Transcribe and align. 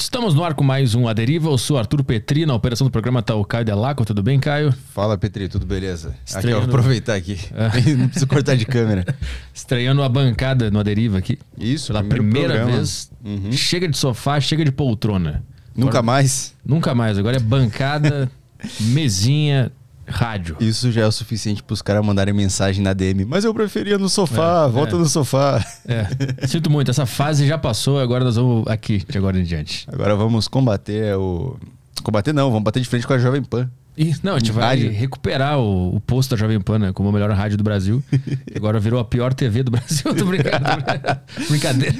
Estamos 0.00 0.32
no 0.32 0.44
ar 0.44 0.54
com 0.54 0.62
mais 0.62 0.94
um 0.94 1.08
A 1.08 1.12
Deriva. 1.12 1.50
Eu 1.50 1.58
sou 1.58 1.76
Arthur 1.76 2.04
Petri, 2.04 2.46
na 2.46 2.54
operação 2.54 2.86
do 2.86 2.90
programa 2.90 3.20
tá 3.20 3.34
o 3.34 3.44
Caio 3.44 3.64
Delaco. 3.64 4.04
Tudo 4.04 4.22
bem, 4.22 4.38
Caio? 4.38 4.72
Fala, 4.94 5.18
Petri, 5.18 5.48
tudo 5.48 5.66
beleza? 5.66 6.14
Estreando... 6.24 6.48
Aqui, 6.48 6.56
ó, 6.56 6.60
vou 6.70 6.78
aproveitar 6.78 7.14
aqui. 7.16 7.36
Não 7.98 8.06
preciso 8.06 8.26
cortar 8.28 8.56
de 8.56 8.64
câmera. 8.64 9.04
Estreando 9.52 10.02
a 10.02 10.08
bancada 10.08 10.70
no 10.70 10.78
A 10.78 10.84
Deriva 10.84 11.18
aqui. 11.18 11.36
Isso, 11.58 11.88
Pela 11.88 12.04
primeira 12.04 12.54
programa. 12.54 12.76
vez. 12.76 13.10
Uhum. 13.24 13.50
Chega 13.50 13.88
de 13.88 13.98
sofá, 13.98 14.40
chega 14.40 14.64
de 14.64 14.70
poltrona. 14.70 15.42
Nunca 15.74 15.98
Agora, 15.98 16.02
mais? 16.02 16.54
Nunca 16.64 16.94
mais. 16.94 17.18
Agora 17.18 17.36
é 17.36 17.40
bancada, 17.40 18.30
mesinha, 18.80 19.72
rádio. 20.08 20.56
Isso 20.60 20.90
já 20.90 21.02
é 21.02 21.06
o 21.06 21.12
suficiente 21.12 21.62
para 21.62 21.74
os 21.74 21.82
caras 21.82 22.04
mandarem 22.04 22.34
mensagem 22.34 22.82
na 22.82 22.92
DM. 22.92 23.24
Mas 23.24 23.44
eu 23.44 23.54
preferia 23.54 23.98
no 23.98 24.08
sofá, 24.08 24.66
é, 24.66 24.70
volta 24.70 24.96
é. 24.96 24.98
no 24.98 25.06
sofá. 25.06 25.64
É. 25.86 26.46
Sinto 26.46 26.70
muito, 26.70 26.90
essa 26.90 27.06
fase 27.06 27.46
já 27.46 27.56
passou, 27.56 27.98
agora 27.98 28.24
nós 28.24 28.36
vamos 28.36 28.66
aqui, 28.66 29.04
de 29.08 29.18
agora 29.18 29.38
em 29.38 29.44
diante. 29.44 29.86
Agora 29.90 30.14
vamos 30.16 30.48
combater 30.48 31.16
o. 31.16 31.56
Combater 32.02 32.32
não, 32.32 32.50
vamos 32.50 32.64
bater 32.64 32.80
de 32.80 32.88
frente 32.88 33.06
com 33.06 33.12
a 33.12 33.18
Jovem 33.18 33.42
Pan. 33.42 33.70
E, 33.98 34.14
não, 34.22 34.36
a 34.36 34.38
gente 34.38 34.52
vai 34.52 34.64
rádio. 34.64 34.92
recuperar 34.92 35.58
o, 35.58 35.96
o 35.96 36.00
posto 36.00 36.30
da 36.30 36.36
Jovem 36.36 36.60
Pan 36.60 36.78
né, 36.78 36.92
como 36.92 37.08
a 37.08 37.12
melhor 37.12 37.28
rádio 37.32 37.58
do 37.58 37.64
Brasil. 37.64 38.00
agora 38.54 38.78
virou 38.78 39.00
a 39.00 39.04
pior 39.04 39.34
TV 39.34 39.64
do 39.64 39.72
Brasil. 39.72 40.14
Tô 40.14 40.24
brincando. 40.24 40.64
Brincadeira. 41.50 41.96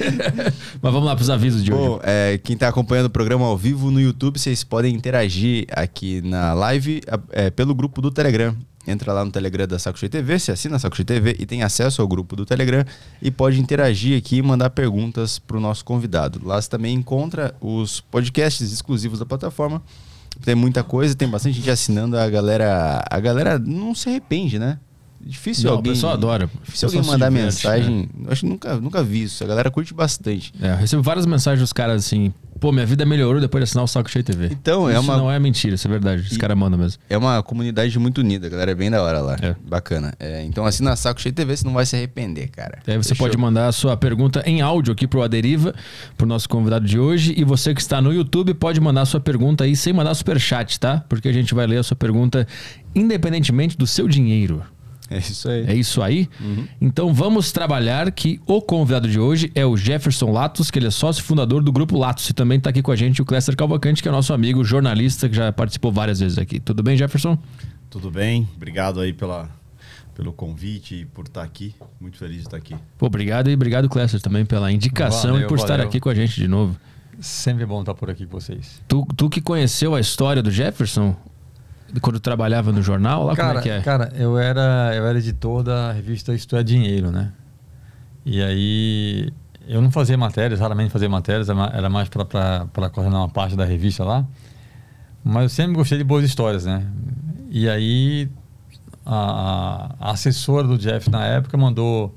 Mas 0.81 0.93
vamos 0.93 1.05
lá 1.05 1.13
para 1.13 1.23
os 1.23 1.29
avisos 1.29 1.61
de 1.61 1.71
Bom, 1.71 1.95
hoje. 1.95 1.99
É, 2.03 2.39
quem 2.41 2.53
está 2.53 2.69
acompanhando 2.69 3.07
o 3.07 3.09
programa 3.09 3.45
ao 3.45 3.57
vivo 3.57 3.91
no 3.91 3.99
YouTube, 3.99 4.39
vocês 4.39 4.63
podem 4.63 4.95
interagir 4.95 5.67
aqui 5.73 6.21
na 6.21 6.53
live 6.53 7.01
é, 7.31 7.49
pelo 7.49 7.75
grupo 7.75 8.01
do 8.01 8.09
Telegram. 8.09 8.55
Entra 8.87 9.11
lá 9.11 9.25
no 9.25 9.29
Telegram 9.29 9.67
da 9.67 9.77
Saco 9.77 9.99
Cheio 9.99 10.09
TV, 10.09 10.39
se 10.39 10.53
assina 10.53 10.77
a 10.77 10.79
Saco 10.79 10.95
Cheio 10.95 11.05
TV 11.05 11.35
e 11.37 11.45
tem 11.45 11.63
acesso 11.63 12.01
ao 12.01 12.07
grupo 12.07 12.33
do 12.33 12.45
Telegram 12.45 12.85
e 13.21 13.29
pode 13.29 13.59
interagir 13.59 14.17
aqui 14.17 14.37
e 14.37 14.41
mandar 14.41 14.69
perguntas 14.69 15.37
para 15.37 15.57
o 15.57 15.59
nosso 15.59 15.83
convidado. 15.83 16.39
Lá 16.43 16.59
você 16.61 16.69
também 16.69 16.95
encontra 16.95 17.53
os 17.59 17.99
podcasts 17.99 18.71
exclusivos 18.71 19.19
da 19.19 19.25
plataforma 19.25 19.81
tem 20.43 20.55
muita 20.55 20.83
coisa, 20.83 21.15
tem 21.15 21.27
bastante 21.27 21.55
gente 21.55 21.69
assinando, 21.69 22.17
a 22.17 22.29
galera. 22.29 23.03
A 23.09 23.19
galera 23.19 23.59
não 23.59 23.93
se 23.93 24.09
arrepende, 24.09 24.57
né? 24.57 24.79
Difícil 25.21 25.65
não, 25.65 25.77
alguém. 25.77 25.91
O 25.91 25.95
pessoal 25.95 26.13
adora. 26.13 26.49
Se 26.73 26.85
alguém 26.85 27.01
mandar 27.03 27.29
diverte, 27.29 27.45
mensagem. 27.45 28.09
Né? 28.13 28.27
Acho 28.29 28.41
que 28.41 28.47
nunca, 28.47 28.75
nunca 28.75 29.03
vi 29.03 29.23
isso. 29.23 29.43
A 29.43 29.47
galera 29.47 29.69
curte 29.69 29.93
bastante. 29.93 30.53
É, 30.61 30.71
eu 30.71 30.77
recebo 30.77 31.03
várias 31.03 31.25
mensagens 31.25 31.61
dos 31.61 31.73
caras 31.73 32.05
assim. 32.05 32.33
Pô, 32.59 32.73
minha 32.73 32.85
vida 32.85 33.05
melhorou 33.05 33.39
depois 33.39 33.61
de 33.61 33.63
assinar 33.69 33.85
o 33.85 33.87
Saco 33.87 34.09
Cheio 34.09 34.23
TV. 34.23 34.49
Então, 34.51 34.89
é 34.89 34.93
isso 34.93 35.01
uma. 35.01 35.15
não 35.15 35.31
é 35.31 35.39
mentira, 35.39 35.75
isso 35.75 35.87
é 35.87 35.91
verdade. 35.91 36.23
Os 36.23 36.35
caras 36.35 36.57
mandam 36.57 36.77
mesmo. 36.77 37.01
É 37.09 37.17
uma 37.17 37.41
comunidade 37.41 37.97
muito 37.97 38.17
unida, 38.19 38.47
a 38.47 38.49
galera 38.49 38.71
é 38.71 38.75
bem 38.75 38.91
da 38.91 39.01
hora 39.01 39.21
lá. 39.21 39.37
É. 39.41 39.55
Bacana. 39.65 40.13
É, 40.19 40.43
então 40.43 40.65
assina 40.65 40.93
Saco 40.95 41.21
Cheio 41.21 41.33
TV, 41.33 41.55
você 41.55 41.65
não 41.65 41.73
vai 41.73 41.85
se 41.85 41.95
arrepender, 41.95 42.49
cara. 42.49 42.79
Aí 42.85 42.97
você 42.97 43.09
Fechou? 43.09 43.27
pode 43.27 43.37
mandar 43.37 43.67
a 43.67 43.71
sua 43.71 43.95
pergunta 43.95 44.43
em 44.45 44.61
áudio 44.61 44.91
aqui 44.91 45.07
pro 45.07 45.21
Aderiva, 45.21 45.73
pro 46.17 46.27
nosso 46.27 46.49
convidado 46.49 46.85
de 46.85 46.99
hoje. 46.99 47.33
E 47.37 47.45
você 47.45 47.73
que 47.73 47.79
está 47.79 48.01
no 48.01 48.13
YouTube 48.13 48.53
pode 48.53 48.81
mandar 48.81 49.01
a 49.01 49.05
sua 49.05 49.21
pergunta 49.21 49.63
aí 49.63 49.75
sem 49.75 49.93
mandar 49.93 50.13
superchat, 50.13 50.77
tá? 50.79 51.03
Porque 51.07 51.29
a 51.29 51.33
gente 51.33 51.53
vai 51.53 51.65
ler 51.65 51.77
a 51.77 51.83
sua 51.83 51.95
pergunta 51.95 52.45
independentemente 52.93 53.77
do 53.77 53.87
seu 53.87 54.07
dinheiro. 54.07 54.63
É 55.09 55.17
isso 55.17 55.49
aí. 55.49 55.65
É 55.67 55.75
isso 55.75 56.01
aí? 56.01 56.29
Uhum. 56.39 56.67
Então 56.79 57.13
vamos 57.13 57.51
trabalhar 57.51 58.11
que 58.11 58.39
o 58.45 58.61
convidado 58.61 59.09
de 59.09 59.19
hoje 59.19 59.51
é 59.55 59.65
o 59.65 59.75
Jefferson 59.75 60.31
Latos, 60.31 60.69
que 60.69 60.77
ele 60.77 60.87
é 60.87 60.91
sócio 60.91 61.23
fundador 61.23 61.63
do 61.63 61.71
Grupo 61.71 61.97
Latos. 61.97 62.29
E 62.29 62.33
também 62.33 62.59
está 62.59 62.69
aqui 62.69 62.81
com 62.81 62.91
a 62.91 62.95
gente 62.95 63.21
o 63.21 63.25
Cléster 63.25 63.55
Calvacante, 63.55 64.03
que 64.03 64.07
é 64.07 64.11
nosso 64.11 64.33
amigo 64.33 64.63
jornalista, 64.63 65.27
que 65.27 65.35
já 65.35 65.51
participou 65.51 65.91
várias 65.91 66.19
vezes 66.19 66.37
aqui. 66.37 66.59
Tudo 66.59 66.83
bem, 66.83 66.95
Jefferson? 66.95 67.37
Tudo 67.89 68.11
bem. 68.11 68.47
Obrigado 68.55 69.01
aí 69.01 69.11
pela, 69.11 69.49
pelo 70.13 70.31
convite 70.31 70.95
e 70.95 71.05
por 71.05 71.25
estar 71.25 71.41
aqui. 71.41 71.73
Muito 71.99 72.17
feliz 72.17 72.37
de 72.37 72.43
estar 72.43 72.57
aqui. 72.57 72.75
Pô, 72.97 73.07
obrigado 73.07 73.49
e 73.49 73.53
obrigado, 73.53 73.89
Cléster, 73.89 74.21
também 74.21 74.45
pela 74.45 74.71
indicação 74.71 75.31
valeu, 75.31 75.45
e 75.45 75.47
por 75.47 75.57
valeu. 75.57 75.73
estar 75.73 75.87
aqui 75.87 75.99
com 75.99 76.09
a 76.09 76.13
gente 76.13 76.35
de 76.35 76.47
novo. 76.47 76.77
Sempre 77.19 77.65
bom 77.65 77.79
estar 77.79 77.95
por 77.95 78.09
aqui 78.09 78.25
com 78.25 78.39
vocês. 78.39 78.79
Tu, 78.87 79.05
tu 79.17 79.29
que 79.29 79.41
conheceu 79.41 79.95
a 79.95 79.99
história 79.99 80.41
do 80.41 80.51
Jefferson, 80.51 81.15
quando 82.01 82.19
trabalhava 82.19 82.71
no 82.71 82.81
jornal? 82.81 83.25
Lá, 83.25 83.35
cara, 83.35 83.47
como 83.47 83.59
é 83.59 83.61
que 83.63 83.69
é? 83.69 83.81
Cara, 83.81 84.11
eu 84.15 84.37
era, 84.37 84.93
eu 84.95 85.05
era 85.05 85.17
editor 85.17 85.63
da 85.63 85.91
revista 85.91 86.33
Isto 86.33 86.55
é 86.55 86.63
Dinheiro, 86.63 87.11
né? 87.11 87.31
E 88.25 88.41
aí 88.41 89.33
eu 89.67 89.81
não 89.81 89.91
fazia 89.91 90.17
matérias, 90.17 90.59
raramente 90.59 90.91
fazia 90.91 91.07
matérias, 91.07 91.47
era 91.49 91.89
mais 91.89 92.09
para 92.09 92.89
coordenar 92.91 93.21
uma 93.21 93.29
parte 93.29 93.55
da 93.55 93.65
revista 93.65 94.03
lá. 94.03 94.25
Mas 95.23 95.43
eu 95.43 95.49
sempre 95.49 95.75
gostei 95.75 95.97
de 95.97 96.03
boas 96.03 96.23
histórias, 96.23 96.65
né? 96.65 96.85
E 97.49 97.69
aí 97.69 98.29
a, 99.05 99.95
a 99.99 100.11
assessora 100.11 100.67
do 100.67 100.77
Jeff 100.77 101.09
na 101.09 101.25
época 101.25 101.57
mandou, 101.57 102.15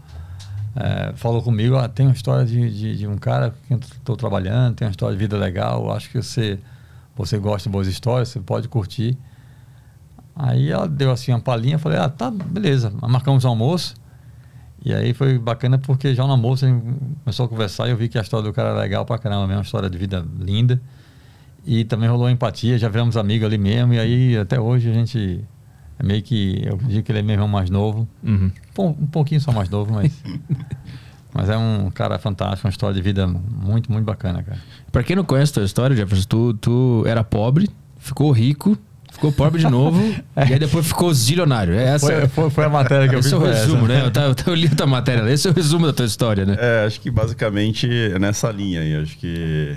é, 0.77 1.12
falou 1.16 1.43
comigo, 1.43 1.77
ah, 1.77 1.89
tem 1.89 2.06
uma 2.06 2.15
história 2.15 2.44
de, 2.44 2.71
de, 2.71 2.97
de 2.97 3.06
um 3.06 3.16
cara 3.16 3.50
com 3.50 3.56
quem 3.69 3.77
estou 3.78 4.16
trabalhando, 4.16 4.77
tem 4.77 4.87
uma 4.87 4.91
história 4.91 5.16
de 5.16 5.22
vida 5.22 5.37
legal, 5.37 5.91
acho 5.93 6.10
que 6.10 6.22
você, 6.22 6.59
você 7.16 7.39
gosta 7.39 7.69
de 7.69 7.72
boas 7.72 7.87
histórias, 7.87 8.28
você 8.28 8.41
pode 8.41 8.69
curtir. 8.69 9.16
Aí 10.34 10.70
ela 10.70 10.88
deu 10.88 11.10
assim 11.10 11.32
uma 11.32 11.41
palhinha, 11.41 11.78
falei, 11.78 11.98
ah, 11.98 12.09
tá, 12.09 12.31
beleza, 12.31 12.93
marcamos 13.03 13.44
o 13.44 13.48
almoço. 13.48 13.94
E 14.84 14.93
aí 14.93 15.15
foi 15.15 15.38
bacana 15.38 15.78
porque 15.78 16.15
já 16.15 16.25
no 16.25 16.32
almoço 16.32 16.65
a 16.65 16.69
gente 16.69 16.82
começou 17.22 17.47
a 17.47 17.48
conversar 17.48 17.87
e 17.87 17.91
eu 17.93 17.97
vi 17.97 18.09
que 18.09 18.19
a 18.19 18.22
história 18.22 18.48
do 18.48 18.53
cara 18.53 18.71
era 18.71 18.81
legal 18.81 19.04
pra 19.04 19.19
caramba, 19.19 19.47
mesmo, 19.47 19.59
uma 19.59 19.65
história 19.65 19.88
de 19.88 19.97
vida 19.97 20.25
linda. 20.38 20.81
E 21.65 21.84
também 21.84 22.09
rolou 22.09 22.28
empatia, 22.28 22.76
já 22.76 22.88
viramos 22.88 23.16
amigos 23.16 23.47
ali 23.47 23.59
mesmo, 23.59 23.94
e 23.94 23.98
aí 23.98 24.37
até 24.37 24.59
hoje 24.59 24.91
a 24.91 24.92
gente 24.92 25.44
é 25.98 26.03
meio 26.04 26.22
que. 26.22 26.60
Eu 26.65 26.76
digo 26.78 27.04
que 27.04 27.12
ele 27.12 27.21
é 27.21 27.22
mesmo 27.22 27.47
mais 27.47 27.71
novo. 27.71 28.09
Uhum. 28.25 28.50
Um, 28.76 28.87
um 28.87 29.06
pouquinho 29.06 29.41
só 29.41 29.53
mais 29.53 29.69
novo, 29.69 29.92
mas. 29.94 30.12
mas 31.32 31.48
é 31.48 31.56
um 31.56 31.88
cara 31.91 32.19
fantástico, 32.19 32.66
uma 32.66 32.71
história 32.71 32.94
de 32.94 33.00
vida 33.00 33.28
muito, 33.28 33.92
muito 33.92 34.04
bacana, 34.04 34.42
cara. 34.42 34.59
Pra 34.91 35.04
quem 35.04 35.15
não 35.15 35.25
conhece 35.25 35.53
a 35.53 35.54
tua 35.54 35.65
história, 35.65 35.94
Jefferson, 35.94 36.26
tu, 36.28 36.54
tu 36.54 37.04
era 37.06 37.22
pobre, 37.22 37.71
ficou 37.98 38.32
rico 38.32 38.76
ficou 39.22 39.33
pobre 39.33 39.60
de 39.60 39.71
novo 39.71 40.00
é. 40.34 40.49
e 40.49 40.53
aí 40.55 40.59
depois 40.59 40.87
ficou 40.87 41.15
zilionário. 41.15 41.75
É 41.75 41.94
essa, 41.94 42.06
foi, 42.06 42.28
foi, 42.28 42.50
foi, 42.50 42.65
a 42.65 42.69
matéria 42.69 43.09
que 43.09 43.15
eu 43.15 43.22
fiz. 43.22 43.31
Esse 43.33 43.34
é 43.34 43.38
o 43.38 43.41
resumo, 43.41 43.84
essa. 43.87 44.10
né? 44.10 44.12
Eu, 44.16 44.31
eu, 44.31 44.37
eu 44.47 44.55
li 44.55 44.71
a 44.81 44.87
matéria, 44.87 45.31
esse 45.31 45.47
é 45.47 45.50
o 45.50 45.55
resumo 45.55 45.87
da 45.87 45.93
tua 45.93 46.06
história, 46.06 46.44
né? 46.44 46.56
É, 46.59 46.84
acho 46.87 47.00
que 47.00 47.10
basicamente 47.10 47.88
é 47.88 48.19
nessa 48.19 48.50
linha 48.50 48.81
aí. 48.81 48.97
Acho 48.97 49.16
que. 49.16 49.77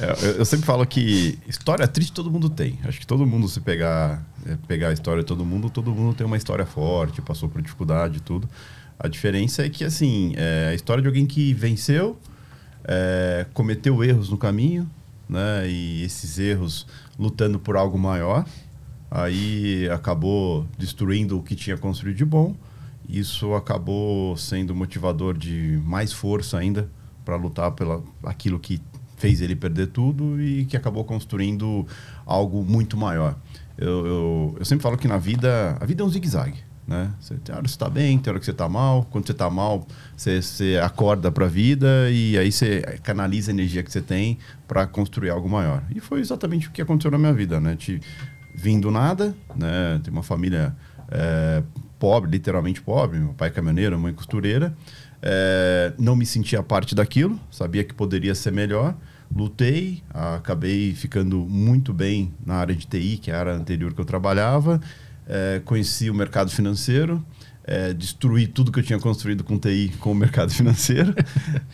É, 0.00 0.26
eu, 0.26 0.30
eu, 0.36 0.44
sempre 0.44 0.64
falo 0.64 0.86
que 0.86 1.38
história 1.48 1.86
triste 1.88 2.12
todo 2.12 2.30
mundo 2.30 2.48
tem. 2.48 2.78
Acho 2.84 3.00
que 3.00 3.06
todo 3.06 3.26
mundo, 3.26 3.48
se 3.48 3.60
pegar, 3.60 4.22
é, 4.46 4.56
pegar 4.68 4.88
a 4.88 4.92
história 4.92 5.22
de 5.22 5.26
todo 5.26 5.44
mundo, 5.44 5.68
todo 5.68 5.90
mundo 5.90 6.14
tem 6.14 6.26
uma 6.26 6.36
história 6.36 6.64
forte, 6.64 7.20
passou 7.20 7.48
por 7.48 7.60
dificuldade 7.60 8.18
e 8.18 8.20
tudo. 8.20 8.48
A 8.98 9.08
diferença 9.08 9.64
é 9.64 9.68
que, 9.68 9.84
assim, 9.84 10.34
é 10.36 10.68
a 10.70 10.74
história 10.74 11.02
de 11.02 11.08
alguém 11.08 11.26
que 11.26 11.52
venceu, 11.52 12.18
é, 12.84 13.46
cometeu 13.52 14.04
erros 14.04 14.28
no 14.28 14.36
caminho, 14.36 14.88
né? 15.28 15.68
E 15.68 16.04
esses 16.04 16.38
erros 16.38 16.86
lutando 17.18 17.58
por 17.58 17.76
algo 17.76 17.98
maior, 17.98 18.44
aí 19.10 19.88
acabou 19.90 20.66
destruindo 20.76 21.38
o 21.38 21.42
que 21.42 21.54
tinha 21.54 21.76
construído 21.76 22.16
de 22.16 22.24
bom. 22.24 22.54
Isso 23.08 23.54
acabou 23.54 24.36
sendo 24.36 24.74
motivador 24.74 25.36
de 25.36 25.80
mais 25.84 26.12
força 26.12 26.58
ainda 26.58 26.90
para 27.24 27.36
lutar 27.36 27.72
pela 27.72 28.02
aquilo 28.22 28.58
que 28.58 28.80
fez 29.16 29.40
ele 29.40 29.56
perder 29.56 29.88
tudo 29.88 30.40
e 30.40 30.64
que 30.66 30.76
acabou 30.76 31.04
construindo 31.04 31.86
algo 32.24 32.64
muito 32.64 32.96
maior. 32.96 33.36
Eu, 33.76 34.06
eu, 34.06 34.56
eu 34.58 34.64
sempre 34.64 34.82
falo 34.82 34.96
que 34.96 35.08
na 35.08 35.18
vida, 35.18 35.76
a 35.80 35.84
vida 35.84 36.02
é 36.02 36.06
um 36.06 36.08
zigue-zague. 36.08 36.68
Né? 36.86 37.12
Você, 37.20 37.34
tem 37.34 37.54
hora 37.54 37.64
que 37.64 37.68
você 37.68 37.74
está 37.74 37.90
bem, 37.90 38.18
tem 38.18 38.30
hora 38.30 38.40
que 38.40 38.46
você 38.46 38.50
está 38.50 38.68
mal. 38.68 39.06
Quando 39.10 39.26
você 39.26 39.32
está 39.32 39.50
mal, 39.50 39.86
você, 40.16 40.40
você 40.40 40.80
acorda 40.82 41.30
para 41.30 41.44
a 41.44 41.48
vida 41.48 42.10
e 42.10 42.38
aí 42.38 42.50
você 42.50 42.80
canaliza 43.02 43.50
a 43.50 43.52
energia 43.52 43.82
que 43.82 43.92
você 43.92 44.00
tem 44.00 44.38
para 44.66 44.86
construir 44.86 45.28
algo 45.28 45.48
maior. 45.48 45.82
E 45.94 46.00
foi 46.00 46.20
exatamente 46.20 46.68
o 46.68 46.70
que 46.70 46.80
aconteceu 46.80 47.10
na 47.10 47.18
minha 47.18 47.32
vida. 47.32 47.60
Né? 47.60 47.76
Vim 48.58 48.80
do 48.80 48.90
nada, 48.90 49.34
né? 49.54 50.00
tem 50.02 50.12
uma 50.12 50.22
família 50.22 50.74
é, 51.10 51.62
pobre, 51.98 52.30
literalmente 52.30 52.82
pobre. 52.82 53.18
Meu 53.18 53.34
pai 53.34 53.48
é 53.48 53.50
caminhoneiro, 53.52 53.98
mãe 53.98 54.12
costureira. 54.12 54.74
É, 55.22 55.92
não 55.98 56.16
me 56.16 56.26
sentia 56.26 56.62
parte 56.62 56.94
daquilo, 56.94 57.38
sabia 57.50 57.84
que 57.84 57.94
poderia 57.94 58.34
ser 58.34 58.52
melhor. 58.52 58.94
Lutei, 59.34 60.02
acabei 60.10 60.94
ficando 60.94 61.38
muito 61.38 61.92
bem 61.92 62.32
na 62.44 62.54
área 62.54 62.74
de 62.74 62.86
TI, 62.86 63.18
que 63.18 63.30
era 63.30 63.52
a 63.52 63.56
anterior 63.56 63.92
que 63.92 64.00
eu 64.00 64.04
trabalhava 64.04 64.80
é, 65.28 65.60
conheci 65.64 66.08
o 66.08 66.14
mercado 66.14 66.50
financeiro, 66.50 67.22
é, 67.68 67.92
destruí 67.92 68.46
tudo 68.46 68.72
que 68.72 68.78
eu 68.78 68.82
tinha 68.82 68.98
construído 68.98 69.44
com 69.44 69.58
TI 69.58 69.92
com 70.00 70.10
o 70.10 70.14
mercado 70.14 70.50
financeiro. 70.54 71.14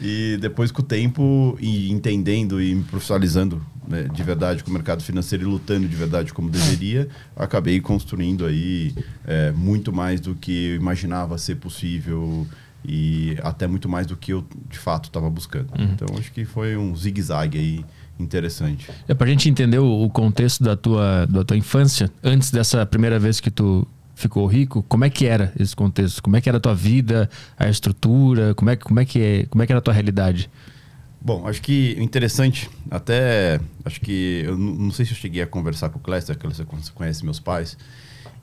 e 0.00 0.37
depois, 0.41 0.73
com 0.73 0.82
o 0.82 0.85
tempo, 0.85 1.56
e 1.61 1.91
entendendo 1.91 2.61
e 2.61 2.75
me 2.75 2.82
profissionalizando 2.82 3.64
né, 3.87 4.08
de 4.12 4.23
verdade 4.25 4.64
com 4.64 4.70
o 4.70 4.75
mercado 4.75 5.05
financeiro 5.05 5.44
e 5.44 5.46
lutando 5.46 5.87
de 5.87 5.94
verdade 5.94 6.35
como 6.35 6.50
deveria, 6.50 7.08
acabei 7.37 7.81
construindo 7.81 8.44
aí 8.44 8.93
é, 9.25 9.52
muito 9.52 9.93
mais 9.93 10.20
do 10.20 10.35
que 10.35 10.70
eu 10.70 10.76
imaginava 10.76 11.38
ser 11.38 11.56
possível 11.56 12.44
e 12.85 13.37
até 13.43 13.67
muito 13.67 13.88
mais 13.88 14.06
do 14.06 14.17
que 14.17 14.32
eu 14.32 14.44
de 14.69 14.79
fato 14.79 15.05
estava 15.05 15.31
buscando. 15.31 15.70
Uhum. 15.79 15.93
Então, 15.94 16.08
acho 16.19 16.32
que 16.32 16.44
foi 16.44 16.76
um 16.76 16.94
zigue-zague 16.96 17.56
aí 17.56 17.85
interessante. 18.19 18.91
É 19.08 19.14
para 19.14 19.26
a 19.26 19.31
gente 19.31 19.49
entender 19.49 19.79
o, 19.79 20.08
contexto 20.11 20.62
da 20.62 20.76
tua, 20.76 21.26
da 21.26 21.44
tua 21.44 21.56
infância, 21.56 22.11
antes 22.23 22.50
dessa 22.50 22.85
primeira 22.85 23.19
vez 23.19 23.41
que 23.41 23.50
tu 23.50 23.87
ficou 24.15 24.47
rico, 24.47 24.83
como 24.89 25.05
é 25.05 25.11
que 25.11 25.27
era 25.27 25.53
esse 25.59 25.75
contexto? 25.75 26.23
Como 26.23 26.37
é 26.37 26.41
que 26.41 26.49
era 26.49 26.59
a 26.59 26.61
tua 26.61 26.75
vida, 26.75 27.29
a 27.57 27.69
estrutura? 27.69 28.55
Como 28.55 28.71
é, 28.71 28.77
como 28.77 29.01
é, 29.01 29.05
que, 29.05 29.21
é, 29.21 29.47
como 29.47 29.63
é 29.63 29.67
que 29.67 29.73
era 29.73 29.79
a 29.79 29.83
tua 29.83 29.95
realidade? 29.95 30.51
Bom, 31.21 31.49
acho 31.49 31.63
que 31.63 31.97
interessante, 31.99 32.69
até 32.91 33.59
acho 33.83 33.99
que 33.99 34.43
eu 34.45 34.59
não 34.59 34.91
sei 34.91 35.07
se 35.07 35.13
eu 35.13 35.17
cheguei 35.17 35.41
a 35.41 35.47
conversar 35.47 35.89
com 35.89 35.99
o 35.99 36.03
Cléster, 36.03 36.37
que 36.37 36.47
você 36.47 36.65
conhece 36.95 37.25
meus 37.25 37.41
pais, 37.41 37.79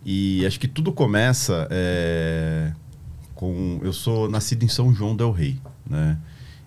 e 0.04 0.44
acho 0.48 0.60
que 0.60 0.68
tudo 0.68 0.92
começa 0.92 1.68
é, 1.70 2.72
com 3.36 3.80
eu 3.84 3.94
sou 3.94 4.28
nascido 4.28 4.64
em 4.64 4.68
São 4.68 4.92
João 4.92 5.16
del 5.16 5.32
Rei, 5.32 5.60
né? 5.88 6.18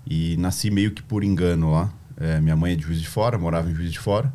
E 0.06 0.36
nasci 0.36 0.70
meio 0.70 0.92
que 0.92 1.02
por 1.02 1.24
engano 1.24 1.72
lá. 1.72 1.92
É, 2.16 2.40
minha 2.40 2.54
mãe 2.54 2.74
é 2.74 2.76
de 2.76 2.84
Juiz 2.84 3.00
de 3.00 3.08
Fora, 3.08 3.36
morava 3.36 3.68
em 3.68 3.74
Juiz 3.74 3.90
de 3.90 3.98
Fora 3.98 4.32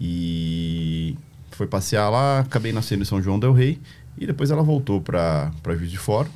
e 0.00 1.18
foi 1.50 1.66
passear 1.66 2.08
lá, 2.08 2.40
acabei 2.40 2.72
nascendo 2.72 3.02
em 3.02 3.04
São 3.04 3.20
João 3.20 3.38
del 3.38 3.52
Rei 3.52 3.78
e 4.16 4.26
depois 4.26 4.50
ela 4.50 4.62
voltou 4.62 5.00
para 5.00 5.52
Juiz 5.76 5.90
de 5.90 5.98
Fora 5.98 6.28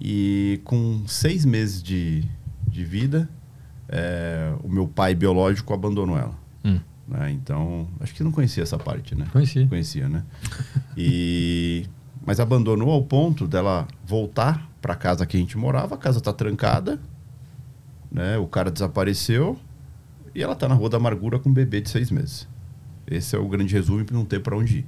e 0.00 0.60
com 0.64 1.02
seis 1.06 1.44
meses 1.44 1.82
de, 1.82 2.24
de 2.66 2.84
vida 2.84 3.28
é, 3.88 4.54
o 4.62 4.68
meu 4.68 4.88
pai 4.88 5.14
biológico 5.14 5.74
abandonou 5.74 6.16
ela. 6.16 6.34
Hum. 6.64 6.80
né? 7.06 7.30
Então, 7.30 7.86
acho 8.00 8.14
que 8.14 8.24
não 8.24 8.32
conhecia 8.32 8.62
essa 8.62 8.78
parte, 8.78 9.14
né? 9.14 9.26
Conheci. 9.32 9.66
Conhecia, 9.66 10.08
né? 10.08 10.24
E 10.96 11.86
mas 12.24 12.38
abandonou 12.38 12.90
ao 12.90 13.02
ponto 13.02 13.48
dela 13.48 13.86
voltar 14.06 14.70
para 14.80 14.94
casa 14.94 15.26
que 15.26 15.36
a 15.36 15.40
gente 15.40 15.58
morava, 15.58 15.96
a 15.96 15.98
casa 15.98 16.20
tá 16.20 16.32
trancada, 16.32 17.00
né? 18.10 18.38
O 18.38 18.46
cara 18.46 18.70
desapareceu 18.70 19.58
e 20.34 20.42
ela 20.42 20.54
tá 20.54 20.68
na 20.68 20.74
Rua 20.74 20.88
da 20.88 20.96
Amargura 20.96 21.38
com 21.38 21.50
um 21.50 21.52
bebê 21.52 21.80
de 21.80 21.90
seis 21.90 22.10
meses. 22.10 22.48
Esse 23.06 23.34
é 23.36 23.38
o 23.38 23.48
grande 23.48 23.74
resumo 23.74 24.04
para 24.04 24.16
não 24.16 24.24
ter 24.24 24.40
para 24.40 24.56
onde 24.56 24.78
ir, 24.78 24.86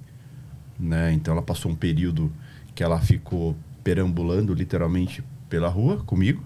né? 0.78 1.12
Então 1.12 1.32
ela 1.32 1.42
passou 1.42 1.70
um 1.70 1.74
período 1.74 2.32
que 2.74 2.82
ela 2.82 3.00
ficou 3.00 3.56
perambulando 3.82 4.52
literalmente 4.54 5.22
pela 5.48 5.68
rua 5.68 5.98
comigo, 6.04 6.42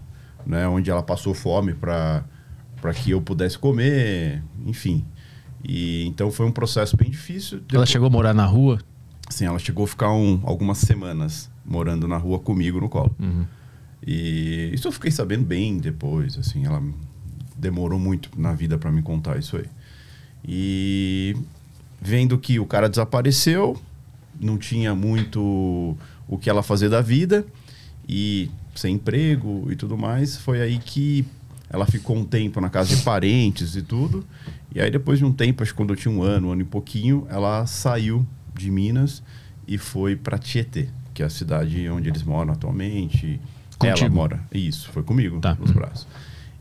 né? 0.46 0.66
Onde 0.68 0.90
ela 0.90 1.02
passou 1.02 1.34
fome 1.34 1.74
para 1.74 2.24
para 2.80 2.94
que 2.94 3.10
eu 3.10 3.20
pudesse 3.20 3.58
comer, 3.58 4.40
enfim. 4.64 5.04
E 5.64 6.06
então 6.06 6.30
foi 6.30 6.46
um 6.46 6.52
processo 6.52 6.96
bem 6.96 7.10
difícil. 7.10 7.58
Ela 7.58 7.66
Depois- 7.68 7.88
chegou 7.90 8.06
a 8.06 8.10
morar 8.10 8.32
na 8.32 8.44
rua? 8.46 8.78
Sim, 9.28 9.46
ela 9.46 9.58
chegou 9.58 9.84
a 9.84 9.88
ficar 9.88 10.12
um- 10.12 10.40
algumas 10.44 10.78
semanas 10.78 11.50
morando 11.66 12.06
na 12.06 12.16
rua 12.16 12.38
comigo 12.38 12.80
no 12.80 12.88
colo. 12.88 13.14
Uhum. 13.18 13.44
E 14.06 14.70
isso 14.72 14.86
eu 14.86 14.92
fiquei 14.92 15.10
sabendo 15.10 15.44
bem 15.44 15.78
depois, 15.78 16.38
assim, 16.38 16.64
ela 16.64 16.80
demorou 17.56 17.98
muito 17.98 18.30
na 18.40 18.52
vida 18.54 18.78
para 18.78 18.92
me 18.92 19.02
contar 19.02 19.36
isso 19.38 19.56
aí. 19.56 19.66
E 20.46 21.36
vendo 22.00 22.38
que 22.38 22.60
o 22.60 22.64
cara 22.66 22.88
desapareceu, 22.88 23.76
não 24.40 24.56
tinha 24.58 24.94
muito 24.94 25.96
o 26.28 26.38
que 26.38 26.48
ela 26.50 26.62
fazer 26.62 26.88
da 26.88 27.00
vida 27.00 27.44
e 28.08 28.50
sem 28.74 28.94
emprego 28.94 29.66
e 29.70 29.76
tudo 29.76 29.96
mais, 29.96 30.36
foi 30.36 30.60
aí 30.60 30.78
que 30.78 31.24
ela 31.70 31.84
ficou 31.86 32.16
um 32.16 32.24
tempo 32.24 32.60
na 32.60 32.70
casa 32.70 32.94
de 32.94 33.02
parentes 33.02 33.74
e 33.76 33.82
tudo. 33.82 34.24
E 34.74 34.80
aí 34.80 34.90
depois 34.90 35.18
de 35.18 35.24
um 35.24 35.32
tempo, 35.32 35.62
acho 35.62 35.72
que 35.72 35.76
quando 35.76 35.90
eu 35.90 35.96
tinha 35.96 36.12
um 36.12 36.22
ano, 36.22 36.48
um 36.48 36.52
ano 36.52 36.62
e 36.62 36.64
pouquinho, 36.64 37.26
ela 37.28 37.66
saiu 37.66 38.26
de 38.54 38.70
Minas 38.70 39.22
e 39.66 39.76
foi 39.76 40.16
para 40.16 40.38
Tietê, 40.38 40.88
que 41.12 41.22
é 41.22 41.26
a 41.26 41.30
cidade 41.30 41.88
onde 41.90 42.08
eles 42.08 42.22
moram 42.22 42.52
atualmente. 42.52 43.40
Ela 43.80 43.92
Contigo? 43.92 44.14
mora. 44.14 44.40
Isso, 44.52 44.88
foi 44.90 45.02
comigo, 45.02 45.40
Tá. 45.40 45.54
nos 45.58 45.70
braços. 45.70 46.06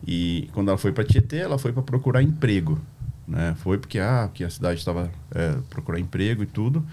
E 0.05 0.49
quando 0.53 0.69
ela 0.69 0.77
foi 0.77 0.91
para 0.91 1.03
Tietê, 1.03 1.37
ela 1.37 1.57
foi 1.57 1.71
para 1.71 1.81
procurar 1.83 2.21
emprego. 2.21 2.79
Né? 3.27 3.55
Foi 3.59 3.77
porque, 3.77 3.99
ah, 3.99 4.27
porque 4.29 4.43
a 4.43 4.49
cidade 4.49 4.79
estava 4.79 5.11
é, 5.33 5.57
procurar 5.69 5.99
emprego 5.99 6.43
e 6.43 6.45
tudo. 6.45 6.85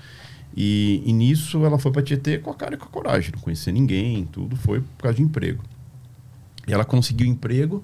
E, 0.57 1.03
e 1.05 1.13
nisso 1.13 1.65
ela 1.65 1.79
foi 1.79 1.91
para 1.91 2.03
Tietê 2.03 2.39
com 2.39 2.51
a 2.51 2.55
cara 2.55 2.75
e 2.75 2.79
com 2.79 2.85
a 2.85 2.89
coragem, 2.89 3.33
não 3.35 3.41
conhecia 3.41 3.73
ninguém, 3.73 4.25
tudo 4.25 4.55
foi 4.55 4.81
por 4.81 5.03
causa 5.03 5.17
de 5.17 5.23
emprego. 5.23 5.63
E 6.67 6.73
ela 6.73 6.85
conseguiu 6.85 7.27
emprego 7.27 7.83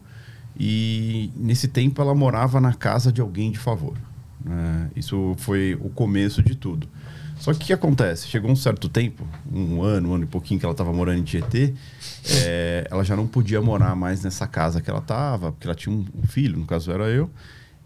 e 0.58 1.32
nesse 1.36 1.66
tempo 1.66 2.00
ela 2.00 2.14
morava 2.14 2.60
na 2.60 2.72
casa 2.72 3.12
de 3.12 3.20
alguém 3.20 3.50
de 3.50 3.58
favor. 3.58 3.96
né? 4.44 4.90
Isso 4.94 5.34
foi 5.38 5.76
o 5.80 5.90
começo 5.90 6.42
de 6.42 6.54
tudo. 6.54 6.88
Só 7.40 7.54
que 7.54 7.64
o 7.64 7.66
que 7.66 7.72
acontece? 7.72 8.28
Chegou 8.28 8.50
um 8.50 8.56
certo 8.56 8.86
tempo, 8.86 9.26
um 9.50 9.82
ano, 9.82 10.10
um 10.10 10.14
ano 10.14 10.24
e 10.24 10.26
pouquinho 10.26 10.60
que 10.60 10.66
ela 10.66 10.74
estava 10.74 10.92
morando 10.92 11.18
em 11.18 11.22
Tietê, 11.22 11.72
é, 12.44 12.86
ela 12.90 13.02
já 13.02 13.16
não 13.16 13.26
podia 13.26 13.62
morar 13.62 13.96
mais 13.96 14.22
nessa 14.22 14.46
casa 14.46 14.82
que 14.82 14.90
ela 14.90 14.98
estava, 14.98 15.50
porque 15.50 15.66
ela 15.66 15.74
tinha 15.74 15.94
um, 15.94 16.04
um 16.14 16.26
filho, 16.26 16.58
no 16.58 16.66
caso 16.66 16.92
era 16.92 17.04
eu, 17.04 17.30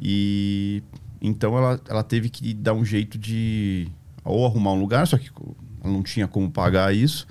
e 0.00 0.82
então 1.22 1.56
ela, 1.56 1.80
ela 1.88 2.02
teve 2.02 2.28
que 2.28 2.52
dar 2.52 2.74
um 2.74 2.84
jeito 2.84 3.16
de 3.16 3.88
ou 4.24 4.46
arrumar 4.46 4.72
um 4.72 4.80
lugar, 4.80 5.06
só 5.06 5.18
que 5.18 5.30
ela 5.82 5.92
não 5.92 6.02
tinha 6.02 6.26
como 6.26 6.50
pagar 6.50 6.94
isso. 6.94 7.26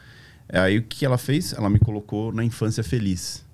É, 0.47 0.59
Aí 0.59 0.77
o 0.77 0.83
que 0.83 1.05
ela 1.05 1.17
fez? 1.17 1.53
Ela 1.53 1.69
me 1.69 1.79
colocou 1.79 2.31
na 2.31 2.43
Infância 2.43 2.83
Feliz, 2.83 3.45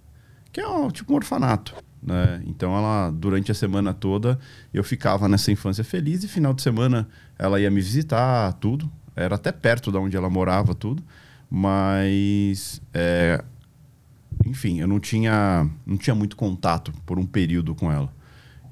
que 0.52 0.60
é 0.60 0.68
um, 0.68 0.90
tipo 0.90 1.14
um 1.14 1.16
orfanato. 1.16 1.76
Né? 2.02 2.42
Então 2.46 2.76
ela, 2.76 3.12
durante 3.12 3.52
a 3.52 3.56
semana 3.56 3.94
toda, 3.94 4.40
eu 4.74 4.84
ficava 4.84 5.28
nessa 5.28 5.52
infância 5.52 5.84
feliz 5.84 6.24
e 6.24 6.28
final 6.28 6.54
de 6.54 6.62
semana 6.62 7.08
ela 7.38 7.60
ia 7.60 7.70
me 7.70 7.82
visitar, 7.82 8.54
tudo. 8.54 8.90
Era 9.16 9.36
até 9.36 9.52
perto 9.52 9.92
da 9.92 10.00
onde 10.00 10.16
ela 10.16 10.30
morava, 10.30 10.74
tudo. 10.74 11.04
Mas, 11.50 12.82
é, 12.94 13.44
enfim, 14.46 14.80
eu 14.80 14.88
não 14.88 15.00
tinha, 15.00 15.70
não 15.86 15.98
tinha 15.98 16.16
muito 16.16 16.36
contato 16.36 16.94
por 17.06 17.20
um 17.20 17.26
período 17.26 17.76
com 17.76 17.92
ela. 17.92 18.14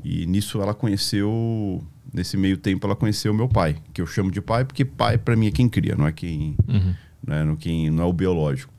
E 0.03 0.25
nisso 0.25 0.61
ela 0.61 0.73
conheceu, 0.73 1.83
nesse 2.17 2.35
meio 2.35 2.57
tempo 2.57 2.85
ela 2.85 2.95
conheceu 2.95 3.33
meu 3.33 3.47
pai, 3.47 3.77
que 3.93 4.01
eu 4.01 4.07
chamo 4.07 4.29
de 4.31 4.41
pai 4.41 4.65
porque 4.65 4.83
pai 4.83 5.17
para 5.17 5.35
mim 5.35 5.47
é 5.47 5.51
quem 5.51 5.69
cria, 5.69 5.95
não 5.95 6.07
é 6.07 6.11
quem, 6.11 6.55
Uhum. 6.67 6.93
né, 7.25 7.43
no 7.43 7.55
quem 7.55 7.89
não 7.89 8.03
é 8.03 8.07
o 8.07 8.11
biológico. 8.13 8.73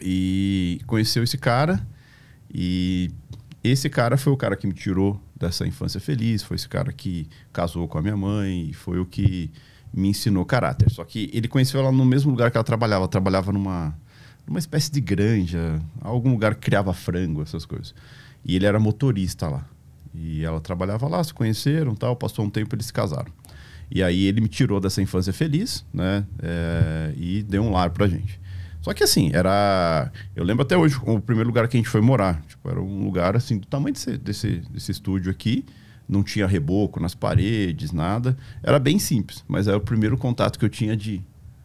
E 0.00 0.80
conheceu 0.86 1.22
esse 1.22 1.36
cara 1.36 1.86
e 2.52 3.10
esse 3.62 3.88
cara 3.90 4.16
foi 4.16 4.32
o 4.32 4.36
cara 4.36 4.56
que 4.56 4.66
me 4.66 4.72
tirou 4.72 5.20
dessa 5.38 5.66
infância 5.66 6.00
feliz, 6.00 6.42
foi 6.42 6.54
esse 6.56 6.68
cara 6.68 6.92
que 6.92 7.28
casou 7.52 7.86
com 7.86 7.98
a 7.98 8.02
minha 8.02 8.16
mãe, 8.16 8.68
e 8.70 8.72
foi 8.72 8.98
o 8.98 9.04
que 9.06 9.50
me 9.92 10.08
ensinou 10.08 10.44
caráter. 10.44 10.90
Só 10.90 11.04
que 11.04 11.30
ele 11.32 11.48
conheceu 11.48 11.80
ela 11.80 11.92
no 11.92 12.04
mesmo 12.04 12.30
lugar 12.30 12.50
que 12.50 12.56
ela 12.56 12.64
trabalhava, 12.64 13.02
ela 13.02 13.08
trabalhava 13.08 13.52
numa 13.52 13.96
numa 14.46 14.58
espécie 14.58 14.90
de 14.90 15.00
granja, 15.00 15.80
algum 16.00 16.30
lugar 16.32 16.54
que 16.56 16.62
criava 16.62 16.92
frango, 16.92 17.40
essas 17.42 17.64
coisas. 17.64 17.94
E 18.44 18.56
ele 18.56 18.66
era 18.66 18.80
motorista 18.80 19.46
lá. 19.48 19.64
E 20.14 20.44
ela 20.44 20.60
trabalhava 20.60 21.06
lá, 21.08 21.22
se 21.22 21.32
conheceram, 21.32 21.94
tal, 21.94 22.16
passou 22.16 22.44
um 22.44 22.50
tempo 22.50 22.74
eles 22.74 22.86
se 22.86 22.92
casaram. 22.92 23.32
E 23.90 24.02
aí 24.02 24.24
ele 24.24 24.40
me 24.40 24.48
tirou 24.48 24.80
dessa 24.80 25.02
infância 25.02 25.32
feliz, 25.32 25.84
né? 25.92 26.24
é, 26.40 27.12
e 27.16 27.42
deu 27.42 27.62
um 27.62 27.72
lar 27.72 27.90
pra 27.90 28.06
gente. 28.06 28.40
Só 28.80 28.94
que 28.94 29.02
assim, 29.02 29.30
era. 29.34 30.10
Eu 30.34 30.42
lembro 30.42 30.62
até 30.62 30.76
hoje 30.76 30.96
o 31.04 31.20
primeiro 31.20 31.48
lugar 31.48 31.68
que 31.68 31.76
a 31.76 31.80
gente 31.80 31.88
foi 31.88 32.00
morar. 32.00 32.40
Tipo, 32.48 32.70
era 32.70 32.80
um 32.80 33.04
lugar 33.04 33.36
assim, 33.36 33.58
do 33.58 33.66
tamanho 33.66 33.92
desse, 33.92 34.16
desse, 34.16 34.62
desse 34.70 34.90
estúdio 34.90 35.30
aqui. 35.30 35.64
Não 36.08 36.22
tinha 36.22 36.46
reboco 36.46 36.98
nas 36.98 37.14
paredes, 37.14 37.92
nada. 37.92 38.36
Era 38.62 38.78
bem 38.78 38.98
simples, 38.98 39.44
mas 39.46 39.68
era 39.68 39.76
o 39.76 39.80
primeiro 39.80 40.16
contato 40.16 40.58
que 40.58 40.64
eu 40.64 40.68
tinha 40.68 40.96
de 40.96 41.22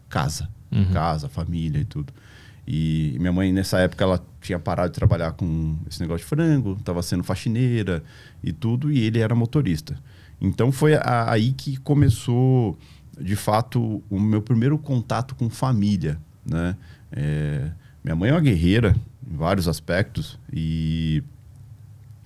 casa. 0.08 0.48
Casa, 0.92 1.28
família 1.28 1.80
e 1.80 1.84
tudo. 1.84 2.12
E 2.66 3.16
minha 3.18 3.32
mãe, 3.32 3.52
nessa 3.52 3.78
época, 3.78 4.04
ela 4.04 4.24
tinha 4.40 4.58
parado 4.58 4.90
de 4.90 4.94
trabalhar 4.94 5.32
com 5.32 5.78
esse 5.88 6.00
negócio 6.00 6.24
de 6.24 6.28
frango, 6.28 6.76
estava 6.78 7.00
sendo 7.02 7.22
faxineira 7.22 8.02
e 8.46 8.52
tudo, 8.52 8.90
e 8.90 9.00
ele 9.00 9.18
era 9.18 9.34
motorista. 9.34 9.98
Então 10.40 10.70
foi 10.72 10.94
a- 10.94 11.30
aí 11.30 11.52
que 11.52 11.76
começou, 11.78 12.78
de 13.20 13.36
fato, 13.36 14.02
o 14.08 14.18
meu 14.20 14.40
primeiro 14.40 14.78
contato 14.78 15.34
com 15.34 15.50
família, 15.50 16.18
né? 16.44 16.76
É, 17.12 17.70
minha 18.04 18.14
mãe 18.16 18.30
é 18.30 18.32
uma 18.32 18.40
guerreira 18.40 18.94
em 19.30 19.36
vários 19.36 19.66
aspectos 19.68 20.38
e 20.52 21.22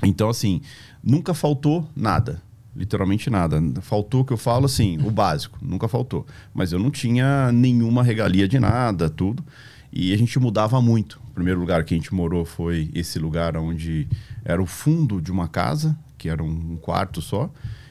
então 0.03 0.29
assim 0.29 0.61
nunca 1.03 1.33
faltou 1.35 1.89
nada, 1.95 2.43
literalmente 2.75 3.31
nada. 3.31 3.61
Faltou 3.81 4.25
que 4.25 4.33
eu 4.33 4.37
falo 4.37 4.67
assim, 4.67 4.99
o 5.05 5.11
básico, 5.11 5.59
nunca 5.63 5.89
faltou. 5.89 6.27
Mas 6.53 6.73
eu 6.73 6.79
não 6.79 6.91
tinha 6.91 7.51
nenhuma 7.53 8.03
regalia 8.03 8.47
de 8.49 8.59
nada, 8.59 9.09
tudo. 9.09 9.45
E 9.93 10.13
a 10.13 10.17
gente 10.19 10.39
mudava 10.39 10.81
muito. 10.81 11.21
O 11.31 11.33
primeiro 11.35 11.59
lugar 11.61 11.85
que 11.85 11.95
a 11.95 11.97
gente 11.97 12.15
morou 12.15 12.45
foi 12.45 12.91
esse 12.95 13.19
lugar 13.19 13.57
onde 13.57 14.07
era 14.45 14.63
o 14.63 14.67
fundo 14.67 15.21
de 15.21 15.33
uma 15.33 15.49
casa, 15.49 15.99
que 16.21 16.29
era 16.29 16.45
um 16.45 16.77
quarto 16.77 17.23
só, 17.23 17.51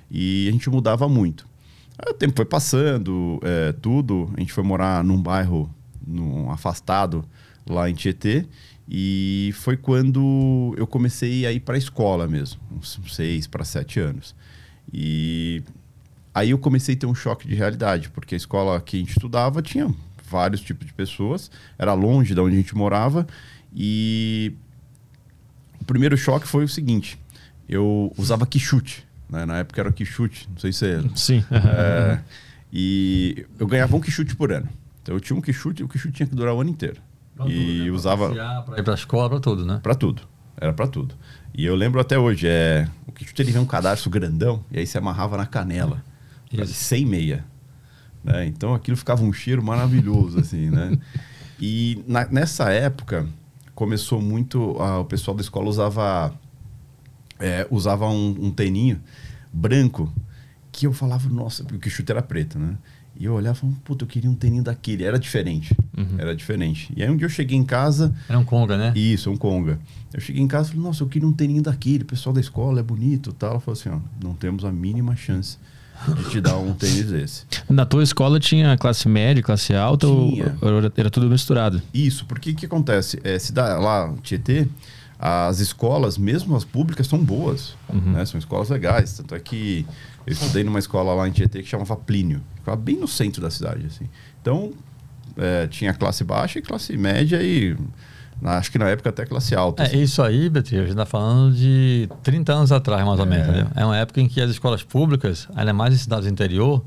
e 0.09 0.48
a 0.48 0.51
gente 0.51 0.69
mudava 0.69 1.09
muito. 1.09 1.48
Aí 1.98 2.12
o 2.12 2.13
tempo 2.13 2.36
foi 2.36 2.45
passando, 2.45 3.39
é, 3.43 3.71
tudo. 3.74 4.31
A 4.38 4.39
gente 4.39 4.53
foi 4.53 4.63
morar 4.63 5.03
num 5.03 5.19
bairro 5.19 5.69
num, 6.05 6.51
afastado 6.51 7.25
lá 7.67 7.89
em 7.89 7.93
Tietê. 7.93 8.45
E 8.88 9.51
foi 9.55 9.75
quando 9.75 10.74
eu 10.77 10.88
comecei 10.88 11.45
a 11.45 11.51
ir 11.51 11.59
para 11.59 11.75
a 11.75 11.77
escola 11.77 12.27
mesmo, 12.27 12.62
uns 12.71 13.00
seis 13.09 13.48
para 13.48 13.65
sete 13.65 14.00
anos. 14.00 14.36
E 14.93 15.62
aí 16.33 16.51
eu 16.51 16.57
comecei 16.57 16.95
a 16.95 16.98
ter 16.98 17.05
um 17.05 17.13
choque 17.13 17.48
de 17.48 17.55
realidade, 17.55 18.09
porque 18.09 18.36
a 18.36 18.38
escola 18.38 18.79
que 18.79 18.98
a 18.98 19.00
gente 19.00 19.12
estudava 19.12 19.62
tinha 19.62 19.93
vários 20.29 20.62
tipos 20.62 20.86
de 20.88 20.93
pessoas, 20.93 21.50
era 21.77 21.93
longe 21.93 22.33
de 22.33 22.39
onde 22.39 22.55
a 22.55 22.59
gente 22.59 22.75
morava. 22.75 23.27
E 23.75 24.53
o 25.81 25.86
primeiro 25.86 26.17
choque 26.17 26.48
foi 26.48 26.63
o 26.63 26.67
seguinte: 26.67 27.19
eu 27.69 28.11
usava 28.17 28.45
quichute, 28.45 29.07
né? 29.29 29.45
na 29.45 29.59
época 29.59 29.79
era 29.79 29.91
quichute, 29.91 30.47
não 30.51 30.57
sei 30.57 30.73
se 30.73 30.85
é 30.85 31.01
Sim. 31.15 31.43
é, 31.51 32.19
e 32.73 33.45
eu 33.59 33.67
ganhava 33.67 33.95
um 33.95 34.01
quichute 34.01 34.35
por 34.35 34.51
ano. 34.51 34.67
Então 35.01 35.15
eu 35.15 35.19
tinha 35.19 35.38
um 35.38 35.41
quichute 35.41 35.81
e 35.81 35.85
o 35.85 35.88
quichute 35.88 36.13
tinha 36.15 36.27
que 36.27 36.35
durar 36.35 36.53
o 36.53 36.61
ano 36.61 36.69
inteiro. 36.69 36.97
Pra 37.35 37.45
tudo, 37.45 37.55
e 37.55 37.77
né? 37.79 37.85
Pra 37.85 37.93
usava 37.93 38.27
passear, 38.29 38.63
Pra 38.65 38.79
ir 38.79 38.83
pra 38.83 38.93
escola, 38.93 39.29
pra 39.29 39.39
tudo, 39.39 39.65
né? 39.65 39.79
para 39.81 39.95
tudo. 39.95 40.21
Era 40.57 40.73
para 40.73 40.88
tudo. 40.88 41.15
E 41.53 41.63
eu 41.65 41.73
lembro 41.75 41.99
até 42.01 42.19
hoje, 42.19 42.47
é, 42.47 42.88
o 43.07 43.11
que 43.13 43.25
ele 43.41 43.51
vem 43.51 43.61
um 43.61 43.65
cadarço 43.65 44.09
grandão 44.09 44.63
e 44.71 44.77
aí 44.79 44.85
você 44.85 44.97
amarrava 44.97 45.38
na 45.38 45.45
canela, 45.45 46.03
Isso. 46.51 46.73
sem 46.73 47.05
meia. 47.05 47.45
Né? 48.23 48.45
Então 48.45 48.73
aquilo 48.73 48.97
ficava 48.97 49.23
um 49.23 49.31
cheiro 49.31 49.63
maravilhoso, 49.63 50.39
assim, 50.39 50.69
né? 50.69 50.97
E 51.59 52.03
na- 52.05 52.27
nessa 52.29 52.69
época 52.71 53.25
começou 53.73 54.21
muito, 54.21 54.75
ah, 54.81 54.99
o 54.99 55.05
pessoal 55.05 55.35
da 55.35 55.41
escola 55.41 55.69
usava, 55.69 56.33
é, 57.39 57.67
usava 57.69 58.08
um, 58.08 58.36
um 58.39 58.51
teninho 58.51 59.00
branco 59.51 60.12
que 60.72 60.86
eu 60.86 60.93
falava, 60.93 61.27
nossa, 61.29 61.63
porque 61.63 61.88
o 61.88 61.91
chute 61.91 62.12
era 62.12 62.22
preto, 62.22 62.60
né? 62.60 62.75
E 63.19 63.25
eu 63.25 63.34
olhava 63.34 63.58
e 63.58 63.62
falava, 63.62 63.79
puta, 63.84 64.03
eu 64.05 64.08
queria 64.08 64.29
um 64.29 64.36
teninho 64.36 64.63
daquele. 64.63 65.03
Era 65.03 65.19
diferente, 65.19 65.75
era 66.17 66.34
diferente. 66.34 66.93
E 66.96 67.03
aí 67.03 67.10
um 67.10 67.17
dia 67.17 67.25
eu 67.25 67.29
cheguei 67.29 67.58
em 67.58 67.65
casa, 67.65 68.15
Era 68.29 68.39
um 68.39 68.46
conga, 68.46 68.77
né? 68.77 68.93
isso, 68.96 69.29
um 69.29 69.36
conga. 69.36 69.77
Eu 70.13 70.22
cheguei 70.22 70.41
em 70.41 70.48
casa 70.48 70.69
e 70.69 70.72
falei, 70.72 70.86
nossa, 70.86 71.03
eu 71.03 71.08
queria 71.08 71.27
um 71.27 71.34
teninho 71.34 71.62
daquele, 71.62 72.03
o 72.03 72.05
pessoal 72.05 72.34
da 72.34 72.39
escola 72.39 72.79
é 72.79 72.84
bonito 72.84 73.31
e 73.31 73.34
tal. 73.34 73.51
Ela 73.51 73.60
falou 73.60 73.77
assim, 73.77 73.89
ó, 73.89 74.00
não 74.24 74.34
temos 74.34 74.63
a 74.63 74.72
mínima 74.72 75.17
chance 75.17 75.58
de 76.15 76.29
te 76.29 76.39
dar 76.39 76.58
um 76.60 76.74
tênis 76.74 77.08
desse. 77.12 77.43
Na 77.69 77.86
tua 77.86 78.03
escola 78.03 78.39
tinha 78.39 78.77
classe 78.77 79.10
média, 79.10 79.43
classe 79.43 79.75
alta 79.75 80.08
Tinha. 80.08 80.55
ou 80.62 80.77
era, 80.77 80.93
era 80.96 81.10
tudo 81.10 81.27
misturado? 81.29 81.81
Isso, 81.93 82.25
porque 82.25 82.51
o 82.51 82.55
que 82.55 82.67
acontece? 82.67 83.19
É, 83.22 83.38
se 83.38 83.51
dá 83.51 83.77
lá, 83.77 84.13
Tietê, 84.24 84.65
as 85.19 85.59
escolas, 85.59 86.17
mesmo 86.17 86.55
as 86.55 86.63
públicas, 86.63 87.05
são 87.05 87.19
boas. 87.19 87.75
Né? 87.93 88.25
São 88.25 88.39
escolas 88.39 88.69
legais. 88.69 89.13
Tanto 89.17 89.35
é 89.35 89.39
que 89.39 89.85
eu 90.25 90.31
estudei 90.31 90.63
numa 90.63 90.79
escola 90.79 91.13
lá 91.13 91.27
em 91.27 91.31
Tietê 91.31 91.61
que 91.61 91.67
chamava 91.67 91.95
Plínio. 91.97 92.41
Ficava 92.55 92.77
bem 92.77 92.95
no 92.97 93.07
centro 93.07 93.41
da 93.41 93.49
cidade, 93.51 93.85
assim. 93.85 94.05
Então, 94.41 94.71
é, 95.38 95.67
tinha 95.67 95.93
classe 95.93 96.23
baixa 96.23 96.59
e 96.59 96.61
classe 96.61 96.95
média 96.95 97.41
e 97.43 97.75
na- 98.41 98.57
acho 98.57 98.71
que 98.71 98.77
na 98.79 98.88
época 98.88 99.09
até 99.09 99.25
classe 99.25 99.53
alta. 99.53 99.83
É, 99.83 99.88
assim. 99.88 100.01
isso 100.01 100.21
aí, 100.23 100.49
Beatriz, 100.49 100.79
a 100.79 100.83
gente 100.83 100.91
está 100.91 101.05
falando 101.05 101.53
de 101.53 102.07
30 102.23 102.53
anos 102.53 102.71
atrás, 102.71 103.05
mais 103.05 103.19
ou 103.19 103.25
menos. 103.25 103.45
É. 103.47 103.49
entendeu? 103.51 103.67
É 103.75 103.85
uma 103.85 103.97
época 103.97 104.21
em 104.21 104.27
que 104.29 104.39
as 104.39 104.49
escolas 104.49 104.83
públicas, 104.83 105.49
ainda 105.53 105.73
mais 105.73 105.93
em 105.93 105.97
cidades 105.97 106.25
do 106.27 106.31
interior, 106.31 106.81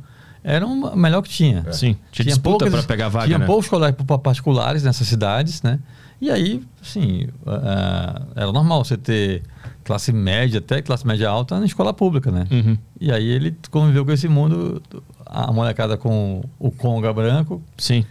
eram 0.44 0.86
a 0.86 0.96
melhor 0.96 1.22
que 1.22 1.28
tinha. 1.28 1.70
Sim, 1.72 1.96
tinha 2.10 2.24
disputa 2.26 2.70
pra 2.70 2.82
pegar 2.82 3.08
vaga, 3.08 3.26
Tinha 3.26 3.38
né? 3.38 3.46
poucos 3.46 3.68
colégios 3.68 4.02
pa- 4.06 4.18
particulares 4.18 4.82
nessas 4.82 5.06
cidades, 5.06 5.62
né? 5.62 5.78
E 6.20 6.30
aí, 6.30 6.62
assim, 6.80 7.26
ah, 7.46 8.22
era 8.36 8.52
normal 8.52 8.84
você 8.84 8.96
ter 8.96 9.42
classe 9.84 10.12
média, 10.12 10.58
até 10.58 10.80
classe 10.80 11.04
média 11.06 11.28
alta 11.28 11.58
na 11.58 11.66
escola 11.66 11.92
pública, 11.92 12.30
né? 12.30 12.46
Uhum. 12.50 12.78
E 13.00 13.10
aí 13.10 13.26
ele 13.28 13.56
conviveu 13.70 14.04
com 14.04 14.12
esse 14.12 14.28
mundo, 14.28 14.80
a 15.26 15.52
molecada 15.52 15.96
com 15.96 16.44
o 16.60 16.70
conga 16.70 17.12
branco. 17.12 17.60
Sim. 17.76 18.04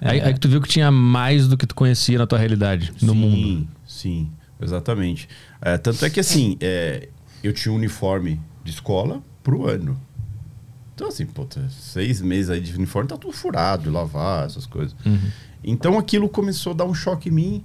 Aí, 0.00 0.18
É. 0.18 0.24
aí 0.26 0.34
que 0.34 0.40
tu 0.40 0.48
viu 0.48 0.60
que 0.60 0.68
tinha 0.68 0.90
mais 0.90 1.46
do 1.46 1.56
que 1.56 1.64
tu 1.64 1.74
conhecia 1.76 2.18
na 2.18 2.26
tua 2.26 2.38
realidade, 2.38 2.92
no 3.00 3.12
sim, 3.12 3.18
mundo. 3.18 3.68
Sim, 3.86 4.30
exatamente. 4.60 5.28
É, 5.60 5.78
tanto 5.78 6.04
é 6.04 6.10
que 6.10 6.18
assim, 6.18 6.56
é, 6.60 7.08
eu 7.44 7.52
tinha 7.52 7.72
um 7.72 7.76
uniforme 7.76 8.40
de 8.64 8.72
escola 8.72 9.22
pro 9.44 9.68
ano. 9.68 9.96
Então, 10.94 11.08
assim, 11.08 11.26
pô, 11.26 11.44
tá 11.44 11.60
seis 11.70 12.20
meses 12.20 12.50
aí 12.50 12.60
de 12.60 12.74
uniforme 12.74 13.08
tá 13.08 13.16
tudo 13.16 13.32
furado, 13.32 13.90
lavar, 13.90 14.46
essas 14.46 14.66
coisas. 14.66 14.94
Então 15.64 15.98
aquilo 15.98 16.28
começou 16.28 16.72
a 16.72 16.76
dar 16.76 16.84
um 16.84 16.94
choque 16.94 17.28
em 17.28 17.32
mim 17.32 17.64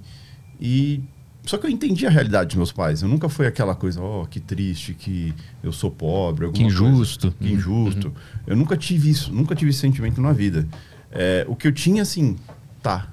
e. 0.60 1.00
Só 1.44 1.56
que 1.56 1.64
eu 1.64 1.70
entendi 1.70 2.06
a 2.06 2.10
realidade 2.10 2.48
dos 2.48 2.56
meus 2.56 2.72
pais. 2.72 3.00
Eu 3.00 3.08
nunca 3.08 3.26
fui 3.28 3.46
aquela 3.46 3.74
coisa, 3.74 4.02
ó, 4.02 4.26
que 4.26 4.38
triste, 4.38 4.92
que 4.92 5.34
eu 5.62 5.72
sou 5.72 5.90
pobre, 5.90 6.50
Que 6.52 6.62
injusto. 6.62 7.32
Coisa, 7.32 7.36
que 7.40 7.52
injusto. 7.54 8.14
Eu 8.46 8.54
nunca 8.54 8.76
tive 8.76 9.08
isso, 9.08 9.32
nunca 9.32 9.54
tive 9.54 9.70
esse 9.70 9.78
sentimento 9.78 10.20
na 10.20 10.32
vida. 10.32 10.68
É, 11.10 11.46
o 11.48 11.56
que 11.56 11.66
eu 11.66 11.72
tinha, 11.72 12.02
assim, 12.02 12.36
tá. 12.82 13.08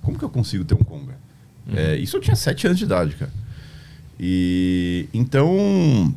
Como 0.00 0.18
que 0.18 0.24
eu 0.24 0.30
consigo 0.30 0.64
ter 0.64 0.74
um 0.74 0.78
Conga? 0.78 1.18
É, 1.74 1.96
isso 1.96 2.16
eu 2.16 2.20
tinha 2.20 2.34
sete 2.34 2.66
anos 2.66 2.78
de 2.78 2.84
idade, 2.84 3.14
cara. 3.16 3.32
E 4.18 5.08
então 5.12 6.14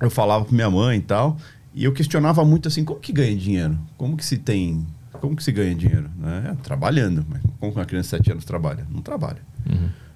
eu 0.00 0.10
falava 0.10 0.44
com 0.44 0.54
minha 0.54 0.70
mãe 0.70 0.98
e 0.98 1.02
tal, 1.02 1.36
e 1.74 1.84
eu 1.84 1.92
questionava 1.92 2.44
muito 2.44 2.68
assim, 2.68 2.84
como 2.84 2.98
que 3.00 3.12
ganha 3.12 3.36
dinheiro? 3.36 3.78
Como 3.96 4.16
que 4.16 4.24
se 4.24 4.38
tem, 4.38 4.86
como 5.12 5.36
que 5.36 5.42
se 5.44 5.52
ganha 5.52 5.74
dinheiro? 5.74 6.10
Né? 6.18 6.56
Trabalhando, 6.62 7.24
mas 7.28 7.40
como 7.58 7.72
que 7.72 7.78
uma 7.78 7.84
criança 7.86 8.16
de 8.18 8.24
7 8.24 8.32
anos 8.32 8.44
trabalha? 8.44 8.86
Não 8.90 9.00
trabalha. 9.02 9.40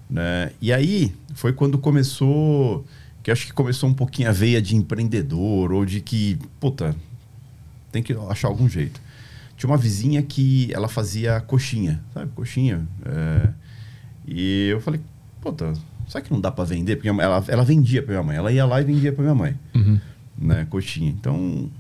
Né? 0.09 0.51
E 0.61 0.73
aí 0.73 1.15
foi 1.35 1.53
quando 1.53 1.79
começou, 1.79 2.85
que 3.23 3.31
acho 3.31 3.47
que 3.47 3.53
começou 3.53 3.89
um 3.89 3.95
pouquinho 3.95 4.29
a 4.29 4.33
veia 4.33 4.61
de 4.61 4.77
empreendedor, 4.77 5.73
ou 5.73 5.85
de 5.85 6.01
que, 6.01 6.39
puta, 6.61 6.95
tem 7.93 8.03
que 8.03 8.15
achar 8.29 8.49
algum 8.49 8.69
jeito. 8.69 9.01
Tinha 9.57 9.71
uma 9.71 9.77
vizinha 9.79 10.21
que 10.23 10.69
ela 10.75 10.89
fazia 10.89 11.41
coxinha, 11.41 12.03
sabe? 12.13 12.31
Coxinha. 12.35 12.87
é, 13.05 13.49
E 14.27 14.69
eu 14.69 14.81
falei, 14.81 15.01
puta, 15.41 15.73
será 16.09 16.21
que 16.23 16.33
não 16.33 16.41
dá 16.41 16.51
para 16.51 16.65
vender? 16.65 16.97
Porque 16.97 17.09
ela, 17.09 17.45
ela 17.47 17.65
vendia 17.65 18.03
para 18.03 18.13
minha 18.15 18.23
mãe. 18.23 18.37
Ela 18.37 18.51
ia 18.53 18.65
lá 18.67 18.81
e 18.81 18.85
vendia 18.85 19.13
para 19.13 19.23
minha 19.23 19.35
mãe, 19.35 19.55
Uhum. 19.75 20.01
Né? 20.37 20.67
Coxinha. 20.71 21.11
Então, 21.11 21.71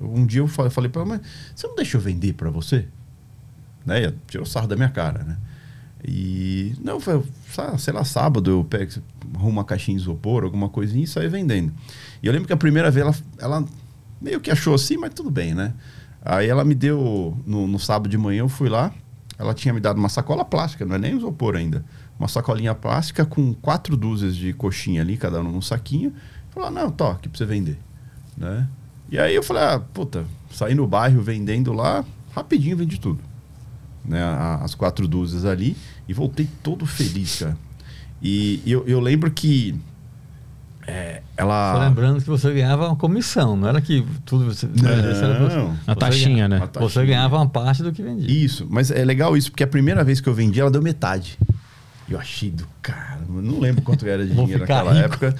um 0.00 0.26
dia 0.26 0.40
eu 0.40 0.48
fa- 0.48 0.70
falei 0.70 0.90
para 0.90 1.02
ela, 1.02 1.08
mas 1.10 1.20
você 1.54 1.66
não 1.66 1.74
deixa 1.74 1.96
eu 1.96 2.00
vender 2.00 2.34
para 2.34 2.50
você? 2.50 2.86
Né? 3.84 4.04
Ela 4.04 4.14
tirou 4.26 4.46
sarro 4.46 4.66
da 4.66 4.76
minha 4.76 4.88
cara, 4.90 5.22
né? 5.24 5.36
E, 6.06 6.74
não, 6.82 7.00
foi, 7.00 7.22
sei 7.78 7.92
lá, 7.92 8.04
sábado 8.04 8.50
eu 8.50 8.64
pego, 8.64 8.92
arrumo 9.34 9.50
uma 9.50 9.64
caixinha 9.64 9.96
de 9.96 10.02
isopor, 10.02 10.44
alguma 10.44 10.68
coisinha 10.68 11.02
e 11.02 11.06
saio 11.06 11.30
vendendo. 11.30 11.72
E 12.22 12.26
eu 12.26 12.32
lembro 12.32 12.46
que 12.46 12.52
a 12.52 12.56
primeira 12.56 12.90
vez 12.90 13.04
ela, 13.06 13.16
ela 13.38 13.64
meio 14.20 14.40
que 14.40 14.50
achou 14.50 14.74
assim, 14.74 14.96
mas 14.96 15.12
tudo 15.14 15.30
bem, 15.30 15.54
né? 15.54 15.74
Aí 16.24 16.48
ela 16.48 16.64
me 16.64 16.74
deu, 16.74 17.36
no, 17.46 17.66
no 17.66 17.78
sábado 17.78 18.08
de 18.10 18.18
manhã 18.18 18.40
eu 18.40 18.48
fui 18.48 18.68
lá, 18.68 18.92
ela 19.38 19.54
tinha 19.54 19.72
me 19.74 19.80
dado 19.80 19.98
uma 19.98 20.08
sacola 20.08 20.44
plástica, 20.44 20.84
não 20.84 20.94
é 20.94 20.98
nem 20.98 21.16
isopor 21.16 21.56
ainda. 21.56 21.84
Uma 22.18 22.28
sacolinha 22.28 22.74
plástica 22.74 23.24
com 23.26 23.52
quatro 23.54 23.96
dúzias 23.96 24.36
de 24.36 24.52
coxinha 24.52 25.02
ali, 25.02 25.16
cada 25.16 25.40
um 25.40 25.44
num 25.52 25.62
saquinho. 25.62 26.12
Falou, 26.56 26.70
não, 26.70 26.90
tô, 26.90 27.08
aqui 27.08 27.28
pra 27.28 27.36
você 27.36 27.44
vender. 27.44 27.78
Né? 28.34 28.66
E 29.10 29.18
aí 29.18 29.34
eu 29.34 29.42
falei, 29.42 29.62
ah, 29.62 29.78
puta, 29.78 30.24
saí 30.50 30.74
no 30.74 30.86
bairro 30.86 31.20
vendendo 31.20 31.70
lá, 31.70 32.02
rapidinho 32.34 32.74
vendi 32.78 32.98
tudo. 32.98 33.20
Né? 34.02 34.22
As 34.62 34.74
quatro 34.74 35.06
dúzias 35.06 35.44
ali 35.44 35.76
e 36.08 36.14
voltei 36.14 36.48
todo 36.62 36.86
feliz, 36.86 37.40
cara. 37.40 37.58
E 38.22 38.62
eu, 38.64 38.86
eu 38.86 39.00
lembro 39.00 39.30
que 39.30 39.78
é, 40.86 41.20
ela... 41.36 41.74
Só 41.74 41.80
lembrando 41.80 42.22
que 42.22 42.26
você 42.28 42.50
ganhava 42.54 42.86
uma 42.86 42.96
comissão, 42.96 43.54
não 43.54 43.68
era 43.68 43.78
que 43.82 44.06
tudo 44.24 44.46
você. 44.46 44.66
Não. 44.66 44.72
você- 45.74 45.80
A 45.86 45.94
taxinha, 45.94 46.48
né? 46.48 46.56
Uma 46.56 46.68
taxinha. 46.68 46.88
Você 46.90 47.06
ganhava 47.06 47.36
uma 47.36 47.48
parte 47.48 47.82
do 47.82 47.92
que 47.92 48.02
vendia. 48.02 48.30
Isso, 48.30 48.66
mas 48.70 48.90
é 48.90 49.04
legal 49.04 49.36
isso, 49.36 49.50
porque 49.50 49.62
a 49.64 49.66
primeira 49.66 50.02
vez 50.02 50.22
que 50.22 50.28
eu 50.28 50.32
vendi, 50.34 50.58
ela 50.58 50.70
deu 50.70 50.80
metade. 50.80 51.38
Eu 52.08 52.18
achei 52.18 52.50
do 52.50 52.66
cara, 52.80 53.20
não 53.28 53.58
lembro 53.58 53.82
quanto 53.82 54.06
era 54.06 54.24
de 54.24 54.32
dinheiro 54.32 54.60
naquela 54.60 54.92
rico. 54.92 55.04
época, 55.06 55.36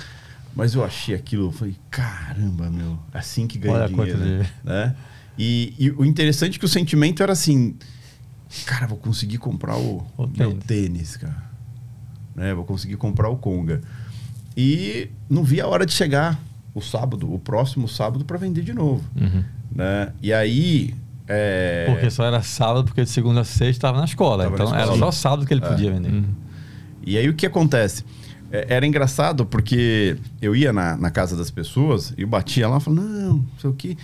mas 0.56 0.74
eu 0.74 0.82
achei 0.84 1.14
aquilo, 1.14 1.44
eu 1.48 1.52
falei, 1.52 1.76
caramba, 1.90 2.68
meu, 2.70 2.98
assim 3.14 3.46
que 3.46 3.58
ganha 3.58 3.86
dinheiro, 3.86 4.18
quanto 4.18 4.64
né? 4.64 4.96
E, 5.38 5.74
e 5.78 5.90
o 5.90 6.04
interessante 6.04 6.56
é 6.56 6.58
que 6.58 6.64
o 6.64 6.68
sentimento 6.68 7.22
era 7.22 7.32
assim, 7.32 7.76
cara, 8.64 8.86
vou 8.86 8.96
conseguir 8.98 9.38
comprar 9.38 9.76
o, 9.76 10.04
O 10.16 10.26
meu 10.26 10.54
tênis. 10.54 10.64
tênis, 10.66 11.16
cara. 11.18 11.44
Né? 12.34 12.54
Vou 12.54 12.64
conseguir 12.64 12.96
comprar 12.96 13.28
o 13.28 13.36
Conga. 13.36 13.80
E 14.56 15.10
não 15.28 15.44
vi 15.44 15.60
a 15.60 15.66
hora 15.66 15.84
de 15.84 15.92
chegar 15.92 16.40
o 16.74 16.80
sábado, 16.80 17.32
o 17.32 17.38
próximo 17.38 17.86
sábado, 17.86 18.24
para 18.24 18.38
vender 18.38 18.62
de 18.62 18.72
novo. 18.72 19.04
Uhum. 19.14 19.44
Né? 19.74 20.12
E 20.22 20.32
aí... 20.32 20.94
é, 21.28 21.84
Porque 21.90 22.10
só 22.10 22.24
era 22.24 22.40
sábado, 22.42 22.84
porque 22.86 23.02
de 23.04 23.10
segunda 23.10 23.40
a 23.42 23.44
sexta 23.44 23.64
estava 23.70 23.98
na 23.98 24.04
escola. 24.06 24.44
Tava 24.44 24.56
na 24.56 24.64
então 24.64 24.74
era 24.74 24.82
escola. 24.92 24.98
só 24.98 25.10
sábado 25.12 25.46
que 25.46 25.52
ele 25.52 25.62
É. 25.64 25.68
podia 25.68 25.92
vender. 25.92 26.24
E 27.04 27.16
aí 27.18 27.28
o 27.28 27.34
que 27.34 27.44
acontece? 27.46 28.04
É, 28.50 28.66
Era 28.76 28.86
engraçado 28.86 29.44
porque 29.46 30.16
eu 30.40 30.54
ia 30.54 30.72
na, 30.72 30.96
na 30.96 31.10
casa 31.10 31.36
das 31.36 31.50
pessoas 31.50 32.12
e 32.16 32.22
eu 32.22 32.28
batia 32.28 32.68
lá 32.68 32.78
e 32.78 32.80
falava, 32.80 33.02
não, 33.02 33.32
não 33.34 33.46
sei 33.60 33.70
o 33.70 33.72
quê. 33.72 33.96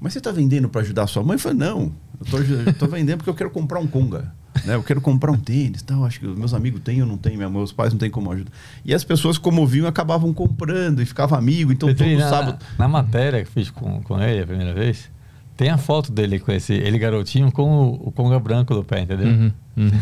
Mas 0.00 0.12
você 0.12 0.18
está 0.18 0.30
vendendo 0.30 0.68
para 0.68 0.80
ajudar 0.82 1.02
a 1.04 1.06
sua 1.06 1.22
mãe? 1.22 1.34
Eu 1.34 1.40
falei, 1.40 1.58
não, 1.58 1.92
eu 2.20 2.74
tô 2.74 2.86
vendendo 2.86 3.18
porque 3.18 3.30
eu 3.30 3.34
quero 3.34 3.50
comprar 3.50 3.80
um 3.80 3.86
Conga. 3.86 4.32
Né? 4.64 4.74
Eu 4.74 4.82
quero 4.82 5.00
comprar 5.00 5.30
um 5.32 5.36
tênis 5.38 5.82
tal. 5.82 6.04
Acho 6.04 6.18
que 6.20 6.26
os 6.26 6.36
meus 6.38 6.52
amigos 6.54 6.80
têm, 6.82 6.98
eu 6.98 7.06
não 7.06 7.16
tenho, 7.16 7.36
minha- 7.36 7.48
meus 7.50 7.72
pais 7.72 7.92
não 7.92 7.98
têm 7.98 8.10
como 8.10 8.30
ajudar. 8.32 8.50
E 8.84 8.92
as 8.94 9.04
pessoas, 9.04 9.38
como 9.38 9.64
viam, 9.66 9.86
acabavam 9.86 10.32
comprando 10.32 11.00
e 11.02 11.06
ficava 11.06 11.36
amigo. 11.38 11.72
Então 11.72 11.88
Petri, 11.88 12.10
todo 12.12 12.20
na, 12.20 12.28
sábado. 12.30 12.64
na 12.78 12.88
matéria 12.88 13.44
que 13.44 13.50
fiz 13.50 13.70
com, 13.70 14.00
com 14.02 14.20
ele 14.20 14.42
a 14.42 14.46
primeira 14.46 14.74
vez, 14.74 15.08
tem 15.56 15.70
a 15.70 15.78
foto 15.78 16.10
dele 16.12 16.38
com 16.40 16.50
esse, 16.52 16.72
ele 16.72 16.98
garotinho 16.98 17.50
com 17.52 17.62
o, 17.88 18.08
o 18.08 18.12
conga 18.12 18.38
branco 18.38 18.74
do 18.74 18.82
pé, 18.84 19.00
entendeu? 19.00 19.26
Uhum. 19.28 19.52
Uhum. 19.76 20.00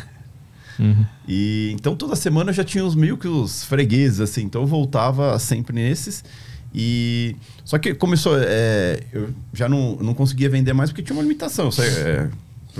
Uhum. 0.78 1.04
E 1.28 1.72
então 1.74 1.96
toda 1.96 2.14
semana 2.16 2.50
eu 2.50 2.54
já 2.54 2.64
tinha 2.64 2.84
os 2.84 2.94
meio 2.94 3.16
que 3.16 3.28
os 3.28 3.64
fregueses, 3.64 4.20
assim. 4.20 4.42
Então 4.42 4.62
eu 4.62 4.66
voltava 4.66 5.38
sempre 5.38 5.74
nesses. 5.74 6.24
E. 6.74 7.36
Só 7.64 7.78
que 7.78 7.94
começou. 7.94 8.36
é, 8.38 9.02
eu 9.12 9.30
já 9.52 9.68
não, 9.68 9.96
não 9.96 10.14
conseguia 10.14 10.48
vender 10.48 10.72
mais 10.72 10.90
porque 10.90 11.02
tinha 11.02 11.16
uma 11.16 11.22
limitação. 11.22 11.70
Você, 11.70 11.82
é, 11.82 12.30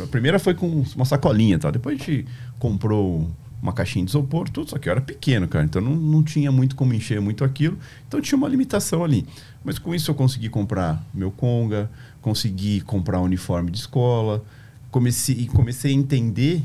a 0.03 0.07
primeira 0.07 0.39
foi 0.39 0.55
com 0.55 0.85
uma 0.95 1.05
sacolinha, 1.05 1.59
tá? 1.59 1.71
Depois 1.71 2.01
a 2.01 2.05
gente 2.05 2.27
comprou 2.59 3.31
uma 3.63 3.73
caixinha 3.73 4.05
de 4.05 4.11
isopor, 4.11 4.49
tudo, 4.49 4.71
só 4.71 4.79
que 4.79 4.89
eu 4.89 4.93
era 4.93 5.01
pequeno, 5.01 5.49
cara. 5.49 5.65
Então 5.65 5.81
não, 5.81 5.95
não 5.95 6.23
tinha 6.23 6.53
muito 6.53 6.77
como 6.77 6.93
encher 6.93 7.21
muito 7.21 7.43
aquilo. 7.43 7.79
Então 8.07 8.21
tinha 8.21 8.37
uma 8.37 8.49
limitação 8.49 9.03
ali. 9.03 9.27
Mas 9.65 9.79
com 9.79 9.95
isso 9.95 10.11
eu 10.11 10.15
consegui 10.15 10.49
comprar 10.49 11.05
meu 11.13 11.31
Conga, 11.31 11.91
consegui 12.21 12.81
comprar 12.83 13.21
uniforme 13.21 13.71
de 13.71 13.79
escola, 13.79 14.45
comecei, 14.91 15.47
comecei 15.47 15.93
a 15.93 15.95
entender 15.95 16.63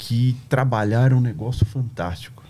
que 0.00 0.34
trabalhar 0.48 1.12
é 1.12 1.14
um 1.14 1.20
negócio 1.20 1.66
fantástico, 1.66 2.42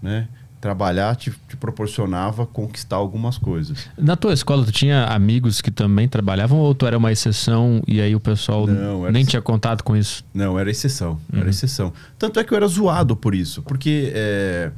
né? 0.00 0.28
trabalhar 0.60 1.14
te, 1.14 1.30
te, 1.46 1.58
proporcionava 1.58 2.46
conquistar 2.46 2.96
algumas 2.96 3.36
coisas. 3.36 3.86
Na 3.98 4.16
tua 4.16 4.32
escola, 4.32 4.64
tu 4.64 4.72
tinha 4.72 5.04
amigos 5.04 5.60
que 5.60 5.70
também 5.70 6.08
trabalhavam 6.08 6.58
ou 6.58 6.74
tu 6.74 6.86
era 6.86 6.96
uma 6.96 7.12
exceção 7.12 7.82
e 7.86 8.00
aí 8.00 8.14
o 8.16 8.20
pessoal 8.20 8.66
Não, 8.66 9.10
nem 9.10 9.26
tinha 9.26 9.42
contato 9.42 9.84
com 9.84 9.94
isso? 9.94 10.24
Não, 10.32 10.58
era 10.58 10.70
exceção. 10.70 11.20
Uhum. 11.30 11.40
Era 11.40 11.50
exceção. 11.50 11.92
Tanto 12.18 12.40
é 12.40 12.44
que 12.44 12.54
eu 12.54 12.56
era 12.56 12.66
zoado 12.66 13.14
por 13.14 13.34
isso, 13.34 13.62
porque 13.62 14.10
é, 14.14 14.72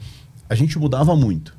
a 0.51 0.57
gente 0.57 0.77
mudava 0.77 1.15
muito. 1.15 1.55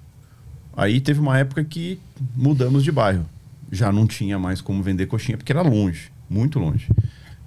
Aí 0.75 0.99
teve 0.99 1.21
uma 1.21 1.37
época 1.37 1.63
que 1.63 1.97
mudamos 2.35 2.83
de 2.83 2.91
bairro. 2.91 3.25
Já 3.71 3.93
não 3.93 4.05
tinha 4.05 4.37
mais 4.37 4.59
como 4.59 4.83
vender 4.83 5.05
coxinha, 5.05 5.37
porque 5.37 5.53
era 5.53 5.61
longe, 5.61 6.11
muito 6.29 6.59
longe. 6.59 6.89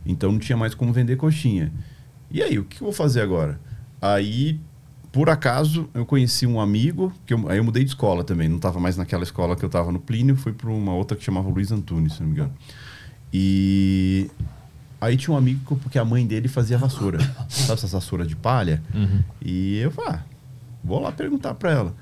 Então 0.06 0.32
não 0.32 0.38
tinha 0.38 0.56
mais 0.56 0.74
como 0.74 0.94
vender 0.94 1.16
coxinha. 1.16 1.70
E 2.30 2.42
aí, 2.42 2.58
o 2.58 2.64
que 2.64 2.80
eu 2.80 2.84
vou 2.84 2.92
fazer 2.92 3.20
agora? 3.20 3.60
Aí 4.00 4.60
por 5.12 5.28
acaso, 5.28 5.88
eu 5.92 6.06
conheci 6.06 6.46
um 6.46 6.60
amigo, 6.60 7.12
que 7.26 7.34
eu, 7.34 7.48
aí 7.48 7.58
eu 7.58 7.64
mudei 7.64 7.82
de 7.82 7.90
escola 7.90 8.22
também, 8.22 8.48
não 8.48 8.56
estava 8.56 8.78
mais 8.78 8.96
naquela 8.96 9.24
escola 9.24 9.56
que 9.56 9.64
eu 9.64 9.66
estava 9.66 9.90
no 9.90 9.98
Plínio, 9.98 10.36
fui 10.36 10.52
para 10.52 10.70
uma 10.70 10.94
outra 10.94 11.16
que 11.16 11.24
chamava 11.24 11.48
Luiz 11.48 11.72
Antunes, 11.72 12.12
se 12.12 12.20
não 12.20 12.28
me 12.28 12.34
engano. 12.34 12.52
E 13.32 14.30
aí 15.00 15.16
tinha 15.16 15.34
um 15.34 15.36
amigo 15.36 15.76
porque 15.82 15.98
a 15.98 16.04
mãe 16.04 16.24
dele 16.24 16.46
fazia 16.46 16.78
vassoura, 16.78 17.18
sabe 17.48 17.72
essa 17.72 17.88
vassoura 17.88 18.24
de 18.24 18.36
palha? 18.36 18.80
Uhum. 18.94 19.22
E 19.42 19.78
eu 19.78 19.90
falei, 19.90 20.12
ah, 20.14 20.22
vou 20.84 21.00
lá 21.00 21.10
perguntar 21.10 21.54
para 21.54 21.72
ela 21.72 21.94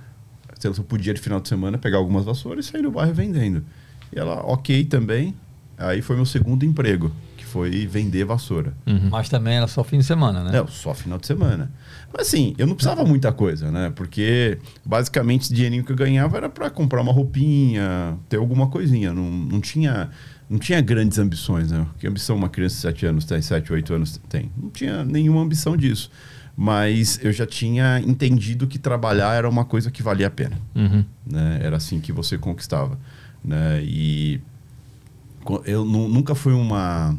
se 0.58 0.66
eu 0.66 0.74
podia 0.84 1.14
de 1.14 1.20
final 1.20 1.40
de 1.40 1.48
semana 1.48 1.78
pegar 1.78 1.98
algumas 1.98 2.24
vassouras 2.24 2.66
e 2.66 2.68
sair 2.68 2.82
no 2.82 2.90
bairro 2.90 3.14
vendendo. 3.14 3.64
E 4.12 4.18
ela, 4.18 4.42
ok 4.44 4.84
também. 4.84 5.34
Aí 5.78 6.02
foi 6.02 6.16
meu 6.16 6.26
segundo 6.26 6.64
emprego 6.64 7.12
foi 7.58 7.88
vender 7.88 8.24
vassoura. 8.24 8.72
Uhum. 8.86 9.08
Mas 9.10 9.28
também 9.28 9.56
era 9.56 9.66
só 9.66 9.82
fim 9.82 9.98
de 9.98 10.04
semana, 10.04 10.44
né? 10.44 10.56
É, 10.56 10.66
só 10.68 10.94
final 10.94 11.18
de 11.18 11.26
semana. 11.26 11.72
Mas 12.12 12.28
assim, 12.28 12.54
eu 12.56 12.68
não 12.68 12.76
precisava 12.76 13.04
muita 13.04 13.32
coisa, 13.32 13.68
né? 13.68 13.92
Porque 13.96 14.58
basicamente 14.84 15.50
o 15.50 15.54
dinheirinho 15.54 15.82
que 15.82 15.90
eu 15.90 15.96
ganhava 15.96 16.36
era 16.36 16.48
para 16.48 16.70
comprar 16.70 17.00
uma 17.00 17.12
roupinha, 17.12 18.16
ter 18.28 18.36
alguma 18.36 18.68
coisinha. 18.68 19.12
Não, 19.12 19.28
não 19.28 19.60
tinha 19.60 20.08
não 20.48 20.56
tinha 20.56 20.80
grandes 20.80 21.18
ambições, 21.18 21.72
né? 21.72 21.84
Que 21.98 22.06
ambição 22.06 22.36
uma 22.36 22.48
criança 22.48 22.76
de 22.76 22.82
7 22.82 23.06
anos 23.06 23.24
tem, 23.24 23.42
7, 23.42 23.72
8 23.72 23.94
anos 23.94 24.20
tem? 24.28 24.52
Não 24.56 24.70
tinha 24.70 25.04
nenhuma 25.04 25.42
ambição 25.42 25.76
disso. 25.76 26.12
Mas 26.56 27.18
eu 27.24 27.32
já 27.32 27.44
tinha 27.44 28.00
entendido 28.00 28.68
que 28.68 28.78
trabalhar 28.78 29.34
era 29.34 29.48
uma 29.48 29.64
coisa 29.64 29.90
que 29.90 30.00
valia 30.00 30.28
a 30.28 30.30
pena. 30.30 30.56
Uhum. 30.76 31.04
Né? 31.26 31.58
Era 31.60 31.76
assim 31.76 31.98
que 31.98 32.12
você 32.12 32.38
conquistava. 32.38 32.96
Né? 33.44 33.82
E 33.82 34.40
eu 35.64 35.84
nunca 35.84 36.34
fui 36.34 36.52
uma 36.52 37.16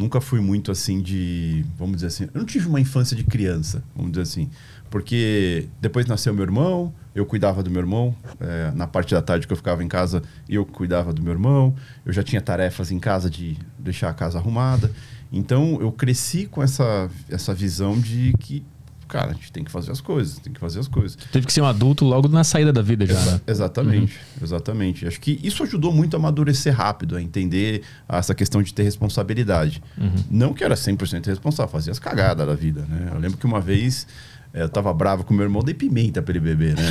nunca 0.00 0.20
fui 0.20 0.40
muito 0.40 0.72
assim 0.72 1.00
de. 1.00 1.64
Vamos 1.78 1.96
dizer 1.96 2.06
assim. 2.06 2.24
Eu 2.32 2.38
não 2.38 2.46
tive 2.46 2.66
uma 2.66 2.80
infância 2.80 3.14
de 3.14 3.22
criança, 3.22 3.84
vamos 3.94 4.12
dizer 4.12 4.22
assim. 4.22 4.50
Porque 4.88 5.68
depois 5.80 6.06
nasceu 6.06 6.34
meu 6.34 6.42
irmão, 6.42 6.92
eu 7.14 7.24
cuidava 7.24 7.62
do 7.62 7.70
meu 7.70 7.80
irmão. 7.80 8.16
É, 8.40 8.72
na 8.74 8.86
parte 8.86 9.14
da 9.14 9.22
tarde 9.22 9.46
que 9.46 9.52
eu 9.52 9.56
ficava 9.56 9.84
em 9.84 9.88
casa, 9.88 10.22
eu 10.48 10.64
cuidava 10.64 11.12
do 11.12 11.22
meu 11.22 11.32
irmão. 11.32 11.76
Eu 12.04 12.12
já 12.12 12.22
tinha 12.22 12.40
tarefas 12.40 12.90
em 12.90 12.98
casa 12.98 13.30
de 13.30 13.56
deixar 13.78 14.08
a 14.08 14.14
casa 14.14 14.38
arrumada. 14.38 14.90
Então 15.30 15.78
eu 15.80 15.92
cresci 15.92 16.46
com 16.46 16.62
essa, 16.62 17.08
essa 17.28 17.54
visão 17.54 18.00
de 18.00 18.32
que 18.40 18.64
cara, 19.10 19.30
a 19.30 19.34
gente 19.34 19.52
tem 19.52 19.64
que 19.64 19.70
fazer 19.70 19.90
as 19.90 20.00
coisas, 20.00 20.38
tem 20.38 20.52
que 20.52 20.60
fazer 20.60 20.80
as 20.80 20.88
coisas. 20.88 21.16
Teve 21.32 21.46
que 21.46 21.52
ser 21.52 21.60
um 21.60 21.66
adulto 21.66 22.04
logo 22.04 22.28
na 22.28 22.44
saída 22.44 22.72
da 22.72 22.80
vida 22.80 23.04
já. 23.04 23.14
Exa 23.14 23.32
né? 23.32 23.40
Exatamente, 23.46 24.14
uhum. 24.14 24.44
exatamente. 24.44 25.06
Acho 25.06 25.20
que 25.20 25.38
isso 25.42 25.62
ajudou 25.62 25.92
muito 25.92 26.16
a 26.16 26.18
amadurecer 26.18 26.74
rápido, 26.74 27.16
a 27.16 27.22
entender 27.22 27.82
essa 28.08 28.34
questão 28.34 28.62
de 28.62 28.72
ter 28.72 28.84
responsabilidade. 28.84 29.82
Uhum. 29.98 30.14
Não 30.30 30.54
que 30.54 30.62
era 30.62 30.74
100% 30.74 31.26
responsável, 31.26 31.70
fazia 31.70 31.90
as 31.90 31.98
cagadas 31.98 32.46
da 32.46 32.54
vida, 32.54 32.86
né? 32.88 33.10
Eu 33.12 33.18
lembro 33.18 33.36
que 33.36 33.46
uma 33.46 33.60
vez 33.60 34.06
eu 34.52 34.68
tava 34.68 34.92
bravo 34.92 35.24
com 35.24 35.32
meu 35.32 35.44
irmão, 35.44 35.62
dei 35.62 35.74
pimenta 35.74 36.20
pra 36.20 36.32
ele 36.32 36.40
beber, 36.40 36.74
né? 36.74 36.82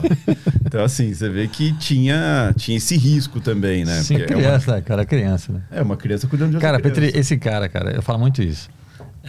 então, 0.64 0.82
assim, 0.82 1.12
você 1.12 1.28
vê 1.28 1.46
que 1.46 1.72
tinha, 1.74 2.54
tinha 2.56 2.78
esse 2.78 2.96
risco 2.96 3.40
também, 3.40 3.84
né? 3.84 4.00
Sim, 4.02 4.18
Porque 4.18 4.32
criança, 4.32 4.70
é 4.70 4.74
uma... 4.74 4.82
cara, 4.82 5.04
criança, 5.04 5.52
né? 5.52 5.62
É, 5.70 5.82
uma 5.82 5.96
criança 5.96 6.26
cuidando 6.26 6.50
de 6.50 6.56
outra 6.56 6.68
Cara, 6.68 6.80
criança. 6.80 7.00
Petri, 7.00 7.18
esse 7.18 7.36
cara, 7.36 7.68
cara, 7.68 7.90
eu 7.94 8.00
falo 8.00 8.18
muito 8.18 8.42
isso. 8.42 8.70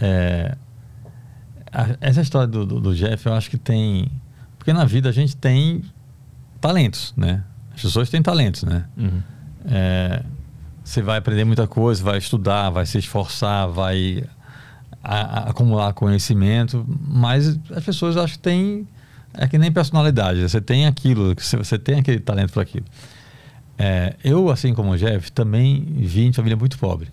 É, 0.00 0.56
essa 2.00 2.22
história 2.22 2.46
do, 2.46 2.64
do, 2.64 2.80
do, 2.80 2.94
Jeff, 2.94 3.26
eu 3.26 3.34
acho 3.34 3.50
que 3.50 3.58
tem. 3.58 4.10
Porque 4.58 4.72
na 4.72 4.84
vida 4.84 5.08
a 5.10 5.12
gente 5.12 5.36
tem 5.36 5.82
talentos, 6.60 7.12
né? 7.16 7.44
As 7.74 7.82
pessoas 7.82 8.08
têm 8.08 8.22
talentos, 8.22 8.62
né? 8.62 8.86
Uhum. 8.96 9.22
É, 9.66 10.22
você 10.82 11.02
vai 11.02 11.18
aprender 11.18 11.44
muita 11.44 11.66
coisa, 11.66 12.02
vai 12.02 12.16
estudar, 12.16 12.70
vai 12.70 12.86
se 12.86 12.96
esforçar, 12.96 13.68
vai 13.68 14.24
a, 15.04 15.16
a, 15.16 15.50
acumular 15.50 15.92
conhecimento, 15.92 16.86
mas 16.88 17.58
as 17.70 17.84
pessoas 17.84 18.16
acho 18.16 18.34
que 18.34 18.40
têm. 18.40 18.88
É 19.34 19.46
que 19.46 19.58
nem 19.58 19.70
personalidade, 19.70 20.40
você 20.40 20.62
tem 20.62 20.86
aquilo, 20.86 21.34
você 21.34 21.78
tem 21.78 21.98
aquele 21.98 22.20
talento 22.20 22.54
para 22.54 22.62
aquilo. 22.62 22.86
É, 23.76 24.14
eu, 24.24 24.48
assim 24.48 24.72
como 24.72 24.92
o 24.92 24.96
Jeff, 24.96 25.30
também 25.30 25.84
vim 25.98 26.30
de 26.30 26.36
família 26.36 26.56
muito 26.56 26.78
pobre. 26.78 27.08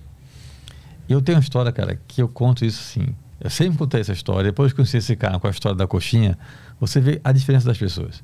Eu 1.10 1.22
tenho 1.22 1.38
uma 1.38 1.42
história, 1.42 1.70
cara, 1.74 2.00
que 2.08 2.22
eu 2.22 2.30
conto 2.30 2.64
isso 2.64 2.80
assim 2.80 3.14
eu 3.44 3.50
sempre 3.50 3.78
contei 3.78 4.00
essa 4.00 4.14
história. 4.14 4.46
Depois 4.46 4.72
que 4.72 4.78
conheci 4.78 4.98
esse 4.98 5.16
cara 5.18 5.38
com 5.38 5.48
a 5.48 5.50
história 5.50 5.78
da 5.78 5.86
coxinha, 5.86 6.38
você 6.80 7.02
vê 7.02 7.20
a 7.24 7.32
diferença 7.34 7.66
das 7.68 7.78
pessoas. 7.78 8.24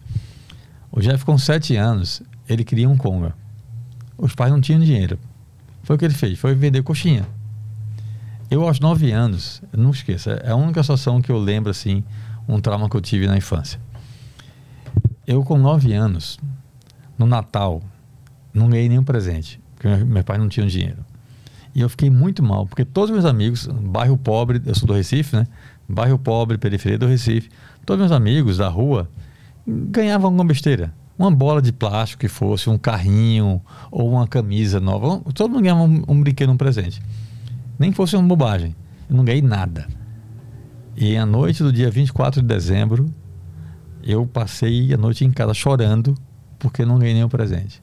O 0.89 1.01
Jeff, 1.01 1.25
com 1.25 1.37
sete 1.37 1.75
anos, 1.75 2.23
ele 2.47 2.63
queria 2.63 2.89
um 2.89 2.95
Conga. 2.95 3.35
Os 4.17 4.33
pais 4.33 4.51
não 4.51 4.61
tinham 4.61 4.79
dinheiro. 4.79 5.19
Foi 5.83 5.97
o 5.97 5.99
que 5.99 6.05
ele 6.05 6.13
fez, 6.13 6.39
foi 6.39 6.55
vender 6.55 6.81
coxinha. 6.83 7.27
Eu, 8.49 8.65
aos 8.65 8.79
nove 8.79 9.11
anos, 9.11 9.61
não 9.71 9.91
esqueça, 9.91 10.31
é 10.43 10.51
a 10.51 10.55
única 10.55 10.81
situação 10.81 11.21
que 11.21 11.31
eu 11.31 11.37
lembro, 11.37 11.69
assim, 11.69 12.03
um 12.47 12.59
trauma 12.59 12.89
que 12.89 12.95
eu 12.95 13.01
tive 13.01 13.27
na 13.27 13.37
infância. 13.37 13.79
Eu, 15.27 15.43
com 15.43 15.57
nove 15.57 15.93
anos, 15.93 16.39
no 17.17 17.27
Natal, 17.27 17.83
não 18.53 18.69
ganhei 18.69 18.89
nenhum 18.89 19.03
presente, 19.03 19.61
porque 19.75 19.87
meus 19.87 20.25
pais 20.25 20.39
não 20.39 20.49
tinham 20.49 20.67
dinheiro. 20.67 21.05
E 21.79 21.81
eu 21.81 21.87
fiquei 21.87 22.09
muito 22.09 22.43
mal, 22.43 22.67
porque 22.67 22.83
todos 22.83 23.09
meus 23.09 23.23
amigos, 23.23 23.65
bairro 23.65 24.17
pobre, 24.17 24.61
eu 24.65 24.75
sou 24.75 24.85
do 24.85 24.93
Recife, 24.93 25.33
né? 25.33 25.47
Bairro 25.87 26.19
pobre, 26.19 26.57
periferia 26.57 26.97
do 26.97 27.07
Recife, 27.07 27.49
todos 27.85 28.01
meus 28.01 28.11
amigos 28.11 28.57
da 28.57 28.67
rua 28.67 29.09
ganhavam 29.65 30.25
alguma 30.25 30.43
besteira. 30.43 30.93
Uma 31.17 31.31
bola 31.31 31.61
de 31.61 31.71
plástico 31.71 32.19
que 32.19 32.27
fosse, 32.27 32.69
um 32.69 32.77
carrinho 32.77 33.61
ou 33.89 34.11
uma 34.11 34.27
camisa 34.27 34.81
nova. 34.81 35.21
Todo 35.33 35.51
mundo 35.51 35.61
ganhava 35.61 35.83
um, 35.83 36.03
um 36.05 36.19
brinquedo, 36.21 36.51
um 36.51 36.57
presente. 36.57 37.01
Nem 37.79 37.93
fosse 37.93 38.17
uma 38.17 38.27
bobagem. 38.27 38.75
Eu 39.09 39.15
não 39.15 39.23
ganhei 39.23 39.41
nada. 39.41 39.87
E 40.97 41.15
a 41.15 41.25
noite 41.25 41.63
do 41.63 41.71
dia 41.71 41.89
24 41.89 42.41
de 42.41 42.47
dezembro, 42.47 43.05
eu 44.03 44.27
passei 44.27 44.93
a 44.93 44.97
noite 44.97 45.23
em 45.23 45.31
casa 45.31 45.53
chorando 45.53 46.13
porque 46.59 46.83
não 46.83 46.99
ganhei 46.99 47.13
nenhum 47.13 47.29
presente. 47.29 47.81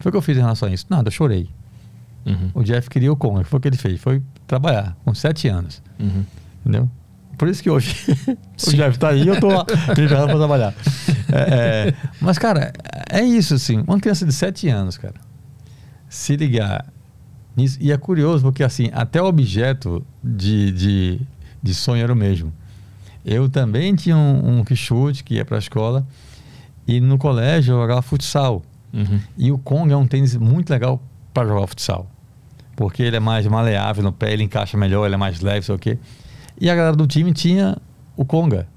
Foi 0.00 0.08
o 0.08 0.12
que 0.12 0.16
eu 0.16 0.22
fiz 0.22 0.38
em 0.38 0.40
relação 0.40 0.70
a 0.70 0.72
isso? 0.72 0.86
Nada, 0.88 1.08
eu 1.08 1.12
chorei. 1.12 1.50
Uhum. 2.26 2.50
O 2.54 2.64
Jeff 2.64 2.90
queria 2.90 3.12
o 3.12 3.16
Conga. 3.16 3.40
O 3.40 3.44
que 3.44 3.50
foi 3.50 3.60
que 3.60 3.68
ele 3.68 3.76
fez? 3.76 4.00
Foi 4.00 4.20
trabalhar 4.46 4.96
com 5.04 5.14
sete 5.14 5.46
anos. 5.46 5.80
Uhum. 5.98 6.24
Entendeu? 6.60 6.90
Por 7.38 7.48
isso 7.48 7.62
que 7.62 7.70
hoje 7.70 7.94
o 8.66 8.70
Jeff 8.70 8.96
está 8.96 9.10
aí 9.10 9.22
e 9.22 9.28
eu 9.28 9.34
estou 9.34 9.52
lá 9.52 9.64
preparado 9.94 10.26
para 10.26 10.38
trabalhar. 10.38 10.74
É, 11.32 11.88
é, 11.88 11.94
mas, 12.20 12.36
cara, 12.38 12.72
é 13.08 13.22
isso, 13.22 13.54
assim. 13.54 13.84
Uma 13.86 14.00
criança 14.00 14.26
de 14.26 14.32
sete 14.32 14.68
anos, 14.68 14.98
cara, 14.98 15.14
se 16.08 16.34
ligar 16.34 16.84
nisso. 17.56 17.78
E 17.80 17.92
é 17.92 17.96
curioso, 17.96 18.42
porque, 18.42 18.64
assim, 18.64 18.90
até 18.92 19.22
o 19.22 19.26
objeto 19.26 20.04
de, 20.24 20.72
de, 20.72 21.20
de 21.62 21.74
sonho 21.74 22.02
era 22.02 22.12
o 22.12 22.16
mesmo. 22.16 22.52
Eu 23.24 23.48
também 23.48 23.94
tinha 23.94 24.16
um, 24.16 24.58
um 24.58 24.64
quichute 24.64 25.22
que 25.22 25.34
ia 25.34 25.44
para 25.44 25.56
a 25.56 25.58
escola 25.58 26.06
e 26.86 27.00
no 27.00 27.18
colégio 27.18 27.74
eu 27.74 27.80
jogava 27.80 28.02
futsal. 28.02 28.62
Uhum. 28.92 29.20
E 29.36 29.52
o 29.52 29.58
Conga 29.58 29.94
é 29.94 29.96
um 29.96 30.06
tênis 30.06 30.34
muito 30.36 30.70
legal 30.70 31.02
para 31.34 31.46
jogar 31.46 31.66
futsal 31.66 32.08
porque 32.76 33.02
ele 33.02 33.16
é 33.16 33.20
mais 33.20 33.46
maleável 33.46 34.04
no 34.04 34.12
pé, 34.12 34.32
ele 34.32 34.44
encaixa 34.44 34.76
melhor, 34.76 35.06
ele 35.06 35.14
é 35.14 35.18
mais 35.18 35.40
leve, 35.40 35.64
sei 35.64 35.74
o 35.74 35.78
quê. 35.78 35.98
E 36.60 36.70
a 36.70 36.74
galera 36.76 36.94
do 36.94 37.06
time 37.06 37.32
tinha 37.32 37.76
o 38.16 38.24
Conga. 38.24 38.68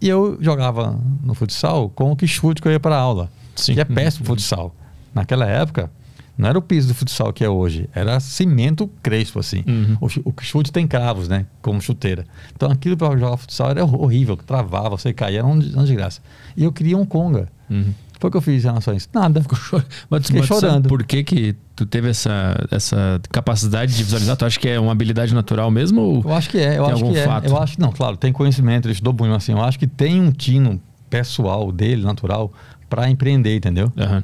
E 0.00 0.08
eu 0.08 0.38
jogava 0.40 0.96
no 1.24 1.34
futsal 1.34 1.88
com 1.88 2.12
o 2.12 2.16
que 2.16 2.26
chute 2.26 2.62
que 2.62 2.68
eu 2.68 2.72
ia 2.72 2.78
para 2.78 2.96
aula. 2.96 3.30
Sim. 3.56 3.74
Que 3.74 3.80
é 3.80 3.84
péssimo 3.84 4.24
uhum. 4.24 4.34
futsal. 4.34 4.74
Naquela 5.12 5.46
época, 5.46 5.90
não 6.36 6.48
era 6.48 6.56
o 6.56 6.62
piso 6.62 6.88
do 6.88 6.94
futsal 6.94 7.32
que 7.32 7.42
é 7.42 7.48
hoje, 7.48 7.88
era 7.92 8.20
cimento 8.20 8.88
crespo, 9.02 9.40
assim. 9.40 9.64
Uhum. 9.66 9.96
O, 10.00 10.30
o 10.30 10.34
chute 10.40 10.70
tem 10.70 10.86
cravos, 10.86 11.26
né? 11.26 11.46
Como 11.60 11.80
chuteira. 11.80 12.24
Então 12.54 12.70
aquilo 12.70 12.96
para 12.96 13.18
jogar 13.18 13.36
futsal 13.36 13.70
era 13.70 13.84
horrível, 13.84 14.36
travava, 14.36 14.90
você 14.90 15.12
caía, 15.12 15.40
era 15.40 15.46
uma 15.46 15.58
desgraça. 15.58 16.20
E 16.56 16.62
eu 16.62 16.70
queria 16.70 16.96
um 16.96 17.04
Conga. 17.04 17.48
Uhum. 17.68 17.92
Foi 18.18 18.28
o 18.28 18.30
que 18.30 18.36
eu 18.36 18.40
fiz 18.40 18.64
em 18.64 18.66
relação 18.66 18.92
a 18.92 18.96
isso. 18.96 19.08
Nada. 19.14 19.40
Ficou 19.40 19.56
chor... 19.56 19.84
mas, 20.10 20.26
Fiquei 20.26 20.40
mas 20.40 20.48
chorando. 20.48 20.88
Por 20.88 21.04
que, 21.04 21.22
que 21.22 21.56
tu 21.76 21.86
teve 21.86 22.10
essa, 22.10 22.56
essa 22.70 23.20
capacidade 23.30 23.96
de 23.96 24.02
visualizar? 24.02 24.36
Tu 24.36 24.44
acha 24.44 24.58
que 24.58 24.68
é 24.68 24.80
uma 24.80 24.92
habilidade 24.92 25.32
natural 25.34 25.70
mesmo? 25.70 26.00
Ou 26.00 26.22
eu 26.24 26.34
acho 26.34 26.50
que 26.50 26.58
é. 26.58 26.78
Eu 26.78 26.86
acho 26.86 27.04
que 27.04 27.16
é. 27.16 27.24
fato? 27.24 27.46
é. 27.46 27.50
Eu 27.50 27.56
acho 27.56 27.80
não, 27.80 27.92
claro, 27.92 28.16
tem 28.16 28.32
conhecimento, 28.32 28.86
ele 28.86 28.92
estudou 28.92 29.14
muito, 29.14 29.34
assim. 29.34 29.52
Eu 29.52 29.62
acho 29.62 29.78
que 29.78 29.86
tem 29.86 30.20
um 30.20 30.32
tino 30.32 30.80
pessoal 31.08 31.70
dele, 31.70 32.02
natural, 32.02 32.52
para 32.88 33.08
empreender, 33.08 33.56
entendeu? 33.56 33.92
Uhum. 33.96 34.22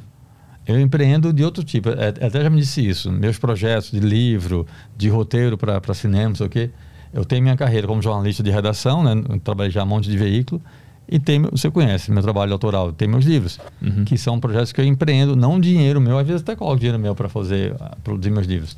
Eu 0.67 0.79
empreendo 0.79 1.31
de 1.31 1.43
outro 1.43 1.63
tipo. 1.63 1.89
É, 1.89 2.09
até 2.09 2.41
já 2.41 2.49
me 2.49 2.59
disse 2.59 2.85
isso. 2.85 3.11
Meus 3.11 3.37
projetos 3.37 3.91
de 3.91 3.99
livro, 3.99 4.65
de 4.97 5.07
roteiro 5.09 5.57
para 5.57 5.93
cinema, 5.93 6.29
não 6.29 6.35
sei 6.35 6.47
o 6.47 6.49
quê. 6.49 6.69
Eu 7.13 7.23
tenho 7.23 7.41
minha 7.41 7.55
carreira 7.55 7.87
como 7.87 8.01
jornalista 8.01 8.43
de 8.43 8.51
redação, 8.51 9.03
né? 9.03 9.11
Eu 9.29 9.39
trabalhei 9.39 9.71
já 9.71 9.83
um 9.83 9.87
monte 9.87 10.09
de 10.09 10.17
veículo 10.17 10.61
E 11.07 11.19
tem, 11.19 11.41
você 11.41 11.69
conhece 11.69 12.11
meu 12.11 12.23
trabalho 12.23 12.51
autoral, 12.53 12.91
tem 12.91 13.07
meus 13.07 13.25
livros, 13.25 13.59
que 14.05 14.17
são 14.17 14.39
projetos 14.39 14.71
que 14.71 14.81
eu 14.81 14.85
empreendo, 14.85 15.35
não 15.35 15.59
dinheiro 15.59 16.01
meu, 16.01 16.17
às 16.17 16.25
vezes 16.25 16.41
até 16.41 16.55
coloco 16.55 16.77
dinheiro 16.77 16.97
meu 16.97 17.13
para 17.13 17.29
fazer, 17.29 17.75
ah, 17.79 17.95
produzir 18.03 18.31
meus 18.31 18.47
livros. 18.47 18.75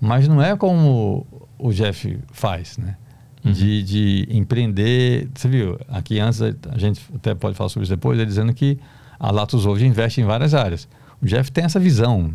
Mas 0.00 0.26
não 0.26 0.40
é 0.40 0.56
como 0.56 1.26
o 1.58 1.72
Jeff 1.72 2.18
faz, 2.32 2.78
né? 2.78 2.96
De, 3.42 3.82
de 3.82 4.28
empreender. 4.30 5.28
Você 5.34 5.48
viu, 5.48 5.78
aqui 5.88 6.18
antes, 6.18 6.42
a 6.42 6.78
gente 6.78 7.00
até 7.14 7.34
pode 7.34 7.56
falar 7.56 7.68
sobre 7.68 7.84
isso 7.84 7.94
depois, 7.94 8.18
ele 8.18 8.26
dizendo 8.26 8.52
que 8.52 8.78
a 9.18 9.30
Latos 9.30 9.66
hoje 9.66 9.86
investe 9.86 10.20
em 10.20 10.24
várias 10.24 10.54
áreas. 10.54 10.88
O 11.22 11.26
Jeff 11.26 11.50
tem 11.52 11.64
essa 11.64 11.78
visão. 11.80 12.34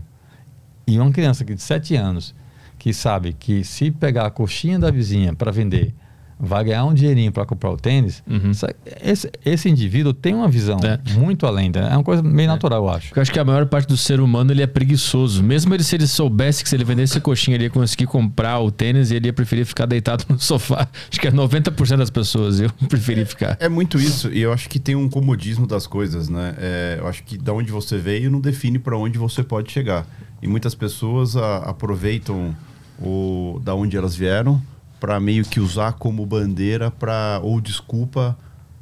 E 0.88 0.99
uma 0.99 1.11
criança 1.11 1.43
aqui 1.43 1.55
de 1.55 1.61
7 1.61 1.95
anos 1.95 2.35
que 2.77 2.93
sabe 2.93 3.33
que 3.33 3.63
se 3.63 3.89
pegar 3.89 4.27
a 4.27 4.29
coxinha 4.29 4.77
da 4.77 4.91
vizinha 4.91 5.33
para 5.33 5.51
vender, 5.51 5.93
vai 6.39 6.63
ganhar 6.65 6.84
um 6.86 6.93
dinheirinho 6.93 7.32
para 7.32 7.45
comprar 7.45 7.71
o 7.71 7.78
tênis, 7.78 8.21
Uhum. 8.30 8.54
sa- 8.54 8.74
esse, 9.02 9.32
esse 9.45 9.69
indivíduo 9.69 10.13
tem 10.13 10.34
uma 10.36 10.48
visão 10.50 10.78
É. 10.84 11.00
muito 11.17 11.45
além. 11.45 11.71
né? 11.74 11.88
É 11.91 11.95
uma 11.95 12.04
coisa 12.04 12.21
meio 12.21 12.48
natural, 12.50 12.84
eu 12.84 12.89
acho. 12.89 13.08
Porque 13.08 13.19
eu 13.19 13.21
acho 13.21 13.32
que 13.32 13.39
a 13.39 13.43
maior 13.45 13.65
parte 13.67 13.88
do 13.88 13.95
ser 13.95 14.19
humano 14.19 14.52
ele 14.52 14.62
é 14.62 14.67
preguiçoso. 14.67 15.41
Mesmo 15.41 15.74
ele, 15.74 15.84
se 15.84 15.95
ele 15.95 16.06
soubesse 16.08 16.62
que 16.63 16.69
se 16.69 16.76
ele 16.76 16.84
vendesse 16.84 17.19
coxinha, 17.21 17.56
ele 17.56 17.63
ia 17.65 17.69
conseguir 17.69 18.06
comprar 18.08 18.60
o 18.60 18.69
tênis 18.69 19.12
e 19.12 19.15
ele 19.15 19.28
ia 19.28 19.34
preferir 19.34 19.65
ficar 19.65 19.86
deitado 19.86 20.26
no 20.28 20.38
sofá. 20.39 20.88
Acho 21.10 21.19
que 21.21 21.28
é 21.28 21.32
90% 21.32 21.98
das 21.98 22.10
pessoas. 22.10 22.60
Eu 22.60 22.69
preferi 22.89 23.24
ficar. 23.26 23.58
É 23.60 23.69
muito 23.69 23.98
isso, 23.98 24.30
e 24.32 24.41
eu 24.41 24.52
acho 24.52 24.67
que 24.69 24.78
tem 24.80 24.95
um 24.95 25.10
comodismo 25.10 25.65
das 25.65 25.88
coisas, 25.88 26.28
né? 26.28 26.54
É, 26.58 26.98
eu 27.00 27.08
acho 27.08 27.24
que 27.24 27.38
da 27.38 27.54
onde 27.54 27.71
você 27.71 27.98
veio 27.98 28.30
não 28.30 28.41
define 28.41 28.78
para 28.78 28.98
onde 28.98 29.17
você 29.17 29.41
pode 29.43 29.71
chegar. 29.71 30.06
E 30.41 30.48
muitas 30.48 30.76
pessoas 30.76 31.36
a- 31.38 31.58
aproveitam 31.60 32.56
o, 33.02 33.60
da 33.63 33.74
onde 33.74 33.95
elas 33.98 34.15
vieram 34.15 34.62
para 34.99 35.19
meio 35.19 35.43
que 35.45 35.60
usar 35.60 35.93
como 35.93 36.25
bandeira 36.25 36.89
para 36.89 37.39
ou 37.43 37.60
desculpa 37.60 38.38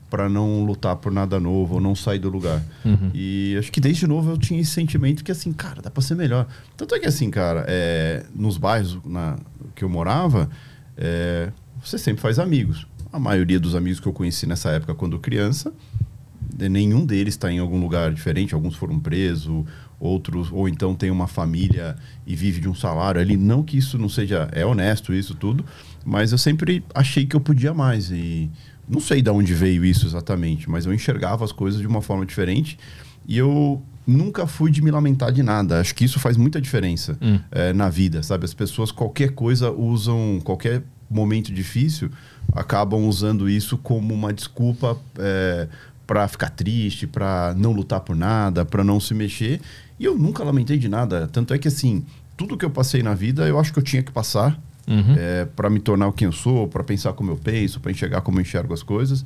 para 0.09 0.29
não 0.29 0.63
lutar 0.63 0.95
por 0.97 1.11
nada 1.11 1.39
novo 1.39 1.73
ou 1.73 1.81
não 1.81 1.95
sair 1.95 2.19
do 2.19 2.29
lugar. 2.29 2.61
E 3.15 3.55
acho 3.57 3.71
que 3.71 3.81
desde 3.81 4.05
novo 4.05 4.29
eu 4.29 4.37
tinha 4.37 4.61
esse 4.61 4.69
sentimento 4.69 5.23
que 5.23 5.31
assim, 5.31 5.51
cara, 5.51 5.81
dá 5.81 5.89
para 5.89 6.03
ser 6.03 6.13
melhor. 6.13 6.45
Tanto 6.77 6.93
é 6.93 6.99
que 6.99 7.07
assim, 7.07 7.31
cara, 7.31 7.65
é, 7.67 8.23
nos 8.35 8.59
bairros 8.59 8.99
na, 9.03 9.37
que 9.73 9.83
eu 9.83 9.89
morava, 9.89 10.51
é, 10.95 11.51
você 11.83 11.97
sempre 11.97 12.21
faz 12.21 12.37
amigos. 12.37 12.85
A 13.11 13.17
maioria 13.17 13.59
dos 13.59 13.73
amigos 13.73 13.99
que 13.99 14.07
eu 14.07 14.13
conheci 14.13 14.45
nessa 14.45 14.69
época 14.69 14.93
quando 14.93 15.17
criança, 15.17 15.73
nenhum 16.69 17.05
deles 17.05 17.33
está 17.33 17.51
em 17.51 17.57
algum 17.57 17.79
lugar 17.79 18.13
diferente. 18.13 18.53
Alguns 18.53 18.75
foram 18.75 18.99
presos, 18.99 19.65
outros 19.99 20.51
ou 20.51 20.67
então 20.67 20.93
tem 20.93 21.09
uma 21.09 21.27
família 21.27 21.95
e 22.27 22.35
vive 22.35 22.61
de 22.61 22.69
um 22.69 22.75
salário 22.75 23.19
ali. 23.19 23.37
Não 23.37 23.63
que 23.63 23.77
isso 23.77 23.97
não 23.97 24.09
seja 24.09 24.47
é 24.51 24.65
honesto 24.65 25.13
isso 25.13 25.33
tudo, 25.33 25.65
mas 26.05 26.31
eu 26.31 26.37
sempre 26.37 26.83
achei 26.93 27.25
que 27.25 27.35
eu 27.35 27.39
podia 27.41 27.73
mais 27.73 28.11
e 28.11 28.49
não 28.87 28.99
sei 28.99 29.21
de 29.21 29.29
onde 29.29 29.53
veio 29.53 29.85
isso 29.85 30.05
exatamente, 30.05 30.69
mas 30.69 30.85
eu 30.85 30.93
enxergava 30.93 31.43
as 31.45 31.51
coisas 31.51 31.79
de 31.79 31.87
uma 31.87 32.01
forma 32.01 32.25
diferente 32.25 32.77
e 33.27 33.37
eu 33.37 33.81
nunca 34.05 34.45
fui 34.45 34.69
de 34.69 34.81
me 34.81 34.91
lamentar 34.91 35.31
de 35.31 35.41
nada. 35.41 35.79
Acho 35.79 35.95
que 35.95 36.03
isso 36.03 36.19
faz 36.19 36.35
muita 36.35 36.59
diferença 36.59 37.17
Hum. 37.21 37.39
eh, 37.51 37.71
na 37.73 37.89
vida, 37.89 38.21
sabe? 38.21 38.43
As 38.43 38.53
pessoas 38.53 38.91
qualquer 38.91 39.31
coisa 39.31 39.71
usam 39.71 40.41
qualquer 40.43 40.83
momento 41.09 41.53
difícil 41.53 42.09
acabam 42.53 43.05
usando 43.07 43.49
isso 43.49 43.77
como 43.77 44.13
uma 44.13 44.33
desculpa 44.33 44.97
para 46.05 46.27
ficar 46.27 46.49
triste, 46.49 47.07
para 47.07 47.53
não 47.57 47.71
lutar 47.71 48.01
por 48.01 48.15
nada, 48.15 48.65
para 48.65 48.83
não 48.83 48.99
se 48.99 49.13
mexer. 49.13 49.61
E 49.99 50.05
eu 50.05 50.17
nunca 50.17 50.43
lamentei 50.43 50.77
de 50.77 50.89
nada. 50.89 51.27
Tanto 51.31 51.53
é 51.53 51.57
que, 51.57 51.67
assim, 51.67 52.03
tudo 52.35 52.57
que 52.57 52.65
eu 52.65 52.69
passei 52.69 53.01
na 53.01 53.13
vida, 53.13 53.47
eu 53.47 53.57
acho 53.59 53.71
que 53.71 53.79
eu 53.79 53.83
tinha 53.83 54.03
que 54.03 54.11
passar 54.11 54.59
Uhum. 54.85 55.15
para 55.55 55.69
me 55.69 55.79
tornar 55.79 56.07
o 56.07 56.11
quem 56.13 56.25
eu 56.25 56.31
sou, 56.33 56.67
para 56.67 56.83
pensar 56.83 57.13
como 57.13 57.31
eu 57.31 57.37
penso, 57.37 57.79
para 57.79 57.91
enxergar 57.91 58.19
como 58.21 58.37
eu 58.37 58.41
enxergo 58.41 58.73
as 58.73 58.83
coisas. 58.83 59.23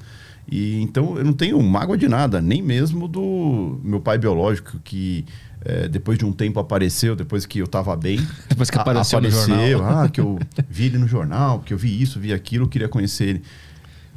E 0.50 0.80
então 0.82 1.18
eu 1.18 1.26
não 1.26 1.34
tenho 1.34 1.62
mágoa 1.62 1.98
de 1.98 2.08
nada, 2.08 2.40
nem 2.42 2.62
mesmo 2.62 3.08
do 3.08 3.80
meu 3.84 4.00
pai 4.00 4.18
biológico 4.18 4.80
que 4.84 5.26
eh, 5.66 5.88
depois 5.88 6.18
de 6.18 6.24
um 6.26 6.32
tempo 6.32 6.60
apareceu, 6.60 7.16
depois 7.16 7.46
que 7.46 7.60
eu 7.60 7.66
estava 7.66 7.96
bem, 7.98 8.20
Depois 8.48 8.70
que 8.70 8.78
a- 8.78 8.82
apareceu 8.82 9.20
no 9.20 9.28
apareceu, 9.28 9.78
jornal. 9.80 10.04
ah, 10.04 10.10
que 10.10 10.22
eu 10.22 10.40
vi 10.70 10.86
ele 10.86 10.98
no 11.00 11.08
jornal, 11.08 11.60
que 11.60 11.74
eu 11.74 11.78
vi 11.78 12.02
isso, 12.02 12.20
vi 12.20 12.32
aquilo, 12.32 12.68
queria 12.68 12.88
conhecer 12.88 13.28
ele. 13.28 13.42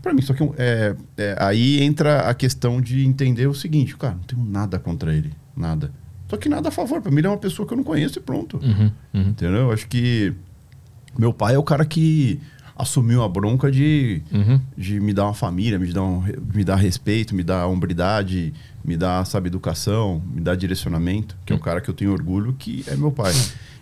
Para 0.03 0.13
mim, 0.15 0.23
só 0.23 0.33
que 0.35 0.43
é, 0.59 0.95
é, 1.17 1.37
aí 1.39 1.83
entra 1.83 2.21
a 2.29 2.35
questão 2.35 2.81
de 2.81 3.05
entender 3.05 3.47
o 3.47 3.55
seguinte, 3.55 3.97
cara, 3.97 4.15
não 4.15 4.23
tenho 4.23 4.45
nada 4.45 4.79
contra 4.79 5.13
ele, 5.15 5.33
nada. 5.57 5.91
Só 6.29 6.37
que 6.37 6.49
nada 6.49 6.69
a 6.69 6.73
favor, 6.73 7.01
para 7.03 7.11
mim 7.11 7.19
ele 7.19 7.27
é 7.27 7.31
uma 7.31 7.37
pessoa 7.39 7.67
que 7.67 7.73
eu 7.75 7.77
não 7.77 7.85
conheço 7.85 8.19
e 8.19 8.23
pronto. 8.23 8.59
Uhum, 8.63 8.91
uhum. 9.13 9.21
Entendeu? 9.31 9.57
Eu 9.63 9.73
Acho 9.73 9.89
que 9.89 10.33
meu 11.19 11.33
pai 11.33 11.55
é 11.55 11.59
o 11.59 11.63
cara 11.63 11.85
que 11.85 12.41
assumiu 12.77 13.23
a 13.23 13.29
bronca 13.29 13.71
de, 13.71 14.23
Uhum. 14.33 14.59
de 14.77 14.99
me 15.01 15.13
dar 15.13 15.25
uma 15.25 15.35
família, 15.35 15.79
me 15.79 15.93
dar, 15.93 16.03
um, 16.03 16.23
me 16.55 16.65
dar 16.65 16.77
respeito, 16.77 17.35
me 17.35 17.43
dar 17.43 17.67
hombridade, 17.67 18.55
me 18.83 18.97
dar, 18.97 19.25
sabe, 19.27 19.49
educação, 19.49 20.23
me 20.33 20.41
dar 20.41 20.57
direcionamento, 20.57 21.37
que 21.45 21.53
é 21.53 21.57
o 21.57 21.59
cara 21.59 21.81
que 21.83 21.91
eu 21.91 21.95
tenho 21.95 22.11
orgulho, 22.13 22.55
que 22.59 22.83
é 22.87 22.97
meu 22.97 23.13
pai. 23.13 23.35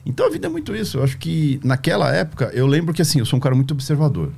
Então 0.05 0.27
a 0.27 0.31
vida 0.31 0.47
é 0.49 0.51
muito 0.51 0.75
isso. 0.75 0.99
Eu 0.99 1.05
acho 1.05 1.17
que 1.19 1.61
naquela 1.63 2.13
época, 2.13 2.51
eu 2.55 2.67
lembro 2.67 2.93
que 2.93 3.01
assim, 3.03 3.21
eu 3.21 3.27
sou 3.27 3.37
um 3.37 3.41
cara 3.41 3.55
muito 3.55 3.73
observador. 3.73 4.33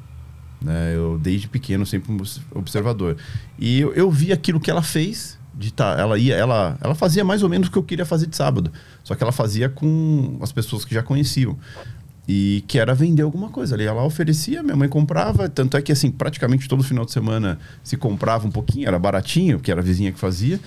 Né? 0.60 0.94
Eu, 0.94 1.18
desde 1.18 1.48
pequeno, 1.48 1.86
sempre 1.86 2.12
um 2.12 2.16
obs- 2.16 2.40
observador. 2.54 3.16
E 3.58 3.80
eu, 3.80 3.94
eu 3.94 4.10
vi 4.10 4.30
aquilo 4.30 4.60
que 4.60 4.70
ela 4.70 4.82
fez. 4.82 5.38
De 5.54 5.72
tá, 5.72 5.96
ela, 5.98 6.16
ia, 6.18 6.34
ela, 6.34 6.78
ela 6.80 6.94
fazia 6.94 7.24
mais 7.24 7.42
ou 7.42 7.48
menos 7.48 7.68
o 7.68 7.70
que 7.72 7.76
eu 7.78 7.82
queria 7.82 8.04
fazer 8.06 8.26
de 8.26 8.36
sábado. 8.36 8.70
Só 9.02 9.14
que 9.14 9.22
ela 9.22 9.32
fazia 9.32 9.68
com 9.68 10.38
as 10.40 10.52
pessoas 10.52 10.84
que 10.84 10.94
já 10.94 11.02
conheciam. 11.02 11.58
E 12.32 12.62
que 12.68 12.78
era 12.78 12.94
vender 12.94 13.22
alguma 13.22 13.48
coisa 13.48 13.74
ali. 13.74 13.82
Ela 13.86 14.04
oferecia, 14.04 14.62
minha 14.62 14.76
mãe 14.76 14.88
comprava. 14.88 15.48
Tanto 15.48 15.76
é 15.76 15.82
que, 15.82 15.90
assim, 15.90 16.12
praticamente 16.12 16.68
todo 16.68 16.80
final 16.80 17.04
de 17.04 17.10
semana 17.10 17.58
se 17.82 17.96
comprava 17.96 18.46
um 18.46 18.52
pouquinho, 18.52 18.86
era 18.86 19.00
baratinho, 19.00 19.58
porque 19.58 19.68
era 19.68 19.80
a 19.80 19.82
vizinha 19.82 20.12
que 20.12 20.18
fazia. 20.18 20.60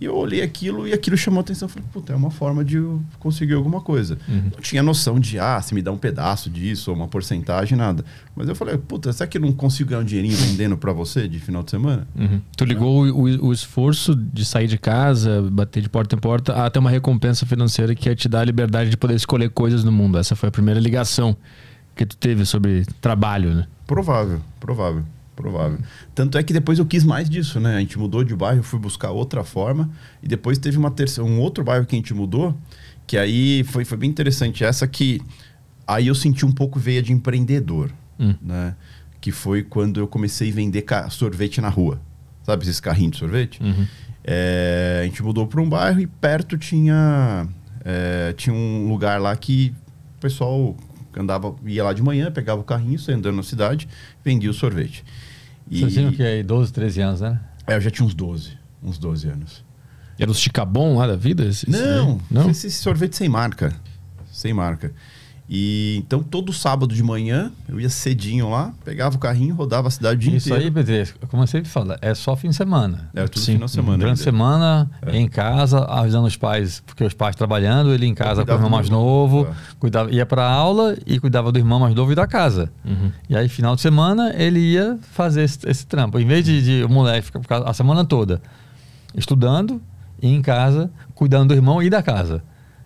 E 0.00 0.06
eu 0.06 0.16
olhei 0.16 0.42
aquilo 0.42 0.88
e 0.88 0.92
aquilo 0.92 1.16
chamou 1.16 1.38
a 1.38 1.40
atenção. 1.42 1.66
Eu 1.66 1.70
Falei, 1.72 1.88
puta, 1.92 2.12
é 2.12 2.16
uma 2.16 2.30
forma 2.30 2.64
de 2.64 2.76
eu 2.76 3.00
conseguir 3.20 3.54
alguma 3.54 3.80
coisa. 3.80 4.18
Não 4.28 4.60
tinha 4.60 4.82
noção 4.82 5.20
de, 5.20 5.38
ah, 5.38 5.60
se 5.62 5.72
me 5.74 5.80
dá 5.80 5.92
um 5.92 5.96
pedaço 5.96 6.50
disso, 6.50 6.90
ou 6.90 6.96
uma 6.96 7.06
porcentagem, 7.06 7.78
nada. 7.78 8.04
Mas 8.34 8.48
eu 8.48 8.56
falei, 8.56 8.76
puta, 8.76 9.12
será 9.12 9.26
que 9.28 9.38
eu 9.38 9.42
não 9.42 9.52
consigo 9.52 9.90
ganhar 9.90 10.02
um 10.02 10.04
dinheirinho 10.04 10.36
vendendo 10.36 10.76
pra 10.76 10.92
você 10.92 11.28
de 11.28 11.38
final 11.38 11.62
de 11.62 11.70
semana? 11.70 12.06
Uhum. 12.18 12.40
Tu 12.56 12.64
ligou 12.64 13.06
o, 13.06 13.46
o- 13.46 13.52
esforço 13.52 14.14
de 14.16 14.44
sair 14.44 14.66
de 14.66 14.76
casa, 14.78 15.40
bater 15.50 15.80
de 15.80 15.88
porta 15.88 16.16
em 16.16 16.18
porta, 16.18 16.64
a 16.64 16.68
ter 16.68 16.80
uma 16.80 16.90
recompensa 16.90 17.46
financeira 17.46 17.94
que 17.94 18.08
ia 18.08 18.16
te 18.16 18.28
dar 18.28 18.40
a 18.40 18.44
liberdade 18.44 18.90
de 18.90 18.96
poder 18.96 19.14
escolher 19.14 19.48
coisas 19.50 19.84
no 19.84 19.92
mundo. 19.92 20.18
Essa 20.18 20.34
foi 20.34 20.48
a 20.48 20.52
primeira 20.52 20.80
ligação 20.80 21.36
que 21.94 22.04
tu 22.04 22.16
teve 22.16 22.44
sobre 22.44 22.84
trabalho, 23.00 23.54
né? 23.54 23.66
Provável, 23.86 24.40
provável, 24.58 25.04
provável. 25.34 25.78
Tanto 26.14 26.38
é 26.38 26.42
que 26.42 26.52
depois 26.52 26.78
eu 26.78 26.86
quis 26.86 27.04
mais 27.04 27.28
disso, 27.28 27.58
né? 27.60 27.76
A 27.76 27.80
gente 27.80 27.98
mudou 27.98 28.22
de 28.24 28.34
bairro, 28.34 28.62
fui 28.62 28.78
buscar 28.78 29.10
outra 29.10 29.42
forma. 29.44 29.90
E 30.22 30.28
depois 30.28 30.58
teve 30.58 30.76
uma 30.78 30.90
terceira, 30.90 31.28
um 31.28 31.38
outro 31.40 31.62
bairro 31.64 31.84
que 31.86 31.94
a 31.94 31.98
gente 31.98 32.14
mudou, 32.14 32.56
que 33.06 33.16
aí 33.18 33.62
foi, 33.64 33.84
foi 33.84 33.98
bem 33.98 34.08
interessante. 34.10 34.64
Essa 34.64 34.86
que 34.86 35.20
aí 35.86 36.06
eu 36.06 36.14
senti 36.14 36.46
um 36.46 36.52
pouco 36.52 36.78
veia 36.78 37.02
de 37.02 37.12
empreendedor, 37.12 37.90
Hum. 38.18 38.34
né? 38.40 38.74
Que 39.20 39.32
foi 39.32 39.62
quando 39.62 39.98
eu 40.00 40.06
comecei 40.06 40.50
a 40.50 40.54
vender 40.54 40.84
sorvete 41.10 41.60
na 41.60 41.68
rua. 41.68 42.00
Sabe 42.44 42.62
esses 42.62 42.78
carrinhos 42.80 43.12
de 43.12 43.18
sorvete? 43.18 43.62
Uhum. 43.62 43.86
É, 44.22 45.00
a 45.02 45.04
gente 45.04 45.22
mudou 45.22 45.46
para 45.46 45.60
um 45.60 45.68
bairro 45.68 46.00
e 46.00 46.06
perto 46.06 46.56
tinha, 46.56 47.46
é, 47.84 48.32
tinha 48.36 48.54
um 48.54 48.88
lugar 48.88 49.20
lá 49.20 49.34
que 49.36 49.74
o 50.16 50.20
pessoal 50.20 50.76
andava, 51.20 51.54
ia 51.66 51.84
lá 51.84 51.92
de 51.92 52.02
manhã, 52.02 52.30
pegava 52.30 52.60
o 52.60 52.64
carrinho, 52.64 52.98
saia 52.98 53.16
andando 53.16 53.36
na 53.36 53.42
cidade, 53.42 53.88
vendia 54.24 54.50
o 54.50 54.54
sorvete. 54.54 55.04
E, 55.70 55.80
Vocês 55.80 55.94
tinham 55.94 56.12
que 56.12 56.22
aí 56.22 56.42
12, 56.42 56.72
13 56.72 57.00
anos, 57.00 57.20
né? 57.20 57.40
é, 57.66 57.76
eu 57.76 57.80
já 57.80 57.90
tinha 57.90 58.06
uns 58.06 58.14
12, 58.14 58.50
uns 58.82 58.98
12 58.98 59.28
anos. 59.28 59.64
Era 60.18 60.30
os 60.30 60.38
Chicabon 60.38 60.96
lá 60.96 61.06
da 61.06 61.16
vida? 61.16 61.44
Esse- 61.44 61.68
esse 61.68 61.80
Não, 61.82 62.16
daí? 62.16 62.26
Não? 62.30 62.50
esse 62.50 62.70
sorvete 62.70 63.16
sem 63.16 63.28
marca. 63.28 63.74
Sem 64.30 64.52
marca. 64.52 64.92
E 65.48 65.96
então 65.98 66.22
todo 66.22 66.52
sábado 66.52 66.94
de 66.94 67.02
manhã 67.02 67.52
eu 67.68 67.78
ia 67.78 67.90
cedinho 67.90 68.48
lá, 68.48 68.72
pegava 68.82 69.16
o 69.16 69.18
carrinho, 69.18 69.54
rodava 69.54 69.88
a 69.88 69.90
cidade 69.90 70.16
o 70.16 70.18
dia 70.18 70.36
Isso 70.38 70.48
inteiro. 70.48 70.64
aí, 70.64 70.70
Pedro, 70.70 71.14
como 71.28 71.42
eu 71.42 71.46
sempre 71.46 71.68
falo, 71.68 71.94
é 72.00 72.14
só 72.14 72.34
fim 72.34 72.48
de 72.48 72.54
semana. 72.54 73.10
Era 73.14 73.28
tudo 73.28 73.42
Sim. 73.42 73.52
final 73.52 73.66
de 73.66 73.72
semana. 73.72 73.98
Durante 73.98 74.20
a 74.20 74.24
semana, 74.24 74.90
em 75.12 75.28
casa, 75.28 75.84
ajudando 76.00 76.26
os 76.26 76.36
pais, 76.36 76.82
porque 76.86 77.04
os 77.04 77.12
pais 77.12 77.36
trabalhando, 77.36 77.92
ele 77.92 78.06
em 78.06 78.14
casa 78.14 78.44
com 78.44 78.52
o 78.52 78.54
irmão 78.54 78.70
mais 78.70 78.86
irmão, 78.86 79.02
novo, 79.02 79.46
é. 79.50 79.54
cuidava, 79.78 80.10
ia 80.10 80.24
para 80.24 80.48
aula 80.48 80.96
e 81.06 81.20
cuidava 81.20 81.52
do 81.52 81.58
irmão 81.58 81.78
mais 81.78 81.94
novo 81.94 82.10
e 82.10 82.14
da 82.14 82.26
casa. 82.26 82.72
Uhum. 82.82 83.12
E 83.28 83.36
aí, 83.36 83.48
final 83.48 83.76
de 83.76 83.82
semana, 83.82 84.34
ele 84.36 84.60
ia 84.60 84.98
fazer 85.12 85.42
esse, 85.42 85.58
esse 85.68 85.86
trampo. 85.86 86.18
Em 86.18 86.26
vez 86.26 86.44
de, 86.44 86.62
de 86.62 86.84
o 86.84 86.88
moleque 86.88 87.26
ficar 87.26 87.40
ficar 87.40 87.58
a 87.58 87.74
semana 87.74 88.04
toda 88.04 88.40
estudando 89.14 89.80
e 90.20 90.28
em 90.28 90.42
casa, 90.42 90.90
cuidando 91.14 91.48
do 91.48 91.54
irmão 91.54 91.82
e 91.82 91.90
da 91.90 92.02
casa. 92.02 92.42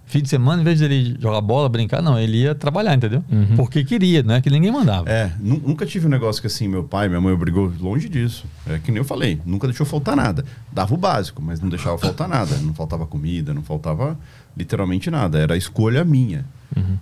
Fim 0.09 0.23
de 0.23 0.29
semana, 0.29 0.63
em 0.63 0.65
vez 0.65 0.79
de 0.79 0.85
ele 0.87 1.17
jogar 1.21 1.41
bola, 1.43 1.69
brincar, 1.69 2.01
não, 2.01 2.19
ele 2.19 2.39
ia 2.39 2.55
trabalhar, 2.55 2.95
entendeu? 2.95 3.23
Uhum. 3.31 3.57
Porque 3.57 3.85
queria, 3.85 4.23
não 4.23 4.35
é 4.37 4.41
que 4.41 4.49
ninguém 4.49 4.73
mandava. 4.73 5.09
É, 5.11 5.31
nu- 5.39 5.63
nunca 5.67 5.85
tive 5.85 6.07
um 6.07 6.09
negócio 6.09 6.41
que 6.41 6.47
assim, 6.47 6.67
meu 6.67 6.83
pai, 6.83 7.09
minha 7.09 7.21
mãe 7.21 7.33
obrigou 7.33 7.71
longe 7.79 8.09
disso. 8.09 8.47
É 8.67 8.79
que 8.79 8.91
nem 8.91 8.99
eu 8.99 9.05
falei, 9.05 9.39
nunca 9.45 9.67
deixou 9.67 9.85
faltar 9.85 10.17
nada. 10.17 10.45
Dava 10.73 10.95
o 10.95 10.97
básico, 10.97 11.43
mas 11.43 11.61
não 11.61 11.69
deixava 11.69 11.99
faltar 11.99 12.27
nada. 12.27 12.57
Não 12.63 12.73
faltava 12.73 13.07
comida, 13.07 13.53
não 13.53 13.63
faltava 13.63 14.19
literalmente 14.57 15.11
nada. 15.11 15.39
Era 15.39 15.55
a 15.55 15.57
escolha 15.59 16.05
minha. 16.05 16.45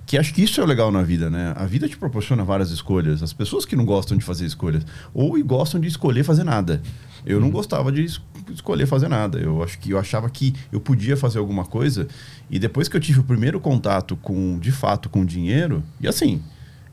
Que 0.07 0.17
acho 0.17 0.33
que 0.33 0.43
isso 0.43 0.59
é 0.61 0.65
o 0.65 0.67
legal 0.67 0.91
na 0.91 1.03
vida, 1.03 1.29
né? 1.29 1.53
A 1.55 1.67
vida 1.67 1.87
te 1.87 1.99
proporciona 1.99 2.43
várias 2.45 2.71
escolhas. 2.71 3.23
As 3.23 3.33
pessoas 3.35 3.67
que 3.67 3.77
não 3.77 3.85
gostam 3.85 4.17
de 4.17 4.25
fazer 4.25 4.47
escolhas, 4.47 4.87
ou 5.13 5.37
e 5.37 5.43
gostam 5.43 5.79
de 5.79 5.87
escolher 5.87 6.25
fazer 6.25 6.45
nada. 6.45 6.81
Eu 7.27 7.41
não 7.41 7.51
gostava 7.51 7.91
de 7.91 8.05
es- 8.05 8.21
escolher 8.55 8.87
fazer 8.87 9.09
nada. 9.09 9.39
Eu 9.39 9.63
acho 9.63 9.79
que 9.79 9.91
eu 9.91 9.99
achava 9.99 10.31
que 10.31 10.55
eu 10.73 10.81
podia 10.81 11.17
fazer 11.17 11.39
alguma 11.39 11.65
coisa. 11.65 12.07
E 12.49 12.59
depois 12.59 12.89
que 12.89 12.97
eu 12.97 13.01
tive 13.01 13.21
o 13.21 13.25
primeiro 13.25 13.59
contato 13.59 14.17
com, 14.17 14.59
de 14.59 14.71
fato, 14.73 15.09
com 15.09 15.25
dinheiro, 15.25 15.83
e 16.01 16.07
assim, 16.09 16.41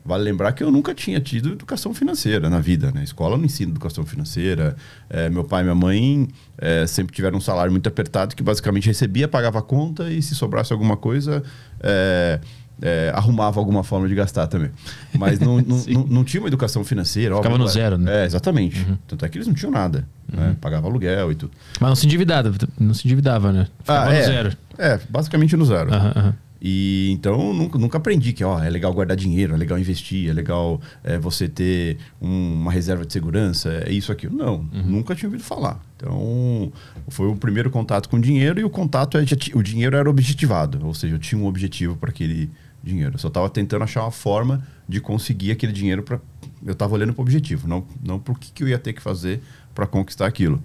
Vale 0.05 0.21
lembrar 0.25 0.51
que 0.51 0.61
eu 0.61 0.69
nunca 0.69 0.93
tinha 0.93 1.17
tido 1.21 1.53
educação 1.53 1.93
financeira 1.93 2.49
na 2.49 2.59
vida, 2.59 2.91
né? 2.91 3.05
Escola 3.05 3.37
não 3.37 3.45
ensina 3.45 3.71
educação 3.71 4.05
financeira. 4.05 4.75
É, 5.09 5.29
meu 5.29 5.45
pai 5.45 5.61
e 5.61 5.63
minha 5.63 5.73
mãe 5.75 6.27
é, 6.57 6.85
sempre 6.85 7.15
tiveram 7.15 7.37
um 7.37 7.39
salário 7.39 7.71
muito 7.71 7.87
apertado 7.87 8.35
que 8.35 8.43
basicamente 8.43 8.85
recebia, 8.85 9.29
pagava 9.29 9.59
a 9.59 9.61
conta 9.61 10.09
e 10.11 10.21
se 10.21 10.35
sobrasse 10.35 10.73
alguma 10.73 10.97
coisa, 10.97 11.41
é, 11.79 12.41
é, 12.81 13.11
arrumava 13.13 13.59
alguma 13.59 13.83
forma 13.83 14.07
de 14.07 14.15
gastar 14.15 14.47
também. 14.47 14.71
Mas 15.17 15.39
não, 15.39 15.57
não, 15.61 15.77
não, 15.87 16.07
não 16.07 16.23
tinha 16.23 16.41
uma 16.41 16.47
educação 16.47 16.83
financeira. 16.83 17.35
Ficava 17.35 17.53
óbvio, 17.55 17.65
no 17.65 17.71
zero, 17.71 17.97
né? 17.97 18.23
É, 18.23 18.25
exatamente. 18.25 18.85
Tanto 19.07 19.25
é 19.25 19.29
que 19.29 19.37
eles 19.37 19.47
não 19.47 19.53
tinham 19.53 19.71
nada. 19.71 20.07
Né? 20.31 20.55
Pagava 20.59 20.87
aluguel 20.87 21.31
e 21.31 21.35
tudo. 21.35 21.51
Mas 21.79 21.89
não 21.89 21.95
se 21.95 22.05
endividava, 22.05 22.51
não 22.79 22.93
se 22.93 23.07
endividava, 23.07 23.51
né? 23.51 23.67
Ficava 23.79 24.05
no 24.09 24.15
é, 24.15 24.23
zero. 24.23 24.57
É, 24.77 24.99
basicamente 25.09 25.55
no 25.55 25.65
zero. 25.65 25.93
Aham. 25.93 26.35
E 26.65 27.11
então 27.11 27.53
nunca, 27.53 27.77
nunca 27.77 27.97
aprendi 27.97 28.31
que 28.31 28.41
ó, 28.41 28.57
é 28.63 28.69
legal 28.69 28.93
guardar 28.93 29.17
dinheiro, 29.17 29.53
é 29.53 29.57
legal 29.57 29.77
investir, 29.77 30.29
é 30.29 30.33
legal 30.33 30.79
é, 31.03 31.17
você 31.17 31.49
ter 31.49 31.97
um- 32.21 32.53
uma 32.53 32.71
reserva 32.71 33.05
de 33.05 33.11
segurança, 33.11 33.83
é 33.85 33.91
isso, 33.91 34.13
aquilo. 34.13 34.33
Não, 34.33 34.65
nunca 34.71 35.13
tinha 35.13 35.27
ouvido 35.27 35.43
falar. 35.43 35.81
Então 35.97 36.71
foi 37.09 37.27
o 37.27 37.35
primeiro 37.35 37.69
contato 37.69 38.07
com 38.07 38.17
dinheiro 38.17 38.61
e 38.61 38.63
o 38.63 38.69
contato, 38.69 39.17
é, 39.17 39.25
o 39.53 39.61
dinheiro 39.61 39.97
era 39.97 40.09
objetivado, 40.09 40.79
ou 40.87 40.93
seja, 40.93 41.15
eu 41.15 41.19
tinha 41.19 41.39
um 41.41 41.45
objetivo 41.47 41.97
para 41.97 42.11
aquele 42.11 42.49
dinheiro. 42.83 43.15
Eu 43.15 43.19
só 43.19 43.29
estava 43.29 43.49
tentando 43.49 43.83
achar 43.83 44.01
uma 44.01 44.11
forma 44.11 44.65
de 44.87 44.99
conseguir 44.99 45.51
aquele 45.51 45.71
dinheiro 45.71 46.03
para. 46.03 46.19
Eu 46.65 46.73
estava 46.73 46.93
olhando 46.93 47.13
para 47.13 47.21
o 47.21 47.23
objetivo, 47.23 47.67
não, 47.67 47.85
não 48.01 48.19
para 48.19 48.33
o 48.33 48.35
que, 48.35 48.51
que 48.51 48.63
eu 48.63 48.67
ia 48.67 48.79
ter 48.79 48.93
que 48.93 49.01
fazer 49.01 49.41
para 49.73 49.85
conquistar 49.85 50.27
aquilo. 50.27 50.63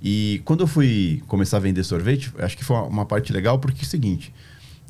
E 0.00 0.42
quando 0.44 0.60
eu 0.60 0.66
fui 0.66 1.22
começar 1.26 1.58
a 1.58 1.60
vender 1.60 1.84
sorvete, 1.84 2.32
acho 2.38 2.56
que 2.56 2.64
foi 2.64 2.76
uma, 2.76 2.86
uma 2.86 3.06
parte 3.06 3.32
legal, 3.32 3.58
porque 3.58 3.82
é 3.82 3.84
o 3.84 3.86
seguinte. 3.86 4.32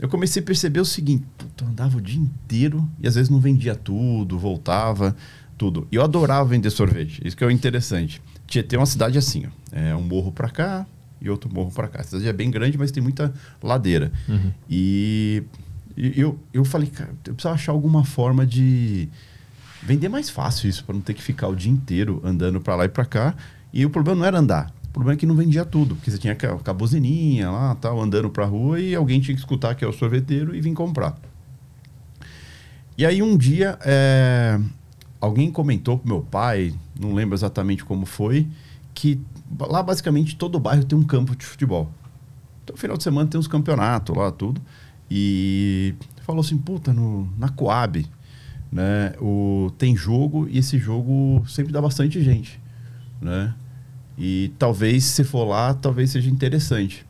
Eu 0.01 0.09
comecei 0.09 0.43
a 0.43 0.45
perceber 0.45 0.81
o 0.81 0.85
seguinte: 0.85 1.25
puta, 1.37 1.65
eu 1.65 1.69
andava 1.69 1.99
o 1.99 2.01
dia 2.01 2.21
inteiro 2.21 2.89
e 2.99 3.07
às 3.07 3.15
vezes 3.15 3.31
não 3.31 3.39
vendia 3.39 3.75
tudo, 3.75 4.39
voltava, 4.39 5.15
tudo. 5.57 5.87
E 5.93 5.97
eu 5.97 6.03
adorava 6.03 6.49
vender 6.49 6.71
sorvete. 6.71 7.21
Isso 7.25 7.37
que 7.37 7.45
é 7.45 7.47
o 7.47 7.51
interessante. 7.51 8.21
Tietê 8.47 8.77
é 8.77 8.79
uma 8.79 8.87
cidade 8.87 9.17
assim: 9.19 9.45
ó, 9.47 9.51
é 9.71 9.95
um 9.95 10.03
morro 10.03 10.33
para 10.33 10.49
cá 10.49 10.87
e 11.21 11.31
outro 11.31 11.53
morro 11.53 11.71
para 11.71 11.89
cá. 11.89 12.01
A 12.01 12.05
cidade 12.05 12.27
é 12.27 12.33
bem 12.33 12.51
grande, 12.51 12.77
mas 12.77 12.91
tem 12.91 13.03
muita 13.03 13.33
ladeira. 13.63 14.11
E, 14.69 15.45
e 15.97 16.21
eu, 16.21 16.39
eu 16.53 16.65
falei, 16.65 16.89
cara, 16.89 17.11
eu 17.27 17.35
precisava 17.35 17.55
achar 17.55 17.73
alguma 17.73 18.05
forma 18.05 18.47
de 18.47 19.09
vender 19.83 20.09
mais 20.09 20.31
fácil 20.31 20.69
isso, 20.69 20.85
para 20.85 20.95
não 20.95 21.03
ter 21.03 21.15
que 21.15 21.23
ficar 21.23 21.49
o 21.49 21.57
dia 21.57 21.71
inteiro 21.73 22.21
andando 22.25 22.61
para 22.61 22.77
lá 22.77 22.85
e 22.85 22.89
para 22.89 23.05
cá. 23.05 23.35
E 23.73 23.85
o 23.85 23.91
problema 23.91 24.21
não 24.21 24.27
era 24.27 24.39
andar. 24.39 24.73
O 24.85 24.93
problema 24.93 25.15
é 25.15 25.19
que 25.19 25.27
não 25.27 25.35
vendia 25.35 25.65
tudo, 25.65 25.95
porque 25.97 26.11
você 26.11 26.19
tinha 26.19 26.37
com 26.37 26.47
a- 26.47 26.59
com 26.59 26.71
a 26.71 26.75
buzininha 26.75 27.51
lá, 27.51 27.75
tal, 27.75 28.01
andando 28.01 28.29
pra 28.31 28.45
rua 28.45 28.79
e 28.79 28.95
alguém 28.95 29.21
tinha 29.21 29.35
que 29.35 29.41
escutar 29.41 29.75
que 29.75 29.85
é 29.85 29.89
o 29.89 29.93
sorveteiro 29.93 30.55
e 30.55 30.61
vir 30.61 30.73
comprar. 30.75 31.17
E 32.97 33.07
aí 33.07 33.23
um 33.23 33.37
dia 33.37 33.79
é, 33.83 34.61
alguém 35.21 35.51
comentou 35.51 35.99
pro 35.99 36.09
meu 36.09 36.21
pai, 36.21 36.75
não 37.01 37.15
lembro 37.15 37.35
exatamente 37.35 37.85
como 37.85 38.05
foi, 38.05 38.47
que 38.95 39.19
lá 39.59 39.83
basicamente 39.83 40.37
todo 40.37 40.59
bairro 40.61 40.85
tem 40.85 40.97
um 40.99 41.03
campo 41.03 41.35
de 41.35 41.45
futebol. 41.47 41.91
Então, 42.63 42.77
final 42.77 42.97
de 42.97 43.03
semana 43.03 43.29
tem 43.29 43.41
uns 43.41 43.49
campeonatos 43.49 44.15
lá, 44.15 44.31
tudo. 44.31 44.61
E 45.15 45.95
falou 46.23 46.41
assim, 46.41 46.57
puta, 46.57 46.91
no, 46.91 47.31
na 47.37 47.51
Coab, 47.51 48.07
né, 48.73 49.13
o, 49.21 49.71
tem 49.77 49.95
jogo 49.95 50.49
e 50.49 50.57
esse 50.57 50.79
jogo 50.79 51.45
sempre 51.47 51.71
dá 51.71 51.83
bastante 51.83 52.23
gente, 52.23 52.59
né? 53.21 53.53
E 54.17 54.51
talvez, 54.59 55.05
se 55.05 55.23
for 55.23 55.45
lá, 55.45 55.75
talvez 55.75 56.09
seja 56.09 56.31
interessante. 56.31 57.05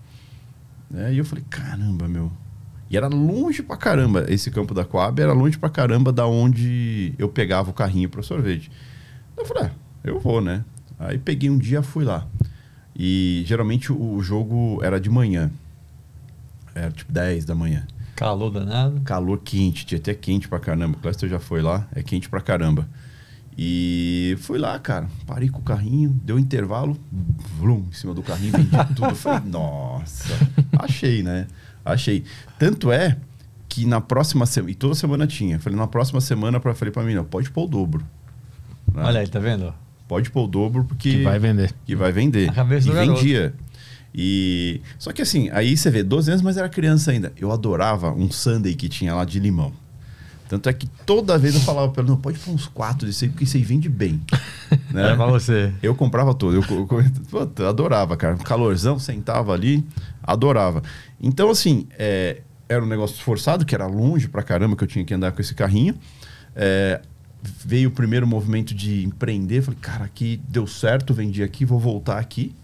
Né? 0.91 1.15
E 1.15 1.19
eu 1.19 1.25
falei, 1.25 1.45
caramba, 1.49 2.09
meu. 2.09 2.33
E 2.91 2.97
era 2.97 3.07
longe 3.07 3.63
pra 3.63 3.77
caramba. 3.77 4.27
Esse 4.29 4.51
campo 4.51 4.75
da 4.75 4.85
Coab 4.85 5.23
era 5.23 5.33
longe 5.33 5.57
pra 5.57 5.71
caramba 5.71 6.13
da 6.13 6.27
onde 6.27 7.15
eu 7.19 7.29
pegava 7.29 7.71
o 7.71 7.73
carrinho 7.75 8.09
para 8.09 8.23
sorvete. 8.23 8.69
Eu 9.37 9.45
falei, 9.45 9.65
ah, 9.65 9.71
eu 10.03 10.19
vou, 10.19 10.41
né? 10.41 10.65
Aí 10.99 11.19
peguei 11.19 11.49
um 11.49 11.59
dia, 11.59 11.83
fui 11.83 12.05
lá. 12.05 12.27
E 12.97 13.45
geralmente 13.47 13.93
o 13.93 14.21
jogo 14.23 14.81
era 14.83 15.01
de 15.01 15.09
manhã. 15.09 15.53
Era 16.75 16.91
tipo 16.91 17.13
10 17.13 17.45
da 17.45 17.55
manhã. 17.55 17.87
Calor 18.17 18.51
danado. 18.51 19.01
Calor 19.03 19.39
quente, 19.43 19.87
tinha 19.87 19.99
até 19.99 20.15
quente 20.15 20.49
pra 20.49 20.59
caramba. 20.61 20.97
O 20.97 21.01
Cléster 21.01 21.29
já 21.29 21.39
foi 21.41 21.63
lá, 21.63 21.89
é 21.95 22.03
quente 22.03 22.29
pra 22.29 22.41
caramba. 22.41 22.87
E 23.57 24.37
fui 24.41 24.59
lá, 24.59 24.79
cara. 24.79 25.09
Parei 25.27 25.49
com 25.49 25.59
o 25.59 25.63
carrinho, 25.63 26.11
deu 26.25 26.39
intervalo, 26.39 26.97
vlum, 27.59 27.85
em 27.91 27.93
cima 27.93 28.15
do 28.15 28.23
carrinho, 28.23 28.53
vendi 28.53 28.71
tudo. 28.95 29.09
Eu 29.11 29.15
falei, 29.15 29.41
nossa, 29.51 30.35
achei, 30.79 31.23
né? 31.23 31.47
Achei. 31.85 32.25
Tanto 32.59 32.91
é 32.91 33.19
que 33.69 33.85
na 33.85 34.01
próxima 34.01 34.47
semana, 34.47 34.71
e 34.71 34.75
toda 34.75 34.95
semana 34.95 35.27
tinha, 35.27 35.59
falei, 35.59 35.79
na 35.79 35.87
próxima 35.87 36.21
semana, 36.21 36.61
pra, 36.61 36.75
falei 36.75 36.93
pra 36.93 37.03
mim, 37.03 37.15
não, 37.15 37.25
pode 37.25 37.51
pôr 37.51 37.65
o 37.65 37.69
dobro. 37.69 38.05
né? 38.95 39.03
Olha 39.05 39.21
aí, 39.21 39.29
tá 39.29 39.39
vendo? 39.39 39.73
Pode 40.09 40.31
pôr 40.31 40.45
o 40.45 40.47
dobro 40.49 40.85
porque. 40.85 41.11
Que 41.19 41.23
vai 41.23 41.39
vender. 41.39 41.73
Que 41.87 41.97
vai 41.97 42.13
vender. 42.13 42.49
A 42.51 42.53
cabeça 42.53 42.87
e 42.87 42.91
do 42.91 42.95
garoto. 42.95 43.21
E. 44.15 44.81
Só 44.99 45.13
que 45.13 45.23
assim, 45.23 45.49
aí 45.51 45.77
você 45.77 45.91
vê, 45.91 46.03
12 46.03 46.31
anos, 46.31 46.43
mas 46.43 46.57
era 46.57 46.69
criança 46.69 47.11
ainda. 47.11 47.33
Eu 47.37 47.51
adorava 47.53 48.13
um 48.13 48.31
sundae 48.31 48.75
que 48.75 48.89
tinha 48.89 49.15
lá 49.15 49.25
de 49.25 49.39
limão. 49.41 49.73
Tanto 50.49 50.69
é 50.69 50.73
que 50.75 50.87
toda 51.07 51.39
vez 51.39 51.55
eu 51.55 51.63
falava 51.63 51.91
pra 51.91 52.03
ele, 52.03 52.11
não, 52.11 52.19
pode 52.19 52.39
pôr 52.39 52.53
uns 52.53 52.67
quatro 52.67 53.07
disso 53.07 53.25
aí, 53.25 53.31
porque 53.31 53.45
isso 53.45 53.57
aí 53.57 53.63
vende 53.63 53.89
bem. 53.89 54.21
né? 54.93 55.03
Era 55.05 55.17
pra 55.17 55.25
você. 55.27 55.73
Eu 55.83 55.95
comprava 55.95 56.35
todo. 56.35 56.55
Eu, 56.57 56.63
co- 56.63 56.87
co- 56.87 57.03
puta, 57.31 57.67
adorava, 57.71 58.17
cara. 58.19 58.37
Calorzão, 58.37 58.99
sentava 58.99 59.55
ali, 59.55 59.83
adorava. 60.23 60.83
Então, 61.19 61.49
assim, 61.49 61.87
é, 61.99 62.43
era 62.69 62.85
um 62.85 62.87
negócio 62.87 63.15
esforçado, 63.17 63.65
que 63.65 63.75
era 63.75 63.87
longe 63.87 64.29
pra 64.29 64.43
caramba 64.43 64.77
que 64.77 64.85
eu 64.85 64.89
tinha 64.89 65.05
que 65.07 65.15
andar 65.15 65.33
com 65.33 65.41
esse 65.41 65.55
carrinho. 65.55 65.95
É, 66.55 67.01
veio 67.65 67.89
o 67.89 67.93
primeiro 67.93 68.27
movimento 68.27 68.75
de 68.75 69.05
empreender. 69.05 69.63
Falei, 69.63 69.79
cara, 69.81 70.05
aqui 70.05 70.39
deu 70.47 70.67
certo, 70.67 71.15
vendi 71.15 71.43
aqui, 71.43 71.65
vou 71.65 71.79
voltar 71.81 72.19
aqui. 72.19 72.55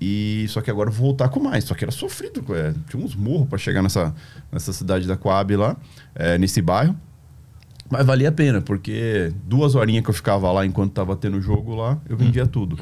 E 0.00 0.46
só 0.48 0.60
que 0.60 0.70
agora 0.70 0.90
eu 0.90 0.92
vou 0.92 1.08
voltar 1.08 1.28
com 1.28 1.40
mais. 1.40 1.64
Só 1.64 1.74
que 1.74 1.84
era 1.84 1.90
sofrido. 1.90 2.44
é, 2.54 2.74
tinha 2.88 3.02
uns 3.02 3.14
morros 3.14 3.48
para 3.48 3.58
chegar 3.58 3.82
nessa, 3.82 4.14
nessa 4.52 4.72
cidade 4.72 5.06
da 5.06 5.16
Coab 5.16 5.56
lá, 5.56 5.76
é, 6.14 6.36
nesse 6.38 6.60
bairro. 6.60 6.96
Mas 7.88 8.04
valia 8.04 8.28
a 8.28 8.32
pena, 8.32 8.60
porque 8.60 9.32
duas 9.44 9.74
horinhas 9.74 10.02
que 10.02 10.10
eu 10.10 10.14
ficava 10.14 10.50
lá 10.50 10.66
enquanto 10.66 10.92
tava 10.92 11.14
tendo 11.16 11.40
jogo 11.40 11.74
lá, 11.74 11.98
eu 12.08 12.16
vendia 12.16 12.46
tudo. 12.46 12.76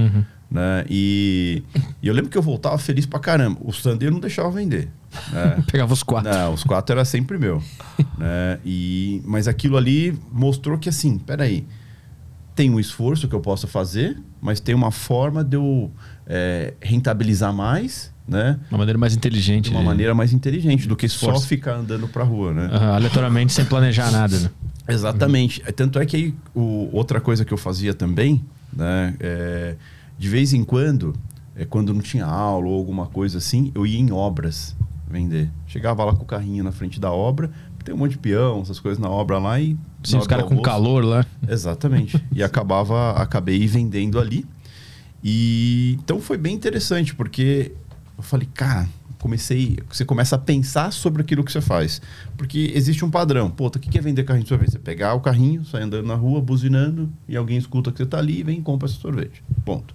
Né? 0.50 0.84
E, 0.88 1.62
e 2.02 2.08
eu 2.08 2.14
lembro 2.14 2.30
que 2.30 2.38
eu 2.38 2.42
voltava 2.42 2.78
feliz 2.78 3.04
pra 3.04 3.18
caramba. 3.18 3.58
O 3.60 3.70
eu 4.00 4.10
não 4.10 4.20
deixava 4.20 4.50
vender. 4.50 4.88
né? 5.30 5.62
Pegava 5.70 5.92
os 5.92 6.02
quatro. 6.02 6.32
Não, 6.32 6.54
os 6.54 6.64
quatro 6.64 6.94
era 6.94 7.04
sempre 7.04 7.36
meu. 7.38 7.62
né? 8.16 8.58
e, 8.64 9.20
mas 9.24 9.46
aquilo 9.46 9.76
ali 9.76 10.18
mostrou 10.32 10.78
que 10.78 10.88
assim, 10.88 11.18
peraí, 11.18 11.66
tem 12.54 12.70
um 12.70 12.78
esforço 12.78 13.28
que 13.28 13.34
eu 13.34 13.40
posso 13.40 13.66
fazer, 13.66 14.16
mas 14.40 14.60
tem 14.60 14.74
uma 14.74 14.90
forma 14.90 15.42
de 15.42 15.56
eu 15.56 15.90
é, 16.26 16.74
rentabilizar 16.80 17.52
mais, 17.52 18.12
né? 18.26 18.58
Uma 18.70 18.78
maneira 18.78 18.98
mais 18.98 19.14
inteligente. 19.14 19.64
De 19.64 19.70
uma 19.70 19.80
de- 19.80 19.86
maneira 19.86 20.14
mais 20.14 20.32
inteligente 20.32 20.88
do 20.88 20.96
que 20.96 21.08
só 21.08 21.38
ficar 21.40 21.74
andando 21.76 22.08
pra 22.08 22.24
rua, 22.24 22.52
né? 22.52 22.68
Aham, 22.72 22.94
aleatoriamente, 22.94 23.52
sem 23.52 23.64
planejar 23.64 24.10
nada, 24.10 24.38
né? 24.38 24.50
Exatamente. 24.88 25.60
Tanto 25.74 25.98
é 25.98 26.06
que 26.06 26.16
aí, 26.16 26.34
o, 26.54 26.88
outra 26.92 27.20
coisa 27.20 27.44
que 27.44 27.52
eu 27.52 27.58
fazia 27.58 27.94
também, 27.94 28.44
né? 28.72 29.14
é, 29.20 29.76
de 30.18 30.28
vez 30.28 30.52
em 30.52 30.62
quando, 30.64 31.14
é, 31.56 31.64
quando 31.64 31.92
não 31.92 32.00
tinha 32.00 32.26
aula 32.26 32.66
ou 32.68 32.76
alguma 32.76 33.06
coisa 33.06 33.38
assim, 33.38 33.70
eu 33.74 33.86
ia 33.86 33.98
em 33.98 34.12
obras 34.12 34.76
vender. 35.10 35.50
Chegava 35.66 36.04
lá 36.04 36.14
com 36.14 36.22
o 36.22 36.26
carrinho 36.26 36.62
na 36.64 36.72
frente 36.72 36.98
da 37.00 37.10
obra, 37.12 37.50
tem 37.84 37.94
um 37.94 37.98
monte 37.98 38.12
de 38.12 38.18
peão, 38.18 38.62
essas 38.62 38.80
coisas 38.80 38.98
na 38.98 39.10
obra 39.10 39.38
lá 39.38 39.60
e. 39.60 39.76
Sim, 40.02 40.16
os 40.16 40.26
caras 40.26 40.46
com 40.46 40.56
calor 40.62 41.04
lá. 41.04 41.24
Exatamente. 41.46 42.18
e 42.32 42.42
acabava, 42.42 43.12
acabei 43.12 43.66
vendendo 43.66 44.18
ali. 44.18 44.46
E 45.24 45.96
então 46.02 46.20
foi 46.20 46.36
bem 46.36 46.54
interessante, 46.54 47.14
porque 47.14 47.72
eu 48.16 48.22
falei, 48.22 48.46
cara, 48.52 48.86
comecei. 49.24 49.78
Você 49.88 50.04
começa 50.04 50.36
a 50.36 50.38
pensar 50.38 50.92
sobre 50.92 51.22
aquilo 51.22 51.42
que 51.42 51.50
você 51.50 51.62
faz. 51.62 52.02
Porque 52.36 52.70
existe 52.74 53.06
um 53.06 53.10
padrão. 53.10 53.50
Pô, 53.50 53.68
o 53.68 53.70
que 53.70 53.96
é 53.96 54.00
vender 54.02 54.22
carrinho 54.24 54.44
de 54.44 54.50
sorvete? 54.50 54.72
Você 54.72 54.78
pegar 54.78 55.14
o 55.14 55.20
carrinho, 55.20 55.64
sai 55.64 55.82
andando 55.82 56.06
na 56.06 56.14
rua, 56.14 56.42
buzinando, 56.42 57.10
e 57.26 57.34
alguém 57.34 57.56
escuta 57.56 57.90
que 57.90 57.96
você 57.96 58.06
tá 58.06 58.18
ali 58.18 58.40
e 58.40 58.42
vem 58.42 58.58
e 58.58 58.62
compra 58.62 58.86
esse 58.86 58.98
sorvete. 58.98 59.42
Ponto. 59.64 59.94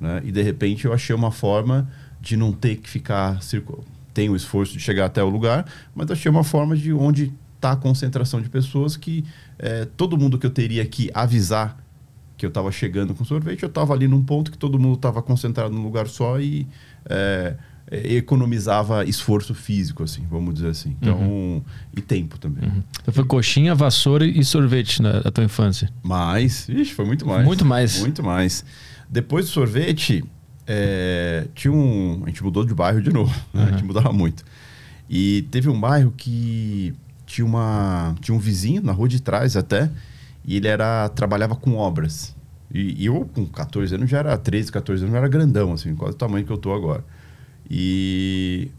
Né? 0.00 0.22
E 0.24 0.30
de 0.30 0.40
repente 0.40 0.84
eu 0.84 0.92
achei 0.92 1.14
uma 1.14 1.32
forma 1.32 1.90
de 2.20 2.36
não 2.36 2.52
ter 2.52 2.76
que 2.76 2.88
ficar 2.88 3.42
circu... 3.42 3.84
tem 4.14 4.30
o 4.30 4.36
esforço 4.36 4.74
de 4.74 4.80
chegar 4.80 5.06
até 5.06 5.22
o 5.22 5.28
lugar, 5.28 5.66
mas 5.92 6.08
achei 6.08 6.30
uma 6.30 6.44
forma 6.44 6.76
de 6.76 6.92
onde 6.92 7.32
está 7.56 7.72
a 7.72 7.76
concentração 7.76 8.40
de 8.40 8.48
pessoas 8.48 8.96
que 8.96 9.24
eh, 9.58 9.86
todo 9.96 10.16
mundo 10.16 10.38
que 10.38 10.46
eu 10.46 10.50
teria 10.50 10.86
que 10.86 11.10
avisar 11.12 11.76
que 12.40 12.46
eu 12.46 12.48
estava 12.48 12.72
chegando 12.72 13.14
com 13.14 13.22
sorvete, 13.22 13.62
eu 13.62 13.68
estava 13.68 13.92
ali 13.92 14.08
num 14.08 14.22
ponto 14.22 14.50
que 14.50 14.56
todo 14.56 14.78
mundo 14.78 14.94
estava 14.94 15.20
concentrado 15.20 15.74
num 15.74 15.82
lugar 15.82 16.08
só 16.08 16.40
e 16.40 16.66
eh, 17.04 17.54
é, 17.90 18.14
economizava 18.14 19.04
esforço 19.04 19.54
físico, 19.54 20.02
assim, 20.02 20.24
vamos 20.30 20.54
dizer 20.54 20.68
assim. 20.68 20.96
Então, 21.02 21.62
e 21.94 22.00
tempo 22.00 22.38
também. 22.38 22.64
Então 23.02 23.12
foi 23.12 23.24
coxinha, 23.24 23.74
vassoura 23.74 24.24
e 24.24 24.42
sorvete 24.42 25.02
na, 25.02 25.22
na 25.22 25.30
tua 25.30 25.44
infância. 25.44 25.92
Mas, 26.02 26.66
ixi, 26.66 26.94
foi 26.94 27.04
muito 27.04 27.26
mais. 27.26 27.44
Muito 27.44 27.64
mais. 27.66 28.00
Muito 28.00 28.22
mais. 28.22 28.64
Depois 29.06 29.44
do 29.44 29.50
sorvete, 29.50 30.24
é, 30.66 31.46
tinha 31.54 31.72
um. 31.72 32.22
A 32.24 32.28
gente 32.28 32.42
mudou 32.42 32.64
de 32.64 32.72
bairro 32.72 33.02
de 33.02 33.12
novo. 33.12 33.34
né? 33.52 33.64
A 33.64 33.70
gente 33.72 33.84
mudava 33.84 34.14
muito. 34.14 34.44
E 35.10 35.42
teve 35.50 35.68
um 35.68 35.78
bairro 35.78 36.14
que 36.16 36.94
tinha, 37.26 37.44
uma, 37.44 38.14
tinha 38.20 38.34
um 38.34 38.38
vizinho 38.38 38.80
na 38.82 38.92
rua 38.92 39.08
de 39.08 39.20
trás 39.20 39.56
até, 39.56 39.90
e 40.44 40.56
ele 40.56 40.68
era 40.68 41.08
trabalhava 41.08 41.54
com 41.56 41.76
obras. 41.76 42.34
E, 42.72 43.02
e 43.02 43.06
eu, 43.06 43.28
com 43.34 43.44
14 43.46 43.94
anos, 43.94 44.08
já 44.08 44.18
era 44.18 44.36
13, 44.38 44.70
14 44.70 45.02
anos, 45.02 45.12
já 45.12 45.18
era 45.18 45.28
grandão, 45.28 45.72
assim, 45.72 45.94
quase 45.94 46.14
o 46.14 46.18
tamanho 46.18 46.46
que 46.46 46.52
eu 46.52 46.58
tô 46.58 46.72
agora. 46.72 47.04
E 47.68 48.70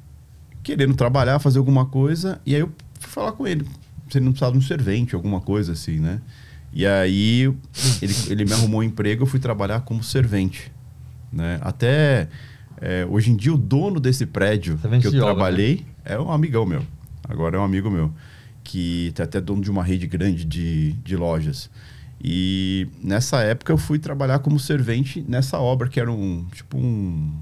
querendo 0.63 0.93
trabalhar, 0.93 1.39
fazer 1.39 1.59
alguma 1.59 1.85
coisa, 1.85 2.39
e 2.45 2.55
aí 2.55 2.61
eu 2.61 2.71
fui 2.99 3.09
falar 3.09 3.31
com 3.33 3.47
ele 3.47 3.65
se 4.11 4.17
ele 4.17 4.25
não 4.25 4.33
precisava 4.33 4.51
de 4.51 4.57
um 4.57 4.61
servente, 4.61 5.15
alguma 5.15 5.39
coisa 5.39 5.71
assim, 5.71 5.99
né? 5.99 6.21
E 6.73 6.85
aí 6.85 7.43
ele, 8.01 8.13
ele 8.29 8.45
me 8.45 8.53
arrumou 8.53 8.81
um 8.81 8.83
emprego, 8.83 9.23
eu 9.23 9.27
fui 9.27 9.39
trabalhar 9.39 9.81
como 9.81 10.03
servente, 10.03 10.71
né? 11.31 11.59
Até 11.61 12.27
é, 12.79 13.05
hoje 13.09 13.31
em 13.31 13.35
dia 13.35 13.53
o 13.53 13.57
dono 13.57 13.99
desse 13.99 14.25
prédio 14.25 14.77
Servente 14.79 15.01
que 15.01 15.07
eu 15.07 15.11
de 15.11 15.21
obra, 15.21 15.33
trabalhei 15.33 15.85
é 16.03 16.19
um 16.19 16.31
amigão 16.31 16.65
meu. 16.65 16.83
Agora 17.27 17.55
é 17.55 17.59
um 17.59 17.63
amigo 17.63 17.89
meu 17.89 18.11
que 18.63 19.11
tá 19.15 19.23
até 19.23 19.41
dono 19.41 19.61
de 19.61 19.71
uma 19.71 19.83
rede 19.83 20.07
grande 20.07 20.45
de, 20.45 20.93
de 20.93 21.15
lojas. 21.15 21.69
E 22.23 22.87
nessa 23.03 23.41
época 23.41 23.71
eu 23.73 23.77
fui 23.77 23.97
trabalhar 23.97 24.39
como 24.39 24.59
servente 24.59 25.25
nessa 25.27 25.57
obra 25.59 25.89
que 25.89 25.99
era 25.99 26.11
um 26.11 26.45
tipo 26.53 26.77
um, 26.77 27.33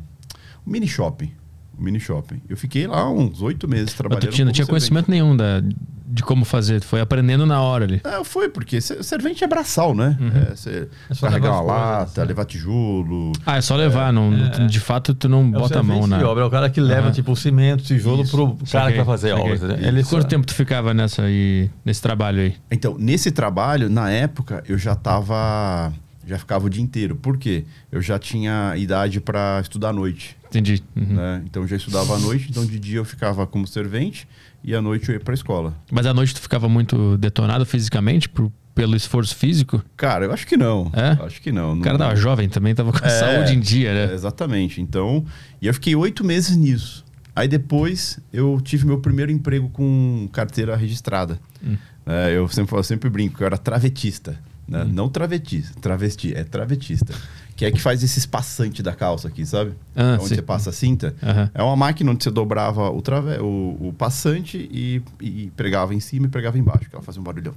um 0.65 0.71
mini 0.71 0.87
shopping, 0.87 1.31
um 1.77 1.83
mini 1.83 1.99
shopping. 1.99 2.41
Eu 2.47 2.55
fiquei 2.55 2.87
lá 2.87 3.09
uns 3.11 3.41
oito 3.41 3.67
meses 3.67 3.87
Mas 3.87 3.93
trabalhando. 3.95 4.29
tu 4.29 4.35
tinha, 4.35 4.45
não 4.45 4.51
tinha 4.53 4.65
servente. 4.65 4.89
conhecimento 4.89 5.11
nenhum 5.11 5.35
da, 5.35 5.61
de 6.11 6.23
como 6.23 6.43
fazer, 6.43 6.79
tu 6.81 6.87
foi 6.87 6.99
aprendendo 7.01 7.45
na 7.45 7.61
hora 7.61 7.85
ali. 7.85 8.01
É, 8.03 8.23
foi, 8.23 8.49
porque 8.49 8.81
ser- 8.81 9.03
servente 9.03 9.43
é 9.43 9.47
braçal, 9.47 9.93
né? 9.93 10.17
Uhum. 10.19 10.31
É, 10.51 10.55
você 10.55 10.87
É 11.09 11.13
só 11.13 11.27
carregar 11.27 11.51
uma 11.51 11.59
levar 11.61 11.73
as 11.73 11.97
coisas, 11.97 12.07
lata, 12.07 12.21
né? 12.21 12.27
levar 12.27 12.45
tijolo. 12.45 13.31
Ah, 13.45 13.57
é 13.57 13.61
só 13.61 13.75
levar, 13.75 14.11
não, 14.11 14.33
é. 14.33 14.65
de 14.65 14.79
fato 14.79 15.13
tu 15.13 15.29
não 15.29 15.41
É 15.41 15.51
bota 15.51 15.79
a 15.79 15.83
mão 15.83 16.07
de 16.09 16.23
obra, 16.23 16.43
é 16.43 16.47
o 16.47 16.49
cara 16.49 16.69
que 16.69 16.81
leva, 16.81 17.03
Aham. 17.07 17.11
tipo, 17.11 17.31
o 17.31 17.35
cimento, 17.35 17.83
tijolo 17.83 18.23
Isso. 18.23 18.31
pro 18.31 18.47
cara 18.47 18.65
Saquei, 18.65 18.91
que 18.91 18.97
vai 18.97 19.05
fazer 19.05 19.31
a 19.31 19.37
obra. 19.37 19.77
E 19.79 19.85
Ele 19.85 20.03
quanto 20.03 20.25
tempo 20.27 20.47
tu 20.47 20.53
ficava 20.55 20.93
nessa 20.93 21.21
aí, 21.23 21.69
nesse 21.85 22.01
trabalho 22.01 22.41
aí? 22.41 22.55
Então, 22.71 22.95
nesse 22.97 23.29
trabalho, 23.31 23.89
na 23.89 24.09
época, 24.09 24.63
eu 24.67 24.77
já 24.77 24.95
tava. 24.95 25.93
Já 26.25 26.37
ficava 26.37 26.65
o 26.67 26.69
dia 26.69 26.83
inteiro. 26.83 27.15
Por 27.15 27.37
quê? 27.37 27.65
Eu 27.91 28.01
já 28.03 28.19
tinha 28.19 28.73
idade 28.77 29.19
para 29.19 29.59
estudar 29.61 29.89
à 29.89 29.93
noite. 29.93 30.37
Entendi. 30.47 30.83
Uhum. 30.95 31.15
Né? 31.15 31.41
Então, 31.45 31.63
eu 31.63 31.67
já 31.67 31.75
estudava 31.75 32.15
à 32.15 32.19
noite, 32.19 32.47
então 32.49 32.63
de 32.65 32.77
dia 32.79 32.97
eu 32.97 33.05
ficava 33.05 33.47
como 33.47 33.65
servente 33.67 34.27
e 34.63 34.75
à 34.75 34.81
noite 34.81 35.09
eu 35.09 35.13
ia 35.15 35.19
para 35.19 35.33
escola. 35.33 35.73
Mas 35.91 36.05
à 36.05 36.13
noite 36.13 36.33
tu 36.33 36.41
ficava 36.41 36.67
muito 36.69 37.17
detonado 37.17 37.65
fisicamente 37.65 38.27
por, 38.29 38.51
pelo 38.75 38.95
esforço 38.95 39.35
físico? 39.35 39.83
Cara, 39.97 40.25
eu 40.25 40.31
acho 40.33 40.45
que 40.47 40.57
não. 40.57 40.91
É? 40.93 41.23
Acho 41.25 41.41
que 41.41 41.51
não. 41.51 41.73
O 41.77 41.81
cara 41.81 41.97
tava 41.97 42.15
jovem 42.15 42.47
também, 42.49 42.73
tava 42.75 42.91
com 42.91 43.03
a 43.03 43.07
É, 43.07 43.19
saúde 43.19 43.53
em 43.53 43.59
dia, 43.59 43.89
É, 43.89 44.07
né? 44.07 44.13
exatamente. 44.13 44.81
Então, 44.81 45.25
e 45.61 45.67
eu 45.67 45.73
fiquei 45.73 45.95
oito 45.95 46.23
meses 46.23 46.55
nisso. 46.55 47.05
Aí 47.35 47.47
depois 47.47 48.19
eu 48.33 48.59
tive 48.61 48.85
meu 48.85 48.99
primeiro 48.99 49.31
emprego 49.31 49.69
com 49.69 50.27
carteira 50.31 50.75
registrada. 50.75 51.39
Hum. 51.63 51.77
É, 52.05 52.35
eu 52.35 52.47
sempre 52.49 52.75
eu 52.75 52.83
sempre 52.83 53.09
brinco 53.09 53.37
que 53.37 53.43
eu 53.43 53.47
era 53.47 53.57
travetista. 53.57 54.37
Né? 54.67 54.83
Hum. 54.83 54.89
Não 54.93 55.09
travestista, 55.09 55.79
travesti, 55.79 56.33
é 56.35 56.43
travetista. 56.43 57.13
Que 57.59 57.65
é 57.65 57.71
que 57.71 57.81
faz 57.81 58.01
esse 58.01 58.17
espaçante 58.19 58.81
da 58.81 58.93
calça 58.95 59.27
aqui, 59.27 59.45
sabe? 59.45 59.73
Ah, 59.93 60.13
onde 60.17 60.29
sim. 60.29 60.35
você 60.35 60.41
passa 60.41 60.69
a 60.69 60.73
cinta. 60.73 61.13
Aham. 61.21 61.51
É 61.53 61.61
uma 61.61 61.75
máquina 61.75 62.09
onde 62.09 62.23
você 62.23 62.31
dobrava 62.31 62.89
o, 62.89 63.01
trave... 63.01 63.37
o, 63.41 63.89
o 63.89 63.93
passante 63.97 64.57
e, 64.71 65.01
e 65.19 65.51
pregava 65.57 65.93
em 65.93 65.99
cima 65.99 66.27
e 66.27 66.29
pregava 66.29 66.57
embaixo, 66.57 66.89
que 66.89 66.95
ela 66.95 67.03
fazia 67.03 67.19
um 67.19 67.23
barulhão. 67.25 67.53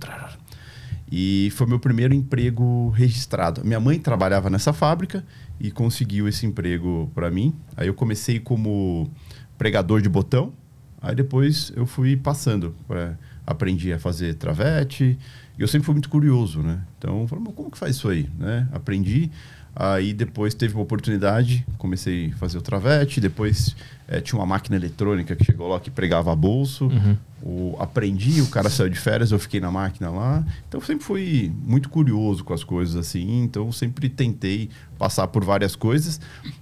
E 1.11 1.51
foi 1.55 1.69
meu 1.69 1.79
primeiro 1.79 2.13
emprego 2.13 2.89
registrado. 2.91 3.65
Minha 3.65 3.79
mãe 3.79 3.97
trabalhava 3.99 4.51
nessa 4.51 4.73
fábrica 4.73 5.25
e 5.61 5.71
conseguiu 5.71 6.27
esse 6.27 6.47
emprego 6.47 7.09
para 7.15 7.31
mim. 7.31 7.55
Aí 7.77 7.87
eu 7.87 7.95
comecei 7.95 8.41
como 8.41 9.09
pregador 9.57 10.01
de 10.03 10.09
botão. 10.09 10.53
Aí 11.01 11.15
depois 11.15 11.73
eu 11.77 11.87
fui 11.87 12.17
passando. 12.17 12.75
pra- 12.89 13.15
aprendi 13.47 13.93
a 13.93 13.99
fazer 13.99 14.35
travete. 14.35 15.19
E 15.59 15.63
eu 15.63 15.69
sempre 15.69 15.85
fui 15.87 15.95
muito 15.95 16.09
curioso, 16.09 16.61
né? 16.61 16.81
Então, 16.99 17.21
eu 17.23 17.29
falei, 17.29 17.45
"Mas 17.45 17.55
como 17.55 17.71
que 17.71 17.77
faz 17.79 17.97
isso 17.97 18.09
aí? 18.09 18.29
Né? 18.39 18.69
Aprendi. 18.73 19.31
Aí 19.75 20.13
depois 20.13 20.53
teve 20.55 20.75
uma 20.75 20.83
oportunidade, 20.83 21.67
comecei 21.79 22.31
a 22.35 22.37
fazer 22.37 22.59
o 22.59 22.63
travete. 22.63 23.21
Depois 23.21 23.75
eh, 24.07 24.21
tinha 24.21 24.39
uma 24.39 24.47
máquina 24.47 24.77
eletrônica 24.77 25.35
que 25.35 25.45
chegou 25.45 25.69
lá 25.69 25.81
que 25.81 25.91
pregava 25.91 26.35
bolso. 26.37 26.91
O, 27.43 27.75
aprendi, 27.81 28.43
o 28.43 28.47
cara 28.49 28.69
saiu 28.69 28.91
de 28.91 28.99
férias, 28.99 29.33
eu 29.33 29.39
fiquei 29.39 29.61
na 29.61 29.71
máquina 29.71 30.11
lá. 30.11 30.45
Então 30.69 30.81
sempre 30.81 31.05
fui 31.05 31.51
muito 31.65 31.89
curioso 31.89 32.45
com 32.45 32.53
as 32.53 32.63
coisas 32.63 32.97
assim. 32.97 33.43
Então 33.43 33.73
sempre 33.73 34.11
tentei 34.11 34.69
passar 34.99 35.27
por 35.29 35.43
várias 35.43 35.75
coisas. 35.75 36.21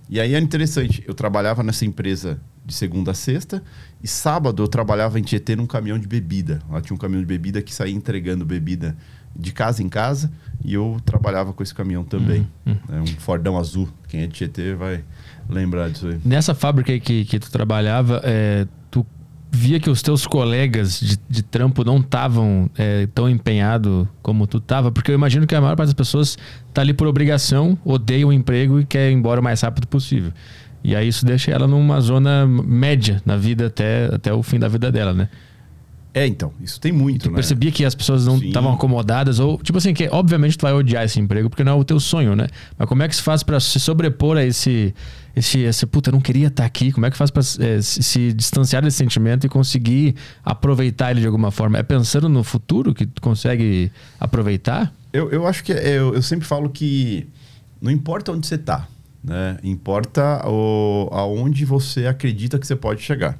E 0.08 0.20
aí 0.20 0.32
era 0.32 0.44
interessante, 0.44 1.02
eu 1.06 1.12
trabalhava 1.12 1.64
nessa 1.64 1.84
empresa 1.84 2.40
de 2.64 2.74
segunda 2.74 3.10
a 3.10 3.14
sexta 3.14 3.62
e 4.02 4.06
sábado 4.06 4.62
eu 4.62 4.68
trabalhava 4.68 5.18
em 5.18 5.22
Tietê 5.22 5.56
num 5.56 5.66
caminhão 5.66 5.98
de 5.98 6.06
bebida. 6.06 6.60
Lá 6.70 6.80
tinha 6.80 6.94
um 6.94 6.98
caminhão 6.98 7.20
de 7.20 7.26
bebida 7.26 7.60
que 7.60 7.74
saía 7.74 7.94
entregando 7.94 8.44
bebida 8.44 8.96
de 9.34 9.52
casa 9.52 9.82
em 9.82 9.88
casa 9.88 10.30
e 10.64 10.74
eu 10.74 10.98
trabalhava 11.04 11.52
com 11.52 11.62
esse 11.62 11.74
caminhão 11.74 12.04
também. 12.04 12.46
É 12.92 13.00
um 13.00 13.06
Fordão 13.06 13.56
azul. 13.56 13.88
Quem 14.08 14.22
é 14.22 14.26
de 14.26 14.34
Tietê 14.34 14.74
vai 14.74 15.02
lembrar 15.48 15.88
disso 15.88 16.08
aí. 16.08 16.20
Nessa 16.24 16.54
fábrica 16.54 16.92
aí 16.92 17.00
que, 17.00 17.24
que 17.24 17.38
tu 17.38 17.50
trabalhava, 17.50 18.20
é, 18.24 18.66
tu 18.90 19.06
via 19.50 19.80
que 19.80 19.88
os 19.88 20.02
teus 20.02 20.26
colegas 20.26 21.00
de, 21.00 21.18
de 21.28 21.42
trampo 21.42 21.82
não 21.82 21.98
estavam 21.98 22.70
tão 23.14 23.28
empenhados 23.28 24.06
como 24.22 24.46
tu 24.46 24.60
tava? 24.60 24.92
Porque 24.92 25.10
eu 25.10 25.14
imagino 25.14 25.46
que 25.46 25.54
a 25.54 25.60
maior 25.60 25.76
parte 25.76 25.88
das 25.88 25.94
pessoas 25.94 26.36
tá 26.74 26.82
ali 26.82 26.92
por 26.92 27.06
obrigação, 27.06 27.78
odeia 27.84 28.26
o 28.26 28.32
emprego 28.32 28.78
e 28.80 28.84
quer 28.84 29.10
ir 29.10 29.14
embora 29.14 29.40
o 29.40 29.44
mais 29.44 29.60
rápido 29.60 29.86
possível. 29.86 30.32
E 30.82 30.96
aí 30.96 31.08
isso 31.08 31.24
deixa 31.24 31.50
ela 31.50 31.66
numa 31.66 32.00
zona 32.00 32.46
média 32.46 33.22
na 33.24 33.36
vida 33.36 33.66
até, 33.66 34.06
até 34.14 34.32
o 34.32 34.42
fim 34.42 34.58
da 34.58 34.68
vida 34.68 34.90
dela, 34.90 35.12
né? 35.12 35.28
É, 36.12 36.26
então, 36.26 36.52
isso 36.60 36.80
tem 36.80 36.90
muito, 36.90 37.22
Tu 37.24 37.28
né? 37.30 37.36
percebia 37.36 37.70
que 37.70 37.84
as 37.84 37.94
pessoas 37.94 38.26
não 38.26 38.36
estavam 38.38 38.72
acomodadas 38.72 39.38
ou 39.38 39.58
tipo 39.58 39.78
assim 39.78 39.94
que 39.94 40.08
obviamente 40.10 40.58
tu 40.58 40.62
vai 40.62 40.72
odiar 40.72 41.04
esse 41.04 41.20
emprego 41.20 41.48
porque 41.48 41.62
não 41.62 41.72
é 41.72 41.74
o 41.76 41.84
teu 41.84 42.00
sonho, 42.00 42.34
né? 42.34 42.48
Mas 42.76 42.88
como 42.88 43.02
é 43.04 43.08
que 43.08 43.14
se 43.14 43.22
faz 43.22 43.42
pra 43.44 43.60
se 43.60 43.78
sobrepor 43.78 44.36
a 44.36 44.44
esse 44.44 44.92
esse 45.36 45.60
esse 45.60 45.86
puta, 45.86 46.10
eu 46.10 46.12
não 46.12 46.20
queria 46.20 46.48
estar 46.48 46.64
aqui. 46.64 46.90
Como 46.90 47.06
é 47.06 47.10
que 47.12 47.16
faz 47.16 47.30
pra 47.30 47.42
eh, 47.60 47.80
se, 47.80 48.02
se 48.02 48.32
distanciar 48.32 48.82
desse 48.82 48.96
sentimento 48.96 49.46
e 49.46 49.48
conseguir 49.48 50.16
aproveitar 50.44 51.12
ele 51.12 51.20
de 51.20 51.26
alguma 51.26 51.52
forma? 51.52 51.78
É 51.78 51.82
pensando 51.84 52.28
no 52.28 52.42
futuro 52.42 52.92
que 52.92 53.06
tu 53.06 53.22
consegue 53.22 53.92
aproveitar? 54.18 54.92
Eu, 55.12 55.30
eu 55.30 55.46
acho 55.46 55.62
que 55.62 55.72
é- 55.72 55.96
eu, 55.96 56.14
eu 56.14 56.22
sempre 56.22 56.44
falo 56.46 56.68
que 56.70 57.28
não 57.80 57.90
importa 57.92 58.32
onde 58.32 58.46
você 58.48 58.56
está, 58.56 58.88
né? 59.22 59.58
Importa 59.62 60.42
o, 60.48 61.08
aonde 61.12 61.64
você 61.64 62.06
acredita 62.06 62.58
que 62.58 62.66
você 62.66 62.74
pode 62.74 63.00
chegar. 63.00 63.38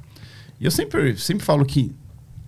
E 0.59 0.65
eu 0.65 0.71
sempre, 0.71 1.17
sempre 1.17 1.43
falo 1.43 1.65
que 1.65 1.91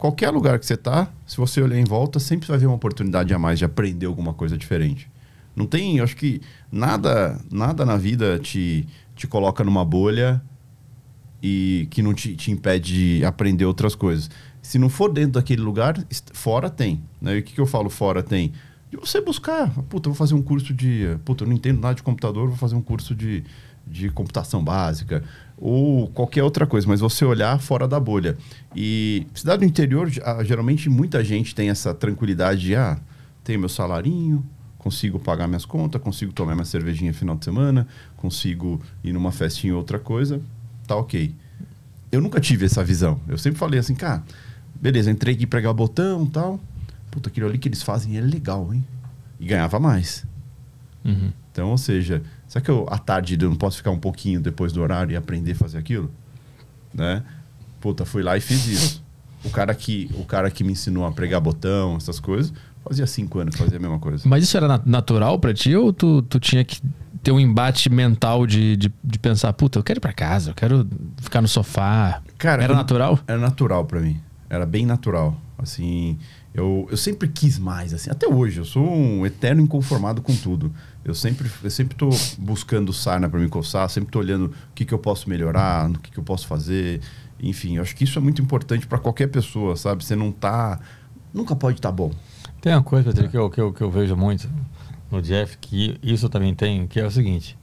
qualquer 0.04 0.32
lugar 0.32 0.60
que 0.60 0.66
você 0.66 0.74
está, 0.74 1.08
se 1.26 1.38
você 1.38 1.62
olhar 1.62 1.80
em 1.80 1.86
volta, 1.86 2.20
sempre 2.20 2.46
vai 2.46 2.58
haver 2.58 2.66
uma 2.66 2.76
oportunidade 2.76 3.34
a 3.34 3.40
mais 3.40 3.58
de 3.58 3.64
aprender 3.64 4.06
alguma 4.06 4.34
coisa 4.34 4.58
diferente. 4.58 5.10
Não 5.56 5.66
tem, 5.66 6.00
eu 6.00 6.04
acho 6.04 6.18
que 6.18 6.42
nada, 6.70 7.40
nada 7.50 7.86
na 7.86 7.96
vida 7.96 8.38
te, 8.38 8.86
te 9.16 9.26
coloca 9.28 9.64
numa 9.64 9.86
bolha 9.86 10.42
e 11.42 11.88
que 11.90 12.02
não 12.02 12.14
te, 12.14 12.36
te 12.36 12.52
impede 12.52 13.20
de 13.20 13.26
aprender 13.26 13.64
outras 13.64 13.96
coisas. 13.96 14.30
Se 14.62 14.78
não 14.78 14.90
for 14.90 15.10
dentro 15.10 15.32
daquele 15.34 15.62
lugar, 15.62 15.96
fora 16.34 16.70
tem. 16.70 17.02
Né? 17.22 17.38
E 17.38 17.40
o 17.40 17.44
que, 17.44 17.54
que 17.54 17.62
eu 17.62 17.66
falo 17.66 17.90
fora 17.90 18.22
tem? 18.22 18.52
De 18.92 18.98
você 18.98 19.22
buscar, 19.22 19.70
puta, 19.84 20.10
vou 20.10 20.18
fazer 20.18 20.34
um 20.34 20.42
curso 20.42 20.74
de. 20.74 21.18
Puta, 21.24 21.46
eu 21.46 21.48
não 21.48 21.56
entendo 21.56 21.80
nada 21.80 21.96
de 21.96 22.04
computador, 22.04 22.50
vou 22.50 22.58
fazer 22.58 22.76
um 22.76 22.82
curso 22.82 23.16
de, 23.16 23.46
de 23.88 24.10
computação 24.10 24.62
básica. 24.62 25.24
Ou 25.66 26.10
qualquer 26.10 26.44
outra 26.44 26.68
coisa, 26.68 26.86
mas 26.86 27.00
você 27.00 27.24
olhar 27.24 27.58
fora 27.58 27.88
da 27.88 27.98
bolha. 27.98 28.38
E 28.76 29.26
cidade 29.34 29.60
do 29.60 29.66
interior, 29.66 30.12
ah, 30.22 30.44
geralmente 30.44 30.90
muita 30.90 31.24
gente 31.24 31.56
tem 31.56 31.70
essa 31.70 31.94
tranquilidade 31.94 32.60
de, 32.60 32.76
ah, 32.76 33.00
tenho 33.46 33.62
meu 33.62 33.70
salarinho, 33.70 34.46
consigo 34.78 35.18
pagar 35.18 35.48
minhas 35.48 35.64
contas, 35.64 36.02
consigo 36.02 36.34
tomar 36.34 36.54
minha 36.54 36.66
cervejinha 36.66 37.14
final 37.14 37.38
de 37.38 37.46
semana, 37.46 37.88
consigo 38.18 38.82
ir 39.06 39.14
numa 39.14 39.32
festinha 39.32 39.72
ou 39.72 39.80
outra 39.80 39.98
coisa, 39.98 40.42
tá 40.86 40.98
ok. 40.98 41.34
Eu 42.12 42.20
nunca 42.20 42.42
tive 42.42 42.66
essa 42.66 42.84
visão. 42.84 43.18
Eu 43.26 43.38
sempre 43.38 43.58
falei 43.58 43.80
assim, 43.80 43.96
cara, 43.96 44.22
beleza, 44.76 45.10
entrei 45.10 45.34
aqui 45.34 45.48
pregar 45.48 45.74
botão 45.74 46.26
e 46.26 46.30
tal. 46.30 46.60
Puta, 47.10 47.30
aquilo 47.30 47.48
ali 47.48 47.58
que 47.58 47.70
eles 47.70 47.82
fazem 47.82 48.18
é 48.18 48.22
legal, 48.22 48.74
hein? 48.74 48.86
E 49.40 49.46
ganhava 49.46 49.80
mais. 49.80 50.26
Uhum. 51.06 51.32
Então, 51.54 51.70
ou 51.70 51.78
seja, 51.78 52.22
será 52.54 52.64
que 52.64 52.70
eu, 52.70 52.86
à 52.90 52.98
tarde 53.00 53.36
eu 53.42 53.50
não 53.50 53.56
posso 53.58 53.78
ficar 53.78 53.90
um 53.92 53.98
pouquinho 54.00 54.40
depois 54.40 54.72
do 54.72 54.82
horário 54.82 55.12
e 55.12 55.16
aprender 55.16 55.54
a 55.54 55.56
fazer 55.56 55.78
aquilo? 55.80 56.12
Né? 56.94 57.24
Puta, 57.82 58.06
fui 58.06 58.22
lá 58.24 58.38
e 58.38 58.42
fiz 58.42 58.68
isso. 58.68 59.04
O 59.44 59.50
cara 59.50 59.74
que, 59.76 60.10
o 60.14 60.24
cara 60.24 60.50
que 60.52 60.64
me 60.64 60.72
ensinou 60.72 61.06
a 61.06 61.12
pregar 61.12 61.42
botão, 61.42 61.98
essas 61.98 62.20
coisas, 62.20 62.54
fazia 62.88 63.06
cinco 63.08 63.40
anos 63.40 63.56
que 63.56 63.62
fazia 63.62 63.78
a 63.78 63.82
mesma 63.82 64.00
coisa. 64.00 64.24
Mas 64.28 64.44
isso 64.44 64.56
era 64.56 64.68
na- 64.68 64.82
natural 64.86 65.38
pra 65.40 65.54
ti 65.54 65.76
ou 65.76 65.92
tu, 65.92 66.22
tu 66.22 66.40
tinha 66.40 66.64
que 66.64 66.80
ter 67.22 67.32
um 67.32 67.40
embate 67.40 67.90
mental 67.90 68.46
de, 68.48 68.78
de, 68.78 68.94
de 69.04 69.20
pensar, 69.20 69.52
puta, 69.54 69.80
eu 69.80 69.84
quero 69.84 69.98
ir 69.98 70.02
pra 70.02 70.14
casa, 70.14 70.52
eu 70.52 70.54
quero 70.56 70.88
ficar 71.18 71.42
no 71.42 71.48
sofá. 71.48 72.22
Cara, 72.38 72.64
Era 72.64 72.74
eu- 72.74 72.78
natural? 72.78 73.20
Era 73.28 73.40
natural 73.40 73.84
pra 73.86 74.00
mim. 74.00 74.20
Era 74.50 74.66
bem 74.66 74.86
natural. 74.86 75.36
Assim, 75.58 76.18
eu, 76.54 76.88
eu 76.92 76.98
sempre 76.98 77.28
quis 77.28 77.58
mais, 77.58 77.94
assim. 77.94 78.10
Até 78.12 78.28
hoje, 78.28 78.60
eu 78.60 78.66
sou 78.66 78.86
um 78.86 79.26
eterno 79.26 79.62
inconformado 79.62 80.22
com 80.22 80.36
tudo. 80.36 80.74
Eu 81.06 81.14
sempre, 81.14 81.52
eu 81.62 81.70
sempre 81.70 81.98
buscando 82.38 82.94
sarna 82.94 83.28
pra 83.28 83.40
me 83.40 83.50
coçar, 83.50 83.90
sempre 83.90 84.10
tô 84.10 84.20
olhando 84.20 84.46
o 84.46 84.54
que, 84.74 84.86
que 84.86 84.94
eu 84.94 85.00
posso 85.00 85.30
melhorar, 85.30 85.90
no 85.90 86.00
que, 86.00 86.10
que 86.10 86.18
eu 86.18 86.24
posso 86.24 86.48
fazer. 86.48 87.02
Enfim, 87.42 87.76
eu 87.76 87.82
acho 87.82 87.96
que 87.96 88.06
isso 88.06 88.18
é 88.18 88.22
muito 88.22 88.42
importante 88.42 88.88
pra 88.88 88.98
qualquer 88.98 89.28
pessoa, 89.28 89.76
sabe? 89.76 90.04
Você 90.04 90.16
não 90.16 90.32
tá... 90.32 90.80
Nunca 91.34 91.56
pode 91.56 91.80
estar 91.80 91.92
bom. 91.92 92.12
Tem 92.62 92.74
uma 92.74 92.84
coisa, 92.84 93.12
Pedro, 93.12 93.30
que 93.30 93.38
eu, 93.38 93.50
que, 93.50 93.60
eu, 93.60 93.74
que 93.74 93.82
eu 93.82 93.92
vejo 93.92 94.16
muito 94.16 94.50
no 95.12 95.22
Jeff, 95.22 95.58
que 95.58 95.98
isso 96.02 96.26
eu 96.26 96.30
também 96.30 96.56
tem, 96.56 96.88
que 96.88 97.00
é 97.00 97.06
o 97.06 97.12
seguinte: 97.12 97.58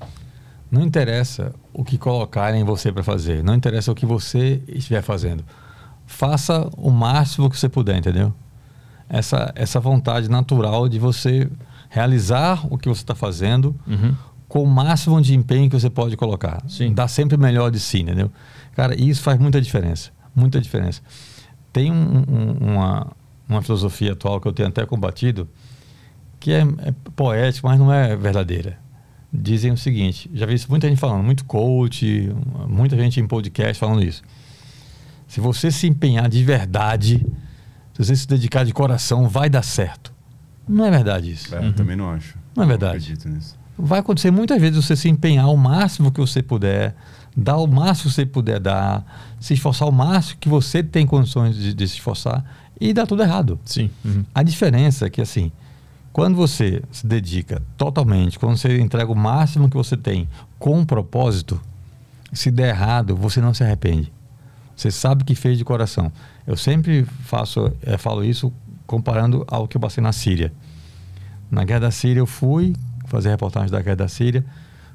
não 0.70 0.82
interessa 0.82 1.54
o 1.72 1.82
que 1.82 1.96
colocarem 1.96 2.60
em 2.60 2.64
você 2.64 2.92
para 2.92 3.02
fazer, 3.02 3.42
não 3.42 3.54
interessa 3.54 3.90
o 3.90 3.94
que 3.94 4.04
você 4.04 4.62
estiver 4.68 5.02
fazendo. 5.02 5.44
Faça 6.06 6.68
o 6.76 6.90
máximo 6.90 7.48
que 7.48 7.58
você 7.58 7.68
puder, 7.68 7.96
entendeu? 7.96 8.34
Essa, 9.08 9.52
essa 9.54 9.80
vontade 9.80 10.28
natural 10.28 10.88
de 10.88 10.98
você 10.98 11.50
realizar 11.90 12.66
o 12.72 12.78
que 12.78 12.88
você 12.88 13.02
está 13.02 13.14
fazendo 13.14 13.74
Uhum. 13.86 14.14
com 14.48 14.62
o 14.62 14.66
máximo 14.66 15.20
de 15.20 15.34
empenho 15.34 15.68
que 15.68 15.78
você 15.78 15.90
pode 15.90 16.16
colocar. 16.16 16.62
Sim. 16.68 16.94
Dá 16.94 17.06
sempre 17.06 17.36
o 17.36 17.38
melhor 17.40 17.70
de 17.70 17.78
si, 17.78 17.98
entendeu? 18.00 18.30
Cara, 18.74 18.98
isso 18.98 19.20
faz 19.22 19.38
muita 19.38 19.60
diferença. 19.60 20.10
Muita 20.34 20.60
diferença. 20.60 21.02
Tem 21.72 21.90
um- 21.92 22.24
um- 22.28 22.52
uma, 22.74 23.06
uma 23.48 23.60
filosofia 23.62 24.12
atual 24.12 24.40
que 24.40 24.48
eu 24.48 24.52
tenho 24.52 24.68
até 24.68 24.86
combatido, 24.86 25.48
que 26.38 26.52
é, 26.52 26.60
é 26.62 26.94
poética, 27.14 27.68
mas 27.68 27.78
não 27.78 27.92
é 27.92 28.16
verdadeira. 28.16 28.78
Dizem 29.32 29.70
o 29.72 29.76
seguinte: 29.76 30.30
já 30.32 30.46
vi 30.46 30.54
isso 30.54 30.66
muita 30.70 30.88
gente 30.88 30.98
falando, 30.98 31.22
muito 31.24 31.44
coach, 31.44 32.32
muita 32.68 32.96
gente 32.96 33.20
em 33.20 33.26
podcast 33.26 33.78
falando 33.78 34.02
isso. 34.02 34.22
Se 35.28 35.40
você 35.40 35.70
se 35.70 35.86
empenhar 35.86 36.28
de 36.28 36.42
verdade, 36.42 37.24
se 37.94 38.04
você 38.04 38.16
se 38.16 38.26
dedicar 38.26 38.64
de 38.64 38.72
coração, 38.72 39.28
vai 39.28 39.48
dar 39.48 39.62
certo. 39.62 40.12
Não 40.70 40.84
é 40.84 40.90
verdade 40.90 41.32
isso. 41.32 41.54
É, 41.54 41.72
Também 41.72 41.96
não 41.96 42.10
acho. 42.10 42.38
Não 42.56 42.64
é 42.64 42.66
verdade. 42.66 42.96
acredito 42.96 43.28
nisso. 43.28 43.58
Vai 43.76 44.00
acontecer 44.00 44.30
muitas 44.30 44.60
vezes 44.60 44.84
você 44.84 44.94
se 44.94 45.08
empenhar 45.08 45.48
o 45.48 45.56
máximo 45.56 46.12
que 46.12 46.20
você 46.20 46.42
puder, 46.42 46.94
dar 47.36 47.56
o 47.56 47.66
máximo 47.66 48.10
que 48.10 48.14
você 48.14 48.26
puder 48.26 48.60
dar, 48.60 49.04
se 49.40 49.54
esforçar 49.54 49.88
o 49.88 49.92
máximo 49.92 50.38
que 50.38 50.48
você 50.48 50.82
tem 50.82 51.06
condições 51.06 51.56
de, 51.56 51.74
de 51.74 51.88
se 51.88 51.94
esforçar 51.94 52.44
e 52.80 52.92
dá 52.92 53.06
tudo 53.06 53.22
errado. 53.22 53.58
Sim. 53.64 53.90
Uhum. 54.04 54.24
A 54.34 54.42
diferença 54.42 55.06
é 55.06 55.10
que 55.10 55.20
assim, 55.20 55.50
quando 56.12 56.36
você 56.36 56.82
se 56.92 57.06
dedica 57.06 57.62
totalmente, 57.76 58.38
quando 58.38 58.56
você 58.56 58.78
entrega 58.80 59.10
o 59.10 59.16
máximo 59.16 59.68
que 59.68 59.76
você 59.76 59.96
tem 59.96 60.28
com 60.58 60.78
um 60.78 60.84
propósito, 60.84 61.60
se 62.32 62.50
der 62.50 62.68
errado, 62.68 63.16
você 63.16 63.40
não 63.40 63.54
se 63.54 63.64
arrepende. 63.64 64.12
Você 64.76 64.90
sabe 64.90 65.24
que 65.24 65.34
fez 65.34 65.58
de 65.58 65.64
coração. 65.64 66.12
Eu 66.46 66.56
sempre 66.56 67.04
faço, 67.24 67.72
eh, 67.82 67.98
falo 67.98 68.24
isso 68.24 68.52
comparando 68.90 69.44
ao 69.46 69.68
que 69.68 69.76
eu 69.76 69.80
passei 69.80 70.02
na 70.02 70.10
Síria. 70.10 70.52
Na 71.48 71.62
guerra 71.62 71.78
da 71.78 71.90
Síria 71.92 72.18
eu 72.18 72.26
fui 72.26 72.74
fazer 73.06 73.28
reportagem 73.28 73.70
da 73.70 73.80
guerra 73.80 73.94
da 73.94 74.08
Síria, 74.08 74.44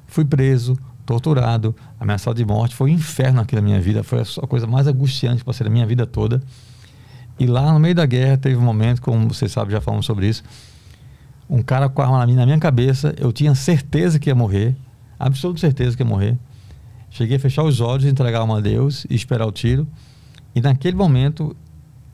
fui 0.06 0.22
preso, 0.22 0.78
torturado, 1.06 1.74
ameaçado 1.98 2.36
de 2.36 2.44
morte, 2.44 2.74
foi 2.74 2.90
um 2.90 2.94
inferno 2.94 3.40
aqui 3.40 3.54
na 3.54 3.62
minha 3.62 3.80
vida, 3.80 4.02
foi 4.02 4.20
a 4.20 4.46
coisa 4.46 4.66
mais 4.66 4.86
angustiante 4.86 5.38
que 5.38 5.44
passei 5.46 5.64
na 5.64 5.70
minha 5.70 5.86
vida 5.86 6.06
toda. 6.06 6.42
E 7.38 7.46
lá 7.46 7.72
no 7.72 7.80
meio 7.80 7.94
da 7.94 8.04
guerra 8.04 8.36
teve 8.36 8.56
um 8.56 8.60
momento, 8.60 9.00
como 9.00 9.32
vocês 9.32 9.50
sabem, 9.50 9.72
já 9.72 9.80
falamos 9.80 10.04
sobre 10.04 10.28
isso, 10.28 10.44
um 11.48 11.62
cara 11.62 11.88
com 11.88 12.02
a 12.02 12.04
arma 12.04 12.26
na 12.26 12.44
minha, 12.44 12.58
cabeça, 12.58 13.14
eu 13.18 13.32
tinha 13.32 13.54
certeza 13.54 14.18
que 14.18 14.28
ia 14.28 14.34
morrer, 14.34 14.76
absoluta 15.18 15.58
certeza 15.58 15.96
que 15.96 16.02
ia 16.02 16.06
morrer. 16.06 16.36
Cheguei 17.08 17.38
a 17.38 17.40
fechar 17.40 17.62
os 17.62 17.80
olhos, 17.80 18.04
entregar 18.04 18.40
a 18.40 18.40
alma 18.42 18.58
a 18.58 18.60
Deus 18.60 19.06
e 19.08 19.14
esperar 19.14 19.46
o 19.46 19.52
tiro. 19.52 19.88
E 20.54 20.60
naquele 20.60 20.96
momento 20.96 21.56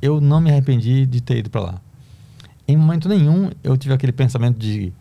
eu 0.03 0.21
não 0.21 0.41
me 0.41 0.51
arrependi 0.51 1.07
de 1.07 1.21
ter 1.23 1.39
ido 1.39 1.49
para 1.51 1.61
lá. 1.61 1.75
Em 2.69 2.77
momento 2.77 3.09
nenhum 3.09 3.51
eu 3.63 3.77
tive 3.77 3.95
aquele 3.95 4.13
pensamento 4.13 4.59
de 4.59 4.93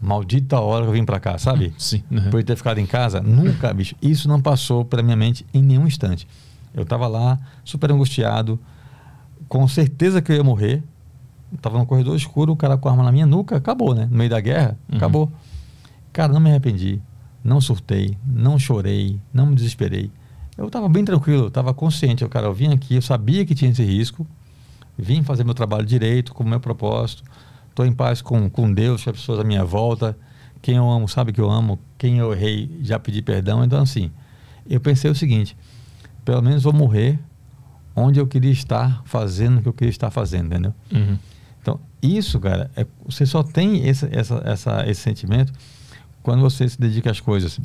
maldita 0.00 0.58
hora 0.60 0.84
que 0.84 0.88
eu 0.88 0.92
vim 0.92 1.04
para 1.04 1.20
cá, 1.20 1.38
sabe? 1.38 1.72
Sim. 1.78 2.02
Uhum. 2.10 2.30
Por 2.30 2.42
ter 2.42 2.56
ficado 2.56 2.78
em 2.78 2.86
casa, 2.86 3.20
nunca, 3.20 3.72
bicho. 3.72 3.94
Isso 4.02 4.28
não 4.28 4.40
passou 4.40 4.84
pela 4.84 5.02
minha 5.02 5.16
mente 5.16 5.44
em 5.54 5.62
nenhum 5.62 5.86
instante. 5.86 6.26
Eu 6.74 6.82
estava 6.82 7.06
lá, 7.06 7.38
super 7.64 7.90
angustiado, 7.92 8.58
com 9.48 9.66
certeza 9.68 10.20
que 10.20 10.32
eu 10.32 10.36
ia 10.36 10.44
morrer. 10.44 10.82
Estava 11.54 11.78
no 11.78 11.86
corredor 11.86 12.16
escuro, 12.16 12.52
o 12.52 12.56
cara 12.56 12.76
com 12.76 12.88
a 12.88 12.92
arma 12.92 13.04
na 13.04 13.12
minha 13.12 13.24
nuca, 13.24 13.56
acabou, 13.56 13.94
né? 13.94 14.06
No 14.10 14.16
meio 14.18 14.28
da 14.28 14.40
guerra, 14.40 14.76
Uhum. 14.90 14.96
acabou. 14.96 15.32
Cara, 16.12 16.32
não 16.32 16.40
me 16.40 16.50
arrependi, 16.50 17.00
não 17.44 17.60
surtei, 17.60 18.16
não 18.26 18.58
chorei, 18.58 19.18
não 19.32 19.46
me 19.46 19.54
desesperei. 19.54 20.10
Eu 20.58 20.66
estava 20.66 20.88
bem 20.88 21.04
tranquilo, 21.04 21.44
eu 21.44 21.48
estava 21.48 21.72
consciente. 21.72 22.22
Eu, 22.22 22.28
cara, 22.28 22.46
eu 22.46 22.52
vim 22.54 22.72
aqui, 22.72 22.94
eu 22.96 23.02
sabia 23.02 23.44
que 23.46 23.54
tinha 23.54 23.70
esse 23.70 23.84
risco, 23.84 24.26
vim 24.98 25.22
fazer 25.22 25.44
meu 25.44 25.54
trabalho 25.54 25.84
direito, 25.84 26.34
com 26.34 26.44
o 26.44 26.48
meu 26.48 26.60
propósito. 26.60 27.22
Estou 27.68 27.84
em 27.84 27.92
paz 27.92 28.22
com, 28.22 28.48
com 28.48 28.72
Deus, 28.72 29.04
com 29.04 29.10
as 29.10 29.16
pessoas 29.16 29.38
à 29.40 29.44
minha 29.44 29.64
volta. 29.64 30.16
Quem 30.62 30.76
eu 30.76 30.90
amo 30.90 31.08
sabe 31.08 31.32
que 31.32 31.40
eu 31.40 31.50
amo. 31.50 31.78
Quem 31.98 32.18
eu 32.18 32.32
errei 32.32 32.78
já 32.82 32.98
pedi 32.98 33.22
perdão. 33.22 33.64
Então, 33.64 33.82
assim, 33.82 34.10
eu 34.68 34.80
pensei 34.80 35.10
o 35.10 35.14
seguinte: 35.14 35.56
pelo 36.24 36.42
menos 36.42 36.62
vou 36.62 36.72
morrer 36.72 37.18
onde 37.94 38.20
eu 38.20 38.26
queria 38.26 38.50
estar 38.50 39.02
fazendo 39.04 39.58
o 39.58 39.62
que 39.62 39.68
eu 39.68 39.72
queria 39.72 39.90
estar 39.90 40.10
fazendo, 40.10 40.46
entendeu? 40.46 40.74
Uhum. 40.92 41.18
Então, 41.62 41.80
isso, 42.02 42.38
cara, 42.38 42.70
é- 42.76 42.86
você 43.04 43.24
só 43.24 43.42
tem 43.42 43.88
esse, 43.88 44.06
essa, 44.12 44.42
essa, 44.44 44.84
esse 44.88 45.00
sentimento 45.00 45.52
quando 46.22 46.40
você 46.40 46.68
se 46.68 46.78
dedica 46.78 47.10
às 47.10 47.20
coisas 47.20 47.58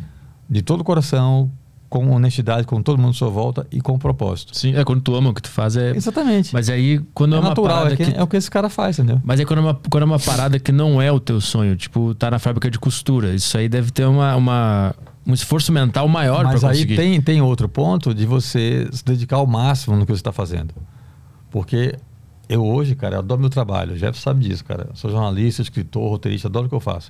de 0.49 0.61
todo 0.61 0.81
o 0.81 0.83
coração, 0.83 1.51
com 1.91 2.09
honestidade, 2.09 2.65
com 2.65 2.81
todo 2.81 2.97
mundo 2.97 3.09
à 3.11 3.13
sua 3.13 3.29
volta 3.29 3.67
e 3.69 3.81
com 3.81 3.99
propósito. 3.99 4.57
Sim, 4.57 4.73
é 4.77 4.83
quando 4.85 5.01
tu 5.01 5.13
ama 5.13 5.31
o 5.31 5.33
que 5.33 5.41
tu 5.41 5.49
faz 5.49 5.75
é. 5.75 5.91
Exatamente. 5.93 6.53
Mas 6.53 6.69
aí, 6.69 7.01
quando 7.13 7.33
é, 7.35 7.37
é 7.37 7.39
uma 7.41 7.49
natural, 7.49 7.77
parada 7.79 7.93
é, 7.93 7.97
que- 7.97 8.05
que. 8.13 8.17
é 8.17 8.23
o 8.23 8.27
que 8.27 8.37
esse 8.37 8.49
cara 8.49 8.69
faz, 8.69 8.97
entendeu? 8.97 9.19
Mas 9.25 9.41
aí 9.41 9.45
quando 9.45 9.59
é, 9.59 9.61
uma, 9.63 9.79
quando 9.89 10.03
é 10.03 10.05
uma 10.05 10.17
parada 10.19 10.57
que 10.57 10.71
não 10.71 11.01
é 11.01 11.11
o 11.11 11.19
teu 11.19 11.41
sonho, 11.41 11.75
tipo, 11.75 12.15
tá 12.15 12.31
na 12.31 12.39
fábrica 12.39 12.71
de 12.71 12.79
costura, 12.79 13.35
isso 13.35 13.57
aí 13.57 13.67
deve 13.67 13.91
ter 13.91 14.05
uma, 14.05 14.33
uma- 14.37 14.95
um 15.27 15.33
esforço 15.33 15.69
mental 15.73 16.07
maior 16.07 16.45
Mas 16.45 16.61
pra 16.61 16.69
aí 16.69 16.75
conseguir. 16.77 16.95
tem, 16.95 17.21
tem 17.21 17.41
outro 17.41 17.67
ponto 17.67 18.13
de 18.13 18.25
você 18.25 18.87
se 18.93 19.03
dedicar 19.03 19.35
ao 19.35 19.45
máximo 19.45 19.97
no 19.97 20.05
que 20.05 20.13
você 20.13 20.21
está 20.21 20.31
fazendo. 20.31 20.73
Porque 21.49 21.93
eu 22.47 22.65
hoje, 22.65 22.95
cara, 22.95 23.15
eu 23.15 23.19
adoro 23.19 23.41
meu 23.41 23.49
trabalho. 23.49 23.93
O 23.95 23.97
Jeff 23.97 24.17
sabe 24.17 24.47
disso, 24.47 24.63
cara. 24.63 24.87
Eu 24.89 24.95
sou 24.95 25.11
jornalista, 25.11 25.61
escritor, 25.61 26.09
roteirista, 26.09 26.47
adoro 26.47 26.67
o 26.67 26.69
que 26.69 26.75
eu 26.75 26.79
faço. 26.79 27.09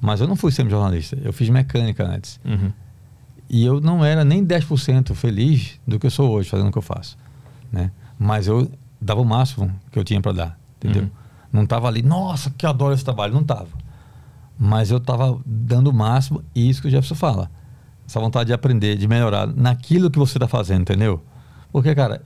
Mas 0.00 0.20
eu 0.20 0.28
não 0.28 0.36
fui 0.36 0.52
sempre 0.52 0.70
jornalista. 0.70 1.18
Eu 1.24 1.32
fiz 1.32 1.48
mecânica 1.48 2.04
antes. 2.06 2.38
Uhum. 2.44 2.70
E 3.48 3.64
eu 3.64 3.80
não 3.80 4.04
era 4.04 4.24
nem 4.24 4.44
10% 4.44 5.14
feliz 5.14 5.80
do 5.86 5.98
que 5.98 6.06
eu 6.06 6.10
sou 6.10 6.30
hoje 6.30 6.50
fazendo 6.50 6.68
o 6.68 6.72
que 6.72 6.78
eu 6.78 6.82
faço. 6.82 7.16
Né? 7.72 7.90
Mas 8.18 8.46
eu 8.46 8.70
dava 9.00 9.20
o 9.20 9.24
máximo 9.24 9.72
que 9.90 9.98
eu 9.98 10.04
tinha 10.04 10.20
para 10.20 10.32
dar. 10.32 10.58
Entendeu? 10.76 11.04
Uhum. 11.04 11.10
Não 11.52 11.62
estava 11.62 11.88
ali, 11.88 12.02
nossa, 12.02 12.50
que 12.50 12.66
adoro 12.66 12.92
esse 12.92 13.04
trabalho. 13.04 13.32
Não 13.32 13.40
estava. 13.40 13.68
Mas 14.58 14.90
eu 14.90 14.98
estava 14.98 15.38
dando 15.46 15.88
o 15.88 15.94
máximo, 15.94 16.42
e 16.54 16.68
isso 16.68 16.82
que 16.82 16.88
o 16.88 16.90
Jefferson 16.90 17.14
fala. 17.14 17.50
Essa 18.06 18.20
vontade 18.20 18.48
de 18.48 18.52
aprender, 18.52 18.96
de 18.96 19.06
melhorar 19.06 19.46
naquilo 19.46 20.10
que 20.10 20.18
você 20.18 20.36
está 20.36 20.48
fazendo, 20.48 20.82
entendeu? 20.82 21.22
Porque, 21.70 21.94
cara, 21.94 22.22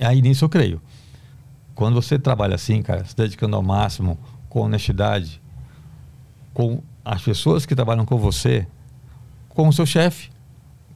aí 0.00 0.20
nisso 0.20 0.44
eu 0.44 0.48
creio. 0.48 0.80
Quando 1.74 1.94
você 1.94 2.18
trabalha 2.18 2.54
assim, 2.54 2.82
cara, 2.82 3.04
se 3.04 3.14
dedicando 3.14 3.54
ao 3.54 3.62
máximo, 3.62 4.18
com 4.48 4.60
honestidade, 4.60 5.40
com 6.52 6.82
as 7.04 7.22
pessoas 7.22 7.66
que 7.66 7.74
trabalham 7.74 8.04
com 8.04 8.18
você, 8.18 8.66
com 9.50 9.68
o 9.68 9.72
seu 9.72 9.86
chefe, 9.86 10.30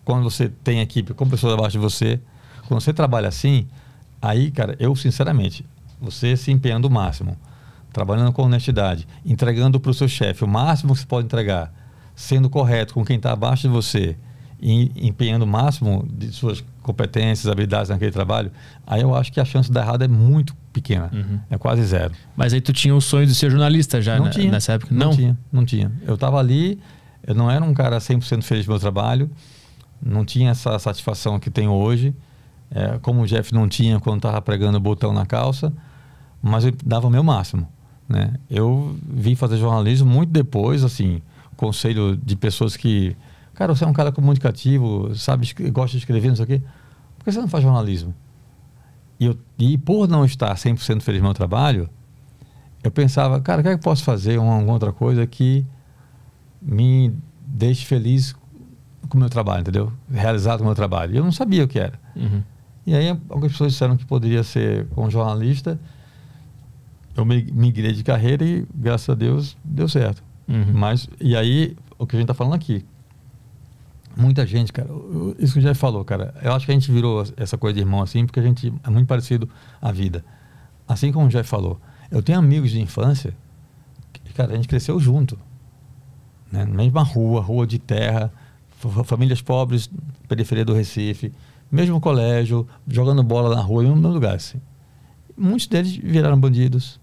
quando 0.04 0.24
você 0.24 0.48
tem 0.48 0.80
equipe 0.80 1.14
com 1.14 1.28
pessoas 1.28 1.54
abaixo 1.54 1.72
de 1.72 1.78
você, 1.78 2.20
quando 2.68 2.80
você 2.80 2.92
trabalha 2.92 3.28
assim, 3.28 3.66
aí, 4.20 4.50
cara, 4.50 4.76
eu 4.78 4.94
sinceramente, 4.96 5.64
você 6.00 6.36
se 6.36 6.50
empenhando 6.50 6.86
o 6.86 6.90
máximo, 6.90 7.36
trabalhando 7.92 8.32
com 8.32 8.42
honestidade, 8.42 9.06
entregando 9.24 9.78
para 9.80 9.90
o 9.90 9.94
seu 9.94 10.08
chefe 10.08 10.44
o 10.44 10.48
máximo 10.48 10.94
que 10.94 11.00
você 11.00 11.06
pode 11.06 11.26
entregar, 11.26 11.72
sendo 12.14 12.48
correto 12.48 12.94
com 12.94 13.04
quem 13.04 13.16
está 13.16 13.32
abaixo 13.32 13.62
de 13.62 13.68
você 13.68 14.16
e 14.62 14.92
empenhando 15.08 15.42
o 15.44 15.48
máximo 15.48 16.06
de 16.12 16.28
suas 16.32 16.62
competências, 16.82 17.50
habilidades 17.50 17.88
naquele 17.88 18.10
trabalho, 18.10 18.50
aí 18.86 19.00
eu 19.00 19.14
acho 19.14 19.32
que 19.32 19.40
a 19.40 19.44
chance 19.44 19.68
de 19.68 19.74
dar 19.74 19.82
errado 19.82 20.02
é 20.02 20.08
muito 20.08 20.54
pequena, 20.72 21.10
Uhum. 21.12 21.40
é 21.50 21.58
quase 21.58 21.82
zero. 21.84 22.12
Mas 22.36 22.52
aí 22.52 22.60
tu 22.60 22.72
tinha 22.72 22.94
o 22.94 23.00
sonho 23.00 23.26
de 23.26 23.34
ser 23.34 23.50
jornalista 23.50 24.00
já 24.02 24.18
não 24.18 24.30
tinha. 24.30 24.50
nessa 24.50 24.74
época? 24.74 24.94
Não 24.94 25.10
tinha, 25.10 25.36
não 25.50 25.64
tinha. 25.64 25.90
Eu 26.06 26.14
estava 26.14 26.38
ali, 26.38 26.78
eu 27.26 27.34
não 27.34 27.50
era 27.50 27.64
um 27.64 27.72
cara 27.74 27.98
100% 27.98 28.42
feliz 28.42 28.66
do 28.66 28.70
meu 28.70 28.78
trabalho, 28.78 29.30
não 30.02 30.24
tinha 30.24 30.50
essa 30.50 30.78
satisfação 30.78 31.38
que 31.38 31.50
tenho 31.50 31.72
hoje, 31.72 32.14
é, 32.70 32.98
como 33.02 33.22
o 33.22 33.26
Jeff 33.26 33.52
não 33.52 33.68
tinha 33.68 33.98
quando 34.00 34.18
estava 34.18 34.40
pregando 34.40 34.78
o 34.78 34.80
botão 34.80 35.12
na 35.12 35.26
calça, 35.26 35.72
mas 36.42 36.64
eu 36.64 36.72
dava 36.84 37.06
o 37.06 37.10
meu 37.10 37.22
máximo. 37.22 37.68
Né? 38.08 38.34
Eu 38.48 38.96
vim 39.08 39.34
fazer 39.34 39.56
jornalismo 39.56 40.08
muito 40.08 40.30
depois, 40.30 40.82
assim, 40.82 41.22
conselho 41.56 42.16
de 42.16 42.36
pessoas 42.36 42.76
que, 42.76 43.16
cara, 43.54 43.74
você 43.74 43.84
é 43.84 43.86
um 43.86 43.92
cara 43.92 44.10
comunicativo, 44.10 45.14
sabe, 45.14 45.52
gosta 45.70 45.92
de 45.92 45.98
escrever, 45.98 46.28
não 46.28 46.36
sei 46.36 46.44
o 46.44 46.48
quê, 46.48 46.62
por 47.18 47.24
que 47.24 47.32
você 47.32 47.40
não 47.40 47.48
faz 47.48 47.62
jornalismo? 47.62 48.14
E, 49.18 49.26
eu, 49.26 49.38
e 49.58 49.76
por 49.76 50.08
não 50.08 50.24
estar 50.24 50.54
100% 50.54 51.02
feliz 51.02 51.20
no 51.20 51.26
meu 51.26 51.34
trabalho, 51.34 51.88
eu 52.82 52.90
pensava, 52.90 53.40
cara, 53.40 53.60
o 53.60 53.62
que 53.62 53.68
é 53.68 53.72
que 53.72 53.78
eu 53.78 53.82
posso 53.82 54.02
fazer? 54.02 54.38
Uma, 54.38 54.54
alguma 54.54 54.72
outra 54.72 54.92
coisa 54.92 55.26
que 55.26 55.66
me 56.62 57.12
deixe 57.46 57.84
feliz 57.84 58.34
com 59.08 59.16
o 59.16 59.20
meu 59.20 59.28
trabalho, 59.30 59.60
entendeu? 59.62 59.92
Realizado 60.10 60.58
com 60.58 60.64
o 60.64 60.66
meu 60.66 60.74
trabalho. 60.74 61.14
E 61.14 61.16
eu 61.16 61.24
não 61.24 61.32
sabia 61.32 61.64
o 61.64 61.68
que 61.68 61.78
era. 61.78 61.98
Uhum. 62.14 62.42
E 62.86 62.94
aí 62.94 63.08
algumas 63.08 63.52
pessoas 63.52 63.72
disseram 63.72 63.96
que 63.96 64.04
poderia 64.04 64.42
ser 64.42 64.86
como 64.88 65.10
jornalista. 65.10 65.78
Eu 67.16 67.24
mi- 67.24 67.50
migrei 67.52 67.92
de 67.92 68.02
carreira 68.04 68.44
e, 68.44 68.66
graças 68.74 69.08
a 69.08 69.14
Deus, 69.14 69.56
deu 69.64 69.88
certo. 69.88 70.22
Uhum. 70.48 70.72
Mas, 70.72 71.08
e 71.20 71.36
aí, 71.36 71.76
o 71.98 72.06
que 72.06 72.16
a 72.16 72.18
gente 72.18 72.24
está 72.24 72.34
falando 72.34 72.54
aqui. 72.54 72.84
Muita 74.16 74.44
gente, 74.44 74.72
cara, 74.72 74.88
isso 75.38 75.52
que 75.54 75.60
o 75.60 75.62
Jeff 75.62 75.78
falou, 75.78 76.04
cara. 76.04 76.34
Eu 76.42 76.52
acho 76.52 76.66
que 76.66 76.72
a 76.72 76.74
gente 76.74 76.90
virou 76.90 77.24
essa 77.36 77.56
coisa 77.56 77.74
de 77.74 77.80
irmão 77.80 78.02
assim, 78.02 78.26
porque 78.26 78.40
a 78.40 78.42
gente 78.42 78.72
é 78.82 78.90
muito 78.90 79.06
parecido 79.06 79.48
à 79.80 79.92
vida. 79.92 80.24
Assim 80.86 81.12
como 81.12 81.26
o 81.26 81.28
Jeff 81.28 81.48
falou. 81.48 81.80
Eu 82.10 82.20
tenho 82.22 82.38
amigos 82.38 82.70
de 82.72 82.80
infância 82.80 83.32
que, 84.12 84.32
cara, 84.32 84.52
a 84.52 84.56
gente 84.56 84.66
cresceu 84.66 84.98
junto. 84.98 85.38
Né? 86.50 86.64
Na 86.64 86.74
mesma 86.74 87.02
rua, 87.04 87.40
rua 87.40 87.64
de 87.66 87.78
terra, 87.78 88.32
famílias 89.04 89.42
pobres, 89.42 89.90
periferia 90.28 90.64
do 90.64 90.74
Recife, 90.74 91.32
mesmo 91.70 92.00
colégio, 92.00 92.66
jogando 92.88 93.22
bola 93.22 93.54
na 93.54 93.62
rua, 93.62 93.84
em 93.84 93.90
um 93.90 93.94
lugar 93.94 94.36
assim. 94.36 94.60
Muitos 95.36 95.66
deles 95.66 95.96
viraram 95.96 96.38
bandidos. 96.38 97.00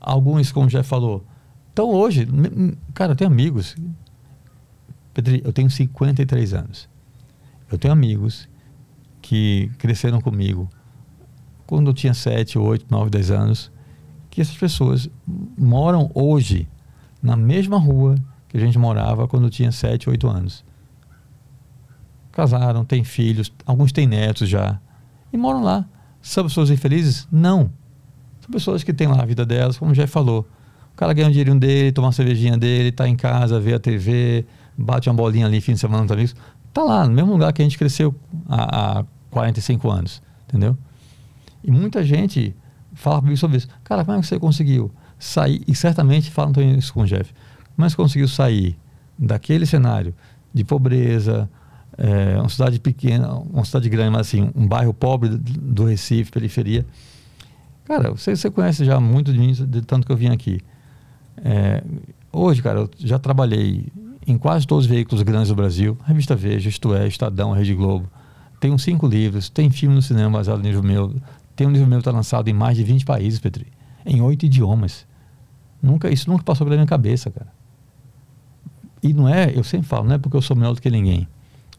Alguns, 0.00 0.52
como 0.52 0.68
Jeff 0.68 0.88
falou. 0.88 1.24
Então 1.72 1.90
hoje, 1.90 2.26
cara, 2.94 3.12
eu 3.12 3.16
tenho 3.16 3.30
amigos. 3.30 3.76
Pedri, 5.14 5.42
eu 5.44 5.52
tenho 5.52 5.70
53 5.70 6.54
anos. 6.54 6.88
Eu 7.70 7.78
tenho 7.78 7.92
amigos 7.92 8.48
que 9.22 9.70
cresceram 9.78 10.20
comigo 10.20 10.68
quando 11.66 11.90
eu 11.90 11.94
tinha 11.94 12.12
7, 12.12 12.58
8, 12.58 12.86
9, 12.90 13.10
10 13.10 13.30
anos, 13.30 13.72
que 14.28 14.40
essas 14.40 14.56
pessoas 14.56 15.08
moram 15.56 16.10
hoje 16.14 16.68
na 17.22 17.36
mesma 17.36 17.78
rua 17.78 18.16
que 18.48 18.56
a 18.56 18.60
gente 18.60 18.76
morava 18.76 19.28
quando 19.28 19.44
eu 19.44 19.50
tinha 19.50 19.70
7, 19.70 20.10
8 20.10 20.28
anos. 20.28 20.64
Casaram, 22.32 22.84
têm 22.84 23.04
filhos, 23.04 23.52
alguns 23.66 23.92
têm 23.92 24.06
netos 24.06 24.48
já, 24.48 24.78
e 25.32 25.36
moram 25.36 25.62
lá. 25.62 25.84
São 26.20 26.44
pessoas 26.44 26.70
infelizes? 26.70 27.26
Não. 27.30 27.70
São 28.40 28.50
pessoas 28.50 28.82
que 28.82 28.92
têm 28.92 29.08
lá 29.08 29.22
a 29.22 29.24
vida 29.24 29.44
delas, 29.46 29.78
como 29.78 29.94
já 29.94 30.06
falou. 30.06 30.46
O 30.92 30.96
cara 30.96 31.12
ganha 31.12 31.28
o 31.28 31.30
dinheirinho 31.30 31.58
dele, 31.58 31.92
toma 31.92 32.08
uma 32.08 32.12
cervejinha 32.12 32.56
dele, 32.56 32.92
tá 32.92 33.08
em 33.08 33.16
casa, 33.16 33.58
vê 33.58 33.74
a 33.74 33.78
TV, 33.78 34.44
bate 34.76 35.08
uma 35.08 35.14
bolinha 35.14 35.46
ali 35.46 35.60
fim 35.60 35.72
de 35.72 35.78
semana 35.78 36.00
com 36.00 36.06
os 36.06 36.12
amigos. 36.12 36.36
Tá 36.72 36.82
lá, 36.82 37.06
no 37.06 37.12
mesmo 37.12 37.32
lugar 37.32 37.52
que 37.52 37.62
a 37.62 37.64
gente 37.64 37.78
cresceu 37.78 38.14
há, 38.48 39.00
há 39.00 39.04
45 39.30 39.90
anos, 39.90 40.22
entendeu? 40.46 40.76
E 41.64 41.70
muita 41.70 42.04
gente 42.04 42.54
fala 42.92 43.20
comigo 43.20 43.36
sobre 43.36 43.58
isso. 43.58 43.68
Cara, 43.82 44.04
como 44.04 44.18
é 44.18 44.20
que 44.20 44.26
você 44.26 44.38
conseguiu 44.38 44.90
sair? 45.18 45.62
E 45.66 45.74
certamente 45.74 46.30
falam 46.30 46.52
isso 46.76 46.92
com 46.92 47.02
o 47.02 47.06
Jeff. 47.06 47.32
Como 47.74 47.86
é 47.86 47.90
conseguiu 47.90 48.28
sair 48.28 48.78
daquele 49.18 49.64
cenário 49.64 50.14
de 50.52 50.64
pobreza, 50.64 51.48
é, 52.02 52.38
uma 52.40 52.48
cidade 52.48 52.80
pequena, 52.80 53.30
uma 53.34 53.64
cidade 53.64 53.88
grande, 53.90 54.10
mas 54.10 54.22
assim, 54.22 54.50
um 54.54 54.66
bairro 54.66 54.94
pobre 54.94 55.28
do- 55.28 55.84
Recife, 55.84 56.30
periferia. 56.32 56.86
Cara, 57.84 58.10
você, 58.10 58.34
você 58.34 58.50
conhece 58.50 58.84
já 58.84 58.98
muito 58.98 59.32
de 59.32 59.38
mim, 59.38 59.52
de 59.52 59.82
tanto 59.82 60.06
que 60.06 60.12
eu 60.12 60.16
vim 60.16 60.28
aqui. 60.30 60.60
É, 61.44 61.82
hoje, 62.32 62.62
cara, 62.62 62.80
eu 62.80 62.90
já 62.98 63.18
trabalhei 63.18 63.86
em 64.26 64.38
quase 64.38 64.66
todos 64.66 64.84
os 64.86 64.90
veículos 64.90 65.22
grandes 65.22 65.48
do 65.48 65.54
Brasil. 65.54 65.98
Revista 66.06 66.34
Veja, 66.34 66.68
Isto 66.70 66.94
É, 66.94 67.06
Estadão, 67.06 67.52
Rede 67.52 67.74
Globo. 67.74 68.08
Tenho 68.60 68.78
cinco 68.78 69.06
livros, 69.06 69.48
tem 69.50 69.68
filme 69.70 69.94
no 69.94 70.02
cinema 70.02 70.30
baseado 70.30 70.58
no 70.58 70.64
livro 70.64 70.82
meu. 70.82 71.14
Tem 71.56 71.66
um 71.66 71.70
livro 71.70 71.86
meu 71.86 71.98
que 71.98 72.02
está 72.02 72.10
lançado 72.12 72.48
em 72.48 72.52
mais 72.54 72.76
de 72.76 72.84
20 72.84 73.04
países, 73.04 73.38
Petri. 73.38 73.66
Em 74.06 74.22
oito 74.22 74.46
idiomas. 74.46 75.06
Nunca, 75.82 76.10
isso 76.10 76.30
nunca 76.30 76.44
passou 76.44 76.64
pela 76.66 76.76
minha 76.76 76.86
cabeça, 76.86 77.30
cara. 77.30 77.48
E 79.02 79.12
não 79.12 79.28
é, 79.28 79.50
eu 79.56 79.64
sempre 79.64 79.86
falo, 79.88 80.06
não 80.06 80.14
é 80.14 80.18
porque 80.18 80.36
eu 80.36 80.42
sou 80.42 80.54
melhor 80.56 80.74
do 80.74 80.80
que 80.80 80.90
ninguém. 80.90 81.26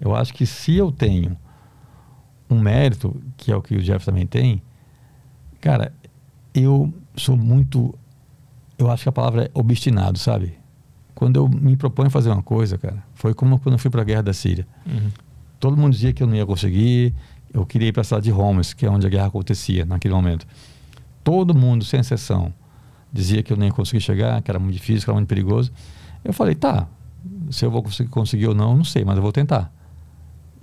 Eu 0.01 0.15
acho 0.15 0.33
que 0.33 0.47
se 0.47 0.75
eu 0.75 0.91
tenho 0.91 1.37
um 2.49 2.59
mérito, 2.59 3.15
que 3.37 3.51
é 3.51 3.55
o 3.55 3.61
que 3.61 3.75
o 3.75 3.81
Jeff 3.81 4.03
também 4.03 4.25
tem, 4.25 4.61
cara, 5.61 5.93
eu 6.53 6.91
sou 7.15 7.37
muito. 7.37 7.93
Eu 8.77 8.89
acho 8.89 9.03
que 9.03 9.09
a 9.09 9.11
palavra 9.11 9.45
é 9.45 9.51
obstinado, 9.53 10.17
sabe? 10.17 10.57
Quando 11.13 11.35
eu 11.37 11.47
me 11.47 11.77
proponho 11.77 12.07
a 12.07 12.09
fazer 12.09 12.31
uma 12.31 12.41
coisa, 12.41 12.79
cara, 12.79 13.03
foi 13.13 13.35
como 13.35 13.59
quando 13.59 13.73
eu 13.73 13.79
fui 13.79 13.91
para 13.91 14.01
a 14.01 14.03
guerra 14.03 14.23
da 14.23 14.33
Síria. 14.33 14.67
Uhum. 14.87 15.11
Todo 15.59 15.77
mundo 15.77 15.93
dizia 15.93 16.11
que 16.11 16.23
eu 16.23 16.27
não 16.27 16.35
ia 16.35 16.45
conseguir. 16.45 17.13
Eu 17.53 17.63
queria 17.63 17.89
ir 17.89 17.91
para 17.91 18.01
a 18.01 18.03
cidade 18.03 18.23
de 18.23 18.31
Homs, 18.31 18.73
que 18.73 18.85
é 18.85 18.89
onde 18.89 19.05
a 19.05 19.09
guerra 19.09 19.27
acontecia 19.27 19.85
naquele 19.85 20.15
momento. 20.15 20.47
Todo 21.23 21.53
mundo, 21.53 21.85
sem 21.85 21.99
exceção, 21.99 22.51
dizia 23.13 23.43
que 23.43 23.53
eu 23.53 23.57
nem 23.57 23.67
ia 23.67 23.73
conseguir 23.73 24.01
chegar, 24.01 24.41
que 24.41 24.49
era 24.49 24.57
muito 24.57 24.73
difícil, 24.73 25.03
que 25.03 25.09
era 25.11 25.15
muito 25.15 25.27
perigoso. 25.27 25.71
Eu 26.23 26.33
falei, 26.33 26.55
tá, 26.55 26.87
se 27.51 27.63
eu 27.63 27.69
vou 27.69 27.83
conseguir, 27.83 28.09
conseguir 28.09 28.47
ou 28.47 28.55
não, 28.55 28.75
não 28.77 28.83
sei, 28.83 29.05
mas 29.05 29.15
eu 29.17 29.21
vou 29.21 29.31
tentar. 29.31 29.71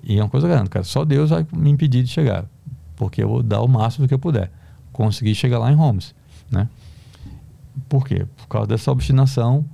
E 0.02 0.18
é 0.18 0.22
uma 0.22 0.28
coisa 0.28 0.46
grande, 0.48 0.70
cara. 0.70 0.84
Só 0.84 1.04
Deus 1.04 1.30
vai 1.30 1.46
me 1.52 1.70
impedir 1.70 2.02
de 2.02 2.10
chegar, 2.10 2.44
porque 2.96 3.22
eu 3.22 3.28
vou 3.28 3.42
dar 3.42 3.60
o 3.60 3.68
máximo 3.68 4.06
do 4.06 4.08
que 4.08 4.14
eu 4.14 4.18
puder. 4.18 4.50
Conseguir 4.92 5.34
chegar 5.34 5.58
lá 5.58 5.70
em 5.70 5.76
Homs, 5.76 6.14
né? 6.50 6.68
Por 7.88 8.06
quê? 8.06 8.26
Por 8.36 8.48
causa 8.48 8.66
dessa 8.66 8.90
obstinação, 8.90 9.64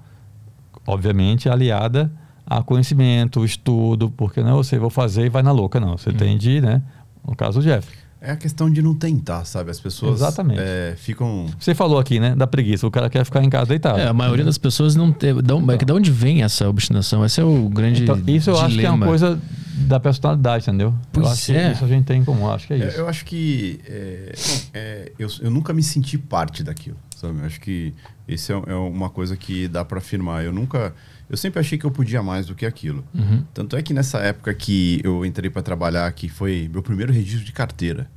obviamente 0.86 1.48
aliada 1.48 2.10
a 2.46 2.62
conhecimento, 2.62 3.44
estudo, 3.44 4.10
porque 4.10 4.42
não 4.42 4.50
é 4.50 4.52
você 4.54 4.78
vou 4.78 4.90
fazer 4.90 5.26
e 5.26 5.28
vai 5.28 5.42
na 5.42 5.52
louca, 5.52 5.80
não. 5.80 5.96
Você 5.96 6.12
tem 6.12 6.36
de, 6.36 6.60
né? 6.60 6.82
No 7.26 7.34
caso 7.34 7.60
do 7.60 7.64
Jeff. 7.64 8.03
É 8.26 8.30
a 8.32 8.36
questão 8.36 8.70
de 8.70 8.80
não 8.80 8.94
tentar, 8.94 9.44
sabe? 9.44 9.70
As 9.70 9.78
pessoas 9.78 10.20
Exatamente. 10.20 10.58
é, 10.60 10.94
ficam. 10.96 11.46
Você 11.58 11.74
falou 11.74 11.98
aqui, 11.98 12.18
né? 12.18 12.34
Da 12.34 12.46
preguiça. 12.46 12.86
O 12.86 12.90
cara 12.90 13.10
quer 13.10 13.24
ficar 13.24 13.44
em 13.44 13.50
casa 13.50 13.66
deitado. 13.66 13.98
É, 14.00 14.06
a 14.06 14.14
maioria 14.14 14.44
das 14.44 14.56
pessoas 14.56 14.96
não 14.96 15.12
tem. 15.12 15.34
Da 15.42 15.54
onde, 15.54 15.84
de 15.84 15.92
onde 15.92 16.10
vem 16.10 16.42
essa 16.42 16.68
obstinação? 16.68 17.24
Esse 17.24 17.40
é 17.40 17.44
o 17.44 17.68
grande. 17.68 18.02
Então, 18.02 18.18
isso 18.26 18.48
eu 18.48 18.58
acho 18.58 18.76
que 18.76 18.86
é 18.86 18.90
uma 18.90 19.06
coisa 19.06 19.38
da 19.86 20.00
personalidade, 20.00 20.64
entendeu? 20.68 20.94
Pois 21.12 21.26
eu 21.26 21.32
acho 21.32 21.52
é. 21.52 21.68
que 21.68 21.74
isso 21.74 21.84
a 21.84 21.88
gente 21.88 22.04
tem 22.04 22.20
em 22.20 22.24
comum. 22.24 22.48
Acho 22.50 22.66
que 22.66 22.72
é 22.72 22.78
É, 22.78 22.88
isso. 22.88 22.96
eu 22.98 23.08
acho 23.08 23.24
que 23.24 23.80
é, 23.86 24.32
é, 24.72 25.12
eu, 25.18 25.28
eu 25.42 25.50
nunca 25.50 25.72
me 25.72 25.82
senti 25.82 26.16
parte 26.16 26.62
daquilo, 26.62 26.96
sabe? 27.16 27.38
Eu 27.40 27.44
acho 27.44 27.60
que 27.60 27.92
isso 28.26 28.52
é, 28.52 28.72
é 28.72 28.74
uma 28.74 29.10
coisa 29.10 29.36
que 29.36 29.68
dá 29.68 29.84
para 29.84 29.98
afirmar. 29.98 30.44
Eu 30.44 30.52
nunca, 30.52 30.94
eu 31.28 31.36
sempre 31.36 31.60
achei 31.60 31.76
que 31.76 31.84
eu 31.84 31.90
podia 31.90 32.22
mais 32.22 32.46
do 32.46 32.54
que 32.54 32.64
aquilo. 32.64 33.04
Uhum. 33.14 33.42
Tanto 33.52 33.76
é 33.76 33.82
que 33.82 33.92
nessa 33.92 34.18
época 34.18 34.54
que 34.54 35.00
eu 35.04 35.26
entrei 35.26 35.50
para 35.50 35.60
trabalhar, 35.62 36.10
que 36.12 36.28
foi 36.28 36.70
meu 36.72 36.82
primeiro 36.82 37.12
registro 37.12 37.44
de 37.44 37.52
carteira, 37.52 38.08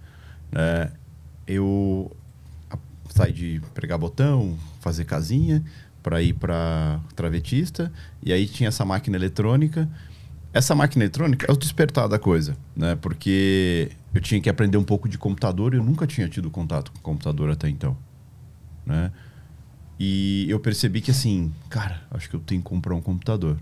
né? 0.52 0.92
Eu 1.46 2.16
saí 3.10 3.32
de 3.32 3.62
pregar 3.74 3.98
botão, 3.98 4.58
fazer 4.80 5.06
casinha, 5.06 5.64
para 6.04 6.22
ir 6.22 6.34
para 6.34 7.00
travetista, 7.16 7.92
e 8.24 8.32
aí 8.32 8.48
tinha 8.48 8.70
essa 8.70 8.86
máquina 8.86 9.18
eletrônica. 9.18 9.90
Essa 10.54 10.74
máquina 10.74 11.04
eletrônica 11.04 11.46
é 11.50 11.52
o 11.52 11.58
despertar 11.58 12.08
da 12.08 12.18
coisa, 12.18 12.56
né? 12.76 12.96
Porque 12.96 13.92
eu 14.14 14.22
tinha 14.22 14.40
que 14.40 14.50
aprender 14.50 14.78
um 14.78 14.84
pouco 14.84 15.10
de 15.10 15.18
computador 15.18 15.74
e 15.74 15.78
eu 15.78 15.84
nunca 15.84 16.08
tinha 16.08 16.28
tido 16.30 16.50
contato 16.50 16.92
com 16.92 17.00
computador 17.00 17.50
até 17.50 17.70
então, 17.70 17.98
né? 18.86 19.12
E 20.00 20.46
eu 20.50 20.60
percebi 20.60 21.02
que 21.02 21.12
assim, 21.12 21.52
cara, 21.70 22.02
acho 22.12 22.30
que 22.30 22.36
eu 22.36 22.40
tenho 22.40 22.62
que 22.62 22.68
comprar 22.68 22.96
um 22.96 23.02
computador. 23.02 23.58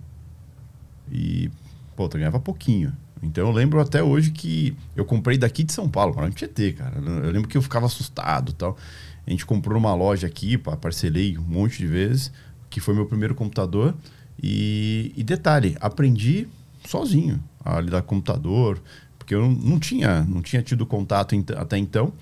E, 1.12 1.50
pô, 1.96 2.06
eu 2.06 2.10
ganhava 2.10 2.40
pouquinho. 2.40 2.94
Então 3.26 3.48
eu 3.48 3.54
lembro 3.54 3.80
até 3.80 4.04
hoje 4.04 4.32
que 4.32 4.76
eu 4.96 5.04
comprei 5.06 5.38
daqui 5.38 5.64
de 5.64 5.74
São 5.74 5.90
Paulo, 5.90 6.14
para 6.14 6.30
Tietê, 6.32 6.74
cara. 6.74 6.98
Eu 6.98 7.32
lembro 7.32 7.48
que 7.48 7.58
eu 7.58 7.62
ficava 7.62 7.86
assustado 7.86 8.54
tal. 8.54 8.78
A 9.26 9.30
gente 9.30 9.46
comprou 9.46 9.76
numa 9.80 9.96
loja 9.96 10.28
aqui, 10.28 10.58
parcelei 10.58 11.38
um 11.38 11.42
monte 11.42 11.80
de 11.80 11.88
vezes, 11.88 12.32
que 12.70 12.80
foi 12.80 12.94
meu 12.94 13.06
primeiro 13.06 13.34
computador. 13.34 13.96
E, 14.42 15.12
e 15.16 15.24
detalhe, 15.24 15.76
aprendi 15.80 16.48
sozinho 16.86 17.42
a 17.64 17.80
lidar 17.82 18.02
com 18.04 18.16
computador, 18.16 18.80
porque 19.18 19.34
eu 19.34 19.50
não, 19.50 19.80
tinha, 19.80 20.22
não 20.24 20.42
tinha 20.42 20.62
tido 20.62 20.86
contato 20.86 21.36
até 21.58 21.78
então, 21.78 22.14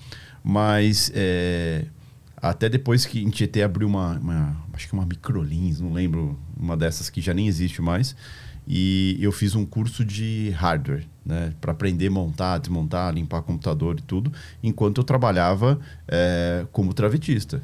mas 0.44 1.12
é, 1.14 1.86
até 2.38 2.70
depois 2.70 3.06
que 3.06 3.22
em 3.22 3.30
Tietê 3.30 3.64
abriu 3.64 3.88
uma, 3.88 4.18
uma- 4.20 4.56
acho 4.74 4.88
que 4.88 4.94
uma 4.94 5.06
Microlins, 5.06 5.82
não 5.82 5.92
lembro, 5.92 6.38
uma 6.58 6.78
dessas 6.78 7.10
que 7.10 7.20
já 7.20 7.34
nem 7.34 7.48
existe 7.48 7.82
mais, 7.82 8.16
e 8.68 9.18
eu 9.20 9.32
fiz 9.32 9.56
um 9.56 9.66
curso 9.66 10.04
de 10.06 10.52
hardware, 10.56 11.06
né, 11.26 11.54
para 11.60 11.72
aprender 11.72 12.08
a 12.08 12.12
montar, 12.12 12.58
desmontar, 12.58 13.14
limpar 13.14 13.42
computador 13.42 13.98
e 14.00 14.02
tudo, 14.02 14.32
enquanto 14.62 15.00
eu 15.00 15.04
trabalhava 15.04 15.80
é, 16.08 16.66
como 16.72 16.94
travetista. 16.94 17.62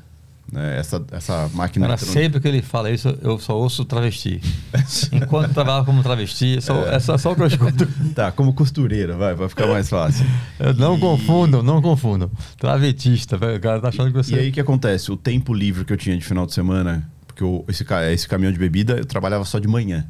Né, 0.52 0.80
essa, 0.80 1.06
essa 1.12 1.47
máquina 1.54 1.86
Cara, 1.86 1.97
sempre 2.00 2.39
que 2.39 2.47
ele 2.47 2.64
fala 2.64 2.89
isso, 2.89 3.16
eu 3.22 3.38
só 3.38 3.56
ouço 3.56 3.86
travesti. 3.86 4.41
Enquanto 5.14 5.54
trabalhava 5.54 5.86
como 5.86 6.02
travesti, 6.02 6.60
só, 6.60 6.88
é 6.88 7.00
só, 7.00 7.20
só 7.20 7.34
o 7.34 7.36
que 7.36 7.43
eu 7.43 7.47
escuto. 7.47 7.88
Tá, 8.16 8.32
como 8.32 8.52
costureira, 8.54 9.16
vai, 9.16 9.36
vai 9.36 9.47
ficar 9.47 9.68
mais 9.68 9.88
fácil. 9.88 10.26
Eu 10.60 10.74
não 10.74 10.97
E- 10.97 11.00
confundam, 11.00 11.62
não 11.62 11.80
confundam. 11.84 12.32
Travetista, 12.58 13.36
o 13.36 13.60
cara 13.60 13.80
tá 13.80 13.89
achando 13.89 14.08
que 14.08 14.18
você. 14.18 14.34
E 14.36 14.39
aí 14.39 14.50
o 14.50 14.52
que 14.52 14.60
acontece? 14.60 15.12
O 15.12 15.16
tempo 15.18 15.54
livre 15.54 15.86
que 15.86 15.93
eu 15.93 15.97
tinha 15.97 16.18
de 16.18 16.26
final 16.26 16.47
de 16.47 16.54
semana, 16.54 17.08
porque 17.28 17.43
eu- 17.43 17.64
esse, 17.68 17.86
esse 18.12 18.28
caminhão 18.28 18.52
de 18.52 18.58
bebida 18.58 18.93
eu 18.97 19.06
trabalhava 19.06 19.45
só 19.45 19.60
de 19.60 19.68
manhã. 19.68 20.08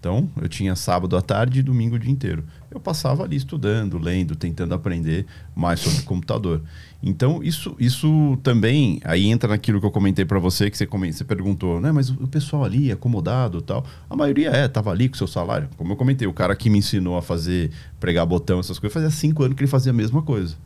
Então, 0.00 0.30
eu 0.40 0.48
tinha 0.48 0.74
sábado 0.74 1.14
à 1.14 1.20
tarde 1.20 1.60
e 1.60 1.62
domingo 1.62 1.96
o 1.96 1.98
dia 1.98 2.10
inteiro. 2.10 2.42
Eu 2.70 2.80
passava 2.80 3.22
ali 3.22 3.36
estudando, 3.36 3.98
lendo, 3.98 4.34
tentando 4.34 4.72
aprender 4.72 5.26
mais 5.54 5.78
sobre 5.80 6.02
computador. 6.04 6.62
Então, 7.02 7.42
isso, 7.42 7.76
isso 7.78 8.38
também, 8.42 8.98
aí 9.04 9.26
entra 9.26 9.50
naquilo 9.50 9.78
que 9.78 9.84
eu 9.84 9.90
comentei 9.90 10.24
para 10.24 10.38
você, 10.38 10.70
que 10.70 10.78
você, 10.78 10.86
você 10.86 11.22
perguntou, 11.22 11.82
né, 11.82 11.92
mas 11.92 12.08
o 12.08 12.26
pessoal 12.26 12.64
ali, 12.64 12.90
acomodado 12.90 13.60
tal. 13.60 13.84
A 14.08 14.16
maioria 14.16 14.48
é, 14.48 14.66
tava 14.68 14.90
ali 14.90 15.06
com 15.06 15.18
seu 15.18 15.26
salário. 15.26 15.68
Como 15.76 15.92
eu 15.92 15.96
comentei, 15.96 16.26
o 16.26 16.32
cara 16.32 16.56
que 16.56 16.70
me 16.70 16.78
ensinou 16.78 17.18
a 17.18 17.22
fazer, 17.22 17.70
pregar 18.00 18.24
botão, 18.24 18.58
essas 18.58 18.78
coisas, 18.78 18.94
fazia 18.94 19.10
cinco 19.10 19.42
anos 19.42 19.54
que 19.54 19.62
ele 19.62 19.70
fazia 19.70 19.90
a 19.90 19.94
mesma 19.94 20.22
coisa. 20.22 20.56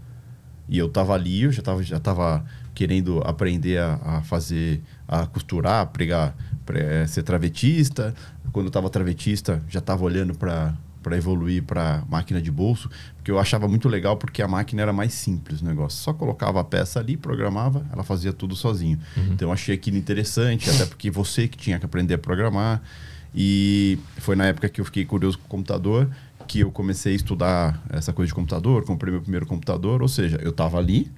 E 0.68 0.78
eu 0.78 0.88
tava 0.88 1.12
ali, 1.12 1.42
eu 1.42 1.52
já 1.52 1.60
tava, 1.60 1.82
já 1.82 1.98
tava 1.98 2.44
querendo 2.74 3.20
aprender 3.24 3.78
a, 3.78 3.94
a 4.02 4.22
fazer, 4.22 4.80
a 5.06 5.26
costurar, 5.26 5.82
a 5.82 5.86
pregar, 5.86 6.36
pre, 6.64 7.06
ser 7.06 7.22
travetista. 7.22 8.14
Quando 8.54 8.66
eu 8.66 8.70
tava 8.70 8.88
travetista, 8.88 9.60
já 9.68 9.80
tava 9.80 10.04
olhando 10.04 10.32
para 10.32 10.72
para 11.02 11.18
evoluir 11.18 11.62
para 11.62 12.02
máquina 12.08 12.40
de 12.40 12.50
bolso, 12.50 12.88
porque 13.16 13.30
eu 13.30 13.38
achava 13.38 13.68
muito 13.68 13.90
legal 13.90 14.16
porque 14.16 14.40
a 14.40 14.48
máquina 14.48 14.80
era 14.80 14.90
mais 14.90 15.12
simples 15.12 15.60
o 15.60 15.64
negócio. 15.66 16.02
Só 16.02 16.14
colocava 16.14 16.60
a 16.60 16.64
peça 16.64 16.98
ali, 16.98 17.14
programava, 17.14 17.84
ela 17.92 18.02
fazia 18.02 18.32
tudo 18.32 18.56
sozinho. 18.56 18.98
Uhum. 19.14 19.32
Então 19.32 19.48
eu 19.48 19.52
achei 19.52 19.74
aquilo 19.74 19.98
interessante, 19.98 20.70
até 20.70 20.86
porque 20.86 21.10
você 21.10 21.46
que 21.46 21.58
tinha 21.58 21.78
que 21.78 21.84
aprender 21.84 22.14
a 22.14 22.18
programar. 22.18 22.80
E 23.34 23.98
foi 24.16 24.34
na 24.34 24.46
época 24.46 24.66
que 24.70 24.80
eu 24.80 24.84
fiquei 24.86 25.04
curioso 25.04 25.36
com 25.36 25.44
o 25.44 25.48
computador 25.48 26.08
que 26.46 26.60
eu 26.60 26.70
comecei 26.70 27.12
a 27.12 27.16
estudar 27.16 27.82
essa 27.90 28.14
coisa 28.14 28.28
de 28.28 28.34
computador, 28.34 28.84
comprei 28.86 29.12
meu 29.12 29.20
primeiro 29.20 29.44
computador, 29.44 30.00
ou 30.00 30.08
seja, 30.08 30.38
eu 30.42 30.50
estava 30.50 30.78
ali, 30.78 31.10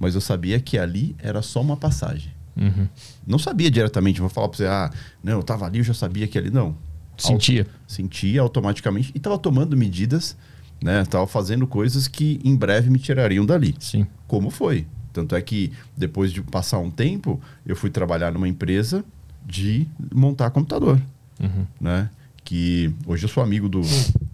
mas 0.00 0.14
eu 0.14 0.20
sabia 0.20 0.58
que 0.58 0.78
ali 0.78 1.14
era 1.18 1.42
só 1.42 1.60
uma 1.60 1.76
passagem. 1.76 2.32
Uhum. 2.56 2.88
Não 3.26 3.38
sabia 3.38 3.70
diretamente, 3.70 4.20
vou 4.20 4.30
falar 4.30 4.48
para 4.48 4.56
você, 4.56 4.66
ah, 4.66 4.90
não, 5.22 5.34
eu 5.34 5.40
estava 5.40 5.66
ali, 5.66 5.78
eu 5.78 5.84
já 5.84 5.94
sabia 5.94 6.26
que 6.26 6.38
ali. 6.38 6.50
Não. 6.50 6.76
Sentia. 7.18 7.62
Auto, 7.62 7.70
sentia 7.86 8.40
automaticamente 8.40 9.10
e 9.14 9.18
estava 9.18 9.38
tomando 9.38 9.76
medidas, 9.76 10.36
né? 10.82 11.02
Estava 11.02 11.26
fazendo 11.26 11.66
coisas 11.66 12.08
que 12.08 12.40
em 12.44 12.54
breve 12.54 12.90
me 12.90 12.98
tirariam 12.98 13.44
dali. 13.44 13.74
Sim. 13.78 14.06
Como 14.26 14.50
foi? 14.50 14.86
Tanto 15.12 15.34
é 15.34 15.40
que 15.40 15.72
depois 15.96 16.30
de 16.30 16.42
passar 16.42 16.78
um 16.78 16.90
tempo, 16.90 17.40
eu 17.64 17.74
fui 17.74 17.88
trabalhar 17.88 18.32
numa 18.32 18.48
empresa 18.48 19.04
de 19.46 19.86
montar 20.14 20.50
computador, 20.50 21.00
uhum. 21.40 21.66
né? 21.80 22.10
Que 22.44 22.94
hoje 23.06 23.24
eu 23.24 23.28
sou 23.28 23.42
amigo 23.42 23.68
do 23.68 23.80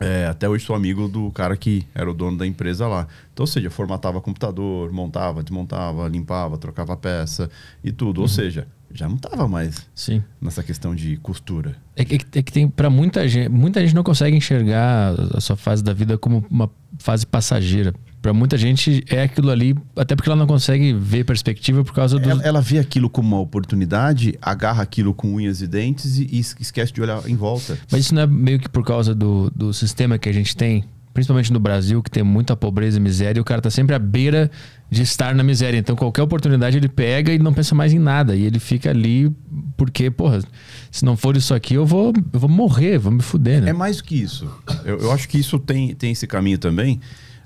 é, 0.00 0.26
até 0.26 0.48
hoje 0.48 0.64
sou 0.64 0.76
amigo 0.76 1.08
do 1.08 1.30
cara 1.30 1.56
que 1.56 1.86
era 1.94 2.10
o 2.10 2.14
dono 2.14 2.36
da 2.36 2.46
empresa 2.46 2.86
lá. 2.86 3.06
Então, 3.32 3.44
ou 3.44 3.46
seja, 3.46 3.70
formatava 3.70 4.20
computador, 4.20 4.92
montava, 4.92 5.42
desmontava, 5.42 6.08
limpava, 6.08 6.58
trocava 6.58 6.96
peça 6.96 7.50
e 7.82 7.90
tudo. 7.90 8.18
Uhum. 8.18 8.22
Ou 8.24 8.28
seja, 8.28 8.66
já 8.92 9.08
não 9.08 9.16
estava 9.16 9.48
mais 9.48 9.86
Sim. 9.94 10.22
nessa 10.40 10.62
questão 10.62 10.94
de 10.94 11.16
costura. 11.18 11.76
É 11.94 12.04
que, 12.04 12.14
é 12.14 12.42
que 12.42 12.52
tem 12.52 12.68
para 12.68 12.90
muita 12.90 13.26
gente, 13.28 13.48
muita 13.48 13.80
gente 13.80 13.94
não 13.94 14.02
consegue 14.02 14.36
enxergar 14.36 15.14
a 15.34 15.40
sua 15.40 15.56
fase 15.56 15.82
da 15.82 15.92
vida 15.92 16.16
como 16.18 16.44
uma 16.50 16.70
fase 16.98 17.26
passageira. 17.26 17.94
Para 18.26 18.32
muita 18.32 18.58
gente 18.58 19.04
é 19.08 19.22
aquilo 19.22 19.52
ali, 19.52 19.72
até 19.94 20.16
porque 20.16 20.28
ela 20.28 20.34
não 20.34 20.48
consegue 20.48 20.92
ver 20.92 21.22
perspectiva 21.22 21.84
por 21.84 21.94
causa 21.94 22.18
do. 22.18 22.28
Ela, 22.28 22.42
ela 22.42 22.60
vê 22.60 22.80
aquilo 22.80 23.08
como 23.08 23.36
uma 23.36 23.40
oportunidade, 23.40 24.36
agarra 24.42 24.82
aquilo 24.82 25.14
com 25.14 25.32
unhas 25.34 25.62
e 25.62 25.68
dentes 25.68 26.18
e, 26.18 26.26
e, 26.32 26.40
esquece 26.40 26.92
de 26.92 27.00
olhar 27.00 27.22
em 27.28 27.36
volta. 27.36 27.78
Mas 27.88 28.00
isso 28.00 28.16
não 28.16 28.22
é 28.22 28.26
meio 28.26 28.58
que 28.58 28.68
por 28.68 28.84
causa 28.84 29.14
do, 29.14 29.48
do 29.54 29.72
sistema 29.72 30.18
que 30.18 30.28
a 30.28 30.32
gente 30.32 30.56
tem, 30.56 30.84
principalmente 31.14 31.52
no 31.52 31.60
Brasil, 31.60 32.02
que 32.02 32.10
tem 32.10 32.24
muita 32.24 32.56
pobreza 32.56 32.98
e 32.98 33.00
miséria, 33.00 33.38
e 33.38 33.40
o 33.40 33.44
cara 33.44 33.62
tá 33.62 33.70
sempre 33.70 33.94
à 33.94 33.98
beira 34.00 34.50
de 34.90 35.02
estar 35.02 35.32
na 35.32 35.44
miséria. 35.44 35.78
Então 35.78 35.94
qualquer 35.94 36.22
oportunidade 36.22 36.76
ele 36.76 36.88
pega 36.88 37.32
e 37.32 37.38
não 37.38 37.54
pensa 37.54 37.76
mais 37.76 37.92
em 37.92 38.00
nada. 38.00 38.34
E 38.34 38.44
ele 38.44 38.58
fica 38.58 38.90
ali 38.90 39.32
porque, 39.76 40.10
porra, 40.10 40.40
se 40.90 41.04
não 41.04 41.16
for 41.16 41.36
isso 41.36 41.54
aqui, 41.54 41.74
eu 41.74 41.86
vou, 41.86 42.12
eu 42.32 42.40
vou 42.40 42.50
morrer, 42.50 42.98
vou 42.98 43.12
me 43.12 43.22
fuder, 43.22 43.62
né? 43.62 43.70
É 43.70 43.72
mais 43.72 43.98
do 43.98 44.02
que 44.02 44.16
isso. 44.16 44.50
Eu, 44.84 44.98
eu 44.98 45.12
acho 45.12 45.28
que 45.28 45.38
isso 45.38 45.60
tem, 45.60 45.94
tem 45.94 46.10
esse 46.10 46.26
caminho 46.26 46.58
também 46.58 47.00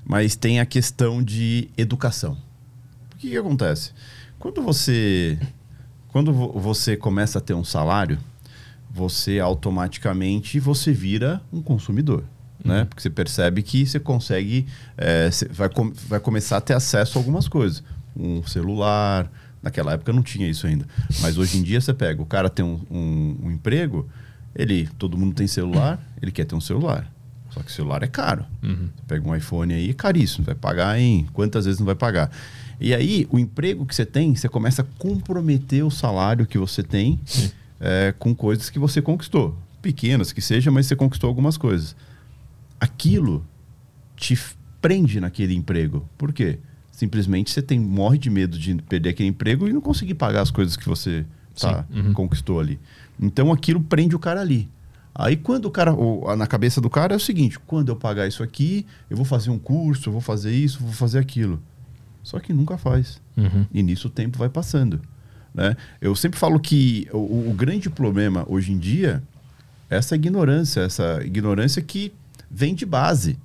mas 0.05 0.35
tem 0.35 0.59
a 0.59 0.65
questão 0.65 1.23
de 1.23 1.69
educação. 1.77 2.37
O 3.13 3.17
que, 3.17 3.29
que 3.29 3.37
acontece? 3.37 3.91
Quando 4.39 4.61
você, 4.61 5.37
quando 6.07 6.33
você 6.33 6.97
começa 6.97 7.37
a 7.37 7.41
ter 7.41 7.53
um 7.53 7.63
salário, 7.63 8.17
você 8.89 9.39
automaticamente 9.39 10.59
você 10.59 10.91
vira 10.91 11.41
um 11.51 11.61
consumidor. 11.61 12.23
Né? 12.63 12.73
Uhum. 12.73 12.79
Né? 12.79 12.85
Porque 12.85 13.01
você 13.01 13.09
percebe 13.09 13.61
que 13.61 13.85
você 13.85 13.99
consegue, 13.99 14.67
é, 14.97 15.29
você 15.29 15.47
vai, 15.47 15.69
com, 15.69 15.91
vai 16.07 16.19
começar 16.19 16.57
a 16.57 16.61
ter 16.61 16.73
acesso 16.73 17.17
a 17.17 17.21
algumas 17.21 17.47
coisas. 17.47 17.83
Um 18.15 18.43
celular, 18.43 19.31
naquela 19.61 19.93
época 19.93 20.11
não 20.11 20.23
tinha 20.23 20.47
isso 20.49 20.67
ainda. 20.67 20.85
Mas 21.21 21.37
hoje 21.37 21.57
em 21.57 21.63
dia 21.63 21.79
você 21.79 21.93
pega, 21.93 22.21
o 22.21 22.25
cara 22.25 22.49
tem 22.49 22.65
um, 22.65 22.81
um, 22.89 23.37
um 23.43 23.51
emprego, 23.51 24.09
ele, 24.55 24.89
todo 24.97 25.17
mundo 25.17 25.33
tem 25.33 25.47
celular, 25.47 25.99
ele 26.21 26.31
quer 26.31 26.45
ter 26.45 26.55
um 26.55 26.61
celular. 26.61 27.09
Só 27.53 27.61
que 27.61 27.67
o 27.67 27.71
celular 27.71 28.01
é 28.01 28.07
caro. 28.07 28.45
Uhum. 28.63 28.89
Você 28.95 29.03
pega 29.07 29.29
um 29.29 29.35
iPhone 29.35 29.73
aí, 29.73 29.89
é 29.89 29.93
caríssimo. 29.93 30.45
Vai 30.45 30.55
pagar 30.55 30.99
em 30.99 31.25
quantas 31.33 31.65
vezes 31.65 31.79
não 31.79 31.85
vai 31.85 31.95
pagar? 31.95 32.31
E 32.79 32.95
aí, 32.95 33.27
o 33.29 33.37
emprego 33.37 33.85
que 33.85 33.93
você 33.93 34.05
tem, 34.05 34.33
você 34.35 34.49
começa 34.49 34.81
a 34.81 34.85
comprometer 34.97 35.85
o 35.85 35.91
salário 35.91 36.47
que 36.47 36.57
você 36.57 36.81
tem 36.81 37.19
é, 37.79 38.13
com 38.17 38.33
coisas 38.33 38.69
que 38.69 38.79
você 38.79 39.01
conquistou. 39.01 39.57
Pequenas 39.81 40.31
que 40.31 40.41
seja, 40.41 40.71
mas 40.71 40.87
você 40.87 40.95
conquistou 40.95 41.27
algumas 41.27 41.57
coisas. 41.57 41.95
Aquilo 42.79 43.45
te 44.15 44.39
prende 44.81 45.19
naquele 45.19 45.53
emprego. 45.53 46.07
Por 46.17 46.31
quê? 46.31 46.57
Simplesmente 46.91 47.51
você 47.51 47.61
tem, 47.61 47.79
morre 47.79 48.17
de 48.17 48.29
medo 48.29 48.57
de 48.57 48.75
perder 48.75 49.09
aquele 49.09 49.29
emprego 49.29 49.67
e 49.67 49.73
não 49.73 49.81
conseguir 49.81 50.13
pagar 50.15 50.41
as 50.41 50.51
coisas 50.51 50.75
que 50.75 50.87
você 50.87 51.25
tá, 51.59 51.85
uhum. 51.89 52.13
conquistou 52.13 52.59
ali. 52.59 52.79
Então 53.19 53.51
aquilo 53.51 53.81
prende 53.81 54.15
o 54.15 54.19
cara 54.19 54.41
ali. 54.41 54.69
Aí 55.13 55.35
quando 55.35 55.65
o 55.65 55.71
cara, 55.71 55.93
na 56.37 56.47
cabeça 56.47 56.79
do 56.79 56.89
cara 56.89 57.13
é 57.13 57.17
o 57.17 57.19
seguinte, 57.19 57.59
quando 57.59 57.89
eu 57.89 57.95
pagar 57.95 58.27
isso 58.27 58.41
aqui, 58.41 58.85
eu 59.09 59.17
vou 59.17 59.25
fazer 59.25 59.49
um 59.49 59.59
curso, 59.59 60.09
eu 60.09 60.13
vou 60.13 60.21
fazer 60.21 60.51
isso, 60.51 60.79
vou 60.79 60.93
fazer 60.93 61.19
aquilo. 61.19 61.61
Só 62.23 62.39
que 62.39 62.53
nunca 62.53 62.77
faz. 62.77 63.21
Uhum. 63.35 63.65
E 63.73 63.83
nisso 63.83 64.07
o 64.07 64.11
tempo 64.11 64.37
vai 64.37 64.49
passando. 64.49 65.01
Né? 65.53 65.75
Eu 65.99 66.15
sempre 66.15 66.39
falo 66.39 66.59
que 66.59 67.07
o, 67.11 67.49
o 67.49 67.53
grande 67.53 67.89
problema 67.89 68.45
hoje 68.47 68.71
em 68.71 68.77
dia 68.77 69.21
é 69.89 69.97
essa 69.97 70.15
ignorância, 70.15 70.81
essa 70.81 71.21
ignorância 71.23 71.81
que 71.81 72.13
vem 72.49 72.73
de 72.73 72.85
base. 72.85 73.37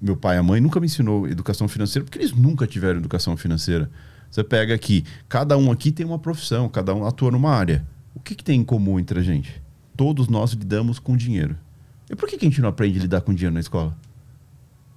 Meu 0.00 0.16
pai 0.16 0.36
e 0.36 0.38
a 0.38 0.42
mãe 0.42 0.60
nunca 0.60 0.80
me 0.80 0.86
ensinou 0.86 1.26
educação 1.26 1.66
financeira 1.68 2.04
porque 2.04 2.18
eles 2.18 2.32
nunca 2.32 2.66
tiveram 2.66 2.98
educação 2.98 3.36
financeira. 3.36 3.90
Você 4.30 4.44
pega 4.44 4.74
aqui, 4.74 5.04
cada 5.28 5.56
um 5.56 5.72
aqui 5.72 5.90
tem 5.90 6.06
uma 6.06 6.18
profissão, 6.18 6.68
cada 6.68 6.94
um 6.94 7.06
atua 7.06 7.30
numa 7.30 7.50
área. 7.50 7.84
O 8.14 8.20
que, 8.20 8.34
que 8.34 8.44
tem 8.44 8.60
em 8.60 8.64
comum 8.64 8.98
entre 8.98 9.18
a 9.18 9.22
gente? 9.22 9.60
Todos 10.00 10.28
nós 10.28 10.52
lidamos 10.52 10.98
com 10.98 11.14
dinheiro. 11.14 11.54
E 12.08 12.16
por 12.16 12.26
que, 12.26 12.38
que 12.38 12.46
a 12.46 12.48
gente 12.48 12.62
não 12.62 12.70
aprende 12.70 12.98
a 12.98 13.02
lidar 13.02 13.20
com 13.20 13.34
dinheiro 13.34 13.52
na 13.52 13.60
escola? 13.60 13.94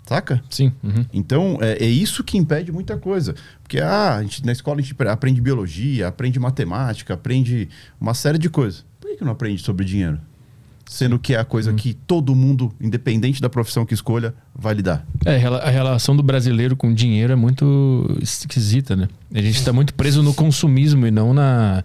Saca? 0.08 0.42
Sim. 0.50 0.72
Uhum. 0.82 1.06
Então, 1.12 1.58
é, 1.60 1.74
é, 1.74 1.86
isso 1.86 2.24
que 2.24 2.38
impede 2.38 2.72
muita 2.72 2.96
coisa. 2.96 3.36
Porque 3.62 3.82
ah, 3.82 4.16
a 4.16 4.22
gente, 4.22 4.46
na 4.46 4.54
escola 4.54 4.80
a 4.80 4.82
gente 4.82 4.96
aprende 5.10 5.42
biologia, 5.42 6.08
aprende 6.08 6.40
matemática, 6.40 7.16
aprende 7.16 7.68
uma 8.00 8.14
série 8.14 8.38
de 8.38 8.50
coisas. 8.50 8.86
Por 9.02 9.10
que, 9.10 9.18
que 9.18 9.26
não 9.26 9.34
aprende 9.34 9.62
sobre 9.62 9.84
dinheiro? 9.84 10.18
Sendo 10.86 11.20
que 11.20 11.34
é 11.34 11.40
a 11.40 11.44
coisa 11.44 11.72
uhum. 11.72 11.76
que 11.76 11.94
todo 11.94 12.34
mundo, 12.34 12.74
independente 12.80 13.42
da 13.42 13.50
profissão 13.50 13.86
que 13.86 13.94
escolha, 13.94 14.34
vai 14.56 14.74
lidar. 14.74 15.06
É, 15.26 15.36
a 15.36 15.70
relação 15.70 16.16
do 16.16 16.24
brasileiro 16.24 16.78
com 16.78 16.94
dinheiro 16.94 17.34
é 17.34 17.36
muito 17.36 18.08
esquisita, 18.22 18.96
né? 18.96 19.10
A 19.34 19.42
gente 19.42 19.58
está 19.58 19.74
muito 19.74 19.94
preso 19.94 20.24
no 20.24 20.34
consumismo 20.34 21.06
e 21.06 21.12
não 21.12 21.34
na 21.34 21.84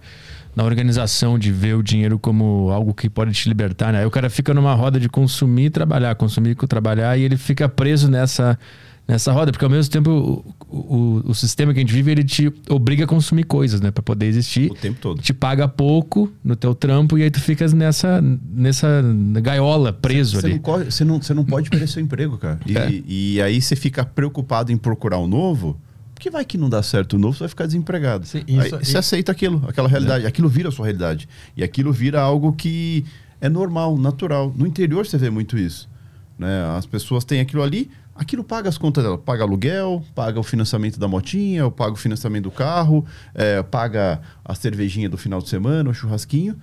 na 0.59 0.65
organização 0.65 1.39
de 1.39 1.53
ver 1.53 1.75
o 1.75 1.81
dinheiro 1.81 2.19
como 2.19 2.69
algo 2.69 2.93
que 2.93 3.09
pode 3.09 3.31
te 3.31 3.47
libertar, 3.47 3.93
né? 3.93 3.99
Aí 3.99 4.05
o 4.05 4.11
cara 4.11 4.29
fica 4.29 4.53
numa 4.53 4.73
roda 4.73 4.99
de 4.99 5.07
consumir 5.07 5.65
e 5.65 5.69
trabalhar, 5.69 6.13
consumir 6.15 6.51
e 6.51 6.67
trabalhar, 6.67 7.17
e 7.17 7.21
ele 7.21 7.37
fica 7.37 7.69
preso 7.69 8.11
nessa, 8.11 8.59
nessa 9.07 9.31
roda, 9.31 9.53
porque 9.53 9.63
ao 9.63 9.71
mesmo 9.71 9.89
tempo 9.89 10.43
o, 10.69 10.77
o, 10.77 11.23
o 11.27 11.33
sistema 11.33 11.73
que 11.73 11.79
a 11.79 11.81
gente 11.81 11.93
vive, 11.93 12.11
ele 12.11 12.25
te 12.25 12.51
obriga 12.69 13.05
a 13.05 13.07
consumir 13.07 13.45
coisas, 13.45 13.79
né? 13.79 13.89
Pra 13.89 14.03
poder 14.03 14.25
existir. 14.25 14.69
O 14.69 14.75
tempo 14.75 14.99
todo. 14.99 15.21
Te 15.21 15.33
paga 15.33 15.65
pouco 15.65 16.29
no 16.43 16.57
teu 16.57 16.75
trampo 16.75 17.17
e 17.17 17.23
aí 17.23 17.31
tu 17.31 17.39
ficas 17.39 17.71
nessa, 17.71 18.21
nessa 18.21 19.01
gaiola, 19.41 19.93
preso 19.93 20.41
cê, 20.41 20.45
ali. 20.45 20.59
Você 20.59 21.05
não, 21.05 21.21
você, 21.21 21.33
não, 21.33 21.43
não 21.43 21.49
pode 21.49 21.69
perder 21.69 21.87
seu 21.87 22.03
emprego, 22.03 22.37
cara. 22.37 22.59
E, 22.65 22.77
é. 22.77 23.01
e 23.07 23.41
aí 23.41 23.61
você 23.61 23.77
fica 23.77 24.03
preocupado 24.03 24.73
em 24.73 24.77
procurar 24.77 25.19
um 25.19 25.27
novo 25.27 25.79
porque 26.19 26.29
vai 26.29 26.43
que 26.43 26.57
não 26.57 26.69
dá 26.69 26.83
certo 26.83 27.13
o 27.13 27.17
novo, 27.17 27.33
você 27.33 27.39
vai 27.39 27.47
ficar 27.47 27.65
desempregado. 27.65 28.27
Sim, 28.27 28.43
isso, 28.45 28.75
Aí, 28.75 28.85
você 28.85 28.97
aceita 28.97 29.31
aquilo, 29.31 29.63
aquela 29.65 29.87
realidade. 29.87 30.25
É. 30.25 30.27
Aquilo 30.27 30.49
vira 30.49 30.67
a 30.67 30.71
sua 30.71 30.85
realidade. 30.85 31.29
E 31.55 31.63
aquilo 31.63 31.93
vira 31.93 32.19
algo 32.19 32.51
que 32.51 33.05
é 33.39 33.47
normal, 33.47 33.97
natural. 33.97 34.53
No 34.53 34.67
interior 34.67 35.05
você 35.05 35.17
vê 35.17 35.29
muito 35.29 35.57
isso. 35.57 35.89
Né? 36.37 36.61
As 36.77 36.85
pessoas 36.85 37.23
têm 37.23 37.39
aquilo 37.39 37.63
ali, 37.63 37.89
aquilo 38.13 38.43
paga 38.43 38.67
as 38.67 38.77
contas 38.77 39.01
dela. 39.01 39.17
Paga 39.17 39.43
aluguel, 39.43 40.03
paga 40.13 40.37
o 40.37 40.43
financiamento 40.43 40.99
da 40.99 41.07
motinha, 41.07 41.71
paga 41.71 41.93
o 41.93 41.95
financiamento 41.95 42.43
do 42.43 42.51
carro, 42.51 43.05
é, 43.33 43.63
paga 43.63 44.19
a 44.43 44.53
cervejinha 44.53 45.09
do 45.09 45.17
final 45.17 45.41
de 45.41 45.47
semana, 45.47 45.89
o 45.89 45.93
churrasquinho. 45.93 46.59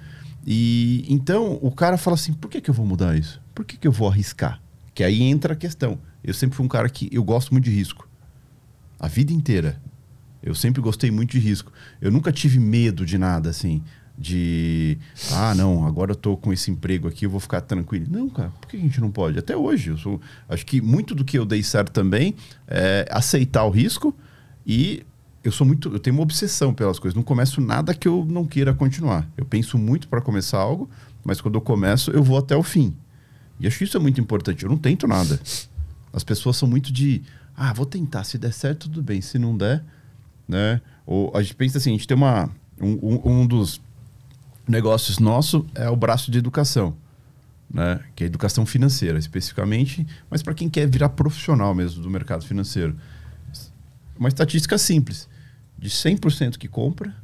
E 0.47 1.07
então 1.09 1.59
o 1.63 1.71
cara 1.71 1.97
fala 1.97 2.15
assim: 2.15 2.35
por 2.35 2.51
que, 2.51 2.61
que 2.61 2.69
eu 2.69 2.75
vou 2.75 2.85
mudar 2.85 3.17
isso? 3.17 3.41
Por 3.55 3.65
que, 3.65 3.79
que 3.79 3.89
eu 3.89 3.93
vou 3.93 4.07
arriscar? 4.07 4.61
Que 4.95 5.03
aí 5.03 5.23
entra 5.23 5.55
a 5.55 5.57
questão. 5.57 5.99
Eu 6.23 6.35
sempre 6.35 6.55
fui 6.59 6.67
um 6.67 6.69
cara 6.69 6.91
que 6.91 7.09
eu 7.11 7.25
gosto 7.25 7.53
muito 7.53 7.65
de 7.65 7.71
risco 7.71 8.06
a 8.99 9.09
vida 9.09 9.33
inteira. 9.33 9.81
Eu 10.43 10.55
sempre 10.55 10.81
gostei 10.81 11.11
muito 11.11 11.33
de 11.33 11.39
risco. 11.39 11.73
Eu 12.01 12.11
nunca 12.11 12.31
tive 12.31 12.59
medo 12.59 13.05
de 13.05 13.19
nada, 13.19 13.51
assim. 13.51 13.83
de 14.19 14.97
ah, 15.33 15.55
não, 15.55 15.87
agora 15.87 16.13
eu 16.13 16.17
tô 16.17 16.37
com 16.37 16.53
esse 16.53 16.71
emprego 16.71 17.07
aqui, 17.07 17.27
eu 17.27 17.31
vou 17.31 17.41
ficar 17.41 17.61
tranquilo. 17.61 18.07
Não, 18.09 18.29
cara, 18.29 18.51
por 18.61 18.69
que 18.69 18.77
a 18.77 18.81
gente 18.81 19.01
não 19.01 19.11
pode? 19.11 19.39
Até 19.39 19.57
hoje, 19.57 19.91
eu 19.91 19.99
sou, 19.99 20.21
acho 20.49 20.65
que 20.65 20.81
muito 20.81 21.15
do 21.15 21.25
que 21.25 21.39
eu 21.39 21.45
dei 21.45 21.63
certo 21.63 21.91
também 21.91 22.35
é 22.67 23.07
aceitar 23.11 23.65
o 23.65 23.71
risco 23.71 24.15
e 24.67 25.05
eu 25.45 25.53
sou 25.53 25.67
muito, 25.67 25.93
eu 25.93 25.99
tenho 25.99 26.17
uma 26.17 26.23
obsessão 26.23 26.75
pelas 26.75 26.99
coisas. 26.99 27.15
Não 27.15 27.23
começo 27.23 27.61
nada 27.61 27.95
que 27.95 28.09
eu 28.09 28.27
não 28.29 28.45
queira 28.45 28.75
continuar. 28.75 29.29
Eu 29.37 29.45
penso 29.45 29.79
muito 29.79 30.09
para 30.09 30.21
começar 30.21 30.59
algo, 30.59 30.91
mas 31.23 31.41
quando 31.41 31.55
eu 31.55 31.61
começo, 31.61 32.11
eu 32.11 32.23
vou 32.23 32.39
até 32.39 32.57
o 32.57 32.63
fim. 32.63 32.97
E 33.61 33.67
acho 33.67 33.79
que 33.79 33.85
isso 33.85 33.97
é 33.97 34.01
muito 34.01 34.21
importante. 34.21 34.65
Eu 34.65 34.71
não 34.71 34.77
tento 34.77 35.07
nada. 35.07 35.39
As 36.13 36.25
pessoas 36.25 36.57
são 36.57 36.69
muito 36.69 36.93
de, 36.93 37.23
ah, 37.57 37.73
vou 37.73 37.87
tentar, 37.87 38.25
se 38.25 38.37
der 38.39 38.53
certo, 38.53 38.89
tudo 38.89 39.03
bem, 39.03 39.21
se 39.21 39.39
não 39.39 39.57
der, 39.57 39.83
né? 40.47 40.81
Ou 41.07 41.33
a 41.37 41.43
gente 41.43 41.55
pensa 41.55 41.79
assim, 41.79 41.91
a 41.91 41.93
gente 41.93 42.07
tem 42.07 42.17
uma 42.17 42.51
um, 42.81 43.41
um 43.43 43.47
dos 43.47 43.81
negócios 44.69 45.19
nosso 45.19 45.65
é 45.75 45.89
o 45.89 45.97
braço 45.97 46.31
de 46.31 46.39
educação, 46.39 46.95
né? 47.73 48.01
Que 48.15 48.25
é 48.25 48.27
educação 48.27 48.67
financeira, 48.67 49.19
especificamente, 49.19 50.07
mas 50.31 50.43
para 50.43 50.55
quem 50.55 50.69
quer 50.69 50.87
virar 50.89 51.11
profissional 51.11 51.75
mesmo 51.75 52.03
do 52.03 52.11
mercado 52.11 52.45
financeiro. 52.45 52.97
Uma 54.19 54.29
estatística 54.29 54.77
simples. 54.79 55.29
De 55.79 55.91
100% 55.91 56.57
que 56.57 56.69
compra, 56.69 57.15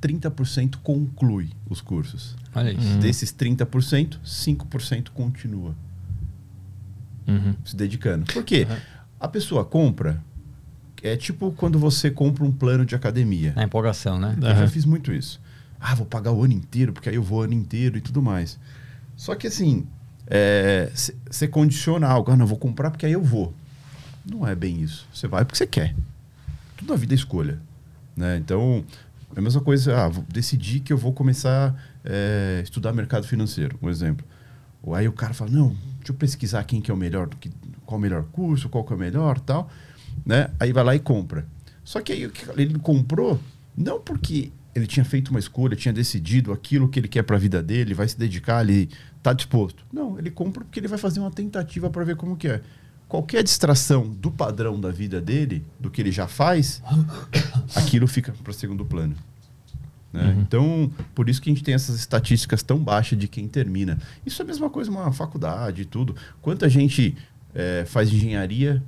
30% 0.00 0.76
conclui 0.82 1.50
os 1.70 1.80
cursos. 1.80 2.36
Olha 2.52 2.72
isso. 2.72 2.86
Uhum. 2.94 2.98
Desses 2.98 3.32
30%, 3.32 4.18
5% 4.24 5.10
continua 5.10 5.74
Uhum. 7.28 7.54
se 7.64 7.76
dedicando. 7.76 8.24
Por 8.32 8.42
quê? 8.42 8.66
A 9.22 9.28
pessoa 9.28 9.64
compra, 9.64 10.20
é 11.00 11.16
tipo 11.16 11.52
quando 11.52 11.78
você 11.78 12.10
compra 12.10 12.42
um 12.42 12.50
plano 12.50 12.84
de 12.84 12.96
academia. 12.96 13.52
Na 13.54 13.62
empolgação, 13.62 14.18
né? 14.18 14.36
Eu 14.36 14.56
já 14.56 14.66
fiz 14.66 14.84
muito 14.84 15.12
isso. 15.12 15.40
Ah, 15.80 15.94
vou 15.94 16.04
pagar 16.04 16.32
o 16.32 16.42
ano 16.42 16.52
inteiro, 16.52 16.92
porque 16.92 17.08
aí 17.08 17.14
eu 17.14 17.22
vou 17.22 17.38
o 17.38 17.42
ano 17.42 17.52
inteiro 17.52 17.96
e 17.96 18.00
tudo 18.00 18.20
mais. 18.20 18.58
Só 19.16 19.36
que 19.36 19.46
assim, 19.46 19.86
você 21.30 21.46
condiciona 21.46 22.08
algo. 22.08 22.32
Ah, 22.32 22.36
não, 22.36 22.48
vou 22.48 22.58
comprar 22.58 22.90
porque 22.90 23.06
aí 23.06 23.12
eu 23.12 23.22
vou. 23.22 23.54
Não 24.28 24.44
é 24.44 24.56
bem 24.56 24.82
isso. 24.82 25.06
Você 25.14 25.28
vai 25.28 25.44
porque 25.44 25.56
você 25.56 25.68
quer. 25.68 25.94
Tudo 26.76 26.92
na 26.92 26.98
vida 26.98 27.14
é 27.14 27.16
escolha. 27.16 27.60
Né? 28.16 28.38
Então, 28.38 28.84
é 29.36 29.38
a 29.38 29.42
mesma 29.42 29.60
coisa. 29.60 30.04
Ah, 30.04 30.08
vou 30.08 30.24
decidir 30.28 30.80
que 30.80 30.92
eu 30.92 30.98
vou 30.98 31.12
começar 31.12 31.76
a 32.04 32.60
estudar 32.60 32.92
mercado 32.92 33.24
financeiro, 33.24 33.78
um 33.80 33.88
exemplo. 33.88 34.26
Ou 34.82 34.96
aí 34.96 35.06
o 35.06 35.12
cara 35.12 35.32
fala, 35.32 35.52
não, 35.52 35.68
deixa 35.98 36.10
eu 36.10 36.14
pesquisar 36.14 36.64
quem 36.64 36.80
que 36.80 36.90
é 36.90 36.94
o 36.94 36.96
melhor, 36.96 37.28
do 37.28 37.36
que, 37.36 37.48
qual 37.92 37.98
o 37.98 38.00
melhor 38.00 38.24
curso, 38.24 38.68
qual 38.68 38.84
que 38.84 38.92
é 38.92 38.96
o 38.96 38.98
melhor 38.98 39.38
tal. 39.38 39.70
Né? 40.24 40.50
Aí 40.58 40.72
vai 40.72 40.84
lá 40.84 40.94
e 40.94 40.98
compra. 40.98 41.46
Só 41.84 42.00
que 42.00 42.12
aí 42.12 42.30
ele 42.56 42.78
comprou, 42.78 43.38
não 43.76 44.00
porque 44.00 44.50
ele 44.74 44.86
tinha 44.86 45.04
feito 45.04 45.28
uma 45.28 45.38
escolha, 45.38 45.76
tinha 45.76 45.92
decidido 45.92 46.52
aquilo 46.52 46.88
que 46.88 46.98
ele 46.98 47.08
quer 47.08 47.22
para 47.22 47.36
a 47.36 47.38
vida 47.38 47.62
dele, 47.62 47.92
vai 47.92 48.08
se 48.08 48.18
dedicar, 48.18 48.62
ele 48.62 48.88
está 49.18 49.32
disposto. 49.32 49.84
Não, 49.92 50.18
ele 50.18 50.30
compra 50.30 50.64
porque 50.64 50.80
ele 50.80 50.88
vai 50.88 50.98
fazer 50.98 51.20
uma 51.20 51.30
tentativa 51.30 51.90
para 51.90 52.04
ver 52.04 52.16
como 52.16 52.36
que 52.36 52.48
é. 52.48 52.62
Qualquer 53.08 53.42
distração 53.42 54.08
do 54.08 54.30
padrão 54.30 54.80
da 54.80 54.90
vida 54.90 55.20
dele, 55.20 55.62
do 55.78 55.90
que 55.90 56.00
ele 56.00 56.10
já 56.10 56.26
faz, 56.26 56.82
aquilo 57.76 58.06
fica 58.06 58.32
para 58.42 58.52
segundo 58.54 58.86
plano. 58.86 59.14
Né? 60.12 60.24
Uhum. 60.24 60.40
Então, 60.40 60.92
por 61.14 61.28
isso 61.28 61.40
que 61.40 61.50
a 61.50 61.52
gente 61.52 61.64
tem 61.64 61.74
essas 61.74 61.96
estatísticas 61.96 62.62
tão 62.62 62.78
baixas 62.78 63.18
de 63.18 63.26
quem 63.26 63.48
termina. 63.48 63.98
Isso 64.24 64.40
é 64.40 64.44
a 64.44 64.46
mesma 64.46 64.68
coisa 64.68 64.90
uma 64.90 65.10
faculdade 65.12 65.82
e 65.82 65.84
tudo. 65.84 66.14
Quanta 66.40 66.68
gente 66.68 67.16
é, 67.54 67.84
faz 67.86 68.12
engenharia 68.12 68.82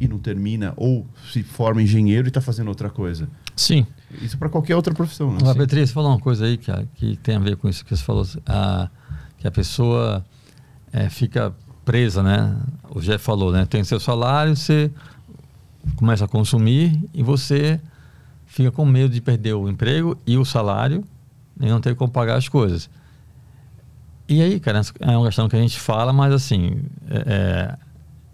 e 0.00 0.06
não 0.06 0.18
termina, 0.18 0.72
ou 0.76 1.06
se 1.32 1.42
forma 1.42 1.82
engenheiro 1.82 2.28
e 2.28 2.30
está 2.30 2.40
fazendo 2.40 2.68
outra 2.68 2.88
coisa. 2.88 3.28
Sim. 3.56 3.86
Isso 4.22 4.38
para 4.38 4.48
qualquer 4.48 4.76
outra 4.76 4.94
profissão. 4.94 5.32
Né? 5.32 5.38
Ah, 5.44 5.54
Beatriz, 5.54 5.90
falou 5.90 6.10
uma 6.10 6.20
coisa 6.20 6.46
aí 6.46 6.56
que, 6.56 6.72
que 6.94 7.16
tem 7.16 7.36
a 7.36 7.40
ver 7.40 7.56
com 7.56 7.68
isso 7.68 7.84
que 7.84 7.96
você 7.96 8.02
falou, 8.02 8.24
a, 8.46 8.88
que 9.36 9.46
a 9.46 9.50
pessoa 9.50 10.24
é, 10.92 11.08
fica 11.08 11.52
presa, 11.84 12.22
né? 12.22 12.56
O 12.90 13.00
Jeff 13.00 13.24
falou, 13.24 13.50
né? 13.50 13.66
Tem 13.66 13.82
seu 13.82 13.98
salário, 13.98 14.54
você 14.54 14.90
começa 15.96 16.24
a 16.24 16.28
consumir 16.28 17.02
e 17.12 17.22
você 17.22 17.80
fica 18.46 18.70
com 18.70 18.84
medo 18.84 19.12
de 19.12 19.20
perder 19.20 19.54
o 19.54 19.68
emprego 19.68 20.16
e 20.26 20.36
o 20.36 20.44
salário 20.44 21.04
e 21.60 21.66
não 21.66 21.80
ter 21.80 21.94
como 21.96 22.12
pagar 22.12 22.36
as 22.36 22.48
coisas. 22.48 22.88
E 24.28 24.42
aí, 24.42 24.60
cara, 24.60 24.82
é 25.00 25.16
uma 25.16 25.26
questão 25.26 25.48
que 25.48 25.56
a 25.56 25.60
gente 25.60 25.80
fala, 25.80 26.12
mas 26.12 26.32
assim, 26.32 26.82
é, 27.08 27.76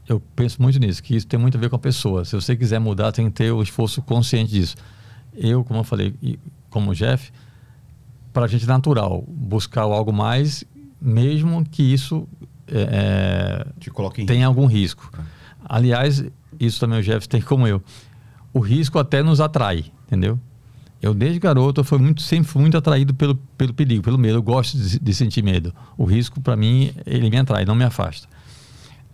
eu 0.08 0.20
penso 0.36 0.60
muito 0.60 0.78
nisso, 0.78 1.02
que 1.02 1.16
isso 1.16 1.26
tem 1.26 1.38
muito 1.38 1.56
a 1.56 1.60
ver 1.60 1.70
com 1.70 1.76
a 1.76 1.78
pessoa. 1.78 2.24
Se 2.24 2.34
você 2.34 2.56
quiser 2.56 2.78
mudar, 2.78 3.12
tem 3.12 3.26
que 3.26 3.32
ter 3.32 3.50
o 3.52 3.62
esforço 3.62 4.02
consciente 4.02 4.52
disso. 4.52 4.76
Eu, 5.34 5.64
como 5.64 5.80
eu 5.80 5.84
falei, 5.84 6.14
como 6.70 6.90
o 6.90 6.94
Jeff, 6.94 7.32
para 8.32 8.44
a 8.44 8.48
gente 8.48 8.64
é 8.64 8.68
natural 8.68 9.24
buscar 9.26 9.82
algo 9.82 10.12
mais, 10.12 10.64
mesmo 11.00 11.64
que 11.64 11.82
isso 11.82 12.28
é, 12.68 13.66
tenha 14.26 14.46
algum 14.46 14.66
risco. 14.66 15.10
Aliás, 15.64 16.24
isso 16.60 16.80
também 16.80 16.98
o 16.98 17.02
Jeff 17.02 17.28
tem 17.28 17.40
como 17.40 17.66
eu. 17.66 17.82
O 18.52 18.60
risco 18.60 18.98
até 18.98 19.22
nos 19.22 19.40
atrai, 19.40 19.86
entendeu? 20.06 20.38
Eu, 21.00 21.12
desde 21.12 21.38
garoto, 21.38 21.80
eu 21.80 21.84
fui 21.84 21.98
muito, 21.98 22.22
sempre 22.22 22.48
fui 22.48 22.62
muito 22.62 22.78
atraído 22.78 23.12
pelo, 23.14 23.34
pelo 23.58 23.74
perigo, 23.74 24.02
pelo 24.02 24.16
medo. 24.18 24.38
Eu 24.38 24.42
gosto 24.42 24.78
de, 24.78 24.98
de 24.98 25.14
sentir 25.14 25.42
medo. 25.42 25.74
O 25.98 26.04
risco, 26.04 26.40
para 26.40 26.56
mim, 26.56 26.92
ele 27.04 27.28
me 27.28 27.36
atrai, 27.36 27.64
não 27.64 27.74
me 27.74 27.84
afasta. 27.84 28.26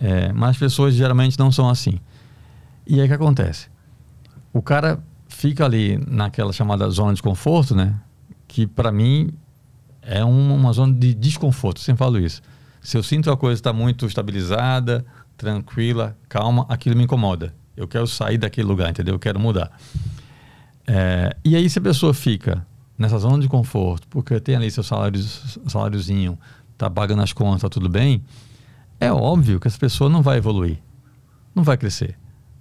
É, 0.01 0.33
mas 0.33 0.51
as 0.51 0.57
pessoas 0.57 0.95
geralmente 0.95 1.39
não 1.39 1.53
são 1.53 1.69
assim. 1.69 2.01
E 2.87 2.99
aí 2.99 3.05
o 3.05 3.09
que 3.09 3.15
acontece? 3.15 3.69
O 4.53 4.63
cara 4.63 4.99
fica 5.29 5.65
ali 5.65 6.03
naquela 6.09 6.53
chamada 6.53 6.89
zona 6.89 7.15
de 7.15 7.23
conforto, 7.23 7.75
né? 7.75 7.95
Que 8.49 8.67
para 8.67 8.91
mim 8.91 9.31
é 10.03 10.25
uma, 10.25 10.55
uma, 10.55 10.73
zona 10.73 10.95
de 10.95 11.15
desconforto. 11.15 11.81
Sempre 11.81 11.99
falo 11.99 12.19
isso. 12.19 12.41
Se 12.81 12.97
eu 12.97 13.03
sinto 13.03 13.31
a 13.31 13.37
coisa 13.37 13.61
está 13.61 13.73
muito 13.73 14.07
estabilizada, 14.07 15.05
tranquila, 15.37 16.17
calma, 16.29 16.65
aquilo 16.69 16.97
me 16.97 17.05
incomoda. 17.05 17.55
Eu 17.77 17.87
quero 17.87 18.07
sair 18.07 18.39
daquele 18.39 18.67
lugar, 18.67 18.91
entendeu? 18.91 19.15
Eu 19.15 19.19
quero 19.19 19.39
mudar. 19.39 19.71
É, 20.87 21.37
e 21.45 21.55
aí, 21.55 21.69
se 21.71 21.79
a 21.79 21.83
pessoa 21.83 22.13
fica 22.13 22.67
nessa 22.99 23.19
zona 23.19 23.39
de 23.41 23.49
conforto, 23.49 24.09
porque 24.09 24.41
tem 24.41 24.57
ali 24.57 24.71
seu 24.71 24.83
salário, 24.83 25.23
saláriozinho, 25.23 26.39
tá 26.77 26.91
pagando 26.91 27.23
as 27.23 27.33
contas, 27.33 27.63
tá 27.63 27.69
tudo 27.69 27.89
bem, 27.89 28.23
é 29.01 29.11
óbvio 29.11 29.59
que 29.59 29.67
essa 29.67 29.79
pessoa 29.79 30.11
não 30.11 30.23
vai 30.23 30.37
evoluir, 30.37 30.79
não 31.55 31.65
vai 31.65 31.77
crescer. 31.77 32.17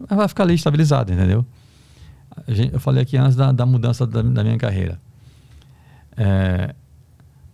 Ela 0.10 0.20
vai 0.20 0.28
ficar 0.28 0.44
ali 0.44 0.56
estabilizada, 0.56 1.14
entendeu? 1.14 1.46
eu 2.72 2.80
falei 2.80 3.04
aqui 3.04 3.18
antes 3.18 3.36
da, 3.36 3.52
da 3.52 3.66
mudança 3.66 4.08
da, 4.08 4.22
da, 4.22 4.44
minha 4.44 4.58
carreira. 4.58 5.00
É, 6.16 6.74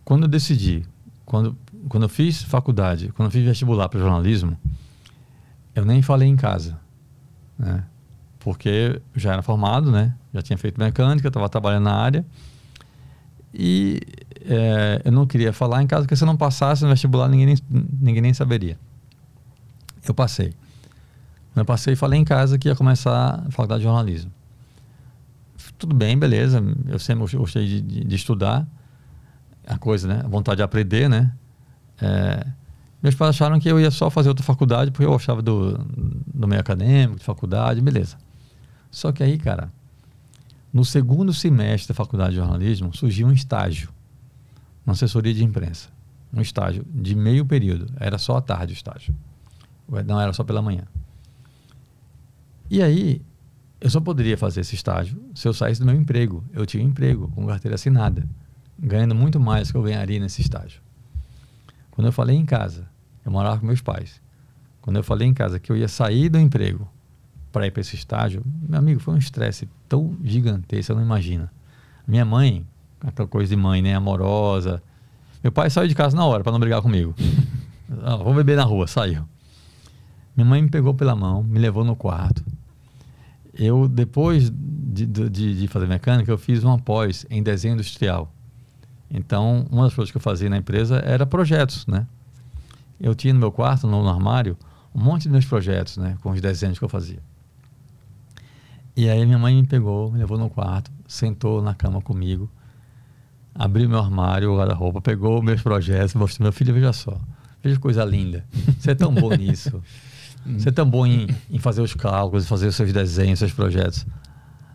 quando 0.03 0.23
eu 0.23 0.27
decidi, 0.27 0.86
quando, 1.25 1.57
quando 1.89 2.03
eu 2.03 2.09
fiz 2.09 2.43
faculdade, 2.43 3.11
quando 3.15 3.27
eu 3.27 3.31
fiz 3.31 3.43
vestibular 3.43 3.89
para 3.89 3.99
jornalismo, 3.99 4.57
eu 5.73 5.83
nem 5.83 6.01
falei 6.01 6.27
em 6.27 6.36
casa, 6.36 6.79
né? 7.57 7.83
Porque 8.39 9.01
já 9.15 9.33
era 9.33 9.41
formado, 9.41 9.91
né? 9.91 10.13
Já 10.31 10.41
tinha 10.41 10.57
feito 10.57 10.79
mecânica, 10.79 11.27
estava 11.27 11.49
trabalhando 11.49 11.86
na 11.86 11.95
área. 11.95 12.25
E 13.51 13.99
é, 14.47 15.01
eu 15.03 15.11
não 15.11 15.25
queria 15.25 15.51
falar 15.51 15.81
em 15.81 15.87
casa, 15.87 16.03
porque 16.03 16.15
se 16.15 16.23
eu 16.23 16.27
não 16.27 16.37
passasse 16.37 16.83
no 16.83 16.89
vestibular, 16.89 17.27
ninguém 17.27 17.47
nem, 17.47 17.57
ninguém 17.99 18.21
nem 18.21 18.33
saberia. 18.33 18.77
Eu 20.07 20.13
passei. 20.13 20.53
Eu 21.55 21.65
passei 21.65 21.93
e 21.93 21.95
falei 21.95 22.19
em 22.19 22.25
casa 22.25 22.57
que 22.57 22.67
ia 22.67 22.75
começar 22.75 23.43
a 23.47 23.51
faculdade 23.51 23.79
de 23.79 23.85
jornalismo. 23.85 24.31
Tudo 25.77 25.95
bem, 25.95 26.17
beleza. 26.17 26.61
Eu 26.87 26.99
sempre 26.99 27.25
gostei 27.37 27.65
de, 27.65 27.81
de, 27.81 28.03
de 28.03 28.15
estudar 28.15 28.67
a 29.65 29.77
coisa, 29.77 30.07
né? 30.07 30.21
A 30.23 30.27
vontade 30.27 30.57
de 30.57 30.63
aprender, 30.63 31.09
né? 31.09 31.31
É, 31.99 32.45
meus 33.01 33.15
pais 33.15 33.29
acharam 33.29 33.59
que 33.59 33.69
eu 33.69 33.79
ia 33.79 33.89
só 33.89 34.09
fazer 34.09 34.29
outra 34.29 34.43
faculdade 34.43 34.91
porque 34.91 35.05
eu 35.05 35.11
gostava 35.11 35.41
do, 35.41 35.77
do 35.77 36.47
meio 36.47 36.59
acadêmico, 36.59 37.19
de 37.19 37.25
faculdade, 37.25 37.81
beleza. 37.81 38.17
Só 38.91 39.11
que 39.11 39.23
aí, 39.23 39.37
cara, 39.37 39.71
no 40.73 40.83
segundo 40.83 41.33
semestre 41.33 41.89
da 41.89 41.93
faculdade 41.93 42.31
de 42.31 42.37
jornalismo, 42.37 42.95
surgiu 42.95 43.27
um 43.27 43.31
estágio 43.31 43.94
na 44.86 44.93
assessoria 44.93 45.33
de 45.33 45.43
imprensa. 45.43 45.89
Um 46.33 46.41
estágio 46.41 46.86
de 46.93 47.15
meio 47.15 47.45
período. 47.45 47.88
Era 47.97 48.17
só 48.17 48.38
à 48.38 48.41
tarde 48.41 48.73
o 48.73 48.75
estágio. 48.75 49.15
Não 50.05 50.19
era 50.19 50.33
só 50.33 50.43
pela 50.43 50.61
manhã. 50.61 50.83
E 52.69 52.81
aí, 52.81 53.21
eu 53.79 53.89
só 53.89 53.99
poderia 53.99 54.38
fazer 54.38 54.61
esse 54.61 54.75
estágio 54.75 55.21
se 55.33 55.47
eu 55.47 55.53
saísse 55.53 55.79
do 55.79 55.86
meu 55.86 55.95
emprego. 55.95 56.43
Eu 56.51 56.65
tinha 56.65 56.83
um 56.83 56.88
emprego 56.88 57.29
com 57.29 57.45
carteira 57.45 57.75
assinada, 57.75 58.27
ganhando 58.77 59.13
muito 59.13 59.39
mais 59.39 59.71
que 59.71 59.77
eu 59.77 59.83
ganharia 59.83 60.19
nesse 60.19 60.41
estágio. 60.41 60.81
Quando 61.91 62.07
eu 62.07 62.11
falei 62.11 62.36
em 62.36 62.45
casa, 62.45 62.88
eu 63.23 63.31
morava 63.31 63.59
com 63.59 63.65
meus 63.65 63.81
pais. 63.81 64.21
Quando 64.81 64.97
eu 64.97 65.03
falei 65.03 65.27
em 65.27 65.33
casa 65.33 65.59
que 65.59 65.71
eu 65.71 65.77
ia 65.77 65.88
sair 65.88 66.29
do 66.29 66.39
emprego 66.39 66.88
para 67.51 67.67
ir 67.67 67.71
para 67.71 67.81
esse 67.81 67.95
estágio, 67.95 68.43
meu 68.45 68.77
amigo, 68.79 68.99
foi 68.99 69.13
um 69.13 69.17
estresse 69.17 69.69
tão 69.88 70.17
gigantesco, 70.23 70.88
você 70.88 70.93
não 70.93 71.01
imagina. 71.01 71.51
Minha 72.07 72.25
mãe, 72.25 72.65
aquela 73.06 73.28
coisa 73.28 73.49
de 73.49 73.56
mãe, 73.56 73.82
né, 73.82 73.95
amorosa. 73.95 74.82
Meu 75.43 75.51
pai 75.51 75.70
saiu 75.70 75.88
de 75.88 75.95
casa 75.95 76.16
na 76.16 76.26
hora 76.26 76.43
para 76.43 76.51
não 76.51 76.60
brigar 76.60 76.82
comigo. 76.82 77.14
ah, 78.03 78.16
vou 78.16 78.34
beber 78.34 78.58
na 78.58 78.64
rua, 78.64 78.88
saiu. 78.88 79.26
Minha 80.36 80.45
mãe 80.45 80.62
me 80.62 80.70
pegou 80.70 80.93
pela 80.93 81.16
mão, 81.16 81.43
me 81.43 81.60
levou 81.60 81.86
no 81.86 81.95
quarto. 81.95 82.43
Eu, 83.53 83.88
depois 83.88 84.51
de, 84.51 85.06
de, 85.06 85.30
de 85.30 85.68
fazer 85.68 85.88
mecânica, 85.88 86.30
eu 86.30 86.38
fiz 86.38 86.64
uma 86.64 86.78
pós 86.78 87.26
em 87.30 87.41
desenho 87.41 87.76
industrial. 87.76 88.32
Então, 89.10 89.66
uma 89.72 89.84
das 89.84 89.93
coisas 89.93 90.12
que 90.12 90.18
eu 90.18 90.22
fazia 90.22 90.49
na 90.49 90.58
empresa 90.58 90.97
era 90.97 91.26
projetos, 91.26 91.88
né? 91.88 92.06
Eu 92.99 93.16
tinha 93.16 93.34
no 93.34 93.39
meu 93.39 93.51
quarto, 93.51 93.88
no, 93.88 94.03
no 94.03 94.10
armário, 94.10 94.58
um 94.93 95.01
monte 95.01 95.24
de 95.24 95.30
meus 95.30 95.45
projetos, 95.45 95.97
né? 95.97 96.18
Com 96.22 96.32
os 96.32 96.41
desenhos 96.41 96.78
que 96.78 96.84
eu 96.84 96.89
fazia. 96.89 97.20
E 98.95 99.10
aí 99.10 99.26
minha 99.26 99.38
mãe 99.38 99.53
me 99.56 99.68
pegou, 99.68 100.12
me 100.12 100.18
levou 100.18 100.38
no 100.38 100.49
quarto, 100.49 100.91
sentou 101.08 101.62
na 101.62 101.74
cama 101.74 102.01
comigo, 102.01 102.49
abriu 103.56 103.88
meu 103.88 103.99
armário, 103.99 104.51
o 104.51 104.58
guarda-roupa, 104.58 105.01
pegou 105.01 105.41
meus 105.41 105.62
projetos, 105.62 106.14
mostrou, 106.14 106.43
meu 106.43 106.51
filho, 106.51 106.74
veja 106.74 106.91
só, 106.91 107.18
veja 107.64 107.78
que 107.78 107.82
coisa 107.82 108.03
linda. 108.03 108.45
Você 108.78 108.91
é 108.91 108.95
tão 108.95 109.14
bom 109.14 109.30
nisso. 109.36 109.82
Você 110.45 110.70
é 110.70 110.72
tão 110.72 110.88
bom 110.88 111.08
em, 111.08 111.28
em 111.49 111.58
fazer 111.58 111.82
os 111.82 111.93
cálculos, 111.95 112.47
fazer 112.47 112.68
os 112.68 112.76
seus 112.76 112.93
desenhos, 112.93 113.39
seus 113.39 113.53
projetos. 113.53 114.06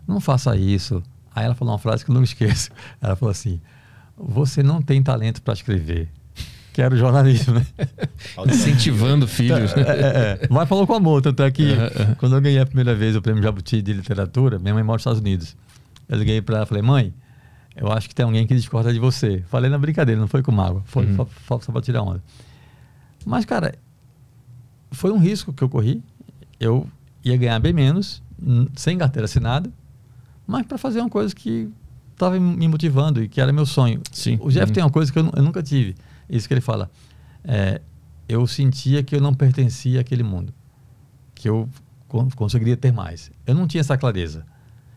Não 0.05 0.19
faça 0.19 0.55
isso. 0.57 1.01
Aí 1.33 1.45
ela 1.45 1.55
falou 1.55 1.73
uma 1.73 1.79
frase 1.79 2.03
que 2.03 2.11
eu 2.11 2.15
não 2.15 2.23
esqueço. 2.23 2.71
Ela 2.99 3.15
falou 3.15 3.31
assim: 3.31 3.61
Você 4.17 4.61
não 4.61 4.81
tem 4.81 5.01
talento 5.01 5.41
para 5.41 5.53
escrever. 5.53 6.09
Quero 6.73 6.97
jornalismo, 6.97 7.53
né? 7.53 7.65
Incentivando 8.47 9.25
filhos. 9.27 9.71
É, 9.77 9.81
é, 9.81 10.43
é. 10.43 10.47
Mas 10.49 10.67
falou 10.67 10.85
com 10.85 10.93
amor, 10.93 11.21
tanto 11.21 11.43
é 11.43 11.51
que 11.51 11.75
quando 12.17 12.35
eu 12.35 12.41
ganhei 12.41 12.59
a 12.59 12.65
primeira 12.65 12.93
vez 12.95 13.15
o 13.15 13.21
prêmio 13.21 13.41
Jabuti 13.43 13.81
de 13.81 13.93
literatura, 13.93 14.59
minha 14.59 14.73
mãe 14.73 14.83
mora 14.83 14.95
nos 14.95 15.01
Estados 15.01 15.19
Unidos. 15.19 15.55
Eu 16.07 16.17
liguei 16.17 16.41
para 16.41 16.57
ela 16.57 16.65
e 16.65 16.67
falei, 16.67 16.83
mãe, 16.83 17.13
eu 17.81 17.91
acho 17.91 18.07
que 18.07 18.13
tem 18.13 18.23
alguém 18.23 18.45
que 18.45 18.53
discorda 18.53 18.93
de 18.93 18.99
você. 18.99 19.43
Falei 19.47 19.67
na 19.67 19.77
brincadeira, 19.79 20.21
não 20.21 20.27
foi 20.27 20.43
com 20.43 20.51
mágoa, 20.51 20.83
foi 20.85 21.03
uhum. 21.07 21.27
só, 21.47 21.59
só 21.59 21.71
para 21.71 21.81
tirar 21.81 22.03
onda. 22.03 22.21
Mas, 23.25 23.43
cara, 23.43 23.73
foi 24.91 25.11
um 25.11 25.17
risco 25.17 25.51
que 25.51 25.63
eu 25.63 25.67
corri. 25.67 26.03
Eu 26.59 26.87
ia 27.25 27.35
ganhar 27.35 27.59
bem 27.59 27.73
menos, 27.73 28.21
sem 28.75 28.99
carteira 28.99 29.25
assinada, 29.25 29.71
mas 30.45 30.63
para 30.67 30.77
fazer 30.77 30.99
uma 30.99 31.09
coisa 31.09 31.33
que 31.33 31.69
estava 32.13 32.39
me 32.39 32.67
motivando 32.67 33.23
e 33.23 33.27
que 33.27 33.41
era 33.41 33.51
meu 33.51 33.65
sonho. 33.65 33.99
Sim. 34.11 34.37
O 34.41 34.51
Jeff 34.51 34.67
uhum. 34.67 34.73
tem 34.73 34.83
uma 34.83 34.91
coisa 34.91 35.11
que 35.11 35.17
eu, 35.17 35.31
eu 35.35 35.41
nunca 35.41 35.63
tive 35.63 35.95
isso 36.29 36.47
que 36.47 36.53
ele 36.53 36.61
fala. 36.61 36.87
É, 37.43 37.81
eu 38.29 38.45
sentia 38.45 39.01
que 39.01 39.15
eu 39.15 39.19
não 39.19 39.33
pertencia 39.33 40.01
àquele 40.01 40.21
mundo, 40.21 40.53
que 41.33 41.49
eu 41.49 41.67
conseguiria 42.35 42.77
ter 42.77 42.93
mais. 42.93 43.31
Eu 43.47 43.55
não 43.55 43.65
tinha 43.65 43.81
essa 43.81 43.97
clareza. 43.97 44.45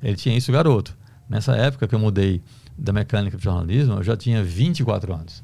Ele 0.02 0.16
tinha 0.16 0.36
isso, 0.36 0.52
garoto. 0.52 0.94
Nessa 1.26 1.56
época 1.56 1.88
que 1.88 1.94
eu 1.94 1.98
mudei 1.98 2.42
da 2.76 2.92
mecânica 2.92 3.36
para 3.36 3.42
o 3.42 3.44
jornalismo, 3.44 3.94
eu 3.94 4.02
já 4.02 4.16
tinha 4.16 4.42
24 4.42 5.14
anos. 5.14 5.42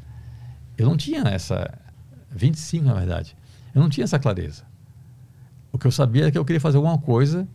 Eu 0.76 0.88
não 0.88 0.96
tinha 0.96 1.22
essa. 1.22 1.72
25, 2.30 2.84
na 2.84 2.94
verdade. 2.94 3.36
Eu 3.74 3.82
não 3.82 3.88
tinha 3.88 4.04
essa 4.04 4.18
clareza. 4.18 4.64
O 5.72 5.78
que 5.78 5.86
eu 5.86 5.92
sabia 5.92 6.26
é 6.26 6.30
que 6.30 6.38
eu 6.38 6.44
queria 6.44 6.60
fazer 6.60 6.76
alguma 6.76 6.98
coisa 6.98 7.46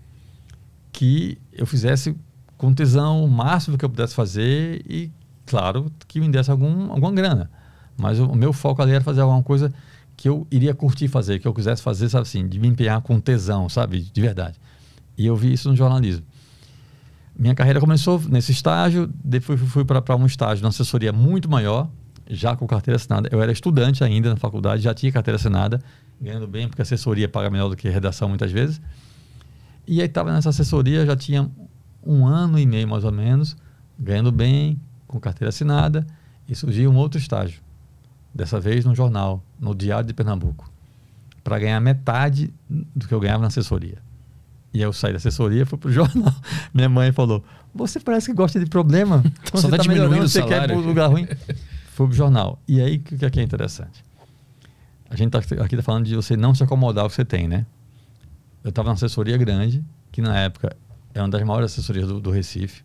que 0.92 1.38
eu 1.52 1.66
fizesse 1.66 2.16
com 2.58 2.74
tesão, 2.74 3.24
o 3.24 3.28
máximo 3.28 3.78
que 3.78 3.84
eu 3.84 3.90
pudesse 3.90 4.16
fazer 4.16 4.82
e, 4.90 5.12
claro, 5.46 5.92
que 6.08 6.20
me 6.20 6.30
desse 6.30 6.50
algum, 6.50 6.92
alguma 6.92 7.12
grana. 7.12 7.50
Mas 7.98 8.20
o, 8.20 8.34
meu 8.34 8.54
foco 8.54 8.82
ali 8.82 8.94
era 8.94 9.04
fazer 9.04 9.22
alguma 9.22 9.44
coisa 9.44 9.74
que 10.16 10.30
eu 10.30 10.48
iria 10.50 10.74
curtir 10.74 11.10
fazer, 11.10 11.40
que 11.40 11.48
eu 11.48 11.54
quisesse 11.54 11.82
fazer, 11.82 12.08
sabe 12.08 12.24
assim, 12.24 12.48
de 12.48 12.60
me 12.60 12.68
empenhar 12.68 13.02
com 13.02 13.20
tesão, 13.20 13.68
sabe, 13.68 14.02
de 14.02 14.22
verdade. 14.22 14.58
E 15.18 15.26
eu 15.26 15.36
vi 15.36 15.52
isso 15.52 15.70
no 15.70 15.76
jornalismo. 15.76 16.26
Minha 17.38 17.54
carreira 17.54 17.82
começou 17.82 18.22
nesse 18.30 18.54
estágio, 18.54 19.10
depois 19.24 19.60
fui 19.60 19.84
para 19.84 20.16
um 20.16 20.26
estágio 20.26 20.64
na 20.64 20.70
assessoria 20.70 21.12
muito 21.12 21.50
maior, 21.50 21.90
já 22.30 22.56
com 22.56 22.66
carteira 22.66 22.96
assinada. 22.96 23.28
Eu 23.32 23.42
era 23.42 23.52
estudante 23.52 24.04
ainda 24.04 24.30
na 24.30 24.38
faculdade, 24.38 24.82
já 24.82 24.94
tinha 24.94 25.12
carteira 25.12 25.36
assinada, 25.36 25.82
ganhando 26.20 26.48
bem, 26.48 26.68
porque 26.70 26.82
assessoria 26.82 27.28
paga 27.28 27.50
melhor 27.50 27.68
do 27.68 27.76
que 27.76 27.90
redação 27.90 28.30
muitas 28.30 28.52
vezes. 28.52 28.82
E 29.86 30.00
aí 30.00 30.08
estava 30.08 30.32
nessa 30.32 30.50
assessoria, 30.50 31.06
já 31.06 31.16
tinha 31.16 31.52
um 32.06 32.26
ano 32.26 32.58
e 32.58 32.66
meio 32.66 32.88
mais 32.88 33.04
ou 33.04 33.12
menos, 33.12 33.58
ganhando 34.00 34.32
bem, 34.32 34.80
com 35.06 35.20
carteira 35.20 35.50
assinada, 35.50 36.08
e 36.48 36.56
surgiu 36.56 36.90
um 36.90 36.96
outro 36.96 37.20
estágio 37.20 37.62
dessa 38.34 38.60
vez 38.60 38.86
no 38.86 38.96
jornal, 38.96 39.44
no 39.60 39.76
Diário 39.76 40.08
de 40.08 40.14
Pernambuco, 40.14 40.72
para 41.44 41.60
ganhar 41.60 41.80
metade 41.82 42.54
do 42.70 43.08
que 43.08 43.14
eu 43.14 43.20
ganhava 43.20 43.42
na 43.42 43.48
assessoria. 43.48 44.05
E 44.76 44.82
eu 44.82 44.92
saí 44.92 45.14
da 45.14 45.18
assessoria 45.18 45.66
fui 45.66 45.78
pro 45.78 45.90
jornal. 45.90 46.36
Minha 46.74 46.90
mãe 46.90 47.10
falou: 47.14 47.42
Você 47.74 47.98
parece 47.98 48.28
que 48.28 48.34
gosta 48.34 48.60
de 48.60 48.66
problema. 48.66 49.24
Então 49.48 49.62
Só 49.62 49.70
você 49.70 49.78
tá, 49.78 49.84
tá 49.84 49.88
melhorando, 49.88 50.28
você 50.28 50.44
quer 50.44 50.66
ir 50.66 50.68
pro 50.68 50.82
lugar 50.82 51.10
ruim. 51.10 51.26
fui 51.96 52.08
pro 52.08 52.14
jornal. 52.14 52.60
E 52.68 52.82
aí, 52.82 52.98
o 52.98 53.00
que, 53.00 53.30
que 53.30 53.40
é 53.40 53.44
interessante? 53.44 54.04
A 55.10 55.16
gente 55.16 55.32
tá 55.32 55.40
aqui 55.40 55.78
tá 55.78 55.82
falando 55.82 56.06
de 56.06 56.14
você 56.14 56.36
não 56.36 56.54
se 56.54 56.62
acomodar 56.62 57.04
com 57.04 57.08
o 57.08 57.10
que 57.10 57.16
você 57.16 57.24
tem, 57.24 57.48
né? 57.48 57.66
Eu 58.66 58.70
estava 58.70 58.90
na 58.90 58.96
assessoria 58.96 59.38
grande, 59.38 59.82
que 60.12 60.22
na 60.22 60.38
época 60.38 60.76
é 61.14 61.22
uma 61.22 61.30
das 61.30 61.42
maiores 61.44 61.72
assessorias 61.72 62.10
do, 62.10 62.20
do 62.20 62.32
Recife, 62.32 62.84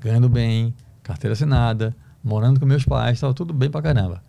ganhando 0.00 0.28
bem, 0.28 0.74
carteira 1.02 1.34
assinada, 1.34 1.94
morando 2.24 2.58
com 2.58 2.66
meus 2.66 2.84
pais, 2.84 3.18
estava 3.18 3.32
tudo 3.34 3.54
bem 3.54 3.70
pra 3.70 3.80
caramba. 3.80 4.20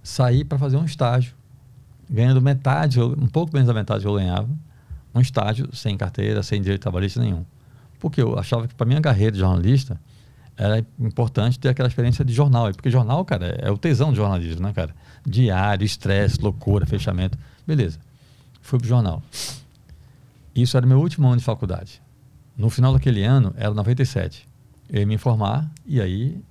Saí 0.00 0.44
para 0.44 0.58
fazer 0.58 0.76
um 0.76 0.84
estágio, 0.84 1.34
ganhando 2.08 2.40
metade, 2.40 3.00
um 3.00 3.26
pouco 3.26 3.52
menos 3.52 3.66
da 3.66 3.74
metade 3.74 4.02
que 4.02 4.06
eu 4.06 4.14
ganhava, 4.14 4.48
um 5.14 5.20
estágio 5.20 5.68
sem 5.74 5.96
carteira, 5.96 6.42
sem 6.42 6.60
direito 6.60 6.82
trabalhista 6.82 7.20
nenhum. 7.20 7.44
Porque 7.98 8.20
eu 8.22 8.38
achava 8.38 8.66
que 8.66 8.74
para 8.74 8.86
minha 8.86 9.00
carreira 9.00 9.32
de 9.32 9.38
jornalista 9.38 10.00
era 10.56 10.84
importante 10.98 11.58
ter 11.58 11.68
aquela 11.68 11.88
experiência 11.88 12.24
de 12.24 12.32
jornal. 12.32 12.72
Porque 12.72 12.90
jornal, 12.90 13.24
cara, 13.24 13.56
é 13.58 13.70
o 13.70 13.78
tesão 13.78 14.10
do 14.10 14.16
jornalismo, 14.16 14.62
né, 14.62 14.72
cara? 14.72 14.94
Diário, 15.24 15.84
estresse, 15.84 16.40
loucura, 16.40 16.86
fechamento. 16.86 17.38
Beleza. 17.66 17.98
Fui 18.60 18.78
pro 18.78 18.88
jornal. 18.88 19.22
Isso 20.54 20.76
era 20.76 20.86
meu 20.86 20.98
último 20.98 21.28
ano 21.28 21.38
de 21.38 21.44
faculdade. 21.44 22.02
No 22.56 22.68
final 22.68 22.92
daquele 22.92 23.22
ano, 23.24 23.54
era 23.56 23.72
97. 23.72 24.46
Eu 24.88 25.00
ia 25.00 25.06
me 25.06 25.14
informar 25.14 25.70
e 25.86 26.00
aí 26.00 26.42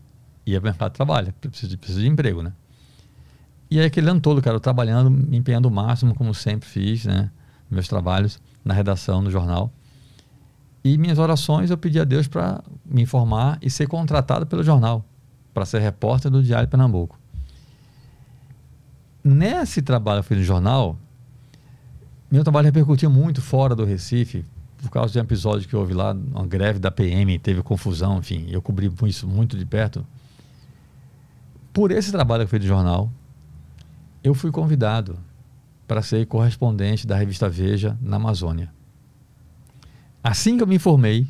ia 0.46 0.60
para 0.60 0.70
o 0.70 0.72
mercado 0.72 0.92
de 0.92 0.96
trabalho, 0.96 1.34
preciso 1.34 1.68
de, 1.68 1.78
preciso 1.78 2.00
de 2.00 2.08
emprego, 2.08 2.42
né? 2.42 2.54
E 3.70 3.80
aí 3.80 3.86
aquele 3.86 4.10
ano 4.10 4.20
todo, 4.20 4.42
cara, 4.42 4.60
trabalhando, 4.60 5.12
me 5.12 5.38
empenhando 5.38 5.68
o 5.68 5.72
máximo, 5.72 6.16
como 6.16 6.34
sempre 6.34 6.68
fiz, 6.68 7.06
né? 7.06 7.30
Meus 7.70 7.88
trabalhos 7.88 8.42
na 8.64 8.74
redação, 8.74 9.22
no 9.22 9.32
jornal. 9.32 9.72
E 10.84 10.98
minhas 10.98 11.20
orações 11.20 11.70
eu 11.70 11.78
pedi 11.78 12.00
a 12.00 12.04
Deus 12.04 12.28
para 12.28 12.64
me 12.86 13.02
informar 13.02 13.58
e 13.62 13.70
ser 13.70 13.88
contratado 13.88 14.46
pelo 14.46 14.64
jornal, 14.64 15.04
para 15.54 15.66
ser 15.66 15.80
repórter 15.80 16.32
do 16.32 16.42
Diário 16.42 16.68
de 16.68 16.72
Pernambuco. 16.72 17.20
Nesse 19.24 19.82
trabalho 19.82 20.24
que 20.24 20.26
eu 20.26 20.30
fiz 20.30 20.38
no 20.38 20.44
jornal, 20.44 20.98
meu 22.32 22.44
trabalho 22.44 22.66
repercutia 22.66 23.10
muito 23.10 23.42
fora 23.42 23.76
do 23.76 23.84
Recife, 23.84 24.46
por 24.78 24.90
causa 24.90 25.12
de 25.12 25.20
um 25.20 25.22
episódio 25.22 25.68
que 25.68 25.76
houve 25.76 25.94
lá, 25.94 26.14
uma 26.14 26.48
greve 26.48 26.80
da 26.80 26.90
PM, 26.90 27.38
teve 27.40 27.62
confusão, 27.62 28.20
enfim, 28.20 28.48
eu 28.50 28.62
cobri 28.62 28.90
isso 29.06 29.28
muito 29.28 29.58
de 29.58 29.66
perto 29.66 30.06
por 31.74 31.92
esse 31.92 32.12
trabalho 32.12 32.42
que 32.42 32.46
eu 32.46 32.50
fiz 32.50 32.62
de 32.62 32.68
jornal, 32.68 33.10
eu 34.24 34.34
fui 34.34 34.52
convidado 34.52 35.18
para 35.90 36.04
ser 36.04 36.28
correspondente 36.28 37.08
da 37.08 37.18
revista 37.18 37.50
Veja 37.50 37.98
na 38.00 38.18
Amazônia. 38.18 38.72
Assim 40.24 40.56
que 40.56 40.62
eu 40.62 40.68
me 40.68 40.76
informei, 40.76 41.28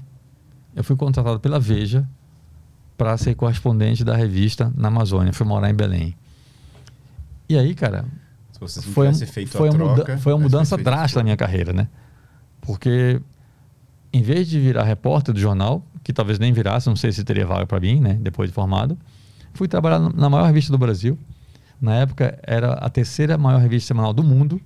eu 0.75 0.83
fui 0.83 0.97
contratado 0.97 1.39
pela 1.39 1.57
Veja 1.57 2.05
para 2.97 3.17
ser 3.17 3.35
correspondente 3.35 4.03
da 4.03 4.17
revista 4.17 4.69
na 4.75 4.89
Amazônia. 4.89 5.31
Fui 5.31 5.47
morar 5.47 5.69
em 5.69 5.73
Belém. 5.73 6.13
E 7.47 7.57
aí, 7.57 7.73
cara, 7.73 8.03
foi, 8.93 9.07
um, 9.07 9.13
foi, 9.13 9.45
troca, 9.45 9.77
muda, 9.77 10.17
foi 10.17 10.33
uma 10.33 10.39
mudança 10.39 10.75
drástica 10.77 11.21
na 11.21 11.23
minha 11.23 11.37
carreira, 11.37 11.71
né? 11.71 11.87
Porque 12.59 13.21
em 14.11 14.21
vez 14.21 14.45
de 14.49 14.59
virar 14.59 14.83
repórter 14.83 15.33
do 15.33 15.39
jornal, 15.39 15.81
que 16.03 16.11
talvez 16.11 16.37
nem 16.37 16.51
virasse, 16.51 16.89
não 16.89 16.97
sei 16.97 17.13
se 17.13 17.23
teria 17.23 17.47
vaga 17.47 17.65
para 17.65 17.79
mim, 17.79 18.01
né? 18.01 18.17
Depois 18.21 18.49
de 18.49 18.53
formado, 18.53 18.97
Fui 19.53 19.67
trabalhar 19.67 19.99
na 19.99 20.29
maior 20.29 20.45
revista 20.45 20.71
do 20.71 20.77
Brasil. 20.77 21.17
Na 21.81 21.95
época 21.95 22.37
era 22.43 22.73
a 22.73 22.89
terceira 22.89 23.37
maior 23.37 23.59
revista 23.59 23.87
semanal 23.87 24.13
do 24.13 24.23
mundo. 24.23 24.61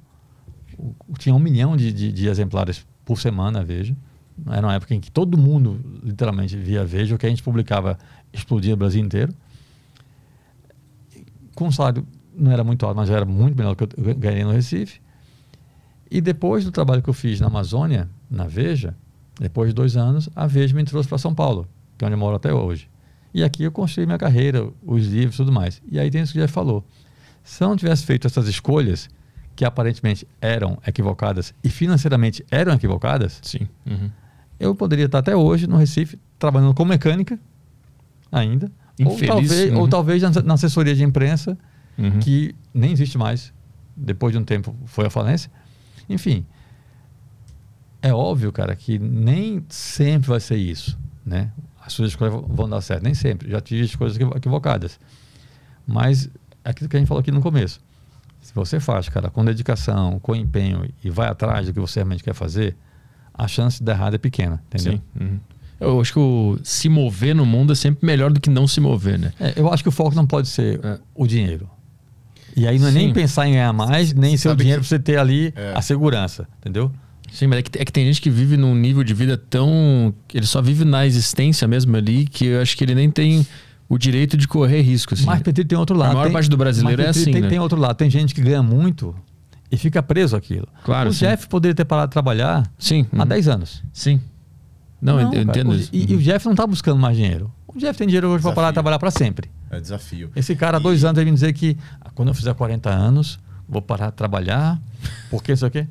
Tinha 1.20 1.36
um 1.36 1.39
milhão 1.39 1.78
de, 1.78 1.91
de, 1.93 2.11
de 2.11 2.28
exemplares 2.28 2.86
por 3.05 3.20
semana, 3.20 3.64
Veja. 3.64 3.95
Era 4.49 4.66
uma 4.66 4.74
época 4.74 4.95
em 4.95 4.99
que 4.99 5.11
todo 5.11 5.38
mundo, 5.38 5.80
literalmente, 6.03 6.57
via 6.57 6.84
Veja. 6.84 7.14
O 7.16 7.18
que 7.18 7.26
a 7.26 7.30
gente 7.30 7.43
publicava 7.43 7.97
explodia 8.32 8.74
o 8.74 8.78
Brasil 8.78 9.03
inteiro. 9.03 9.34
Com 11.55 11.68
um 11.68 11.72
salário 11.72 12.05
não 12.36 12.51
era 12.51 12.64
muito 12.64 12.86
alto, 12.86 12.97
mas 12.97 13.07
já 13.07 13.16
era 13.16 13.26
muito 13.26 13.55
melhor 13.55 13.76
do 13.76 13.88
que 13.88 13.99
eu 13.99 14.16
ganhei 14.16 14.43
no 14.43 14.51
Recife. 14.51 14.99
E 16.09 16.20
depois 16.20 16.66
do 16.66 16.72
trabalho 16.72 17.01
que 17.01 17.09
eu 17.09 17.14
fiz 17.14 17.39
na 17.39 17.47
Amazônia, 17.47 18.09
na 18.30 18.45
Veja, 18.47 18.95
depois 19.39 19.70
de 19.70 19.76
dois 19.76 19.95
anos, 19.95 20.30
a 20.36 20.47
Veja 20.47 20.76
me 20.76 20.84
trouxe 20.84 21.07
para 21.07 21.18
São 21.18 21.34
Paulo, 21.34 21.68
que 21.97 22.03
é 22.03 22.07
onde 22.07 22.16
eu 22.16 22.20
moro 22.20 22.36
até 22.36 22.53
hoje. 22.53 22.89
E 23.34 23.43
aqui 23.43 23.64
eu 23.64 23.72
construí 23.72 24.05
minha 24.05 24.18
carreira, 24.18 24.70
os 24.86 25.07
livros 25.07 25.38
tudo 25.38 25.51
mais. 25.51 25.82
E 25.89 25.99
aí 25.99 26.11
tem 26.11 26.22
isso 26.22 26.34
que 26.34 26.39
já 26.39 26.47
falou. 26.47 26.86
Se 27.43 27.63
eu 27.63 27.69
não 27.69 27.75
tivesse 27.75 28.05
feito 28.05 28.27
essas 28.27 28.47
escolhas, 28.47 29.09
que 29.55 29.65
aparentemente 29.65 30.27
eram 30.41 30.79
equivocadas 30.85 31.53
e 31.63 31.69
financeiramente 31.69 32.45
eram 32.49 32.73
equivocadas, 32.73 33.39
sim. 33.41 33.67
Uhum. 33.85 34.09
eu 34.59 34.73
poderia 34.73 35.05
estar 35.05 35.19
até 35.19 35.35
hoje 35.35 35.67
no 35.67 35.77
Recife 35.77 36.17
trabalhando 36.39 36.73
com 36.73 36.85
mecânica 36.85 37.39
ainda, 38.31 38.71
Infeliz, 38.97 39.21
ou 39.21 39.27
talvez, 39.27 39.71
uhum. 39.71 39.79
ou 39.79 39.87
talvez 39.87 40.43
na 40.43 40.53
assessoria 40.53 40.95
de 40.95 41.03
imprensa, 41.03 41.57
uhum. 41.97 42.19
que 42.19 42.55
nem 42.73 42.91
existe 42.91 43.17
mais, 43.17 43.53
depois 43.95 44.33
de 44.33 44.39
um 44.39 44.43
tempo 44.43 44.75
foi 44.85 45.05
a 45.05 45.09
falência. 45.09 45.51
Enfim, 46.09 46.45
é 48.01 48.13
óbvio, 48.13 48.51
cara, 48.51 48.75
que 48.75 48.97
nem 48.97 49.63
sempre 49.69 50.29
vai 50.29 50.39
ser 50.39 50.57
isso, 50.57 50.97
né? 51.25 51.51
as 51.85 51.93
suas 51.93 52.09
escolhas 52.09 52.33
vão 52.47 52.69
dar 52.69 52.81
certo. 52.81 53.03
Nem 53.03 53.13
sempre. 53.13 53.51
Já 53.51 53.59
tive 53.59 53.83
escolhas 53.83 54.17
equivocadas. 54.17 54.99
Mas 55.85 56.29
aquilo 56.64 56.89
que 56.89 56.95
a 56.95 56.99
gente 56.99 57.07
falou 57.07 57.22
aqui 57.22 57.32
no 57.32 57.41
começo. 57.41 57.80
Se 58.41 58.53
você 58.53 58.80
faz, 58.80 59.07
cara, 59.09 59.30
com 59.30 59.43
dedicação, 59.45 60.20
com 60.20 60.36
empenho 60.36 60.86
e 61.03 61.09
vai 61.09 61.30
atrás 61.30 61.68
do 61.68 61.74
que 61.74 61.80
você 61.80 61.99
realmente 61.99 62.24
quer 62.24 62.34
fazer, 62.34 62.76
a 63.34 63.47
chance 63.47 63.80
de 63.80 63.86
dar 63.86 63.93
errado 63.93 64.16
é 64.16 64.18
pequena, 64.18 64.61
entendeu? 64.68 64.93
Sim. 64.93 65.01
Uhum. 65.26 65.39
Eu 65.80 65.99
acho 66.01 66.14
que 66.14 66.20
o 66.20 66.59
se 66.64 66.88
mover 66.89 67.34
no 67.36 67.45
mundo 67.45 67.74
é 67.74 67.76
sempre 67.76 68.05
melhor 68.05 68.32
do 68.32 68.39
que 68.39 68.49
não 68.49 68.68
se 68.68 68.80
mover, 68.80 69.18
né? 69.20 69.34
É, 69.39 69.53
eu 69.55 69.72
acho 69.72 69.82
que 69.84 69.89
o 69.89 69.91
foco 69.91 70.16
não 70.16 70.26
pode 70.28 70.47
ser 70.47 70.80
É. 70.84 70.99
o 71.16 71.26
dinheiro. 71.26 71.70
E 72.55 72.68
aí 72.68 72.78
não 72.78 72.88
é 72.88 72.91
nem 72.91 73.07
Sim. 73.07 73.14
pensar 73.14 73.47
em 73.47 73.53
ganhar 73.53 73.74
mais, 73.74 74.14
nem 74.14 74.38
ser 74.38 74.49
o 74.49 74.55
dinheiro 74.55 74.82
que- 74.82 74.88
para 74.88 74.97
você 74.97 75.03
ter 75.03 75.18
ali 75.18 75.51
É. 75.55 75.74
a 75.76 75.82
segurança, 75.82 76.47
entendeu? 76.59 76.91
Sim, 77.32 77.47
mas 77.47 77.59
é 77.59 77.61
que, 77.64 77.80
é 77.80 77.86
que 77.86 77.91
tem 77.91 78.05
gente 78.05 78.22
que 78.22 78.30
vive 78.30 78.55
num 78.57 78.76
nível 78.76 79.03
de 79.03 79.14
vida 79.14 79.36
tão. 79.36 80.14
Ele 80.34 80.45
só 80.45 80.61
vive 80.61 80.86
na 80.86 81.05
existência 81.05 81.68
mesmo 81.68 81.95
ali, 81.97 82.26
que 82.28 82.45
eu 82.45 82.61
acho 82.61 82.78
que 82.78 82.84
ele 82.84 82.93
nem 82.93 83.09
tem 83.09 83.45
o 83.93 83.97
direito 83.97 84.35
de 84.35 84.47
correr 84.47 84.81
risco. 84.81 85.13
Assim. 85.13 85.25
Mas 85.25 85.41
Petri 85.41 85.63
tem 85.63 85.77
outro 85.77 85.95
lado. 85.95 86.11
A 86.11 86.13
maior 86.13 86.23
tem, 86.25 86.33
parte 86.33 86.49
do 86.49 86.57
brasileiro 86.57 87.01
mas 87.01 87.07
é 87.15 87.21
assim, 87.21 87.31
Tem, 87.31 87.41
né? 87.41 87.49
tem 87.49 87.59
outro 87.59 87.79
lado. 87.79 87.95
Tem 87.95 88.09
gente 88.09 88.33
que 88.33 88.41
ganha 88.41 88.63
muito 88.63 89.15
e 89.71 89.77
fica 89.77 90.01
preso 90.03 90.35
àquilo. 90.35 90.67
Claro, 90.83 91.09
O 91.09 91.13
sim. 91.13 91.25
Jeff 91.25 91.47
poderia 91.47 91.75
ter 91.75 91.85
parado 91.85 92.09
de 92.09 92.13
trabalhar 92.13 92.69
Sim. 92.77 93.05
há 93.11 93.21
uhum. 93.21 93.27
10 93.27 93.47
anos. 93.47 93.83
Sim. 93.91 94.21
Não, 95.01 95.19
eu- 95.19 95.33
eu 95.33 95.41
entendo 95.41 95.75
isso. 95.75 95.89
E, 95.91 96.11
e 96.11 96.15
o 96.15 96.19
Jeff 96.19 96.45
não 96.45 96.53
está 96.53 96.65
buscando 96.65 96.99
mais 96.99 97.17
dinheiro. 97.17 97.51
O 97.67 97.77
Jeff 97.79 97.97
tem 97.97 98.07
dinheiro 98.07 98.27
hoje 98.29 98.43
para 98.43 98.51
parar 98.53 98.67
de 98.69 98.75
trabalhar 98.75 98.99
para 98.99 99.11
sempre. 99.11 99.49
É 99.69 99.79
desafio. 99.79 100.31
Esse 100.35 100.55
cara, 100.55 100.77
há 100.77 100.79
dois 100.79 101.03
anos, 101.03 101.19
ele 101.19 101.31
me 101.31 101.35
dizer 101.35 101.51
que 101.53 101.75
ah, 101.99 102.09
quando 102.13 102.27
eu 102.29 102.33
fizer 102.35 102.53
40 102.53 102.89
anos, 102.89 103.39
vou 103.67 103.81
parar 103.81 104.11
de 104.11 104.15
trabalhar, 104.15 104.79
porque 105.29 105.51
isso 105.51 105.65
aqui. 105.65 105.87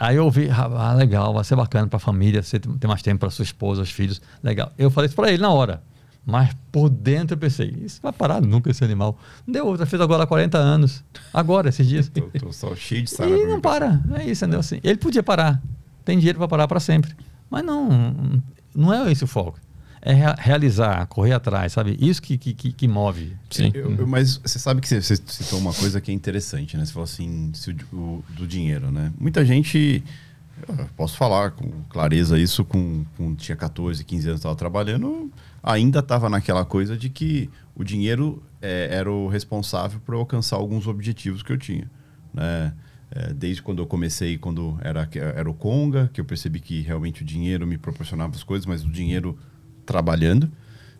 Aí 0.00 0.16
eu 0.16 0.24
ouvi, 0.24 0.48
ah, 0.50 0.92
legal, 0.94 1.32
vai 1.32 1.44
ser 1.44 1.56
bacana 1.56 1.86
para 1.86 1.98
a 1.98 2.00
família, 2.00 2.42
você 2.42 2.58
ter 2.58 2.86
mais 2.86 3.02
tempo 3.02 3.20
para 3.20 3.30
sua 3.30 3.42
esposa, 3.44 3.82
os 3.82 3.90
filhos, 3.90 4.20
legal. 4.42 4.72
Eu 4.76 4.90
falei 4.90 5.06
isso 5.06 5.16
para 5.16 5.30
ele 5.30 5.42
na 5.42 5.50
hora. 5.50 5.82
Mas 6.28 6.50
por 6.72 6.88
dentro 6.90 7.34
eu 7.34 7.38
pensei, 7.38 7.72
isso 7.84 8.00
vai 8.02 8.12
parar 8.12 8.40
nunca 8.42 8.68
esse 8.68 8.82
animal. 8.82 9.16
Não 9.46 9.52
deu 9.52 9.64
outra, 9.66 9.86
fez 9.86 10.02
agora 10.02 10.26
40 10.26 10.58
anos. 10.58 11.04
Agora, 11.32 11.68
esses 11.68 11.86
dias. 11.86 12.08
Tô, 12.08 12.22
tô 12.22 12.52
só 12.52 12.74
cheio 12.74 13.02
de 13.02 13.10
sarna. 13.10 13.36
E 13.36 13.46
não 13.46 13.60
para. 13.60 14.02
É 14.16 14.24
isso, 14.24 14.44
entendeu? 14.44 14.58
Assim, 14.60 14.80
ele 14.82 14.96
podia 14.98 15.22
parar. 15.22 15.62
Tem 16.04 16.18
dinheiro 16.18 16.38
para 16.38 16.48
parar 16.48 16.66
para 16.66 16.80
sempre. 16.80 17.14
Mas 17.48 17.64
não, 17.64 18.42
não 18.74 18.92
é 18.92 19.10
esse 19.12 19.22
o 19.22 19.26
foco. 19.28 19.60
É 20.02 20.12
rea- 20.12 20.34
realizar, 20.38 21.06
correr 21.06 21.32
atrás, 21.32 21.72
sabe? 21.72 21.96
Isso 22.00 22.20
que, 22.20 22.36
que, 22.36 22.52
que, 22.54 22.72
que 22.72 22.88
move. 22.88 23.36
Sim. 23.50 23.70
Eu- 23.72 23.92
eu- 23.94 24.06
mas 24.06 24.36
você 24.36 24.58
sabe 24.58 24.80
que 24.80 24.88
você, 24.88 25.00
você 25.00 25.16
citou 25.28 25.58
uma 25.60 25.72
coisa 25.72 26.00
que 26.00 26.10
é 26.10 26.14
interessante, 26.14 26.76
né? 26.76 26.84
Você 26.84 26.92
falou 26.92 27.04
assim, 27.04 27.50
se 27.54 27.70
o 27.70 27.76
o- 27.96 28.24
do 28.30 28.46
dinheiro, 28.48 28.90
né? 28.90 29.12
Muita 29.18 29.44
gente, 29.44 30.02
eu 30.68 30.86
posso 30.96 31.16
falar 31.16 31.52
com 31.52 31.70
clareza 31.88 32.36
isso, 32.38 32.64
com, 32.64 33.04
com 33.16 33.34
tinha 33.34 33.56
14, 33.56 34.04
15 34.04 34.28
anos, 34.28 34.38
estava 34.40 34.54
trabalhando, 34.54 35.30
ainda 35.66 35.98
estava 35.98 36.30
naquela 36.30 36.64
coisa 36.64 36.96
de 36.96 37.10
que 37.10 37.50
o 37.74 37.82
dinheiro 37.82 38.42
é, 38.62 38.88
era 38.90 39.10
o 39.10 39.28
responsável 39.28 40.00
por 40.00 40.14
alcançar 40.14 40.56
alguns 40.56 40.86
objetivos 40.86 41.42
que 41.42 41.52
eu 41.52 41.58
tinha, 41.58 41.90
né? 42.32 42.72
É, 43.08 43.32
desde 43.32 43.62
quando 43.62 43.80
eu 43.80 43.86
comecei, 43.86 44.36
quando 44.36 44.76
era, 44.82 45.08
era 45.14 45.48
o 45.48 45.54
Conga, 45.54 46.10
que 46.12 46.20
eu 46.20 46.24
percebi 46.24 46.58
que 46.58 46.80
realmente 46.80 47.22
o 47.22 47.24
dinheiro 47.24 47.64
me 47.64 47.78
proporcionava 47.78 48.34
as 48.34 48.42
coisas, 48.42 48.66
mas 48.66 48.84
o 48.84 48.90
dinheiro 48.90 49.38
trabalhando 49.84 50.50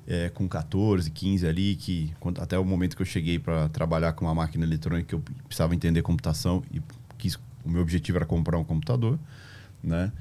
é, 0.07 0.29
com 0.29 0.49
14, 0.49 1.11
15 1.11 1.47
ali, 1.49 1.75
que 1.75 2.13
quando- 2.21 2.41
até 2.41 2.57
o 2.57 2.65
momento 2.65 2.95
que 2.95 3.03
eu 3.03 3.07
cheguei 3.07 3.41
para 3.41 3.69
trabalhar 3.71 4.13
com 4.13 4.25
uma 4.25 4.35
máquina 4.35 4.65
eletrônica, 4.65 5.17
eu 5.17 5.23
precisava 5.49 5.75
entender 5.75 6.01
computação 6.03 6.63
e 6.73 6.81
quis, 7.19 7.35
o 7.65 7.69
meu 7.69 7.83
objetivo 7.83 8.19
era 8.19 8.25
comprar 8.25 8.57
um 8.57 8.65
computador, 8.65 9.19
né? 9.83 10.13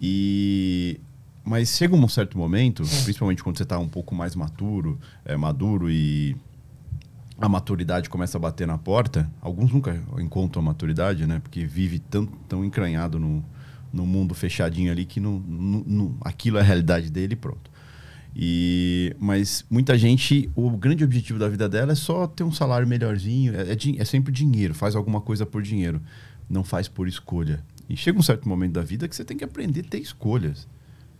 E 0.00 1.00
mas 1.44 1.70
chega 1.76 1.94
um 1.94 2.08
certo 2.08 2.38
momento, 2.38 2.82
principalmente 3.04 3.42
quando 3.42 3.56
você 3.56 3.64
está 3.64 3.78
um 3.78 3.88
pouco 3.88 4.14
mais 4.14 4.34
maturo, 4.36 4.98
é, 5.24 5.36
maduro 5.36 5.90
e 5.90 6.36
a 7.40 7.48
maturidade 7.48 8.08
começa 8.08 8.38
a 8.38 8.40
bater 8.40 8.66
na 8.66 8.78
porta. 8.78 9.28
Alguns 9.40 9.72
nunca 9.72 10.00
encontram 10.18 10.62
a 10.62 10.64
maturidade, 10.64 11.26
né? 11.26 11.40
Porque 11.40 11.64
vive 11.64 11.98
tão, 11.98 12.26
tão 12.26 12.64
encranhado 12.64 13.18
no, 13.18 13.44
no 13.92 14.06
mundo 14.06 14.34
fechadinho 14.34 14.92
ali 14.92 15.04
que 15.04 15.18
não, 15.18 16.16
aquilo 16.20 16.58
é 16.58 16.60
a 16.60 16.64
realidade 16.64 17.10
dele 17.10 17.34
pronto. 17.34 17.70
E, 18.34 19.14
mas 19.18 19.64
muita 19.68 19.98
gente, 19.98 20.48
o 20.54 20.70
grande 20.70 21.04
objetivo 21.04 21.38
da 21.38 21.48
vida 21.48 21.68
dela 21.68 21.92
é 21.92 21.96
só 21.96 22.26
ter 22.26 22.44
um 22.44 22.52
salário 22.52 22.86
melhorzinho. 22.86 23.54
É, 23.54 23.72
é 23.72 23.76
é 23.98 24.04
sempre 24.04 24.32
dinheiro, 24.32 24.74
faz 24.74 24.94
alguma 24.94 25.20
coisa 25.20 25.44
por 25.44 25.62
dinheiro. 25.62 26.00
Não 26.48 26.62
faz 26.62 26.86
por 26.86 27.08
escolha. 27.08 27.64
E 27.88 27.96
chega 27.96 28.18
um 28.18 28.22
certo 28.22 28.48
momento 28.48 28.72
da 28.72 28.82
vida 28.82 29.08
que 29.08 29.16
você 29.16 29.24
tem 29.24 29.36
que 29.36 29.44
aprender 29.44 29.80
a 29.80 29.90
ter 29.90 29.98
escolhas. 29.98 30.68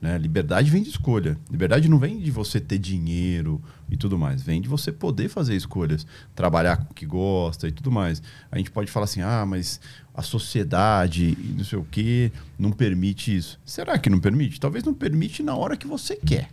Né? 0.02 0.18
Liberdade 0.18 0.68
vem 0.68 0.82
de 0.82 0.88
escolha. 0.88 1.38
Liberdade 1.48 1.88
não 1.88 1.96
vem 1.96 2.18
de 2.18 2.32
você 2.32 2.60
ter 2.60 2.76
dinheiro 2.76 3.62
e 3.88 3.96
tudo 3.96 4.18
mais. 4.18 4.42
Vem 4.42 4.60
de 4.60 4.68
você 4.68 4.90
poder 4.90 5.28
fazer 5.28 5.54
escolhas, 5.54 6.04
trabalhar 6.34 6.76
com 6.78 6.90
o 6.90 6.94
que 6.94 7.06
gosta 7.06 7.68
e 7.68 7.70
tudo 7.70 7.92
mais. 7.92 8.20
A 8.50 8.58
gente 8.58 8.72
pode 8.72 8.90
falar 8.90 9.04
assim, 9.04 9.20
ah, 9.20 9.46
mas 9.46 9.80
a 10.12 10.20
sociedade 10.20 11.38
e 11.38 11.54
não 11.56 11.64
sei 11.64 11.78
o 11.78 11.84
quê 11.84 12.32
não 12.58 12.72
permite 12.72 13.34
isso. 13.34 13.60
Será 13.64 13.96
que 13.96 14.10
não 14.10 14.18
permite? 14.18 14.58
Talvez 14.58 14.82
não 14.82 14.92
permite 14.92 15.40
na 15.40 15.54
hora 15.54 15.76
que 15.76 15.86
você 15.86 16.16
quer. 16.16 16.50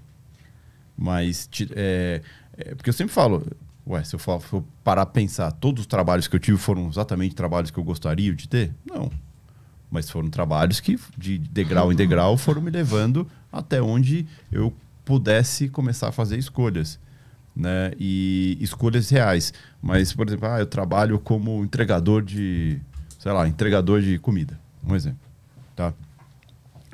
Mas, 0.95 1.50
é, 1.76 2.22
é, 2.56 2.76
porque 2.76 2.91
eu 2.91 2.93
sempre 2.93 3.14
falo, 3.14 3.47
ué, 3.88 4.04
se 4.04 4.14
eu 4.14 4.20
for, 4.20 4.64
parar 4.84 5.02
a 5.02 5.06
pensar, 5.08 5.52
todos 5.54 5.82
os 5.82 5.88
trabalhos 5.88 6.28
que 6.28 6.36
eu 6.36 6.39
tive 6.39 6.58
foram 6.60 6.88
exatamente 6.88 7.34
trabalhos 7.34 7.72
que 7.72 7.80
eu 7.80 7.84
gostaria 7.84 8.32
de 8.36 8.47
ter? 8.47 8.76
Não. 8.86 9.10
Mas 9.90 10.10
foram 10.10 10.30
trabalhos 10.30 10.80
que, 10.80 11.00
de 11.18 11.38
degrau 11.38 11.92
em 11.92 11.96
degrau, 11.96 12.38
foram 12.38 12.62
me 12.62 12.70
levando 12.70 13.28
até 13.52 13.82
onde 13.82 14.28
eu 14.52 14.74
pudesse 15.04 15.68
começar 15.68 16.10
a 16.10 16.12
fazer 16.12 16.38
escolhas. 16.38 17.00
Né? 17.56 17.92
E 18.00 18.58
escolhas 18.62 19.10
reais. 19.10 19.54
Mas, 19.82 20.14
por 20.14 20.28
exemplo, 20.28 20.48
ah, 20.48 20.60
eu 20.60 20.68
trabalho 20.68 21.20
como 21.20 21.64
entregador 21.64 22.22
de, 22.22 22.80
sei 23.18 23.32
lá, 23.32 23.48
entregador 23.48 24.02
de 24.02 24.20
comida. 24.20 24.60
Um 24.84 24.96
exemplo. 24.96 25.20
Tá? 25.76 25.94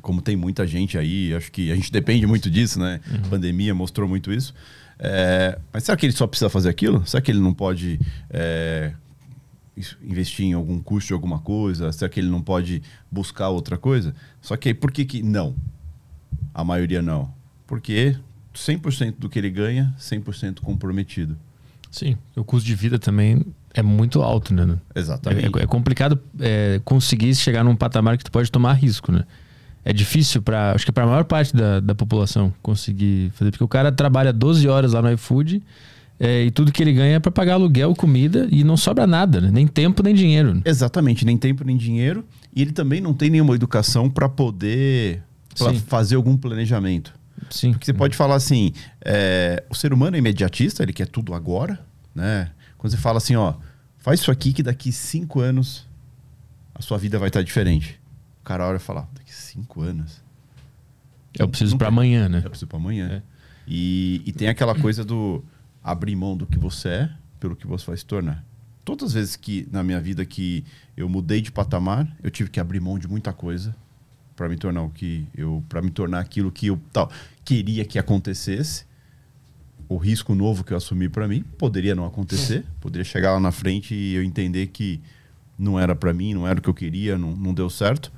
como 0.05 0.21
tem 0.21 0.35
muita 0.35 0.67
gente 0.67 0.99
aí, 0.99 1.33
acho 1.33 1.51
que 1.51 1.71
a 1.71 1.75
gente 1.75 1.91
depende 1.91 2.27
muito 2.27 2.47
disso, 2.47 2.79
né? 2.79 3.01
A 3.11 3.27
pandemia 3.27 3.73
mostrou 3.73 4.07
muito 4.07 4.31
isso. 4.31 4.53
É, 4.99 5.57
mas 5.73 5.83
será 5.83 5.97
que 5.97 6.05
ele 6.05 6.13
só 6.13 6.27
precisa 6.27 6.47
fazer 6.47 6.69
aquilo? 6.69 7.03
Será 7.07 7.19
que 7.21 7.31
ele 7.31 7.39
não 7.39 7.55
pode 7.55 7.99
é, 8.29 8.93
investir 10.01 10.45
em 10.45 10.53
algum 10.53 10.79
custo 10.79 11.07
de 11.07 11.13
alguma 11.13 11.39
coisa? 11.39 11.91
Será 11.91 12.09
que 12.09 12.19
ele 12.19 12.29
não 12.29 12.41
pode 12.41 12.81
buscar 13.11 13.49
outra 13.49 13.77
coisa? 13.77 14.15
Só 14.41 14.55
que 14.55 14.69
aí, 14.69 14.73
por 14.73 14.91
que, 14.91 15.05
que 15.05 15.21
não? 15.21 15.55
A 16.53 16.63
maioria 16.63 17.01
não. 17.01 17.33
Porque 17.67 18.15
100% 18.53 19.15
do 19.17 19.29
que 19.29 19.39
ele 19.39 19.49
ganha, 19.49 19.93
100% 19.99 20.61
comprometido. 20.61 21.37
Sim. 21.91 22.17
O 22.35 22.43
custo 22.43 22.65
de 22.65 22.75
vida 22.75 22.99
também 22.99 23.45
é 23.73 23.81
muito 23.81 24.21
alto, 24.21 24.53
né? 24.53 24.77
Exatamente. 24.95 25.59
É, 25.59 25.63
é 25.63 25.67
complicado 25.67 26.19
é, 26.39 26.81
conseguir 26.83 27.33
chegar 27.35 27.63
num 27.63 27.75
patamar 27.75 28.17
que 28.17 28.23
tu 28.23 28.31
pode 28.31 28.51
tomar 28.51 28.73
risco, 28.73 29.11
né? 29.11 29.23
É 29.83 29.93
difícil 29.93 30.41
para, 30.41 30.71
acho 30.71 30.85
que 30.85 30.91
para 30.91 31.03
a 31.03 31.07
maior 31.07 31.25
parte 31.25 31.55
da, 31.55 31.79
da 31.79 31.93
população 31.93 32.51
conseguir 32.61 33.29
fazer, 33.35 33.51
porque 33.51 33.63
o 33.63 33.67
cara 33.67 33.91
trabalha 33.91 34.33
12 34.33 34.67
horas 34.67 34.93
lá 34.93 35.01
no 35.01 35.11
iFood 35.11 35.61
é, 36.19 36.43
e 36.43 36.51
tudo 36.51 36.71
que 36.71 36.81
ele 36.81 36.93
ganha 36.93 37.15
é 37.15 37.19
para 37.19 37.31
pagar 37.31 37.53
aluguel, 37.53 37.93
comida 37.93 38.47
e 38.49 38.63
não 38.63 38.77
sobra 38.77 39.05
nada, 39.05 39.41
né? 39.41 39.51
nem 39.51 39.67
tempo 39.67 40.01
nem 40.01 40.13
dinheiro. 40.13 40.61
Exatamente, 40.63 41.25
nem 41.25 41.37
tempo 41.37 41.63
nem 41.63 41.75
dinheiro. 41.75 42.25
E 42.55 42.61
ele 42.61 42.71
também 42.71 43.01
não 43.01 43.13
tem 43.13 43.29
nenhuma 43.29 43.53
educação 43.53 44.09
para 44.09 44.29
poder 44.29 45.21
fazer 45.87 46.15
algum 46.15 46.37
planejamento. 46.37 47.13
Sim. 47.49 47.71
Porque 47.71 47.85
você 47.85 47.93
pode 47.93 48.15
falar 48.15 48.35
assim, 48.35 48.71
é, 49.03 49.63
o 49.69 49.75
ser 49.75 49.91
humano 49.91 50.15
é 50.15 50.19
imediatista, 50.19 50.83
ele 50.83 50.93
quer 50.93 51.07
tudo 51.07 51.33
agora, 51.33 51.79
né? 52.13 52.49
Quando 52.77 52.91
você 52.91 52.97
fala 52.97 53.17
assim, 53.17 53.35
ó, 53.35 53.55
faz 53.97 54.21
isso 54.21 54.31
aqui 54.31 54.53
que 54.53 54.63
daqui 54.63 54.91
cinco 54.91 55.41
anos 55.41 55.85
a 56.73 56.81
sua 56.81 56.97
vida 56.97 57.19
vai 57.19 57.27
estar 57.27 57.41
diferente. 57.41 57.99
O 58.41 58.45
cara 58.45 58.65
olha 58.65 58.77
e 58.77 58.79
fala, 58.79 59.07
daqui 59.13 59.33
cinco 59.33 59.81
anos? 59.81 60.23
Eu 61.37 61.49
preciso 61.49 61.77
para 61.77 61.89
amanhã, 61.89 62.29
né? 62.29 62.37
Eu 62.37 62.49
preciso 62.49 62.67
para 62.67 62.77
amanhã. 62.77 63.21
É. 63.21 63.21
E, 63.67 64.21
e 64.25 64.31
tem 64.31 64.47
aquela 64.47 64.75
coisa 64.75 65.03
do 65.03 65.43
abrir 65.85 66.15
mão 66.15 66.35
do 66.35 66.47
que 66.47 66.57
você 66.57 66.89
é 66.89 67.09
pelo 67.39 67.55
que 67.55 67.67
você 67.67 67.85
vai 67.85 67.95
se 67.95 68.03
tornar. 68.03 68.43
Todas 68.83 69.09
as 69.09 69.13
vezes 69.13 69.35
que 69.35 69.67
na 69.71 69.83
minha 69.83 70.01
vida 70.01 70.25
que 70.25 70.65
eu 70.97 71.07
mudei 71.07 71.41
de 71.41 71.51
patamar, 71.51 72.11
eu 72.23 72.31
tive 72.31 72.49
que 72.49 72.59
abrir 72.59 72.79
mão 72.79 72.97
de 72.97 73.07
muita 73.07 73.31
coisa 73.31 73.75
para 74.35 74.49
me 74.49 74.57
tornar 74.57 74.81
o 74.81 74.89
que 74.89 75.27
eu, 75.37 75.63
para 75.69 75.83
me 75.83 75.91
tornar 75.91 76.19
aquilo 76.19 76.51
que 76.51 76.67
eu 76.67 76.79
tal 76.91 77.11
queria 77.43 77.85
que 77.85 77.99
acontecesse. 77.99 78.85
O 79.87 79.97
risco 79.97 80.33
novo 80.33 80.63
que 80.63 80.73
eu 80.73 80.77
assumi 80.77 81.07
para 81.07 81.27
mim 81.27 81.43
poderia 81.57 81.93
não 81.93 82.05
acontecer, 82.05 82.65
poderia 82.81 83.05
chegar 83.05 83.33
lá 83.33 83.39
na 83.39 83.51
frente 83.51 83.93
e 83.93 84.15
eu 84.15 84.23
entender 84.23 84.67
que 84.67 84.99
não 85.57 85.79
era 85.79 85.95
para 85.95 86.11
mim, 86.11 86.33
não 86.33 86.47
era 86.47 86.57
o 86.57 86.61
que 86.61 86.69
eu 86.69 86.73
queria, 86.73 87.15
não, 87.15 87.35
não 87.35 87.53
deu 87.53 87.69
certo. 87.69 88.11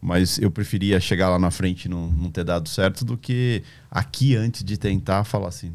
Mas 0.00 0.38
eu 0.38 0.50
preferia 0.50 0.98
chegar 0.98 1.28
lá 1.28 1.38
na 1.38 1.52
frente 1.52 1.84
e 1.84 1.88
não, 1.88 2.08
não 2.08 2.28
ter 2.32 2.42
dado 2.42 2.68
certo 2.68 3.04
do 3.04 3.16
que 3.16 3.62
aqui 3.88 4.34
antes 4.34 4.64
de 4.64 4.76
tentar 4.76 5.22
falar 5.22 5.46
assim, 5.48 5.72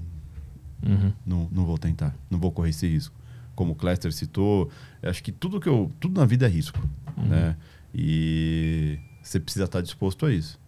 Uhum. 0.87 1.13
não, 1.25 1.47
não 1.51 1.65
vou 1.65 1.77
tentar, 1.77 2.15
não 2.29 2.39
vou 2.39 2.51
correr 2.51 2.69
esse 2.69 2.87
risco. 2.87 3.13
Como 3.55 3.71
o 3.73 3.75
Cléster 3.75 4.13
citou, 4.13 4.69
acho 5.01 5.23
que 5.23 5.31
tudo 5.31 5.59
que 5.59 5.67
eu, 5.67 5.91
tudo 5.99 6.19
na 6.19 6.25
vida 6.27 6.45
é 6.45 6.49
risco, 6.49 6.79
né? 7.17 7.55
E 7.93 8.99
você 9.21 9.39
precisa 9.39 9.65
estar 9.65 9.81
disposto 9.81 10.25
a 10.25 10.31
isso, 10.33 10.59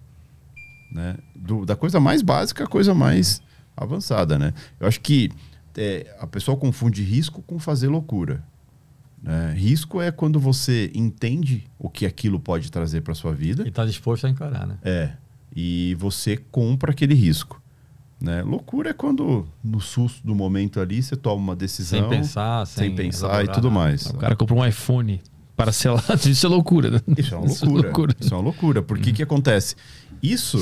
né? 0.92 1.16
Do- 1.36 1.66
da 1.66 1.76
coisa 1.76 2.00
mais 2.00 2.22
básica 2.22 2.64
à 2.64 2.68
coisa 2.68 2.94
mais 2.94 3.42
avançada, 3.78 4.38
né? 4.40 4.54
Eu 4.80 4.88
acho 4.88 5.00
que 5.02 5.30
é, 5.78 6.16
a 6.20 6.26
pessoa 6.28 6.58
confunde 6.58 7.04
risco 7.04 7.42
com 7.44 7.60
fazer 7.60 7.88
loucura. 7.88 8.44
né? 9.22 9.54
risco 9.56 10.02
é 10.02 10.12
quando 10.12 10.40
você 10.40 10.90
entende 10.96 11.68
o 11.78 11.90
que 11.90 12.06
aquilo 12.06 12.40
pode 12.40 12.72
trazer 12.72 13.02
para 13.02 13.14
sua 13.14 13.34
vida. 13.34 13.64
E 13.66 13.70
está 13.70 13.86
disposto 13.86 14.26
a 14.26 14.30
encarar, 14.30 14.66
né? 14.66 14.78
É. 14.82 15.12
E 15.56 15.96
você 16.00 16.38
compra 16.38 16.92
aquele 16.92 17.14
risco. 17.14 17.62
Né? 18.22 18.42
Loucura 18.44 18.90
é 18.90 18.94
quando, 18.94 19.48
no 19.64 19.80
susto 19.80 20.26
do 20.26 20.36
momento 20.36 20.80
ali, 20.82 21.02
você 21.02 21.16
toma 21.16 21.36
uma 21.42 21.56
decisão. 21.56 22.00
Sem 22.02 22.10
pensar, 22.10 22.66
sem, 22.68 22.88
sem 22.88 22.96
pensar 22.96 23.28
e 23.28 23.30
elaborar 23.30 23.56
tudo 23.56 23.70
nada. 23.70 23.80
mais. 23.80 24.06
O 24.08 24.18
cara 24.18 24.36
comprou 24.36 24.60
um 24.60 24.66
iPhone 24.66 25.22
parcelado, 25.56 26.20
isso 26.30 26.46
é 26.46 26.50
loucura. 26.50 26.92
né? 26.92 27.00
Isso 27.18 27.34
é 27.34 27.38
uma 27.38 27.48
loucura. 27.72 28.16
Isso 28.20 28.34
é 28.34 28.38
uma 28.38 28.44
loucura. 28.44 28.82
Porque 28.82 29.12
o 29.12 29.14
que 29.14 29.24
acontece? 29.24 29.76
Isso. 30.22 30.60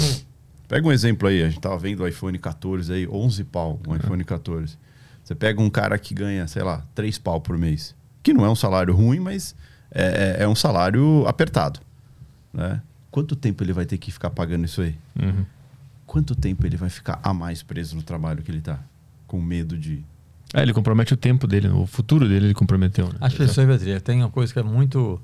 Pega 0.67 0.87
um 0.87 0.91
exemplo 0.91 1.27
aí, 1.27 1.41
a 1.43 1.49
gente 1.49 1.59
tava 1.61 1.77
vendo 1.79 2.01
o 2.03 2.07
iPhone 2.07 2.37
14 2.37 2.93
aí, 2.93 3.07
11 3.07 3.43
pau, 3.45 3.79
um 3.87 3.95
iPhone 3.95 4.23
14. 4.23 4.77
Você 5.23 5.33
pega 5.33 5.59
um 5.61 5.69
cara 5.69 5.97
que 5.97 6.13
ganha, 6.13 6.45
sei 6.47 6.61
lá, 6.61 6.85
3 6.93 7.17
pau 7.17 7.41
por 7.41 7.57
mês. 7.57 7.95
Que 8.21 8.33
não 8.33 8.45
é 8.45 8.49
um 8.49 8.55
salário 8.55 8.93
ruim, 8.93 9.19
mas 9.19 9.55
é, 9.89 10.37
é- 10.39 10.43
é 10.43 10.47
um 10.47 10.55
salário 10.55 11.25
apertado. 11.25 11.79
Né? 12.53 12.81
Quanto 13.09 13.35
tempo 13.35 13.63
ele 13.63 13.73
vai 13.73 13.85
ter 13.85 13.97
que 13.97 14.11
ficar 14.11 14.29
pagando 14.29 14.65
isso 14.65 14.81
aí? 14.81 14.95
Uhum. 15.19 15.45
Quanto 16.07 16.33
tempo 16.33 16.65
ele 16.65 16.77
vai 16.77 16.89
ficar 16.89 17.19
a 17.21 17.33
mais 17.33 17.61
preso 17.61 17.95
no 17.95 18.01
trabalho 18.01 18.41
que 18.41 18.49
ele 18.49 18.61
tá? 18.61 18.79
Com 19.27 19.41
medo 19.41 19.77
de. 19.77 20.03
É, 20.53 20.61
ele 20.61 20.73
compromete 20.73 21.13
o 21.13 21.17
tempo 21.17 21.45
dele, 21.45 21.67
o 21.67 21.85
futuro 21.85 22.27
dele 22.27 22.45
ele 22.45 22.53
comprometeu. 22.53 23.07
Né? 23.07 23.15
As 23.19 23.33
pessoas, 23.33 23.67
Beatriz, 23.67 24.01
tem 24.01 24.23
uma 24.23 24.29
coisa 24.29 24.53
que 24.53 24.57
é 24.57 24.63
muito 24.63 25.21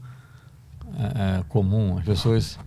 é, 0.97 1.39
é, 1.39 1.43
comum. 1.47 1.97
As 1.97 2.03
pessoas, 2.03 2.59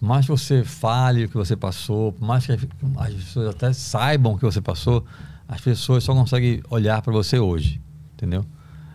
por 0.00 0.06
mais 0.06 0.26
que 0.26 0.32
você 0.32 0.64
fale 0.64 1.26
o 1.26 1.28
que 1.28 1.36
você 1.36 1.56
passou, 1.56 2.12
por 2.12 2.26
mais 2.26 2.44
que 2.44 2.52
as 2.52 3.14
pessoas 3.14 3.54
até 3.54 3.72
saibam 3.72 4.32
o 4.32 4.36
que 4.36 4.44
você 4.44 4.60
passou, 4.60 5.06
as 5.46 5.60
pessoas 5.60 6.02
só 6.02 6.12
conseguem 6.12 6.60
olhar 6.68 7.00
para 7.00 7.12
você 7.12 7.38
hoje, 7.38 7.80
entendeu? 8.14 8.44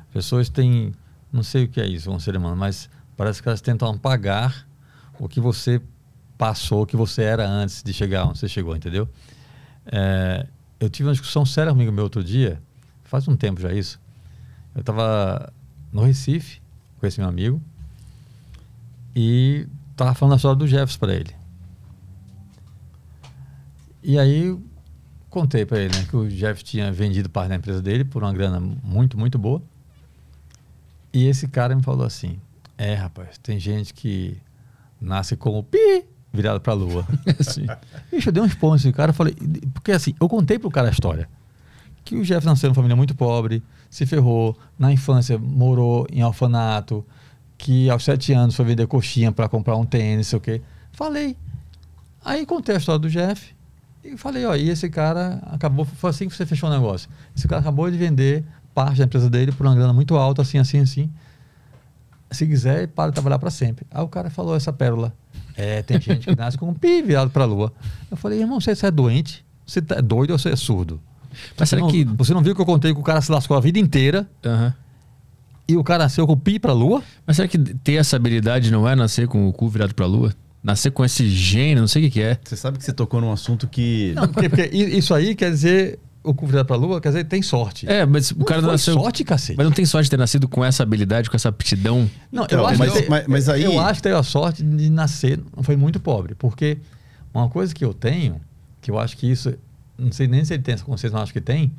As 0.07 0.13
pessoas 0.13 0.49
têm, 0.49 0.91
não 1.31 1.43
sei 1.43 1.63
o 1.63 1.67
que 1.69 1.79
é 1.79 1.87
isso, 1.87 2.11
um 2.11 2.19
ser 2.19 2.35
humano, 2.35 2.57
mas 2.57 2.89
parece 3.15 3.41
que 3.41 3.47
elas 3.47 3.61
tentam 3.61 3.89
apagar 3.89 4.67
o 5.17 5.29
que 5.29 5.39
você 5.39 5.81
passou, 6.37 6.85
que 6.85 6.95
você 6.95 7.23
era 7.23 7.47
antes 7.47 7.83
de 7.83 7.93
chegar 7.93 8.25
onde 8.25 8.39
você 8.39 8.47
chegou, 8.47 8.75
entendeu? 8.75 9.07
É, 9.85 10.47
eu 10.79 10.89
tive 10.89 11.07
uma 11.07 11.13
discussão 11.13 11.45
séria 11.45 11.71
comigo 11.71 11.91
meu 11.91 12.03
outro 12.03 12.23
dia, 12.23 12.61
faz 13.03 13.27
um 13.27 13.35
tempo 13.35 13.61
já 13.61 13.71
isso. 13.71 13.99
Eu 14.75 14.81
estava 14.81 15.53
no 15.91 16.03
Recife 16.03 16.61
com 16.99 17.05
esse 17.05 17.19
meu 17.19 17.29
amigo 17.29 17.61
e 19.15 19.67
estava 19.91 20.13
falando 20.13 20.33
a 20.33 20.35
história 20.37 20.57
do 20.57 20.67
Jefferson 20.67 20.99
para 20.99 21.13
ele. 21.13 21.35
E 24.01 24.19
aí 24.19 24.57
contei 25.29 25.65
para 25.65 25.79
ele 25.79 25.95
né, 25.95 26.05
que 26.09 26.15
o 26.15 26.27
Jeff 26.27 26.63
tinha 26.63 26.91
vendido 26.91 27.29
parte 27.29 27.49
da 27.49 27.55
empresa 27.55 27.81
dele 27.81 28.03
por 28.03 28.23
uma 28.23 28.33
grana 28.33 28.59
muito, 28.59 29.17
muito 29.17 29.39
boa. 29.39 29.61
E 31.13 31.25
esse 31.25 31.47
cara 31.47 31.75
me 31.75 31.81
falou 31.81 32.05
assim: 32.05 32.39
É, 32.77 32.95
rapaz, 32.95 33.37
tem 33.37 33.59
gente 33.59 33.93
que 33.93 34.37
nasce 34.99 35.37
como 35.37 35.63
pi 35.63 36.05
virado 36.33 36.59
para 36.59 36.73
a 36.73 36.75
lua. 36.75 37.07
Assim. 37.39 37.65
Bicho, 38.11 38.29
eu 38.29 38.33
dei 38.33 38.41
um 38.43 38.45
expor 38.45 38.73
nesse 38.73 38.91
cara. 38.91 39.11
Eu 39.11 39.13
falei, 39.13 39.35
porque 39.73 39.91
assim, 39.91 40.15
eu 40.19 40.27
contei 40.27 40.57
pro 40.57 40.71
cara 40.71 40.87
a 40.87 40.91
história. 40.91 41.29
Que 42.03 42.15
o 42.15 42.23
Jeff 42.23 42.45
nasceu 42.45 42.67
numa 42.67 42.75
família 42.75 42.95
muito 42.95 43.15
pobre, 43.15 43.63
se 43.89 44.05
ferrou, 44.05 44.57
na 44.77 44.91
infância 44.91 45.37
morou 45.37 46.05
em 46.11 46.21
orfanato, 46.23 47.05
que 47.57 47.89
aos 47.89 48.03
sete 48.03 48.33
anos 48.33 48.55
foi 48.55 48.65
vender 48.65 48.87
coxinha 48.87 49.31
para 49.31 49.47
comprar 49.47 49.77
um 49.77 49.85
tênis, 49.85 50.27
sei 50.27 50.37
o 50.37 50.41
quê. 50.41 50.61
Falei. 50.91 51.37
Aí 52.25 52.45
contei 52.45 52.75
a 52.75 52.77
história 52.77 52.99
do 52.99 53.09
Jeff 53.09 53.55
e 54.03 54.17
falei, 54.17 54.45
ó, 54.45 54.55
e 54.55 54.69
esse 54.69 54.89
cara 54.89 55.41
acabou, 55.45 55.85
foi 55.85 56.09
assim 56.09 56.27
que 56.27 56.35
você 56.35 56.45
fechou 56.45 56.69
o 56.69 56.73
negócio. 56.73 57.09
Esse 57.35 57.47
cara 57.47 57.61
acabou 57.61 57.89
de 57.89 57.97
vender 57.97 58.43
parte 58.73 58.97
da 58.97 59.05
empresa 59.05 59.29
dele 59.29 59.51
por 59.51 59.65
uma 59.65 59.75
grana 59.75 59.93
muito 59.93 60.15
alta, 60.15 60.41
assim, 60.41 60.57
assim, 60.57 60.79
assim. 60.79 61.09
Se 62.31 62.45
quiser, 62.45 62.87
para 62.87 63.11
de 63.11 63.13
trabalhar 63.13 63.39
para 63.39 63.49
sempre. 63.49 63.85
Aí 63.91 64.01
o 64.01 64.07
cara 64.07 64.29
falou 64.29 64.55
essa 64.55 64.73
pérola. 64.73 65.13
É, 65.55 65.81
tem 65.81 65.99
gente 66.01 66.27
que 66.27 66.35
nasce 66.35 66.57
com 66.57 66.67
um 66.69 66.73
pi 66.73 67.01
virado 67.01 67.29
para 67.29 67.43
a 67.43 67.47
lua. 67.47 67.71
Eu 68.09 68.17
falei, 68.17 68.39
irmão, 68.39 68.59
você 68.59 68.71
é 68.85 68.91
doente? 68.91 69.45
Você 69.65 69.79
é 69.89 70.01
doido 70.01 70.31
ou 70.31 70.39
você 70.39 70.49
é 70.49 70.55
surdo? 70.55 70.99
Mas 71.57 71.69
será 71.69 71.81
Você 71.81 71.85
não- 71.85 71.91
que. 71.91 72.03
Você 72.17 72.33
não 72.33 72.41
viu 72.41 72.53
que 72.55 72.61
eu 72.61 72.65
contei 72.65 72.93
que 72.93 72.99
o 72.99 73.03
cara 73.03 73.21
se 73.21 73.31
lascou 73.31 73.55
a 73.57 73.59
vida 73.59 73.79
inteira 73.79 74.27
Aham. 74.45 74.73
e 75.67 75.75
o 75.77 75.83
cara 75.83 76.03
nasceu 76.03 76.25
com 76.27 76.33
o 76.33 76.37
pi 76.37 76.59
para 76.59 76.71
a 76.71 76.75
lua? 76.75 77.01
Mas 77.25 77.35
será 77.37 77.47
que 77.47 77.57
ter 77.57 77.93
essa 77.93 78.15
habilidade 78.15 78.71
não 78.71 78.87
é 78.87 78.95
nascer 78.95 79.27
com 79.27 79.47
o 79.47 79.53
cu 79.53 79.67
virado 79.69 79.93
pra 79.95 80.05
lua? 80.05 80.33
Nascer 80.63 80.91
com 80.91 81.03
esse 81.03 81.27
gênio, 81.29 81.81
não 81.81 81.87
sei 81.87 82.03
o 82.03 82.05
que, 82.05 82.11
que 82.11 82.21
é. 82.21 82.39
Você 82.43 82.55
sabe 82.55 82.77
que 82.77 82.83
você 82.85 82.93
tocou 82.93 83.19
num 83.19 83.31
assunto 83.31 83.67
que. 83.67 84.13
Não, 84.15 84.27
porque, 84.27 84.47
porque 84.49 84.63
isso 84.75 85.13
aí 85.13 85.35
quer 85.35 85.49
dizer, 85.51 85.99
o 86.23 86.33
cu 86.33 86.45
virado 86.47 86.65
para 86.65 86.75
a 86.75 86.79
lua, 86.79 87.01
quer 87.01 87.09
dizer, 87.09 87.23
tem 87.25 87.41
sorte. 87.41 87.87
É, 87.89 88.05
mas 88.05 88.31
o 88.31 88.39
Não 88.39 88.45
cara 88.45 88.61
foi 88.61 88.71
nasceu. 88.71 88.93
sorte, 88.93 89.23
cacete. 89.23 89.57
Mas 89.57 89.65
não 89.65 89.73
tem 89.73 89.85
sorte 89.85 90.05
de 90.05 90.11
ter 90.11 90.17
nascido 90.17 90.47
com 90.47 90.63
essa 90.63 90.81
habilidade, 90.83 91.29
com 91.29 91.35
essa 91.35 91.49
aptidão. 91.49 92.09
Não, 92.31 92.45
Então, 92.45 92.59
eu 92.59 92.67
acho 92.67 92.79
mas- 92.79 92.93
que, 92.93 93.09
mas- 93.09 93.27
mas 93.27 93.49
aí- 93.49 93.63
eu 93.63 93.79
acho 93.79 93.95
que 93.95 94.03
teve 94.03 94.15
a 94.15 94.23
sorte 94.23 94.63
de 94.63 94.89
nascer, 94.89 95.39
não 95.55 95.63
foi 95.63 95.75
muito 95.75 95.99
pobre, 95.99 96.33
porque 96.35 96.77
uma 97.33 97.49
coisa 97.49 97.73
que 97.75 97.83
eu 97.83 97.93
tenho, 97.93 98.39
que 98.81 98.89
eu 98.89 98.97
acho 98.97 99.17
que 99.17 99.29
isso, 99.29 99.53
não 99.97 100.11
sei 100.11 100.27
nem 100.27 100.43
se 100.45 100.53
ele 100.53 100.63
tem 100.63 100.73
essa 100.75 100.83
consciência, 100.85 101.13
mas 101.13 101.23
acho 101.23 101.33
que 101.33 101.41
tem, 101.41 101.71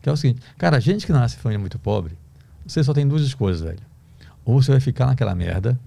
que 0.00 0.08
é 0.08 0.12
o 0.12 0.16
seguinte, 0.16 0.40
cara, 0.56 0.80
gente 0.80 1.04
que 1.04 1.12
nasce 1.12 1.36
em 1.36 1.38
família 1.40 1.58
muito 1.60 1.78
pobre, 1.78 2.16
você 2.66 2.82
só 2.82 2.94
tem 2.94 3.06
duas 3.06 3.22
escolhas, 3.22 3.60
velho. 3.60 3.78
Ou 4.44 4.62
você 4.62 4.70
vai 4.70 4.80
ficar 4.80 5.06
naquela 5.06 5.34
merda, 5.34 5.78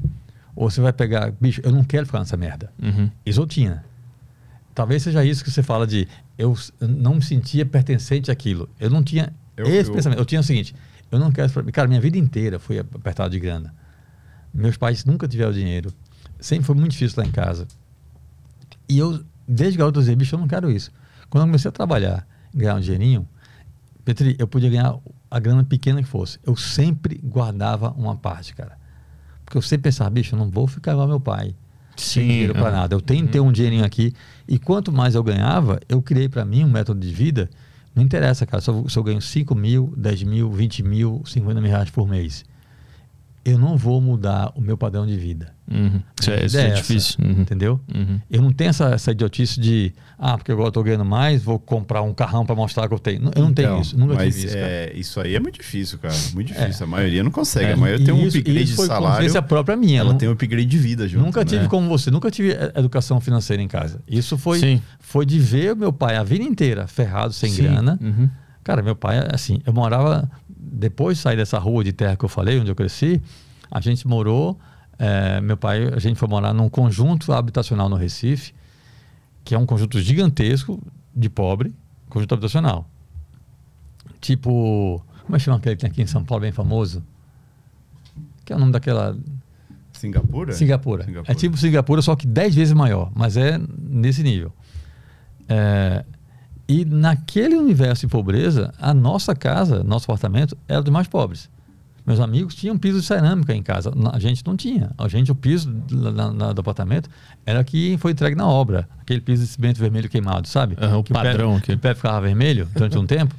ou 0.55 0.69
você 0.69 0.79
vai 0.81 0.91
pegar, 0.93 1.31
bicho, 1.39 1.59
eu 1.63 1.71
não 1.71 1.83
quero 1.83 2.05
ficar 2.05 2.19
nessa 2.19 2.35
merda. 2.37 2.71
Uhum. 2.81 3.09
Isso 3.25 3.41
eu 3.41 3.47
tinha. 3.47 3.83
Talvez 4.75 5.03
seja 5.03 5.23
isso 5.25 5.43
que 5.43 5.49
você 5.51 5.63
fala 5.63 5.87
de 5.87 6.07
eu 6.39 6.55
não 6.81 7.15
me 7.15 7.21
sentia 7.21 7.65
pertencente 7.65 8.31
àquilo. 8.31 8.67
Eu 8.79 8.89
não 8.89 9.03
tinha 9.03 9.31
Eu- 9.55 9.67
esse 9.67 9.89
eu- 9.89 9.93
pensamento. 9.95 10.17
Eu 10.19 10.25
tinha 10.25 10.41
o 10.41 10.43
seguinte, 10.43 10.73
eu 11.11 11.19
não 11.19 11.31
quero... 11.31 11.51
Cara, 11.71 11.87
minha 11.87 12.01
vida 12.01 12.17
inteira 12.17 12.57
foi 12.57 12.79
apertado 12.79 13.29
de 13.29 13.39
grana. 13.39 13.75
Meus 14.53 14.77
pais 14.77 15.03
nunca 15.05 15.27
tiveram 15.27 15.51
dinheiro. 15.51 15.93
Sempre 16.39 16.65
foi 16.65 16.75
muito 16.75 16.91
difícil 16.93 17.21
lá 17.21 17.27
em 17.27 17.31
casa. 17.31 17.67
E 18.87 18.97
eu, 18.97 19.23
desde 19.47 19.77
garoto, 19.77 19.99
eu 19.99 20.01
dizia, 20.01 20.15
bicho, 20.15 20.33
eu 20.33 20.39
não 20.39 20.47
quero 20.47 20.71
isso. 20.71 20.91
Quando 21.29 21.43
eu 21.43 21.47
comecei 21.47 21.69
a 21.69 21.71
trabalhar, 21.71 22.25
ganhar 22.55 22.75
um 22.75 22.79
dinheirinho, 22.79 23.27
Petri, 24.05 24.35
eu 24.39 24.47
podia 24.47 24.69
ganhar 24.69 24.95
a 25.29 25.39
grana 25.39 25.63
pequena 25.63 26.01
que 26.01 26.07
fosse. 26.09 26.39
Eu 26.43 26.55
sempre 26.55 27.19
guardava 27.23 27.91
uma 27.91 28.15
parte, 28.15 28.55
cara. 28.55 28.79
Porque 29.45 29.57
eu 29.57 29.61
sempre 29.61 29.83
pensava, 29.89 30.09
bicho, 30.09 30.33
eu 30.33 30.39
não 30.39 30.49
vou 30.49 30.65
ficar 30.67 30.93
igual 30.93 31.07
meu 31.07 31.19
pai. 31.19 31.53
Sim, 31.99 32.27
dinheiro 32.27 32.53
para 32.53 32.71
nada. 32.71 32.95
Eu 32.95 33.01
tenho 33.01 33.25
que 33.25 33.33
ter 33.33 33.39
um 33.39 33.51
dinheirinho 33.51 33.83
aqui. 33.83 34.13
E 34.47 34.57
quanto 34.57 34.91
mais 34.91 35.15
eu 35.15 35.23
ganhava, 35.23 35.79
eu 35.87 36.01
criei 36.01 36.27
para 36.27 36.43
mim 36.45 36.63
um 36.63 36.69
método 36.69 36.99
de 36.99 37.13
vida. 37.13 37.49
Não 37.95 38.03
interessa, 38.03 38.45
cara, 38.45 38.61
se 38.61 38.69
eu, 38.69 38.87
se 38.87 38.97
eu 38.97 39.03
ganho 39.03 39.21
5 39.21 39.53
mil, 39.55 39.93
10 39.97 40.23
mil, 40.23 40.51
20 40.51 40.83
mil, 40.83 41.21
50 41.25 41.59
mil 41.59 41.69
reais 41.69 41.89
por 41.89 42.07
mês. 42.07 42.45
Eu 43.43 43.57
não 43.57 43.77
vou 43.77 43.99
mudar 43.99 44.51
o 44.55 44.61
meu 44.61 44.77
padrão 44.77 45.05
de 45.05 45.17
vida. 45.17 45.53
Uhum. 45.71 46.01
Isso 46.19 46.31
é, 46.31 46.45
isso 46.45 46.57
é 46.57 46.61
ideia 46.61 46.73
essa, 46.73 46.81
difícil. 46.81 47.17
Uhum. 47.23 47.41
Entendeu? 47.41 47.79
Uhum. 47.93 48.19
Eu 48.29 48.41
não 48.41 48.51
tenho 48.51 48.69
essa, 48.71 48.89
essa 48.89 49.11
idiotice 49.11 49.59
de, 49.59 49.93
ah, 50.17 50.37
porque 50.37 50.51
agora 50.51 50.69
eu 50.69 50.71
tô 50.71 50.81
ganhando 50.83 51.05
mais, 51.05 51.43
vou 51.43 51.59
comprar 51.59 52.01
um 52.01 52.13
carrão 52.13 52.45
para 52.45 52.55
mostrar 52.55 52.87
que 52.87 52.93
eu 52.93 52.99
tenho. 52.99 53.29
Eu 53.35 53.43
não 53.43 53.53
tenho 53.53 53.67
Então, 53.67 53.81
isso, 53.81 53.97
nunca 53.97 54.15
mas 54.15 54.33
tive 54.35 54.47
isso. 54.47 54.55
cara. 54.55 54.67
é, 54.67 54.93
isso 54.95 55.19
aí 55.21 55.35
é 55.35 55.39
muito 55.39 55.59
difícil, 55.59 55.99
cara. 55.99 56.15
Muito 56.33 56.47
difícil. 56.47 56.85
A 56.85 56.89
maioria 56.89 57.23
não 57.23 57.31
consegue. 57.31 57.67
É, 57.67 57.73
a 57.73 57.77
maioria 57.77 58.03
tem 58.05 58.13
um 58.13 58.25
isso, 58.25 58.37
upgrade 58.37 58.63
isso 58.63 58.81
de 58.81 58.87
salário. 58.87 59.15
consciência 59.15 59.41
própria 59.41 59.75
minha. 59.77 59.99
Ela 59.99 60.11
não- 60.11 60.17
tem 60.17 60.27
um 60.27 60.31
upgrade 60.31 60.65
de 60.65 60.77
vida 60.77 61.07
junto. 61.07 61.23
Nunca 61.25 61.45
tive 61.45 61.63
né? 61.63 61.67
como 61.69 61.87
você, 61.87 62.09
nunca 62.09 62.31
tive 62.31 62.51
educação 62.75 63.19
financeira 63.21 63.61
em 63.61 63.67
casa. 63.67 64.01
Isso 64.07 64.37
foi, 64.37 64.59
Sim. 64.59 64.81
foi 64.99 65.25
de 65.25 65.37
ver 65.39 65.73
o 65.73 65.75
meu 65.77 65.93
pai 65.93 66.15
a 66.17 66.23
vida 66.23 66.43
inteira 66.43 66.87
ferrado, 66.87 67.31
sem 67.33 67.49
Sim. 67.51 67.63
grana. 67.63 67.97
Uhum. 68.01 68.29
Cara, 68.63 68.81
meu 68.81 68.95
pai, 68.95 69.25
assim, 69.31 69.61
eu 69.65 69.73
morava, 69.73 70.29
depois 70.49 71.17
de 71.17 71.23
sair 71.23 71.37
dessa 71.37 71.57
rua 71.57 71.83
de 71.83 71.91
terra 71.93 72.15
que 72.15 72.23
eu 72.25 72.29
falei, 72.29 72.59
onde 72.59 72.69
eu 72.69 72.75
cresci, 72.75 73.21
a 73.71 73.79
gente 73.79 74.07
morou, 74.07 74.59
eh, 74.99 75.39
meu 75.39 75.55
pai, 75.55 75.87
a 75.93 75.99
gente 75.99 76.17
foi 76.17 76.27
morar 76.27 76.53
num 76.53 76.69
conjunto 76.69 77.31
habitacional 77.31 77.87
no 77.87 77.95
Recife, 77.95 78.53
que 79.43 79.55
é 79.55 79.57
um 79.57 79.65
conjunto 79.65 79.99
gigantesco 79.99 80.81
de 81.15 81.29
pobre, 81.29 81.73
conjunto 82.09 82.33
habitacional. 82.33 82.85
Tipo, 84.19 85.01
como 85.23 85.35
é 85.35 85.39
que 85.39 85.45
chama 85.45 85.57
aquele 85.57 85.75
que 85.75 85.81
tem 85.81 85.89
aqui 85.89 86.01
em 86.01 86.07
São 86.07 86.23
Paulo, 86.23 86.41
bem 86.41 86.51
famoso? 86.51 87.01
Que 88.43 88.51
é 88.51 88.55
o 88.55 88.59
nome 88.59 88.73
daquela 88.73 89.17
Singapura? 89.93 90.53
Singapura. 90.53 91.03
Singapura. 91.05 91.31
É 91.31 91.35
tipo 91.35 91.57
Singapura, 91.57 92.01
só 92.01 92.15
que 92.15 92.27
10 92.27 92.55
vezes 92.55 92.73
maior, 92.73 93.11
mas 93.15 93.37
é 93.37 93.59
nesse 93.77 94.21
nível. 94.21 94.51
É, 95.47 96.05
e 96.67 96.85
naquele 96.85 97.55
universo 97.55 98.05
de 98.05 98.11
pobreza, 98.11 98.73
a 98.79 98.93
nossa 98.93 99.33
casa, 99.33 99.83
nosso 99.83 100.05
apartamento, 100.05 100.57
era 100.67 100.81
dos 100.81 100.91
mais 100.91 101.07
pobres. 101.07 101.49
Meus 102.09 102.19
amigos 102.19 102.55
tinham 102.55 102.75
piso 102.75 102.99
de 103.01 103.05
cerâmica 103.05 103.53
em 103.53 103.61
casa, 103.61 103.93
a 104.11 104.17
gente 104.17 104.43
não 104.43 104.57
tinha. 104.57 104.89
A 104.97 105.07
gente, 105.07 105.31
o 105.31 105.35
piso 105.35 105.71
na- 105.91 106.33
na- 106.33 106.53
do 106.53 106.59
apartamento 106.61 107.07
era 107.45 107.63
que 107.63 107.97
foi 107.99 108.13
entregue 108.13 108.35
na 108.35 108.47
obra, 108.47 108.89
aquele 108.99 109.21
piso 109.21 109.43
de 109.43 109.47
cimento 109.47 109.77
vermelho 109.77 110.09
queimado, 110.09 110.47
sabe? 110.47 110.75
Aham, 110.81 110.97
o 110.97 111.03
Que 111.03 111.13
pé- 111.13 111.19
padrão 111.21 111.51
que 111.59 111.65
aqui. 111.65 111.73
o 111.73 111.77
pé 111.77 111.93
ficava 111.93 112.19
vermelho 112.21 112.67
durante 112.73 112.97
um 112.97 113.05
tempo. 113.05 113.35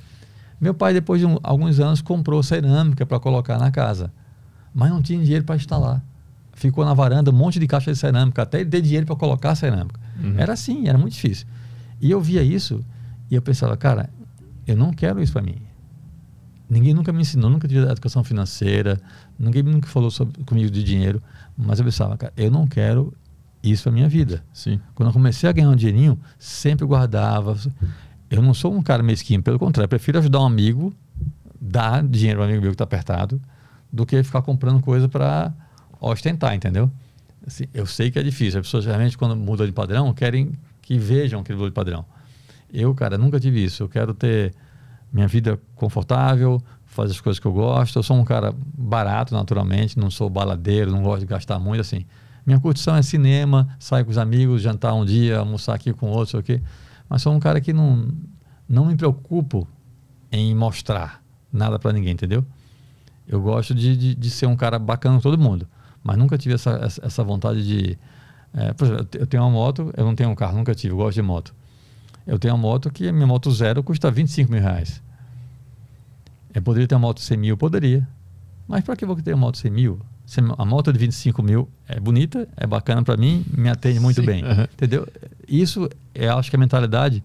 Meu 0.61 0.73
pai, 0.73 0.93
depois 0.93 1.21
de 1.21 1.27
um- 1.27 1.37
alguns 1.43 1.81
anos, 1.81 2.01
comprou 2.01 2.41
cerâmica 2.45 3.05
para 3.05 3.19
colocar 3.19 3.59
na 3.59 3.73
casa, 3.73 4.13
mas 4.73 4.89
não 4.89 5.03
tinha 5.03 5.21
dinheiro 5.21 5.45
para 5.45 5.57
instalar. 5.57 6.01
Ficou 6.53 6.85
na 6.85 6.95
varanda 6.95 7.29
um 7.33 7.35
monte 7.35 7.59
de 7.59 7.67
caixa 7.67 7.91
de 7.91 7.99
cerâmica, 7.99 8.43
até 8.43 8.61
ele 8.61 8.71
ter 8.71 8.83
dinheiro 8.83 9.05
para 9.05 9.17
colocar 9.17 9.51
a 9.51 9.55
cerâmica. 9.57 9.99
Uhum. 10.23 10.35
Era 10.39 10.53
assim, 10.53 10.87
era 10.87 10.97
muito 10.97 11.15
difícil. 11.15 11.45
E 12.01 12.09
eu 12.09 12.21
via 12.21 12.43
isso 12.45 12.85
E 13.29 13.35
eu 13.35 13.43
pensava, 13.43 13.77
cara, 13.77 14.11
eu 14.67 14.77
não 14.77 14.93
quero 14.93 15.21
isso 15.23 15.33
para 15.33 15.43
mim. 15.43 15.57
Ninguém 16.71 16.95
nunca 16.95 17.13
me 17.13 17.21
ensinou, 17.23 17.51
nunca 17.51 17.67
tive 17.67 17.81
educação 17.81 18.23
financeira, 18.23 19.01
ninguém 19.37 19.65
nunca 19.65 19.89
falou 19.89 20.09
sobre, 20.09 20.45
comigo 20.45 20.71
de 20.71 20.85
dinheiro, 20.85 21.21
mas 21.59 21.81
eu 21.81 21.85
pensava, 21.85 22.17
cara, 22.17 22.33
eu 22.37 22.49
não 22.49 22.65
quero 22.65 23.13
isso 23.61 23.83
para 23.83 23.93
minha 23.93 24.09
vida. 24.09 24.45
Sim. 24.53 24.81
Quando 24.95 25.09
eu 25.09 25.13
comecei 25.13 25.49
a 25.49 25.53
ganhar 25.53 25.69
um 25.69 25.75
dinheirinho, 25.75 26.17
sempre 26.39 26.87
guardava. 26.87 27.57
Eu 28.31 28.41
não 28.41 28.55
sou 28.55 28.73
um 28.73 28.81
cara 28.83 29.03
mesquinho, 29.03 29.43
pelo 29.43 29.59
contrário, 29.59 29.87
eu 29.87 29.89
prefiro 29.89 30.21
ajudar 30.21 30.39
um 30.41 30.47
amigo, 30.47 30.95
dar 31.61 32.07
dinheiro 32.07 32.41
ao 32.41 32.47
amigo 32.47 32.63
meu 32.63 32.71
que 32.71 32.77
está 32.77 32.85
apertado, 32.85 33.43
do 33.93 34.07
que 34.07 34.23
ficar 34.23 34.41
comprando 34.43 34.81
coisa 34.81 35.09
para 35.09 35.53
ostentar, 36.01 36.55
entendeu? 36.55 36.89
Assim, 37.45 37.65
eu 37.75 37.85
sei 37.85 38.13
que 38.13 38.19
é 38.21 38.23
difícil. 38.23 38.61
As 38.61 38.67
pessoas 38.67 38.87
realmente, 38.87 39.19
quando 39.19 39.35
mudam 39.35 39.67
de 39.67 39.73
padrão, 39.73 40.15
querem 40.15 40.53
que 40.81 40.97
vejam 40.97 41.43
que 41.43 41.53
mudou 41.53 41.69
de 41.69 41.75
padrão. 41.75 42.05
Eu, 42.73 42.95
cara, 42.95 43.19
nunca 43.19 43.41
tive 43.41 43.65
isso. 43.65 43.83
Eu 43.83 43.89
quero 43.89 44.15
ter 44.15 44.55
minha 45.13 45.27
vida 45.27 45.61
confortável, 45.75 46.63
fazer 46.87 47.13
as 47.13 47.21
coisas 47.21 47.39
que 47.39 47.47
eu 47.47 47.53
gosto. 47.53 47.99
Eu 47.99 48.03
sou 48.03 48.17
um 48.17 48.25
cara 48.25 48.55
barato, 48.77 49.35
naturalmente, 49.35 49.99
não 49.99 50.11
sou 50.11 50.29
baladeiro, 50.29 50.91
não 50.91 51.03
gosto 51.03 51.21
de 51.21 51.27
gastar 51.27 51.59
muito, 51.59 51.81
assim. 51.81 52.05
Minha 52.47 52.59
curtição 52.59 52.97
é 52.97 53.03
cinema, 53.03 53.69
sair 53.79 54.05
com 54.05 54.11
os 54.11 54.19
amigos, 54.19 54.63
jantar 54.63 54.95
um 54.95 55.05
dia, 55.05 55.39
almoçar 55.39 55.75
aqui 55.75 55.93
com 55.93 56.09
outro, 56.11 56.31
sei 56.31 56.41
o 56.41 56.43
quê. 56.43 56.63
Mas 57.09 57.23
sou 57.23 57.33
um 57.33 57.41
cara 57.41 57.61
que 57.61 57.73
não, 57.73 58.09
não 58.69 58.87
me 58.87 58.97
preocupo 58.97 59.67
em 60.33 60.55
mostrar 60.55 61.23
nada 61.53 61.79
para 61.79 61.93
ninguém, 61.93 62.13
entendeu? 62.13 62.45
Eu 63.27 63.41
gosto 63.41 63.75
de, 63.75 63.97
de, 63.97 64.15
de, 64.15 64.31
ser 64.31 64.47
um 64.47 64.57
cara 64.57 64.79
bacana 64.79 65.17
com 65.17 65.23
todo 65.23 65.39
mundo, 65.39 65.67
mas 66.03 66.17
nunca 66.17 66.37
tive 66.39 66.55
essa, 66.55 66.71
essa 67.03 67.23
vontade 67.23 67.67
de. 67.67 67.99
É, 68.53 68.73
por 68.73 68.87
exemplo, 68.87 69.09
eu 69.15 69.27
tenho 69.27 69.43
uma 69.43 69.51
moto, 69.51 69.93
eu 69.97 70.05
não 70.05 70.15
tenho 70.15 70.31
um 70.31 70.35
carro, 70.35 70.57
nunca 70.57 70.75
tive, 70.75 70.93
eu 70.93 70.97
gosto 70.97 71.15
de 71.15 71.23
moto. 71.23 71.55
Eu 72.31 72.39
tenho 72.39 72.55
uma 72.55 72.61
moto 72.61 72.89
que 72.93 73.11
minha 73.11 73.27
moto 73.27 73.51
zero 73.51 73.83
custa 73.83 74.09
25 74.09 74.53
mil 74.53 74.63
reais. 74.63 75.03
Eu 76.55 76.63
poderia 76.63 76.87
ter 76.87 76.95
uma 76.95 77.01
moto 77.01 77.21
100 77.21 77.37
mil? 77.37 77.57
Poderia. 77.57 78.07
Mas 78.69 78.85
para 78.85 78.95
que 78.95 79.03
eu 79.03 79.09
vou 79.09 79.21
ter 79.21 79.35
uma 79.35 79.47
moto 79.47 79.59
100 79.59 79.71
mil? 79.73 80.01
A 80.57 80.65
moto 80.65 80.93
de 80.93 80.99
25 81.01 81.43
mil 81.43 81.69
é 81.89 81.99
bonita, 81.99 82.47
é 82.57 82.69
bacana 82.69 83.03
para 83.03 83.17
mim, 83.17 83.45
me 83.53 83.69
atende 83.69 83.99
muito 83.99 84.21
Sim, 84.21 84.27
bem. 84.27 84.45
Uhum. 84.45 84.63
Entendeu? 84.63 85.09
Isso, 85.49 85.91
é, 86.15 86.29
acho 86.29 86.49
que 86.49 86.55
a 86.55 86.59
mentalidade, 86.59 87.21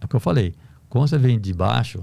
é 0.00 0.06
o 0.06 0.08
que 0.08 0.16
eu 0.16 0.20
falei. 0.20 0.54
Quando 0.88 1.06
você 1.06 1.18
vem 1.18 1.38
de 1.38 1.52
baixo, 1.52 2.02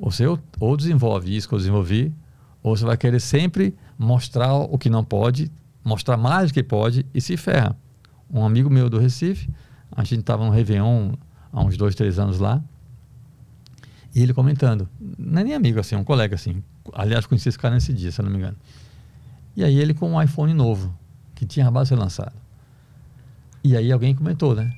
você 0.00 0.26
ou 0.26 0.76
desenvolve 0.76 1.36
isso 1.36 1.48
que 1.48 1.54
eu 1.54 1.58
desenvolvi, 1.58 2.12
ou 2.64 2.76
você 2.76 2.84
vai 2.84 2.96
querer 2.96 3.20
sempre 3.20 3.76
mostrar 3.96 4.54
o 4.54 4.76
que 4.76 4.90
não 4.90 5.04
pode, 5.04 5.52
mostrar 5.84 6.16
mais 6.16 6.50
do 6.50 6.54
que 6.54 6.64
pode 6.64 7.06
e 7.14 7.20
se 7.20 7.36
ferra. 7.36 7.76
Um 8.28 8.44
amigo 8.44 8.68
meu 8.68 8.90
do 8.90 8.98
Recife, 8.98 9.48
a 9.92 10.02
gente 10.02 10.18
estava 10.18 10.44
no 10.44 10.50
Réveillon 10.50 11.12
há 11.54 11.62
uns 11.62 11.76
dois, 11.76 11.94
três 11.94 12.18
anos 12.18 12.38
lá, 12.38 12.62
e 14.14 14.22
ele 14.22 14.34
comentando, 14.34 14.88
não 15.18 15.40
é 15.40 15.44
nem 15.44 15.54
amigo 15.54 15.80
assim, 15.80 15.94
é 15.94 15.98
um 15.98 16.04
colega 16.04 16.34
assim, 16.34 16.62
aliás, 16.92 17.26
conheci 17.26 17.48
esse 17.48 17.58
cara 17.58 17.74
nesse 17.74 17.92
dia, 17.92 18.12
se 18.12 18.20
não 18.20 18.30
me 18.30 18.36
engano. 18.36 18.56
E 19.56 19.64
aí 19.64 19.78
ele 19.78 19.94
com 19.94 20.10
um 20.10 20.20
iPhone 20.20 20.52
novo, 20.52 20.94
que 21.34 21.46
tinha 21.46 21.64
acabado 21.64 21.84
de 21.84 21.88
ser 21.90 21.96
lançado. 21.96 22.34
E 23.62 23.76
aí 23.76 23.90
alguém 23.90 24.14
comentou, 24.14 24.54
né? 24.54 24.70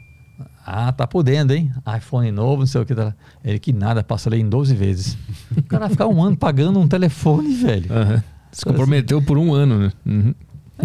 Ah, 0.64 0.92
tá 0.92 1.06
podendo, 1.06 1.54
hein? 1.54 1.72
iPhone 1.96 2.30
novo, 2.30 2.60
não 2.60 2.66
sei 2.66 2.80
o 2.80 2.84
que. 2.84 2.94
Tá. 2.94 3.14
Ele 3.42 3.58
que 3.58 3.72
nada, 3.72 4.02
passa 4.02 4.28
ali 4.28 4.40
em 4.40 4.48
12 4.48 4.74
vezes. 4.74 5.18
O 5.56 5.62
cara 5.62 5.88
ficar 5.88 6.06
um 6.08 6.22
ano 6.22 6.36
pagando 6.36 6.78
um 6.78 6.88
telefone, 6.88 7.54
velho. 7.54 7.90
Uhum. 7.92 8.22
Se 8.50 8.64
comprometeu 8.64 9.22
por 9.22 9.38
um 9.38 9.54
ano, 9.54 9.78
né? 9.78 9.92
Uhum. 10.04 10.34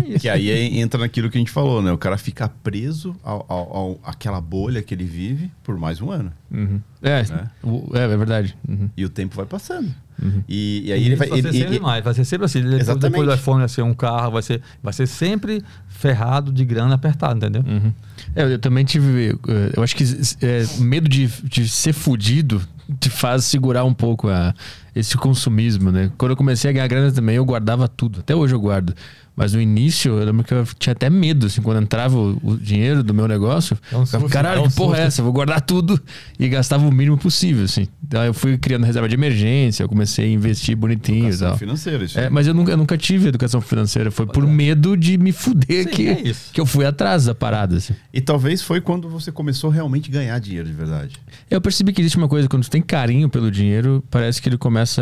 É 0.05 0.09
isso. 0.09 0.19
Que 0.19 0.29
aí 0.29 0.79
entra 0.79 0.99
naquilo 0.99 1.29
que 1.29 1.37
a 1.37 1.39
gente 1.39 1.51
falou, 1.51 1.81
né? 1.81 1.91
O 1.91 1.97
cara 1.97 2.17
fica 2.17 2.47
preso 2.47 3.15
ao, 3.23 3.45
ao, 3.47 3.75
ao 3.75 3.99
àquela 4.03 4.41
bolha 4.41 4.81
que 4.81 4.93
ele 4.93 5.05
vive 5.05 5.51
por 5.63 5.77
mais 5.77 6.01
um 6.01 6.11
ano. 6.11 6.31
Uhum. 6.51 6.81
É, 7.01 7.23
né? 7.23 7.49
é, 7.93 7.99
é 7.99 8.17
verdade. 8.17 8.57
Uhum. 8.67 8.89
E 8.95 9.05
o 9.05 9.09
tempo 9.09 9.35
vai 9.35 9.45
passando. 9.45 9.93
Uhum. 10.21 10.43
E, 10.47 10.83
e, 10.85 10.93
aí 10.93 11.01
e 11.01 11.05
ele 11.07 11.15
vai. 11.15 11.27
Vai 11.27 11.41
ser 11.41 11.53
sempre 11.53 11.79
mais, 11.79 12.03
vai 12.03 12.13
ser 12.13 12.25
sempre 12.25 12.45
assim. 12.45 12.61
Depois, 12.61 12.99
depois 12.99 13.27
do 13.27 13.33
iPhone 13.33 13.59
vai 13.59 13.69
ser 13.69 13.81
um 13.81 13.93
carro, 13.93 14.31
vai 14.31 14.41
ser, 14.41 14.61
vai 14.83 14.93
ser 14.93 15.07
sempre 15.07 15.63
ferrado 15.87 16.51
de 16.51 16.63
grana 16.63 16.93
apertado, 16.93 17.37
entendeu? 17.37 17.63
Uhum. 17.67 17.91
É, 18.35 18.43
eu 18.43 18.59
também 18.59 18.85
tive. 18.85 19.29
Eh, 19.47 19.73
eu 19.75 19.83
acho 19.83 19.95
que 19.95 20.03
é, 20.41 20.63
medo 20.79 21.09
de, 21.09 21.27
de 21.43 21.67
ser 21.67 21.93
fudido 21.93 22.61
te 22.99 23.09
faz 23.09 23.45
segurar 23.45 23.83
um 23.83 23.93
pouco 23.93 24.27
a, 24.27 24.53
esse 24.95 25.17
consumismo, 25.17 25.91
né? 25.91 26.11
Quando 26.17 26.31
eu 26.31 26.37
comecei 26.37 26.69
a 26.69 26.73
ganhar 26.73 26.87
grana 26.87 27.11
também, 27.11 27.35
eu 27.35 27.45
guardava 27.45 27.87
tudo. 27.87 28.19
Até 28.19 28.35
hoje 28.35 28.53
eu 28.53 28.59
guardo. 28.59 28.93
Mas 29.35 29.53
no 29.53 29.61
início, 29.61 30.19
eu 30.19 30.25
lembro 30.25 30.43
que 30.43 30.53
eu 30.53 30.65
tinha 30.77 30.91
até 30.91 31.09
medo, 31.09 31.45
assim, 31.45 31.61
quando 31.61 31.81
entrava 31.81 32.17
o, 32.17 32.37
o 32.43 32.57
dinheiro 32.57 33.01
do 33.01 33.13
meu 33.13 33.27
negócio. 33.27 33.77
É 33.91 34.17
um 34.17 34.27
Caralho, 34.27 34.59
é 34.59 34.61
um 34.61 34.67
que 34.67 34.75
porra 34.75 34.99
é 34.99 35.03
essa? 35.03 35.21
Eu 35.21 35.25
vou 35.25 35.33
guardar 35.33 35.61
tudo. 35.61 35.99
E 36.37 36.49
gastava 36.49 36.85
o 36.85 36.91
mínimo 36.91 37.17
possível, 37.17 37.63
assim. 37.63 37.87
Então 38.05 38.23
eu 38.23 38.33
fui 38.33 38.57
criando 38.57 38.85
reserva 38.85 39.07
de 39.07 39.15
emergência, 39.15 39.83
eu 39.83 39.89
comecei 39.89 40.25
a 40.25 40.27
investir 40.27 40.75
bonitinho 40.75 41.27
educação 41.27 41.47
e 41.47 41.49
tal. 41.51 41.57
financeira, 41.57 42.03
isso. 42.03 42.19
É, 42.19 42.29
mas 42.29 42.45
eu 42.45 42.53
nunca, 42.53 42.71
eu 42.71 42.77
nunca 42.77 42.97
tive 42.97 43.29
educação 43.29 43.61
financeira. 43.61 44.11
Foi 44.11 44.25
por 44.25 44.45
medo 44.45 44.97
de 44.97 45.17
me 45.17 45.31
fuder 45.31 45.85
Sim, 45.85 45.89
que, 45.89 46.07
é 46.09 46.33
que 46.53 46.59
eu 46.59 46.65
fui 46.65 46.85
atrás 46.85 47.25
da 47.25 47.33
parada, 47.33 47.77
assim. 47.77 47.95
E 48.13 48.19
talvez 48.19 48.61
foi 48.61 48.81
quando 48.81 49.07
você 49.07 49.31
começou 49.31 49.69
realmente 49.69 50.09
a 50.09 50.13
ganhar 50.13 50.39
dinheiro 50.39 50.67
de 50.67 50.73
verdade. 50.73 51.15
Eu 51.49 51.61
percebi 51.61 51.93
que 51.93 52.01
existe 52.01 52.17
uma 52.17 52.27
coisa, 52.27 52.49
quando 52.49 52.63
tu 52.63 52.69
tem 52.69 52.81
carinho 52.81 53.29
pelo 53.29 53.49
dinheiro, 53.49 54.03
parece 54.11 54.41
que 54.41 54.49
ele 54.49 54.57
começa 54.57 55.01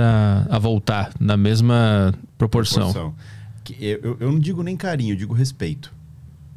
a, 0.50 0.56
a 0.56 0.60
voltar 0.60 1.12
na 1.20 1.36
mesma 1.36 2.14
proporção. 2.38 2.92
proporção 2.94 3.39
eu, 3.80 4.18
eu 4.20 4.32
não 4.32 4.40
digo 4.40 4.64
nem 4.64 4.76
carinho, 4.76 5.14
eu 5.14 5.18
digo 5.18 5.34
respeito. 5.34 5.94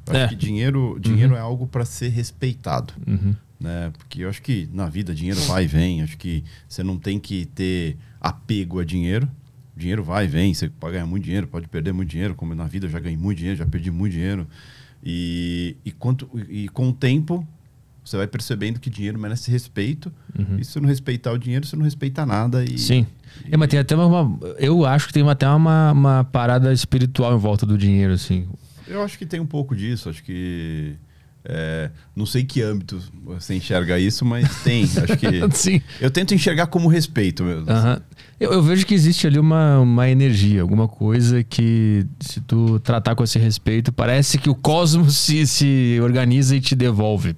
Eu 0.06 0.14
é. 0.14 0.24
Acho 0.24 0.30
que 0.30 0.36
dinheiro, 0.36 0.98
dinheiro 1.01 1.32
uhum. 1.32 1.39
é 1.39 1.40
algo 1.40 1.66
para 1.66 1.84
ser 1.84 2.09
respeitado. 2.09 2.93
Uhum. 3.06 3.34
Né? 3.60 3.93
Porque 3.97 4.24
eu 4.24 4.28
acho 4.28 4.43
que 4.43 4.68
na 4.72 4.89
vida 4.89 5.14
dinheiro 5.14 5.40
vai 5.43 5.64
e 5.64 5.66
vem. 5.66 6.02
Acho 6.02 6.18
que 6.18 6.43
você 6.68 6.82
não 6.82 6.98
tem 6.98 7.20
que 7.20 7.47
ter 7.47 7.97
apego 8.20 8.80
a 8.80 8.84
dinheiro. 8.84 9.28
Dinheiro 9.76 10.02
vai 10.02 10.24
e 10.24 10.28
vem. 10.28 10.52
Você 10.52 10.68
pode 10.68 10.94
ganhar 10.94 11.06
muito 11.06 11.24
dinheiro, 11.24 11.47
pode 11.47 11.68
perder 11.68 11.93
muito 11.93 12.10
dinheiro. 12.10 12.34
Como 12.34 12.55
na 12.55 12.66
vida 12.66 12.86
eu 12.86 12.90
já 12.90 12.98
ganhei 12.98 13.16
muito 13.16 13.39
dinheiro, 13.39 13.59
já 13.59 13.66
perdi 13.66 13.90
muito 13.90 14.12
dinheiro. 14.12 14.47
E, 15.05 15.76
e, 15.84 15.93
quanto, 15.93 16.28
e 16.48 16.68
com 16.68 16.89
o 16.89 16.93
tempo, 16.93 17.47
você 18.04 18.16
vai 18.16 18.26
percebendo 18.26 18.80
que 18.80 18.90
dinheiro 18.90 19.18
merece 19.18 19.50
respeito. 19.50 20.12
Uhum. 20.36 20.58
E 20.58 20.64
se 20.64 20.78
não 20.80 20.88
respeitar 20.88 21.32
o 21.32 21.38
dinheiro, 21.38 21.66
você 21.66 21.76
não 21.76 21.84
respeita 21.84 22.26
nada. 22.26 22.64
E, 22.64 22.78
Sim. 22.78 23.06
É, 23.50 23.56
mas 23.56 23.68
tem 23.68 23.78
até 23.78 23.94
uma. 23.96 24.38
Eu 24.58 24.84
acho 24.84 25.06
que 25.06 25.12
tem 25.12 25.28
até 25.28 25.48
uma, 25.48 25.92
uma 25.92 26.24
parada 26.24 26.72
espiritual 26.72 27.34
em 27.34 27.38
volta 27.38 27.64
do 27.64 27.78
dinheiro, 27.78 28.12
assim. 28.12 28.48
Eu 28.86 29.02
acho 29.02 29.16
que 29.18 29.24
tem 29.24 29.40
um 29.40 29.46
pouco 29.46 29.74
disso. 29.74 30.08
Acho 30.08 30.22
que. 30.22 30.94
É, 31.44 31.90
não 32.14 32.24
sei 32.24 32.44
que 32.44 32.62
âmbito 32.62 33.02
você 33.24 33.54
enxerga 33.54 33.98
isso, 33.98 34.24
mas 34.24 34.62
tem. 34.62 34.84
Acho 34.84 35.16
que. 35.16 35.50
Sim. 35.56 35.80
Eu 36.00 36.10
tento 36.10 36.34
enxergar 36.34 36.66
como 36.66 36.88
respeito 36.88 37.42
mesmo. 37.44 37.66
Uhum. 37.70 38.00
Eu, 38.43 38.55
eu, 38.55 38.62
vejo 38.62 38.85
que 38.85 38.93
existe 38.93 39.24
ali 39.27 39.39
uma, 39.39 39.78
uma 39.78 40.10
energia, 40.10 40.62
alguma 40.62 40.89
coisa 40.89 41.44
que, 41.44 42.05
se 42.19 42.40
tu 42.40 42.81
tratar 42.81 43.14
com 43.14 43.23
esse 43.23 43.39
respeito, 43.39 43.93
parece 43.93 44.36
que 44.36 44.51
o 44.51 44.55
cosmos 44.55 45.16
se, 45.16 45.47
se 45.47 46.01
organiza 46.02 46.56
e 46.56 46.60
te 46.60 46.74
devolve. 46.74 47.36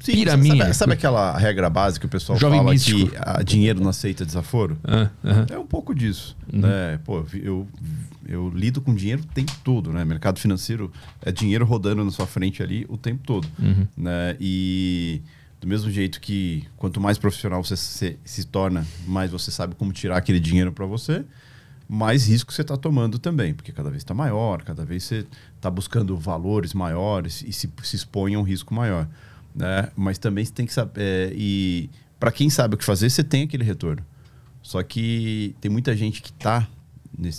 Sim, 0.00 0.12
Pira 0.14 0.32
sabe, 0.32 0.42
minha. 0.42 0.74
Sabe 0.74 0.92
aquela 0.94 1.38
regra 1.38 1.70
básica 1.70 2.00
que 2.00 2.06
o 2.06 2.08
pessoal 2.08 2.36
Jovem 2.38 2.58
fala 2.58 2.72
místico. 2.72 3.10
que 3.10 3.16
a, 3.20 3.42
dinheiro 3.42 3.80
não 3.80 3.90
aceita 3.90 4.26
desaforo? 4.26 4.76
Ah, 4.82 5.08
É 5.48 5.58
um 5.58 5.66
pouco 5.66 5.94
disso. 5.94 6.36
Uhum. 6.52 6.60
Né? 6.60 6.98
Pô, 7.04 7.24
eu, 7.34 7.68
eu 8.28 8.50
lido 8.52 8.80
com 8.80 8.92
dinheiro 8.94 9.22
o 9.22 9.34
tempo 9.34 9.52
todo, 9.62 9.92
né? 9.92 10.04
Mercado 10.04 10.40
financeiro 10.40 10.90
é 11.24 11.30
dinheiro 11.30 11.64
rodando 11.64 12.04
na 12.04 12.10
sua 12.10 12.26
frente 12.26 12.62
ali 12.62 12.84
o 12.88 12.96
tempo 12.96 13.22
todo. 13.24 13.46
Uhum. 13.60 13.86
Né? 13.96 14.36
E 14.40 15.22
do 15.62 15.68
mesmo 15.68 15.88
jeito 15.92 16.20
que 16.20 16.64
quanto 16.76 17.00
mais 17.00 17.16
profissional 17.16 17.62
você 17.62 17.76
se, 17.76 18.18
se 18.24 18.44
torna, 18.44 18.84
mais 19.06 19.30
você 19.30 19.48
sabe 19.52 19.76
como 19.76 19.92
tirar 19.92 20.16
aquele 20.16 20.40
dinheiro 20.40 20.72
para 20.72 20.84
você, 20.84 21.24
mais 21.88 22.26
risco 22.26 22.52
você 22.52 22.62
está 22.62 22.76
tomando 22.76 23.16
também, 23.16 23.54
porque 23.54 23.70
cada 23.70 23.88
vez 23.88 24.02
está 24.02 24.12
maior, 24.12 24.64
cada 24.64 24.84
vez 24.84 25.04
você 25.04 25.24
está 25.54 25.70
buscando 25.70 26.16
valores 26.16 26.74
maiores 26.74 27.44
e 27.46 27.52
se, 27.52 27.72
se 27.84 27.94
expõe 27.94 28.34
a 28.34 28.40
um 28.40 28.42
risco 28.42 28.74
maior. 28.74 29.08
Né? 29.54 29.88
Mas 29.94 30.18
também 30.18 30.44
você 30.44 30.52
tem 30.52 30.66
que 30.66 30.72
saber. 30.72 31.00
É, 31.00 31.32
e 31.32 31.88
para 32.18 32.32
quem 32.32 32.50
sabe 32.50 32.74
o 32.74 32.78
que 32.78 32.84
fazer, 32.84 33.08
você 33.08 33.22
tem 33.22 33.44
aquele 33.44 33.62
retorno. 33.62 34.04
Só 34.62 34.82
que 34.82 35.54
tem 35.60 35.70
muita 35.70 35.96
gente 35.96 36.22
que 36.22 36.30
está, 36.30 36.66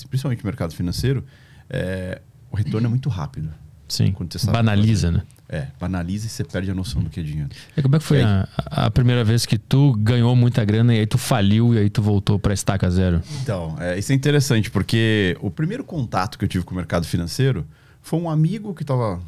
principalmente 0.10 0.42
no 0.44 0.48
mercado 0.48 0.74
financeiro, 0.74 1.26
é, 1.70 2.22
o 2.50 2.56
retorno 2.56 2.88
é 2.88 2.90
muito 2.90 3.10
rápido. 3.10 3.54
Sim. 3.90 4.14
Banaliza, 4.54 5.12
né? 5.12 5.24
É, 5.54 5.68
banaliza 5.80 6.26
e 6.26 6.30
você 6.30 6.44
perde 6.44 6.72
a 6.72 6.74
noção 6.74 7.04
do 7.04 7.12
que 7.12 7.20
é 7.20 7.24
dinheiro. 7.24 7.50
E 7.78 7.82
como 7.84 7.96
é 7.96 8.00
que 8.00 8.06
foi 8.06 8.24
a, 8.24 8.48
a, 8.58 8.90
primeira 8.90 9.24
vez 9.24 9.46
que 9.46 9.56
tu 9.56 9.94
ganhou 9.94 10.36
muita 10.36 10.66
grana 10.66 10.96
e 10.96 11.00
aí 11.02 11.06
tu 11.06 11.20
faliu 11.20 11.76
e 11.76 11.78
aí 11.78 11.92
tu 11.92 12.02
voltou 12.02 12.40
para 12.40 12.56
estaca 12.56 12.90
zero? 12.90 13.22
Então, 13.44 13.76
é, 13.80 14.00
isso 14.00 14.12
é 14.12 14.16
interessante 14.16 14.72
porque 14.72 15.38
o 15.42 15.52
primeiro 15.52 15.84
contato 15.84 16.40
que 16.40 16.46
eu 16.46 16.50
tive 16.50 16.66
com 16.66 16.74
o 16.74 16.76
mercado 16.76 17.06
financeiro 17.06 17.68
foi 18.02 18.20
um 18.20 18.28
amigo 18.28 18.74
que 18.74 18.82
estava 18.82 19.22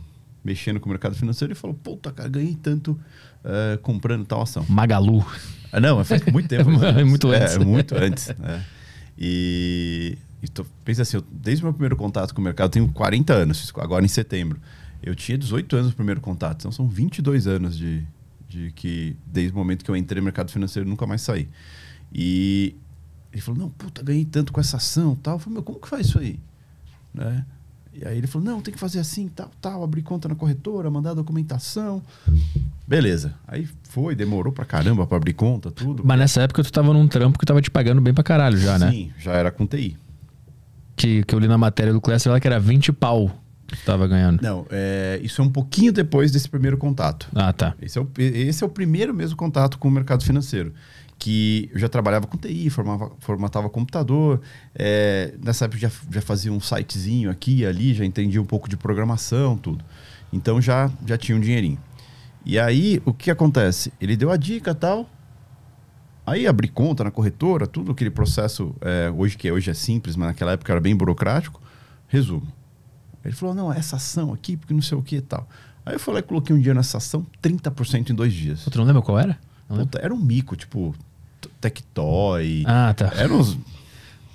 mexendo 0.43 0.79
com 0.79 0.87
o 0.87 0.89
mercado 0.89 1.15
financeiro 1.15 1.53
e 1.53 1.55
falou: 1.55 1.75
Puta, 1.75 2.11
cara, 2.11 2.27
ganhei 2.27 2.55
tanto 2.55 2.99
uh, 3.43 3.77
comprando 3.83 4.25
tal 4.25 4.41
ação. 4.41 4.65
Magalu. 4.67 5.23
Ah, 5.71 5.79
não, 5.79 6.03
faz 6.03 6.23
muito 6.25 6.49
tempo. 6.49 6.71
é 6.83 7.03
muito 7.03 7.29
antes. 7.29 7.55
É, 7.55 7.59
muito 7.59 7.95
antes. 7.95 8.33
Né? 8.39 8.63
E, 9.15 10.17
e 10.41 10.47
tô, 10.47 10.65
pensa 10.83 11.03
assim, 11.03 11.17
eu, 11.17 11.23
desde 11.31 11.63
o 11.63 11.65
meu 11.65 11.73
primeiro 11.73 11.95
contato 11.95 12.33
com 12.33 12.41
o 12.41 12.43
mercado, 12.43 12.67
eu 12.67 12.71
tenho 12.71 12.87
40 12.89 13.33
anos, 13.33 13.71
agora 13.77 14.03
em 14.03 14.07
setembro. 14.07 14.59
Eu 15.05 15.13
tinha 15.13 15.37
18 15.37 15.75
anos 15.75 15.89
no 15.89 15.95
primeiro 15.95 16.19
contato, 16.19 16.61
então 16.61 16.71
são 16.71 16.87
22 16.87 17.45
anos 17.45 17.77
de, 17.77 18.03
de 18.49 18.71
que 18.71 19.15
desde 19.27 19.53
o 19.53 19.55
momento 19.55 19.85
que 19.85 19.91
eu 19.91 19.95
entrei 19.95 20.19
no 20.19 20.25
mercado 20.25 20.51
financeiro, 20.51 20.89
nunca 20.89 21.05
mais 21.05 21.21
saí. 21.21 21.47
E 22.11 22.75
ele 23.31 23.39
falou, 23.39 23.61
não, 23.61 23.69
puta, 23.69 24.01
ganhei 24.01 24.25
tanto 24.25 24.51
com 24.51 24.59
essa 24.59 24.77
ação 24.77 25.15
tal. 25.15 25.35
Eu 25.35 25.39
falei, 25.39 25.53
meu, 25.53 25.63
como 25.63 25.79
que 25.79 25.87
faz 25.87 26.07
isso 26.07 26.17
aí? 26.17 26.39
Né? 27.13 27.45
E 27.93 28.03
aí 28.03 28.17
ele 28.17 28.25
falou, 28.25 28.47
não, 28.47 28.61
tem 28.61 28.73
que 28.73 28.79
fazer 28.79 28.99
assim, 28.99 29.27
tal, 29.27 29.51
tal, 29.61 29.83
abrir 29.83 30.01
conta 30.01 30.27
na 30.27 30.33
corretora, 30.33 30.89
mandar 30.89 31.13
documentação. 31.13 32.01
Beleza. 32.87 33.35
Aí 33.47 33.69
foi, 33.83 34.15
demorou 34.15 34.51
pra 34.51 34.65
caramba 34.65 35.05
pra 35.05 35.17
abrir 35.17 35.33
conta, 35.33 35.69
tudo. 35.69 36.01
Mas 36.03 36.17
nessa 36.17 36.41
época 36.41 36.63
tu 36.63 36.71
tava 36.71 36.91
num 36.91 37.07
trampo 37.07 37.37
que 37.37 37.45
tava 37.45 37.61
te 37.61 37.69
pagando 37.69 38.01
bem 38.01 38.13
pra 38.13 38.23
caralho 38.23 38.57
já, 38.57 38.79
né? 38.79 38.89
Sim, 38.89 39.11
já 39.19 39.33
era 39.33 39.51
com 39.51 39.67
TI. 39.67 39.95
Que, 40.95 41.23
que 41.23 41.35
eu 41.35 41.39
li 41.39 41.47
na 41.47 41.59
matéria 41.59 41.93
do 41.93 42.01
Clécio 42.01 42.31
lá 42.31 42.39
que 42.39 42.47
era 42.47 42.59
20 42.59 42.91
pau 42.91 43.44
que 43.67 43.77
tu 43.77 43.85
tava 43.85 44.07
ganhando. 44.07 44.41
Não, 44.41 44.65
é, 44.69 45.19
isso 45.23 45.41
é 45.41 45.45
um 45.45 45.49
pouquinho 45.49 45.91
depois 45.91 46.31
desse 46.31 46.47
primeiro 46.49 46.77
contato. 46.77 47.29
Ah, 47.33 47.51
tá. 47.51 47.75
Esse 47.81 47.97
é, 47.97 48.01
o, 48.01 48.09
esse 48.17 48.63
é 48.63 48.67
o 48.67 48.69
primeiro 48.69 49.13
mesmo 49.13 49.35
contato 49.35 49.77
com 49.77 49.87
o 49.87 49.91
mercado 49.91 50.23
financeiro. 50.23 50.73
Que 51.17 51.69
eu 51.73 51.79
já 51.79 51.87
trabalhava 51.87 52.27
com 52.27 52.37
TI, 52.37 52.69
formava, 52.69 53.11
formatava 53.19 53.69
computador. 53.69 54.41
é, 54.75 55.33
nessa 55.43 55.65
época 55.65 55.79
já, 55.79 55.91
já 56.11 56.21
fazia 56.21 56.51
um 56.51 56.59
sitezinho 56.59 57.29
aqui 57.29 57.59
e 57.59 57.65
ali, 57.65 57.93
já 57.93 58.03
entendia 58.03 58.41
um 58.41 58.45
pouco 58.45 58.69
de 58.69 58.75
programação, 58.75 59.57
tudo. 59.57 59.83
Então 60.31 60.61
já, 60.61 60.91
já 61.05 61.17
tinha 61.17 61.37
um 61.37 61.39
dinheirinho. 61.39 61.79
E 62.45 62.59
aí, 62.59 63.01
o 63.05 63.13
que 63.13 63.31
acontece? 63.31 63.91
Ele 63.99 64.15
deu 64.15 64.29
a 64.29 64.37
dica 64.37 64.71
e 64.71 64.75
tal. 64.75 65.09
Aí 66.27 66.47
abri 66.47 66.67
conta 66.67 67.03
na 67.03 67.11
corretora, 67.11 67.67
tudo 67.67 67.91
aquele 67.91 68.09
processo, 68.09 68.75
é, 68.81 69.11
hoje 69.15 69.37
que 69.37 69.47
é, 69.47 69.53
hoje 69.53 69.69
é 69.69 69.73
simples, 69.73 70.15
mas 70.15 70.29
naquela 70.29 70.51
época 70.51 70.71
era 70.71 70.81
bem 70.81 70.95
burocrático. 70.95 71.61
Resumo. 72.07 72.47
Ele 73.25 73.35
falou, 73.35 73.55
não, 73.55 73.73
essa 73.73 73.95
ação 73.95 74.33
aqui, 74.33 74.55
porque 74.55 74.73
não 74.73 74.81
sei 74.81 74.97
o 74.97 75.01
que 75.01 75.17
e 75.17 75.21
tal. 75.21 75.47
Aí 75.85 75.95
eu 75.95 75.99
e 75.99 76.21
coloquei 76.23 76.55
um 76.55 76.59
dia 76.59 76.73
nessa 76.73 76.97
ação, 76.97 77.25
30% 77.41 78.09
em 78.09 78.15
dois 78.15 78.33
dias. 78.33 78.65
Tu 78.65 78.77
não 78.77 78.85
lembra 78.85 79.01
qual 79.01 79.19
era? 79.19 79.37
Puta, 79.67 79.99
era 79.99 80.13
um 80.13 80.17
mico, 80.17 80.55
tipo, 80.55 80.95
Tectoy. 81.59 82.63
Ah, 82.67 82.93
tá. 82.93 83.11
Era 83.15 83.33
uns 83.33 83.57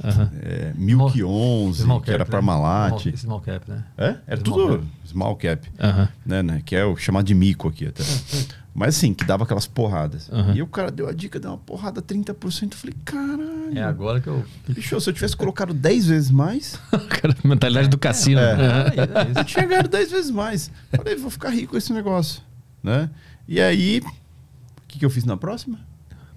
Aham. 0.02 0.30
é, 0.42 0.72
Milk 0.76 1.22
11, 1.22 1.82
Small 1.82 2.00
que 2.00 2.06
cap, 2.06 2.14
era 2.14 2.24
né? 2.24 2.30
Parmalat. 2.30 3.00
Small, 3.00 3.16
small 3.16 3.40
cap, 3.40 3.70
né? 3.70 3.84
É? 3.98 4.04
Era 4.26 4.40
Small 4.40 4.42
tudo 4.44 4.78
cap. 4.78 4.88
small 5.06 5.36
cap, 5.36 5.68
Aham. 5.78 6.08
né, 6.24 6.42
né? 6.42 6.62
Que 6.64 6.74
é 6.76 6.84
o 6.84 6.96
chamado 6.96 7.26
de 7.26 7.34
mico 7.34 7.68
aqui 7.68 7.86
até. 7.86 8.02
Mas 8.74 8.96
assim, 8.96 9.12
que 9.12 9.24
dava 9.24 9.44
aquelas 9.44 9.66
porradas. 9.66 10.30
Aham. 10.30 10.54
E 10.54 10.62
o 10.62 10.66
cara 10.66 10.90
deu 10.90 11.08
a 11.08 11.12
dica, 11.12 11.40
deu 11.40 11.50
uma 11.50 11.58
porrada 11.58 12.00
30%. 12.00 12.72
Eu 12.72 12.78
falei, 12.78 12.94
caralho. 13.04 13.76
É 13.76 13.82
agora 13.82 14.20
que 14.20 14.28
eu. 14.28 14.44
Bicho, 14.68 15.00
se 15.00 15.10
eu 15.10 15.12
tivesse 15.12 15.36
colocado 15.36 15.74
10 15.74 16.06
vezes 16.06 16.30
mais, 16.30 16.78
Cara, 17.08 17.36
mentalidade 17.44 17.88
do 17.88 17.98
cassino. 17.98 18.40
É. 18.40 18.52
Aham. 18.52 18.92
eu 19.38 19.44
tinha 19.44 19.66
ganhado 19.66 19.88
10 19.88 20.10
vezes 20.10 20.30
mais. 20.30 20.70
Falei, 20.94 21.16
vou 21.16 21.30
ficar 21.30 21.50
rico 21.50 21.72
com 21.72 21.76
esse 21.78 21.92
negócio. 21.92 22.42
Né? 22.82 23.10
E 23.46 23.60
aí, 23.60 24.00
o 24.00 24.86
que, 24.86 24.98
que 25.00 25.04
eu 25.04 25.10
fiz 25.10 25.24
na 25.24 25.36
próxima? 25.36 25.78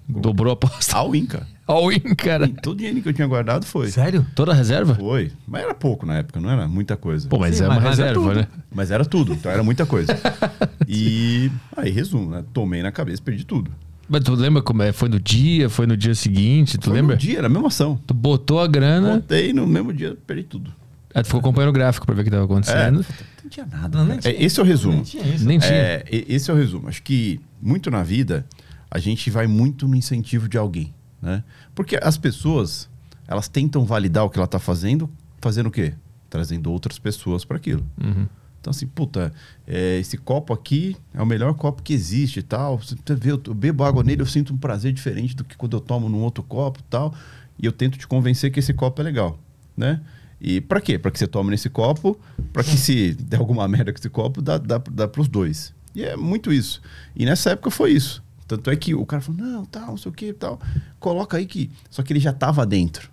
Dobrou 0.08 0.50
a 0.50 0.54
aposta. 0.54 0.96
All 0.96 1.14
in, 1.14 1.26
cara. 1.26 1.46
All 1.66 1.90
in, 1.92 1.98
cara. 2.14 2.46
E 2.46 2.52
todo 2.52 2.74
o 2.74 2.76
dinheiro 2.76 3.00
que 3.00 3.08
eu 3.08 3.12
tinha 3.14 3.26
guardado 3.26 3.64
foi. 3.64 3.90
Sério? 3.90 4.26
Toda 4.34 4.52
a 4.52 4.54
reserva? 4.54 4.94
Foi. 4.94 5.32
Mas 5.46 5.62
era 5.62 5.74
pouco 5.74 6.04
na 6.04 6.16
época, 6.18 6.38
não 6.40 6.50
era 6.50 6.68
muita 6.68 6.96
coisa. 6.96 7.26
Pô, 7.28 7.38
mas 7.38 7.56
Sim, 7.56 7.64
é 7.64 7.68
uma 7.68 7.74
mas- 7.80 7.84
é 7.98 8.02
reserva, 8.04 8.34
né? 8.34 8.46
Mas 8.74 8.90
era 8.90 9.04
tudo, 9.04 9.32
então 9.32 9.50
era 9.50 9.62
muita 9.62 9.86
coisa. 9.86 10.12
e 10.86 11.50
aí, 11.76 11.90
resumo, 11.90 12.30
né? 12.30 12.44
Tomei 12.52 12.82
na 12.82 12.92
cabeça, 12.92 13.22
perdi 13.22 13.44
tudo. 13.44 13.70
Mas 14.08 14.22
tu 14.22 14.34
lembra 14.34 14.60
como 14.62 14.82
é? 14.82 14.92
Foi 14.92 15.08
no 15.08 15.18
dia, 15.18 15.70
foi 15.70 15.86
no 15.86 15.96
dia 15.96 16.14
seguinte, 16.14 16.76
tu 16.76 16.86
Foi 16.90 16.94
lembra? 16.94 17.14
No 17.16 17.20
dia, 17.20 17.38
era 17.38 17.46
a 17.46 17.50
mesma 17.50 17.68
ação. 17.68 17.98
Tu 18.06 18.12
botou 18.12 18.60
a 18.60 18.66
grana, 18.66 19.14
Botei 19.14 19.52
no 19.54 19.66
mesmo 19.66 19.92
dia, 19.94 20.14
perdi 20.26 20.42
tudo. 20.42 20.70
aí 21.14 21.22
tu 21.22 21.26
ficou 21.26 21.40
acompanhando 21.40 21.70
o 21.70 21.72
gráfico 21.72 22.04
pra 22.04 22.14
ver 22.14 22.20
o 22.20 22.24
que 22.24 22.30
tava 22.30 22.44
acontecendo. 22.44 23.04
Não 23.42 23.48
tinha 23.50 23.64
nada. 23.64 23.96
Não, 23.98 24.04
nem 24.04 24.18
tinha 24.18 24.34
É, 24.34 24.42
esse 24.44 24.60
é 24.60 24.62
o 24.62 24.66
resumo. 24.66 24.94
Nem 24.96 25.02
tinha 25.04 25.24
isso. 25.26 25.44
Nem 25.46 25.58
tinha. 25.58 25.72
É, 25.72 26.04
esse 26.10 26.50
é 26.50 26.54
o 26.54 26.56
resumo. 26.56 26.88
Acho 26.88 27.02
que 27.02 27.40
muito 27.62 27.90
na 27.90 28.02
vida 28.02 28.44
a 28.90 28.98
gente 28.98 29.30
vai 29.30 29.46
muito 29.46 29.88
no 29.88 29.96
incentivo 29.96 30.48
de 30.50 30.58
alguém, 30.58 30.92
né? 31.24 31.42
Porque 31.74 31.98
as 32.00 32.18
pessoas, 32.18 32.88
elas 33.26 33.48
tentam 33.48 33.84
validar 33.84 34.24
o 34.24 34.30
que 34.30 34.38
ela 34.38 34.44
está 34.44 34.58
fazendo, 34.58 35.10
fazendo 35.40 35.66
o 35.66 35.70
quê? 35.70 35.94
Trazendo 36.28 36.70
outras 36.70 36.98
pessoas 36.98 37.44
para 37.44 37.56
aquilo. 37.56 37.84
Uhum. 38.00 38.26
Então 38.60 38.70
assim, 38.70 38.86
puta, 38.86 39.32
é, 39.66 39.98
esse 39.98 40.16
copo 40.16 40.52
aqui 40.52 40.96
é 41.12 41.22
o 41.22 41.26
melhor 41.26 41.54
copo 41.54 41.82
que 41.82 41.92
existe 41.92 42.40
e 42.40 42.42
tal. 42.42 42.78
Você 42.78 42.96
vê, 43.14 43.32
eu 43.32 43.38
bebo 43.54 43.84
água 43.84 44.02
nele, 44.02 44.22
eu 44.22 44.26
sinto 44.26 44.54
um 44.54 44.56
prazer 44.56 44.92
diferente 44.92 45.34
do 45.34 45.44
que 45.44 45.56
quando 45.56 45.76
eu 45.76 45.80
tomo 45.80 46.08
num 46.08 46.22
outro 46.22 46.42
copo 46.42 46.80
e 46.80 46.84
tal. 46.84 47.14
E 47.58 47.66
eu 47.66 47.72
tento 47.72 47.98
te 47.98 48.06
convencer 48.06 48.50
que 48.50 48.60
esse 48.60 48.72
copo 48.72 49.00
é 49.00 49.04
legal, 49.04 49.38
né? 49.76 50.00
E 50.40 50.60
para 50.60 50.80
quê? 50.80 50.98
Para 50.98 51.10
que 51.10 51.18
você 51.18 51.26
tome 51.26 51.50
nesse 51.50 51.70
copo, 51.70 52.18
para 52.52 52.64
que 52.64 52.76
se 52.76 53.14
der 53.14 53.38
alguma 53.38 53.66
merda 53.68 53.92
com 53.92 53.98
esse 53.98 54.10
copo, 54.10 54.42
dá, 54.42 54.58
dá, 54.58 54.78
dá 54.78 55.06
para 55.06 55.20
os 55.20 55.28
dois. 55.28 55.74
E 55.94 56.02
é 56.02 56.16
muito 56.16 56.52
isso. 56.52 56.80
E 57.14 57.24
nessa 57.24 57.50
época 57.50 57.70
foi 57.70 57.92
isso. 57.92 58.23
Tanto 58.46 58.70
é 58.70 58.76
que 58.76 58.94
o 58.94 59.06
cara 59.06 59.22
falou, 59.22 59.40
não, 59.40 59.64
tal, 59.64 59.88
não 59.88 59.96
sei 59.96 60.10
o 60.10 60.14
que 60.14 60.32
tal. 60.32 60.60
Coloca 61.00 61.36
aí 61.36 61.46
que... 61.46 61.70
Só 61.90 62.02
que 62.02 62.12
ele 62.12 62.20
já 62.20 62.30
estava 62.30 62.66
dentro. 62.66 63.10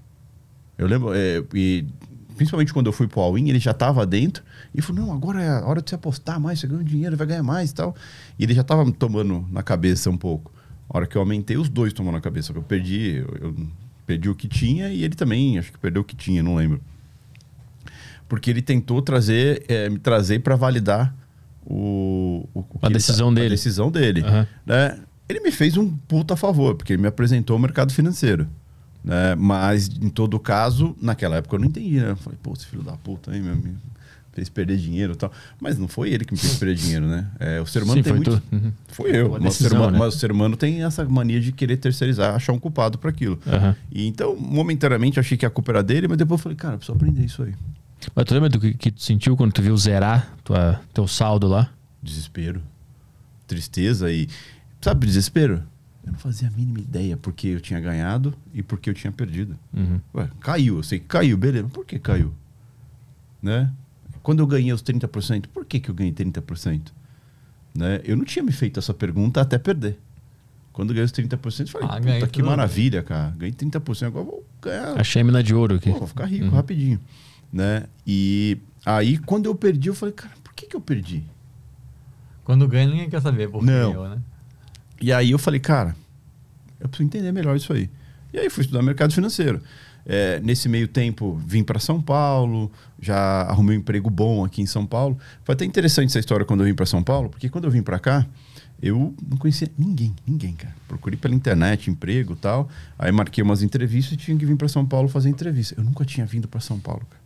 Eu 0.77 0.87
lembro, 0.87 1.13
é, 1.13 1.43
e 1.53 1.85
principalmente 2.35 2.73
quando 2.73 2.87
eu 2.87 2.91
fui 2.91 3.07
pro 3.07 3.21
All-In, 3.21 3.49
ele 3.49 3.59
já 3.59 3.69
estava 3.69 4.03
dentro 4.05 4.43
e 4.73 4.81
falou: 4.81 5.05
Não, 5.05 5.13
agora 5.13 5.43
é 5.43 5.49
a 5.49 5.65
hora 5.65 5.81
de 5.81 5.89
você 5.89 5.95
apostar 5.95 6.39
mais, 6.39 6.59
você 6.59 6.65
ganha 6.65 6.83
dinheiro, 6.83 7.15
vai 7.15 7.27
ganhar 7.27 7.43
mais 7.43 7.69
e 7.69 7.75
tal. 7.75 7.95
E 8.39 8.43
ele 8.43 8.53
já 8.55 8.61
estava 8.61 8.83
me 8.83 8.91
tomando 8.91 9.45
na 9.51 9.61
cabeça 9.61 10.09
um 10.09 10.17
pouco. 10.17 10.51
A 10.89 10.97
hora 10.97 11.07
que 11.07 11.15
eu 11.15 11.21
aumentei, 11.21 11.55
os 11.55 11.69
dois 11.69 11.93
tomou 11.93 12.11
na 12.11 12.19
cabeça. 12.19 12.51
Eu 12.51 12.63
perdi, 12.63 13.17
eu, 13.17 13.37
eu 13.49 13.67
perdi 14.07 14.27
o 14.27 14.33
que 14.33 14.47
tinha 14.47 14.89
e 14.89 15.03
ele 15.03 15.15
também, 15.15 15.59
acho 15.59 15.71
que 15.71 15.77
perdeu 15.77 16.01
o 16.01 16.05
que 16.05 16.15
tinha, 16.15 16.41
não 16.41 16.55
lembro. 16.55 16.81
Porque 18.27 18.49
ele 18.49 18.61
tentou 18.61 19.01
trazer, 19.01 19.63
é, 19.67 19.87
me 19.89 19.99
trazer 19.99 20.39
para 20.39 20.55
validar 20.55 21.13
o, 21.63 22.47
o, 22.53 22.65
A 22.81 22.89
decisão 22.89 23.29
tá- 23.29 23.35
dele. 23.35 23.47
A 23.47 23.49
decisão 23.49 23.91
dele. 23.91 24.21
Né? 24.65 24.99
Ele 25.31 25.39
me 25.39 25.51
fez 25.51 25.77
um 25.77 25.89
puta 25.89 26.35
favor, 26.35 26.75
porque 26.75 26.93
ele 26.93 27.01
me 27.01 27.07
apresentou 27.07 27.55
o 27.55 27.59
mercado 27.59 27.93
financeiro. 27.93 28.47
Né? 29.03 29.33
Mas, 29.35 29.87
em 29.87 30.09
todo 30.09 30.39
caso, 30.39 30.95
naquela 31.01 31.37
época 31.37 31.55
eu 31.55 31.59
não 31.59 31.67
entendi, 31.67 31.99
né? 31.99 32.11
Eu 32.11 32.17
falei, 32.17 32.37
pô, 32.43 32.53
esse 32.53 32.67
filho 32.67 32.83
da 32.83 32.93
puta 32.93 33.31
aí, 33.31 33.41
meu, 33.41 33.55
me 33.55 33.75
fez 34.33 34.49
perder 34.49 34.77
dinheiro 34.77 35.13
e 35.13 35.15
tal. 35.15 35.31
Mas 35.59 35.77
não 35.77 35.87
foi 35.87 36.11
ele 36.11 36.25
que 36.25 36.33
me 36.33 36.39
fez 36.39 36.55
perder 36.55 36.75
dinheiro, 36.75 37.07
né? 37.07 37.27
É, 37.39 37.61
o 37.61 37.65
ser 37.65 37.83
humano 37.83 37.99
Sim, 37.99 38.03
tem 38.03 38.13
foi 38.13 38.23
muito... 38.23 38.41
tu. 38.49 38.55
Uhum. 38.55 38.71
Foi 38.89 39.15
eu. 39.15 39.29
Mas 39.31 39.39
o, 39.39 39.41
ser 39.57 39.63
decisão, 39.63 39.77
humano, 39.79 39.91
né? 39.93 39.99
mas 39.99 40.15
o 40.15 40.19
ser 40.19 40.31
humano 40.31 40.57
tem 40.57 40.83
essa 40.83 41.05
mania 41.05 41.39
de 41.39 41.51
querer 41.51 41.77
terceirizar, 41.77 42.35
achar 42.35 42.53
um 42.53 42.59
culpado 42.59 42.97
para 42.97 43.09
aquilo. 43.09 43.39
Aham. 43.47 43.75
E 43.91 44.05
então, 44.05 44.35
momentaneamente, 44.35 45.17
eu 45.17 45.21
achei 45.21 45.37
que 45.37 45.45
a 45.45 45.49
culpa 45.49 45.71
era 45.71 45.83
dele, 45.83 46.07
mas 46.07 46.17
depois 46.17 46.39
eu 46.39 46.43
falei, 46.43 46.55
cara, 46.57 46.73
eu 46.75 46.77
preciso 46.77 46.95
aprender 46.95 47.23
isso 47.23 47.41
aí. 47.41 47.53
Mas 48.15 48.25
tu 48.25 48.33
lembra 48.33 48.49
do 48.49 48.59
que, 48.59 48.73
que 48.73 48.91
tu 48.91 49.01
sentiu 49.01 49.37
quando 49.37 49.51
tu 49.51 49.61
viu 49.61 49.75
zerar 49.77 50.35
tua, 50.43 50.81
teu 50.93 51.07
saldo 51.07 51.47
lá? 51.47 51.71
Desespero, 52.01 52.61
tristeza 53.47 54.11
e. 54.11 54.27
Sabe, 54.81 55.05
desespero? 55.05 55.63
Eu 56.05 56.11
não 56.13 56.19
fazia 56.19 56.47
a 56.47 56.51
mínima 56.51 56.79
ideia 56.79 57.15
porque 57.15 57.47
eu 57.47 57.61
tinha 57.61 57.79
ganhado 57.79 58.33
e 58.53 58.63
porque 58.63 58.89
eu 58.89 58.93
tinha 58.93 59.11
perdido. 59.11 59.55
Uhum. 59.73 60.01
Ué, 60.15 60.29
caiu, 60.39 60.77
eu 60.77 60.83
sei 60.83 60.99
que 60.99 61.05
caiu, 61.05 61.37
beleza. 61.37 61.67
Por 61.67 61.85
que 61.85 61.99
caiu? 61.99 62.33
Né? 63.41 63.71
Quando 64.23 64.39
eu 64.39 64.47
ganhei 64.47 64.73
os 64.73 64.81
30%, 64.83 65.45
por 65.53 65.63
que, 65.65 65.79
que 65.79 65.89
eu 65.89 65.95
ganhei 65.95 66.11
30%? 66.13 66.87
Né? 67.75 68.01
Eu 68.03 68.17
não 68.17 68.25
tinha 68.25 68.43
me 68.43 68.51
feito 68.51 68.79
essa 68.79 68.93
pergunta 68.93 69.39
até 69.41 69.57
perder. 69.59 69.97
Quando 70.73 70.89
eu 70.89 70.95
ganhei 70.95 71.05
os 71.05 71.11
30%, 71.11 71.59
eu 71.61 71.67
falei, 71.67 71.87
Ah, 71.91 71.97
puta, 72.01 72.27
que 72.27 72.39
tudo. 72.39 72.45
maravilha, 72.47 73.03
cara. 73.03 73.31
Ganhei 73.37 73.53
30%, 73.53 74.07
agora 74.07 74.25
eu 74.25 74.31
vou 74.31 74.45
ganhar. 74.61 74.99
Achei 74.99 75.21
a 75.21 75.25
mina 75.25 75.43
de 75.43 75.53
ouro 75.53 75.75
aqui. 75.75 75.91
Pô, 75.91 75.99
vou 75.99 76.07
ficar 76.07 76.25
rico 76.25 76.49
rapidinho. 76.49 76.99
Né? 77.53 77.83
E 78.07 78.57
aí, 78.85 79.17
quando 79.19 79.45
eu 79.45 79.53
perdi, 79.55 79.89
eu 79.89 79.95
falei, 79.95 80.13
cara, 80.15 80.33
por 80.43 80.53
que, 80.53 80.65
que 80.65 80.75
eu 80.75 80.81
perdi? 80.81 81.23
Quando 82.43 82.67
ganha, 82.67 82.87
ninguém 82.87 83.09
quer 83.09 83.21
saber 83.21 83.49
por 83.49 83.59
que 83.59 83.65
Não. 83.65 83.91
ganhou, 83.91 84.09
né? 84.09 84.17
E 85.01 85.11
aí 85.11 85.31
eu 85.31 85.39
falei, 85.39 85.59
cara, 85.59 85.95
eu 86.79 86.87
preciso 86.87 87.07
entender 87.07 87.31
melhor 87.31 87.55
isso 87.55 87.73
aí. 87.73 87.89
E 88.33 88.39
aí 88.39 88.49
fui 88.49 88.61
estudar 88.61 88.81
mercado 88.81 89.13
financeiro. 89.13 89.61
É, 90.05 90.39
nesse 90.39 90.67
meio 90.67 90.87
tempo, 90.87 91.39
vim 91.45 91.63
para 91.63 91.79
São 91.79 92.01
Paulo, 92.01 92.71
já 92.99 93.41
arrumei 93.43 93.77
um 93.77 93.79
emprego 93.79 94.09
bom 94.09 94.43
aqui 94.43 94.61
em 94.61 94.65
São 94.65 94.85
Paulo. 94.85 95.17
Foi 95.43 95.53
até 95.53 95.65
interessante 95.65 96.09
essa 96.09 96.19
história 96.19 96.45
quando 96.45 96.61
eu 96.61 96.65
vim 96.65 96.73
para 96.73 96.85
São 96.85 97.03
Paulo, 97.03 97.29
porque 97.29 97.49
quando 97.49 97.65
eu 97.65 97.71
vim 97.71 97.83
para 97.83 97.99
cá, 97.99 98.25
eu 98.81 99.13
não 99.29 99.37
conhecia 99.37 99.69
ninguém, 99.77 100.15
ninguém, 100.25 100.53
cara. 100.53 100.75
Procurei 100.87 101.17
pela 101.17 101.35
internet, 101.35 101.89
emprego 101.89 102.35
tal. 102.35 102.67
Aí 102.97 103.11
marquei 103.11 103.43
umas 103.43 103.61
entrevistas 103.61 104.13
e 104.13 104.17
tinha 104.17 104.35
que 104.35 104.45
vir 104.45 104.55
para 104.55 104.67
São 104.67 104.85
Paulo 104.85 105.07
fazer 105.07 105.29
entrevista. 105.29 105.75
Eu 105.77 105.83
nunca 105.83 106.03
tinha 106.03 106.25
vindo 106.25 106.47
para 106.47 106.59
São 106.59 106.79
Paulo, 106.79 107.05
cara. 107.07 107.21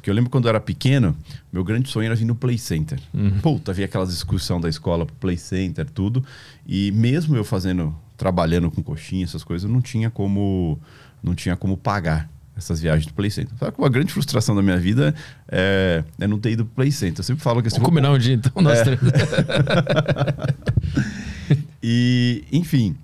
Porque 0.00 0.08
eu 0.08 0.14
lembro 0.14 0.30
quando 0.30 0.46
eu 0.46 0.48
era 0.48 0.60
pequeno, 0.60 1.14
meu 1.52 1.62
grande 1.62 1.90
sonho 1.90 2.06
era 2.06 2.14
vir 2.14 2.24
no 2.24 2.34
Play 2.34 2.56
Center. 2.56 2.98
Puta, 3.42 3.70
havia 3.70 3.84
aquelas 3.84 4.10
excursão 4.10 4.58
da 4.58 4.66
escola 4.66 5.04
pro 5.04 5.14
Play 5.16 5.36
Center, 5.36 5.84
tudo. 5.90 6.24
E 6.66 6.90
mesmo 6.92 7.36
eu 7.36 7.44
fazendo, 7.44 7.94
trabalhando 8.16 8.70
com 8.70 8.82
coxinha, 8.82 9.24
essas 9.24 9.44
coisas, 9.44 9.68
eu 9.68 9.74
não 9.74 9.82
tinha 9.82 10.08
como, 10.08 10.78
não 11.22 11.34
tinha 11.34 11.54
como 11.54 11.76
pagar 11.76 12.30
essas 12.56 12.80
viagens 12.80 13.04
do 13.04 13.12
Play 13.12 13.30
Center. 13.30 13.52
Sabe 13.58 13.72
que 13.72 13.78
uma 13.78 13.90
grande 13.90 14.10
frustração 14.10 14.56
da 14.56 14.62
minha 14.62 14.78
vida 14.78 15.14
é, 15.46 16.02
é 16.18 16.26
não 16.26 16.38
ter 16.38 16.52
ido 16.52 16.64
pro 16.64 16.76
Play 16.76 16.90
Center. 16.90 17.20
Eu 17.20 17.24
sempre 17.24 17.42
falo 17.42 17.60
que 17.60 17.68
assim, 17.68 17.76
Vamos 17.76 17.90
combinar 17.90 18.10
um 18.10 18.16
dia 18.18 18.32
então, 18.32 18.62
nós 18.62 18.78
É. 18.78 18.84
três. 18.84 19.00
E, 21.82 22.44
enfim. 22.52 22.94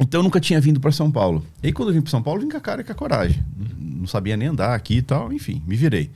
Então 0.00 0.20
eu 0.20 0.22
nunca 0.22 0.40
tinha 0.40 0.60
vindo 0.60 0.78
para 0.78 0.92
São 0.92 1.10
Paulo. 1.10 1.44
E 1.62 1.68
aí 1.68 1.72
quando 1.72 1.88
eu 1.88 1.94
vim 1.94 2.00
para 2.00 2.10
São 2.10 2.22
Paulo, 2.22 2.40
vim 2.40 2.48
com 2.48 2.56
a 2.56 2.60
cara 2.60 2.80
e 2.82 2.84
com 2.84 2.92
a 2.92 2.94
coragem. 2.94 3.44
Não 3.76 4.06
sabia 4.06 4.36
nem 4.36 4.48
andar 4.48 4.74
aqui 4.74 4.98
e 4.98 5.02
tal, 5.02 5.32
enfim, 5.32 5.62
me 5.66 5.76
virei. 5.76 6.10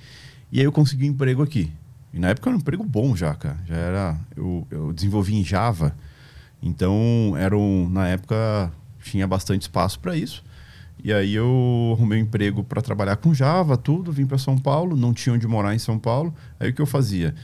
E 0.51 0.61
aí 0.61 0.65
eu 0.65 0.73
consegui 0.73 1.09
um 1.09 1.13
emprego 1.13 1.43
aqui. 1.43 1.73
E 2.13 2.19
na 2.19 2.29
época 2.29 2.51
era 2.51 2.57
um 2.57 2.61
emprego 2.61 2.85
bom 2.85 3.17
já, 3.17 3.35
cara. 3.35 3.59
Já 3.67 3.75
era. 3.75 4.17
Eu, 4.37 4.67
eu 4.71 4.93
desenvolvi 4.93 5.35
em 5.35 5.45
Java. 5.45 5.97
Então, 6.63 7.35
era 7.37 7.57
um, 7.57 7.89
na 7.89 8.07
época 8.07 8.71
tinha 9.03 9.27
bastante 9.27 9.63
espaço 9.63 9.99
para 9.99 10.17
isso. 10.17 10.45
E 11.03 11.13
aí 11.13 11.35
eu 11.35 11.95
arrumei 11.97 12.21
um 12.21 12.23
emprego 12.23 12.63
para 12.63 12.81
trabalhar 12.81 13.17
com 13.17 13.35
Java, 13.35 13.77
tudo, 13.77 14.13
vim 14.13 14.27
para 14.27 14.39
São 14.39 14.57
Paulo, 14.57 14.97
não 14.97 15.13
tinha 15.13 15.35
onde 15.35 15.49
morar 15.49 15.75
em 15.75 15.79
São 15.79 15.99
Paulo. 15.99 16.33
Aí 16.61 16.71
o 16.71 16.75
que 16.75 16.81
eu 16.81 16.87
fazia? 16.87 17.35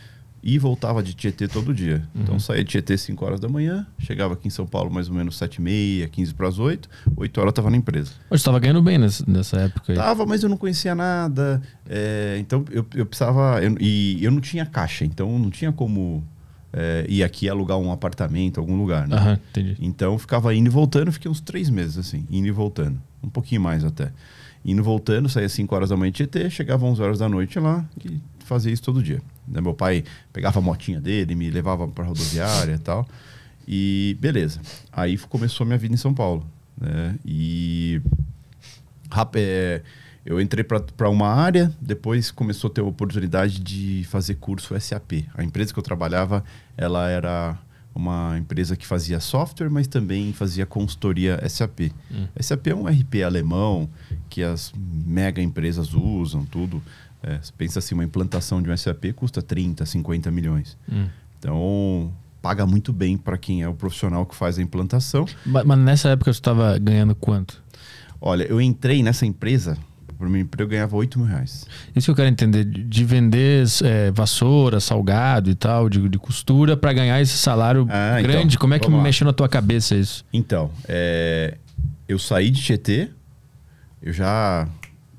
E 0.49 0.59
voltava 0.59 1.03
de 1.03 1.13
Tietê 1.13 1.47
todo 1.47 1.75
dia. 1.75 2.03
Uhum. 2.15 2.23
Então 2.23 2.39
saía 2.39 2.65
de 2.65 2.71
Tietê 2.71 2.97
5 2.97 3.23
horas 3.25 3.39
da 3.39 3.49
manhã, 3.49 3.87
chegava 3.99 4.33
aqui 4.33 4.49
em 4.49 4.51
São 4.51 4.67
Paulo 4.67 4.91
mais 4.91 5.09
ou 5.09 5.15
menos 5.15 5.37
7 5.37 5.57
e 5.57 5.61
meia, 5.61 6.09
15 6.09 6.33
para 6.33 6.49
as 6.49 6.59
8, 6.59 6.89
8 7.17 7.39
horas 7.39 7.49
eu 7.49 7.51
estava 7.51 7.71
na 7.71 7.77
empresa. 7.77 8.13
Você 8.31 8.37
estava 8.37 8.59
ganhando 8.59 8.81
bem 8.83 8.97
nessa, 8.97 9.59
época 9.61 9.93
aí. 9.93 9.97
Tava, 9.99 10.25
mas 10.25 10.43
eu 10.43 10.49
não 10.49 10.57
conhecia 10.57 10.95
nada. 10.95 11.61
é, 11.87 12.37
então 12.41 12.65
eu, 12.71 12.87
eu 12.95 13.05
precisava. 13.05 13.63
eu- 13.63 13.77
e 13.79 14.25
eu 14.25 14.31
não 14.31 14.41
tinha 14.41 14.65
caixa, 14.65 15.05
então 15.05 15.39
não 15.39 15.51
tinha 15.51 15.71
como 15.71 16.25
é, 16.73 17.05
ir 17.09 17.23
aqui 17.23 17.49
alugar 17.49 17.77
um 17.79 17.93
apartamento, 17.93 18.59
algum 18.59 18.77
lugar. 18.79 19.07
Né? 19.07 19.17
Aham, 19.17 19.39
entendi. 19.51 19.77
Então 19.81 20.13
eu 20.15 20.19
ficava 20.19 20.55
indo 20.55 20.67
e 20.69 20.71
voltando, 20.71 21.13
fiquei 21.13 21.31
uns 21.31 21.41
três 21.41 21.69
meses 21.69 21.99
assim, 21.99 22.27
indo 22.31 22.47
e 22.47 22.51
voltando. 22.51 22.99
Um 23.23 23.29
pouquinho 23.29 23.61
mais 23.61 23.85
até. 23.85 24.13
Indo 24.65 24.81
e 24.81 24.85
voltando, 24.85 25.29
saía 25.29 25.49
5 25.49 25.75
horas 25.75 25.89
da 25.91 25.97
manhã 25.97 26.11
de 26.11 26.17
Tietê, 26.17 26.49
chegava 26.51 26.85
11 26.87 27.03
horas 27.03 27.19
da 27.19 27.29
noite 27.29 27.59
lá 27.59 27.85
e 28.05 28.21
fazia 28.45 28.73
isso 28.73 28.83
todo 28.83 29.03
dia. 29.03 29.21
Né, 29.51 29.61
Meu 29.61 29.75
pai 29.75 30.05
pegava 30.33 30.59
a 30.59 30.63
motinha 30.63 31.01
dele, 31.01 31.35
me 31.35 31.51
levava 31.51 31.87
para 31.89 32.05
rodoviária 32.05 32.75
e 32.75 32.79
tal. 32.79 33.07
E 33.67 34.17
beleza. 34.21 34.61
Aí 34.93 35.17
começou 35.19 35.65
a 35.65 35.67
minha 35.67 35.79
vida 35.79 35.95
em 35.95 35.99
São 35.99 36.15
Paulo. 36.15 36.47
Né? 36.81 37.17
E 37.25 38.01
rap- 39.11 39.37
é, 39.37 39.83
eu 40.25 40.41
entrei 40.41 40.65
para 40.65 41.09
uma 41.11 41.29
área, 41.29 41.73
depois 41.81 42.31
começou 42.31 42.71
a 42.71 42.73
ter 42.73 42.81
a 42.81 42.85
oportunidade 42.85 43.59
de 43.61 44.05
fazer 44.09 44.35
curso 44.37 44.79
SAP. 44.79 45.25
A 45.35 45.43
empresa 45.43 45.73
que 45.73 45.79
eu 45.79 45.83
trabalhava, 45.83 46.45
ela 46.77 47.09
era 47.09 47.59
uma 47.95 48.37
empresa 48.39 48.77
que 48.77 48.87
fazia 48.87 49.19
software, 49.19 49.69
mas 49.71 49.87
também 49.87 50.33
fazia 50.33 50.65
consultoria 50.65 51.41
SAP. 51.49 51.91
SAP 52.41 52.69
é 52.69 52.75
um 52.75 52.87
RP 52.87 53.23
alemão 53.25 53.89
que 54.31 54.43
as 54.43 54.73
mega 54.77 55.43
empresas 55.43 55.95
usam, 55.95 56.45
tudo. 56.45 56.83
É, 57.23 57.39
você 57.43 57.53
pensa 57.57 57.79
assim, 57.81 57.95
uma 57.95 58.05
implantação 58.05 58.63
de 58.63 58.71
um 58.71 58.77
SAP 58.77 59.13
custa 59.15 59.43
30, 59.43 59.85
50 59.85 60.31
milhões. 60.31 60.77
Hum. 60.91 61.07
Então, 61.39 62.13
paga 62.41 62.65
muito 62.67 62.93
bem 62.93 63.17
para 63.17 63.37
quem 63.37 63.63
é 63.63 63.69
o 63.69 63.75
profissional 63.75 64.25
que 64.27 64.35
faz 64.35 64.59
a 64.59 64.63
implantação. 64.63 65.27
Ma- 65.45 65.65
Mas, 65.65 65.79
nessa 65.79 66.09
época 66.11 66.33
você 66.33 66.39
estava 66.39 66.79
ganhando 66.79 67.15
quanto? 67.15 67.63
Olha, 68.21 68.45
eu 68.45 68.61
entrei 68.61 69.03
nessa 69.03 69.25
empresa, 69.27 69.77
por 70.17 70.29
meu 70.29 70.41
emprego 70.41 70.65
eu 70.65 70.69
ganhava 70.71 70.97
8 70.97 71.19
mil 71.19 71.29
reais. 71.29 71.67
Isso 71.95 72.07
que 72.07 72.11
eu 72.11 72.15
quero 72.17 72.29
entender, 72.29 72.65
de 72.65 72.83
de 72.85 73.05
vender 73.05 73.65
é, 73.85 74.11
vassoura, 74.11 74.81
salgado 74.81 75.49
e 75.51 75.55
tal, 75.55 75.89
de, 75.89 76.09
de 76.09 76.19
costura, 76.19 76.77
para 76.77 76.93
ganhar 76.93 77.21
esse 77.21 77.37
salário 77.39 77.87
Ah, 77.91 78.21
então, 78.21 78.33
grande. 78.33 78.59
Como 78.59 78.75
é 78.75 78.79
que 78.79 78.89
mexeu 78.91 79.25
na 79.27 79.33
tua 79.33 79.49
cabeça 79.49 79.95
isso? 79.97 80.25
Então, 80.33 80.71
é, 80.89 81.57
eu 82.09 82.19
saí 82.19 82.51
de 82.51 82.61
Tietê, 82.63 83.11
eu 84.03 84.13
já. 84.13 84.69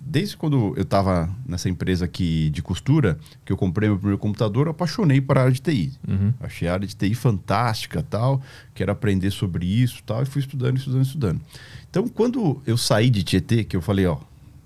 Desde 0.09 0.35
quando 0.35 0.73
eu 0.75 0.81
estava 0.81 1.29
nessa 1.45 1.69
empresa 1.69 2.05
aqui 2.05 2.49
de 2.49 2.63
costura, 2.63 3.19
que 3.45 3.53
eu 3.53 3.57
comprei 3.57 3.87
meu 3.87 3.95
primeiro 3.95 4.17
computador, 4.17 4.65
eu 4.65 4.71
apaixonei 4.71 5.21
por 5.21 5.37
a 5.37 5.41
área 5.41 5.53
de 5.53 5.61
TI. 5.61 5.93
Uhum. 6.07 6.33
Achei 6.39 6.67
a 6.67 6.73
área 6.73 6.87
de 6.87 6.95
TI 6.95 7.13
fantástica 7.13 8.01
tal, 8.01 8.41
quero 8.73 8.91
aprender 8.91 9.29
sobre 9.29 9.67
isso 9.67 10.01
tal, 10.03 10.23
e 10.23 10.25
fui 10.25 10.41
estudando, 10.41 10.77
estudando, 10.77 11.03
estudando. 11.03 11.41
Então, 11.87 12.07
quando 12.07 12.59
eu 12.65 12.75
saí 12.75 13.07
de 13.11 13.21
Tietê, 13.21 13.63
que 13.63 13.77
eu 13.77 13.81
falei, 13.83 14.07
ó, 14.07 14.17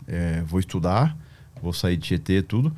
é, 0.08 0.42
vou 0.44 0.62
estudar, 0.62 1.18
vou 1.62 1.74
sair 1.74 1.98
de 1.98 2.04
Tietê 2.04 2.42
tudo. 2.42 2.74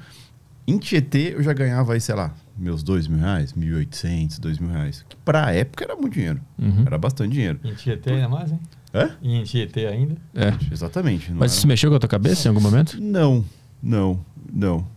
Em 0.68 0.80
Tietê 0.80 1.36
eu 1.36 1.44
já 1.44 1.54
ganhava 1.54 1.94
aí, 1.94 2.02
sei 2.02 2.16
lá, 2.16 2.34
meus 2.58 2.82
dois 2.82 3.08
mil 3.08 3.20
reais, 3.20 3.54
mil 3.54 3.76
oitocentos, 3.76 4.40
dois 4.40 4.58
mil 4.58 4.72
reais. 4.72 5.06
Que 5.08 5.16
pra 5.18 5.52
época 5.52 5.84
era 5.84 5.96
muito 5.96 6.14
dinheiro. 6.14 6.42
Uhum. 6.58 6.84
Era 6.84 6.98
bastante 6.98 7.34
dinheiro. 7.34 7.60
Em 7.64 7.76
Tietê 7.76 8.14
ainda 8.14 8.28
mais, 8.28 8.52
hein? 8.52 8.60
É? 8.98 9.12
Em 9.22 9.44
Tietê 9.44 9.88
ainda? 9.88 10.16
É. 10.34 10.54
Exatamente. 10.72 11.32
Mas 11.32 11.52
era- 11.52 11.58
isso 11.60 11.68
mexeu 11.68 11.90
com 11.90 11.98
a 11.98 12.00
tua 12.00 12.08
cabeça 12.10 12.48
em 12.48 12.50
algum 12.50 12.62
momento? 12.62 12.98
Não, 13.02 13.44
não, 13.84 14.24
não. 14.54 14.88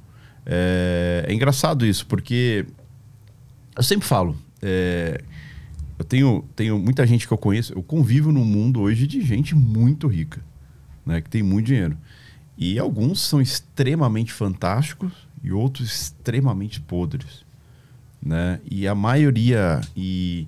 É, 0.47 1.25
é 1.29 1.35
engraçado 1.35 1.85
isso, 1.85 2.07
porque 2.07 2.65
eu 3.77 3.83
sempre 3.83 4.07
falo, 4.07 4.37
é, 4.63 5.21
eu 5.99 6.05
tenho, 6.05 6.45
tenho 6.55 6.79
muita 6.79 7.05
gente 7.07 7.27
que 7.27 7.33
eu 7.33 7.39
conheço, 7.39 7.73
eu 7.73 7.83
convivo 7.83 8.31
num 8.31 8.45
mundo 8.45 8.81
hoje 8.81 9.07
de 9.07 9.21
gente 9.21 9.55
muito 9.55 10.07
rica, 10.07 10.41
né, 11.05 11.21
que 11.21 11.29
tem 11.29 11.43
muito 11.43 11.67
dinheiro. 11.67 11.97
E 12.57 12.79
alguns 12.79 13.21
são 13.21 13.41
extremamente 13.41 14.33
fantásticos 14.33 15.13
e 15.43 15.53
outros 15.53 15.89
extremamente 15.93 16.81
podres, 16.81 17.45
né? 18.21 18.59
E 18.69 18.87
a 18.89 18.95
maioria 18.97 19.81
e 19.97 20.47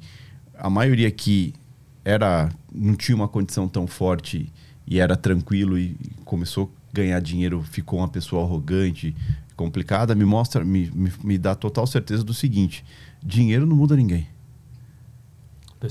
a 0.58 0.68
maioria 0.68 1.08
que 1.10 1.54
era 2.04 2.48
não 2.72 2.94
tinha 2.94 3.16
uma 3.16 3.28
condição 3.28 3.68
tão 3.68 3.86
forte 3.86 4.52
e 4.86 4.98
era 4.98 5.16
tranquilo 5.16 5.78
e 5.78 5.96
começou 6.24 6.72
a 6.92 6.96
ganhar 6.96 7.20
dinheiro, 7.20 7.62
ficou 7.62 8.00
uma 8.00 8.08
pessoa 8.08 8.44
arrogante, 8.44 9.14
complicada, 9.56 10.14
me 10.14 10.24
mostra, 10.24 10.64
me, 10.64 10.90
me, 10.94 11.12
me 11.22 11.38
dá 11.38 11.54
total 11.54 11.86
certeza 11.86 12.24
do 12.24 12.32
seguinte: 12.32 12.84
dinheiro 13.22 13.66
não 13.66 13.76
muda 13.76 13.94
ninguém. 13.94 14.26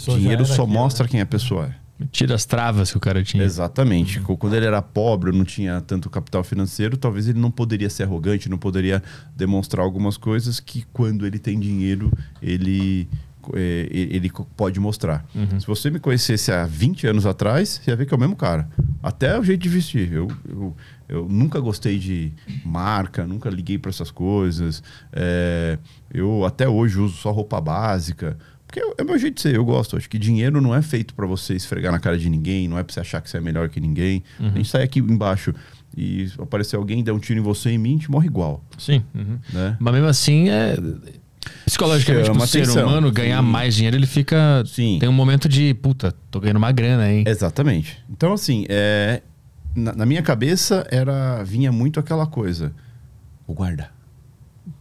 Dinheiro 0.07 0.45
só 0.45 0.64
aquilo, 0.64 0.68
mostra 0.68 1.03
né? 1.06 1.10
quem 1.10 1.22
a 1.22 1.26
pessoa 1.26 1.68
é. 1.68 2.06
Tira 2.11 2.34
as 2.34 2.45
travas 2.45 2.91
que 2.91 2.98
o 2.98 2.99
cara 2.99 3.22
tinha. 3.23 3.44
Exatamente. 3.44 4.22
Quando 4.22 4.56
ele 4.56 4.65
era 4.65 4.81
pobre, 4.81 5.36
não 5.36 5.44
tinha 5.44 5.81
tanto 5.81 6.10
capital 6.10 6.44
financeiro, 6.45 6.95
talvez 6.95 7.27
ele 7.27 7.40
não 7.40 7.52
poderia 7.52 7.90
ser 7.90 8.03
arrogante, 8.03 8.48
não 8.48 8.57
poderia 8.57 9.03
demonstrar 9.36 9.84
algumas 9.84 10.15
coisas 10.15 10.61
que 10.61 10.86
quando 10.94 11.26
ele 11.26 11.38
tem 11.38 11.60
dinheiro, 11.60 12.10
ele, 12.41 13.10
ele 13.55 14.31
pode 14.55 14.80
mostrar. 14.80 15.26
Se 15.59 15.65
você 15.65 15.89
me 15.89 15.99
conhecesse 15.99 16.51
há 16.51 16.65
20 16.65 17.07
anos 17.07 17.26
atrás, 17.26 17.81
você 17.84 17.91
ia 17.91 17.95
ver 17.95 18.05
que 18.05 18.13
é 18.13 18.17
o 18.17 18.19
mesmo 18.19 18.35
cara. 18.35 18.69
Até 19.01 19.38
o 19.39 19.43
jeito 19.43 19.61
de 19.61 19.69
vestir. 19.69 20.11
Eu, 20.11 20.27
eu, 20.47 20.76
eu 21.07 21.27
nunca 21.30 21.59
gostei 21.59 21.97
de 21.97 22.31
marca, 22.65 23.26
nunca 23.26 23.49
liguei 23.49 23.77
para 23.77 23.89
essas 23.89 24.11
coisas. 24.11 24.84
É, 25.11 25.77
eu 26.13 26.45
até 26.45 26.67
hoje 26.67 26.99
uso 26.99 27.15
só 27.17 27.31
roupa 27.31 27.59
básica. 27.59 28.38
Porque 28.67 28.80
é 28.80 29.01
o 29.01 29.05
meu 29.05 29.17
jeito 29.17 29.35
de 29.35 29.41
ser, 29.41 29.55
eu 29.55 29.65
gosto. 29.65 29.97
Acho 29.97 30.07
que 30.07 30.19
dinheiro 30.19 30.61
não 30.61 30.76
é 30.76 30.81
feito 30.81 31.15
para 31.15 31.26
você 31.26 31.55
esfregar 31.55 31.91
na 31.91 31.99
cara 31.99 32.19
de 32.19 32.30
ninguém, 32.30 32.67
não 32.67 32.77
é 32.77 32.84
para 32.84 32.93
você 32.93 32.99
achar 32.99 33.19
que 33.19 33.27
você 33.27 33.38
é 33.38 33.41
melhor 33.41 33.67
que 33.67 33.80
ninguém. 33.80 34.23
A 34.39 34.49
gente 34.49 34.69
sai 34.69 34.84
aqui 34.84 34.99
embaixo 34.99 35.55
e 35.97 36.31
aparecer 36.38 36.76
alguém, 36.76 37.03
der 37.03 37.11
um 37.11 37.19
tiro 37.19 37.39
em 37.39 37.43
você 37.43 37.71
e 37.71 37.73
em 37.73 37.77
mim, 37.80 37.89
a 37.89 37.93
gente 37.93 38.11
morre 38.11 38.27
igual. 38.27 38.63
Sim. 38.77 39.03
uhum. 39.15 39.39
Né? 39.51 39.76
Mas 39.80 39.93
mesmo 39.93 40.07
assim, 40.07 40.49
é... 40.49 40.77
psicologicamente, 41.65 42.30
pro 42.31 42.47
ser 42.47 42.63
atenção. 42.63 42.88
humano 42.88 43.11
ganhar 43.11 43.41
Sim. 43.41 43.49
mais 43.49 43.76
dinheiro, 43.76 43.97
ele 43.97 44.07
fica. 44.07 44.63
Sim. 44.65 44.97
Tem 44.99 45.07
um 45.09 45.13
momento 45.13 45.47
de, 45.49 45.73
puta, 45.73 46.13
tô 46.31 46.39
ganhando 46.39 46.57
uma 46.57 46.71
grana, 46.71 47.11
hein? 47.11 47.23
Exatamente. 47.27 47.97
Então, 48.09 48.34
assim, 48.34 48.65
é, 48.69 49.21
na, 49.76 49.93
na 49.93 50.05
minha 50.05 50.21
cabeça 50.21 50.85
era 50.91 51.43
vinha 51.43 51.71
muito 51.71 51.99
aquela 51.99 52.26
coisa. 52.27 52.73
Vou 53.47 53.55
guardar. 53.55 53.93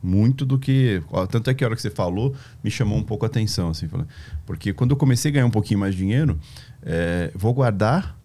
Muito 0.02 0.44
do 0.44 0.58
que. 0.58 1.02
ó, 1.10 1.26
tanto 1.26 1.48
é 1.48 1.54
que 1.54 1.64
a 1.64 1.66
hora 1.66 1.74
que 1.76 1.80
você 1.82 1.90
falou, 1.90 2.34
me 2.62 2.70
chamou 2.70 2.98
um 2.98 3.02
pouco 3.02 3.24
a 3.24 3.28
atenção. 3.28 3.70
Assim, 3.70 3.88
falando- 3.88 4.08
porque 4.44 4.72
quando 4.72 4.90
eu 4.90 4.96
comecei 4.96 5.30
a 5.30 5.34
ganhar 5.34 5.46
um 5.46 5.50
pouquinho 5.50 5.80
mais 5.80 5.94
de 5.94 6.00
dinheiro, 6.02 6.38
é, 6.82 7.30
vou 7.34 7.54
guardar 7.54 8.17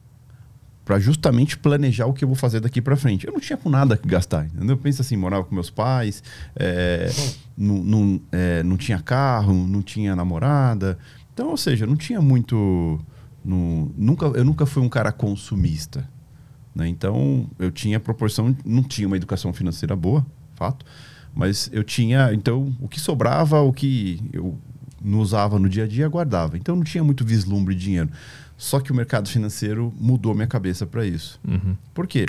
para 0.85 0.99
justamente 0.99 1.57
planejar 1.57 2.07
o 2.07 2.13
que 2.13 2.25
eu 2.25 2.27
vou 2.27 2.35
fazer 2.35 2.59
daqui 2.59 2.81
para 2.81 2.95
frente. 2.97 3.25
Eu 3.25 3.31
não 3.31 3.39
tinha 3.39 3.55
com 3.55 3.69
nada 3.69 3.95
que 3.95 4.07
gastar, 4.07 4.45
entendeu? 4.45 4.75
Pensa 4.75 5.01
assim, 5.01 5.15
morava 5.15 5.45
com 5.45 5.55
meus 5.55 5.69
pais, 5.69 6.21
é, 6.55 7.09
não, 7.57 7.75
não, 7.83 8.21
é, 8.31 8.61
não 8.63 8.75
tinha 8.75 8.99
carro, 8.99 9.53
não 9.53 9.81
tinha 9.81 10.15
namorada. 10.15 10.97
Então, 11.33 11.49
ou 11.49 11.57
seja, 11.57 11.87
não 11.87 11.95
tinha 11.95 12.21
muito... 12.21 12.99
nunca, 13.45 14.25
eu 14.25 14.43
nunca 14.43 14.65
fui 14.65 14.83
um 14.83 14.89
cara 14.89 15.11
consumista. 15.11 16.07
né? 16.75 16.87
Então, 16.87 17.49
eu 17.57 17.71
tinha 17.71 17.99
proporção... 17.99 18.55
Não 18.65 18.83
tinha 18.83 19.07
uma 19.07 19.15
educação 19.15 19.53
financeira 19.53 19.95
boa, 19.95 20.25
fato. 20.55 20.85
Mas 21.33 21.69
eu 21.71 21.83
tinha... 21.83 22.33
Então, 22.33 22.75
o 22.79 22.87
que 22.87 22.99
sobrava, 22.99 23.61
o 23.61 23.71
que 23.71 24.19
eu 24.33 24.57
não 25.01 25.19
usava 25.19 25.57
no 25.57 25.67
dia 25.67 25.85
a 25.85 25.87
dia, 25.87 26.07
guardava. 26.07 26.57
Então, 26.57 26.75
não 26.75 26.83
tinha 26.83 27.03
muito 27.03 27.25
vislumbre 27.25 27.73
de 27.73 27.83
dinheiro. 27.85 28.09
Só 28.63 28.79
que 28.79 28.93
o 28.93 28.95
mercado 28.95 29.27
financeiro 29.27 29.93
mudou 29.99 30.33
minha 30.33 30.47
cabeça 30.47 30.85
para 30.85 31.05
isso. 31.05 31.37
Uhum. 31.45 31.75
Por 31.93 32.07
quê? 32.07 32.25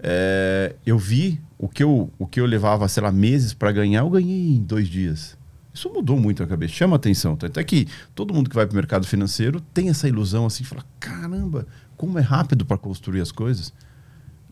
É, 0.00 0.74
eu 0.84 0.98
vi 0.98 1.40
o 1.56 1.68
que 1.68 1.80
eu, 1.80 2.12
o 2.18 2.26
que 2.26 2.40
eu 2.40 2.44
levava, 2.44 2.88
sei 2.88 3.04
lá, 3.04 3.12
meses 3.12 3.54
para 3.54 3.70
ganhar, 3.70 4.00
eu 4.00 4.10
ganhei 4.10 4.56
em 4.56 4.64
dois 4.64 4.88
dias. 4.88 5.38
Isso 5.72 5.88
mudou 5.88 6.18
muito 6.18 6.42
a 6.42 6.46
cabeça, 6.46 6.74
chama 6.74 6.96
atenção. 6.96 7.36
Tanto 7.36 7.60
é 7.60 7.62
que 7.62 7.86
todo 8.16 8.34
mundo 8.34 8.50
que 8.50 8.56
vai 8.56 8.66
para 8.66 8.72
o 8.72 8.74
mercado 8.74 9.06
financeiro 9.06 9.60
tem 9.60 9.88
essa 9.88 10.08
ilusão 10.08 10.44
assim, 10.44 10.64
de 10.64 10.68
falar: 10.68 10.84
caramba, 10.98 11.64
como 11.96 12.18
é 12.18 12.22
rápido 12.22 12.66
para 12.66 12.76
construir 12.76 13.20
as 13.20 13.30
coisas. 13.30 13.72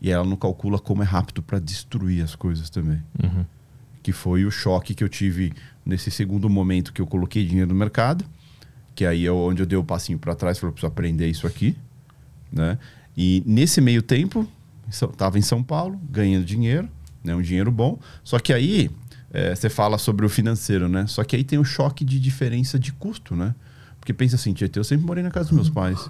E 0.01 0.09
ela 0.09 0.23
não 0.23 0.37
calcula 0.37 0.79
como 0.79 1.03
é 1.03 1.05
rápido 1.05 1.43
para 1.43 1.59
destruir 1.59 2.23
as 2.23 2.33
coisas 2.33 2.69
também. 2.69 3.03
Uhum. 3.21 3.43
Que 4.01 4.13
foi 4.13 4.45
o 4.45 4.51
choque 4.51 4.95
que 4.95 5.03
eu 5.03 5.09
tive 5.09 5.51
nesse 5.85 6.09
segundo 6.09 6.49
momento 6.49 6.93
que 6.93 7.01
eu 7.01 7.07
coloquei 7.07 7.45
dinheiro 7.45 7.73
no 7.73 7.75
mercado, 7.75 8.23
que 8.95 9.05
aí 9.05 9.25
é 9.25 9.31
onde 9.31 9.61
eu 9.61 9.65
dei 9.65 9.77
o 9.77 9.83
passinho 9.83 10.17
para 10.17 10.33
trás, 10.33 10.57
falei: 10.57 10.71
preciso 10.71 10.87
aprender 10.87 11.27
isso 11.27 11.45
aqui. 11.45 11.75
Né? 12.51 12.77
E 13.15 13.43
nesse 13.45 13.81
meio 13.81 14.01
tempo, 14.01 14.47
estava 14.89 15.37
em 15.37 15.41
São 15.41 15.61
Paulo, 15.61 15.99
ganhando 16.09 16.45
dinheiro, 16.45 16.89
né? 17.23 17.35
um 17.35 17.41
dinheiro 17.41 17.71
bom. 17.71 17.99
Só 18.23 18.39
que 18.39 18.53
aí 18.53 18.89
é, 19.31 19.53
você 19.53 19.69
fala 19.69 19.97
sobre 19.97 20.25
o 20.25 20.29
financeiro, 20.29 20.87
né? 20.87 21.05
Só 21.07 21.23
que 21.23 21.35
aí 21.35 21.43
tem 21.43 21.59
o 21.59 21.65
choque 21.65 22.05
de 22.05 22.19
diferença 22.19 22.79
de 22.79 22.93
custo, 22.93 23.35
né? 23.35 23.53
Porque 23.99 24.13
pensa 24.13 24.35
assim, 24.35 24.53
Tietê, 24.53 24.79
eu 24.79 24.83
sempre 24.83 25.05
morei 25.05 25.23
na 25.23 25.31
casa 25.31 25.49
dos 25.49 25.55
meus 25.55 25.69
pais. 25.69 26.09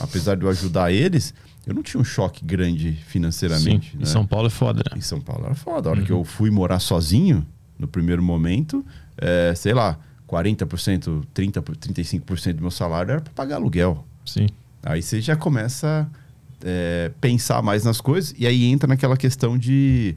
Apesar 0.00 0.34
de 0.34 0.44
eu 0.44 0.48
ajudar 0.48 0.90
eles, 0.90 1.34
eu 1.66 1.74
não 1.74 1.82
tinha 1.82 2.00
um 2.00 2.04
choque 2.04 2.44
grande 2.44 2.94
financeiramente. 3.06 3.90
Sim, 3.90 3.98
né? 3.98 4.02
em 4.02 4.06
São 4.06 4.26
Paulo 4.26 4.46
é 4.46 4.50
foda, 4.50 4.82
né? 4.90 4.98
Em 4.98 5.02
São 5.02 5.20
Paulo 5.20 5.44
era 5.44 5.54
foda. 5.54 5.88
A 5.88 5.92
hora 5.92 6.02
que 6.02 6.10
eu 6.10 6.24
fui 6.24 6.50
morar 6.50 6.80
sozinho, 6.80 7.46
no 7.78 7.86
primeiro 7.86 8.22
momento, 8.22 8.84
é, 9.16 9.54
sei 9.54 9.74
lá, 9.74 9.98
40%, 10.28 11.24
30%, 11.34 11.62
35% 11.62 12.52
do 12.54 12.62
meu 12.62 12.70
salário 12.70 13.12
era 13.12 13.20
para 13.20 13.32
pagar 13.32 13.56
aluguel. 13.56 14.04
Sim. 14.24 14.46
Aí 14.82 15.02
você 15.02 15.20
já 15.20 15.34
começa 15.34 16.08
a 16.12 16.64
é, 16.64 17.10
pensar 17.20 17.62
mais 17.62 17.84
nas 17.84 18.00
coisas 18.00 18.34
e 18.38 18.46
aí 18.46 18.64
entra 18.64 18.86
naquela 18.86 19.16
questão 19.16 19.56
de 19.56 20.14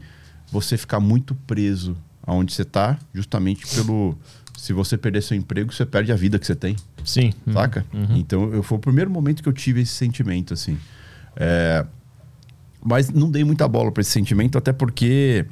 você 0.51 0.77
ficar 0.77 0.99
muito 0.99 1.33
preso 1.47 1.95
aonde 2.23 2.53
você 2.53 2.63
está, 2.63 2.99
justamente 3.13 3.65
pelo. 3.75 4.17
Se 4.57 4.73
você 4.73 4.95
perder 4.95 5.23
seu 5.23 5.35
emprego, 5.35 5.73
você 5.73 5.85
perde 5.85 6.11
a 6.11 6.15
vida 6.15 6.37
que 6.37 6.45
você 6.45 6.53
tem, 6.53 6.75
Sim. 7.03 7.33
Uhum. 7.47 7.53
saca? 7.53 7.83
Uhum. 7.91 8.17
Então 8.17 8.53
eu, 8.53 8.61
foi 8.61 8.77
o 8.77 8.81
primeiro 8.81 9.09
momento 9.09 9.41
que 9.41 9.49
eu 9.49 9.53
tive 9.53 9.81
esse 9.81 9.93
sentimento, 9.93 10.53
assim. 10.53 10.77
É, 11.35 11.83
mas 12.83 13.09
não 13.09 13.31
dei 13.31 13.43
muita 13.43 13.67
bola 13.67 13.91
para 13.91 14.01
esse 14.01 14.11
sentimento, 14.11 14.57
até 14.57 14.71
porque 14.71 15.45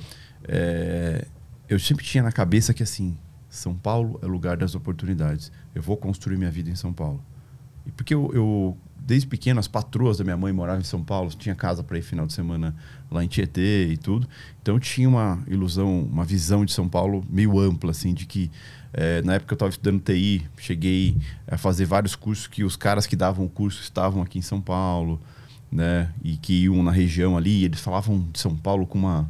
é, 0.47 1.25
eu 1.67 1.79
sempre 1.79 2.05
tinha 2.05 2.23
na 2.23 2.31
cabeça 2.31 2.73
que, 2.73 2.83
assim, 2.83 3.17
São 3.49 3.73
Paulo 3.73 4.19
é 4.21 4.25
lugar 4.25 4.57
das 4.57 4.75
oportunidades. 4.75 5.51
Eu 5.73 5.81
vou 5.81 5.97
construir 5.97 6.37
minha 6.37 6.51
vida 6.51 6.69
em 6.69 6.75
São 6.75 6.93
Paulo. 6.93 7.23
E 7.85 7.91
porque 7.91 8.13
eu, 8.13 8.31
eu 8.33 8.77
desde 9.09 9.27
pequeno, 9.27 9.59
as 9.59 9.67
patroas 9.67 10.19
da 10.19 10.23
minha 10.23 10.37
mãe 10.37 10.53
moravam 10.53 10.81
em 10.81 10.85
São 10.85 11.03
Paulo, 11.03 11.31
tinha 11.31 11.55
casa 11.55 11.83
para 11.83 11.97
ir 11.97 12.03
final 12.03 12.27
de 12.27 12.33
semana 12.33 12.75
lá 13.09 13.23
em 13.23 13.27
Tietê 13.27 13.87
e 13.87 13.97
tudo. 13.97 14.27
Então 14.61 14.75
eu 14.75 14.79
tinha 14.79 15.09
uma 15.09 15.39
ilusão, 15.47 16.03
uma 16.03 16.23
visão 16.23 16.63
de 16.63 16.71
São 16.71 16.87
Paulo 16.87 17.25
meio 17.27 17.59
ampla, 17.59 17.91
assim, 17.91 18.13
de 18.13 18.27
que 18.27 18.51
é, 18.93 19.21
na 19.23 19.33
época 19.35 19.53
eu 19.53 19.55
estava 19.55 19.69
estudando 19.69 19.99
TI, 20.01 20.45
cheguei 20.57 21.15
a 21.47 21.57
fazer 21.57 21.85
vários 21.85 22.15
cursos 22.15 22.47
que 22.47 22.63
os 22.63 22.75
caras 22.75 23.05
que 23.05 23.15
davam 23.15 23.45
o 23.45 23.49
curso 23.49 23.81
estavam 23.81 24.21
aqui 24.21 24.39
em 24.39 24.43
São 24.43 24.61
Paulo, 24.61 25.19
né? 25.71 26.11
E 26.23 26.37
que 26.37 26.63
iam 26.63 26.81
na 26.83 26.91
região 26.91 27.37
ali, 27.37 27.65
eles 27.65 27.79
falavam 27.79 28.27
de 28.31 28.39
São 28.39 28.55
Paulo 28.55 28.85
com 28.87 28.97
uma, 28.97 29.29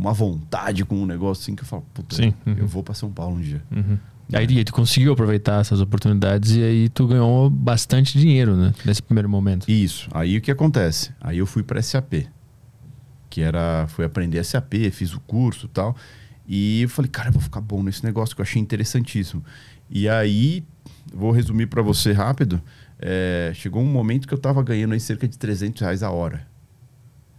uma 0.00 0.14
vontade, 0.14 0.84
com 0.84 0.96
um 0.96 1.06
negócio 1.06 1.42
assim 1.42 1.54
que 1.54 1.62
eu 1.62 1.66
falo, 1.66 1.84
puta, 1.92 2.16
Sim, 2.16 2.32
uhum. 2.46 2.54
eu 2.56 2.66
vou 2.66 2.82
para 2.82 2.94
São 2.94 3.10
Paulo 3.10 3.36
um 3.36 3.40
dia. 3.40 3.62
Uhum. 3.70 3.98
Aí, 4.32 4.46
aí 4.46 4.64
tu 4.64 4.72
conseguiu 4.72 5.12
aproveitar 5.12 5.60
essas 5.60 5.80
oportunidades 5.80 6.54
e 6.54 6.62
aí 6.62 6.88
tu 6.88 7.06
ganhou 7.06 7.50
bastante 7.50 8.18
dinheiro, 8.18 8.56
né? 8.56 8.72
Nesse 8.84 9.02
primeiro 9.02 9.28
momento. 9.28 9.68
Isso. 9.68 10.08
Aí 10.12 10.38
o 10.38 10.40
que 10.40 10.50
acontece? 10.50 11.10
Aí 11.20 11.38
eu 11.38 11.46
fui 11.46 11.62
para 11.62 11.82
SAP, 11.82 12.26
que 13.28 13.42
era 13.42 13.86
fui 13.88 14.04
aprender 14.04 14.42
SAP, 14.44 14.74
fiz 14.92 15.12
o 15.12 15.20
curso, 15.20 15.66
e 15.66 15.68
tal. 15.68 15.96
E 16.46 16.82
eu 16.82 16.88
falei, 16.88 17.10
cara, 17.10 17.28
eu 17.28 17.32
vou 17.32 17.42
ficar 17.42 17.60
bom 17.60 17.82
nesse 17.82 18.04
negócio 18.04 18.34
que 18.34 18.40
eu 18.40 18.44
achei 18.44 18.60
interessantíssimo. 18.62 19.44
E 19.90 20.08
aí, 20.08 20.64
vou 21.12 21.32
resumir 21.32 21.66
para 21.66 21.82
você 21.82 22.12
rápido. 22.12 22.60
É, 22.98 23.52
chegou 23.54 23.82
um 23.82 23.86
momento 23.86 24.26
que 24.26 24.34
eu 24.34 24.36
estava 24.36 24.62
ganhando 24.62 24.94
aí 24.94 25.00
cerca 25.00 25.26
de 25.26 25.36
300 25.36 25.82
reais 25.82 26.02
a 26.02 26.10
hora. 26.10 26.46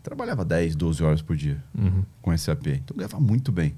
Trabalhava 0.04 0.44
10, 0.44 0.76
12 0.76 1.04
horas 1.04 1.22
por 1.22 1.36
dia 1.36 1.64
Uhum. 1.78 2.04
com 2.22 2.36
SAP. 2.38 2.68
Então 2.68 2.96
ganhava 2.98 3.20
muito 3.20 3.52
bem. 3.52 3.76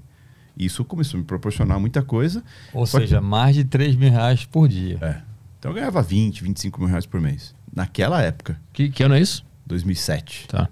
Isso 0.56 0.84
começou 0.84 1.18
a 1.18 1.20
me 1.20 1.26
proporcionar 1.26 1.78
muita 1.80 2.02
coisa. 2.02 2.42
Ou 2.72 2.86
Só 2.86 2.98
que- 2.98 3.06
seja, 3.06 3.20
mais 3.20 3.54
de 3.56 3.64
3 3.64 3.96
mil 3.96 4.10
reais 4.10 4.44
por 4.44 4.68
dia. 4.68 4.98
É. 5.02 5.20
Então 5.58 5.70
eu 5.70 5.74
ganhava 5.74 6.00
20, 6.02 6.42
25 6.42 6.80
mil 6.80 6.88
reais 6.88 7.06
por 7.06 7.20
mês. 7.20 7.54
Naquela 7.74 8.22
época, 8.22 8.58
Que, 8.72 8.88
que 8.88 9.02
ano 9.02 9.14
é 9.14 9.20
isso? 9.20 9.44
2007. 9.66 10.46
Tá. 10.48 10.68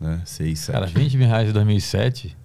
Né? 0.00 0.22
6, 0.24 0.58
7. 0.58 0.72
Cara, 0.74 0.86
20 0.86 1.16
mil 1.18 1.26
reais 1.28 1.48
em 1.48 1.52
2007 1.52 2.36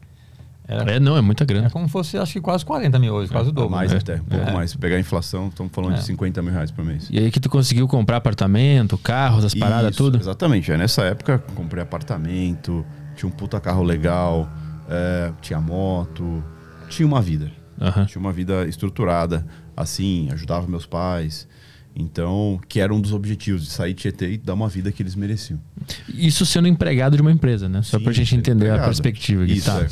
era, 0.72 0.92
É, 0.94 1.00
não, 1.00 1.18
é 1.18 1.22
muita 1.22 1.44
grana. 1.46 1.70
como 1.70 1.86
se 1.86 1.92
fosse, 1.92 2.18
acho 2.18 2.34
que 2.34 2.42
quase 2.42 2.66
40 2.66 2.98
mil 3.00 3.14
hoje, 3.14 3.32
quase 3.32 3.50
o 3.50 3.52
dobro. 3.52 3.72
mais 3.72 3.92
né? 3.92 3.98
até, 3.98 4.16
um 4.16 4.24
pouco 4.24 4.50
É. 4.50 4.54
mais. 4.54 4.72
Se 4.72 4.78
pegar 4.78 4.96
a 4.96 5.00
inflação, 5.00 5.48
estamos 5.50 5.72
falando 5.74 5.94
É. 5.94 5.98
de 5.98 6.04
50 6.04 6.42
mil 6.42 6.52
reais 6.54 6.72
por 6.72 6.84
mês. 6.86 7.08
E 7.12 7.20
aí 7.20 7.30
que 7.32 7.40
tu 7.40 7.50
conseguiu 7.50 7.88
comprar 7.88 8.18
apartamento, 8.18 8.98
carros, 8.98 9.44
as 9.46 9.54
paradas, 9.54 9.92
Isso, 9.92 10.04
tudo? 10.04 10.18
Exatamente. 10.18 10.72
Aí 10.72 10.78
nessa 10.78 11.04
época, 11.04 11.40
comprei 11.56 11.84
apartamento, 11.84 12.86
tinha 13.16 13.28
um 13.28 13.32
puta 13.32 13.60
carro 13.60 13.84
legal, 13.84 14.50
é, 14.90 15.32
tinha 15.42 15.60
moto, 15.60 16.44
tinha 16.90 17.08
uma 17.08 17.22
vida. 17.22 17.52
Tinha 18.08 18.20
uma 18.20 18.32
vida 18.32 18.68
estruturada, 18.68 19.44
assim, 19.76 20.30
ajudava 20.32 20.68
meus 20.68 20.86
pais. 20.86 21.48
Então, 21.96 22.60
que 22.70 22.80
era 22.80 22.94
um 22.94 23.02
dos 23.02 23.12
objetivos, 23.12 23.64
de 23.64 23.70
sair 23.70 23.94
de 23.94 24.02
Tietê 24.04 24.32
e 24.34 24.38
dar 24.38 24.54
uma 24.54 24.70
vida 24.70 24.92
que 24.92 25.02
eles 25.04 25.14
mereciam. 25.16 25.60
Isso 26.08 26.46
sendo 26.46 26.68
empregado 26.68 27.16
de 27.18 27.22
uma 27.22 27.32
empresa, 27.32 27.68
né? 27.68 27.82
Só 27.82 27.98
Sim, 27.98 28.04
pra 28.04 28.14
gente 28.14 28.34
entender 28.36 28.66
a 28.66 28.68
empregado. 28.70 28.86
perspectiva 28.86 29.44
aqui. 29.44 29.54
Isso, 29.54 29.66
tá. 29.70 29.82
é. 29.82 29.88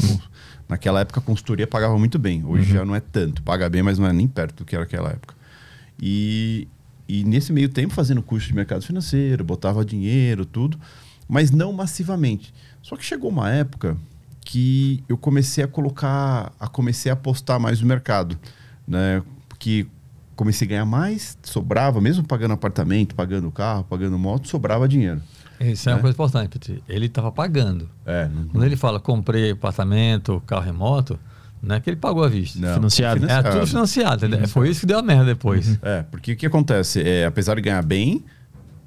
Naquela 0.69 1.01
época 1.01 1.19
a 1.19 1.23
consultoria 1.23 1.65
pagava 1.67 1.97
muito 1.97 2.19
bem. 2.19 2.45
Hoje 2.45 2.69
Uhum. 2.69 2.77
já 2.77 2.85
não 2.85 2.95
é 2.95 2.99
tanto. 2.99 3.41
Paga 3.41 3.67
bem, 3.67 3.81
mas 3.83 3.97
não 3.97 4.05
é 4.07 4.13
nem 4.13 4.27
perto 4.27 4.57
do 4.57 4.65
que 4.65 4.75
era 4.75 4.83
aquela 4.85 5.09
época. 5.09 5.33
E, 5.99 6.67
e 7.07 7.23
nesse 7.23 7.51
meio 7.51 7.67
tempo 7.69 7.93
fazendo 7.93 8.21
curso 8.21 8.47
de 8.47 8.53
mercado 8.55 8.83
financeiro, 8.85 9.43
botava 9.43 9.83
dinheiro, 9.83 10.45
tudo, 10.45 10.79
mas 11.27 11.49
não 11.51 11.73
massivamente. 11.73 12.53
Só 12.81 12.95
que 12.95 13.03
chegou 13.03 13.29
uma 13.31 13.49
época 13.49 13.97
que 14.45 15.03
eu 15.09 15.17
comecei 15.17 15.63
a 15.63 15.67
colocar, 15.67 16.51
a 16.59 16.67
comecei 16.67 17.09
a 17.11 17.13
apostar 17.13 17.59
mais 17.59 17.81
no 17.81 17.87
mercado, 17.87 18.37
né? 18.87 19.21
Porque 19.47 19.85
comecei 20.35 20.65
a 20.65 20.69
ganhar 20.69 20.85
mais, 20.85 21.37
sobrava, 21.43 21.99
mesmo 21.99 22.23
pagando 22.25 22.53
apartamento, 22.53 23.13
pagando 23.13 23.51
carro, 23.51 23.83
pagando 23.83 24.17
moto, 24.17 24.47
sobrava 24.47 24.87
dinheiro. 24.87 25.21
Isso 25.59 25.89
é 25.89 25.93
uma 25.93 25.97
né? 25.97 26.01
coisa 26.01 26.13
importante. 26.15 26.81
Ele 26.87 27.05
estava 27.07 27.31
pagando. 27.31 27.89
É, 28.05 28.29
Quando 28.51 28.63
ele 28.65 28.75
fala 28.75 28.99
comprei 28.99 29.51
apartamento, 29.51 30.41
carro 30.47 30.63
remoto, 30.63 31.19
não 31.61 31.75
é 31.75 31.79
que 31.79 31.89
ele 31.89 31.97
pagou 31.97 32.23
à 32.23 32.29
vista. 32.29 32.57
não, 32.59 32.73
Financiado. 32.75 33.25
É 33.29 33.43
tudo 33.43 33.67
financiado, 33.67 34.25
entendeu? 34.25 34.47
Foi 34.47 34.69
isso 34.69 34.79
que 34.81 34.85
deu 34.85 34.99
a 34.99 35.01
merda 35.01 35.25
depois. 35.25 35.77
É, 35.81 36.03
porque 36.03 36.33
o 36.33 36.37
que 36.37 36.45
acontece? 36.45 37.01
É, 37.01 37.25
apesar 37.25 37.55
de 37.55 37.61
ganhar 37.61 37.83
bem, 37.83 38.23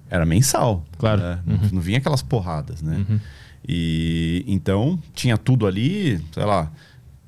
era 0.09 0.25
mensal. 0.25 0.85
Claro. 0.99 1.21
né? 1.21 1.39
Não- 1.45 1.59
Não 1.73 1.81
vinha 1.81 1.99
aquelas 1.99 2.23
porradas, 2.23 2.81
né? 2.83 3.05
Uhum. 3.09 3.21
E 3.69 4.45
então 4.49 4.99
tinha 5.15 5.37
tudo 5.39 5.67
ali, 5.67 6.21
sei 6.33 6.45
lá, 6.45 6.71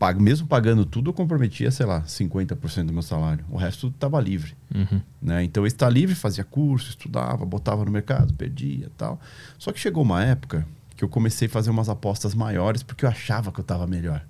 pag- 0.04 0.20
mesmo 0.20 0.46
pagando 0.46 0.84
tudo, 0.84 1.10
eu 1.10 1.14
comprometia, 1.14 1.70
sei 1.70 1.86
lá, 1.86 2.02
50% 2.02 2.86
do 2.86 2.92
meu 2.92 3.02
salário. 3.02 3.44
O 3.48 3.56
resto 3.56 3.88
estava 3.88 4.20
livre. 4.20 4.54
Uhum. 4.74 5.00
Né? 5.22 5.44
Então, 5.44 5.66
estar 5.66 5.88
livre, 5.88 6.14
fazia 6.14 6.44
curso, 6.44 6.90
estudava, 6.90 7.44
botava 7.46 7.84
no 7.84 7.90
mercado, 7.90 8.34
perdia 8.34 8.90
tal. 8.98 9.18
Só 9.58 9.72
que 9.72 9.80
chegou 9.80 10.02
uma 10.02 10.22
época 10.22 10.66
que 10.96 11.02
eu 11.02 11.08
comecei 11.08 11.48
a 11.48 11.50
fazer 11.50 11.70
umas 11.70 11.88
apostas 11.88 12.34
maiores 12.34 12.82
porque 12.82 13.04
eu 13.04 13.08
achava 13.08 13.50
que 13.50 13.58
eu 13.58 13.62
estava 13.62 13.86
melhor. 13.86 14.22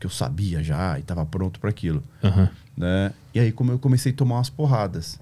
Que 0.00 0.06
eu 0.06 0.10
sabia 0.10 0.62
já 0.62 0.98
e 0.98 1.00
estava 1.00 1.24
pronto 1.24 1.58
para 1.60 1.70
aquilo 1.70 2.02
Aham. 2.22 2.50
né? 2.76 3.12
E 3.32 3.38
aí 3.40 3.52
como 3.52 3.70
eu 3.70 3.78
comecei 3.78 4.12
a 4.12 4.14
tomar 4.14 4.34
umas 4.36 4.50
porradas. 4.50 5.18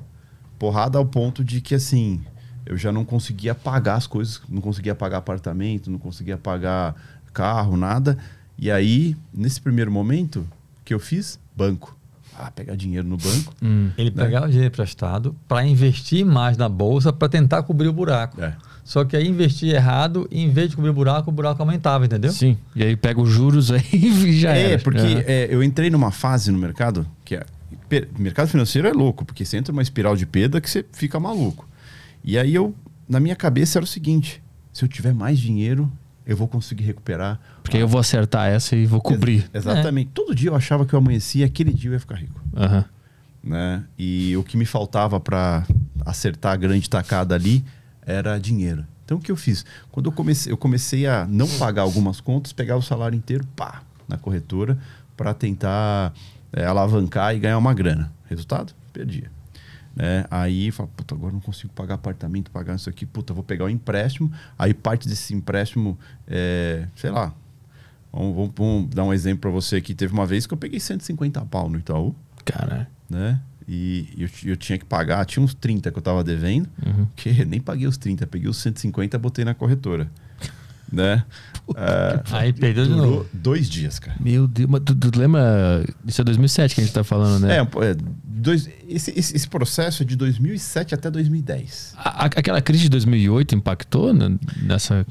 Porrada 0.59 0.97
ao 0.99 1.05
ponto 1.05 1.45
de 1.45 1.61
que 1.61 1.75
assim, 1.75 2.25
eu 2.65 2.77
já 2.77 2.91
não 2.91 3.05
conseguia 3.05 3.55
pagar 3.55 3.97
as 3.97 4.07
coisas, 4.07 4.41
não 4.49 4.61
conseguia 4.63 4.95
pagar 4.95 5.19
apartamento, 5.19 5.91
não 5.91 5.99
conseguia 5.99 6.39
pagar 6.39 6.95
carro, 7.33 7.77
nada. 7.77 8.17
E 8.59 8.71
aí, 8.71 9.17
nesse 9.33 9.61
primeiro 9.61 9.91
momento, 9.91 10.41
o 10.41 10.85
que 10.85 10.95
eu 10.95 11.01
fiz? 11.01 11.39
Banco. 11.57 11.97
Ah, 12.39 12.51
pegar 12.51 12.75
dinheiro 12.77 13.07
no 13.07 13.17
banco. 13.17 13.53
Hum. 13.63 13.91
Ele 13.99 14.11
pegava 14.11 14.47
dinheiro 14.49 14.69
emprestado 14.69 15.37
para 15.47 15.67
investir 15.67 16.25
mais 16.25 16.57
na 16.57 16.69
bolsa 16.69 17.13
para 17.13 17.29
tentar 17.29 17.63
cobrir 17.63 17.89
o 17.89 17.93
buraco. 17.93 18.43
É. 18.43 18.57
Só 18.85 19.05
que 19.05 19.17
aí 19.17 19.29
investir 19.29 19.73
errado, 19.75 20.27
e 20.31 20.41
em 20.43 20.51
vez 20.51 20.71
de 20.71 20.77
cobrir 20.77 20.91
o 20.91 20.95
buraco, 20.95 21.31
o 21.31 21.33
buraco 21.33 21.63
aumentava, 21.63 22.05
entendeu? 22.05 22.33
Sim. 22.33 22.57
E 22.75 22.83
aí 22.83 22.97
pega 22.97 23.21
os 23.21 23.29
juros 23.31 23.71
aí 23.71 23.85
e 23.93 24.39
já 24.41 24.57
é, 24.57 24.73
era. 24.73 24.83
porque 24.83 25.23
é, 25.27 25.47
eu 25.51 25.63
entrei 25.63 25.89
numa 25.91 26.11
fase 26.11 26.51
no 26.51 26.59
mercado 26.59 27.07
que 27.25 27.37
é. 27.37 27.45
per- 27.89 28.09
Mercado 28.19 28.49
financeiro 28.49 28.89
é 28.89 28.93
louco, 28.93 29.25
porque 29.25 29.45
você 29.45 29.57
entra 29.59 29.73
numa 29.73 29.83
espiral 29.83 30.17
de 30.17 30.27
perda 30.27 30.61
que 30.61 30.69
você 30.71 30.85
fica 30.93 31.21
maluco. 31.21 31.69
E 32.25 32.37
aí 32.39 32.55
eu, 32.55 32.75
na 33.09 33.21
minha 33.21 33.37
cabeça 33.37 33.79
era 33.79 33.85
o 33.85 33.87
seguinte: 33.89 34.43
se 34.73 34.85
eu 34.85 34.89
tiver 34.89 35.13
mais 35.15 35.39
dinheiro, 35.39 35.93
eu 36.27 36.37
vou 36.37 36.47
conseguir 36.49 36.85
recuperar. 36.85 37.41
Porque 37.63 37.77
aí 37.77 37.83
eu 37.83 37.89
vou 37.89 38.01
acertar 38.01 38.49
essa 38.49 38.77
e 38.77 38.87
vou 38.87 39.01
cobrir. 39.01 39.49
Ex- 39.53 39.67
Exatamente. 39.67 40.11
Todo 40.15 40.35
dia 40.35 40.51
eu 40.51 40.55
achava 40.57 40.85
que 40.87 40.95
eu 40.95 40.99
amanhecia, 40.99 41.47
aquele 41.47 41.73
dia 41.73 41.91
eu 41.91 41.95
ia 41.95 42.01
ficar 42.01 42.17
rico. 42.17 42.41
Aham. 42.57 42.85
Né? 43.43 43.83
E 43.99 44.37
o 44.37 44.45
que 44.45 44.57
me 44.57 44.65
faltava 44.65 45.19
para 45.19 45.67
acertar 46.07 46.53
a 46.53 46.57
grande 46.57 46.89
tacada 46.89 47.35
ali 47.35 47.65
era 48.07 48.39
dinheiro. 48.39 48.85
Então 49.05 49.19
o 49.19 49.21
que 49.21 49.33
eu 49.33 49.37
fiz? 49.37 49.65
Quando 49.91 50.07
eu 50.07 50.13
comecei, 50.13 50.53
eu 50.53 50.57
comecei 50.57 51.07
a 51.07 51.27
não 51.29 51.49
pagar 51.59 51.83
algumas 51.83 52.21
contas, 52.21 52.53
pegar 52.53 52.77
o 52.77 52.83
salário 52.83 53.17
inteiro, 53.17 53.45
pá, 53.57 53.83
na 54.09 54.17
corretora, 54.17 54.79
para 55.17 55.35
tentar 55.35 56.13
é, 56.53 56.65
alavancar 56.65 57.35
e 57.35 57.41
ganhar 57.41 57.59
uma 57.59 57.75
grana. 57.75 58.13
Resultado? 58.29 58.73
Perdia. 58.93 59.31
Né? 59.95 60.25
Aí 60.31 60.69
eu 60.69 60.73
falo, 60.73 60.89
puta, 60.97 61.15
agora 61.15 61.33
não 61.33 61.41
consigo 61.41 61.73
pagar 61.75 61.95
apartamento, 61.97 62.51
pagar 62.51 62.77
isso 62.77 62.89
aqui, 62.89 63.05
puta, 63.05 63.35
vou 63.35 63.45
pegar 63.45 63.67
o 63.67 63.69
empréstimo. 63.69 64.33
Aí 64.59 64.73
parte 64.73 65.07
desse 65.09 65.35
empréstimo, 65.35 65.99
é, 66.27 66.87
sei 66.97 67.11
lá, 67.11 67.35
vamos, 68.13 68.35
vamos- 68.35 68.53
vamos 68.57 68.89
dar 68.95 69.05
um 69.05 69.13
exemplo 69.13 69.41
para 69.43 69.51
você 69.51 69.77
aqui. 69.77 69.95
Teve 69.95 70.13
uma 70.15 70.25
vez 70.27 70.47
que 70.47 70.55
eu 70.55 70.59
peguei 70.59 70.81
150 70.81 71.41
pau 71.47 71.69
no 71.69 71.79
Itaú 71.79 72.15
Cara. 72.45 72.89
né? 73.09 73.41
E 73.69 74.09
eu, 74.19 74.29
eu 74.51 74.57
tinha 74.57 74.77
que 74.77 74.85
pagar, 74.85 75.25
tinha 75.25 75.43
uns 75.43 75.55
30 75.55 75.93
que 75.93 75.99
eu 75.99 76.03
tava 76.03 76.25
devendo, 76.25 76.69
Uhum. 76.85 77.07
que 77.15 77.45
nem 77.45 77.61
paguei 77.61 77.87
os 77.87 77.97
30, 77.97 78.27
peguei 78.27 78.49
os 78.49 78.57
150 78.57 79.17
e 79.17 79.21
botei 79.21 79.45
na 79.45 79.55
corretora. 79.55 80.11
Né? 80.93 81.25
É, 81.77 82.21
Aí 82.33 82.53
perdeu 82.53 82.85
de 82.85 82.91
durou 82.93 83.07
novo. 83.11 83.27
dois 83.33 83.69
dias, 83.71 83.99
cara. 83.99 84.17
Meu 84.21 84.47
Deus, 84.47 84.69
mas 84.69 84.83
tu, 84.85 84.95
tu 84.95 85.19
lembra? 85.19 85.85
Isso 86.07 86.21
é 86.21 86.25
2007 86.25 86.75
que 86.75 86.81
a 86.81 86.85
gente 86.85 86.93
tá 86.93 87.03
falando, 87.05 87.41
né? 87.43 87.57
É, 87.57 87.61
é, 87.61 87.97
dois, 88.25 88.69
esse, 88.89 89.11
esse, 89.19 89.35
esse 89.37 89.49
processo 89.49 90.03
é 90.03 90.07
de 90.07 90.17
2007 90.17 90.95
até 90.95 91.11
2010. 91.11 91.95
A- 91.97 92.25
a- 92.25 92.27
aquela 92.27 92.61
crise 92.61 92.83
de 92.85 92.89
2008 92.91 93.55
impactou 93.55 94.13
nessa. 94.61 95.07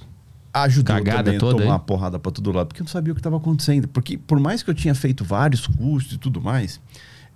ajudou 0.54 0.96
Cagada 0.96 1.24
também 1.24 1.38
a 1.38 1.40
toda 1.40 1.64
tomar 1.64 1.76
aí. 1.76 1.82
porrada 1.88 2.20
pra 2.20 2.32
todo 2.32 2.52
lado, 2.52 2.68
porque 2.68 2.82
eu 2.82 2.86
não 2.86 2.92
sabia 2.92 3.12
o 3.14 3.16
que 3.16 3.20
estava 3.22 3.38
acontecendo. 3.38 3.88
Porque 3.88 4.18
por 4.18 4.40
mais 4.40 4.62
que 4.62 4.70
eu 4.70 4.74
tinha 4.76 4.94
feito 4.94 5.24
vários 5.24 5.66
cursos 5.66 6.14
e 6.14 6.18
tudo 6.18 6.42
mais, 6.42 6.80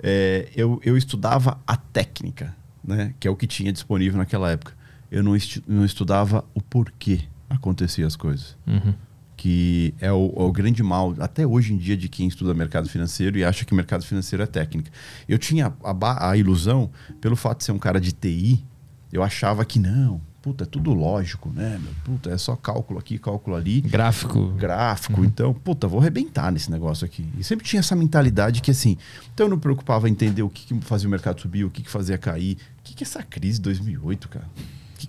é, 0.04 0.50
eu, 0.56 0.80
eu 0.84 0.96
estudava 0.98 1.58
a 1.66 1.78
técnica, 1.78 2.54
né? 2.84 3.14
Que 3.20 3.28
é 3.28 3.32
o 3.32 3.36
que 3.36 3.48
tinha 3.48 3.72
disponível 3.72 4.18
naquela 4.18 4.52
época. 4.52 4.74
Eu 5.10 5.24
não, 5.24 5.36
esti- 5.36 5.64
não 5.68 5.86
estudava 5.86 6.44
o 6.54 6.60
porquê 6.62 7.22
aconteciam 7.50 8.08
as 8.08 8.16
coisas. 8.16 8.58
Uhum. 8.66 8.94
Que 9.38 9.94
é 10.00 10.12
o, 10.12 10.34
é 10.38 10.42
o 10.44 10.52
grande 10.52 10.82
mal, 10.82 11.14
até 11.20 11.46
hoje 11.46 11.74
em 11.74 11.78
dia, 11.78 11.98
de 11.98 12.08
quem 12.08 12.28
estuda 12.28 12.54
mercado 12.54 12.88
financeiro 12.88 13.38
e 13.38 13.44
acha 13.44 13.66
que 13.66 13.74
mercado 13.74 14.04
financeiro 14.06 14.44
é 14.44 14.48
técnica. 14.48 14.92
Eu 15.28 15.38
tinha 15.38 15.74
a, 15.84 16.30
a 16.30 16.38
ilusão, 16.38 16.90
pelo 17.20 17.36
fato 17.36 17.60
de 17.60 17.66
ser 17.66 17.72
um 17.72 17.80
cara 17.80 18.00
de 18.00 18.12
TI, 18.12 18.66
eu 19.12 19.22
achava 19.22 19.64
que 19.66 19.80
não, 19.80 20.22
puta, 20.46 20.64
é 20.64 20.68
tudo 20.68 20.94
lógico, 20.94 21.50
né? 21.50 21.80
meu? 21.82 21.92
Puta, 22.04 22.30
é 22.30 22.38
só 22.38 22.56
cálculo 22.56 23.00
aqui, 23.00 23.18
cálculo 23.18 23.56
ali 23.56 23.82
Gráfico. 23.82 24.52
gráfico, 24.52 25.26
então, 25.26 25.52
puta, 25.52 25.88
vou 25.88 26.00
arrebentar 26.00 26.52
nesse 26.52 26.70
negócio 26.70 27.04
aqui. 27.04 27.28
E 27.36 27.44
sempre 27.44 27.66
tinha 27.66 27.80
essa 27.80 27.96
mentalidade 27.96 28.62
que, 28.62 28.70
assim, 28.70 28.96
então 29.34 29.48
eu 29.48 29.50
não 29.50 29.58
me 29.58 29.62
preocupava 29.62 30.08
em 30.08 30.12
entender 30.12 30.44
o 30.44 30.50
que, 30.50 30.68
que 30.68 30.86
fazia 30.86 31.08
o 31.08 31.12
mercado 31.12 31.42
subir, 31.42 31.64
o 31.64 31.70
que, 31.72 31.82
que 31.82 31.90
fazia 31.90 32.16
cair. 32.18 32.58
O 32.80 32.84
que, 32.84 32.94
que 32.94 33.04
é 33.04 33.08
essa 33.08 33.24
crise 33.24 33.58
de 33.58 33.64
2008, 33.64 34.30
cara? 34.30 34.46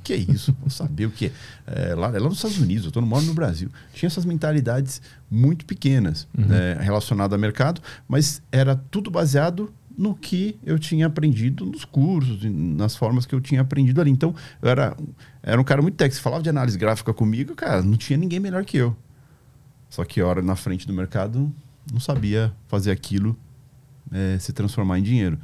Que, 0.07 0.13
é 0.13 0.17
isso? 0.17 0.57
Vou 0.61 0.71
saber 0.71 1.07
o 1.07 1.11
que 1.11 1.27
é. 1.27 1.33
É, 1.67 1.95
lá, 1.97 2.07
é 2.15 2.19
lá 2.21 2.29
nos 2.29 2.37
Estados 2.37 2.59
Unidos, 2.61 2.85
eu 2.85 2.93
tô, 2.93 3.01
não 3.01 3.09
moro 3.09 3.25
no 3.25 3.35
Brasil. 3.35 3.69
Tinha 3.93 4.07
essas 4.07 4.25
mentalidades 4.25 5.03
muito 5.29 5.67
pequenas 5.67 6.29
né, 6.33 6.77
relacionadas 6.81 7.33
ao 7.33 7.41
mercado, 7.41 7.81
mas 8.07 8.41
era 8.53 8.77
tudo 8.77 9.11
baseado 9.11 9.73
no 9.99 10.15
que 10.15 10.57
eu 10.65 10.79
tinha 10.79 11.09
aprendido 11.09 11.67
nos 11.67 11.85
cursos, 11.85 12.41
nas 12.45 12.95
formas 12.95 13.27
que 13.27 13.35
eu 13.35 13.41
tinha 13.41 13.63
aprendido 13.63 14.01
ali. 14.01 14.13
Então, 14.13 14.33
eu 14.63 14.69
era, 14.69 14.97
era 15.43 15.61
um 15.61 15.65
cara 15.65 15.83
muito 15.83 15.97
técnico. 15.97 16.15
Se 16.15 16.23
falava 16.23 16.41
de 16.41 16.51
análise 16.51 16.79
gráfica 16.79 17.13
comigo, 17.13 17.57
cara, 17.57 17.83
não 17.83 17.97
tinha 17.97 18.17
ninguém 18.17 18.39
melhor 18.39 18.65
que 18.65 18.77
eu. 18.77 18.97
Só 19.91 20.05
que 20.05 20.21
a 20.21 20.27
hora 20.27 20.41
na 20.41 20.55
frente 20.55 20.87
do 20.87 20.93
mercado 20.93 21.53
não 21.93 21.99
sabia 21.99 22.53
fazer 22.69 22.93
aquilo 22.93 23.37
eh, 24.13 24.37
se 24.39 24.53
transformar 24.53 24.99
em 24.99 25.03
dinheiro. 25.03 25.39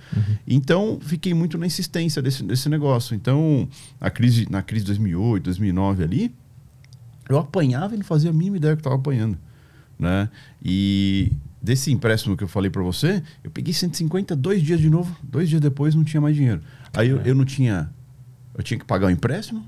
Então 0.47 0.99
fiquei 1.01 1.35
muito 1.35 1.59
na 1.59 1.67
insistência 1.67 2.23
desse, 2.23 2.43
desse 2.43 2.69
negócio. 2.69 3.15
Então 3.15 3.69
a 4.01 4.11
crise, 4.11 4.47
na 4.51 4.63
crise 4.63 4.85
de 4.85 4.93
2008, 4.93 5.45
2009 5.45 6.05
ali, 6.05 6.35
eu 7.29 7.39
apanhava 7.39 7.95
e 7.95 7.99
não 7.99 8.05
fazia 8.05 8.31
a 8.31 8.33
mínima 8.33 8.57
ideia 8.57 8.75
que 8.75 8.81
estava 8.81 8.97
apanhando, 8.97 9.39
né? 9.99 10.29
E 10.63 11.33
desse 11.63 11.93
empréstimo 11.93 12.37
que 12.37 12.45
eu 12.45 12.49
falei 12.49 12.71
para 12.71 12.83
você, 12.83 13.23
eu 13.43 13.51
peguei 13.51 13.73
150 13.73 14.35
dois 14.35 14.63
dias 14.63 14.81
de 14.81 14.91
novo, 14.91 15.17
dois 15.23 15.49
dias 15.49 15.61
depois 15.61 15.95
não 15.95 16.05
tinha 16.05 16.21
mais 16.21 16.35
dinheiro. 16.35 16.61
Aí 16.93 17.09
eu, 17.09 17.21
eu 17.23 17.35
não 17.35 17.45
tinha, 17.45 17.91
eu 18.55 18.63
tinha 18.63 18.79
que 18.79 18.85
pagar 18.85 19.07
o 19.07 19.11
empréstimo, 19.11 19.65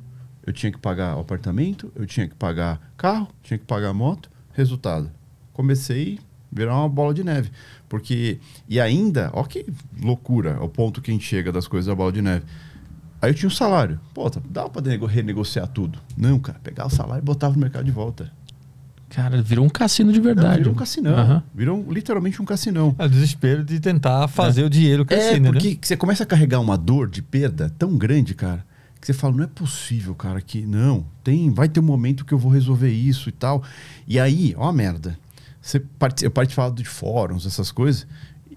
eu 0.46 0.52
tinha 0.52 0.70
que 0.70 0.78
pagar 0.78 1.16
o 1.16 1.20
apartamento, 1.20 1.92
eu 1.94 2.06
tinha 2.06 2.28
que 2.28 2.34
pagar 2.34 2.92
carro, 2.96 3.28
tinha 3.42 3.56
que 3.56 3.64
pagar 3.64 3.92
moto. 3.94 4.30
Resultado, 4.52 5.10
comecei 5.52 6.20
virar 6.54 6.76
uma 6.78 6.88
bola 6.88 7.12
de 7.12 7.24
neve. 7.24 7.50
Porque, 7.88 8.38
e 8.68 8.80
ainda, 8.80 9.30
ó 9.34 9.42
que 9.44 9.66
loucura, 10.00 10.58
o 10.62 10.68
ponto 10.68 11.02
que 11.02 11.10
a 11.10 11.14
gente 11.14 11.24
chega 11.26 11.50
das 11.52 11.66
coisas 11.68 11.86
da 11.88 11.94
bola 11.94 12.12
de 12.12 12.22
neve. 12.22 12.44
Aí 13.20 13.30
eu 13.30 13.34
tinha 13.34 13.48
um 13.48 13.52
salário. 13.52 13.98
Pô, 14.14 14.28
tá- 14.30 14.40
dava 14.48 14.68
pra 14.70 14.82
nego- 14.82 15.06
renegociar 15.06 15.66
tudo. 15.66 15.98
Não, 16.16 16.38
cara, 16.38 16.58
pegava 16.62 16.88
o 16.88 16.92
salário 16.94 17.22
e 17.22 17.24
botava 17.24 17.54
no 17.54 17.60
mercado 17.60 17.84
de 17.84 17.90
volta. 17.90 18.30
Cara, 19.08 19.40
virou 19.40 19.64
um 19.64 19.68
cassino 19.68 20.12
de 20.12 20.18
Não, 20.18 20.24
verdade. 20.24 20.58
virou 20.58 20.72
um 20.72 20.76
cassinão. 20.76 21.14
Aham. 21.16 21.42
Virou 21.54 21.86
literalmente 21.90 22.42
um 22.42 22.44
cassinão. 22.44 22.94
É 22.98 23.04
o 23.06 23.08
desespero 23.08 23.62
de 23.64 23.78
tentar 23.78 24.26
fazer 24.28 24.64
o 24.64 24.70
dinheiro 24.70 25.04
crescer, 25.04 25.36
É, 25.36 25.40
né? 25.40 25.52
porque 25.52 25.78
você 25.80 25.96
começa 25.96 26.24
a 26.24 26.26
carregar 26.26 26.60
uma 26.60 26.76
dor 26.76 27.08
de 27.08 27.22
perda 27.22 27.72
tão 27.78 27.96
grande, 27.96 28.34
cara, 28.34 28.66
que 29.00 29.06
você 29.06 29.12
fala, 29.12 29.36
não 29.36 29.44
é 29.44 29.46
possível, 29.46 30.14
cara, 30.16 30.40
que 30.40 30.62
não, 30.66 31.04
tem, 31.22 31.50
vai 31.52 31.68
ter 31.68 31.78
um 31.78 31.84
momento 31.84 32.24
que 32.24 32.34
eu 32.34 32.38
vou 32.38 32.50
resolver 32.50 32.90
isso 32.90 33.28
e 33.28 33.32
tal. 33.32 33.62
E 34.08 34.18
aí, 34.18 34.52
ó 34.58 34.68
a 34.68 34.72
merda. 34.72 35.16
Você 35.64 35.80
parti- 35.80 36.24
eu 36.26 36.30
participava 36.30 36.74
de 36.74 36.84
fóruns, 36.84 37.46
essas 37.46 37.72
coisas, 37.72 38.06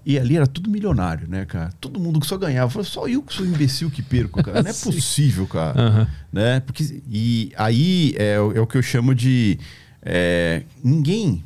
e 0.04 0.18
ali 0.18 0.36
era 0.36 0.46
tudo 0.46 0.68
milionário, 0.70 1.26
né, 1.26 1.46
cara? 1.46 1.70
Todo 1.80 1.98
mundo 1.98 2.20
que 2.20 2.26
só 2.26 2.36
ganhava. 2.36 2.70
Falei, 2.70 2.86
só 2.86 3.08
eu 3.08 3.22
que 3.22 3.32
sou 3.32 3.46
imbecil 3.46 3.90
que 3.90 4.02
perco, 4.02 4.42
cara. 4.42 4.62
Não 4.62 4.70
é 4.70 4.74
possível, 4.84 5.46
cara. 5.46 5.80
Aham. 5.80 6.08
Né? 6.30 6.60
Porque, 6.60 7.02
e 7.10 7.50
aí 7.56 8.14
é, 8.18 8.38
o- 8.38 8.52
é 8.52 8.60
o 8.60 8.66
que 8.66 8.76
eu 8.76 8.82
chamo 8.82 9.14
de 9.14 9.58
é, 10.02 10.64
ninguém 10.84 11.42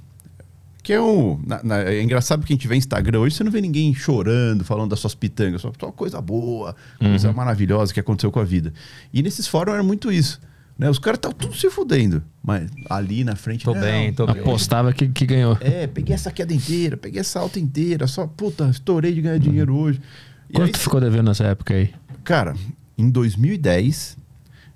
que 0.82 0.93
é 0.93 1.01
o. 1.01 1.39
na- 1.47 1.62
na- 1.62 1.78
é 1.82 2.02
engraçado 2.02 2.44
que 2.44 2.52
a 2.52 2.56
gente 2.56 2.66
vê 2.66 2.74
Instagram 2.74 3.20
hoje, 3.20 3.36
você 3.36 3.44
não 3.44 3.52
vê 3.52 3.60
ninguém 3.60 3.94
chorando, 3.94 4.64
falando 4.64 4.90
das 4.90 4.98
suas 4.98 5.14
pitangas, 5.14 5.60
só, 5.60 5.72
só 5.78 5.93
coisa 5.93 6.20
boa, 6.20 6.74
coisa 6.98 7.32
maravilhosa 7.32 7.94
que 7.94 8.01
aconteceu 8.01 8.32
com 8.32 8.40
a 8.40 8.44
vida. 8.44 8.72
E 9.12 9.22
nesses 9.22 9.47
fóruns 9.47 9.74
era 9.74 9.82
muito 9.84 10.10
isso. 10.10 10.40
Né? 10.78 10.89
Os 10.90 10.99
caras 10.99 11.19
estavam 11.19 11.36
tudo 11.36 11.55
se 11.55 11.70
fudendo. 11.70 12.23
Mas 12.43 12.70
ali 12.89 13.24
na 13.24 13.36
frente. 13.36 13.65
Tô 13.65 13.74
não, 13.74 13.81
bem, 13.81 14.12
tô 14.12 14.27
bem. 14.27 14.40
Apostava 14.40 14.93
que, 14.93 15.09
que 15.09 15.27
ganhou. 15.27 15.57
É, 15.61 15.86
peguei 15.86 16.15
essa 16.15 16.31
queda 16.31 16.53
inteira, 16.53 16.97
peguei 16.97 17.20
essa 17.20 17.39
alta 17.39 17.61
inteira, 17.61 18.07
só, 18.07 18.27
puta, 18.27 18.69
estourei 18.69 19.15
de 19.15 19.20
ganhar 19.20 19.39
dinheiro 19.39 19.77
hoje. 19.77 20.01
E 20.49 20.55
Quanto 20.55 20.77
aí, 20.77 20.81
ficou 20.81 21.01
devendo 21.01 21.27
nessa 21.28 21.44
época 21.44 21.74
aí? 21.74 21.90
Cara, 22.24 22.55
em 22.97 23.09
2010, 23.09 24.16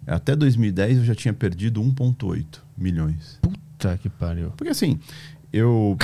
até 0.07 0.37
2010 0.37 0.99
eu 0.99 1.05
já 1.05 1.15
tinha 1.15 1.35
perdido 1.35 1.83
1,8 1.83 2.45
milhões. 2.77 3.39
Puta 3.43 3.99
que 3.99 4.09
pariu. 4.09 4.53
Porque 4.57 4.71
assim, 4.71 4.99
eu. 5.53 5.97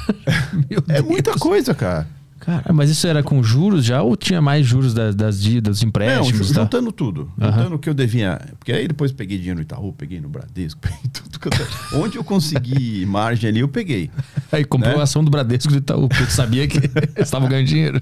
Meu 0.70 0.82
é 0.88 0.94
Deus. 0.94 1.06
muita 1.06 1.34
coisa, 1.34 1.74
cara. 1.74 2.08
Cara, 2.44 2.72
mas 2.72 2.90
isso 2.90 3.06
era 3.06 3.22
com 3.22 3.42
juros 3.42 3.84
já 3.84 4.02
ou 4.02 4.16
tinha 4.16 4.40
mais 4.42 4.66
juros 4.66 4.92
das, 4.92 5.14
das 5.14 5.40
dívidas, 5.40 5.76
dos 5.76 5.82
Não, 5.82 5.88
empréstimos? 5.88 6.48
ju- 6.48 6.54
tá? 6.54 6.60
juntando 6.62 6.92
tudo. 6.92 7.32
Aham. 7.40 7.52
Juntando 7.52 7.74
o 7.76 7.78
que 7.78 7.88
eu 7.88 7.94
devia. 7.94 8.40
Porque 8.58 8.72
aí 8.72 8.86
depois 8.86 9.12
peguei 9.12 9.38
dinheiro 9.38 9.56
no 9.58 9.62
Itaú, 9.62 9.92
peguei 9.92 10.20
no 10.20 10.28
Bradesco, 10.28 10.80
peguei 10.82 10.98
tudo. 11.12 11.38
que 11.40 11.48
eu- 11.48 12.00
Onde 12.02 12.16
eu 12.18 12.24
consegui 12.24 13.06
margem 13.06 13.48
ali, 13.48 13.60
eu 13.60 13.68
peguei. 13.68 14.10
Aí 14.52 14.64
comprou 14.64 14.94
né? 14.94 15.00
a 15.00 15.04
ação 15.04 15.24
do 15.24 15.30
Bradesco 15.30 15.72
do 15.72 15.78
Itaú, 15.78 16.08
porque 16.08 16.24
tu 16.26 16.32
sabia 16.32 16.68
que 16.68 16.78
estavam 17.20 17.48
ganhando 17.48 17.66
dinheiro. 17.66 18.00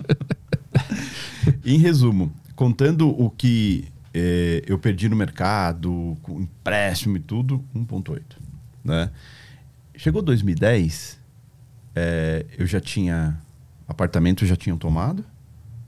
Em 1.65 1.79
resumo, 1.79 2.33
contando 2.57 3.09
o 3.09 3.31
que 3.31 3.85
eh, 4.15 4.63
eu 4.67 4.79
perdi 4.79 5.09
no 5.09 5.17
mercado, 5.17 6.17
com 6.23 6.41
empréstimo 6.41 7.17
e 7.17 7.21
tudo, 7.21 7.63
1,8. 7.75 8.21
Né? 8.85 9.11
Chegou 9.97 10.23
2010, 10.23 11.19
eh, 11.95 12.47
eu 12.59 12.67
já 12.67 12.81
tinha. 12.81 13.39
Apartamento 13.93 14.45
já 14.47 14.57
tinham 14.57 14.77
tomado. 14.77 15.25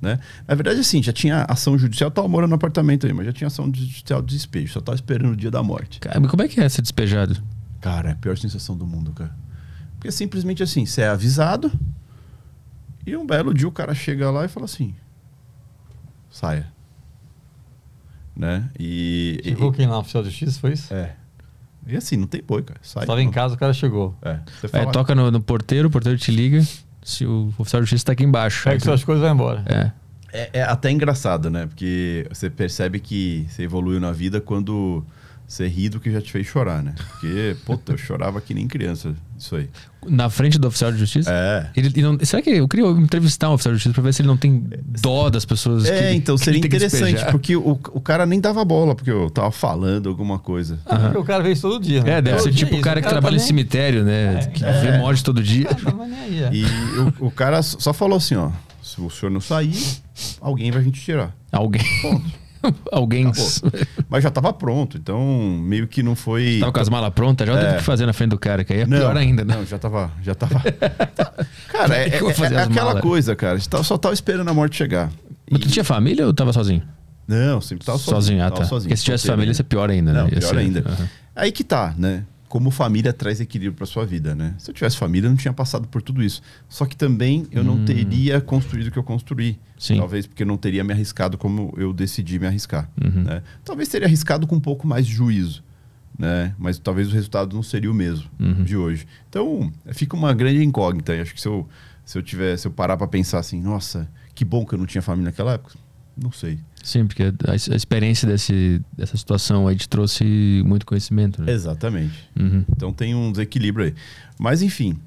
Né? 0.00 0.20
Na 0.46 0.54
verdade, 0.54 0.80
assim, 0.80 1.02
já 1.02 1.12
tinha 1.12 1.44
ação 1.48 1.78
judicial, 1.78 2.08
estava 2.08 2.28
morando 2.28 2.50
no 2.50 2.56
apartamento 2.56 3.06
aí, 3.06 3.12
mas 3.14 3.24
já 3.24 3.32
tinha 3.32 3.48
ação 3.48 3.64
judicial 3.66 4.20
de 4.20 4.34
despejo, 4.34 4.74
só 4.74 4.78
estava 4.78 4.94
esperando 4.94 5.32
o 5.32 5.36
dia 5.36 5.50
da 5.50 5.62
morte. 5.62 5.98
Cara, 5.98 6.20
mas 6.20 6.30
como 6.30 6.42
é 6.42 6.48
que 6.48 6.60
é 6.60 6.68
ser 6.68 6.82
despejado? 6.82 7.42
Cara, 7.80 8.10
é 8.10 8.12
a 8.12 8.16
pior 8.16 8.36
sensação 8.36 8.76
do 8.76 8.86
mundo, 8.86 9.12
cara. 9.12 9.34
Porque 9.94 10.08
é 10.08 10.10
simplesmente 10.10 10.62
assim, 10.62 10.84
você 10.84 11.00
é 11.00 11.08
avisado 11.08 11.72
e 13.06 13.16
um 13.16 13.26
belo 13.26 13.54
dia 13.54 13.66
o 13.66 13.72
cara 13.72 13.94
chega 13.94 14.30
lá 14.30 14.44
e 14.44 14.48
fala 14.48 14.66
assim: 14.66 14.94
saia. 16.30 16.66
Né? 18.36 18.68
E. 18.78 19.40
Chegou 19.42 19.72
e, 19.72 19.76
quem 19.76 19.86
lá, 19.86 19.98
oficial 19.98 20.22
de 20.22 20.28
justiça, 20.28 20.60
foi 20.60 20.72
isso? 20.72 20.92
É. 20.92 21.14
E 21.86 21.96
assim, 21.96 22.16
não 22.16 22.26
tem 22.26 22.42
boi, 22.42 22.62
cara. 22.62 22.80
Sai. 22.82 23.04
Estava 23.04 23.22
em 23.22 23.30
casa, 23.30 23.54
o 23.54 23.58
cara 23.58 23.72
chegou. 23.72 24.14
É. 24.22 24.40
Você 24.60 24.66
É, 24.66 24.68
fala, 24.68 24.92
toca 24.92 25.14
no, 25.14 25.30
no 25.30 25.40
porteiro, 25.40 25.88
o 25.88 25.90
porteiro 25.90 26.18
te 26.18 26.30
liga. 26.30 26.62
Se 27.04 27.24
o 27.24 27.52
oficial 27.58 27.82
de 27.82 27.86
justiça 27.86 28.02
está 28.02 28.12
aqui 28.12 28.24
embaixo. 28.24 28.64
Pega 28.64 28.80
suas 28.80 29.04
coisas 29.04 29.22
e 29.22 29.26
vai 29.26 29.34
embora. 29.34 29.62
É. 29.66 30.04
É, 30.32 30.50
é 30.54 30.62
até 30.62 30.90
engraçado, 30.90 31.48
né? 31.48 31.66
Porque 31.66 32.26
você 32.28 32.50
percebe 32.50 32.98
que 32.98 33.46
você 33.48 33.62
evoluiu 33.62 34.00
na 34.00 34.10
vida 34.10 34.40
quando 34.40 35.04
você 35.46 35.66
ri 35.68 35.88
do 35.88 36.00
que 36.00 36.10
já 36.10 36.20
te 36.20 36.32
fez 36.32 36.46
chorar, 36.46 36.82
né? 36.82 36.94
Porque, 36.96 37.56
puta, 37.64 37.92
eu 37.92 37.98
chorava 37.98 38.40
que 38.40 38.52
nem 38.54 38.66
criança. 38.66 39.14
Isso 39.38 39.54
aí. 39.56 39.68
Na 40.06 40.28
frente 40.30 40.58
do 40.58 40.68
oficial 40.68 40.90
de 40.92 40.98
justiça? 40.98 41.30
É. 41.30 41.70
Ele, 41.76 41.88
ele 41.88 42.02
não, 42.02 42.18
será 42.22 42.40
que 42.42 42.50
eu 42.50 42.66
queria 42.68 42.86
entrevistar 42.88 43.50
um 43.50 43.54
oficial 43.54 43.72
de 43.72 43.78
justiça 43.78 43.94
para 43.94 44.02
ver 44.02 44.12
se 44.14 44.22
ele 44.22 44.28
não 44.28 44.36
tem 44.36 44.64
dó 45.00 45.28
das 45.30 45.44
pessoas? 45.44 45.84
É, 45.86 46.10
que- 46.10 46.16
então 46.16 46.36
que 46.36 46.44
seria 46.44 46.58
interessante, 46.58 47.04
despejar? 47.12 47.30
porque 47.30 47.56
o, 47.56 47.72
o 47.92 48.00
cara 48.00 48.24
nem 48.26 48.40
dava 48.40 48.64
bola, 48.64 48.94
porque 48.94 49.10
eu 49.10 49.28
tava 49.30 49.50
falando 49.50 50.08
alguma 50.08 50.38
coisa. 50.38 50.78
Ah, 50.86 50.96
porque 50.98 51.18
o 51.18 51.24
cara 51.24 51.42
vê 51.42 51.52
isso 51.52 51.62
todo 51.62 51.82
dia. 51.82 52.02
né? 52.02 52.18
É, 52.18 52.22
deve 52.22 52.36
Todo 52.38 52.44
ser 52.44 52.52
tipo 52.54 52.72
o 52.72 52.74
isso, 52.74 52.82
cara 52.84 53.00
que 53.02 53.08
trabalha 53.08 53.34
em 53.34 53.38
tá 53.38 53.40
nem- 53.40 53.46
cemitério, 53.46 54.04
né? 54.04 54.40
É, 54.42 54.46
que 54.46 54.64
é. 54.64 54.72
vê 54.80 54.98
morte 54.98 55.22
todo 55.24 55.42
dia. 55.42 55.68
Ah, 55.70 55.90
não 55.90 55.98
vai 55.98 56.08
nem 56.08 56.20
aí, 56.20 56.42
é. 56.42 56.50
E 56.52 56.64
o, 57.20 57.26
o 57.26 57.30
cara 57.30 57.62
só 57.62 57.92
falou 57.92 58.16
assim, 58.16 58.34
ó, 58.36 58.50
se 58.82 59.00
o 59.00 59.10
senhor 59.10 59.30
não 59.32 59.40
sair, 59.40 59.74
alguém 60.40 60.70
vai 60.70 60.80
vir 60.82 60.90
te 60.90 61.00
tirar. 61.00 61.34
Alguém. 61.50 61.82
Ponto. 62.02 62.43
Alguém. 62.92 63.30
Mas 64.08 64.22
já 64.22 64.30
tava 64.30 64.52
pronto, 64.52 64.96
então 64.96 65.20
meio 65.62 65.86
que 65.86 66.02
não 66.02 66.14
foi... 66.14 66.58
Tava 66.60 66.72
com 66.72 66.80
as 66.80 66.88
malas 66.88 67.10
prontas, 67.12 67.46
já 67.46 67.54
É. 67.54 67.64
teve 67.64 67.76
que 67.78 67.82
fazer 67.82 68.06
na 68.06 68.12
frente 68.12 68.30
do 68.30 68.38
cara, 68.38 68.64
que 68.64 68.72
aí 68.72 68.80
é 68.80 68.86
Não, 68.86 68.98
pior 68.98 69.16
ainda, 69.16 69.44
né? 69.44 69.54
Não, 69.56 69.64
já 69.66 69.78
tava. 69.78 70.10
Já 70.22 70.34
tava. 70.34 70.60
cara, 71.68 71.96
é, 71.96 72.08
é- 72.08 72.32
fazer 72.34 72.54
é 72.54 72.58
as 72.58 72.66
aquela 72.68 72.86
malas? 72.86 73.02
coisa, 73.02 73.34
cara. 73.36 73.58
A 73.58 73.60
tava- 73.60 73.82
só 73.84 73.96
tava 73.98 74.14
esperando 74.14 74.48
a 74.48 74.54
morte 74.54 74.76
chegar. 74.76 75.10
Mas 75.50 75.60
tu 75.60 75.68
tinha 75.68 75.84
família 75.84 76.26
ou 76.26 76.32
tava 76.34 76.52
sozinho? 76.52 76.82
Não, 77.26 77.60
sempre 77.60 77.84
tava 77.86 77.98
sozinho. 77.98 78.16
sozinho, 78.20 78.44
ah, 78.44 78.50
tá. 78.50 78.64
sozinho, 78.64 78.88
Porque 78.90 78.96
se 78.96 79.04
tivesse 79.04 79.26
família, 79.26 79.44
ainda. 79.44 79.52
isso 79.52 79.62
é 79.62 79.64
pior 79.64 79.90
ainda, 79.90 80.12
né? 80.12 80.18
Não, 80.20 80.28
Ia 80.28 80.38
pior 80.38 80.48
ser- 80.50 80.58
ainda. 80.58 80.80
Aham. 80.86 81.08
Aí 81.36 81.52
que 81.52 81.64
tá, 81.64 81.94
né? 81.96 82.24
Como 82.54 82.70
família 82.70 83.12
traz 83.12 83.40
equilíbrio 83.40 83.72
para 83.76 83.84
sua 83.84 84.06
vida, 84.06 84.32
né? 84.32 84.54
Se 84.58 84.70
eu 84.70 84.74
tivesse 84.76 84.96
família, 84.96 85.26
eu 85.26 85.30
não 85.30 85.36
tinha 85.36 85.52
passado 85.52 85.88
por 85.88 86.00
tudo 86.00 86.22
isso. 86.22 86.40
Só 86.68 86.86
que 86.86 86.96
também 86.96 87.48
eu 87.50 87.64
não 87.64 87.84
teria 87.84 88.40
construído 88.40 88.86
o 88.86 88.90
que 88.92 88.96
eu 88.96 89.02
construí. 89.02 89.58
Sim. 89.76 89.96
Talvez 89.96 90.24
porque 90.24 90.44
eu 90.44 90.46
não 90.46 90.56
teria 90.56 90.84
me 90.84 90.92
arriscado 90.92 91.36
como 91.36 91.74
eu 91.76 91.92
decidi 91.92 92.38
me 92.38 92.46
arriscar. 92.46 92.88
Uhum. 93.04 93.24
Né? 93.24 93.42
Talvez 93.64 93.88
teria 93.88 94.06
arriscado 94.06 94.46
com 94.46 94.54
um 94.54 94.60
pouco 94.60 94.86
mais 94.86 95.04
de 95.04 95.12
juízo. 95.12 95.64
Né? 96.16 96.54
Mas 96.56 96.78
talvez 96.78 97.08
o 97.08 97.12
resultado 97.12 97.56
não 97.56 97.62
seria 97.64 97.90
o 97.90 97.94
mesmo 97.94 98.30
Uhum. 98.38 98.62
de 98.62 98.76
hoje. 98.76 99.04
Então, 99.28 99.72
fica 99.88 100.14
uma 100.14 100.32
grande 100.32 100.62
incógnita. 100.62 101.12
E 101.12 101.20
acho 101.22 101.34
que 101.34 101.40
se 101.40 101.48
eu, 101.48 101.68
se 102.04 102.16
eu 102.16 102.22
tiver, 102.22 102.56
se 102.56 102.68
eu 102.68 102.70
parar 102.70 102.96
para 102.96 103.08
pensar 103.08 103.40
assim, 103.40 103.60
nossa, 103.60 104.08
que 104.32 104.44
bom 104.44 104.64
que 104.64 104.76
eu 104.76 104.78
não 104.78 104.86
tinha 104.86 105.02
família 105.02 105.24
naquela 105.32 105.54
época, 105.54 105.74
não 106.16 106.32
sei. 106.32 106.58
Sim, 106.82 107.06
porque 107.06 107.22
a, 107.22 107.52
a 107.52 107.76
experiência 107.76 108.28
desse, 108.28 108.80
dessa 108.96 109.16
situação 109.16 109.66
aí 109.66 109.76
te 109.76 109.88
trouxe 109.88 110.62
muito 110.66 110.84
conhecimento, 110.84 111.42
né? 111.42 111.52
Exatamente. 111.52 112.28
Uhum. 112.38 112.64
Então 112.70 112.92
tem 112.92 113.14
um 113.14 113.32
desequilíbrio 113.32 113.86
aí. 113.86 113.94
Mas 114.38 114.62
enfim, 114.62 114.98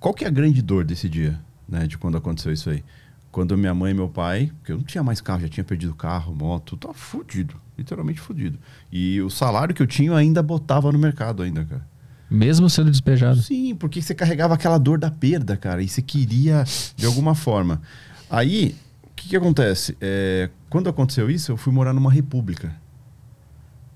qual 0.00 0.12
que 0.12 0.24
é 0.24 0.28
a 0.28 0.30
grande 0.30 0.60
dor 0.60 0.84
desse 0.84 1.08
dia, 1.08 1.38
né? 1.68 1.86
De 1.86 1.96
quando 1.96 2.16
aconteceu 2.16 2.52
isso 2.52 2.68
aí? 2.68 2.82
Quando 3.30 3.56
minha 3.56 3.72
mãe 3.72 3.92
e 3.92 3.94
meu 3.94 4.08
pai, 4.08 4.52
porque 4.58 4.72
eu 4.72 4.76
não 4.76 4.84
tinha 4.84 5.02
mais 5.02 5.20
carro, 5.20 5.40
já 5.40 5.48
tinha 5.48 5.64
perdido 5.64 5.94
carro, 5.94 6.34
moto, 6.34 6.76
tava 6.76 6.92
fudido, 6.92 7.54
literalmente 7.78 8.20
fudido. 8.20 8.58
E 8.90 9.22
o 9.22 9.30
salário 9.30 9.74
que 9.74 9.82
eu 9.82 9.86
tinha 9.86 10.10
eu 10.10 10.16
ainda 10.16 10.42
botava 10.42 10.92
no 10.92 10.98
mercado 10.98 11.42
ainda, 11.42 11.64
cara. 11.64 11.86
Mesmo 12.28 12.68
sendo 12.68 12.90
despejado. 12.90 13.40
Sim, 13.40 13.74
porque 13.74 14.02
você 14.02 14.14
carregava 14.14 14.54
aquela 14.54 14.78
dor 14.78 14.98
da 14.98 15.10
perda, 15.10 15.56
cara, 15.56 15.82
e 15.82 15.88
você 15.88 16.02
queria 16.02 16.64
de 16.96 17.06
alguma 17.06 17.34
forma. 17.34 17.80
Aí, 18.28 18.74
que, 19.22 19.28
que 19.28 19.36
acontece? 19.36 19.96
É, 20.00 20.50
quando 20.68 20.88
aconteceu 20.88 21.30
isso, 21.30 21.52
eu 21.52 21.56
fui 21.56 21.72
morar 21.72 21.92
numa 21.92 22.10
república. 22.10 22.74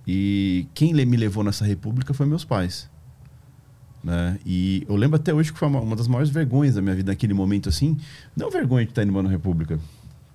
E 0.06 0.68
quem 0.72 0.94
me 0.94 1.16
levou 1.16 1.42
nessa 1.42 1.64
república 1.64 2.14
foi 2.14 2.26
meus 2.26 2.44
pais. 2.44 2.88
Né? 4.04 4.38
E 4.46 4.86
eu 4.88 4.94
lembro 4.94 5.16
até 5.16 5.34
hoje 5.34 5.52
que 5.52 5.58
foi 5.58 5.66
uma, 5.66 5.80
uma 5.80 5.96
das 5.96 6.06
maiores 6.06 6.30
vergonhas 6.30 6.76
da 6.76 6.82
minha 6.82 6.94
vida 6.94 7.10
naquele 7.10 7.34
momento 7.34 7.68
assim. 7.68 7.98
Não 8.36 8.50
vergonha 8.50 8.84
de 8.84 8.92
estar 8.92 9.02
indo 9.02 9.12
numa 9.12 9.28
república. 9.28 9.80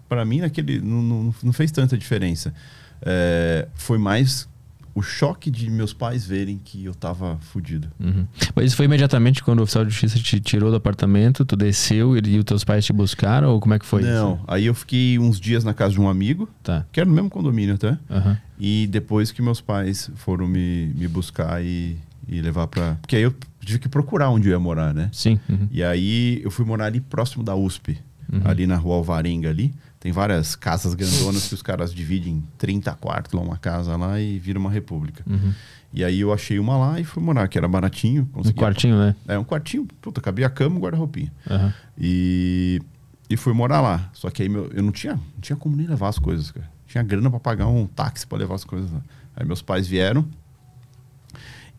Para 0.10 0.26
mim, 0.26 0.42
naquele 0.42 0.82
não, 0.82 1.02
não, 1.02 1.36
não 1.42 1.54
fez 1.54 1.72
tanta 1.72 1.98
diferença. 1.98 2.54
É, 3.02 3.70
foi 3.74 3.98
mais 3.98 4.50
o 4.94 5.02
choque 5.02 5.50
de 5.50 5.70
meus 5.70 5.94
pais 5.94 6.26
verem 6.26 6.58
que 6.64 6.84
eu 6.86 6.94
tava 6.94 7.38
fudido. 7.42 7.88
Uhum. 8.00 8.26
Mas 8.56 8.66
isso 8.68 8.76
foi 8.76 8.86
imediatamente 8.86 9.42
quando 9.44 9.60
o 9.60 9.64
oficial 9.64 9.86
de 9.86 9.92
justiça 9.92 10.20
te 10.20 10.40
tirou 10.40 10.70
do 10.70 10.76
apartamento, 10.76 11.46
tu 11.46 11.56
desceu 11.56 12.18
e, 12.18 12.20
e 12.26 12.38
os 12.38 12.44
teus 12.44 12.64
pais 12.64 12.84
te 12.86 12.92
buscaram? 12.92 13.50
Ou 13.52 13.60
como 13.60 13.74
é 13.74 13.80
que 13.80 13.86
foi 13.86 14.02
Não, 14.02 14.36
isso? 14.36 14.44
aí 14.48 14.66
eu 14.66 14.74
fiquei 14.76 15.18
uns 15.18 15.40
dias 15.40 15.64
na 15.64 15.74
casa 15.74 15.94
de 15.94 16.02
um 16.02 16.10
amigo, 16.10 16.50
Tá. 16.62 16.86
que 16.92 17.00
era 17.00 17.10
no 17.10 17.16
mesmo 17.16 17.30
condomínio 17.30 17.76
até. 17.76 17.98
Aham. 18.10 18.38
E 18.60 18.88
depois 18.88 19.32
que 19.32 19.42
meus 19.42 19.62
pais 19.62 20.12
foram 20.16 20.48
me, 20.48 20.88
me 20.96 21.08
buscar 21.08 21.64
e, 21.64 21.98
e 22.28 22.42
levar 22.42 22.68
pra. 22.68 22.98
Porque 23.02 23.16
aí 23.16 23.24
eu 23.24 23.34
tive 23.62 23.80
que 23.80 23.88
procurar 23.90 24.30
onde 24.30 24.50
eu 24.50 24.52
ia 24.52 24.60
morar, 24.60 24.94
né? 24.94 25.10
Sim. 25.14 25.40
uhum. 25.50 25.68
E 25.72 25.84
aí 25.84 26.42
eu 26.44 26.52
fui 26.52 26.66
morar 26.66 26.86
ali 26.86 27.00
próximo 27.00 27.44
da 27.44 27.56
USP, 27.56 27.98
Uhum. 28.32 28.42
ali 28.46 28.66
na 28.66 28.78
rua 28.78 28.96
Alvarenga 28.96 29.50
ali. 29.50 29.74
Tem 30.02 30.12
várias 30.12 30.56
casas 30.56 30.94
grandonas 30.96 31.48
que 31.48 31.54
os 31.54 31.62
caras 31.62 31.94
dividem 31.94 32.34
em 32.38 32.44
30 32.58 32.92
quartos 32.96 33.32
lá, 33.34 33.42
uma 33.42 33.56
casa 33.58 33.96
lá 33.96 34.20
e 34.20 34.38
vira 34.40 34.58
uma 34.60 34.70
república. 34.72 35.24
Uhum. 35.30 35.54
E 35.94 36.04
aí 36.04 36.20
eu 36.22 36.34
achei 36.34 36.58
uma 36.58 36.76
lá 36.76 37.00
e 37.00 37.04
fui 37.04 37.22
morar, 37.22 37.48
que 37.48 37.56
era 37.58 37.68
baratinho. 37.68 38.28
Um 38.36 38.42
quartinho, 38.52 38.98
né? 38.98 39.16
É, 39.28 39.38
um 39.38 39.44
quartinho. 39.44 39.86
Puta, 40.02 40.20
cabia 40.20 40.48
a 40.48 40.50
cama 40.50 40.78
e 40.78 40.80
guarda-roupinha. 40.82 41.32
Aham. 41.50 41.74
E, 42.00 42.82
e 43.30 43.38
fui 43.38 43.54
morar 43.54 43.80
lá. 43.80 44.10
Só 44.12 44.30
que 44.32 44.42
aí 44.42 44.50
meu- 44.50 44.72
eu 44.74 44.82
não 44.82 44.92
tinha, 44.92 45.14
não 45.14 45.40
tinha 45.40 45.56
como 45.56 45.76
nem 45.78 45.86
levar 45.86 46.08
as 46.10 46.18
coisas, 46.18 46.50
cara. 46.50 46.68
Tinha 46.88 47.04
grana 47.04 47.30
pra 47.30 47.40
pagar 47.40 47.68
um 47.68 47.86
táxi 47.86 48.26
pra 48.26 48.40
levar 48.40 48.56
as 48.56 48.64
coisas 48.64 48.92
lá. 48.92 49.02
Aí 49.36 49.46
meus 49.46 49.62
pais 49.62 49.88
vieram. 49.88 50.26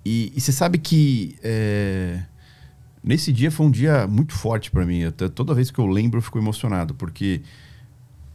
E, 0.05 0.33
e 0.37 0.41
você 0.41 0.53
sabe 0.53 0.79
que 0.79 1.37
é, 1.43 2.21
nesse 3.03 3.33
dia 3.33 3.51
foi 3.51 3.67
um 3.67 3.71
dia 3.71 4.07
muito 4.07 4.33
forte 4.33 4.71
pra 4.71 4.85
mim. 4.85 5.05
Até 5.05 5.29
toda 5.29 5.55
vez 5.55 5.71
que 5.71 5.79
eu 5.79 5.87
lembro 5.87 6.19
eu 6.19 6.23
fico 6.23 6.39
emocionado, 6.39 6.95
porque 6.95 7.43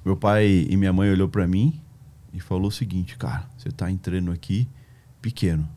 meu 0.08 0.16
pai 0.16 0.66
e 0.70 0.78
minha 0.78 0.94
mãe 0.94 1.12
olhou 1.12 1.28
pra 1.28 1.46
mim 1.46 1.82
e 2.34 2.40
falou 2.40 2.68
o 2.68 2.72
seguinte, 2.72 3.18
cara, 3.18 3.46
você 3.58 3.70
tá 3.70 3.92
entrando 3.92 4.32
aqui 4.32 4.68
pequeno, 5.22 5.68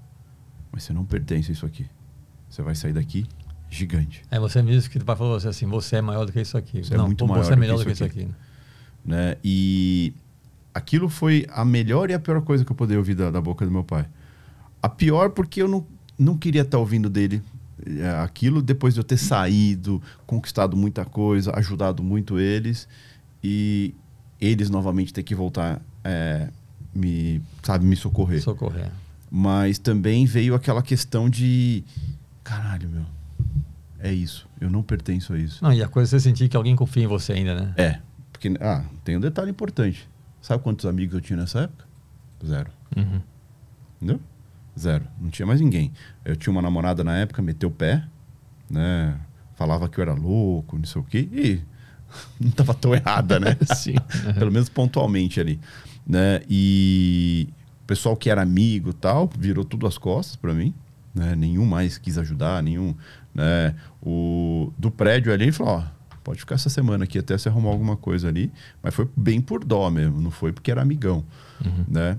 mas 0.70 0.85
você 0.85 0.93
não 0.93 1.05
pertence 1.05 1.51
a 1.51 1.52
isso 1.52 1.66
aqui. 1.66 1.86
Você 2.48 2.62
vai 2.62 2.77
sair 2.77 2.93
daqui 2.93 3.27
gigante. 3.69 4.23
É, 4.31 4.39
você 4.39 4.62
me 4.62 4.70
disse 4.70 4.89
que 4.89 4.98
o 4.98 5.05
pai 5.05 5.16
falou 5.16 5.36
assim, 5.36 5.66
você 5.66 5.97
é 5.97 6.01
maior 6.01 6.24
do 6.24 6.32
que 6.32 6.40
isso 6.40 6.57
aqui. 6.57 6.85
Você 6.85 6.94
é 6.94 6.97
Não, 6.97 7.07
muito 7.07 7.24
pô, 7.24 7.32
maior 7.32 7.44
você 7.44 7.52
é 7.52 7.57
melhor 7.57 7.78
do 7.78 7.85
que 7.85 7.90
isso 7.90 8.05
aqui. 8.05 8.20
aqui. 8.23 8.35
né? 9.05 9.36
E 9.43 10.12
aquilo 10.73 11.09
foi 11.09 11.47
a 11.51 11.65
melhor 11.65 12.09
e 12.11 12.15
a 12.15 12.19
pior 12.20 12.40
coisa 12.43 12.65
que 12.65 12.70
eu 12.70 12.77
poderia 12.77 12.98
ouvir 12.98 13.15
da, 13.15 13.32
da 13.32 13.40
boca 13.40 13.65
do 13.65 13.70
meu 13.70 13.82
pai. 13.82 14.07
A 14.81 14.89
pior 14.89 15.31
porque 15.31 15.61
eu 15.61 15.69
não, 15.69 15.85
não 16.16 16.36
queria 16.36 16.62
estar 16.62 16.78
ouvindo 16.78 17.11
dele 17.11 17.43
é, 17.85 18.11
aquilo 18.23 18.62
depois 18.62 18.94
de 18.94 19.01
eu 19.01 19.05
ter 19.05 19.16
saído, 19.16 20.01
conquistado 20.24 20.77
muita 20.77 21.05
coisa, 21.05 21.52
ajudado 21.57 22.02
muito 22.02 22.39
eles 22.39 22.86
e 23.43 23.94
eles 24.40 24.70
novamente 24.70 25.12
ter 25.12 25.22
que 25.22 25.34
voltar 25.34 25.80
é, 26.02 26.48
me 26.94 27.42
sabe 27.62 27.84
me 27.84 27.96
socorrer. 27.96 28.42
Socorrer. 28.42 28.90
Mas 29.30 29.78
também 29.78 30.26
veio 30.26 30.54
aquela 30.54 30.82
questão 30.82 31.28
de 31.30 31.84
caralho 32.42 32.88
meu 32.88 33.04
é 34.00 34.12
isso 34.12 34.48
eu 34.60 34.70
não 34.70 34.82
pertenço 34.82 35.34
a 35.34 35.38
isso 35.38 35.62
Não, 35.62 35.72
e 35.72 35.82
a 35.82 35.88
coisa 35.88 36.16
é 36.16 36.18
você 36.18 36.28
sentir 36.28 36.48
que 36.48 36.56
alguém 36.56 36.74
confia 36.74 37.04
em 37.04 37.06
você 37.06 37.32
ainda, 37.34 37.54
né? 37.54 37.74
é, 37.76 38.00
porque 38.40 38.56
ah, 38.58 38.84
tem 39.04 39.18
um 39.18 39.20
detalhe 39.20 39.50
importante. 39.50 40.08
Sabe 40.40 40.62
quantos 40.62 40.86
amigos 40.86 41.14
eu 41.14 41.20
tinha 41.20 41.38
nessa 41.38 41.60
época? 41.60 41.84
Zero. 42.42 42.70
Uhum. 42.96 43.20
Entendeu? 43.96 44.20
Zero. 44.78 45.04
Não 45.20 45.28
tinha 45.28 45.44
mais 45.44 45.60
ninguém. 45.60 45.92
Eu 46.24 46.34
tinha 46.36 46.50
uma 46.50 46.62
namorada 46.62 47.04
na 47.04 47.18
época, 47.18 47.42
meteu 47.42 47.68
o 47.68 47.72
pé, 47.72 48.02
né? 48.70 49.20
Falava 49.56 49.90
que 49.90 49.98
eu 49.98 50.02
era 50.02 50.14
louco, 50.14 50.78
não 50.78 50.86
sei 50.86 51.02
o 51.02 51.04
quê. 51.04 51.28
E 51.30 51.60
não 52.40 52.50
tava 52.50 52.74
tão 52.74 52.94
errada, 52.94 53.38
né? 53.38 53.56
Sim. 53.74 53.94
Pelo 54.38 54.50
menos 54.50 54.68
pontualmente 54.68 55.40
ali. 55.40 55.60
Né? 56.06 56.42
E 56.48 57.48
o 57.82 57.86
pessoal 57.86 58.16
que 58.16 58.30
era 58.30 58.42
amigo 58.42 58.92
tal, 58.92 59.30
virou 59.38 59.64
tudo 59.64 59.86
as 59.86 59.98
costas 59.98 60.36
para 60.36 60.52
mim. 60.52 60.74
Né? 61.14 61.34
Nenhum 61.34 61.64
mais 61.64 61.98
quis 61.98 62.18
ajudar, 62.18 62.62
nenhum. 62.62 62.94
Né? 63.34 63.74
O, 64.02 64.72
do 64.78 64.90
prédio 64.90 65.32
ali, 65.32 65.44
ele 65.44 65.52
falou: 65.52 65.74
ó, 65.74 65.84
pode 66.22 66.40
ficar 66.40 66.54
essa 66.54 66.68
semana 66.68 67.04
aqui 67.04 67.18
até 67.18 67.36
você 67.36 67.48
arrumar 67.48 67.70
alguma 67.70 67.96
coisa 67.96 68.28
ali. 68.28 68.52
Mas 68.82 68.94
foi 68.94 69.08
bem 69.16 69.40
por 69.40 69.64
dó 69.64 69.90
mesmo, 69.90 70.20
não 70.20 70.30
foi 70.30 70.52
porque 70.52 70.70
era 70.70 70.82
amigão. 70.82 71.24
Né? 71.88 72.18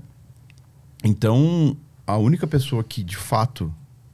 Então, 1.02 1.76
a 2.06 2.16
única 2.16 2.46
pessoa 2.46 2.84
que 2.84 3.02
de 3.02 3.16
fato 3.16 3.72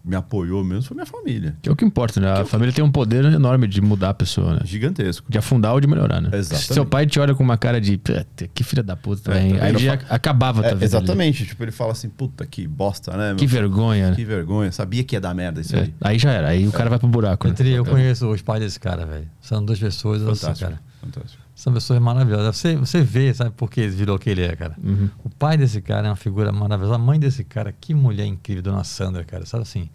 me 0.08 0.16
apoiou 0.16 0.64
mesmo 0.64 0.82
foi 0.82 0.94
minha 0.94 1.06
família. 1.06 1.56
Que 1.62 1.68
é 1.68 1.72
o 1.72 1.76
que 1.76 1.84
importa, 1.84 2.20
né? 2.20 2.30
A 2.32 2.44
família 2.44 2.72
tem 2.72 2.82
um 2.84 2.90
poder 2.90 3.24
enorme 3.26 3.66
de 3.68 3.80
mudar 3.80 4.10
a 4.10 4.14
pessoa, 4.14 4.54
né? 4.54 4.60
Gigantesco. 4.64 5.30
De 5.30 5.36
afundar 5.38 5.74
ou 5.74 5.80
de 5.80 5.86
melhorar, 5.86 6.20
né? 6.20 6.30
Exatamente. 6.32 6.66
Se 6.68 6.74
seu 6.74 6.86
pai 6.86 7.06
te 7.06 7.20
olha 7.20 7.34
com 7.34 7.42
uma 7.44 7.56
cara 7.58 7.80
de 7.80 7.96
"Puta, 7.98 8.26
que 8.54 8.64
filha 8.64 8.82
da 8.82 8.96
puta, 8.96 9.30
É, 9.30 9.34
também. 9.34 9.54
tá 9.56 9.64
aí 9.66 9.78
já 9.78 9.92
acabava 10.08 10.60
a 10.60 10.62
tua 10.62 10.70
É, 10.72 10.74
vida 10.74 10.96
ali. 10.96 11.04
exatamente. 11.04 11.44
Tipo, 11.46 11.62
ele 11.64 11.72
fala 11.72 11.92
assim: 11.92 12.08
puta 12.08 12.46
que 12.46 12.66
bosta, 12.66 13.16
né? 13.16 13.34
Que 13.36 13.46
vergonha, 13.46 14.10
né? 14.10 14.16
Que 14.16 14.24
vergonha, 14.24 14.72
sabia 14.72 15.04
que 15.04 15.14
ia 15.14 15.20
dar 15.20 15.34
merda 15.34 15.60
isso 15.60 15.76
É, 15.76 15.80
aí. 15.80 15.94
aí 16.00 16.18
já 16.18 16.30
era, 16.32 16.48
aí 16.48 16.66
o 16.66 16.72
cara 16.72 16.88
vai 16.88 16.98
pro 16.98 17.08
buraco. 17.08 17.46
né? 17.46 17.52
Entre 17.52 17.70
eu 17.70 17.84
conheço 17.84 18.28
os 18.30 18.40
pais 18.42 18.60
desse 18.62 18.80
cara, 18.80 19.04
velho. 19.04 19.28
São 19.40 19.64
duas 19.64 19.78
pessoas, 19.78 20.22
assim, 20.22 20.40
Fantástico. 20.40 20.70
cara. 20.70 20.80
Fantástico. 21.00 21.42
São 21.58 21.72
pessoas 21.72 21.98
maravilhosas. 21.98 22.56
Você, 22.56 22.76
você 22.76 23.00
vê, 23.00 23.34
sabe 23.34 23.50
por 23.50 23.68
que 23.68 23.80
ele 23.80 23.90
virou 23.90 24.14
o 24.14 24.18
que 24.18 24.30
ele 24.30 24.42
é, 24.42 24.54
cara? 24.54 24.76
Uhum. 24.80 25.10
O 25.24 25.28
pai 25.28 25.56
desse 25.56 25.82
cara 25.82 26.06
é 26.06 26.10
uma 26.10 26.14
figura 26.14 26.52
maravilhosa. 26.52 26.94
A 26.94 26.98
mãe 26.98 27.18
desse 27.18 27.42
cara, 27.42 27.72
que 27.72 27.92
mulher 27.92 28.26
incrível, 28.26 28.62
dona 28.62 28.84
Sandra, 28.84 29.24
cara. 29.24 29.44
Sabe 29.44 29.62
assim? 29.64 29.90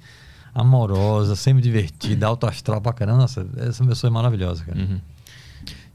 Amorosa, 0.53 1.37
sempre 1.37 1.63
divertida, 1.63 2.27
alto 2.27 2.45
astral 2.47 2.81
pra 2.81 2.91
caramba. 2.91 3.19
Nossa, 3.19 3.47
essa 3.55 3.81
pessoa 3.85 4.09
é 4.09 4.11
maravilhosa, 4.11 4.65
cara. 4.65 4.77
Uhum. 4.77 4.99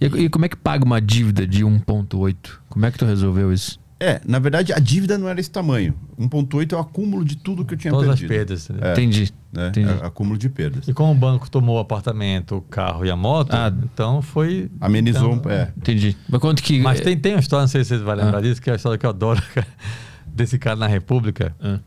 E, 0.00 0.06
e 0.06 0.28
como 0.30 0.46
é 0.46 0.48
que 0.48 0.56
paga 0.56 0.86
uma 0.86 1.02
dívida 1.02 1.46
de 1.46 1.62
1.8? 1.62 2.36
Como 2.70 2.86
é 2.86 2.90
que 2.90 2.96
tu 2.96 3.04
resolveu 3.04 3.52
isso? 3.52 3.78
É, 4.00 4.20
na 4.24 4.38
verdade, 4.38 4.72
a 4.72 4.78
dívida 4.78 5.18
não 5.18 5.28
era 5.28 5.40
esse 5.40 5.50
tamanho. 5.50 5.92
1,8 6.18 6.72
é 6.72 6.76
o 6.76 6.78
acúmulo 6.78 7.24
de 7.24 7.36
tudo 7.36 7.64
que 7.64 7.74
eu 7.74 7.78
tinha 7.78 7.92
Todas 7.92 8.10
as 8.10 8.20
perdido. 8.20 8.28
perdas. 8.28 8.70
entendeu? 8.70 8.88
É. 8.88 8.92
Entendi. 8.92 9.32
Né? 9.52 9.68
Entendi. 9.68 9.88
É, 9.90 10.06
acúmulo 10.06 10.38
de 10.38 10.48
perdas. 10.48 10.86
E 10.86 10.92
como 10.92 11.10
o 11.10 11.14
banco 11.16 11.50
tomou 11.50 11.76
o 11.76 11.78
apartamento, 11.80 12.56
o 12.56 12.60
carro 12.62 13.04
e 13.04 13.10
a 13.10 13.16
moto, 13.16 13.52
Ah. 13.52 13.72
então 13.82 14.22
foi. 14.22 14.70
Amenizou. 14.80 15.34
então- 15.34 15.50
é. 15.50 15.72
Entendi. 15.76 16.16
Mas 16.28 16.40
quanto 16.40 16.62
que. 16.62 16.78
Mas 16.80 17.00
tem, 17.00 17.16
tem 17.18 17.32
uma 17.34 17.40
história, 17.40 17.62
não 17.62 17.68
sei 17.68 17.82
se 17.82 17.96
você 17.96 18.04
vai 18.04 18.14
lembrar 18.14 18.38
Ah. 18.38 18.40
disso, 18.42 18.62
que 18.62 18.70
é 18.70 18.74
a 18.74 18.76
história 18.76 18.96
que 18.96 19.04
eu 19.06 19.10
adoro, 19.10 19.42
cara, 19.52 19.66
desse 20.26 20.58
cara 20.58 20.76
na 20.76 20.86
República. 20.86 21.54
Ah. 21.60 21.80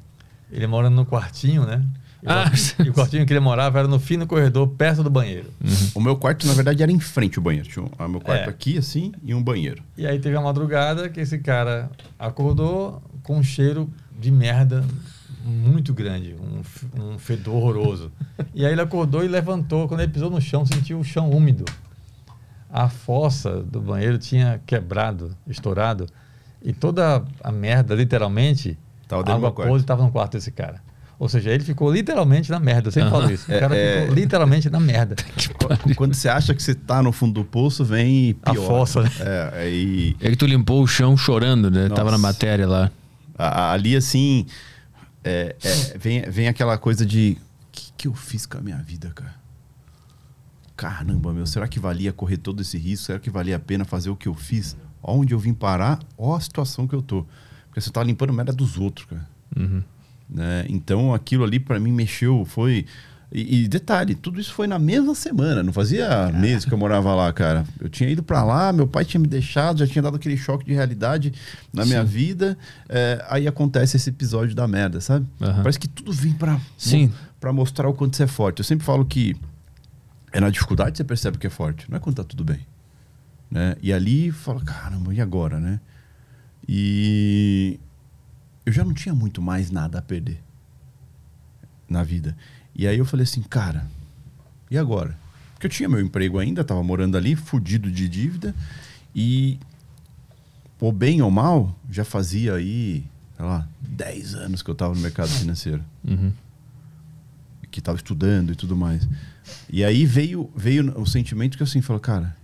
Ele 0.52 0.68
mora 0.68 0.90
no 0.90 1.06
quartinho, 1.06 1.66
né? 1.66 1.82
E 2.24 2.28
o 2.28 2.30
Ah. 2.30 2.44
quartinho- 2.44 2.86
E 2.86 2.90
o 2.90 2.94
quartinho 2.94 3.26
que 3.26 3.34
ele 3.34 3.40
morava 3.40 3.80
era 3.80 3.88
no 3.88 4.00
fim 4.00 4.18
do 4.18 4.28
corredor, 4.28 4.68
perto 4.68 5.02
do 5.04 5.10
banheiro. 5.10 5.50
O 5.96 6.00
meu 6.00 6.16
quarto, 6.16 6.46
na 6.46 6.54
verdade, 6.54 6.84
era 6.84 6.92
em 6.92 7.00
frente 7.00 7.38
ao 7.40 7.44
banheiro. 7.44 7.68
Tinha 7.68 7.84
o 7.86 8.08
meu 8.08 8.22
quarto 8.22 8.48
É. 8.48 8.50
aqui, 8.50 8.78
assim, 8.78 9.12
e 9.24 9.34
um 9.34 9.42
banheiro. 9.42 9.82
E 9.98 10.06
aí 10.06 10.20
teve 10.20 10.36
uma 10.36 10.44
madrugada 10.44 11.10
que 11.10 11.20
esse 11.20 11.40
cara 11.40 11.90
acordou 12.20 13.02
com 13.24 13.38
um 13.38 13.44
cheiro 13.44 13.90
de 14.20 14.32
merda 14.32 14.84
muito 15.44 15.94
grande, 15.94 16.36
um, 16.40 16.62
um 17.14 17.18
fedor 17.18 17.56
horroroso. 17.56 18.12
E 18.54 18.66
aí 18.66 18.72
ele 18.72 18.82
acordou 18.82 19.24
e 19.24 19.28
levantou. 19.28 19.88
Quando 19.88 20.02
ele 20.02 20.12
pisou 20.12 20.30
no 20.30 20.40
chão, 20.42 20.66
sentiu 20.66 21.00
o 21.00 21.04
chão 21.04 21.30
úmido. 21.32 21.66
A 22.70 22.88
fossa 22.88 23.62
do 23.64 23.82
banheiro 23.82 24.18
tinha 24.18 24.62
quebrado, 24.66 25.36
estourado. 25.48 26.08
E 26.62 26.72
toda 26.74 27.24
a 27.44 27.52
merda, 27.52 27.94
literalmente, 27.96 28.78
Tava 29.08 29.30
a 29.30 29.36
água 29.36 29.52
podre 29.52 29.76
estava 29.78 30.04
no 30.04 30.12
quarto 30.12 30.34
desse 30.34 30.52
cara. 30.52 30.82
Ou 31.22 31.30
seja, 31.30 31.52
ele 31.52 31.64
ficou 31.64 31.94
literalmente 31.94 32.50
na 32.50 32.60
merda. 32.60 32.88
Eu 32.88 32.92
sempre 32.92 33.12
falo 33.12 33.30
isso. 33.32 33.44
O 33.46 33.60
cara 33.60 33.78
É, 33.78 34.00
ficou 34.02 34.16
literalmente 34.16 34.72
na 34.72 34.80
merda. 34.80 35.16
Quando 35.96 36.16
você 36.16 36.28
acha 36.28 36.52
que 36.56 36.64
você 36.64 36.74
tá 36.74 37.04
no 37.04 37.12
fundo 37.12 37.36
do 37.42 37.46
poço, 37.46 37.86
vem 37.86 38.32
e 38.32 38.38
A 38.42 38.56
fossa, 38.56 39.04
né? 39.04 39.12
É, 39.20 39.52
aí 39.62 40.16
É 40.20 40.32
que 40.32 40.36
tu 40.36 40.48
limpou 40.48 40.82
o 40.82 40.88
chão 40.88 41.16
chorando, 41.16 41.70
né? 41.70 41.90
Tava 41.90 42.06
na 42.06 42.18
Nossa. 42.18 42.22
matéria 42.24 42.68
lá. 42.68 42.90
a- 43.38 43.48
a- 43.66 43.72
ali 43.74 43.96
assim 43.96 44.48
é, 45.24 45.56
é, 45.64 45.98
vem, 45.98 46.22
vem 46.24 46.48
aquela 46.48 46.76
coisa 46.80 47.06
de 47.06 47.38
o 47.40 47.72
que, 47.72 47.92
que 48.00 48.08
eu 48.08 48.16
fiz 48.16 48.48
com 48.48 48.58
a 48.58 48.62
minha 48.62 48.78
vida, 48.78 49.12
cara? 49.14 49.36
Caramba, 50.76 51.32
meu, 51.32 51.46
será 51.46 51.68
que 51.68 51.80
valia 51.80 52.12
correr 52.12 52.38
todo 52.38 52.62
esse 52.64 52.78
risco? 52.80 53.06
Será 53.06 53.20
que 53.20 53.30
valia 53.30 53.58
a 53.58 53.60
pena 53.60 53.86
fazer 53.86 54.10
o 54.10 54.16
que 54.16 54.28
eu 54.28 54.34
fiz? 54.34 54.76
Onde 55.04 55.34
eu 55.36 55.40
vim 55.40 55.54
parar? 55.54 56.00
Ó 56.18 56.36
a 56.36 56.40
situação 56.40 56.88
que 56.88 56.96
eu 56.96 57.02
tô. 57.04 57.26
Porque 57.68 57.80
você 57.80 57.92
tá 57.92 58.04
limpando 58.04 58.34
merda 58.34 58.52
dos 58.52 58.78
outros, 58.80 59.06
cara. 59.08 59.28
Né? 60.32 60.66
Então 60.70 61.14
aquilo 61.14 61.44
ali 61.44 61.60
pra 61.60 61.80
mim 61.80 61.92
mexeu, 61.92 62.46
foi. 62.46 62.86
E, 63.34 63.64
e 63.64 63.68
detalhe, 63.68 64.14
tudo 64.14 64.42
isso 64.42 64.54
foi 64.54 64.68
na 64.68 64.78
mesma 64.78 65.16
semana, 65.16 65.64
não 65.64 65.72
fazia 65.72 66.30
meses 66.34 66.66
que 66.66 66.74
eu 66.74 66.78
morava 66.78 67.16
lá, 67.16 67.32
cara. 67.32 67.64
Eu 67.80 67.88
tinha 67.88 68.10
ido 68.10 68.22
pra 68.22 68.44
lá, 68.44 68.74
meu 68.74 68.86
pai 68.88 69.06
tinha 69.06 69.22
me 69.22 69.28
deixado, 69.28 69.80
já 69.80 69.88
tinha 69.88 70.02
dado 70.02 70.18
aquele 70.18 70.36
choque 70.36 70.66
de 70.66 70.74
realidade 70.74 71.34
na 71.74 71.86
minha 71.86 72.04
vida. 72.04 72.58
É, 72.90 73.24
aí 73.30 73.48
acontece 73.48 73.96
esse 73.96 74.10
episódio 74.10 74.54
da 74.54 74.68
merda, 74.68 75.00
sabe? 75.00 75.26
Aham. 75.40 75.62
Parece 75.64 75.80
que 75.80 75.88
tudo 75.88 76.12
vem 76.12 76.34
pra, 76.34 76.60
Sim. 76.78 77.12
pra 77.40 77.54
mostrar 77.54 77.88
o 77.88 77.94
quanto 77.94 78.18
você 78.18 78.24
é 78.24 78.28
forte. 78.28 78.60
Eu 78.60 78.66
sempre 78.66 78.86
falo 78.86 79.06
que 79.06 79.36
é 80.34 80.40
na 80.42 80.50
dificuldade 80.50 80.92
que 80.92 80.98
você 80.98 81.04
percebe 81.06 81.38
que 81.38 81.48
é 81.48 81.50
forte, 81.50 81.90
não 81.90 81.98
é 81.98 82.00
quando 82.02 82.18
tá 82.18 82.24
tudo 82.26 82.44
bem. 82.44 82.60
Né? 83.50 83.76
E 83.82 83.94
ali 83.94 84.30
fala, 84.32 84.60
caramba, 84.62 85.14
e 85.14 85.22
agora, 85.22 85.58
né? 85.58 85.80
E 86.68 87.80
eu 88.66 88.72
já 88.74 88.84
não 88.84 88.94
tinha 88.94 89.14
muito 89.16 89.42
mais 89.42 89.70
nada 89.72 90.00
a 90.00 90.02
perder 90.02 90.42
na 91.90 92.04
vida. 92.04 92.36
E 92.76 92.88
aí 92.88 92.98
eu 92.98 93.06
falei 93.06 93.24
assim, 93.24 93.42
cara, 93.42 93.86
e 94.70 94.78
agora? 94.78 95.18
Porque 95.54 95.68
eu 95.68 95.70
tinha 95.72 95.90
meu 95.90 96.00
emprego 96.00 96.40
ainda, 96.40 96.64
tava 96.64 96.82
morando 96.84 97.18
ali, 97.18 97.36
fudido 97.36 97.92
de 97.92 98.08
dívida, 98.08 98.56
e 99.14 99.60
ou 100.80 100.92
bem 100.92 101.22
ou 101.22 101.30
mal, 101.30 101.76
já 101.90 102.04
fazia 102.04 102.56
aí, 102.56 103.04
sei 103.36 103.46
lá, 103.46 103.68
10 103.82 104.34
anos 104.36 104.64
que 104.64 104.70
eu 104.70 104.76
tava 104.76 104.96
no 104.96 105.02
mercado 105.02 105.30
financeiro 105.30 105.84
Uhum. 106.04 106.32
que 107.70 107.80
estava 107.80 107.98
estudando 107.98 108.52
e 108.52 108.56
tudo 108.56 108.76
mais. 108.76 109.08
E 109.70 109.84
aí 109.84 110.06
veio 110.06 110.50
veio 110.56 110.98
o 111.00 111.06
sentimento 111.06 111.56
que 111.58 111.64
eu 111.64 111.68
assim, 111.68 111.82
falou, 111.82 112.00
cara, 112.00 112.36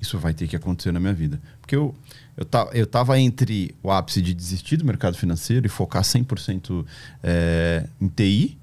isso 0.00 0.18
vai 0.18 0.34
ter 0.34 0.46
que 0.48 0.54
acontecer 0.56 0.92
na 0.92 1.00
minha 1.00 1.14
vida. 1.14 1.40
Porque 1.60 1.74
eu 1.74 1.94
eu 2.36 2.44
tava, 2.44 2.70
eu 2.72 2.86
tava 2.86 3.18
entre 3.18 3.74
o 3.82 3.90
ápice 3.90 4.22
de 4.22 4.34
desistir 4.34 4.76
do 4.76 4.84
mercado 4.84 5.16
financeiro 5.16 5.66
e 5.66 5.68
focar 5.68 6.02
100% 6.02 6.84
é, 7.22 7.86
em 8.00 8.08
TI, 8.08 8.58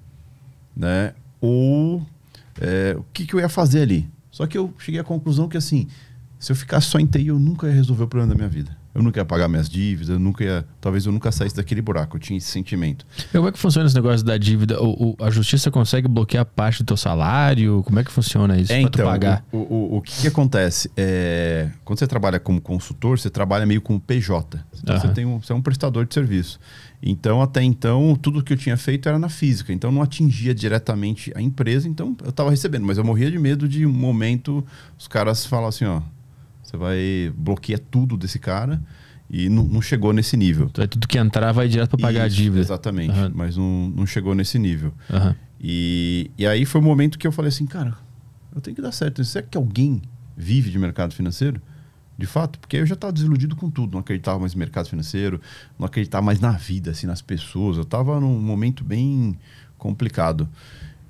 né? 0.75 1.13
Ou 1.41 2.05
é, 2.59 2.95
o 2.97 3.05
que, 3.13 3.25
que 3.25 3.33
eu 3.33 3.39
ia 3.39 3.49
fazer 3.49 3.81
ali. 3.81 4.09
Só 4.31 4.45
que 4.45 4.57
eu 4.57 4.73
cheguei 4.77 4.99
à 4.99 5.03
conclusão 5.03 5.47
que 5.47 5.57
assim, 5.57 5.87
se 6.39 6.51
eu 6.51 6.55
ficasse 6.55 6.87
só 6.87 6.99
em 6.99 7.05
TI, 7.05 7.27
eu 7.27 7.39
nunca 7.39 7.67
ia 7.67 7.73
resolver 7.73 8.03
o 8.03 8.07
problema 8.07 8.33
da 8.33 8.35
minha 8.35 8.49
vida. 8.49 8.76
Eu 8.97 9.03
nunca 9.03 9.19
ia 9.19 9.25
pagar 9.25 9.47
minhas 9.47 9.69
dívidas, 9.69 10.09
eu 10.09 10.19
nunca 10.19 10.43
ia, 10.43 10.65
talvez 10.81 11.05
eu 11.05 11.11
nunca 11.11 11.31
saísse 11.31 11.55
daquele 11.55 11.83
buraco. 11.83 12.17
Eu 12.17 12.19
tinha 12.19 12.35
esse 12.37 12.47
sentimento. 12.49 13.05
E 13.29 13.37
como 13.37 13.47
é 13.47 13.51
que 13.51 13.59
funciona 13.59 13.85
esse 13.85 13.95
negócio 13.95 14.25
da 14.25 14.35
dívida? 14.39 14.81
O, 14.81 15.11
o- 15.11 15.23
a 15.23 15.29
justiça 15.29 15.69
consegue 15.69 16.07
bloquear 16.07 16.43
parte 16.45 16.81
do 16.81 16.87
teu 16.87 16.97
salário? 16.97 17.83
Como 17.85 17.99
é 17.99 18.03
que 18.03 18.11
funciona 18.11 18.57
isso 18.59 18.73
É, 18.73 18.81
tu 18.81 18.87
então, 18.87 19.05
pagar? 19.05 19.45
O, 19.51 19.57
o, 19.57 19.97
o 19.97 20.01
que, 20.01 20.21
que 20.21 20.27
acontece? 20.27 20.89
É, 20.97 21.69
quando 21.85 21.99
você 21.99 22.07
trabalha 22.07 22.39
como 22.39 22.59
consultor, 22.59 23.19
você 23.19 23.29
trabalha 23.29 23.67
meio 23.67 23.81
como 23.81 23.99
PJ. 23.99 24.57
Então 24.81 24.95
Aham. 24.95 25.01
você, 25.07 25.13
tem 25.13 25.25
um, 25.25 25.39
você 25.39 25.53
é 25.53 25.55
um 25.55 25.61
prestador 25.61 26.03
de 26.05 26.15
serviço. 26.15 26.59
Então, 26.99 27.39
até 27.43 27.61
então, 27.61 28.17
tudo 28.19 28.43
que 28.43 28.51
eu 28.53 28.57
tinha 28.57 28.75
feito 28.75 29.07
era 29.07 29.19
na 29.19 29.29
física. 29.29 29.71
Então, 29.71 29.91
não 29.91 30.01
atingia 30.01 30.55
diretamente 30.55 31.31
a 31.35 31.41
empresa. 31.41 31.87
Então, 31.87 32.17
eu 32.23 32.31
estava 32.31 32.49
recebendo. 32.49 32.83
Mas 32.87 32.97
eu 32.97 33.03
morria 33.03 33.29
de 33.29 33.37
medo 33.37 33.67
de 33.69 33.85
um 33.85 33.91
momento 33.93 34.65
os 34.97 35.07
caras 35.07 35.45
falam 35.45 35.67
assim, 35.67 35.85
ó... 35.85 36.01
Você 36.67 36.75
vai 36.75 37.31
bloquear 37.33 37.79
tudo 37.79 38.17
desse 38.17 38.37
cara 38.39 38.81
e 39.29 39.47
não, 39.47 39.63
não 39.63 39.81
chegou 39.81 40.11
nesse 40.11 40.35
nível. 40.35 40.67
Então, 40.69 40.83
é 40.83 40.87
tudo 40.87 41.07
que 41.07 41.17
entrar 41.17 41.53
vai 41.53 41.69
direto 41.69 41.91
pra 41.91 42.07
pagar 42.07 42.27
Isso, 42.27 42.35
a 42.35 42.43
dívida. 42.43 42.61
Exatamente. 42.61 43.11
Aham. 43.11 43.31
Mas 43.33 43.55
não, 43.55 43.89
não 43.95 44.05
chegou 44.05 44.35
nesse 44.35 44.59
nível. 44.59 44.93
Aham. 45.09 45.33
E, 45.61 46.29
e 46.37 46.45
aí 46.45 46.65
foi 46.65 46.81
o 46.81 46.83
momento 46.83 47.17
que 47.17 47.25
eu 47.25 47.31
falei 47.31 47.47
assim, 47.47 47.65
cara, 47.65 47.95
eu 48.53 48.59
tenho 48.59 48.75
que 48.75 48.81
dar 48.81 48.91
certo. 48.91 49.23
Será 49.23 49.45
que 49.49 49.57
alguém 49.57 50.01
vive 50.35 50.69
de 50.69 50.77
mercado 50.77 51.15
financeiro? 51.15 51.61
De 52.17 52.25
fato, 52.25 52.59
porque 52.59 52.75
eu 52.75 52.85
já 52.85 52.95
estava 52.95 53.13
desiludido 53.13 53.55
com 53.55 53.69
tudo, 53.69 53.93
não 53.93 53.99
acreditava 54.01 54.37
mais 54.37 54.53
no 54.53 54.59
mercado 54.59 54.89
financeiro, 54.89 55.39
não 55.79 55.85
acreditava 55.85 56.25
mais 56.25 56.41
na 56.41 56.51
vida, 56.51 56.91
assim, 56.91 57.07
nas 57.07 57.21
pessoas. 57.21 57.77
Eu 57.77 57.83
estava 57.83 58.19
num 58.19 58.41
momento 58.41 58.83
bem 58.83 59.37
complicado. 59.77 60.49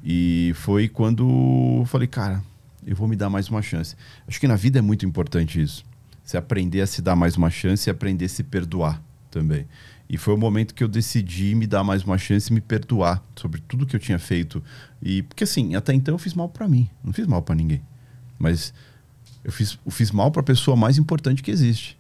E 0.04 0.52
foi 0.54 0.88
quando 0.88 1.80
eu 1.80 1.86
falei, 1.88 2.08
cara, 2.08 2.44
eu 2.88 2.96
vou 2.96 3.08
me 3.08 3.18
dar 3.18 3.30
mais 3.30 3.50
uma 3.50 3.62
chance. 3.62 3.96
Acho 4.26 4.40
que 4.40 4.48
na 4.48 4.56
vida 4.56 4.80
é 4.80 4.82
muito 4.82 5.06
importante 5.06 5.62
isso. 5.62 5.84
Você 6.24 6.38
aprender 6.38 6.80
a 6.80 6.88
se 6.88 7.02
dar 7.02 7.18
mais 7.18 7.36
uma 7.36 7.50
chance 7.50 7.90
e 7.90 7.92
aprender 7.92 8.26
a 8.26 8.30
se 8.30 8.44
perdoar 8.44 9.04
também. 9.30 9.68
E 10.10 10.18
foi 10.18 10.34
o 10.34 10.38
momento 10.38 10.74
que 10.74 10.82
eu 10.82 10.88
decidi 10.88 11.54
me 11.54 11.68
dar 11.68 11.84
mais 11.84 12.04
uma 12.04 12.18
chance 12.18 12.50
e 12.50 12.54
me 12.54 12.62
perdoar 12.62 13.22
sobre 13.36 13.60
tudo 13.68 13.86
que 13.86 13.94
eu 13.94 14.00
tinha 14.00 14.18
feito. 14.18 14.64
E 15.02 15.22
porque 15.24 15.44
assim, 15.44 15.76
até 15.76 15.94
então 15.94 16.16
eu 16.16 16.20
fiz 16.20 16.34
mal 16.34 16.48
para 16.48 16.66
mim, 16.66 16.90
não 17.04 17.12
fiz 17.12 17.28
mal 17.28 17.42
para 17.42 17.56
ninguém. 17.56 17.82
Mas 18.40 18.74
eu 19.44 19.52
fiz, 19.52 19.78
eu 19.86 19.92
fiz 19.92 20.12
mal 20.12 20.32
para 20.32 20.40
a 20.40 20.46
pessoa 20.46 20.78
mais 20.78 20.98
importante 20.98 21.44
que 21.44 21.52
existe, 21.52 21.98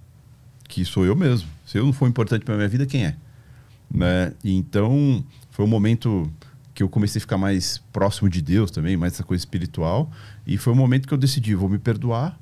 que 0.69 0.85
sou 0.85 1.05
eu 1.05 1.18
mesmo. 1.18 1.49
Se 1.65 1.77
eu 1.77 1.85
não 1.85 1.91
for 1.91 2.07
importante 2.07 2.45
para 2.45 2.55
minha 2.55 2.69
vida, 2.69 2.85
quem 2.85 3.05
é? 3.05 3.15
Né? 3.93 4.34
E 4.41 4.55
então 4.55 5.23
foi 5.51 5.65
um 5.65 5.68
momento 5.68 6.31
que 6.77 6.83
eu 6.83 6.89
comecei 6.89 7.17
a 7.17 7.21
ficar 7.21 7.39
mais 7.39 7.79
próximo 7.91 8.29
de 8.29 8.39
Deus 8.39 8.69
também, 8.69 8.95
mais 8.95 9.13
essa 9.13 9.23
coisa 9.23 9.41
espiritual. 9.41 10.11
E 10.45 10.59
foi 10.59 10.71
o 10.73 10.75
momento 10.75 11.07
que 11.07 11.13
eu 11.13 11.17
decidi, 11.17 11.55
vou 11.55 11.67
me 11.67 11.79
perdoar 11.79 12.39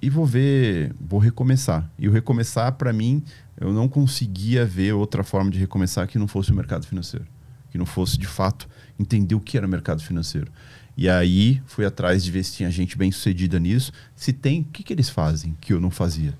e 0.00 0.08
vou 0.08 0.24
ver, 0.24 0.94
vou 1.00 1.18
recomeçar. 1.18 1.90
E 1.98 2.08
o 2.08 2.12
recomeçar, 2.12 2.70
para 2.74 2.92
mim, 2.92 3.24
eu 3.60 3.72
não 3.72 3.88
conseguia 3.88 4.64
ver 4.64 4.92
outra 4.92 5.24
forma 5.24 5.50
de 5.50 5.58
recomeçar 5.58 6.06
que 6.06 6.16
não 6.16 6.28
fosse 6.28 6.52
o 6.52 6.54
mercado 6.54 6.86
financeiro. 6.86 7.26
Que 7.68 7.76
não 7.76 7.84
fosse, 7.84 8.16
de 8.16 8.28
fato, 8.28 8.68
entender 9.00 9.34
o 9.34 9.40
que 9.40 9.56
era 9.56 9.66
o 9.66 9.68
mercado 9.68 10.00
financeiro. 10.00 10.48
E 10.96 11.08
aí 11.08 11.60
fui 11.66 11.84
atrás 11.84 12.22
de 12.22 12.30
ver 12.30 12.44
se 12.44 12.52
tinha 12.52 12.70
gente 12.70 12.96
bem 12.96 13.10
sucedida 13.10 13.58
nisso. 13.58 13.90
Se 14.14 14.32
tem, 14.32 14.60
o 14.60 14.64
que, 14.66 14.84
que 14.84 14.92
eles 14.92 15.08
fazem 15.10 15.56
que 15.60 15.72
eu 15.72 15.80
não 15.80 15.90
fazia? 15.90 16.38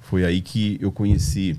Foi 0.00 0.24
aí 0.24 0.42
que 0.42 0.78
eu 0.80 0.90
conheci 0.90 1.56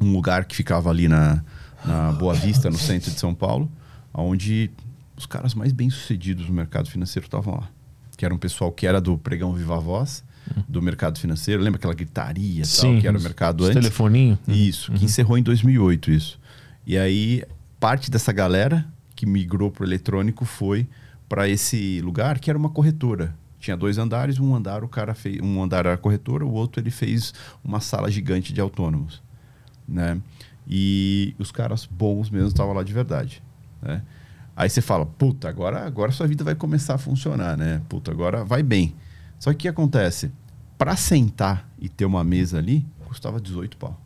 um 0.00 0.10
lugar 0.10 0.46
que 0.46 0.56
ficava 0.56 0.88
ali 0.88 1.06
na, 1.06 1.44
na 1.86 2.12
Boa 2.12 2.34
Vista, 2.34 2.70
no 2.70 2.78
centro 2.78 3.10
de 3.10 3.18
São 3.18 3.34
Paulo, 3.34 3.70
onde 4.12 4.70
os 5.16 5.26
caras 5.26 5.54
mais 5.54 5.72
bem 5.72 5.88
sucedidos 5.88 6.46
no 6.48 6.54
mercado 6.54 6.90
financeiro 6.90 7.26
estavam 7.26 7.54
lá. 7.54 7.68
Que 8.16 8.24
era 8.24 8.34
um 8.34 8.38
pessoal 8.38 8.72
que 8.72 8.86
era 8.86 9.00
do 9.00 9.16
pregão 9.18 9.52
Viva 9.52 9.78
Voz, 9.78 10.24
do 10.68 10.80
mercado 10.80 11.18
financeiro. 11.18 11.62
Lembra 11.62 11.78
aquela 11.78 11.94
gritaria 11.94 12.62
e 12.62 12.66
tal, 12.66 13.00
que 13.00 13.06
era 13.06 13.18
o 13.18 13.22
mercado 13.22 13.60
os 13.60 13.68
antes? 13.68 13.80
telefoninho. 13.82 14.38
Isso, 14.48 14.92
que 14.92 15.04
encerrou 15.04 15.36
em 15.36 15.42
2008 15.42 16.10
isso. 16.10 16.38
E 16.86 16.96
aí, 16.96 17.42
parte 17.80 18.10
dessa 18.10 18.32
galera 18.32 18.86
que 19.14 19.26
migrou 19.26 19.70
para 19.70 19.82
o 19.82 19.86
eletrônico 19.86 20.44
foi 20.44 20.86
para 21.28 21.48
esse 21.48 22.00
lugar 22.00 22.38
que 22.38 22.50
era 22.50 22.58
uma 22.58 22.68
corretora. 22.68 23.34
Tinha 23.58 23.76
dois 23.76 23.98
andares, 23.98 24.38
um 24.38 24.54
andar 24.54 24.84
o 24.84 24.88
cara 24.88 25.14
fez, 25.14 25.40
um 25.40 25.62
andar 25.62 25.86
era 25.86 25.94
a 25.94 25.98
corretora, 25.98 26.44
o 26.44 26.52
outro 26.52 26.80
ele 26.80 26.90
fez 26.90 27.34
uma 27.64 27.80
sala 27.80 28.10
gigante 28.10 28.52
de 28.52 28.60
autônomos, 28.60 29.22
né? 29.88 30.20
E 30.68 31.34
os 31.38 31.52
caras 31.52 31.86
bons 31.86 32.28
mesmo 32.30 32.48
estavam 32.48 32.72
lá 32.72 32.82
de 32.82 32.92
verdade, 32.92 33.42
né? 33.80 34.02
Aí 34.56 34.70
você 34.70 34.80
fala, 34.80 35.04
puta, 35.04 35.48
agora 35.48 35.86
agora 35.86 36.10
sua 36.10 36.26
vida 36.26 36.42
vai 36.42 36.54
começar 36.54 36.94
a 36.94 36.98
funcionar, 36.98 37.56
né? 37.56 37.82
Puta, 37.88 38.10
agora 38.10 38.44
vai 38.44 38.62
bem. 38.62 38.94
Só 39.38 39.50
que 39.50 39.56
o 39.56 39.58
que 39.58 39.68
acontece? 39.68 40.32
Para 40.78 40.96
sentar 40.96 41.68
e 41.78 41.88
ter 41.88 42.04
uma 42.04 42.24
mesa 42.24 42.58
ali, 42.58 42.86
custava 43.06 43.40
18 43.40 43.76
pau 43.76 44.00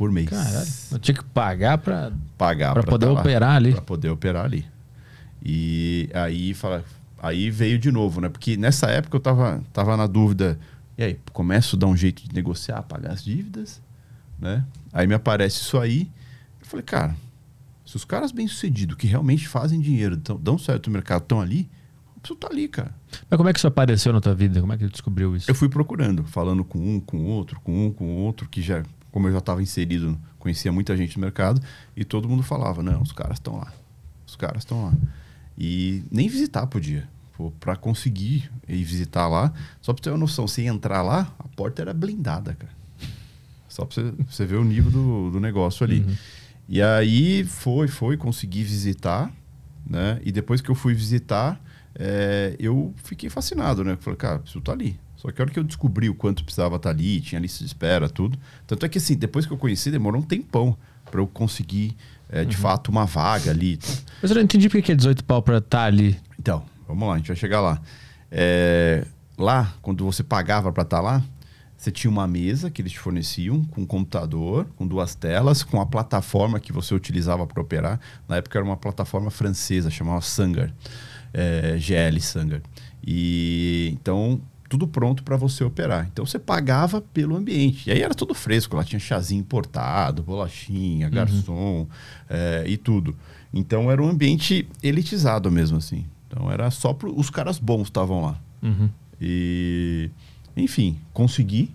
por 0.00 0.10
mês. 0.10 0.30
Caralho. 0.30 0.68
Eu 0.92 0.98
tinha 0.98 1.14
que 1.14 1.22
pagar 1.24 1.76
pra. 1.76 2.10
Pagar 2.38 2.72
Pra 2.72 2.82
poder 2.82 3.04
tá 3.04 3.12
lá, 3.12 3.20
operar 3.20 3.56
ali. 3.56 3.72
Pra 3.72 3.82
poder 3.82 4.08
operar 4.08 4.46
ali. 4.46 4.66
E 5.44 6.08
aí 6.14 6.54
fala, 6.54 6.82
aí 7.22 7.50
veio 7.50 7.78
de 7.78 7.92
novo, 7.92 8.18
né? 8.18 8.30
Porque 8.30 8.56
nessa 8.56 8.86
época 8.86 9.16
eu 9.16 9.20
tava, 9.20 9.62
tava 9.74 9.98
na 9.98 10.06
dúvida, 10.06 10.58
e 10.96 11.02
aí, 11.02 11.20
começo 11.34 11.76
a 11.76 11.78
dar 11.78 11.86
um 11.86 11.96
jeito 11.96 12.26
de 12.26 12.34
negociar, 12.34 12.82
pagar 12.82 13.12
as 13.12 13.22
dívidas, 13.22 13.82
né? 14.40 14.64
Aí 14.92 15.06
me 15.06 15.14
aparece 15.14 15.60
isso 15.60 15.78
aí. 15.78 16.10
Eu 16.60 16.66
falei, 16.66 16.84
cara, 16.84 17.16
se 17.84 17.96
os 17.96 18.04
caras 18.04 18.32
bem-sucedidos 18.32 18.96
que 18.96 19.06
realmente 19.06 19.48
fazem 19.48 19.80
dinheiro, 19.80 20.16
tão, 20.16 20.36
dão 20.38 20.56
certo 20.56 20.86
no 20.86 20.92
mercado, 20.92 21.22
estão 21.22 21.40
ali, 21.40 21.68
eu 22.14 22.20
preciso 22.20 22.34
estar 22.34 22.48
ali, 22.48 22.68
cara. 22.68 22.94
Mas 23.28 23.36
como 23.36 23.48
é 23.48 23.52
que 23.52 23.58
isso 23.58 23.66
apareceu 23.66 24.12
na 24.12 24.20
tua 24.20 24.34
vida? 24.34 24.60
Como 24.60 24.72
é 24.72 24.78
que 24.78 24.84
tu 24.86 24.92
descobriu 24.92 25.34
isso? 25.36 25.50
Eu 25.50 25.54
fui 25.54 25.68
procurando, 25.68 26.24
falando 26.24 26.64
com 26.64 26.78
um, 26.78 27.00
com 27.00 27.24
outro, 27.24 27.60
com 27.60 27.86
um, 27.86 27.92
com 27.92 28.16
outro, 28.16 28.48
que 28.48 28.62
já, 28.62 28.82
como 29.10 29.28
eu 29.28 29.32
já 29.32 29.38
estava 29.38 29.62
inserido, 29.62 30.18
conhecia 30.38 30.70
muita 30.70 30.96
gente 30.96 31.16
no 31.16 31.22
mercado, 31.22 31.60
e 31.96 32.04
todo 32.04 32.28
mundo 32.28 32.42
falava, 32.42 32.82
não, 32.82 33.02
os 33.02 33.12
caras 33.12 33.38
estão 33.38 33.56
lá. 33.56 33.72
Os 34.26 34.36
caras 34.36 34.62
estão 34.62 34.84
lá. 34.84 34.92
E 35.58 36.04
nem 36.10 36.28
visitar 36.28 36.66
podia. 36.66 37.08
Para 37.58 37.74
conseguir 37.74 38.50
ir 38.68 38.84
visitar 38.84 39.26
lá, 39.26 39.52
só 39.80 39.94
para 39.94 40.02
ter 40.02 40.10
uma 40.10 40.18
noção, 40.18 40.46
se 40.46 40.62
entrar 40.62 41.02
lá, 41.02 41.34
a 41.38 41.48
porta 41.48 41.80
era 41.80 41.94
blindada, 41.94 42.54
cara. 42.54 42.79
Só 43.80 43.86
para 43.86 43.94
você, 43.94 44.12
você 44.28 44.44
ver 44.44 44.56
o 44.56 44.64
nível 44.64 44.90
do, 44.90 45.30
do 45.30 45.40
negócio 45.40 45.84
ali. 45.84 46.04
E 46.68 46.82
aí 46.82 47.44
foi, 47.44 47.88
foi, 47.88 48.16
consegui 48.16 48.62
visitar, 48.62 49.32
né? 49.88 50.20
E 50.22 50.30
depois 50.30 50.60
que 50.60 50.70
eu 50.70 50.74
fui 50.74 50.92
visitar, 50.92 51.58
é, 51.94 52.54
eu 52.58 52.94
fiquei 53.02 53.30
fascinado, 53.30 53.82
né? 53.82 53.96
Falei, 54.00 54.18
cara, 54.18 54.38
preciso 54.38 54.58
estar 54.58 54.72
ali. 54.72 55.00
Só 55.16 55.30
que 55.30 55.40
a 55.40 55.44
hora 55.44 55.50
que 55.50 55.58
eu 55.58 55.64
descobri 55.64 56.08
o 56.08 56.14
quanto 56.14 56.44
precisava 56.44 56.76
estar 56.76 56.90
ali, 56.90 57.20
tinha 57.20 57.40
lista 57.40 57.60
de 57.60 57.66
espera, 57.66 58.08
tudo. 58.08 58.38
Tanto 58.66 58.84
é 58.84 58.88
que, 58.88 58.98
assim, 58.98 59.16
depois 59.16 59.46
que 59.46 59.52
eu 59.52 59.56
conheci, 59.56 59.90
demorou 59.90 60.20
um 60.20 60.24
tempão 60.24 60.76
para 61.10 61.20
eu 61.20 61.26
conseguir, 61.26 61.96
é, 62.28 62.44
de 62.44 62.56
fato, 62.56 62.88
uma 62.90 63.06
vaga 63.06 63.50
ali. 63.50 63.78
Mas 64.20 64.30
eu 64.30 64.34
não 64.34 64.42
entendi 64.42 64.68
porque 64.68 64.82
que 64.82 64.92
é 64.92 64.94
18 64.94 65.24
pau 65.24 65.42
para 65.42 65.58
estar 65.58 65.84
ali. 65.84 66.18
Então, 66.38 66.64
vamos 66.86 67.08
lá, 67.08 67.14
a 67.14 67.16
gente 67.16 67.28
vai 67.28 67.36
chegar 67.36 67.60
lá. 67.60 67.80
É, 68.30 69.06
lá, 69.36 69.74
quando 69.80 70.04
você 70.04 70.22
pagava 70.22 70.70
para 70.70 70.82
estar 70.82 71.00
lá, 71.00 71.22
você 71.80 71.90
tinha 71.90 72.10
uma 72.10 72.28
mesa 72.28 72.70
que 72.70 72.82
eles 72.82 72.92
te 72.92 72.98
forneciam, 72.98 73.64
com 73.64 73.80
um 73.80 73.86
computador, 73.86 74.66
com 74.76 74.86
duas 74.86 75.14
telas, 75.14 75.62
com 75.62 75.80
a 75.80 75.86
plataforma 75.86 76.60
que 76.60 76.74
você 76.74 76.94
utilizava 76.94 77.46
para 77.46 77.62
operar. 77.62 77.98
Na 78.28 78.36
época 78.36 78.58
era 78.58 78.64
uma 78.66 78.76
plataforma 78.76 79.30
francesa, 79.30 79.88
chamava 79.88 80.20
Sangar, 80.20 80.74
é, 81.32 81.78
GL 81.78 82.20
Sangar. 82.20 82.60
E 83.02 83.88
então 83.94 84.42
tudo 84.68 84.86
pronto 84.86 85.22
para 85.22 85.38
você 85.38 85.64
operar. 85.64 86.06
Então 86.12 86.26
você 86.26 86.38
pagava 86.38 87.00
pelo 87.00 87.34
ambiente. 87.34 87.88
E 87.88 87.92
aí 87.92 88.02
era 88.02 88.14
tudo 88.14 88.34
fresco, 88.34 88.76
lá 88.76 88.84
tinha 88.84 89.00
chazinho 89.00 89.40
importado, 89.40 90.22
bolachinha, 90.22 91.06
uhum. 91.06 91.14
garçom 91.14 91.86
é, 92.28 92.62
e 92.66 92.76
tudo. 92.76 93.16
Então 93.54 93.90
era 93.90 94.02
um 94.02 94.08
ambiente 94.10 94.68
elitizado 94.82 95.50
mesmo 95.50 95.78
assim. 95.78 96.04
Então 96.28 96.52
era 96.52 96.70
só 96.70 96.92
pro, 96.92 97.18
os 97.18 97.30
caras 97.30 97.58
bons 97.58 97.84
estavam 97.84 98.20
lá. 98.20 98.38
Uhum. 98.62 98.90
E 99.18 100.10
enfim, 100.56 100.98
consegui. 101.12 101.74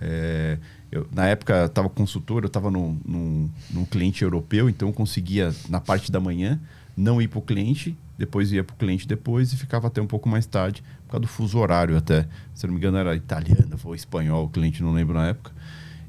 É, 0.00 0.58
eu, 0.90 1.06
na 1.12 1.26
época 1.26 1.66
estava 1.66 1.88
consultor, 1.88 2.44
eu 2.44 2.46
estava 2.46 2.70
num, 2.70 2.98
num, 3.04 3.50
num 3.70 3.84
cliente 3.84 4.22
europeu, 4.22 4.68
então 4.68 4.88
eu 4.88 4.94
conseguia 4.94 5.54
na 5.68 5.80
parte 5.80 6.10
da 6.10 6.20
manhã 6.20 6.60
não 6.96 7.20
ir 7.20 7.28
para 7.28 7.38
o 7.38 7.42
cliente 7.42 7.96
depois 8.18 8.50
ia 8.50 8.64
para 8.64 8.74
o 8.74 8.76
cliente 8.76 9.06
depois 9.06 9.52
e 9.52 9.56
ficava 9.56 9.86
até 9.86 10.02
um 10.02 10.06
pouco 10.06 10.28
mais 10.28 10.44
tarde, 10.44 10.82
por 11.04 11.12
causa 11.12 11.20
do 11.22 11.28
fuso 11.28 11.56
horário 11.56 11.96
até. 11.96 12.26
Se 12.52 12.66
não 12.66 12.74
me 12.74 12.80
engano, 12.80 12.98
era 12.98 13.14
italiano 13.14 13.78
ou 13.84 13.94
espanhol, 13.94 14.46
o 14.46 14.48
cliente 14.48 14.82
não 14.82 14.92
lembro 14.92 15.14
na 15.14 15.28
época. 15.28 15.52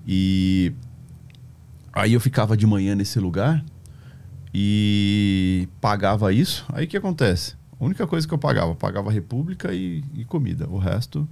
E 0.07 0.73
aí 1.93 2.13
eu 2.13 2.19
ficava 2.19 2.57
de 2.57 2.65
manhã 2.65 2.95
nesse 2.95 3.19
lugar 3.19 3.63
e 4.51 5.69
pagava 5.79 6.33
isso. 6.33 6.65
Aí 6.73 6.85
o 6.85 6.87
que 6.87 6.97
acontece? 6.97 7.55
A 7.79 7.85
única 7.85 8.07
coisa 8.07 8.27
que 8.27 8.33
eu 8.33 8.39
pagava, 8.39 8.73
pagava 8.73 9.11
república 9.11 9.71
e, 9.71 10.03
e 10.15 10.25
comida. 10.25 10.67
O 10.67 10.79
resto 10.79 11.29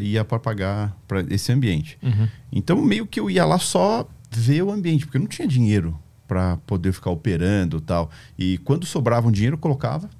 ia 0.00 0.24
para 0.24 0.38
pagar 0.38 0.96
para 1.06 1.20
esse 1.30 1.52
ambiente. 1.52 1.98
Uhum. 2.02 2.28
Então 2.52 2.80
meio 2.80 3.06
que 3.06 3.20
eu 3.20 3.30
ia 3.30 3.44
lá 3.44 3.58
só 3.58 4.08
ver 4.30 4.62
o 4.62 4.70
ambiente, 4.70 5.04
porque 5.06 5.16
eu 5.16 5.22
não 5.22 5.28
tinha 5.28 5.48
dinheiro 5.48 5.98
para 6.26 6.58
poder 6.58 6.92
ficar 6.92 7.10
operando 7.10 7.80
tal. 7.80 8.10
E 8.38 8.58
quando 8.58 8.84
sobrava 8.84 9.26
um 9.26 9.32
dinheiro, 9.32 9.56
colocava, 9.56 10.10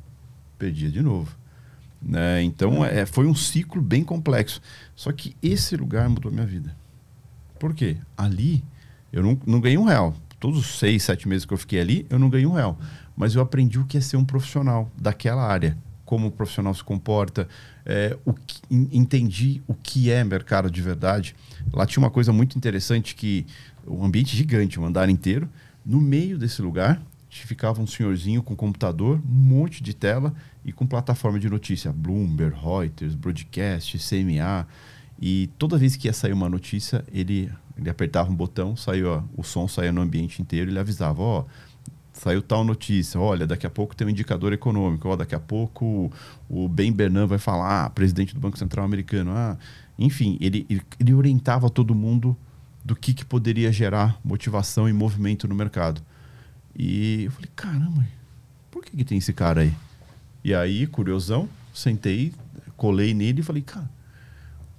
perdia 0.59 0.91
de 0.91 1.03
novo. 1.03 1.37
Né? 2.01 2.43
Então 2.43 2.85
é, 2.85 3.05
foi 3.05 3.27
um 3.27 3.35
ciclo 3.35 3.83
bem 3.83 4.03
complexo. 4.03 4.61
Só 4.97 5.13
que 5.13 5.37
esse 5.43 5.77
lugar 5.77 6.09
mudou 6.09 6.33
minha 6.33 6.47
vida. 6.47 6.75
Por 7.59 7.75
quê? 7.75 7.97
Ali 8.17 8.65
eu 9.13 9.23
não, 9.23 9.39
não 9.47 9.61
ganhei 9.61 9.79
um 9.79 9.85
real. 9.85 10.15
Todos 10.41 10.59
os 10.59 10.79
seis, 10.79 11.03
sete 11.03 11.29
meses 11.29 11.45
que 11.45 11.53
eu 11.53 11.59
fiquei 11.59 11.81
ali, 11.81 12.07
eu 12.09 12.19
não 12.19 12.31
ganhei 12.31 12.47
um 12.47 12.53
real. 12.53 12.79
Mas 13.17 13.35
eu 13.35 13.43
aprendi 13.43 13.79
o 13.79 13.85
que 13.85 13.99
é 13.99 14.01
ser 14.01 14.17
um 14.17 14.25
profissional 14.25 14.91
daquela 14.97 15.45
área. 15.45 15.77
Como 16.05 16.29
o 16.29 16.31
profissional 16.31 16.73
se 16.73 16.83
comporta, 16.83 17.49
é, 17.89 18.17
o 18.25 18.35
que, 18.35 18.61
entendi 18.71 19.63
o 19.67 19.75
que 19.75 20.11
é 20.11 20.23
mercado 20.23 20.71
de 20.71 20.83
verdade. 20.83 21.35
Lá 21.73 21.87
tinha 21.87 22.03
uma 22.03 22.11
coisa 22.11 22.33
muito 22.33 22.57
interessante 22.57 23.15
que 23.15 23.47
um 23.87 24.05
ambiente 24.05 24.37
gigante, 24.37 24.79
um 24.79 24.85
andar 24.85 25.09
inteiro, 25.09 25.49
no 25.85 26.01
meio 26.01 26.39
desse 26.39 26.61
lugar 26.61 27.01
ficava 27.31 27.81
um 27.81 27.87
senhorzinho 27.87 28.43
com 28.43 28.57
computador, 28.57 29.21
um 29.25 29.35
monte 29.35 29.83
de 29.83 29.95
tela 29.95 30.35
e 30.65 30.73
com 30.73 30.87
plataforma 30.87 31.39
de 31.39 31.49
notícia, 31.49 31.93
Bloomberg, 31.93 32.57
Reuters, 32.57 33.15
Broadcast, 33.15 33.99
CMA. 33.99 34.67
E 35.21 35.49
toda 35.59 35.77
vez 35.77 35.97
que 35.97 36.09
ia 36.09 36.13
sair 36.13 36.33
uma 36.33 36.49
notícia, 36.49 37.05
ele, 37.13 37.51
ele 37.77 37.91
apertava 37.91 38.31
um 38.31 38.35
botão, 38.35 38.77
saiu, 38.77 39.23
o 39.37 39.43
som 39.43 39.67
saía 39.67 39.93
no 39.93 40.01
ambiente 40.01 40.41
inteiro, 40.41 40.71
ele 40.71 40.79
avisava, 40.79 41.21
ó, 41.21 41.41
oh, 41.41 41.45
saiu 42.19 42.43
tal 42.43 42.65
notícia, 42.65 43.21
olha, 43.21 43.47
daqui 43.47 43.67
a 43.67 43.71
pouco 43.71 43.95
tem 43.95 44.07
um 44.07 44.11
indicador 44.11 44.53
econômico, 44.53 45.09
ó, 45.09 45.17
daqui 45.17 45.35
a 45.35 45.41
pouco 45.41 46.13
o 46.49 46.69
Ben 46.69 46.93
Bernanke 46.93 47.29
vai 47.29 47.39
falar, 47.39 47.85
ah, 47.85 47.91
presidente 47.91 48.35
do 48.35 48.41
Banco 48.41 48.59
Central 48.59 48.85
americano, 48.85 49.31
ah, 49.31 49.57
enfim, 49.97 50.37
ele, 50.41 50.67
ele, 50.69 50.83
ele 50.99 51.15
orientava 51.15 51.71
todo 51.71 51.95
mundo 51.95 52.37
do 52.85 52.97
que, 52.97 53.15
que 53.15 53.25
poderia 53.25 53.71
gerar 53.71 54.19
motivação 54.25 54.89
e 54.89 54.93
movimento 54.93 55.47
no 55.47 55.55
mercado. 55.55 56.03
E 56.77 57.25
eu 57.25 57.31
falei, 57.31 57.51
caramba, 57.55 58.07
por 58.71 58.85
que, 58.85 58.97
que 58.97 59.05
tem 59.05 59.19
esse 59.19 59.33
cara 59.33 59.61
aí? 59.61 59.73
E 60.43 60.55
aí, 60.55 60.87
curiosão, 60.87 61.49
sentei, 61.73 62.33
colei 62.77 63.15
nele 63.15 63.41
e 63.41 63.45
falei, 63.45 63.63
cara, 63.63 63.89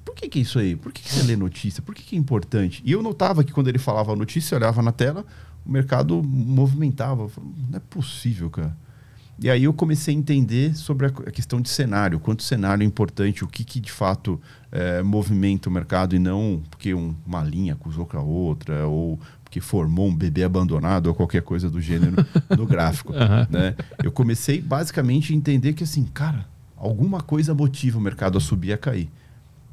por 0.04 0.16
que, 0.16 0.28
que 0.28 0.40
é 0.40 0.42
isso 0.42 0.60
aí? 0.60 0.76
Por 0.76 0.92
que, 0.92 1.04
que 1.04 1.14
você 1.14 1.24
lê 1.24 1.36
notícia? 1.36 1.82
Por 1.82 1.96
que, 1.96 2.04
que 2.04 2.16
é 2.16 2.20
importante? 2.20 2.82
E 2.86 2.92
eu 2.92 3.02
notava 3.02 3.44
que 3.44 3.54
quando 3.54 3.68
ele 3.68 3.78
falava 3.78 4.12
a 4.12 4.16
notícia, 4.16 4.56
eu 4.56 4.60
olhava 4.60 4.82
na 4.82 4.92
tela, 4.92 5.26
o 5.70 5.72
mercado 5.72 6.22
movimentava. 6.24 7.30
Falei, 7.30 7.52
não 7.70 7.78
é 7.78 7.80
possível, 7.80 8.50
cara. 8.50 8.76
E 9.42 9.50
aí 9.50 9.64
eu 9.64 9.74
comecei 9.74 10.14
a 10.14 10.18
entender 10.18 10.76
sobre 10.76 11.08
a 11.08 11.12
questão 11.32 11.62
de 11.62 11.70
cenário, 11.70 12.20
quanto 12.20 12.44
cenário 12.44 12.84
é 12.84 12.86
importante, 12.86 13.42
o 13.42 13.48
que, 13.48 13.64
que 13.64 13.80
de 13.80 13.90
fato 13.90 14.42
é, 14.70 15.02
movimenta 15.02 15.70
o 15.70 15.72
mercado 15.72 16.14
e 16.14 16.20
não 16.20 16.62
porque 16.70 16.94
um, 16.94 17.16
uma 17.26 17.42
linha 17.42 17.72
acusou 17.72 18.06
com 18.06 18.18
a 18.18 18.22
outra, 18.22 18.86
ou 18.86 19.18
porque 19.46 19.62
formou 19.62 20.10
um 20.10 20.16
bebê 20.16 20.44
abandonado 20.44 21.08
ou 21.08 21.16
qualquer 21.16 21.42
coisa 21.42 21.70
do 21.70 21.80
gênero 21.80 22.18
no 22.58 22.66
gráfico. 22.66 23.14
Uhum. 23.14 23.48
Né? 23.50 23.76
Eu 24.04 24.12
comecei 24.12 24.60
basicamente 24.60 25.32
a 25.32 25.36
entender 25.36 25.72
que 25.72 25.86
assim, 25.86 26.04
cara, 26.04 26.46
alguma 26.76 27.22
coisa 27.22 27.54
motiva 27.54 27.98
o 27.98 28.02
mercado 28.02 28.38
a 28.38 28.42
subir 28.42 28.70
e 28.70 28.74
a 28.74 28.78
cair. 28.78 29.10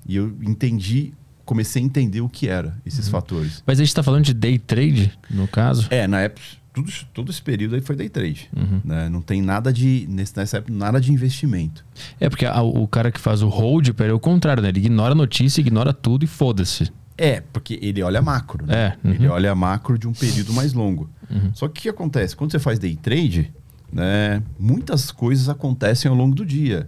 E 0.06 0.14
eu 0.14 0.28
entendi 0.42 1.12
comecei 1.46 1.80
a 1.80 1.84
entender 1.84 2.20
o 2.20 2.28
que 2.28 2.48
era 2.48 2.76
esses 2.84 3.06
uhum. 3.06 3.12
fatores. 3.12 3.62
Mas 3.66 3.78
a 3.78 3.82
gente 3.82 3.88
está 3.88 4.02
falando 4.02 4.24
de 4.24 4.34
day 4.34 4.58
trade, 4.58 5.16
no 5.30 5.48
caso? 5.48 5.86
É, 5.90 6.06
na 6.06 6.20
época 6.20 6.42
tudo, 6.76 6.92
todo 7.14 7.30
esse 7.30 7.40
período 7.40 7.74
aí 7.74 7.80
foi 7.80 7.96
day 7.96 8.08
trade. 8.10 8.50
Uhum. 8.54 8.82
Né? 8.84 9.08
Não 9.08 9.22
tem 9.22 9.40
nada 9.40 9.72
de, 9.72 10.06
nessa 10.10 10.58
época, 10.58 10.74
nada 10.74 11.00
de 11.00 11.10
investimento. 11.10 11.82
É, 12.20 12.28
porque 12.28 12.44
a, 12.44 12.60
o 12.60 12.86
cara 12.86 13.10
que 13.10 13.18
faz 13.18 13.42
o 13.42 13.48
hold, 13.48 13.88
é 13.98 14.12
o 14.12 14.20
contrário, 14.20 14.62
né? 14.62 14.68
Ele 14.68 14.80
ignora 14.80 15.12
a 15.12 15.14
notícia, 15.14 15.62
ignora 15.62 15.94
tudo 15.94 16.24
e 16.24 16.28
foda-se. 16.28 16.92
É, 17.16 17.40
porque 17.40 17.78
ele 17.80 18.02
olha 18.02 18.20
macro, 18.20 18.66
né? 18.66 18.74
É, 19.02 19.08
uhum. 19.08 19.14
Ele 19.14 19.28
olha 19.28 19.54
macro 19.54 19.98
de 19.98 20.06
um 20.06 20.12
período 20.12 20.52
mais 20.52 20.74
longo. 20.74 21.08
Uhum. 21.30 21.50
Só 21.54 21.66
que 21.66 21.80
o 21.80 21.82
que 21.84 21.88
acontece? 21.88 22.36
Quando 22.36 22.50
você 22.50 22.58
faz 22.58 22.78
day 22.78 22.94
trade, 22.94 23.50
né, 23.90 24.42
muitas 24.58 25.10
coisas 25.10 25.48
acontecem 25.48 26.10
ao 26.10 26.16
longo 26.16 26.34
do 26.34 26.44
dia. 26.44 26.86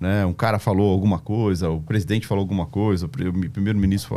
Né? 0.00 0.24
Um 0.24 0.32
cara 0.32 0.58
falou 0.58 0.92
alguma 0.92 1.18
coisa, 1.18 1.68
o 1.70 1.80
presidente 1.80 2.26
falou 2.26 2.42
alguma 2.42 2.66
coisa, 2.66 3.06
o 3.06 3.08
primeiro-ministro 3.08 4.16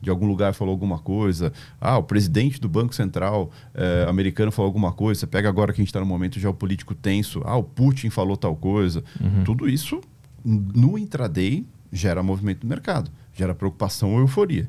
de 0.00 0.10
algum 0.10 0.26
lugar 0.26 0.52
falou 0.54 0.72
alguma 0.72 0.98
coisa, 0.98 1.52
ah, 1.80 1.98
o 1.98 2.02
presidente 2.02 2.60
do 2.60 2.68
Banco 2.68 2.94
Central 2.94 3.50
eh, 3.72 4.06
americano 4.08 4.50
falou 4.50 4.66
alguma 4.66 4.92
coisa. 4.92 5.20
Você 5.20 5.26
pega 5.26 5.48
agora 5.48 5.72
que 5.72 5.80
a 5.80 5.82
gente 5.82 5.88
está 5.88 6.00
num 6.00 6.06
momento 6.06 6.40
geopolítico 6.40 6.94
tenso, 6.94 7.42
ah, 7.44 7.56
o 7.56 7.62
Putin 7.62 8.10
falou 8.10 8.36
tal 8.36 8.56
coisa. 8.56 9.04
Uhum. 9.20 9.44
Tudo 9.44 9.68
isso 9.68 10.00
no 10.44 10.98
intraday 10.98 11.64
gera 11.92 12.22
movimento 12.22 12.64
no 12.64 12.68
mercado, 12.68 13.10
gera 13.32 13.54
preocupação 13.54 14.14
ou 14.14 14.20
euforia. 14.20 14.68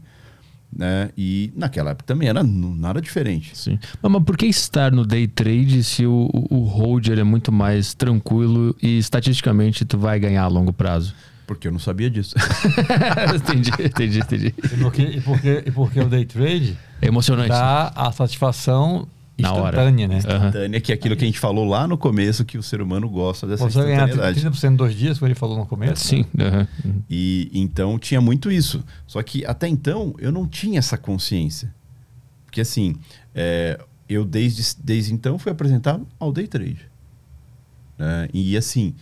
Né? 0.75 1.09
E 1.17 1.51
naquela 1.55 1.91
época 1.91 2.05
também 2.05 2.29
era 2.29 2.41
nada 2.43 3.01
diferente. 3.01 3.57
Sim. 3.57 3.77
Mas, 4.01 4.11
mas 4.11 4.23
por 4.23 4.37
que 4.37 4.45
estar 4.45 4.91
no 4.91 5.05
day 5.05 5.27
trade 5.27 5.83
se 5.83 6.05
o, 6.05 6.29
o 6.49 6.63
hold 6.63 7.09
é 7.09 7.23
muito 7.23 7.51
mais 7.51 7.93
tranquilo 7.93 8.75
e 8.81 8.97
estatisticamente 8.97 9.83
tu 9.83 9.97
vai 9.97 10.19
ganhar 10.19 10.43
a 10.43 10.47
longo 10.47 10.71
prazo? 10.71 11.13
Porque 11.45 11.67
eu 11.67 11.71
não 11.71 11.79
sabia 11.79 12.09
disso. 12.09 12.35
entendi, 13.35 13.71
entendi, 13.83 14.19
entendi. 14.19 14.55
E 14.63 14.77
porque, 14.77 15.01
e 15.01 15.21
porque, 15.21 15.63
e 15.65 15.71
porque 15.71 15.99
o 15.99 16.07
day 16.07 16.23
trade 16.23 16.77
é 17.01 17.07
emocionante. 17.07 17.49
dá 17.49 17.91
a 17.93 18.11
satisfação 18.13 19.05
na 19.41 19.53
hora. 19.53 19.91
né? 19.91 20.17
Instantânea, 20.17 20.81
que 20.81 20.91
é 20.91 20.95
aquilo 20.95 21.15
que 21.15 21.23
a 21.23 21.27
gente 21.27 21.39
falou 21.39 21.65
lá 21.65 21.87
no 21.87 21.97
começo, 21.97 22.45
que 22.45 22.57
o 22.57 22.63
ser 22.63 22.81
humano 22.81 23.09
gosta 23.09 23.47
dessa 23.47 23.63
Você 23.63 23.79
instantaneidade. 23.79 24.39
Você 24.39 24.67
30% 24.67 24.73
em 24.73 24.75
dois 24.75 24.95
dias, 24.95 25.19
como 25.19 25.27
ele 25.27 25.35
falou 25.35 25.57
no 25.57 25.65
começo. 25.65 26.07
Sim. 26.07 26.25
Uhum. 26.37 27.01
E 27.09 27.49
então 27.53 27.97
tinha 27.99 28.21
muito 28.21 28.51
isso. 28.51 28.83
Só 29.05 29.21
que 29.21 29.45
até 29.45 29.67
então 29.67 30.13
eu 30.19 30.31
não 30.31 30.47
tinha 30.47 30.79
essa 30.79 30.97
consciência. 30.97 31.73
Porque 32.45 32.61
assim, 32.61 32.95
é, 33.33 33.79
eu 34.07 34.25
desde, 34.25 34.63
desde 34.83 35.13
então 35.13 35.39
fui 35.39 35.51
apresentado 35.51 36.05
ao 36.19 36.31
day 36.31 36.47
trade. 36.47 36.89
Né? 37.97 38.27
E 38.33 38.57
assim, 38.57 38.93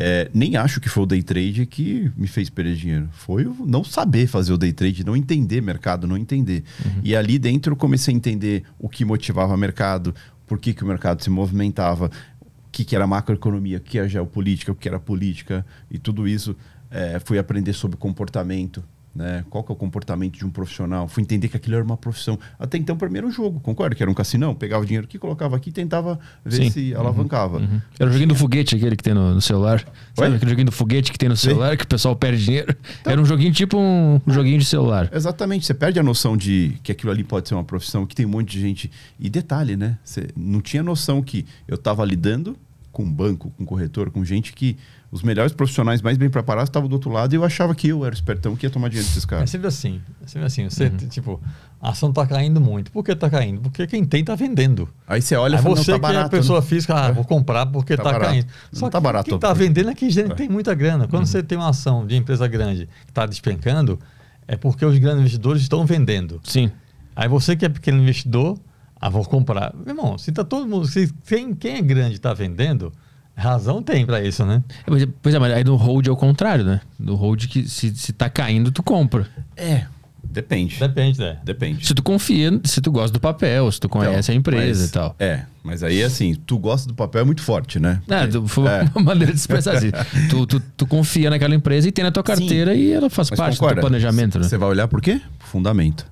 é, 0.00 0.30
nem 0.32 0.56
acho 0.56 0.80
que 0.80 0.88
foi 0.88 1.02
o 1.02 1.06
day 1.06 1.24
trade 1.24 1.66
que 1.66 2.12
me 2.16 2.28
fez 2.28 2.48
perder 2.48 2.76
dinheiro. 2.76 3.08
Foi 3.10 3.44
o 3.46 3.66
não 3.66 3.82
saber 3.82 4.28
fazer 4.28 4.52
o 4.52 4.56
day 4.56 4.72
trade, 4.72 5.04
não 5.04 5.16
entender 5.16 5.60
mercado, 5.60 6.06
não 6.06 6.16
entender. 6.16 6.62
Uhum. 6.84 7.00
E 7.02 7.16
ali 7.16 7.36
dentro 7.36 7.72
eu 7.72 7.76
comecei 7.76 8.14
a 8.14 8.16
entender 8.16 8.62
o 8.78 8.88
que 8.88 9.04
motivava 9.04 9.52
o 9.52 9.56
mercado, 9.56 10.14
por 10.46 10.60
que, 10.60 10.72
que 10.72 10.84
o 10.84 10.86
mercado 10.86 11.24
se 11.24 11.28
movimentava, 11.30 12.06
o 12.06 12.70
que, 12.70 12.84
que 12.84 12.94
era 12.94 13.08
macroeconomia, 13.08 13.78
o 13.78 13.80
que 13.80 13.98
era 13.98 14.08
geopolítica, 14.08 14.70
o 14.70 14.74
que 14.76 14.88
era 14.88 15.00
política 15.00 15.66
e 15.90 15.98
tudo 15.98 16.28
isso. 16.28 16.54
É, 16.90 17.18
fui 17.18 17.36
aprender 17.36 17.72
sobre 17.72 17.96
comportamento. 17.96 18.84
Né? 19.18 19.44
Qual 19.50 19.64
que 19.64 19.72
é 19.72 19.74
o 19.74 19.76
comportamento 19.76 20.38
de 20.38 20.46
um 20.46 20.50
profissional? 20.50 21.08
Fui 21.08 21.24
entender 21.24 21.48
que 21.48 21.56
aquilo 21.56 21.74
era 21.74 21.84
uma 21.84 21.96
profissão. 21.96 22.38
Até 22.56 22.78
então, 22.78 22.96
primeiro 22.96 23.26
um 23.26 23.32
jogo, 23.32 23.58
concorda? 23.58 23.96
Que 23.96 24.02
era 24.02 24.10
um 24.10 24.14
cassinão, 24.14 24.54
pegava 24.54 24.84
o 24.84 24.86
dinheiro 24.86 25.06
aqui, 25.06 25.18
colocava 25.18 25.56
aqui 25.56 25.70
e 25.70 25.72
tentava 25.72 26.20
ver 26.44 26.64
Sim. 26.64 26.70
se 26.70 26.94
alavancava. 26.94 27.58
Uhum. 27.58 27.80
Era 27.98 28.08
o 28.08 28.12
joguinho 28.12 28.28
do 28.28 28.36
foguete, 28.36 28.76
aquele 28.76 28.94
que 28.94 29.02
tem 29.02 29.12
no, 29.12 29.34
no 29.34 29.40
celular. 29.40 29.80
Sabe 30.14 30.30
Oi? 30.30 30.36
aquele 30.36 30.50
joguinho 30.50 30.66
do 30.66 30.72
foguete 30.72 31.10
que 31.10 31.18
tem 31.18 31.28
no 31.28 31.36
celular, 31.36 31.76
que 31.76 31.82
o 31.82 31.88
pessoal 31.88 32.14
perde 32.14 32.44
dinheiro? 32.44 32.76
Era 33.04 33.20
um 33.20 33.24
joguinho 33.24 33.52
tipo 33.52 33.76
um 33.76 34.20
joguinho 34.28 34.60
de 34.60 34.64
celular. 34.64 35.10
Exatamente, 35.12 35.66
você 35.66 35.74
perde 35.74 35.98
a 35.98 36.02
noção 36.02 36.36
de 36.36 36.78
que 36.84 36.92
aquilo 36.92 37.10
ali 37.10 37.24
pode 37.24 37.48
ser 37.48 37.54
uma 37.54 37.64
profissão, 37.64 38.06
que 38.06 38.14
tem 38.14 38.24
um 38.24 38.28
monte 38.30 38.52
de 38.52 38.60
gente. 38.60 38.90
E 39.18 39.28
detalhe, 39.28 39.76
né? 39.76 39.98
Você 40.04 40.28
não 40.36 40.60
tinha 40.60 40.82
noção 40.82 41.20
que 41.20 41.44
eu 41.66 41.74
estava 41.74 42.04
lidando 42.04 42.56
com 42.92 43.02
um 43.02 43.12
banco, 43.12 43.52
com 43.56 43.62
um 43.64 43.66
corretor, 43.66 44.10
com 44.10 44.24
gente 44.24 44.52
que 44.52 44.76
os 45.10 45.22
melhores 45.22 45.52
profissionais 45.52 46.02
mais 46.02 46.18
bem 46.18 46.28
preparados 46.28 46.68
estavam 46.68 46.88
do 46.88 46.92
outro 46.92 47.10
lado 47.10 47.32
e 47.32 47.36
eu 47.36 47.42
achava 47.44 47.74
que 47.74 47.88
eu 47.88 48.04
era 48.04 48.12
o 48.12 48.14
espertão 48.14 48.54
que 48.54 48.66
ia 48.66 48.70
tomar 48.70 48.88
dinheiro 48.88 49.08
desses 49.08 49.24
É 49.24 49.26
caras. 49.26 49.48
sempre 49.50 49.66
assim. 49.66 50.00
É 50.22 50.26
sempre 50.26 50.46
assim. 50.46 50.68
Você, 50.68 50.90
tipo, 51.08 51.40
a 51.80 51.90
ação 51.90 52.12
tá 52.12 52.26
caindo 52.26 52.60
muito. 52.60 52.92
Por 52.92 53.02
que 53.02 53.16
tá 53.16 53.30
caindo? 53.30 53.60
Porque 53.62 53.86
quem 53.86 54.04
tem 54.04 54.22
tá 54.22 54.34
vendendo. 54.34 54.86
Aí 55.06 55.22
você 55.22 55.34
olha 55.34 55.54
e 55.56 55.58
fala, 55.62 55.76
não, 55.76 55.82
você 55.82 55.92
tá 55.92 55.98
que 55.98 56.04
é 56.04 56.08
a 56.08 56.12
barato. 56.12 56.30
pessoa 56.30 56.60
né? 56.60 56.66
física, 56.66 56.94
ah, 56.94 57.10
vou 57.12 57.24
comprar 57.24 57.64
porque 57.66 57.96
Tá 57.96 58.02
tá, 58.02 58.12
barato. 58.12 58.30
caindo. 58.32 58.46
Não 58.72 58.80
Só 58.80 58.90
tá 58.90 58.98
que 58.98 59.04
barato. 59.04 59.30
quem 59.30 59.38
tá 59.38 59.52
vendendo 59.54 59.88
é 59.90 59.94
que 59.94 60.10
gente 60.10 60.32
É. 60.32 60.34
tem 60.34 60.48
muita 60.48 60.74
grana. 60.74 61.08
Quando 61.08 61.24
você 61.24 61.42
tem 61.42 61.56
uma 61.56 61.70
ação 61.70 62.06
de 62.06 62.14
empresa 62.14 62.46
grande 62.46 62.86
que 63.06 63.10
está 63.10 63.24
despencando, 63.24 63.98
é 64.46 64.56
porque 64.56 64.84
os 64.84 64.98
grandes 64.98 65.20
investidores 65.20 65.62
estão 65.62 65.86
vendendo. 65.86 66.38
Sim. 66.44 66.70
Aí 67.16 67.28
você 67.28 67.56
que 67.56 67.64
é 67.64 67.68
pequeno 67.70 67.98
investidor, 68.02 68.58
ah, 69.00 69.08
vou 69.08 69.24
comprar. 69.24 69.72
Meu 69.74 69.88
irmão, 69.94 70.18
se 70.18 70.30
tá 70.32 70.44
todo 70.44 70.66
mundo, 70.68 70.86
se 70.86 71.10
quem, 71.26 71.54
quem 71.54 71.76
é 71.76 71.80
grande 71.82 72.16
está 72.16 72.34
vendendo, 72.34 72.92
razão 73.38 73.82
tem 73.82 74.04
para 74.04 74.22
isso, 74.22 74.44
né? 74.44 74.62
É, 74.86 74.90
mas- 74.90 75.06
Pois 75.22 75.34
é, 75.34 75.38
mas 75.38 75.52
aí 75.52 75.64
no 75.64 75.76
hold 75.76 76.06
é 76.06 76.10
o 76.10 76.16
contrário, 76.16 76.64
né? 76.64 76.80
No 76.98 77.14
hold 77.14 77.46
que 77.46 77.68
se, 77.68 77.94
se 77.94 78.12
tá 78.12 78.28
caindo, 78.28 78.70
tu 78.72 78.82
compra. 78.82 79.26
É, 79.56 79.84
depende. 80.24 80.78
Depende, 80.78 81.18
né? 81.20 81.38
Depende. 81.44 81.86
Se 81.86 81.94
tu 81.94 82.02
confia, 82.02 82.60
se 82.64 82.80
tu 82.80 82.90
gosta 82.90 83.12
do 83.12 83.20
papel, 83.20 83.70
se 83.72 83.80
tu 83.80 83.88
conhece 83.88 84.30
Então, 84.30 84.34
a 84.34 84.38
empresa 84.38 84.80
mas- 84.80 84.88
e 84.90 84.92
tal. 84.92 85.16
É, 85.18 85.42
mas 85.62 85.82
aí 85.82 86.02
assim, 86.02 86.34
tu 86.34 86.58
gosta 86.58 86.88
do 86.88 86.94
papel 86.94 87.22
é 87.22 87.24
muito 87.24 87.42
forte, 87.42 87.78
né? 87.78 88.00
Porque- 88.06 88.28
tu- 88.28 88.46
foi 88.48 88.66
é. 88.66 88.84
uma 88.94 89.04
maneira 89.14 89.32
de 89.32 89.38
expressar 89.38 89.76
assim. 89.76 89.90
Tu, 90.30 90.46
tu, 90.46 90.60
tu 90.76 90.86
confia 90.86 91.30
naquela 91.30 91.54
empresa 91.54 91.88
e 91.88 91.92
tem 91.92 92.04
na 92.04 92.10
tua 92.10 92.22
carteira 92.22 92.74
e 92.74 92.92
ela 92.92 93.08
faz 93.08 93.30
Mas 93.30 93.38
parte 93.38 93.54
do 93.54 93.58
concorda? 93.60 93.80
teu 93.80 93.88
planejamento, 93.88 94.38
né? 94.38 94.44
Você 94.48 94.58
vai 94.58 94.68
olhar 94.68 94.88
por 94.88 95.00
quê? 95.00 95.20
Fundamento. 95.38 96.06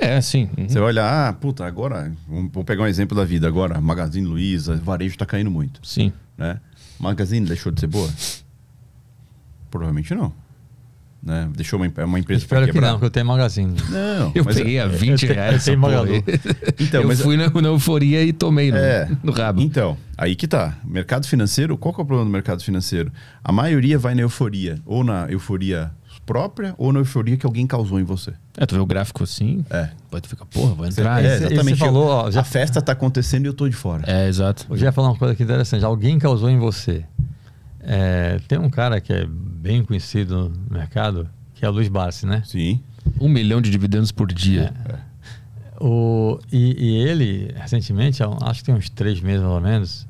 É, 0.00 0.20
sim. 0.20 0.48
Uhum. 0.56 0.68
Você 0.68 0.78
vai 0.78 0.88
olhar, 0.90 1.28
ah, 1.28 1.32
puta, 1.32 1.66
agora, 1.66 2.12
vamos 2.28 2.52
vamos 2.52 2.64
pegar 2.64 2.84
um 2.84 2.86
exemplo 2.86 3.16
da 3.16 3.24
vida 3.24 3.48
agora, 3.48 3.80
Magazine 3.80 4.24
Luiza, 4.26 4.76
varejo 4.76 5.18
tá 5.18 5.26
caindo 5.26 5.50
muito, 5.50 5.80
Sim. 5.82 6.12
Né? 6.38 6.60
Magazine 6.98 7.44
deixou 7.46 7.70
de 7.72 7.80
ser 7.80 7.88
boa? 7.88 8.08
Provavelmente 9.70 10.14
não. 10.14 10.32
Né? 11.20 11.48
Deixou 11.54 11.80
uma, 11.80 12.04
uma 12.04 12.18
empresa 12.18 12.42
Espero 12.42 12.70
que 12.72 12.80
não, 12.80 12.98
que 12.98 13.04
eu 13.04 13.10
tenho 13.10 13.26
magazine. 13.26 13.74
Não, 13.90 14.30
Eu 14.34 14.44
mas 14.44 14.56
peguei 14.56 14.78
a 14.78 14.86
20 14.86 15.10
eu 15.10 15.16
te- 15.18 15.26
reais. 15.26 15.66
eu 15.66 15.74
aí. 16.04 16.24
Então, 16.78 17.02
eu 17.02 17.08
mas- 17.08 17.20
fui 17.20 17.36
na, 17.36 17.50
na 17.50 17.68
euforia 17.68 18.22
e 18.22 18.32
tomei 18.32 18.70
no, 18.70 18.76
É. 18.78 19.10
no 19.22 19.32
rabo. 19.32 19.60
Então, 19.60 19.96
aí 20.16 20.36
que 20.36 20.46
tá. 20.46 20.78
Mercado 20.84 21.26
financeiro, 21.26 21.76
qual 21.76 21.92
que 21.92 22.00
é 22.00 22.04
o 22.04 22.06
problema 22.06 22.30
do 22.30 22.32
mercado 22.32 22.62
financeiro? 22.62 23.12
A 23.42 23.50
maioria 23.50 23.98
vai 23.98 24.14
na 24.14 24.22
euforia, 24.22 24.80
ou 24.86 25.02
na 25.02 25.26
euforia 25.28 25.90
própria, 26.28 26.74
ou 26.76 26.92
na 26.92 26.98
euforia 27.00 27.36
que 27.38 27.46
alguém 27.46 27.66
causou 27.66 27.98
em 27.98 28.04
você. 28.04 28.34
É, 28.56 28.66
tu 28.66 28.74
vê 28.74 28.80
o 28.80 28.86
gráfico 28.86 29.24
assim, 29.24 29.64
É. 29.70 29.88
pode 30.10 30.28
ficar, 30.28 30.44
porra, 30.44 30.74
vou 30.74 30.86
entrar. 30.86 31.20
é, 31.20 31.22
né? 31.22 31.34
esse- 31.36 31.44
exatamente. 31.46 31.78
você 31.78 31.84
falou, 31.86 32.06
ó, 32.06 32.30
já- 32.30 32.40
A 32.42 32.44
festa 32.44 32.82
tá 32.82 32.92
acontecendo 32.92 33.46
e 33.46 33.48
eu 33.48 33.54
tô 33.54 33.66
de 33.68 33.74
fora. 33.74 34.04
É, 34.06 34.28
exato. 34.28 34.66
Eu 34.68 34.76
já 34.76 34.86
ia 34.86 34.92
falar 34.92 35.08
uma 35.08 35.16
coisa 35.16 35.32
aqui 35.32 35.42
interessante. 35.42 35.84
Alguém 35.84 36.18
causou 36.18 36.50
em 36.50 36.58
você. 36.58 37.02
É, 37.80 38.38
tem 38.46 38.58
um 38.58 38.68
cara 38.68 39.00
que 39.00 39.12
é 39.12 39.26
bem 39.26 39.82
conhecido 39.82 40.52
no 40.68 40.76
mercado, 40.78 41.28
que 41.54 41.64
é 41.64 41.68
o 41.68 41.72
Luiz 41.72 41.88
Barsi, 41.88 42.26
né? 42.26 42.42
Sim. 42.44 42.80
Um 43.20 43.28
milhão 43.28 43.60
de 43.62 43.70
dividendos 43.70 44.12
por 44.12 44.30
dia. 44.30 44.74
O, 45.80 46.38
e, 46.52 46.74
e 46.86 46.96
ele, 47.08 47.54
recentemente, 47.56 48.20
acho 48.42 48.60
que 48.60 48.66
tem 48.66 48.74
uns 48.74 48.90
três 48.90 49.20
meses 49.20 49.42
mais 49.42 49.54
ou 49.54 49.60
menos, 49.60 50.07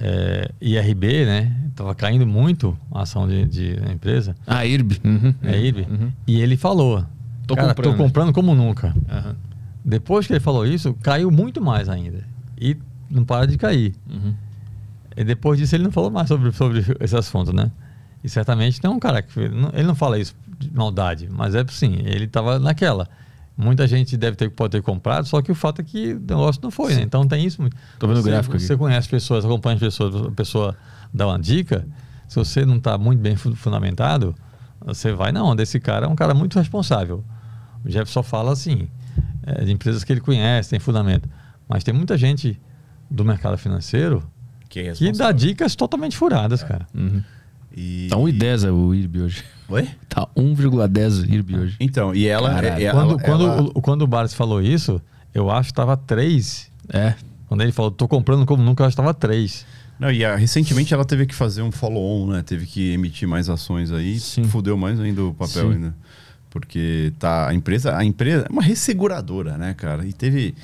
é, 0.00 0.50
IRB, 0.60 1.24
né? 1.24 1.52
Tava 1.74 1.94
caindo 1.94 2.26
muito 2.26 2.76
a 2.92 3.02
ação 3.02 3.26
de, 3.26 3.44
de 3.46 3.76
da 3.76 3.92
empresa. 3.92 4.34
Ah, 4.46 4.64
IRB. 4.64 5.00
Uhum. 5.04 5.34
É 5.42 5.58
IRB. 5.58 5.86
Uhum. 5.90 6.12
E 6.26 6.40
ele 6.40 6.56
falou: 6.56 7.04
Tô 7.46 7.54
cara, 7.54 7.68
comprando." 7.68 7.96
tô 7.96 8.02
comprando 8.02 8.32
como 8.32 8.54
nunca. 8.54 8.94
Aham. 9.10 9.36
Depois 9.84 10.26
que 10.26 10.32
ele 10.32 10.40
falou 10.40 10.66
isso, 10.66 10.94
caiu 10.94 11.30
muito 11.30 11.60
mais 11.60 11.88
ainda. 11.88 12.24
E 12.58 12.76
não 13.08 13.24
para 13.24 13.46
de 13.46 13.56
cair. 13.56 13.94
Uhum. 14.10 14.34
E 15.16 15.24
depois 15.24 15.58
disso 15.58 15.74
ele 15.74 15.84
não 15.84 15.92
falou 15.92 16.10
mais 16.10 16.28
sobre, 16.28 16.52
sobre 16.52 16.84
esse 17.00 17.16
assunto, 17.16 17.52
né? 17.52 17.70
E 18.22 18.28
certamente 18.28 18.80
tem 18.80 18.90
um 18.90 18.98
cara 18.98 19.22
que 19.22 19.38
ele 19.38 19.84
não, 19.84 19.94
fala 19.94 20.18
isso 20.18 20.34
de 20.58 20.72
maldade, 20.74 21.28
mas 21.30 21.54
é 21.54 21.60
assim, 21.60 21.98
ele 22.04 22.24
estava 22.24 22.58
naquela. 22.58 23.08
Muita 23.56 23.86
gente 23.86 24.16
deve 24.18 24.36
ter 24.36 24.50
pode 24.50 24.72
ter 24.72 24.82
comprado, 24.82 25.26
só 25.26 25.40
que 25.40 25.50
o 25.50 25.54
fato 25.54 25.80
é 25.80 25.84
que 25.84 26.12
o 26.12 26.20
negócio 26.20 26.60
não 26.62 26.70
foi, 26.70 26.94
né? 26.94 27.02
Então 27.02 27.26
tem 27.26 27.44
isso. 27.46 27.56
Tô 27.98 28.06
vendo 28.06 28.18
o 28.18 28.22
Você- 28.22 28.28
gráfico 28.30 28.54
aqui. 28.56 28.64
Você 28.64 28.76
conhece 28.76 29.08
pessoas, 29.08 29.44
acompanha 29.46 29.74
as 29.76 29.80
pessoas, 29.80 30.14
a 30.26 30.30
pessoa 30.30 30.76
dá 31.12 31.26
uma 31.26 31.38
dica, 31.38 31.86
se 32.28 32.36
você 32.36 32.66
não 32.66 32.76
está 32.76 32.98
muito 32.98 33.20
bem 33.20 33.34
fu- 33.34 33.54
fundamentado, 33.56 34.34
você 34.84 35.10
vai 35.12 35.32
na 35.32 35.42
onda. 35.42 35.62
Esse 35.62 35.80
cara 35.80 36.04
é 36.04 36.08
um 36.08 36.14
cara 36.16 36.34
muito 36.34 36.58
responsável. 36.58 37.24
O 37.82 37.88
Jeff 37.88 38.10
só 38.10 38.22
fala 38.22 38.52
assim, 38.52 38.88
é, 39.42 39.64
de 39.64 39.72
empresas 39.72 40.04
que 40.04 40.12
ele 40.12 40.20
conhece, 40.20 40.68
tem 40.70 40.78
fundamento. 40.78 41.26
Mas 41.66 41.82
tem 41.82 41.94
muita 41.94 42.16
gente 42.18 42.60
do 43.10 43.24
mercado 43.24 43.56
financeiro 43.56 44.22
Que, 44.68 44.80
é 44.80 44.92
que 44.92 45.12
dá 45.12 45.32
dicas 45.32 45.74
totalmente 45.74 46.16
furadas, 46.16 46.62
cara. 46.62 46.86
Uhum. 46.94 47.22
E... 47.76 48.06
Tá 48.10 48.16
1,10 48.16 48.72
o 48.72 48.94
IRB 48.94 49.20
hoje. 49.22 49.44
Oi? 49.68 49.88
Tá 50.08 50.26
1,10 50.36 51.22
o 51.28 51.32
IRB 51.32 51.56
hoje. 51.58 51.76
Então, 51.78 52.14
e 52.14 52.26
ela... 52.26 52.50
Caralho. 52.54 52.86
é- 52.86 52.90
Quando, 52.90 53.10
ela- 53.10 53.18
quando, 53.22 53.46
ela- 53.46 53.62
o, 53.74 53.82
quando 53.82 54.02
o 54.02 54.06
Barnes 54.06 54.32
falou 54.34 54.62
isso, 54.62 55.00
eu 55.34 55.50
acho 55.50 55.68
que 55.68 55.72
estava 55.72 55.96
3. 55.96 56.70
É. 56.88 57.14
Quando 57.48 57.60
ele 57.62 57.72
falou, 57.72 57.90
tô 57.90 58.08
comprando 58.08 58.46
como 58.46 58.62
nunca, 58.62 58.82
eu 58.82 58.86
acho 58.86 58.96
que 58.96 59.00
estava 59.02 59.12
3. 59.14 59.66
Não, 59.98 60.10
e 60.10 60.24
a- 60.24 60.36
recentemente 60.36 60.92
ela 60.94 61.04
teve 61.04 61.26
que 61.26 61.34
fazer 61.34 61.62
um 61.62 61.70
follow-on, 61.70 62.28
né? 62.32 62.42
Teve 62.42 62.66
que 62.66 62.92
emitir 62.92 63.28
mais 63.28 63.48
ações 63.50 63.92
aí. 63.92 64.18
Sim. 64.20 64.44
Fudeu 64.44 64.76
mais 64.76 64.98
ainda 65.00 65.22
o 65.24 65.34
papel 65.34 65.68
Sim. 65.68 65.72
ainda. 65.74 65.94
Porque 66.50 67.12
tá, 67.18 67.48
a 67.48 67.54
empresa, 67.54 67.94
a 67.96 68.04
empresa 68.04 68.46
é 68.48 68.52
uma 68.52 68.62
resseguradora, 68.62 69.58
né, 69.58 69.74
cara? 69.74 70.06
E 70.06 70.12
teve. 70.12 70.54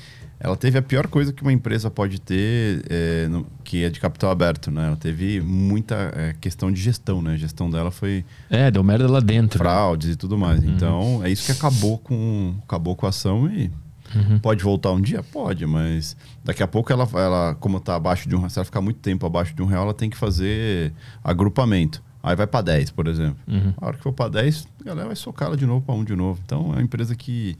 Ela 0.43 0.57
teve 0.57 0.77
a 0.77 0.81
pior 0.81 1.07
coisa 1.07 1.31
que 1.31 1.41
uma 1.41 1.53
empresa 1.53 1.89
pode 1.89 2.19
ter, 2.19 2.83
é, 2.89 3.27
no- 3.29 3.47
que 3.63 3.85
é 3.85 3.89
de 3.89 3.97
capital 3.99 4.29
aberto, 4.29 4.69
né? 4.69 4.87
Ela 4.87 4.97
teve 4.97 5.39
muita 5.39 5.95
é, 6.13 6.35
questão 6.41 6.69
de 6.69 6.81
gestão, 6.81 7.21
né? 7.21 7.35
A 7.35 7.37
gestão 7.37 7.69
dela 7.69 7.89
foi 7.91 8.25
É, 8.49 8.69
deu 8.69 8.83
merda 8.83 9.09
lá 9.09 9.21
dentro. 9.21 9.57
fraudes 9.57 10.09
e 10.09 10.15
tudo 10.17 10.37
mais. 10.37 10.61
Uhum. 10.61 10.69
Então, 10.75 11.21
é 11.23 11.29
isso 11.31 11.45
que 11.45 11.51
acabou 11.53 11.97
com, 11.97 12.55
acabou 12.63 12.93
com 12.93 13.05
a 13.05 13.09
ação 13.09 13.47
e 13.49 13.71
Uhum. 14.13 14.37
pode 14.37 14.61
voltar 14.63 14.91
um 14.91 14.99
dia? 15.01 15.23
Pode, 15.23 15.65
mas 15.65 16.15
daqui 16.43 16.61
a 16.61 16.67
pouco 16.67 16.91
ela, 16.91 17.07
ela 17.13 17.55
como 17.55 17.77
está 17.77 17.95
abaixo 17.95 18.27
de 18.29 18.35
um 18.35 18.47
se 18.49 18.59
ela 18.59 18.65
ficar 18.65 18.81
muito 18.81 18.99
tempo 18.99 19.25
abaixo 19.25 19.55
de 19.55 19.61
um 19.63 19.65
real, 19.65 19.83
ela 19.85 19.93
tem 19.93 20.09
que 20.09 20.17
fazer 20.17 20.91
agrupamento. 21.23 22.03
Aí 22.21 22.35
vai 22.35 22.47
para 22.47 22.61
10, 22.61 22.91
por 22.91 23.07
exemplo. 23.07 23.37
Uhum. 23.47 23.73
A 23.81 23.87
hora 23.87 23.97
que 23.97 24.03
for 24.03 24.13
para 24.13 24.29
10, 24.29 24.67
a 24.81 24.83
galera 24.83 25.07
vai 25.07 25.15
socar 25.15 25.47
ela 25.47 25.57
de 25.57 25.65
novo 25.65 25.83
para 25.85 25.95
um 25.95 26.03
de 26.03 26.15
novo. 26.15 26.39
Então, 26.45 26.67
é 26.71 26.75
uma 26.75 26.81
empresa 26.81 27.15
que 27.15 27.57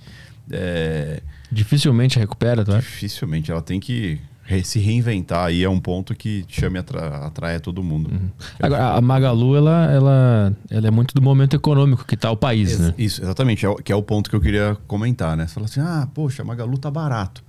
é, 0.52 1.22
Dificilmente 1.52 2.18
recupera, 2.20 2.64
tá? 2.66 2.78
dificilmente 2.78 3.52
ela 3.52 3.62
tem 3.62 3.80
que 3.80 4.20
se 4.64 4.80
reinventar. 4.80 5.46
Aí 5.46 5.64
é 5.64 5.70
um 5.70 5.80
ponto 5.80 6.14
que 6.16 6.44
chame 6.48 6.78
atra, 6.80 7.26
atrai 7.26 7.56
a 7.56 7.60
todo 7.60 7.82
mundo. 7.84 8.10
Uhum. 8.12 8.30
Agora, 8.62 8.90
a 8.96 9.02
Magalu, 9.02 9.56
ela, 9.56 9.92
ela, 9.92 10.58
ela 10.70 10.88
é 10.88 10.92
muito 10.92 11.14
do 11.14 11.22
momento 11.22 11.56
econômico 11.56 12.06
que 12.06 12.18
tá 12.18 12.30
o 12.32 12.36
país, 12.38 12.72
Ex- 12.72 12.80
né? 12.80 12.94
Isso, 12.98 13.22
exatamente, 13.24 13.66
é 13.66 13.70
o- 13.70 13.76
que 13.76 13.92
é 13.92 13.96
o 13.96 14.04
ponto 14.04 14.30
que 14.30 14.36
eu 14.36 14.42
queria 14.42 14.76
comentar, 14.88 15.38
né? 15.38 15.48
Você 15.48 15.54
fala 15.54 15.66
assim, 15.66 15.80
ah, 15.80 16.08
poxa, 16.14 16.42
a 16.42 16.46
Magalu 16.46 16.78
tá 16.78 16.92
barato, 16.92 17.44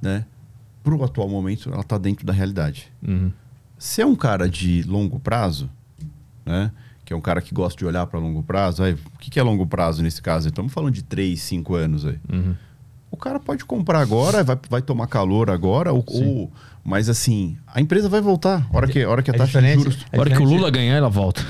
né? 0.00 0.24
Pro 0.82 1.02
atual 1.04 1.28
momento, 1.28 1.70
ela 1.72 1.84
tá 1.84 1.96
dentro 1.96 2.26
da 2.26 2.32
realidade. 2.32 2.90
Uhum. 3.06 3.30
Se 3.78 4.00
é 4.02 4.06
um 4.06 4.16
cara 4.16 4.48
de 4.48 4.82
longo 4.82 5.20
prazo, 5.20 5.70
né? 6.44 6.72
Que 7.04 7.12
é 7.12 7.16
um 7.16 7.20
cara 7.20 7.40
que 7.42 7.52
gosta 7.54 7.76
de 7.78 7.84
olhar 7.84 8.06
para 8.06 8.18
longo 8.20 8.42
prazo, 8.42 8.82
aí, 8.82 8.92
o 8.94 9.18
que, 9.18 9.30
que 9.30 9.40
é 9.40 9.42
longo 9.42 9.66
prazo 9.66 10.02
nesse 10.02 10.22
caso? 10.22 10.48
Estamos 10.48 10.72
falando 10.72 10.94
de 10.94 11.02
3, 11.02 11.40
5 11.40 11.74
anos 11.74 12.06
aí. 12.06 12.18
Uhum. 12.32 12.54
O 13.10 13.16
cara 13.16 13.38
pode 13.38 13.64
comprar 13.64 13.98
agora, 14.00 14.42
vai, 14.42 14.58
vai 14.70 14.80
tomar 14.82 15.06
calor 15.06 15.50
agora, 15.50 15.92
ou, 15.92 16.02
ou- 16.08 16.50
mas 16.84 17.08
assim, 17.08 17.56
a 17.66 17.80
empresa 17.80 18.08
vai 18.08 18.20
voltar. 18.20 18.66
A 18.72 18.76
hora 18.76 18.86
que, 18.88 19.02
a 19.02 19.08
hora 19.10 19.22
que 19.22 19.30
a 19.30 19.34
É 19.34 19.36
taxa 19.38 19.60
de 19.60 19.66
diferente. 19.66 19.82
juros. 19.84 20.06
É 20.10 20.16
A 20.16 20.20
hora 20.20 20.30
que 20.30 20.38
o 20.42 20.44
Lula 20.44 20.70
ganhar, 20.70 20.94
ela 20.94 21.10
volta. 21.10 21.42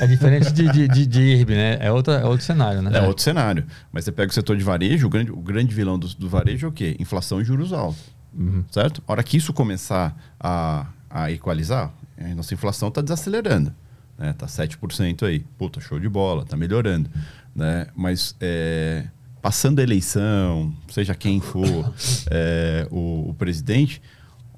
É 0.00 0.06
diferente 0.06 0.52
de, 0.52 0.70
de, 0.70 0.86
de, 0.88 1.06
de 1.06 1.20
IRB, 1.20 1.54
né? 1.54 1.78
É, 1.80 1.90
outra, 1.90 2.14
é 2.20 2.24
outro 2.24 2.44
cenário, 2.44 2.82
né? 2.82 2.90
É 2.96 3.02
outro 3.02 3.22
cenário. 3.24 3.64
Mas 3.92 4.04
você 4.04 4.12
pega 4.12 4.30
o 4.30 4.34
setor 4.34 4.56
de 4.56 4.62
varejo, 4.62 5.06
o 5.06 5.10
grande, 5.10 5.32
o 5.32 5.36
grande 5.40 5.74
vilão 5.74 5.98
do, 5.98 6.06
do 6.14 6.28
varejo 6.28 6.66
é 6.66 6.68
o 6.68 6.72
quê? 6.72 6.94
Inflação 7.00 7.40
e 7.40 7.44
juros 7.44 7.72
altos. 7.72 7.98
Uhum. 8.36 8.62
Certo? 8.70 9.02
A 9.08 9.12
hora 9.12 9.22
que 9.24 9.36
isso 9.36 9.52
começar 9.52 10.16
a, 10.38 10.86
a 11.10 11.32
equalizar, 11.32 11.90
a 12.20 12.34
nossa 12.34 12.52
inflação 12.54 12.88
está 12.88 13.00
desacelerando. 13.00 13.72
Né? 14.18 14.32
Tá 14.32 14.46
7% 14.46 15.22
aí. 15.22 15.40
Puta, 15.56 15.80
show 15.80 15.98
de 15.98 16.08
bola, 16.08 16.44
tá 16.44 16.56
melhorando. 16.56 17.08
Né? 17.54 17.86
Mas 17.94 18.34
é, 18.40 19.06
passando 19.40 19.78
a 19.78 19.82
eleição, 19.82 20.74
seja 20.88 21.14
quem 21.14 21.40
for 21.40 21.94
é, 22.30 22.86
o, 22.90 23.30
o 23.30 23.34
presidente, 23.34 24.02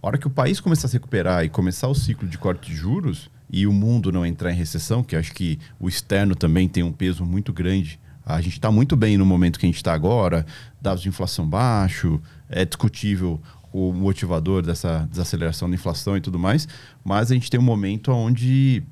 a 0.02 0.06
hora 0.06 0.18
que 0.18 0.26
o 0.26 0.30
país 0.30 0.60
começar 0.60 0.86
a 0.86 0.88
se 0.88 0.96
recuperar 0.96 1.44
e 1.44 1.48
começar 1.48 1.88
o 1.88 1.94
ciclo 1.94 2.26
de 2.26 2.38
corte 2.38 2.70
de 2.70 2.76
juros 2.76 3.30
e 3.52 3.66
o 3.66 3.72
mundo 3.72 4.10
não 4.10 4.24
entrar 4.24 4.50
em 4.50 4.54
recessão, 4.54 5.02
que 5.02 5.14
acho 5.14 5.32
que 5.32 5.58
o 5.78 5.88
externo 5.88 6.34
também 6.34 6.68
tem 6.68 6.82
um 6.82 6.92
peso 6.92 7.24
muito 7.24 7.52
grande 7.52 7.98
A 8.24 8.40
gente 8.40 8.54
está 8.54 8.70
muito 8.70 8.96
bem 8.96 9.18
no 9.18 9.26
momento 9.26 9.58
que 9.58 9.66
a 9.66 9.68
gente 9.68 9.76
está 9.76 9.92
agora, 9.92 10.46
dados 10.80 11.02
de 11.02 11.08
inflação 11.08 11.46
baixo, 11.46 12.20
é 12.48 12.64
discutível 12.64 13.40
o 13.72 13.92
motivador 13.92 14.62
dessa 14.62 15.06
desaceleração 15.10 15.68
da 15.68 15.74
inflação 15.74 16.16
e 16.16 16.20
tudo 16.20 16.38
mais, 16.38 16.66
mas 17.04 17.30
a 17.30 17.34
gente 17.34 17.50
tem 17.50 17.58
um 17.60 17.62
momento 17.62 18.10
onde 18.12 18.82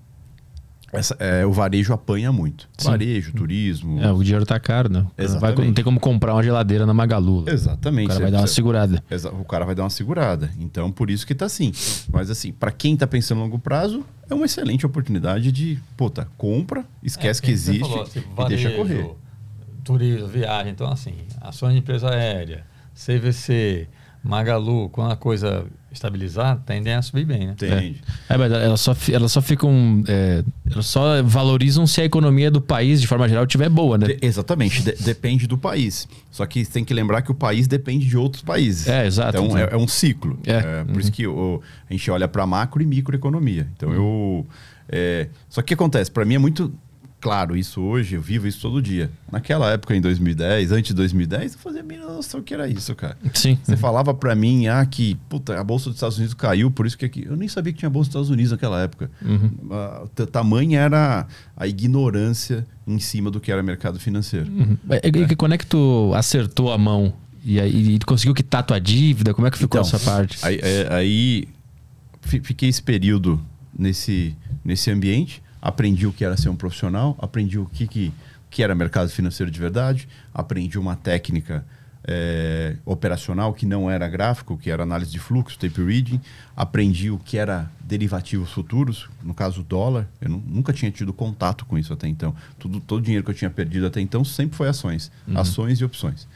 essa, 0.93 1.17
é, 1.19 1.45
o 1.45 1.53
varejo 1.53 1.93
apanha 1.93 2.33
muito. 2.33 2.69
Sim. 2.79 2.89
Varejo, 2.89 3.33
turismo. 3.33 4.01
É, 4.03 4.11
o 4.13 4.23
dinheiro 4.23 4.47
tá 4.47 4.59
caro, 4.59 4.89
né? 4.91 5.07
Vai- 5.41 5.55
não 5.55 5.73
tem 5.75 5.85
como 5.85 6.01
comprar 6.01 6.33
uma 6.35 6.43
geladeira 6.43 6.87
na 6.87 6.95
Magalu. 6.95 7.45
Exatamente. 7.47 8.07
O 8.07 8.09
cara 8.09 8.21
vai 8.21 8.31
dar 8.31 8.39
uma 8.41 8.47
segurada. 8.47 9.05
Exa- 9.11 9.31
O 9.31 9.45
cara 9.45 9.65
vai 9.65 9.75
dar 9.75 9.83
uma 9.85 9.91
segurada. 9.91 10.51
Então, 10.59 10.91
por 10.91 11.11
isso 11.11 11.27
que 11.27 11.35
tá 11.35 11.45
assim. 11.47 11.73
Mas 12.11 12.31
assim, 12.31 12.53
para 12.53 12.71
quem 12.71 12.97
tá 12.97 13.07
pensando 13.07 13.39
a 13.41 13.45
longo 13.45 13.59
prazo, 13.59 14.05
é 14.31 14.35
uma 14.35 14.47
excelente 14.47 14.87
oportunidade 14.87 15.53
de, 15.53 15.79
puta, 15.97 16.27
compra, 16.39 16.85
esquece 17.03 17.41
É, 17.41 17.43
que 17.43 17.49
você 17.49 17.71
existe 17.71 17.81
falou, 17.89 18.05
tipo, 18.05 18.43
e 18.43 18.49
deixa 18.49 18.71
varejo, 18.71 18.77
correr. 18.77 19.11
Turismo, 19.85 20.27
viagem. 20.29 20.73
Então, 20.73 20.91
assim, 20.91 21.15
ações 21.41 21.73
de 21.75 21.79
empresa 21.81 22.11
aérea, 22.11 22.65
CVC, 22.95 23.89
Magalu, 24.23 24.89
quando 24.91 25.13
a 25.13 25.17
coisa 25.17 25.65
estabilizar, 25.99 26.59
tendem 26.65 26.95
a 26.95 27.03
subir 27.03 27.25
bem, 27.27 27.47
né? 27.49 27.53
Entende? 27.53 28.01
É, 28.29 28.37
mas 28.37 28.51
elas 28.53 28.81
só, 28.81 28.97
elas 29.13 29.31
só 29.33 29.43
ficam. 29.43 30.03
é, 30.09 30.43
elas 30.71 30.87
só 30.87 31.23
valorizam 31.23 31.87
se 31.87 32.01
a 32.01 32.05
economia 32.05 32.51
do 32.51 32.61
país, 32.61 33.01
de 33.01 33.07
forma 33.07 33.29
geral, 33.29 33.45
estiver 33.45 33.69
boa, 33.69 33.99
né? 33.99 34.07
De- 34.07 34.19
exatamente, 34.23 34.83
de- 34.83 34.93
depende 35.03 35.47
do 35.47 35.59
país. 35.59 36.09
Só 36.31 36.47
que 36.47 36.65
tem 36.65 36.85
que 36.85 36.95
lembrar 36.95 37.23
que 37.23 37.31
o 37.31 37.35
país 37.35 37.67
depende 37.67 38.07
de 38.07 38.17
outros 38.17 38.43
países. 38.43 38.87
É, 38.89 39.07
exato. 39.07 39.37
Então 39.39 39.57
é, 39.59 39.69
é 39.73 39.77
um 39.77 39.89
ciclo. 39.89 40.39
É. 40.47 40.53
É, 40.81 40.85
por 40.85 41.01
isso 41.01 41.13
que 41.13 41.27
o- 41.27 41.61
a 41.89 41.93
gente 41.93 42.11
olha 42.11 42.29
para 42.29 42.47
macro 42.47 42.83
e 42.83 42.87
microeconomia. 42.87 43.67
Então 43.77 43.93
eu. 43.93 44.47
é, 44.89 45.29
só 45.49 45.61
que 45.61 45.67
o 45.67 45.69
que 45.69 45.75
acontece? 45.75 46.11
Para 46.11 46.25
mim 46.25 46.35
é 46.35 46.39
muito 46.39 46.73
claro 47.21 47.57
isso 47.57 47.81
hoje, 47.81 48.15
eu 48.15 48.23
vivo 48.23 48.47
isso 48.47 48.61
todo 48.61 48.81
dia. 48.81 49.11
Naquela 49.31 49.71
época, 49.73 49.95
em 49.97 50.01
2010, 50.01 50.73
antes 50.73 50.89
de 50.89 50.95
2010, 50.95 51.55
eu 51.55 51.59
fazia 51.59 51.81
a 51.81 51.85
mínima 51.85 52.13
noção 52.13 52.41
que 52.43 52.55
era 52.55 52.69
isso, 52.69 52.95
cara. 52.95 53.17
Sim. 53.35 53.59
Você 53.63 53.77
falava 53.77 54.15
para 54.15 54.35
mim, 54.35 54.67
ah, 54.69 54.85
que 54.87 55.17
puta, 55.29 55.59
a 55.59 55.65
Bolsa 55.65 55.87
dos 55.87 55.97
Estados 55.97 56.17
Unidos 56.17 56.35
caiu, 56.35 56.71
por 56.71 56.87
isso 56.87 56.97
que 56.97 57.05
aqui. 57.05 57.25
Eu 57.27 57.37
nem 57.37 57.49
sabia 57.49 57.73
que 57.73 57.79
tinha 57.81 57.91
Bolsa 57.91 58.09
dos 58.09 58.15
Estados 58.15 58.31
Unidos 58.31 58.53
naquela 58.53 58.81
época. 58.83 59.11
Uhum. 59.23 59.51
T- 60.15 60.27
tamanha 60.27 60.81
era 60.81 61.27
a 61.57 61.67
ignorância 61.67 62.67
em 62.87 62.99
cima 62.99 63.31
do 63.31 63.41
que 63.41 63.51
era 63.51 63.63
mercado 63.63 63.99
financeiro. 63.99 64.51
Uhum. 64.51 64.77
E, 65.03 65.19
e- 65.19 65.33
e 65.33 65.37
quando 65.37 65.53
é 65.55 65.59
que 65.59 65.67
tu 65.67 66.13
acertou 66.15 66.73
a 66.73 66.79
mão? 66.79 67.13
E 67.45 67.61
aí 67.61 67.95
e 67.95 67.99
conseguiu 68.01 68.35
quitar 68.35 68.63
tua 68.63 68.79
dívida? 68.81 69.33
Como 69.35 69.47
é 69.47 69.51
que 69.51 69.59
ficou 69.59 69.81
Então, 69.81 69.89
essa 69.97 69.99
parte? 70.11 70.39
Aí, 70.43 70.59
é, 70.63 70.89
aí 70.91 71.49
fi- 72.23 72.41
fiquei 72.41 72.69
esse 72.69 72.83
período 72.83 73.41
nesse, 73.79 74.35
nesse 74.65 74.91
ambiente, 74.91 75.43
aprendi 75.69 76.07
o 76.07 76.13
que 76.13 76.25
era 76.25 76.37
ser 76.37 76.49
um 76.49 76.57
profissional, 76.57 77.17
aprendi 77.21 77.59
o 77.59 77.67
que, 77.67 77.87
que, 77.87 78.13
que 78.51 78.63
era 78.63 78.75
mercado 78.75 79.09
financeiro 79.11 79.51
de 79.51 79.59
verdade, 79.61 80.09
aprendi 80.35 80.79
uma 80.79 80.97
técnica 80.97 81.65
é, 82.11 82.77
operacional 82.87 83.53
que 83.53 83.67
não 83.67 83.91
era 83.91 84.09
gráfico, 84.09 84.57
que 84.57 84.71
era 84.71 84.83
análise 84.83 85.11
de 85.11 85.19
fluxo, 85.19 85.59
tape 85.59 85.83
reading, 85.85 86.21
aprendi 86.57 87.11
o 87.11 87.19
que 87.19 87.37
era 87.37 87.71
derivativos 87.81 88.51
futuros, 88.51 89.09
no 89.23 89.35
caso 89.35 89.63
dólar, 89.63 90.09
eu 90.21 90.31
nu- 90.31 90.43
nunca 90.47 90.73
tinha 90.73 90.91
tido 90.91 91.13
contato 91.13 91.67
com 91.67 91.77
isso 91.77 91.93
até 91.93 92.09
então. 92.09 92.35
Tudo, 92.59 92.81
todo 92.81 93.01
o 93.01 93.03
dinheiro 93.03 93.25
que 93.25 93.31
eu 93.31 93.35
tinha 93.35 93.51
perdido 93.51 93.87
até 93.87 94.01
então 94.01 94.25
sempre 94.25 94.57
foi 94.57 94.69
ações, 94.69 95.11
ações 95.35 95.81
e 95.81 95.85
opções. 95.85 96.27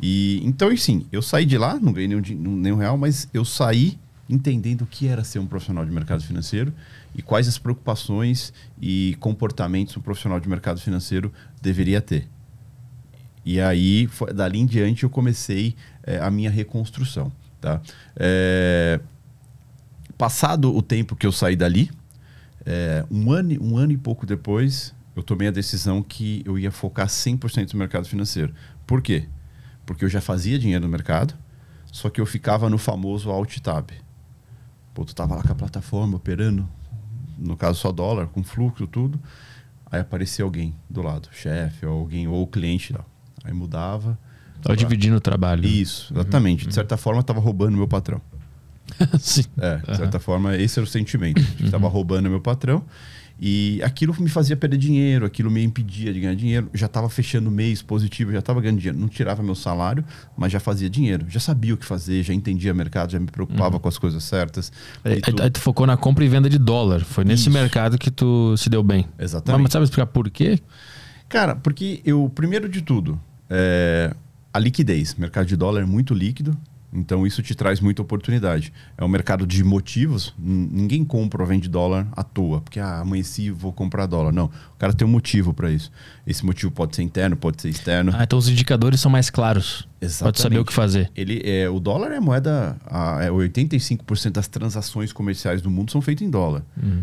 E 0.00 0.42
então, 0.44 0.68
assim, 0.68 1.06
eu 1.10 1.22
saí 1.22 1.46
de 1.46 1.56
lá, 1.56 1.78
não 1.80 1.92
ganhei 1.94 2.08
nenhum, 2.08 2.20
nenhum 2.56 2.76
real, 2.76 2.98
mas 2.98 3.26
eu 3.32 3.44
saí 3.44 3.98
entendendo 4.28 4.82
o 4.82 4.86
que 4.86 5.06
era 5.08 5.24
ser 5.24 5.38
um 5.38 5.46
profissional 5.46 5.86
de 5.86 5.90
mercado 5.92 6.22
financeiro 6.22 6.72
e 7.16 7.22
quais 7.22 7.48
as 7.48 7.56
preocupações 7.58 8.52
e 8.80 9.16
comportamentos 9.20 9.96
um 9.96 10.00
profissional 10.00 10.38
de 10.38 10.48
mercado 10.48 10.80
financeiro 10.80 11.32
deveria 11.62 12.00
ter. 12.00 12.28
E 13.44 13.60
aí, 13.60 14.06
foi- 14.08 14.32
dali 14.34 14.58
em 14.58 14.66
diante, 14.66 15.04
eu 15.04 15.10
comecei 15.10 15.74
eh, 16.02 16.18
a 16.20 16.30
minha 16.30 16.50
reconstrução. 16.50 17.32
Tá? 17.60 17.80
Eh, 18.16 19.00
passado 20.18 20.74
o 20.76 20.82
tempo 20.82 21.16
que 21.16 21.26
eu 21.26 21.32
saí 21.32 21.56
dali, 21.56 21.90
eh, 22.66 23.04
um, 23.10 23.32
ano, 23.32 23.56
um 23.62 23.76
ano 23.78 23.92
e 23.92 23.96
pouco 23.96 24.26
depois, 24.26 24.94
eu 25.14 25.22
tomei 25.22 25.48
a 25.48 25.50
decisão 25.50 26.02
que 26.02 26.42
eu 26.44 26.58
ia 26.58 26.70
focar 26.70 27.08
100% 27.08 27.72
no 27.72 27.78
mercado 27.78 28.06
financeiro. 28.06 28.52
Por 28.86 29.00
quê? 29.00 29.26
Porque 29.86 30.04
eu 30.04 30.08
já 30.08 30.20
fazia 30.20 30.58
dinheiro 30.58 30.84
no 30.84 30.90
mercado, 30.90 31.34
só 31.90 32.10
que 32.10 32.20
eu 32.20 32.26
ficava 32.26 32.68
no 32.68 32.76
famoso 32.78 33.30
alt 33.30 33.58
tab. 33.60 33.90
Pô, 34.92 35.04
tu 35.04 35.14
tava 35.14 35.36
lá 35.36 35.42
com 35.42 35.52
a 35.52 35.54
plataforma 35.54 36.16
operando, 36.16 36.68
no 37.36 37.56
caso 37.56 37.78
só 37.78 37.92
dólar, 37.92 38.26
com 38.28 38.42
fluxo, 38.42 38.86
tudo. 38.86 39.20
Aí 39.90 40.00
aparecia 40.00 40.44
alguém 40.44 40.74
do 40.90 41.02
lado, 41.02 41.28
chefe, 41.32 41.86
ou 41.86 42.00
alguém, 42.00 42.26
ou 42.26 42.42
o 42.42 42.46
cliente. 42.46 42.92
Lá. 42.92 43.04
Aí 43.44 43.52
mudava. 43.52 44.18
Tava 44.62 44.76
dividindo 44.76 45.16
o 45.16 45.20
trabalho. 45.20 45.64
Isso, 45.64 46.12
exatamente. 46.12 46.66
De 46.66 46.74
certa 46.74 46.96
forma, 46.96 47.20
estava 47.20 47.40
roubando 47.40 47.76
meu 47.76 47.86
patrão. 47.86 48.20
Sim. 49.20 49.44
É, 49.58 49.76
de 49.76 49.96
certa 49.96 50.18
forma, 50.18 50.56
esse 50.56 50.78
era 50.78 50.84
o 50.84 50.90
sentimento. 50.90 51.40
Estava 51.62 51.88
roubando 51.88 52.28
meu 52.28 52.40
patrão. 52.40 52.84
E 53.38 53.80
aquilo 53.82 54.14
me 54.18 54.30
fazia 54.30 54.56
perder 54.56 54.78
dinheiro, 54.78 55.26
aquilo 55.26 55.50
me 55.50 55.62
impedia 55.62 56.12
de 56.12 56.20
ganhar 56.20 56.34
dinheiro. 56.34 56.70
Já 56.72 56.86
estava 56.86 57.08
fechando 57.10 57.50
o 57.50 57.52
mês 57.52 57.82
positivo, 57.82 58.32
já 58.32 58.38
estava 58.38 58.60
ganhando 58.60 58.78
dinheiro. 58.78 58.98
Não 58.98 59.08
tirava 59.08 59.42
meu 59.42 59.54
salário, 59.54 60.02
mas 60.36 60.50
já 60.50 60.58
fazia 60.58 60.88
dinheiro. 60.88 61.26
Já 61.28 61.38
sabia 61.38 61.74
o 61.74 61.76
que 61.76 61.84
fazer, 61.84 62.22
já 62.22 62.32
entendia 62.32 62.72
mercado, 62.72 63.12
já 63.12 63.20
me 63.20 63.26
preocupava 63.26 63.78
com 63.78 63.88
as 63.88 63.98
coisas 63.98 64.24
certas. 64.24 64.72
Aí, 65.04 65.20
tudo. 65.20 65.42
aí 65.42 65.50
tu 65.50 65.60
focou 65.60 65.86
na 65.86 65.96
compra 65.98 66.24
e 66.24 66.28
venda 66.28 66.48
de 66.48 66.58
dólar. 66.58 67.04
Foi 67.04 67.24
nesse 67.24 67.42
Isso. 67.42 67.50
mercado 67.50 67.98
que 67.98 68.10
tu 68.10 68.56
se 68.56 68.70
deu 68.70 68.82
bem. 68.82 69.06
Exatamente. 69.18 69.62
Mas 69.62 69.72
sabe 69.72 69.84
explicar 69.84 70.06
por 70.06 70.30
quê? 70.30 70.58
Cara, 71.28 71.56
porque 71.56 72.00
eu, 72.04 72.30
primeiro 72.34 72.68
de 72.68 72.80
tudo, 72.80 73.20
é, 73.50 74.14
a 74.52 74.58
liquidez. 74.58 75.12
O 75.12 75.20
mercado 75.20 75.46
de 75.46 75.56
dólar 75.56 75.82
é 75.82 75.86
muito 75.86 76.14
líquido, 76.14 76.56
então 76.96 77.26
isso 77.26 77.42
te 77.42 77.54
traz 77.54 77.78
muita 77.80 78.00
oportunidade. 78.02 78.72
É 78.96 79.04
um 79.04 79.08
mercado 79.08 79.46
de 79.46 79.62
motivos. 79.62 80.34
Ninguém 80.38 81.04
compra 81.04 81.42
ou 81.42 81.46
vende 81.48 81.68
dólar 81.68 82.08
à 82.12 82.22
toa, 82.22 82.60
porque 82.60 82.80
ah, 82.80 83.00
amanheci 83.00 83.50
vou 83.50 83.72
comprar 83.72 84.06
dólar. 84.06 84.32
Não, 84.32 84.46
o 84.46 84.76
cara 84.78 84.92
tem 84.92 85.06
um 85.06 85.10
motivo 85.10 85.52
para 85.52 85.70
isso. 85.70 85.92
Esse 86.26 86.44
motivo 86.44 86.72
pode 86.72 86.96
ser 86.96 87.02
interno, 87.02 87.36
pode 87.36 87.60
ser 87.60 87.68
externo. 87.68 88.12
Ah, 88.14 88.24
então 88.24 88.38
os 88.38 88.48
indicadores 88.48 89.00
são 89.00 89.10
mais 89.10 89.28
claros. 89.30 89.82
Pode 90.00 90.12
Exatamente. 90.12 90.40
saber 90.42 90.58
o 90.58 90.64
que 90.64 90.72
fazer. 90.72 91.10
Ele, 91.14 91.40
é, 91.44 91.68
o 91.68 91.78
dólar 91.78 92.12
é 92.12 92.16
a 92.16 92.20
moeda. 92.20 92.76
A, 92.86 93.22
é 93.24 93.30
85% 93.30 94.30
das 94.30 94.48
transações 94.48 95.12
comerciais 95.12 95.60
do 95.62 95.70
mundo 95.70 95.90
são 95.90 96.00
feitas 96.00 96.26
em 96.26 96.30
dólar. 96.30 96.62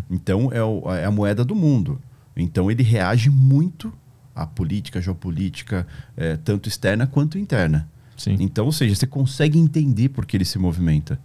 Então 0.09 0.49
é, 0.51 0.63
o- 0.63 0.91
é 0.93 1.05
a 1.05 1.11
moeda 1.11 1.43
do 1.45 1.55
mundo. 1.55 1.99
Então 2.35 2.71
ele 2.71 2.81
reage 2.83 3.29
muito 3.29 3.93
à 4.35 4.45
política, 4.47 4.99
geopolítica, 4.99 5.85
é, 6.17 6.35
tanto 6.37 6.67
externa 6.67 7.05
quanto 7.05 7.37
interna. 7.37 7.87
Sim. 8.17 8.37
Então, 8.39 8.65
ou 8.65 8.71
seja, 8.71 8.95
você 8.95 9.07
consegue 9.07 9.57
entender 9.57 10.09
por 10.09 10.25
que 10.25 10.37
ele 10.37 10.45
se 10.45 10.59
movimenta. 10.59 11.19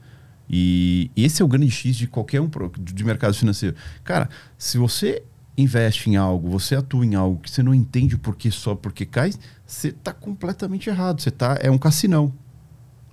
E 0.48 1.10
esse 1.14 1.42
é 1.42 1.44
o 1.44 1.48
grande 1.48 1.70
X 1.70 1.96
de 1.96 2.06
qualquer 2.06 2.40
um 2.40 2.48
de 2.80 3.04
mercado 3.04 3.34
financeiro. 3.34 3.76
Cara, 4.02 4.30
se 4.56 4.78
você 4.78 5.22
investe 5.56 6.08
em 6.08 6.16
algo, 6.16 6.48
você 6.48 6.76
atua 6.76 7.04
em 7.04 7.14
algo 7.14 7.40
que 7.40 7.50
você 7.50 7.62
não 7.62 7.74
entende 7.74 8.16
por 8.16 8.36
que 8.36 8.50
só 8.50 8.74
porque 8.74 9.04
cai, 9.04 9.32
você 9.66 9.88
está 9.88 10.12
completamente 10.12 10.88
errado. 10.88 11.20
Você 11.20 11.30
tá, 11.30 11.58
é 11.60 11.70
um 11.70 11.76
cassinão. 11.76 12.32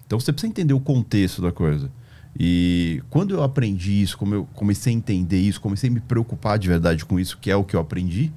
Então 0.06 0.20
você 0.20 0.32
precisa 0.32 0.50
entender 0.50 0.74
o 0.74 0.80
contexto 0.80 1.42
da 1.42 1.52
coisa. 1.52 1.92
E 2.38 3.02
quando 3.10 3.34
eu 3.34 3.42
aprendi 3.42 4.02
isso, 4.02 4.18
como 4.18 4.36
eu 4.36 4.46
comecei 4.54 4.94
a 4.94 4.96
entender 4.96 5.40
isso, 5.40 5.60
comecei 5.60 5.90
a 5.90 5.94
me 5.94 6.00
preocupar 6.00 6.60
de 6.60 6.68
verdade 6.68 7.04
com 7.06 7.20
isso, 7.20 7.38
que 7.38 7.50
é 7.50 7.56
o 7.56 7.64
que 7.64 7.76
eu 7.76 7.80
aprendi, 7.80 8.32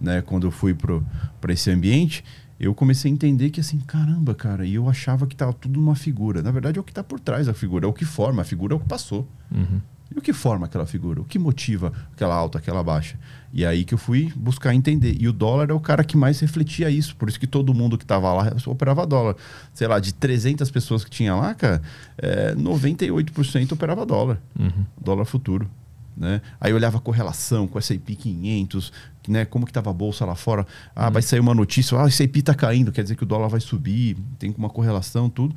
né, 0.00 0.22
quando 0.22 0.46
eu 0.46 0.50
fui 0.50 0.74
para 0.74 1.52
esse 1.52 1.70
ambiente, 1.70 2.22
eu 2.58 2.74
comecei 2.74 3.10
a 3.10 3.14
entender 3.14 3.50
que 3.50 3.60
assim, 3.60 3.78
caramba, 3.78 4.34
cara, 4.34 4.66
e 4.66 4.74
eu 4.74 4.88
achava 4.88 5.26
que 5.26 5.34
estava 5.34 5.52
tudo 5.52 5.78
numa 5.78 5.94
figura. 5.94 6.42
Na 6.42 6.50
verdade, 6.50 6.78
é 6.78 6.80
o 6.80 6.84
que 6.84 6.90
está 6.90 7.04
por 7.04 7.20
trás 7.20 7.46
da 7.46 7.54
figura, 7.54 7.86
é 7.86 7.88
o 7.88 7.92
que 7.92 8.04
forma, 8.04 8.42
a 8.42 8.44
figura 8.44 8.74
é 8.74 8.76
o 8.76 8.80
que 8.80 8.88
passou. 8.88 9.28
Uhum. 9.50 9.80
E 10.14 10.18
o 10.18 10.22
que 10.22 10.32
forma 10.32 10.66
aquela 10.66 10.86
figura? 10.86 11.20
O 11.20 11.24
que 11.24 11.38
motiva 11.38 11.92
aquela 12.12 12.34
alta, 12.34 12.58
aquela 12.58 12.82
baixa? 12.82 13.18
E 13.52 13.64
aí 13.64 13.84
que 13.84 13.92
eu 13.92 13.98
fui 13.98 14.32
buscar 14.34 14.74
entender. 14.74 15.16
E 15.20 15.28
o 15.28 15.32
dólar 15.32 15.70
é 15.70 15.74
o 15.74 15.80
cara 15.80 16.02
que 16.02 16.16
mais 16.16 16.40
refletia 16.40 16.88
isso. 16.88 17.14
Por 17.14 17.28
isso 17.28 17.38
que 17.38 17.46
todo 17.46 17.74
mundo 17.74 17.98
que 17.98 18.04
estava 18.04 18.32
lá 18.32 18.52
operava 18.66 19.06
dólar. 19.06 19.36
Sei 19.74 19.86
lá, 19.86 20.00
de 20.00 20.14
300 20.14 20.70
pessoas 20.70 21.04
que 21.04 21.10
tinha 21.10 21.34
lá, 21.34 21.54
cara, 21.54 21.82
é, 22.16 22.54
98% 22.54 23.72
operava 23.72 24.06
dólar. 24.06 24.40
Uhum. 24.58 24.84
Dólar 24.98 25.26
futuro. 25.26 25.70
Né? 26.18 26.42
Aí 26.60 26.72
eu 26.72 26.76
olhava 26.76 26.98
a 26.98 27.00
correlação 27.00 27.68
com 27.68 27.76
o 27.76 27.78
S&P 27.78 28.16
500, 28.16 28.92
né? 29.28 29.44
como 29.44 29.64
que 29.64 29.70
estava 29.70 29.90
a 29.90 29.92
bolsa 29.92 30.24
lá 30.24 30.34
fora. 30.34 30.66
Ah, 30.94 31.08
vai 31.08 31.22
sair 31.22 31.38
uma 31.38 31.54
notícia, 31.54 31.96
ah, 31.96 32.04
o 32.04 32.08
S&P 32.08 32.40
está 32.40 32.54
caindo, 32.54 32.90
quer 32.90 33.02
dizer 33.02 33.14
que 33.14 33.22
o 33.22 33.26
dólar 33.26 33.48
vai 33.48 33.60
subir, 33.60 34.16
tem 34.38 34.52
uma 34.58 34.68
correlação, 34.68 35.30
tudo. 35.30 35.54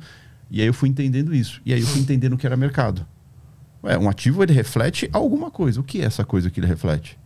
E 0.48 0.60
aí 0.60 0.66
eu 0.66 0.74
fui 0.74 0.88
entendendo 0.88 1.34
isso. 1.34 1.60
E 1.66 1.72
aí 1.72 1.80
eu 1.80 1.86
fui 1.86 2.00
entendendo 2.00 2.34
o 2.34 2.38
que 2.38 2.46
era 2.46 2.56
mercado. 2.56 3.04
Ué, 3.82 3.98
um 3.98 4.08
ativo 4.08 4.42
ele 4.42 4.52
reflete 4.52 5.10
alguma 5.12 5.50
coisa. 5.50 5.80
O 5.80 5.82
que 5.82 6.00
é 6.00 6.04
essa 6.04 6.24
coisa 6.24 6.50
que 6.50 6.60
ele 6.60 6.66
reflete? 6.68 7.18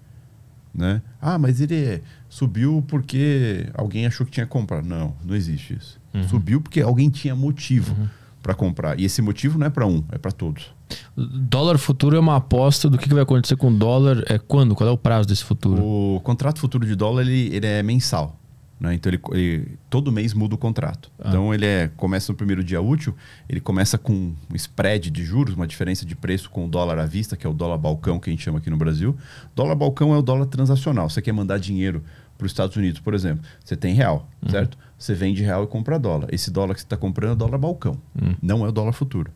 Né? 0.73 1.03
Ah, 1.21 1.39
mas 1.39 1.61
ele 1.61 2.03
subiu 2.29 2.83
porque 2.87 3.69
alguém 3.75 4.07
achou 4.07 4.25
que 4.25 4.33
tinha 4.33 4.47
que 4.47 4.53
comprar. 4.53 4.83
Não, 4.83 5.15
não 5.25 5.35
existe 5.35 5.75
isso. 5.75 6.01
Subiu 6.29 6.63
porque 6.63 6.81
alguém 6.81 7.11
tinha 7.11 7.35
motivo 7.35 7.95
para 8.43 8.55
comprar. 8.55 8.99
E 8.99 9.05
esse 9.05 9.21
motivo 9.21 9.59
não 9.59 9.67
é 9.67 9.71
para 9.71 9.87
um, 9.87 10.03
é 10.11 10.17
para 10.17 10.31
todos. 10.31 10.76
Dólar 11.17 11.79
futuro 11.79 12.17
é 12.17 12.21
uma 12.21 12.37
aposta 12.37 12.89
do 12.89 12.99
que 12.99 13.09
que 13.09 13.15
vai 13.15 13.23
acontecer 13.23 13.57
com 13.57 13.69
o 13.69 13.75
dólar. 13.77 14.23
É 14.29 14.39
quando? 14.39 14.75
Qual 14.75 14.89
é 14.89 14.93
o 14.93 14.99
prazo 14.99 15.27
desse 15.29 15.45
futuro? 15.45 15.83
O 15.83 16.21
contrato 16.23 16.59
futuro 16.61 16.87
de 16.87 16.95
dólar 16.95 17.23
ele, 17.23 17.55
ele 17.55 17.67
é 17.67 17.83
mensal. 17.83 18.39
Né? 18.79 18.93
Então 18.95 19.11
ele, 19.11 19.21
ele- 19.33 19.79
todo 19.89 20.13
mês 20.13 20.35
muda 20.35 20.55
o 20.55 20.59
contrato. 20.59 21.11
Ah. 21.19 21.29
Então 21.29 21.55
ele 21.55 21.65
é, 21.65 21.91
começa 21.97 22.31
no 22.31 22.37
primeiro 22.37 22.63
dia 22.63 22.81
útil, 22.81 23.15
ele 23.49 23.59
começa 23.61 23.97
com 23.97 24.13
um 24.13 24.35
spread 24.55 25.11
de 25.11 25.25
juros, 25.25 25.55
uma 25.55 25.67
diferença 25.67 26.05
de 26.05 26.15
preço 26.15 26.51
com 26.51 26.67
o 26.67 26.69
dólar 26.69 26.99
à 26.99 27.07
vista, 27.07 27.37
que 27.39 27.47
é 27.47 27.51
o 27.51 27.55
dólar 27.55 27.79
balcão 27.79 28.19
que 28.19 28.29
a 28.29 28.33
gente 28.33 28.43
chama 28.43 28.59
aqui 28.59 28.69
no 28.69 28.77
Brasil. 28.77 29.17
Dólar 29.55 29.75
balcão 29.77 30.13
é 30.15 30.19
o 30.19 30.23
dólar 30.23 30.45
transacional. 30.47 31.09
Você 31.09 31.23
quer 31.23 31.33
mandar 31.33 31.59
dinheiro 31.59 32.05
para 32.37 32.45
os 32.45 32.53
Estados 32.53 32.77
Unidos, 32.77 33.01
por 33.01 33.15
exemplo, 33.15 33.43
você 33.65 33.75
tem 33.75 33.95
real, 33.95 34.29
certo? 34.51 34.77
Você 34.99 35.15
vende 35.15 35.43
real 35.43 35.65
e 35.65 35.67
compra 35.67 35.99
dólar. 35.99 36.29
Esse 36.31 36.51
dólar 36.51 36.75
que 36.75 36.81
você 36.81 36.85
está 36.87 36.99
comprando 36.99 37.31
é 37.31 37.33
o 37.33 37.37
dólar 37.37 37.57
balcão, 37.57 37.97
não 38.43 38.63
é 38.67 38.69
o 38.69 38.73
dólar 38.73 38.93
futuro, 38.93 39.31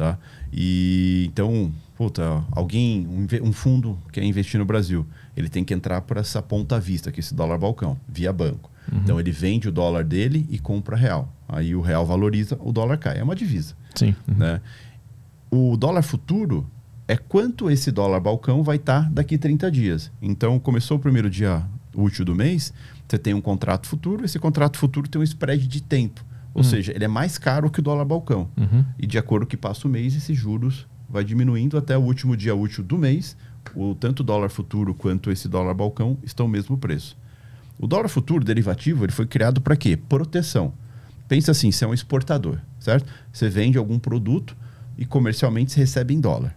tá? 0.00 0.18
E 0.50 1.26
então, 1.30 1.70
puta, 1.94 2.42
alguém, 2.52 3.06
um, 3.06 3.48
um 3.48 3.52
fundo 3.52 3.98
quer 4.10 4.24
investir 4.24 4.58
no 4.58 4.64
Brasil, 4.64 5.06
ele 5.36 5.50
tem 5.50 5.62
que 5.62 5.74
entrar 5.74 6.00
por 6.00 6.16
essa 6.16 6.40
ponta 6.40 6.76
à 6.76 6.78
vista, 6.78 7.12
que 7.12 7.18
é 7.18 7.22
esse 7.22 7.34
dólar 7.34 7.58
balcão, 7.58 7.98
via 8.08 8.32
banco. 8.32 8.70
Então 8.90 9.20
ele 9.20 9.30
vende 9.30 9.68
o 9.68 9.72
dólar 9.72 10.02
dele 10.02 10.46
e 10.48 10.58
compra 10.58 10.96
real. 10.96 11.30
Aí 11.46 11.76
o 11.76 11.82
real 11.82 12.06
valoriza, 12.06 12.56
o 12.60 12.72
dólar 12.72 12.96
cai. 12.96 13.18
É 13.18 13.22
uma 13.22 13.36
divisa 13.36 13.76
Sim. 13.94 14.16
né? 14.26 14.62
O 15.50 15.76
dólar 15.76 16.02
futuro 16.02 16.66
é 17.06 17.16
quanto 17.16 17.70
esse 17.70 17.92
dólar 17.92 18.20
balcão 18.20 18.62
vai 18.62 18.76
estar 18.76 19.10
daqui 19.10 19.36
30 19.36 19.70
dias. 19.70 20.10
Então, 20.22 20.58
começou 20.58 20.96
o 20.96 21.00
primeiro 21.00 21.28
dia 21.28 21.62
útil 21.94 22.24
do 22.24 22.34
mês, 22.34 22.72
você 23.06 23.18
tem 23.18 23.34
um 23.34 23.40
contrato 23.40 23.86
futuro, 23.86 24.24
esse 24.24 24.38
contrato 24.38 24.78
futuro 24.78 25.08
tem 25.08 25.20
um 25.20 25.24
spread 25.24 25.68
de 25.68 25.82
tempo. 25.82 26.24
Ou 26.52 26.64
seja, 26.64 26.92
ele 26.92 27.04
é 27.04 27.08
mais 27.08 27.38
caro 27.38 27.70
que 27.70 27.80
o 27.80 27.82
dólar 27.82 28.04
balcão. 28.04 28.48
Uhum. 28.56 28.84
E 28.98 29.06
de 29.06 29.18
acordo 29.18 29.46
que 29.46 29.56
passa 29.56 29.86
o 29.86 29.90
mês, 29.90 30.14
esses 30.16 30.36
juros 30.36 30.86
vai 31.08 31.24
diminuindo 31.24 31.76
até 31.78 31.96
o 31.96 32.00
último 32.00 32.36
dia 32.36 32.54
útil 32.54 32.82
do 32.82 32.98
mês. 32.98 33.36
O, 33.74 33.94
tanto 33.94 34.20
o 34.20 34.24
dólar 34.24 34.48
futuro 34.48 34.94
quanto 34.94 35.30
esse 35.30 35.48
dólar 35.48 35.74
balcão 35.74 36.18
estão 36.22 36.46
o 36.46 36.48
mesmo 36.48 36.76
preço. 36.76 37.16
O 37.78 37.86
dólar 37.86 38.08
futuro 38.08 38.44
derivativo 38.44 39.04
ele 39.04 39.12
foi 39.12 39.26
criado 39.26 39.60
para 39.60 39.76
quê? 39.76 39.96
Proteção. 39.96 40.72
Pensa 41.28 41.52
assim, 41.52 41.70
você 41.70 41.84
é 41.84 41.88
um 41.88 41.94
exportador, 41.94 42.58
certo? 42.78 43.08
Você 43.32 43.48
vende 43.48 43.78
algum 43.78 43.98
produto 43.98 44.56
e 44.98 45.06
comercialmente 45.06 45.72
você 45.72 45.80
recebe 45.80 46.12
em 46.12 46.20
dólar. 46.20 46.56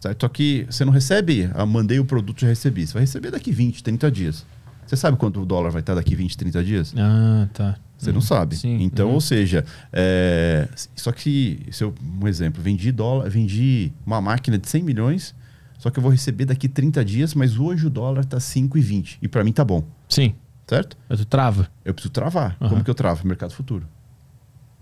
Certo? 0.00 0.22
Só 0.22 0.28
que 0.28 0.66
você 0.70 0.82
não 0.82 0.92
recebe, 0.92 1.50
ah, 1.52 1.66
mandei 1.66 2.00
o 2.00 2.06
produto 2.06 2.38
e 2.38 2.40
já 2.42 2.48
recebi. 2.48 2.86
Você 2.86 2.94
vai 2.94 3.02
receber 3.02 3.30
daqui 3.30 3.52
20, 3.52 3.82
30 3.82 4.10
dias. 4.10 4.46
Você 4.86 4.96
sabe 4.96 5.18
quanto 5.18 5.42
o 5.42 5.46
dólar 5.46 5.70
vai 5.70 5.80
estar 5.80 5.94
daqui 5.94 6.16
20, 6.16 6.38
30 6.38 6.64
dias? 6.64 6.94
Ah, 6.96 7.46
tá. 7.52 7.78
Você 8.00 8.12
não 8.12 8.20
sabe. 8.20 8.56
Sim. 8.56 8.78
Então, 8.82 9.08
Uhum. 9.08 9.14
ou 9.14 9.20
seja, 9.20 9.64
é, 9.92 10.68
só 10.96 11.12
que, 11.12 11.66
se 11.70 11.84
eu, 11.84 11.94
um 12.20 12.26
exemplo, 12.26 12.62
vendi 12.62 12.90
dólar, 12.90 13.28
vendi 13.28 13.92
uma 14.06 14.20
máquina 14.20 14.56
de 14.56 14.68
100 14.68 14.82
milhões, 14.82 15.34
só 15.78 15.90
que 15.90 15.98
eu 15.98 16.02
vou 16.02 16.10
receber 16.10 16.46
daqui 16.46 16.68
30 16.68 17.04
dias, 17.04 17.34
mas 17.34 17.58
hoje 17.58 17.86
o 17.86 17.90
dólar 17.90 18.24
tá 18.24 18.38
5,20 18.40 19.18
e 19.20 19.28
para 19.28 19.44
mim 19.44 19.52
tá 19.52 19.64
bom, 19.64 19.84
Sim. 20.08 20.34
certo? 20.66 20.96
Mas 21.08 21.18
tu 21.18 21.24
trava. 21.26 21.68
Eu 21.84 21.92
preciso 21.92 22.12
travar. 22.12 22.56
Aham. 22.60 22.70
Como 22.70 22.84
que 22.84 22.90
eu 22.90 22.94
travo? 22.94 23.26
Mercado 23.26 23.52
futuro. 23.52 23.86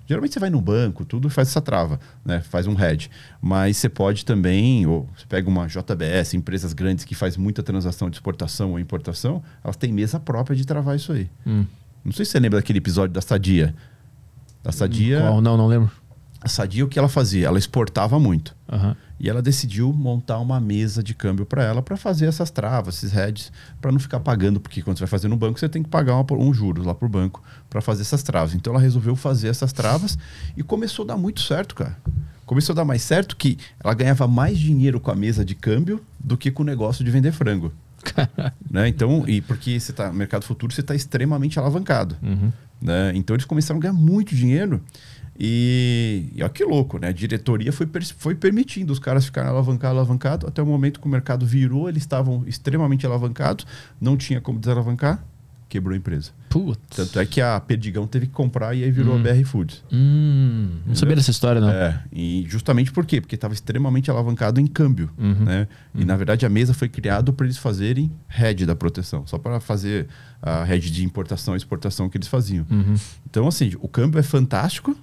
Geralmente 0.07 0.33
você 0.33 0.41
vai 0.41 0.49
no 0.49 0.61
banco, 0.61 1.05
tudo 1.05 1.29
faz 1.29 1.49
essa 1.49 1.61
trava, 1.61 2.01
né? 2.25 2.41
Faz 2.41 2.67
um 2.67 2.73
hedge. 2.83 3.11
Mas 3.43 3.77
você 3.77 3.91
pode 3.91 4.25
também, 4.25 4.87
ou 4.87 5.07
você 5.15 5.27
pega 5.29 5.47
uma 5.51 5.67
JBS, 5.67 6.33
empresas 6.35 6.73
grandes 6.73 7.05
que 7.05 7.15
faz 7.15 7.37
muita 7.37 7.63
transação 7.63 8.09
de 8.09 8.17
exportação 8.17 8.71
ou 8.71 8.79
importação, 8.81 9.43
elas 9.63 9.77
têm 9.77 9.93
mesa 9.93 10.19
própria 10.19 10.57
de 10.57 10.65
travar 10.65 10.97
isso 10.97 11.13
aí. 11.13 11.29
Hum. 11.47 11.67
Não 12.09 12.13
sei 12.15 12.25
se 12.25 12.31
você 12.31 12.41
lembra 12.41 12.59
daquele 12.59 12.79
episódio 12.79 13.13
da 13.13 13.21
Sadia. 13.21 13.75
Da 14.65 14.73
Sadia, 14.73 15.21
Qual? 15.21 15.43
Não, 15.43 15.59
não 15.59 15.67
lembro. 15.67 15.91
a 16.41 16.49
Sadia 16.49 16.83
o 16.83 16.89
que 16.89 16.99
ela 16.99 17.09
fazia? 17.09 17.47
Ela 17.47 17.59
exportava 17.59 18.19
muito. 18.19 18.57
Aham. 18.67 18.97
E 19.21 19.29
ela 19.29 19.43
decidiu 19.43 19.93
montar 19.93 20.39
uma 20.39 20.59
mesa 20.59 21.03
de 21.03 21.13
câmbio 21.13 21.45
para 21.45 21.63
ela 21.63 21.83
para 21.83 21.99
fazer 21.99 22.25
essas 22.25 22.51
travas, 22.51 22.97
esses 22.97 23.15
hedges, 23.15 23.53
para 23.79 23.93
não 23.93 23.99
ficar 23.99 24.21
pagando, 24.21 24.59
porque 24.59 24.81
quando 24.81 24.97
você 24.97 25.03
vai 25.03 25.09
fazer 25.11 25.29
no 25.29 25.37
banco, 25.37 25.61
você 25.61 25.69
tem 25.69 25.83
que 25.83 25.89
pagar 25.91 26.15
uma, 26.15 26.25
um 26.33 26.55
juros 26.55 26.87
lá 26.87 26.95
pro 26.95 27.11
banco 27.11 27.43
para 27.69 27.83
fazer 27.83 28.01
essas 28.01 28.23
travas. 28.23 28.55
Então 28.55 28.73
ela 28.73 28.81
resolveu 28.81 29.15
fazer 29.15 29.49
essas 29.49 29.71
travas 29.71 30.17
e 30.57 30.63
começou 30.63 31.03
a 31.03 31.09
dar 31.09 31.17
muito 31.19 31.43
certo, 31.43 31.75
cara. 31.75 31.95
Começou 32.47 32.73
a 32.73 32.77
dar 32.77 32.87
mais 32.87 33.03
certo 33.03 33.37
que 33.37 33.59
ela 33.85 33.93
ganhava 33.93 34.27
mais 34.27 34.59
dinheiro 34.59 34.99
com 34.99 35.11
a 35.11 35.15
mesa 35.15 35.45
de 35.45 35.55
câmbio 35.55 36.01
do 36.19 36.39
que 36.39 36.51
com 36.51 36.63
o 36.63 36.67
negócio 36.67 37.05
de 37.05 37.11
vender 37.11 37.33
frango. 37.33 37.71
Né? 38.71 38.89
Então, 38.89 39.25
e 39.27 39.41
porque 39.41 39.79
você 39.79 39.93
tá 39.93 40.13
mercado 40.13 40.45
futuro, 40.45 40.73
você 40.73 40.81
está 40.81 40.95
extremamente 40.95 41.59
alavancado. 41.59 42.17
Uhum. 42.23 42.53
né? 42.81 43.13
Então 43.15 43.35
eles 43.35 43.47
começaram 43.47 43.79
a 43.79 43.83
ganhar 43.83 43.95
muito 43.95 44.35
dinheiro. 44.35 44.83
E, 45.41 46.31
e 46.35 46.43
olha 46.43 46.51
que 46.51 46.65
louco, 46.65 46.99
né? 46.99 47.09
A 47.09 47.13
diretoria 47.13 47.73
foi, 47.73 47.89
foi 48.19 48.35
permitindo 48.35 48.93
os 48.93 48.99
caras 48.99 49.25
ficarem 49.25 49.49
alavancados, 49.49 49.97
alavancados, 49.97 50.49
até 50.49 50.61
o 50.61 50.67
momento 50.67 50.99
que 50.99 51.07
o 51.07 51.09
mercado 51.09 51.47
virou, 51.47 51.89
eles 51.89 52.03
estavam 52.03 52.43
extremamente 52.47 53.07
alavancados, 53.07 53.65
não 54.01 54.17
tinha 54.17 54.41
como 54.41 54.59
desalavancar, 54.59 55.25
quebrou 55.69 55.95
a 55.95 55.97
empresa. 55.97 56.31
Putz. 56.49 56.97
Tanto 56.97 57.21
é 57.21 57.27
que 57.27 57.41
a 57.41 57.61
Perdigão 57.61 58.07
teve 58.07 58.27
que 58.27 58.33
comprar 58.33 58.75
e 58.75 58.83
aí 58.83 58.91
virou 58.91 59.15
a 59.15 59.19
BR 59.19 59.45
Foods. 59.45 59.85
Hum, 59.93 60.79
não 60.87 60.95
sabia 60.95 61.15
dessa 61.15 61.31
história, 61.31 61.61
não. 61.61 61.69
É, 61.69 62.03
e 62.13 62.47
justamente 62.49 62.91
por 62.91 63.05
quê? 63.05 63.21
Porque 63.21 63.35
estava 63.35 63.53
extremamente 63.53 64.11
alavancado 64.11 64.61
em 64.61 64.67
câmbio. 64.67 65.11
Uhum. 65.19 65.45
Né? 65.45 65.69
E 65.95 66.05
na 66.05 66.17
verdade 66.17 66.47
a 66.47 66.49
mesa 66.49 66.73
foi 66.73 66.89
criada 66.89 67.33
para 67.33 67.45
eles 67.45 67.59
fazerem 67.59 68.11
hedge 68.39 68.65
da 68.65 68.75
proteção, 68.75 69.27
só 69.27 69.37
para 69.37 69.61
fazer 69.61 70.09
a 70.41 70.67
hedge 70.73 70.91
de 70.91 71.05
importação 71.05 71.55
e 71.55 71.57
exportação 71.57 72.09
que 72.09 72.17
eles 72.17 72.29
faziam. 72.29 72.65
Uhum. 72.71 72.95
Então, 73.29 73.47
assim, 73.47 73.73
o 73.81 73.89
câmbio 73.89 74.19
é 74.19 74.23
fantástico, 74.23 74.97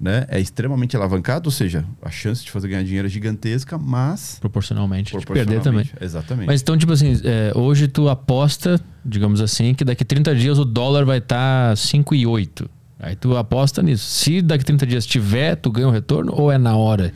né? 0.00 0.24
É 0.28 0.40
extremamente 0.40 0.96
alavancado, 0.96 1.48
ou 1.48 1.52
seja, 1.52 1.84
a 2.00 2.10
chance 2.10 2.42
de 2.42 2.50
fazer 2.50 2.68
ganhar 2.68 2.82
dinheiro 2.82 3.06
é 3.06 3.10
gigantesca, 3.10 3.76
mas 3.76 4.38
Proporcionalmente. 4.40 5.16
De 5.16 5.26
perder 5.26 5.60
também. 5.60 5.88
Exatamente. 6.00 6.46
Mas 6.46 6.62
então, 6.62 6.76
tipo 6.76 6.92
assim, 6.92 7.20
é, 7.22 7.52
hoje 7.54 7.86
tu 7.86 8.08
aposta, 8.08 8.80
digamos 9.04 9.40
assim, 9.40 9.74
que 9.74 9.84
daqui 9.84 10.04
30 10.04 10.34
dias 10.34 10.58
o 10.58 10.64
dólar 10.64 11.04
vai 11.04 11.18
estar 11.18 11.74
5,8. 11.74 12.66
Aí 12.98 13.14
tu 13.14 13.36
aposta 13.36 13.82
nisso. 13.82 14.04
Se 14.04 14.40
daqui 14.40 14.64
30 14.64 14.86
dias 14.86 15.06
tiver, 15.06 15.56
tu 15.56 15.70
ganha 15.70 15.88
o 15.88 15.90
retorno 15.90 16.32
ou 16.34 16.50
é 16.50 16.56
na 16.56 16.76
hora? 16.76 17.12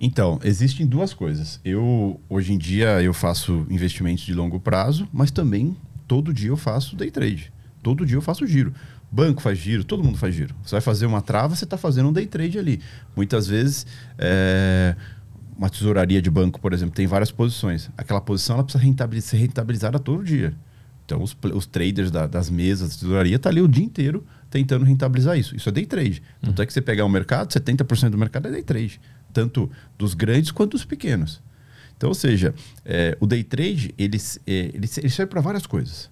Então, 0.00 0.38
existem 0.44 0.86
duas 0.86 1.12
coisas. 1.12 1.60
Eu, 1.64 2.20
hoje 2.28 2.52
em 2.52 2.58
dia, 2.58 3.02
eu 3.02 3.12
faço 3.12 3.66
investimentos 3.68 4.24
de 4.24 4.32
longo 4.32 4.60
prazo, 4.60 5.08
mas 5.12 5.30
também 5.30 5.76
todo 6.06 6.32
dia 6.32 6.50
eu 6.50 6.56
faço 6.56 6.94
day 6.94 7.10
trade. 7.10 7.52
Todo 7.82 8.06
dia 8.06 8.16
eu 8.16 8.22
faço 8.22 8.46
giro. 8.46 8.72
Banco 9.10 9.40
faz 9.40 9.58
giro, 9.58 9.84
todo 9.84 10.04
mundo 10.04 10.18
faz 10.18 10.34
giro. 10.34 10.54
Você 10.62 10.72
vai 10.72 10.80
fazer 10.80 11.06
uma 11.06 11.22
trava, 11.22 11.56
você 11.56 11.64
está 11.64 11.76
fazendo 11.78 12.08
um 12.08 12.12
day 12.12 12.26
trade 12.26 12.58
ali. 12.58 12.80
Muitas 13.16 13.46
vezes, 13.46 13.86
é, 14.18 14.94
uma 15.56 15.70
tesouraria 15.70 16.20
de 16.20 16.30
banco, 16.30 16.60
por 16.60 16.72
exemplo, 16.72 16.94
tem 16.94 17.06
várias 17.06 17.30
posições. 17.30 17.90
Aquela 17.96 18.20
posição 18.20 18.56
ela 18.56 18.64
precisa 18.64 18.84
rentabiliz- 18.84 19.24
ser 19.24 19.38
rentabilizada 19.38 19.98
todo 19.98 20.22
dia. 20.22 20.54
Então, 21.06 21.22
os, 21.22 21.34
os 21.54 21.66
traders 21.66 22.10
da- 22.10 22.26
das 22.26 22.50
mesas 22.50 22.96
tesouraria 22.96 23.36
estão 23.36 23.50
ali 23.50 23.62
o 23.62 23.68
dia 23.68 23.82
inteiro 23.84 24.26
tentando 24.50 24.84
rentabilizar 24.84 25.38
isso. 25.38 25.56
Isso 25.56 25.68
é 25.68 25.72
day 25.72 25.86
trade. 25.86 26.22
Tanto 26.42 26.60
é 26.60 26.66
que 26.66 26.72
você 26.72 26.82
pegar 26.82 27.04
o 27.06 27.08
mercado, 27.08 27.50
70% 27.50 28.10
do 28.10 28.18
mercado 28.18 28.48
é 28.48 28.50
day 28.50 28.62
trade. 28.62 29.00
Tanto 29.32 29.70
dos 29.96 30.12
grandes 30.12 30.50
quanto 30.50 30.72
dos 30.72 30.84
pequenos. 30.84 31.40
Então, 31.96 32.10
ou 32.10 32.14
seja, 32.14 32.54
é, 32.84 33.16
o 33.20 33.26
day 33.26 33.42
trade, 33.42 33.94
ele, 33.96 34.18
é, 34.46 34.52
ele, 34.52 34.88
ele 34.98 35.08
serve 35.10 35.26
para 35.30 35.40
várias 35.40 35.66
coisas. 35.66 36.10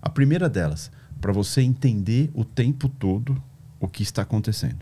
A 0.00 0.08
primeira 0.08 0.48
delas, 0.48 0.90
para 1.26 1.32
você 1.32 1.60
entender 1.60 2.30
o 2.32 2.44
tempo 2.44 2.88
todo 2.88 3.36
o 3.80 3.88
que 3.88 4.04
está 4.04 4.22
acontecendo. 4.22 4.78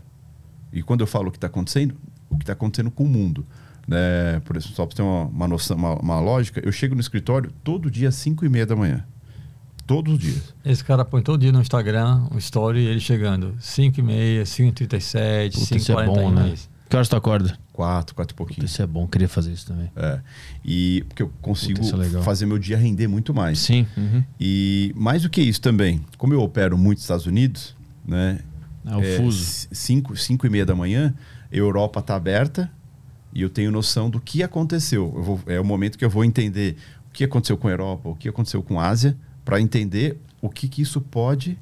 E 0.71 0.83
quando 0.83 1.01
eu 1.01 1.07
falo 1.07 1.29
o 1.29 1.31
que 1.31 1.37
está 1.37 1.47
acontecendo, 1.47 1.95
o 2.29 2.37
que 2.37 2.43
está 2.43 2.53
acontecendo 2.53 2.91
com 2.91 3.03
o 3.03 3.07
mundo. 3.07 3.43
Né? 3.87 4.39
Por 4.41 4.55
isso, 4.55 4.71
só 4.75 4.85
para 4.85 4.95
ter 4.95 5.01
uma, 5.01 5.23
uma 5.23 5.47
noção, 5.47 5.75
uma, 5.75 5.95
uma 5.95 6.19
lógica, 6.19 6.61
eu 6.63 6.71
chego 6.71 6.93
no 6.93 7.01
escritório 7.01 7.51
todo 7.63 7.89
dia 7.89 8.09
às 8.09 8.15
5 8.15 8.45
e 8.45 8.49
meia 8.49 8.63
da 8.63 8.75
manhã. 8.75 9.03
Todos 9.87 10.13
os 10.13 10.19
dias. 10.19 10.53
Esse 10.63 10.83
cara 10.83 11.03
põe 11.03 11.23
todo 11.23 11.41
dia 11.41 11.51
no 11.51 11.61
Instagram 11.61 12.27
um 12.31 12.37
story 12.37 12.85
ele 12.85 12.99
chegando 12.99 13.55
5 13.59 13.99
e 13.99 14.03
meia, 14.03 14.45
5 14.45 14.69
e 14.69 14.71
37, 14.71 15.53
Puta, 15.53 15.65
5 15.65 15.77
isso 15.79 15.91
e 15.91 15.95
é 15.95 16.05
bom, 16.05 16.29
né? 16.29 16.53
42. 16.85 16.89
Que 16.89 16.95
horas 16.95 17.09
tu 17.09 17.15
acorda? 17.15 17.57
Quatro, 17.73 18.15
quatro 18.15 18.33
e 18.33 18.35
Puta, 18.35 18.47
pouquinho. 18.47 18.65
isso 18.65 18.81
é 18.81 18.87
bom, 18.87 19.05
queria 19.07 19.27
fazer 19.27 19.51
isso 19.51 19.65
também. 19.67 19.91
É. 19.95 20.19
E 20.63 21.03
porque 21.07 21.23
eu 21.23 21.31
consigo 21.41 21.81
Puta, 21.81 22.05
é 22.05 22.21
fazer 22.21 22.45
meu 22.45 22.57
dia 22.57 22.77
render 22.77 23.07
muito 23.07 23.33
mais. 23.33 23.59
Sim. 23.59 23.85
uhum. 23.97 24.23
E 24.39 24.93
mais 24.95 25.23
do 25.23 25.29
que 25.29 25.41
isso 25.41 25.59
também, 25.61 26.01
como 26.17 26.33
eu 26.33 26.41
opero 26.41 26.77
muito 26.77 26.97
nos 26.97 27.03
Estados 27.03 27.25
Unidos, 27.25 27.75
né? 28.07 28.39
Ah, 28.85 28.97
o 28.99 29.03
fuso. 29.17 29.67
5 29.71 30.15
cinco 30.15 30.45
e 30.45 30.49
meia 30.49 30.65
da 30.65 30.75
manhã, 30.75 31.13
a 31.51 31.55
Europa 31.55 31.99
está 31.99 32.15
aberta 32.15 32.71
e 33.33 33.41
eu 33.41 33.49
tenho 33.49 33.71
noção 33.71 34.09
do 34.09 34.19
que 34.21 34.43
aconteceu. 34.43 35.11
Eu 35.15 35.23
vou- 35.23 35.39
é 35.47 35.59
o 35.59 35.65
momento 35.65 35.97
que 35.97 36.05
eu 36.05 36.09
vou 36.09 36.23
entender 36.23 36.77
o 37.09 37.11
que 37.11 37.23
aconteceu 37.23 37.57
com 37.57 37.67
a 37.67 37.71
Europa, 37.71 38.09
o 38.09 38.15
que 38.15 38.29
aconteceu 38.29 38.61
com 38.61 38.79
a 38.79 38.87
Ásia, 38.87 39.17
para 39.43 39.59
entender 39.59 40.17
o 40.41 40.49
que, 40.49 40.67
que 40.67 40.81
isso 40.83 41.01
pode 41.01 41.57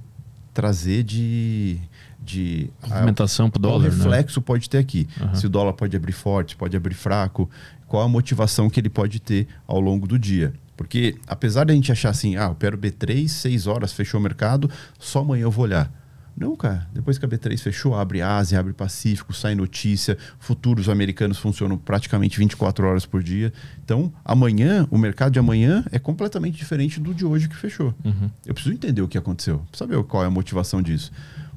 trazer 0.53 1.03
de. 1.03 1.79
De 2.23 2.69
Movimentação 2.87 3.49
pro 3.49 3.59
qual 3.61 3.73
dólar, 3.73 3.91
né? 3.91 3.95
reflexo 3.95 4.41
pode 4.41 4.69
ter 4.69 4.77
aqui. 4.77 5.07
Aham. 5.19 5.35
Se 5.35 5.45
o 5.45 5.49
dólar 5.49 5.73
pode 5.73 5.95
abrir 5.95 6.13
forte, 6.13 6.55
pode 6.55 6.75
abrir 6.75 6.95
fraco, 6.95 7.49
qual 7.87 8.03
a 8.03 8.07
motivação 8.07 8.69
que 8.69 8.79
ele 8.79 8.89
pode 8.89 9.19
ter 9.19 9.47
ao 9.67 9.79
longo 9.79 10.07
do 10.07 10.17
dia. 10.17 10.53
Porque 10.75 11.15
apesar 11.27 11.65
de 11.65 11.71
a 11.71 11.75
gente 11.75 11.91
achar 11.91 12.09
assim, 12.09 12.35
ah, 12.35 12.45
eu 12.45 12.51
opero 12.51 12.77
B3, 12.77 13.27
6 13.27 13.67
horas, 13.67 13.93
fechou 13.93 14.19
o 14.19 14.23
mercado, 14.23 14.69
só 14.97 15.19
amanhã 15.19 15.43
eu 15.43 15.51
vou 15.51 15.65
olhar. 15.65 15.91
Não, 16.35 16.55
cara. 16.55 16.87
Depois 16.91 17.19
que 17.19 17.25
a 17.25 17.27
B3 17.27 17.59
fechou, 17.59 17.95
abre 17.95 18.21
Ásia, 18.21 18.59
abre 18.59 18.73
Pacífico, 18.73 19.33
sai 19.33 19.53
notícia, 19.53 20.17
futuros 20.39 20.89
americanos 20.89 21.37
funcionam 21.37 21.77
praticamente 21.77 22.39
24 22.39 22.87
horas 22.87 23.05
por 23.05 23.21
dia. 23.21 23.53
Então, 23.83 24.11
amanhã, 24.25 24.87
o 24.89 24.97
mercado 24.97 25.33
de 25.33 25.39
amanhã 25.39 25.83
é 25.91 25.99
completamente 25.99 26.57
diferente 26.57 26.99
do 26.99 27.13
de 27.13 27.23
hoje 27.23 27.47
que 27.47 27.55
fechou. 27.55 27.93
Uhum. 28.03 28.29
Eu 28.45 28.53
preciso 28.53 28.73
entender 28.73 29.01
o 29.01 29.07
que 29.07 29.17
aconteceu, 29.17 29.61
saber 29.71 30.01
qual 30.03 30.23
é 30.23 30.27
a 30.27 30.31
motivação 30.31 30.81
disso. 30.81 31.11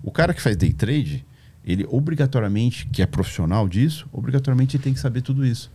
O 0.07 0.13
cara 0.13 0.33
que 0.33 0.41
faz 0.41 0.57
day 0.57 0.73
trade, 0.73 1.27
ele 1.65 1.85
obrigatoriamente, 1.91 2.87
que 2.87 3.03
é 3.03 3.07
profissional 3.07 3.69
disso, 3.69 4.07
obrigatoriamente 4.13 4.77
ele 4.77 4.85
tem 4.85 4.95
que 4.95 5.01
saber 5.01 5.21
tudo 5.21 5.45
isso. 5.45 5.69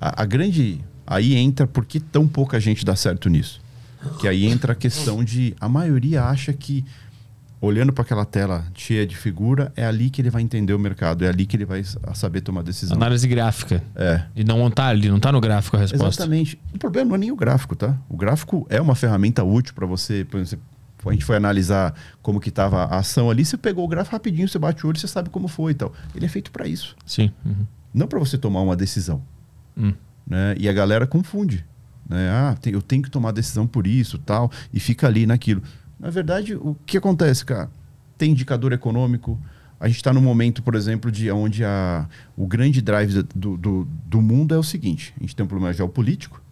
A, 0.00 0.22
a 0.22 0.24
grande. 0.24 0.82
Aí 1.06 1.34
entra 1.34 1.66
por 1.66 1.84
que 1.84 2.00
tão 2.00 2.26
pouca 2.26 2.58
gente 2.58 2.86
dá 2.86 2.96
certo 2.96 3.28
nisso. 3.28 3.60
Que 4.18 4.26
aí 4.26 4.46
entra 4.46 4.72
a 4.72 4.74
questão 4.74 5.22
de. 5.22 5.54
A 5.60 5.68
maioria 5.68 6.24
acha 6.24 6.54
que 6.54 6.86
olhando 7.60 7.92
para 7.92 8.00
aquela 8.00 8.24
tela 8.24 8.64
cheia 8.74 9.06
de 9.06 9.14
figura, 9.14 9.70
é 9.76 9.84
ali 9.84 10.08
que 10.08 10.22
ele 10.22 10.30
vai 10.30 10.40
entender 10.40 10.72
o 10.72 10.78
mercado, 10.78 11.22
é 11.22 11.28
ali 11.28 11.44
que 11.44 11.54
ele 11.54 11.66
vai 11.66 11.84
saber 12.14 12.40
tomar 12.40 12.62
decisão. 12.62 12.96
Análise 12.96 13.28
gráfica. 13.28 13.84
É. 13.94 14.22
E 14.34 14.42
não 14.42 14.70
tá 14.70 14.86
ali, 14.86 15.10
não 15.10 15.20
tá 15.20 15.30
no 15.30 15.38
gráfico 15.38 15.76
a 15.76 15.80
resposta. 15.80 16.06
Exatamente. 16.06 16.58
O 16.74 16.78
problema 16.78 17.10
não 17.10 17.16
é 17.16 17.18
nem 17.18 17.30
o 17.30 17.36
gráfico, 17.36 17.76
tá? 17.76 17.94
O 18.08 18.16
gráfico 18.16 18.66
é 18.70 18.80
uma 18.80 18.94
ferramenta 18.94 19.44
útil 19.44 19.74
para 19.74 19.86
você, 19.86 20.24
por 20.24 20.40
exemplo, 20.40 20.64
a 21.08 21.12
gente 21.12 21.24
foi 21.24 21.36
analisar 21.36 21.94
como 22.20 22.40
que 22.40 22.50
estava 22.50 22.84
a 22.84 22.98
ação 22.98 23.30
ali, 23.30 23.44
você 23.44 23.56
pegou 23.56 23.84
o 23.84 23.88
gráfico 23.88 24.14
rapidinho, 24.14 24.48
você 24.48 24.58
bate 24.58 24.84
o 24.84 24.88
olho, 24.88 24.98
você 24.98 25.08
sabe 25.08 25.30
como 25.30 25.48
foi 25.48 25.72
e 25.72 25.74
tal. 25.74 25.92
Ele 26.14 26.26
é 26.26 26.28
feito 26.28 26.50
para 26.50 26.68
isso. 26.68 26.94
Sim. 27.06 27.32
Uhum. 27.44 27.66
Não 27.94 28.06
para 28.06 28.18
você 28.18 28.36
tomar 28.36 28.60
uma 28.60 28.76
decisão. 28.76 29.22
Hum. 29.76 29.94
Né? 30.26 30.54
E 30.58 30.68
a 30.68 30.72
galera 30.72 31.06
confunde. 31.06 31.64
Né? 32.08 32.28
Ah, 32.28 32.56
tem, 32.60 32.72
eu 32.72 32.82
tenho 32.82 33.02
que 33.02 33.10
tomar 33.10 33.30
decisão 33.30 33.66
por 33.66 33.86
isso 33.86 34.18
tal, 34.18 34.50
e 34.72 34.80
fica 34.80 35.06
ali 35.06 35.26
naquilo. 35.26 35.62
Na 35.98 36.10
verdade, 36.10 36.54
o 36.54 36.76
que 36.86 36.96
acontece, 36.96 37.44
cara? 37.44 37.70
Tem 38.18 38.32
indicador 38.32 38.72
econômico. 38.72 39.40
A 39.78 39.86
gente 39.86 39.96
está 39.96 40.12
no 40.12 40.20
momento, 40.20 40.62
por 40.62 40.74
exemplo, 40.74 41.10
de 41.10 41.30
onde 41.30 41.64
a, 41.64 42.06
o 42.36 42.46
grande 42.46 42.82
drive 42.82 43.22
do, 43.34 43.56
do, 43.56 43.88
do, 44.06 44.20
mundo 44.20 44.54
é 44.54 44.58
o 44.58 44.62
seguinte: 44.62 45.14
a 45.18 45.22
gente 45.22 45.36
tem 45.36 45.44
um 45.44 45.48
problema 45.48 45.72
geopolítico 45.72 46.42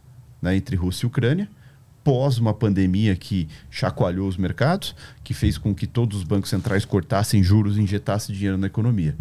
né, 0.41 0.57
entre 0.57 0.77
Rússia 0.77 1.05
e 1.05 1.09
Ucrânia, 1.09 1.49
pós 2.09 2.39
uma 2.39 2.55
pandemia 2.55 3.14
que 3.14 3.47
chacoalhou 3.70 4.26
os 4.26 4.39
mercados, 4.39 4.97
que 5.22 5.35
fez 5.35 5.59
com 5.59 5.74
que 5.74 5.86
todos 5.86 6.16
os 6.16 6.24
bancos 6.24 6.48
centrais 6.48 6.86
cortassem 6.86 7.43
juros 7.43 7.76
e 7.76 7.82
injetassem 7.82 8.35
dinheiro 8.35 8.56
na 8.56 8.66
economia, 8.66 9.14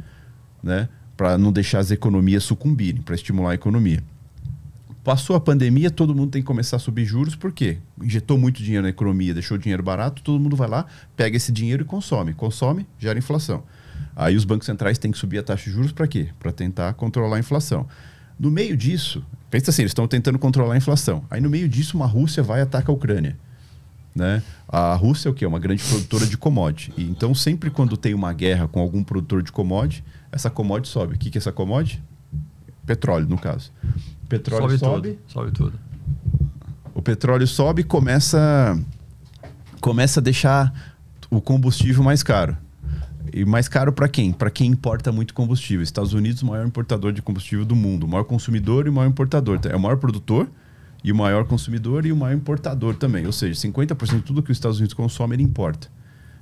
né, 0.63 0.87
para 1.17 1.37
não 1.37 1.51
deixar 1.51 1.79
as 1.79 1.91
economias 1.91 2.45
sucumbirem, 2.45 3.01
para 3.01 3.13
estimular 3.13 3.51
a 3.51 3.55
economia. 3.55 4.01
Passou 5.03 5.35
a 5.35 5.39
pandemia, 5.41 5.91
todo 5.91 6.15
mundo 6.15 6.31
tem 6.31 6.41
que 6.41 6.45
começar 6.45 6.77
a 6.77 6.79
subir 6.79 7.03
juros, 7.03 7.35
por 7.35 7.51
quê? 7.51 7.79
Injetou 8.01 8.37
muito 8.37 8.63
dinheiro 8.63 8.83
na 8.83 8.89
economia, 8.89 9.33
deixou 9.33 9.57
dinheiro 9.57 9.83
barato, 9.83 10.23
todo 10.23 10.39
mundo 10.39 10.55
vai 10.55 10.69
lá, 10.69 10.85
pega 11.13 11.35
esse 11.35 11.51
dinheiro 11.51 11.83
e 11.83 11.85
consome. 11.85 12.33
Consome, 12.33 12.87
gera 12.97 13.19
inflação. 13.19 13.63
Aí 14.15 14.37
os 14.37 14.45
bancos 14.45 14.65
centrais 14.65 14.97
têm 14.97 15.11
que 15.11 15.17
subir 15.17 15.39
a 15.39 15.43
taxa 15.43 15.65
de 15.65 15.71
juros 15.71 15.91
para 15.91 16.07
quê? 16.07 16.29
Para 16.39 16.53
tentar 16.53 16.93
controlar 16.93 17.35
a 17.35 17.39
inflação. 17.39 17.85
No 18.39 18.51
meio 18.51 18.77
disso, 18.77 19.23
pensa 19.49 19.71
assim, 19.71 19.81
eles 19.81 19.91
estão 19.91 20.07
tentando 20.07 20.37
controlar 20.37 20.75
a 20.75 20.77
inflação. 20.77 21.23
Aí 21.29 21.41
no 21.41 21.49
meio 21.49 21.67
disso, 21.67 21.97
uma 21.97 22.05
Rússia 22.05 22.43
vai 22.43 22.59
e 22.59 22.63
ataca 22.63 22.91
a 22.91 22.95
Ucrânia. 22.95 23.37
Né? 24.15 24.41
A 24.67 24.93
Rússia 24.95 25.29
é 25.29 25.31
o 25.31 25.33
quê? 25.33 25.45
Uma 25.45 25.59
grande 25.59 25.83
produtora 25.83 26.25
de 26.25 26.37
commodity. 26.37 26.91
E 26.97 27.03
então, 27.03 27.35
sempre 27.35 27.69
quando 27.69 27.95
tem 27.95 28.13
uma 28.13 28.33
guerra 28.33 28.67
com 28.67 28.79
algum 28.79 29.03
produtor 29.03 29.43
de 29.43 29.51
commodity, 29.51 30.03
essa 30.31 30.49
commodity 30.49 30.89
sobe. 30.89 31.15
O 31.15 31.17
que, 31.17 31.29
que 31.29 31.37
é 31.37 31.39
essa 31.39 31.51
commodity? 31.51 32.01
Petróleo, 32.85 33.27
no 33.27 33.37
caso 33.37 33.71
petróleo 34.27 34.77
sobe, 34.77 34.79
sobe. 34.79 35.09
Tudo, 35.09 35.31
sobe 35.31 35.51
tudo. 35.51 35.79
O 36.93 37.01
petróleo 37.01 37.47
sobe 37.47 37.81
e 37.81 37.85
começa, 37.85 38.77
começa 39.79 40.19
a 40.19 40.23
deixar 40.23 40.95
o 41.29 41.41
combustível 41.41 42.03
mais 42.03 42.23
caro. 42.23 42.57
E 43.33 43.45
mais 43.45 43.67
caro 43.67 43.91
para 43.91 44.07
quem? 44.07 44.31
Para 44.31 44.49
quem 44.49 44.71
importa 44.71 45.11
muito 45.11 45.33
combustível. 45.33 45.83
Estados 45.83 46.13
Unidos, 46.13 46.41
o 46.41 46.45
maior 46.45 46.65
importador 46.65 47.11
de 47.11 47.21
combustível 47.21 47.65
do 47.65 47.75
mundo. 47.75 48.05
O 48.05 48.07
maior 48.07 48.23
consumidor 48.23 48.87
e 48.87 48.89
o 48.89 48.93
maior 48.93 49.09
importador. 49.09 49.59
É 49.65 49.75
o 49.75 49.79
maior 49.79 49.97
produtor 49.97 50.49
e 51.03 51.11
o 51.11 51.15
maior 51.15 51.45
consumidor 51.45 52.05
e 52.05 52.11
o 52.11 52.15
maior 52.15 52.35
importador 52.35 52.95
também. 52.95 53.25
Ou 53.25 53.31
seja, 53.31 53.59
50% 53.67 54.15
de 54.15 54.21
tudo 54.21 54.43
que 54.43 54.51
os 54.51 54.57
Estados 54.57 54.77
Unidos 54.77 54.93
consome, 54.93 55.35
ele 55.35 55.43
importa. 55.43 55.89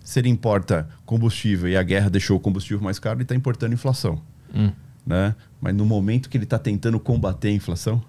Se 0.03 0.20
ele 0.20 0.30
importa 0.30 0.88
combustível 1.06 1.68
e 1.70 1.76
a 1.76 1.84
guerra 1.84 2.10
deixou 2.10 2.38
o 2.38 2.40
combustível 2.40 2.84
mais 2.84 2.99
caro, 2.99 3.18
ele 3.18 3.24
está 3.24 3.36
importando 3.36 3.74
inflação. 3.74 4.22
Hum 4.53 4.72
né? 5.06 5.36
Mas 5.62 5.76
no 5.76 5.86
momento 5.86 6.30
que 6.30 6.38
ele 6.38 6.45
está 6.45 6.57
tentando 6.57 6.99
combater 6.99 7.49
a 7.49 7.52
inflação, 7.52 8.02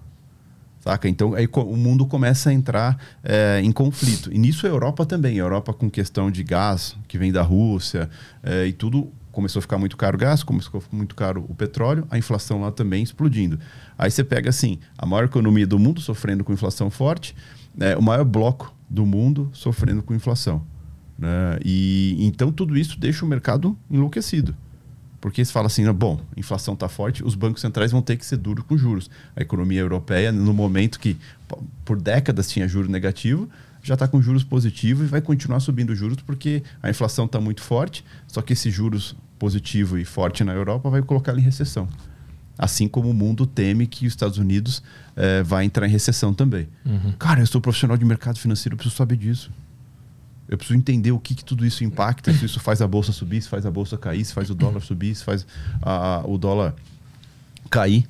saca? 0.87 1.09
Então 1.09 1.33
aí 1.33 1.47
o 1.53 1.75
mundo 1.75 2.05
começa 2.05 2.49
a 2.49 2.53
entrar 2.53 2.97
é, 3.23 3.59
em 3.61 3.71
conflito. 3.71 4.31
E 4.33 4.37
nisso 4.37 4.65
a 4.65 4.69
Europa 4.69 5.05
também. 5.05 5.35
A 5.35 5.43
Europa 5.43 5.73
com 5.73 5.89
questão 5.89 6.31
de 6.31 6.43
gás 6.43 6.95
que 7.07 7.17
vem 7.17 7.31
da 7.31 7.41
Rússia 7.41 8.09
é, 8.41 8.65
e 8.65 8.73
tudo 8.73 9.11
começou 9.31 9.59
a 9.59 9.61
ficar 9.61 9.77
muito 9.77 9.97
caro 9.97 10.15
o 10.15 10.19
gás, 10.19 10.41
começou 10.41 10.79
a 10.79 10.81
ficar 10.81 10.95
muito 10.97 11.13
caro 11.13 11.45
o 11.47 11.53
petróleo, 11.53 12.07
a 12.09 12.17
inflação 12.17 12.61
lá 12.61 12.71
também 12.71 13.03
explodindo. 13.03 13.59
Aí 13.97 14.09
você 14.09 14.23
pega 14.23 14.49
assim, 14.49 14.79
a 14.97 15.05
maior 15.05 15.25
economia 15.25 15.67
do 15.67 15.77
mundo 15.77 16.01
sofrendo 16.01 16.43
com 16.43 16.53
inflação 16.53 16.89
forte, 16.89 17.35
é, 17.79 17.95
o 17.95 18.01
maior 18.01 18.25
bloco 18.25 18.73
do 18.89 19.05
mundo 19.05 19.49
sofrendo 19.53 20.01
com 20.01 20.15
inflação. 20.15 20.65
Né? 21.19 21.59
E 21.63 22.15
então 22.19 22.51
tudo 22.51 22.77
isso 22.77 22.99
deixa 22.99 23.25
o 23.25 23.27
mercado 23.27 23.77
enlouquecido. 23.91 24.55
Porque 25.27 25.43
se 25.43 25.51
fala 25.51 25.67
assim, 25.67 25.83
bom, 25.91 26.21
a 26.37 26.39
inflação 26.39 26.73
está 26.73 26.87
forte, 26.87 27.21
os 27.21 27.35
bancos 27.35 27.59
centrais 27.59 27.91
vão 27.91 28.01
ter 28.01 28.15
que 28.15 28.25
ser 28.25 28.37
duros 28.37 28.63
com 28.65 28.77
juros. 28.77 29.09
A 29.35 29.41
economia 29.41 29.81
europeia, 29.81 30.31
no 30.31 30.53
momento 30.53 30.97
que 31.01 31.17
por 31.83 31.99
décadas 31.99 32.49
tinha 32.49 32.65
juro 32.65 32.89
negativo, 32.89 33.49
já 33.83 33.95
está 33.95 34.07
com 34.07 34.21
juros 34.21 34.45
positivos 34.45 35.05
e 35.05 35.09
vai 35.09 35.19
continuar 35.19 35.59
subindo 35.59 35.93
juros 35.93 36.19
porque 36.25 36.63
a 36.81 36.89
inflação 36.89 37.25
está 37.25 37.41
muito 37.41 37.61
forte, 37.61 38.05
só 38.25 38.41
que 38.41 38.53
esse 38.53 38.71
juros 38.71 39.17
positivo 39.37 39.97
e 39.97 40.05
forte 40.05 40.45
na 40.45 40.53
Europa 40.53 40.89
vai 40.89 41.01
colocar 41.01 41.33
ela 41.33 41.41
em 41.41 41.43
recessão. 41.43 41.89
Assim 42.57 42.87
como 42.87 43.09
o 43.09 43.13
mundo 43.13 43.45
teme 43.45 43.85
que 43.85 44.07
os 44.07 44.13
Estados 44.13 44.37
Unidos 44.37 44.81
eh, 45.17 45.43
vai 45.43 45.65
entrar 45.65 45.85
em 45.87 45.91
recessão 45.91 46.33
também. 46.33 46.69
Uhum. 46.85 47.11
Cara, 47.19 47.41
eu 47.41 47.47
sou 47.47 47.59
profissional 47.59 47.97
de 47.97 48.05
mercado 48.05 48.39
financeiro, 48.39 48.75
eu 48.75 48.77
preciso 48.77 48.95
saber 48.95 49.17
disso. 49.17 49.51
Eu 50.49 50.57
preciso 50.57 50.77
entender 50.77 51.11
o 51.11 51.19
que, 51.19 51.35
que 51.35 51.43
tudo 51.43 51.65
isso 51.65 51.83
impacta, 51.83 52.33
se 52.33 52.45
isso 52.45 52.59
faz 52.59 52.81
a 52.81 52.87
bolsa 52.87 53.11
subir, 53.11 53.41
se 53.41 53.49
faz 53.49 53.65
a 53.65 53.71
bolsa 53.71 53.97
cair, 53.97 54.23
se 54.23 54.33
faz 54.33 54.49
o 54.49 54.55
dólar 54.55 54.81
subir, 54.81 55.13
se 55.13 55.23
faz 55.23 55.45
a, 55.81 56.23
o 56.25 56.37
dólar 56.37 56.73
cair 57.69 58.07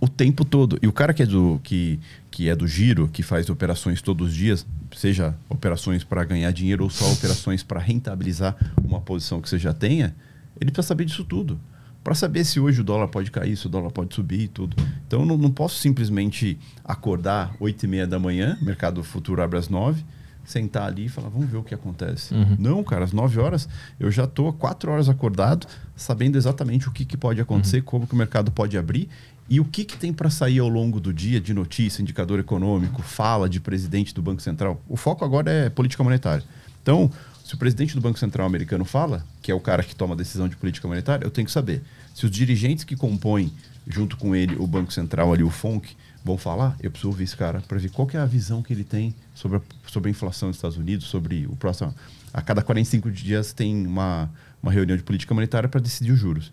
o 0.00 0.08
tempo 0.08 0.44
todo. 0.44 0.78
E 0.82 0.86
o 0.86 0.92
cara 0.92 1.12
que 1.12 1.22
é 1.22 1.26
do 1.26 1.60
que, 1.62 2.00
que 2.30 2.48
é 2.48 2.56
do 2.56 2.66
giro, 2.66 3.08
que 3.08 3.22
faz 3.22 3.50
operações 3.50 4.00
todos 4.00 4.28
os 4.28 4.34
dias, 4.34 4.66
seja 4.96 5.34
operações 5.48 6.02
para 6.02 6.24
ganhar 6.24 6.50
dinheiro 6.50 6.84
ou 6.84 6.90
só 6.90 7.10
operações 7.12 7.62
para 7.62 7.80
rentabilizar 7.80 8.56
uma 8.82 9.00
posição 9.00 9.40
que 9.40 9.48
você 9.48 9.58
já 9.58 9.74
tenha, 9.74 10.14
ele 10.58 10.70
precisa 10.70 10.88
saber 10.88 11.04
disso 11.04 11.24
tudo. 11.24 11.60
Para 12.02 12.14
saber 12.14 12.44
se 12.44 12.60
hoje 12.60 12.80
o 12.80 12.84
dólar 12.84 13.08
pode 13.08 13.30
cair, 13.30 13.56
se 13.56 13.66
o 13.66 13.68
dólar 13.68 13.90
pode 13.90 14.14
subir 14.14 14.42
e 14.42 14.48
tudo. 14.48 14.76
Então 15.06 15.26
não, 15.26 15.36
não 15.36 15.50
posso 15.50 15.78
simplesmente 15.78 16.56
acordar 16.84 17.54
8 17.58 17.84
e 17.84 17.88
meia 17.88 18.06
da 18.06 18.18
manhã, 18.18 18.56
mercado 18.62 19.02
futuro 19.02 19.42
abre 19.42 19.58
às 19.58 19.68
9 19.68 20.04
sentar 20.46 20.84
ali 20.84 21.06
e 21.06 21.08
falar, 21.08 21.28
vamos 21.28 21.50
ver 21.50 21.56
o 21.56 21.62
que 21.62 21.74
acontece. 21.74 22.32
Uhum. 22.32 22.56
Não, 22.58 22.84
cara, 22.84 23.04
às 23.04 23.12
9 23.12 23.40
horas 23.40 23.68
eu 23.98 24.10
já 24.10 24.24
estou 24.24 24.52
4 24.52 24.90
horas 24.90 25.08
acordado, 25.08 25.66
sabendo 25.94 26.36
exatamente 26.36 26.88
o 26.88 26.92
que, 26.92 27.04
que 27.04 27.16
pode 27.16 27.40
acontecer, 27.40 27.78
uhum. 27.78 27.84
como 27.84 28.06
que 28.06 28.14
o 28.14 28.16
mercado 28.16 28.50
pode 28.50 28.78
abrir 28.78 29.08
e 29.48 29.60
o 29.60 29.64
que, 29.64 29.84
que 29.84 29.96
tem 29.96 30.12
para 30.12 30.28
sair 30.28 30.58
ao 30.58 30.68
longo 30.68 30.98
do 30.98 31.12
dia 31.12 31.40
de 31.40 31.54
notícia, 31.54 32.02
indicador 32.02 32.40
econômico, 32.40 33.00
fala 33.00 33.48
de 33.48 33.60
presidente 33.60 34.12
do 34.12 34.20
Banco 34.20 34.42
Central. 34.42 34.80
O 34.88 34.96
foco 34.96 35.24
agora 35.24 35.50
é 35.50 35.70
política 35.70 36.02
monetária. 36.02 36.44
Então, 36.82 37.10
se 37.44 37.54
o 37.54 37.56
presidente 37.56 37.94
do 37.94 38.00
Banco 38.00 38.18
Central 38.18 38.46
americano 38.46 38.84
fala, 38.84 39.24
que 39.40 39.52
é 39.52 39.54
o 39.54 39.60
cara 39.60 39.84
que 39.84 39.94
toma 39.94 40.14
a 40.14 40.16
decisão 40.16 40.48
de 40.48 40.56
política 40.56 40.88
monetária, 40.88 41.24
eu 41.24 41.30
tenho 41.30 41.46
que 41.46 41.52
saber. 41.52 41.82
Se 42.12 42.24
os 42.24 42.30
dirigentes 42.30 42.82
que 42.82 42.96
compõem, 42.96 43.52
junto 43.86 44.16
com 44.16 44.34
ele, 44.34 44.56
o 44.56 44.66
Banco 44.66 44.92
Central 44.92 45.32
ali, 45.32 45.44
o 45.44 45.50
FONC, 45.50 45.96
vão 46.24 46.36
falar, 46.36 46.76
eu 46.82 46.90
preciso 46.90 47.08
ouvir 47.08 47.22
esse 47.22 47.36
cara 47.36 47.60
para 47.60 47.78
ver 47.78 47.90
qual 47.90 48.08
é 48.12 48.16
a 48.16 48.26
visão 48.26 48.62
que 48.62 48.72
ele 48.72 48.82
tem 48.82 49.14
sobre 49.36 49.58
a, 49.58 49.60
sobre 49.86 50.08
a 50.08 50.10
inflação 50.10 50.48
dos 50.48 50.56
Estados 50.56 50.78
Unidos, 50.78 51.06
sobre 51.06 51.46
o 51.46 51.54
próximo. 51.54 51.94
A 52.32 52.40
cada 52.40 52.62
45 52.62 53.10
dias 53.10 53.52
tem 53.52 53.86
uma, 53.86 54.30
uma 54.62 54.72
reunião 54.72 54.96
de 54.96 55.02
política 55.02 55.32
monetária 55.34 55.68
para 55.68 55.80
decidir 55.80 56.10
os 56.10 56.18
juros. 56.18 56.52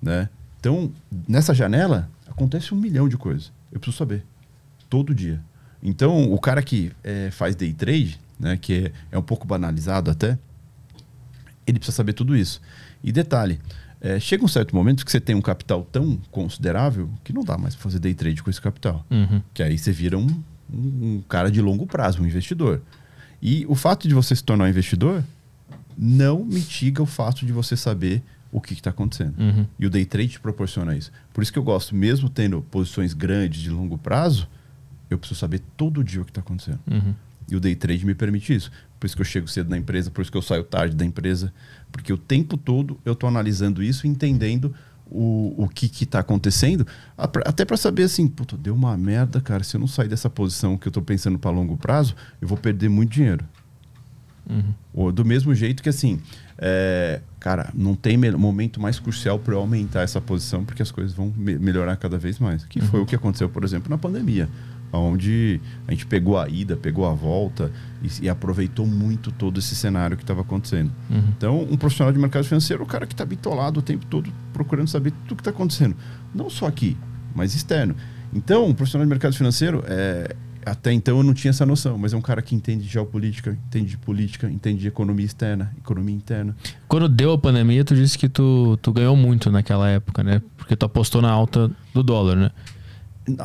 Né? 0.00 0.28
Então, 0.58 0.92
nessa 1.28 1.52
janela, 1.52 2.08
acontece 2.28 2.72
um 2.72 2.76
milhão 2.76 3.08
de 3.08 3.16
coisas. 3.16 3.52
Eu 3.72 3.80
preciso 3.80 3.98
saber. 3.98 4.24
Todo 4.88 5.14
dia. 5.14 5.42
Então, 5.82 6.32
o 6.32 6.38
cara 6.38 6.62
que 6.62 6.92
é, 7.02 7.30
faz 7.32 7.56
day 7.56 7.72
trade, 7.72 8.20
né, 8.38 8.56
que 8.56 8.74
é, 8.74 8.92
é 9.12 9.18
um 9.18 9.22
pouco 9.22 9.46
banalizado 9.46 10.10
até, 10.10 10.38
ele 11.66 11.78
precisa 11.78 11.96
saber 11.96 12.12
tudo 12.12 12.36
isso. 12.36 12.60
E 13.02 13.10
detalhe, 13.10 13.60
é, 14.00 14.20
chega 14.20 14.44
um 14.44 14.48
certo 14.48 14.74
momento 14.74 15.04
que 15.04 15.10
você 15.10 15.20
tem 15.20 15.34
um 15.34 15.42
capital 15.42 15.86
tão 15.90 16.16
considerável 16.30 17.10
que 17.24 17.32
não 17.32 17.42
dá 17.42 17.58
mais 17.58 17.74
para 17.74 17.82
fazer 17.82 17.98
day 17.98 18.14
trade 18.14 18.42
com 18.42 18.50
esse 18.50 18.60
capital. 18.60 19.04
Uhum. 19.10 19.42
Que 19.52 19.62
aí 19.62 19.76
você 19.76 19.92
vira 19.92 20.16
um, 20.16 20.42
um, 20.72 21.22
cara 21.28 21.50
de 21.50 21.60
longo 21.60 21.86
prazo, 21.86 22.22
um 22.22 22.26
investidor. 22.26 22.80
E 23.42 23.64
o 23.68 23.74
fato 23.74 24.06
de 24.06 24.14
você 24.14 24.34
se 24.36 24.44
tornar 24.44 24.64
um 24.64 24.68
investidor 24.68 25.24
não 25.96 26.44
mitiga 26.44 27.02
o 27.02 27.06
fato 27.06 27.44
de 27.44 27.52
você 27.52 27.76
saber 27.76 28.22
o 28.52 28.60
que 28.60 28.72
está 28.72 28.90
acontecendo. 28.90 29.38
Uhum. 29.38 29.66
E 29.78 29.86
o 29.86 29.90
day 29.90 30.04
trade 30.04 30.30
te 30.30 30.40
proporciona 30.40 30.96
isso. 30.96 31.12
Por 31.32 31.42
isso 31.42 31.52
que 31.52 31.58
eu 31.58 31.62
gosto, 31.62 31.94
mesmo 31.94 32.28
tendo 32.28 32.60
posições 32.62 33.14
grandes 33.14 33.60
de 33.60 33.70
longo 33.70 33.96
prazo, 33.96 34.48
eu 35.08 35.18
preciso 35.18 35.38
saber 35.38 35.60
todo 35.76 36.02
dia 36.02 36.22
o 36.22 36.24
que 36.24 36.30
está 36.30 36.40
acontecendo. 36.40 36.80
Uhum. 36.90 37.14
E 37.50 37.56
o 37.56 37.60
day 37.60 37.74
trade 37.74 38.04
me 38.06 38.14
permite 38.14 38.54
isso. 38.54 38.70
Por 38.98 39.06
isso 39.06 39.16
que 39.16 39.22
eu 39.22 39.26
chego 39.26 39.48
cedo 39.48 39.70
na 39.70 39.78
empresa, 39.78 40.10
por 40.10 40.22
isso 40.22 40.30
que 40.30 40.36
eu 40.36 40.42
saio 40.42 40.62
tarde 40.62 40.94
da 40.94 41.04
empresa, 41.04 41.52
porque 41.90 42.12
o 42.12 42.18
tempo 42.18 42.56
todo 42.56 42.98
eu 43.04 43.14
estou 43.14 43.28
analisando 43.28 43.82
isso, 43.82 44.06
entendendo 44.06 44.74
o, 45.10 45.64
o 45.64 45.68
que 45.68 46.04
está 46.04 46.20
acontecendo, 46.20 46.86
até 47.16 47.64
para 47.64 47.76
saber 47.76 48.04
assim, 48.04 48.28
puta, 48.28 48.56
deu 48.56 48.74
uma 48.74 48.96
merda, 48.96 49.40
cara. 49.40 49.64
Se 49.64 49.76
eu 49.76 49.80
não 49.80 49.86
sair 49.86 50.08
dessa 50.08 50.30
posição 50.30 50.76
que 50.76 50.86
eu 50.86 50.90
estou 50.90 51.02
pensando 51.02 51.38
para 51.38 51.50
longo 51.50 51.76
prazo, 51.76 52.14
eu 52.40 52.48
vou 52.48 52.56
perder 52.56 52.88
muito 52.88 53.12
dinheiro. 53.12 53.44
Uhum. 54.48 55.12
Do 55.12 55.24
mesmo 55.24 55.54
jeito 55.54 55.82
que 55.82 55.88
assim, 55.88 56.20
é, 56.58 57.20
cara, 57.38 57.70
não 57.74 57.94
tem 57.94 58.16
momento 58.32 58.80
mais 58.80 58.98
crucial 58.98 59.38
para 59.38 59.54
eu 59.54 59.58
aumentar 59.58 60.02
essa 60.02 60.20
posição, 60.20 60.64
porque 60.64 60.82
as 60.82 60.90
coisas 60.90 61.12
vão 61.12 61.32
me 61.36 61.58
melhorar 61.58 61.96
cada 61.96 62.18
vez 62.18 62.38
mais. 62.38 62.64
Que 62.64 62.80
uhum. 62.80 62.86
foi 62.86 63.00
o 63.00 63.06
que 63.06 63.14
aconteceu, 63.14 63.48
por 63.48 63.64
exemplo, 63.64 63.90
na 63.90 63.98
pandemia 63.98 64.48
onde 64.98 65.60
a 65.86 65.92
gente 65.92 66.06
pegou 66.06 66.38
a 66.38 66.48
ida, 66.48 66.76
pegou 66.76 67.06
a 67.06 67.12
volta 67.12 67.70
e, 68.02 68.24
e 68.24 68.28
aproveitou 68.28 68.86
muito 68.86 69.30
todo 69.30 69.58
esse 69.58 69.74
cenário 69.76 70.16
que 70.16 70.22
estava 70.22 70.40
acontecendo. 70.40 70.90
Uhum. 71.08 71.24
Então, 71.36 71.62
um 71.62 71.76
profissional 71.76 72.12
de 72.12 72.18
mercado 72.18 72.44
financeiro 72.44 72.82
é 72.82 72.84
o 72.84 72.88
cara 72.88 73.06
que 73.06 73.14
está 73.14 73.24
bitolado 73.24 73.80
o 73.80 73.82
tempo 73.82 74.04
todo 74.06 74.30
procurando 74.52 74.88
saber 74.88 75.10
tudo 75.10 75.32
o 75.32 75.36
que 75.36 75.40
está 75.42 75.50
acontecendo. 75.50 75.96
Não 76.34 76.50
só 76.50 76.66
aqui, 76.66 76.96
mas 77.34 77.54
externo. 77.54 77.94
Então, 78.32 78.66
um 78.66 78.74
profissional 78.74 79.04
de 79.04 79.10
mercado 79.10 79.34
financeiro, 79.34 79.82
é, 79.86 80.34
até 80.64 80.92
então 80.92 81.16
eu 81.18 81.22
não 81.22 81.34
tinha 81.34 81.50
essa 81.50 81.64
noção, 81.64 81.96
mas 81.96 82.12
é 82.12 82.16
um 82.16 82.20
cara 82.20 82.42
que 82.42 82.54
entende 82.54 82.84
de 82.84 82.88
geopolítica, 82.88 83.56
entende 83.66 83.90
de 83.90 83.98
política, 83.98 84.50
entende 84.50 84.80
de 84.80 84.88
economia 84.88 85.26
externa, 85.26 85.72
economia 85.78 86.14
interna. 86.14 86.54
Quando 86.86 87.08
deu 87.08 87.32
a 87.32 87.38
pandemia, 87.38 87.84
tu 87.84 87.94
disse 87.94 88.16
que 88.18 88.28
tu, 88.28 88.78
tu 88.82 88.92
ganhou 88.92 89.16
muito 89.16 89.50
naquela 89.50 89.88
época, 89.88 90.22
né? 90.22 90.42
Porque 90.56 90.76
tu 90.76 90.84
apostou 90.84 91.22
na 91.22 91.30
alta 91.30 91.70
do 91.94 92.02
dólar, 92.02 92.36
né? 92.36 92.50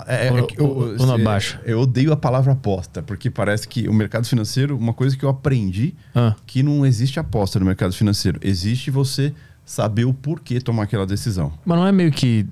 É, 0.08 0.28
é 0.28 0.48
eu, 0.58 0.96
ou 1.00 1.06
na 1.06 1.18
baixa? 1.18 1.60
Eu 1.66 1.82
odeio 1.82 2.12
a 2.12 2.18
palavra 2.18 2.54
aposta, 2.54 3.02
porque 3.02 3.30
parece 3.30 3.68
que 3.68 3.88
o 3.88 3.94
mercado 3.94 4.26
financeiro, 4.26 4.78
uma 4.78 4.94
coisa 4.94 5.18
que 5.18 5.24
eu 5.24 5.30
aprendi, 5.30 5.96
ah. 6.14 6.36
que 6.46 6.64
não 6.64 6.86
existe 6.86 7.20
aposta 7.20 7.60
no 7.60 7.66
mercado 7.66 7.94
financeiro. 7.94 8.40
Existe 8.42 8.92
você 8.92 9.34
saber 9.66 10.06
o 10.06 10.14
porquê 10.14 10.62
tomar 10.62 10.84
aquela 10.84 11.06
decisão. 11.06 11.52
Mas 11.66 11.78
não 11.78 11.88
é 11.88 11.92
meio 11.92 12.12
que 12.12 12.48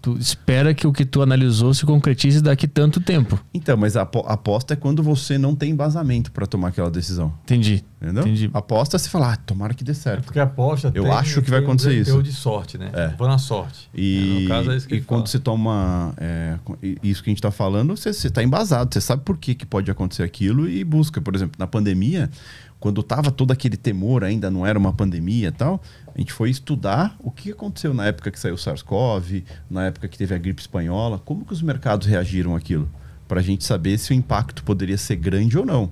Tu, 0.00 0.16
espera 0.16 0.72
que 0.72 0.86
o 0.86 0.92
que 0.92 1.04
tu 1.04 1.22
analisou 1.22 1.74
se 1.74 1.84
concretize 1.84 2.40
daqui 2.40 2.68
tanto 2.68 3.00
tempo. 3.00 3.38
Então, 3.52 3.76
mas 3.76 3.96
a 3.96 4.02
aposta 4.02 4.74
é 4.74 4.76
quando 4.76 5.02
você 5.02 5.36
não 5.36 5.56
tem 5.56 5.72
embasamento 5.72 6.30
para 6.30 6.46
tomar 6.46 6.68
aquela 6.68 6.90
decisão. 6.90 7.34
Entendi. 7.42 7.84
Entendeu? 8.00 8.22
Entendi. 8.22 8.48
Aposta 8.54 8.96
é 8.96 8.98
você 8.98 9.08
falar, 9.08 9.32
ah, 9.32 9.36
tomara 9.36 9.74
que 9.74 9.82
dê 9.82 9.92
certo. 9.92 10.20
É 10.20 10.22
porque 10.22 10.38
aposta 10.38 10.92
Eu 10.94 11.02
tem, 11.02 11.12
acho 11.12 11.42
que 11.42 11.50
vai 11.50 11.58
acontecer 11.58 11.90
um 11.90 12.00
isso. 12.00 12.22
de 12.22 12.32
sorte, 12.32 12.78
né? 12.78 12.90
É. 12.92 13.08
Vou 13.18 13.26
na 13.26 13.38
sorte. 13.38 13.90
E, 13.92 14.36
é, 14.38 14.40
no 14.42 14.48
caso 14.48 14.70
é 14.70 14.76
isso 14.76 14.86
que 14.86 14.94
e 14.94 15.00
quando 15.00 15.22
fala. 15.22 15.26
você 15.26 15.38
toma 15.40 16.14
é, 16.16 16.58
isso 17.02 17.20
que 17.20 17.30
a 17.30 17.32
gente 17.32 17.38
está 17.38 17.50
falando, 17.50 17.96
você 17.96 18.10
está 18.10 18.40
embasado. 18.40 18.94
Você 18.94 19.00
sabe 19.00 19.22
por 19.24 19.36
que, 19.36 19.52
que 19.52 19.66
pode 19.66 19.90
acontecer 19.90 20.22
aquilo 20.22 20.68
e 20.68 20.84
busca. 20.84 21.20
Por 21.20 21.34
exemplo, 21.34 21.56
na 21.58 21.66
pandemia, 21.66 22.30
quando 22.80 23.02
tava 23.02 23.30
todo 23.30 23.50
aquele 23.50 23.76
temor, 23.76 24.22
ainda 24.22 24.50
não 24.50 24.64
era 24.64 24.78
uma 24.78 24.92
pandemia 24.92 25.48
e 25.48 25.52
tal, 25.52 25.82
a 26.14 26.18
gente 26.18 26.32
foi 26.32 26.50
estudar 26.50 27.16
o 27.20 27.30
que 27.30 27.50
aconteceu 27.50 27.92
na 27.92 28.06
época 28.06 28.30
que 28.30 28.38
saiu 28.38 28.54
o 28.54 28.58
SARS-CoV, 28.58 29.44
na 29.70 29.86
época 29.86 30.06
que 30.08 30.16
teve 30.16 30.34
a 30.34 30.38
gripe 30.38 30.60
espanhola, 30.60 31.18
como 31.18 31.44
que 31.44 31.52
os 31.52 31.62
mercados 31.62 32.06
reagiram 32.06 32.54
àquilo, 32.54 32.88
para 33.26 33.40
a 33.40 33.42
gente 33.42 33.64
saber 33.64 33.98
se 33.98 34.12
o 34.12 34.14
impacto 34.14 34.62
poderia 34.62 34.96
ser 34.96 35.16
grande 35.16 35.58
ou 35.58 35.66
não. 35.66 35.90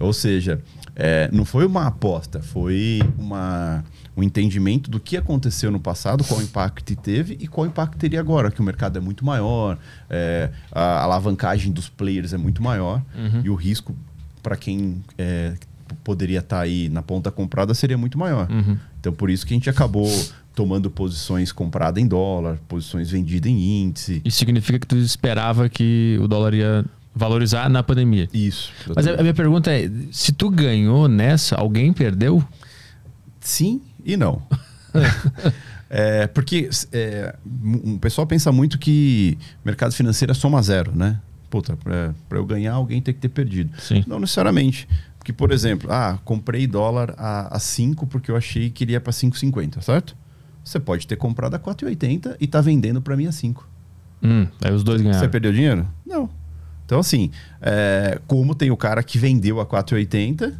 Ou 0.00 0.12
seja, 0.12 0.62
é, 0.96 1.28
não 1.32 1.44
foi 1.44 1.66
uma 1.66 1.86
aposta, 1.86 2.40
foi 2.40 3.00
uma, 3.18 3.84
um 4.16 4.22
entendimento 4.22 4.90
do 4.90 5.00
que 5.00 5.16
aconteceu 5.16 5.70
no 5.70 5.80
passado, 5.80 6.24
qual 6.24 6.40
impacto 6.40 6.94
teve 6.96 7.36
e 7.40 7.48
qual 7.48 7.66
impacto 7.66 7.98
teria 7.98 8.20
agora, 8.20 8.50
que 8.50 8.60
o 8.60 8.64
mercado 8.64 8.96
é 8.98 9.00
muito 9.00 9.24
maior, 9.24 9.78
é, 10.08 10.50
a 10.70 11.02
alavancagem 11.02 11.72
dos 11.72 11.88
players 11.88 12.32
é 12.32 12.36
muito 12.36 12.62
maior 12.62 13.02
uhum. 13.16 13.42
e 13.44 13.50
o 13.50 13.54
risco 13.54 13.94
para 14.42 14.56
quem 14.56 15.02
é, 15.18 15.54
poderia 16.02 16.40
estar 16.40 16.56
tá 16.56 16.62
aí 16.62 16.88
na 16.88 17.02
ponta 17.02 17.30
comprada 17.30 17.74
seria 17.74 17.98
muito 17.98 18.18
maior. 18.18 18.50
Uhum. 18.50 18.76
Então, 18.98 19.12
por 19.12 19.30
isso 19.30 19.46
que 19.46 19.54
a 19.54 19.56
gente 19.56 19.70
acabou 19.70 20.10
tomando 20.54 20.90
posições 20.90 21.52
compradas 21.52 22.02
em 22.02 22.06
dólar, 22.06 22.58
posições 22.68 23.10
vendidas 23.10 23.50
em 23.50 23.82
índice. 23.82 24.22
Isso 24.24 24.38
significa 24.38 24.78
que 24.78 24.86
tu 24.86 24.96
esperava 24.96 25.68
que 25.68 26.18
o 26.22 26.28
dólar 26.28 26.54
ia 26.54 26.84
valorizar 27.14 27.68
na 27.68 27.82
pandemia. 27.82 28.28
Isso. 28.32 28.72
Mas 28.94 29.06
a 29.06 29.20
minha 29.20 29.34
pergunta 29.34 29.70
é, 29.70 29.90
se 30.10 30.32
tu 30.32 30.50
ganhou 30.50 31.08
nessa, 31.08 31.56
alguém 31.56 31.92
perdeu? 31.92 32.42
Sim 33.40 33.80
e 34.04 34.16
não. 34.16 34.42
é, 35.88 36.26
porque 36.26 36.68
é, 36.92 37.34
o 37.84 37.98
pessoal 37.98 38.26
pensa 38.26 38.52
muito 38.52 38.78
que 38.78 39.38
mercado 39.64 39.92
financeiro 39.92 40.32
é 40.32 40.34
soma 40.34 40.62
zero, 40.62 40.94
né? 40.94 41.18
Puta, 41.48 41.76
para 41.76 42.38
eu 42.38 42.44
ganhar, 42.44 42.74
alguém 42.74 43.00
tem 43.00 43.14
que 43.14 43.20
ter 43.20 43.28
perdido. 43.28 43.70
Sim. 43.80 44.04
Não 44.06 44.18
necessariamente. 44.18 44.88
Porque, 45.24 45.32
por 45.32 45.50
exemplo, 45.52 45.90
ah, 45.90 46.18
comprei 46.22 46.66
dólar 46.66 47.14
a, 47.16 47.56
a 47.56 47.58
5 47.58 48.06
porque 48.08 48.30
eu 48.30 48.36
achei 48.36 48.68
que 48.68 48.84
iria 48.84 49.00
para 49.00 49.10
5,50, 49.10 49.80
certo? 49.80 50.14
Você 50.62 50.78
pode 50.78 51.06
ter 51.06 51.16
comprado 51.16 51.54
a 51.54 51.58
4,80 51.58 52.36
e 52.38 52.46
tá 52.46 52.60
vendendo 52.60 53.00
para 53.00 53.16
mim 53.16 53.26
a 53.26 53.32
5. 53.32 53.66
Hum, 54.22 54.46
aí 54.62 54.70
os 54.70 54.84
dois 54.84 55.00
ganharam. 55.00 55.18
Você 55.18 55.26
perdeu 55.26 55.50
dinheiro? 55.50 55.88
Não. 56.04 56.28
Então, 56.84 56.98
assim, 56.98 57.30
é, 57.62 58.20
como 58.26 58.54
tem 58.54 58.70
o 58.70 58.76
cara 58.76 59.02
que 59.02 59.16
vendeu 59.16 59.60
a 59.60 59.66
4,80, 59.66 60.52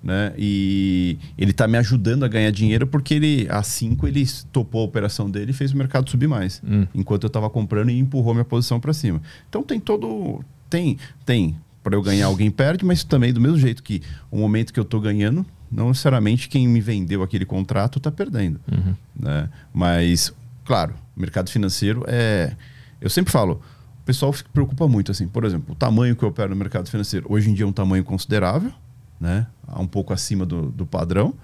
né? 0.00 0.34
E 0.38 1.18
ele 1.36 1.52
tá 1.52 1.66
me 1.66 1.76
ajudando 1.76 2.24
a 2.24 2.28
ganhar 2.28 2.52
dinheiro 2.52 2.86
porque 2.86 3.14
ele, 3.14 3.48
a 3.50 3.60
5, 3.60 4.06
ele 4.06 4.24
topou 4.52 4.82
a 4.82 4.84
operação 4.84 5.28
dele 5.28 5.50
e 5.50 5.52
fez 5.52 5.72
o 5.72 5.76
mercado 5.76 6.08
subir 6.08 6.28
mais. 6.28 6.62
Hum. 6.64 6.86
Enquanto 6.94 7.24
eu 7.24 7.28
estava 7.28 7.50
comprando 7.50 7.90
e 7.90 7.98
empurrou 7.98 8.34
minha 8.34 8.44
posição 8.44 8.78
para 8.78 8.92
cima. 8.92 9.20
Então 9.48 9.64
tem 9.64 9.80
todo. 9.80 10.44
Tem, 10.68 10.96
tem 11.26 11.56
para 11.82 11.96
eu 11.96 12.02
ganhar 12.02 12.26
alguém 12.26 12.50
perde, 12.50 12.84
mas 12.84 13.04
também 13.04 13.32
do 13.32 13.40
mesmo 13.40 13.58
jeito 13.58 13.82
que 13.82 14.02
o 14.30 14.38
momento 14.38 14.72
que 14.72 14.78
eu 14.78 14.84
estou 14.84 15.00
ganhando, 15.00 15.44
não 15.70 15.88
necessariamente 15.88 16.48
quem 16.48 16.68
me 16.68 16.80
vendeu 16.80 17.22
aquele 17.22 17.44
contrato 17.44 17.98
está 17.98 18.10
perdendo. 18.10 18.60
Uhum. 18.70 18.94
Né? 19.18 19.48
Mas, 19.72 20.32
claro, 20.64 20.94
o 21.16 21.20
mercado 21.20 21.50
financeiro 21.50 22.04
é. 22.06 22.54
Eu 23.00 23.08
sempre 23.08 23.32
falo, 23.32 23.62
o 24.02 24.04
pessoal 24.04 24.32
se 24.32 24.44
preocupa 24.44 24.86
muito, 24.86 25.10
assim, 25.10 25.26
por 25.26 25.44
exemplo, 25.44 25.72
o 25.72 25.74
tamanho 25.74 26.14
que 26.14 26.22
eu 26.22 26.28
opero 26.28 26.50
no 26.50 26.56
mercado 26.56 26.90
financeiro. 26.90 27.26
Hoje 27.30 27.50
em 27.50 27.54
dia 27.54 27.64
é 27.64 27.68
um 27.68 27.72
tamanho 27.72 28.04
considerável, 28.04 28.72
né? 29.18 29.46
um 29.78 29.86
pouco 29.86 30.12
acima 30.12 30.44
do, 30.44 30.70
do 30.70 30.84
padrão, 30.84 31.34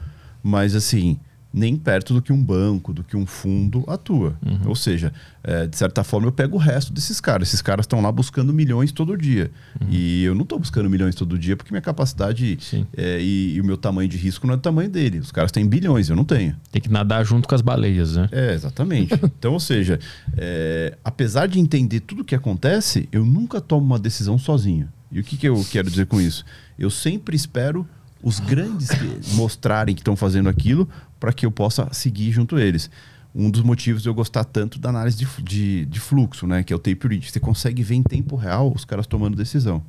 mas 0.43 0.75
assim, 0.75 1.19
nem 1.57 1.75
perto 1.75 2.13
do 2.13 2.21
que 2.21 2.35
um 2.35 2.45
banco, 2.45 2.93
do 2.93 3.03
que 3.03 3.17
um 3.17 3.25
fundo 3.25 3.83
atua. 3.89 4.37
Uhum. 4.45 4.69
Ou 4.69 4.77
seja, 4.77 5.11
é, 5.43 5.67
de 5.67 5.75
certa 5.75 6.05
forma 6.05 6.27
eu 6.27 6.33
pego 6.33 6.57
o 6.57 6.59
resto 6.59 6.93
desses 6.93 7.19
caras. 7.19 7.49
Esses 7.49 7.63
caras 7.63 7.85
estão 7.85 8.03
lá 8.03 8.13
buscando 8.13 8.53
milhões 8.53 8.93
todo 8.93 9.17
dia. 9.17 9.51
Uhum. 9.81 9.89
E 9.91 10.23
eu 10.23 10.35
não 10.35 10.43
estou 10.43 10.59
buscando 10.59 10.91
milhões 10.91 11.15
todo 11.15 11.39
dia 11.39 11.57
porque 11.57 11.73
minha 11.73 11.81
capacidade 11.81 12.59
é, 12.95 13.19
e, 13.23 13.55
e, 13.55 13.61
o 13.61 13.65
meu 13.65 13.79
tamanho 13.79 14.07
de 14.07 14.19
risco 14.19 14.47
não 14.47 14.53
é 14.53 14.57
do 14.59 14.63
tamanho 14.63 14.91
dele. 14.91 15.19
Os 15.19 15.33
caras 15.33 15.51
têm 15.51 15.67
bilhões, 15.67 16.11
eu 16.11 16.17
não 16.17 16.25
tenho. 16.25 16.55
Tem 16.71 16.83
que 16.83 16.91
nadar 16.91 17.25
junto 17.25 17.49
com 17.49 17.55
as 17.55 17.63
baleias, 17.63 18.17
né? 18.17 18.29
É, 18.33 18.53
exatamente. 18.53 19.15
então, 19.25 19.55
ou 19.55 19.61
seja, 19.61 19.99
é, 20.37 20.99
apesar 21.03 21.49
de 21.49 21.59
entender 21.59 22.01
tudo 22.01 22.21
o 22.21 22.25
que 22.25 22.35
acontece, 22.35 23.09
eu 23.11 23.25
nunca 23.25 23.63
tomo 23.63 23.87
uma 23.87 23.99
decisão 23.99 24.37
sozinho. 24.37 24.91
E 25.11 25.21
o 25.21 25.25
que, 25.25 25.39
que 25.39 25.49
eu 25.49 25.65
quero 25.71 25.89
dizer 25.89 26.05
com 26.05 26.21
isso? 26.21 26.45
Eu 26.79 26.91
sempre 26.91 27.35
espero 27.35 27.89
os 28.23 28.41
grandes 28.41 28.89
mostrarem 29.35 29.95
que 29.95 30.01
estão 30.01 30.17
fazendo 30.17 30.49
aquilo 30.49 30.89
para 31.21 31.33
que 31.33 31.47
eu 31.47 31.51
possa 31.51 31.89
seguir 31.93 32.33
junto 32.33 32.59
eles. 32.59 32.91
Um 33.35 33.51
dos 33.51 33.63
motivos 33.63 34.03
de 34.03 34.09
eu 34.09 34.15
gostar 34.15 34.45
tanto 34.45 34.79
da 34.79 34.89
análise 34.89 35.17
de, 35.17 35.27
de, 35.43 35.87
de 35.87 36.01
fluxo, 36.01 36.47
né? 36.47 36.63
que 36.63 36.73
é 36.73 36.77
o 36.77 36.79
tape 36.79 37.07
read. 37.07 37.31
Você 37.31 37.39
consegue 37.39 37.83
ver 37.83 37.97
em 37.97 38.03
tempo 38.03 38.35
real 38.35 38.73
os 38.75 38.85
caras 38.85 39.07
tomando 39.07 39.37
decisão. 39.37 39.83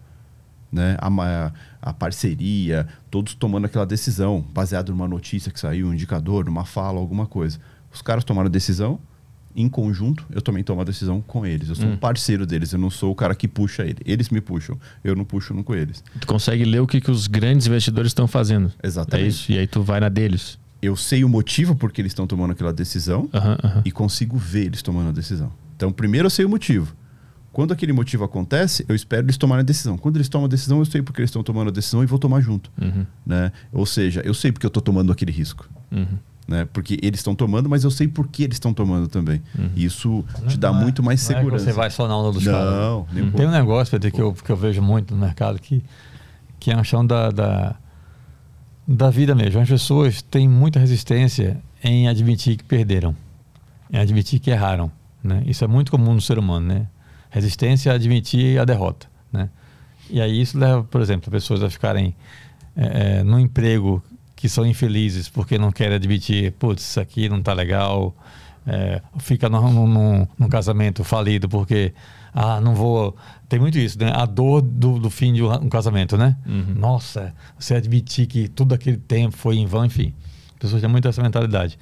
Né? 0.70 0.98
A, 1.00 1.52
a, 1.82 1.94
parceria, 1.94 2.86
todos 3.10 3.34
tomando 3.34 3.66
aquela 3.66 3.86
decisão, 3.86 4.46
baseado 4.54 4.90
numa 4.90 5.08
notícia 5.08 5.52
que 5.52 5.60
saiu, 5.60 5.88
um 5.88 5.94
indicador, 5.94 6.46
numa 6.46 6.66
fala, 6.66 7.00
alguma 7.00 7.26
coisa. 7.26 7.58
Os 7.92 8.02
caras 8.02 8.26
tomaram 8.26 8.50
decisão, 8.50 9.00
em 9.58 9.68
conjunto, 9.68 10.24
eu 10.30 10.40
também 10.40 10.64
tomo 10.64 10.82
a 10.82 10.84
decisão 10.84 11.20
com 11.20 11.44
eles. 11.44 11.70
Eu 11.70 11.76
sou 11.76 11.88
hum. 11.88 11.94
um 11.94 11.98
parceiro 11.98 12.46
deles, 12.46 12.72
eu 12.72 12.78
não 12.78 12.92
sou 12.92 13.12
o 13.12 13.16
cara 13.16 13.34
que 13.34 13.48
puxa 13.48 13.84
ele. 13.84 13.98
Eles 14.06 14.30
me 14.30 14.40
puxam, 14.40 14.80
eu 15.04 15.16
não 15.16 15.26
puxo 15.26 15.52
nunca 15.52 15.74
eles. 15.74 16.04
Tu 16.22 16.28
consegue 16.28 16.64
ler 16.64 16.80
o 16.80 16.86
que, 16.86 17.02
que 17.02 17.10
os 17.10 17.26
grandes 17.26 17.66
investidores 17.66 18.12
estão 18.12 18.28
fazendo. 18.28 18.72
Exatamente. 18.84 19.26
É 19.26 19.28
isso, 19.28 19.52
e 19.52 19.58
aí 19.58 19.66
tu 19.66 19.82
vai 19.82 20.00
na 20.00 20.10
deles. 20.10 20.60
Eu 20.80 20.96
sei 20.96 21.24
o 21.24 21.30
motivo 21.30 21.76
porque 21.76 22.00
eles 22.00 22.12
estão 22.12 22.28
tomando 22.28 22.52
aquela 22.52 22.72
decisão 22.72 23.28
e 23.84 23.92
consigo 23.92 24.38
ver 24.38 24.68
eles 24.68 24.84
tomando 24.84 25.10
a 25.10 25.12
decisão. 25.12 25.52
Então, 25.76 25.92
primeiro 25.92 26.28
eu 26.28 26.30
sei 26.30 26.46
o 26.46 26.50
motivo. 26.50 26.96
Quando 27.52 27.72
aquele 27.72 27.92
motivo 27.92 28.24
acontece, 28.24 28.86
eu 28.88 28.94
espero 28.94 29.26
eles 29.26 29.38
tomarem 29.38 29.62
a 29.62 29.66
decisão. 29.66 29.98
Quando 29.98 30.18
eles 30.18 30.30
tomam 30.30 30.46
a 30.46 30.48
decisão, 30.48 30.78
eu 30.78 30.86
sei 30.86 31.02
porque 31.02 31.22
eles 31.22 31.30
estão 31.30 31.42
tomando 31.42 31.70
a 31.70 31.72
decisão 31.72 32.04
e 32.04 32.06
vou 32.06 32.20
tomar 32.20 32.42
junto. 32.42 32.72
Uhum. 32.80 33.08
Né? 33.26 33.52
Ou 33.72 33.88
seja, 33.88 34.22
eu 34.24 34.36
sei 34.36 34.52
porque 34.52 34.68
eu 34.68 34.70
estou 34.70 34.84
tomando 34.84 35.12
aquele 35.12 35.32
risco. 35.32 35.68
Uhum 35.92 36.20
né? 36.48 36.68
Porque 36.72 36.98
eles 37.02 37.20
estão 37.20 37.36
tomando, 37.36 37.68
mas 37.68 37.84
eu 37.84 37.92
sei 37.92 38.08
por 38.08 38.28
que 38.28 38.44
eles 38.44 38.56
estão 38.56 38.74
tomando 38.74 39.08
também. 39.08 39.42
Uhum. 39.58 39.70
Isso 39.76 40.24
te 40.48 40.58
dá 40.58 40.72
não 40.72 40.80
é- 40.80 40.84
muito 40.84 41.04
mais 41.04 41.20
segurança. 41.22 41.66
É 41.66 41.68
você 41.68 41.74
vai 41.74 41.90
só 41.90 42.08
na 42.08 42.18
onda 42.18 42.32
dos 42.32 42.46
não, 42.46 42.54
caras. 42.54 42.74
Não, 43.14 43.32
Tem 43.32 43.46
um 43.48 43.52
negócio 43.52 43.92
Pedro, 43.92 44.12
que 44.12 44.22
eu, 44.22 44.34
que 44.34 44.50
eu 44.50 44.56
vejo 44.56 44.82
muito 44.82 45.14
no 45.14 45.20
mercado 45.20 45.60
que, 45.60 45.84
que 46.60 46.72
é 46.72 46.76
a 46.76 46.84
chão 46.84 47.06
da, 47.06 47.30
da, 47.30 47.76
da 48.88 49.10
vida 49.10 49.36
mesmo. 49.36 49.60
As 49.60 49.68
pessoas 49.68 50.22
têm 50.22 50.48
muita 50.48 50.80
resistência 50.80 51.58
em 51.84 52.08
admitir 52.08 52.56
que 52.58 52.64
perderam, 52.64 53.16
em 53.92 54.00
admitir 54.00 54.40
que 54.40 54.50
erraram. 54.50 54.90
Né? 55.24 55.44
Isso 55.46 55.64
é 55.64 55.68
muito 55.68 55.92
comum 55.92 56.14
no 56.14 56.22
ser 56.22 56.40
humano, 56.40 56.68
né? 56.68 56.88
Resistência 57.30 57.92
a 57.92 57.96
admitir 57.96 58.58
a 58.58 58.64
derrota, 58.64 59.08
né? 59.32 59.50
E 60.10 60.22
aí 60.22 60.42
isso 60.42 60.58
leva, 60.58 60.84
por 60.86 61.02
exemplo, 61.02 61.30
pessoas 61.30 61.62
a 61.62 61.70
ficarem 61.70 62.16
é, 62.76 63.18
é, 63.20 63.24
no 63.24 63.38
emprego 63.38 64.02
que 64.38 64.48
são 64.48 64.66
infelizes 64.66 65.28
porque 65.28 65.58
não 65.58 65.72
querem 65.72 65.96
admitir, 65.96 66.52
putz, 66.54 66.84
isso 66.84 67.00
aqui 67.02 67.28
não 67.28 67.42
tá 67.42 67.52
legal. 67.54 68.16
É, 68.66 69.02
fica 69.20 69.50
num, 69.50 70.28
num, 70.38 70.50
casamento 70.50 71.04
falido 71.04 71.50
porque, 71.50 71.94
ah, 72.34 72.62
não 72.62 72.76
vou. 72.76 73.16
Tem 73.50 73.60
muito 73.60 73.80
isso, 73.80 73.98
né? 73.98 74.12
A 74.14 74.26
dor 74.26 74.62
do, 74.62 75.00
do 75.00 75.10
fim 75.10 75.34
de 75.34 75.42
um 75.42 75.70
casamento, 75.70 76.18
né? 76.18 76.38
Uhum. 76.46 76.76
Nossa, 76.76 77.34
você 77.58 77.74
admitir 77.74 78.28
que 78.28 78.48
tudo 78.48 78.76
aquele 78.76 78.98
tempo 78.98 79.36
foi 79.36 79.58
em 79.58 79.66
vão, 79.66 79.84
enfim. 79.86 80.14
As 80.54 80.60
pessoas 80.60 80.82
têm 80.82 80.90
muito 80.90 81.08
essa 81.08 81.22
mentalidade. 81.24 81.80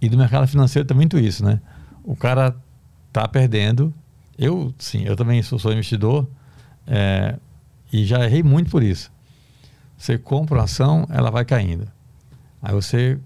E 0.00 0.08
do 0.08 0.16
mercado 0.16 0.46
financeiro 0.48 0.88
tem 0.88 0.96
muito 0.96 1.18
isso, 1.18 1.44
né? 1.44 1.60
O 2.02 2.16
cara 2.16 2.56
tá 3.12 3.28
perdendo. 3.28 3.92
Eu, 4.38 4.72
sim, 4.78 5.04
eu 5.04 5.16
também 5.16 5.42
sou, 5.42 5.58
sou 5.58 5.70
investidor 5.70 6.26
é, 6.86 7.36
e 7.92 8.06
já 8.06 8.24
errei 8.24 8.42
muito 8.42 8.70
por 8.70 8.82
isso. 8.82 9.12
Você 10.00 10.16
compra 10.16 10.56
uma 10.56 10.64
ação, 10.64 11.06
ela 11.10 11.30
vai 11.30 11.44
caindo. 11.44 11.86
Aí 12.62 12.72
você, 12.72 13.18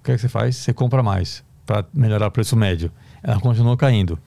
o 0.00 0.04
que, 0.04 0.10
é 0.10 0.16
que 0.16 0.20
você 0.20 0.28
faz? 0.28 0.56
Você 0.56 0.72
compra 0.72 1.00
mais 1.00 1.44
para 1.64 1.84
melhorar 1.94 2.26
o 2.26 2.30
preço 2.32 2.56
médio. 2.56 2.90
Ela 3.22 3.38
continuou 3.38 3.76
caindo. 3.76 4.18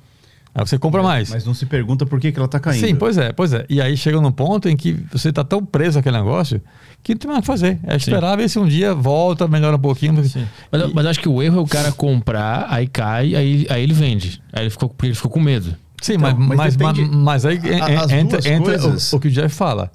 Aí 0.55 0.65
você 0.65 0.79
compra 0.79 1.03
mais. 1.03 1.29
Mas 1.29 1.43
não 1.43 1.53
se 1.53 1.65
pergunta 1.65 2.05
por 2.05 2.17
que, 2.21 2.31
que 2.31 2.39
ela 2.39 2.45
está 2.45 2.57
caindo. 2.57 2.87
Sim, 2.87 2.95
pois 2.95 3.17
é, 3.17 3.33
pois 3.33 3.51
é. 3.51 3.65
E 3.69 3.81
aí 3.81 3.97
chega 3.97 4.19
num 4.21 4.31
ponto 4.31 4.69
em 4.69 4.77
que 4.77 4.93
você 5.11 5.27
está 5.27 5.43
tão 5.43 5.63
preso 5.65 5.99
àquele 5.99 6.17
negócio 6.17 6.61
que 7.03 7.13
não 7.13 7.19
tem 7.19 7.27
mais 7.27 7.39
o 7.39 7.41
que 7.41 7.47
fazer. 7.47 7.77
É 7.83 7.97
esperar 7.97 8.31
Sim. 8.31 8.37
ver 8.37 8.49
se 8.49 8.59
um 8.59 8.65
dia 8.65 8.95
volta, 8.95 9.45
melhora 9.45 9.75
um 9.75 9.79
pouquinho. 9.79 10.13
Mas, 10.13 10.37
mas, 10.71 10.93
mas, 10.93 11.05
acho 11.05 11.19
que 11.19 11.27
o 11.27 11.43
erro 11.43 11.57
é 11.57 11.61
o 11.61 11.67
cara 11.67 11.91
comprar, 11.91 12.67
aí 12.69 12.87
cai, 12.87 13.35
aí, 13.35 13.67
aí 13.69 13.83
ele 13.83 13.93
vende. 13.93 14.41
Aí 14.53 14.63
ele 14.63 14.69
ficou, 14.69 14.95
ele 15.03 15.13
ficou 15.13 15.29
com 15.29 15.41
medo. 15.41 15.75
Sim, 16.01 16.13
então, 16.13 16.33
mas, 16.33 16.57
mas, 16.57 16.77
mas, 16.77 17.09
mas, 17.09 17.45
aí 17.45 17.57
a, 17.57 18.17
entra, 18.17 18.49
entra 18.49 18.87
o, 18.87 19.17
o, 19.17 19.19
que 19.19 19.27
o 19.27 19.31
Jeff 19.31 19.53
fala. 19.53 19.91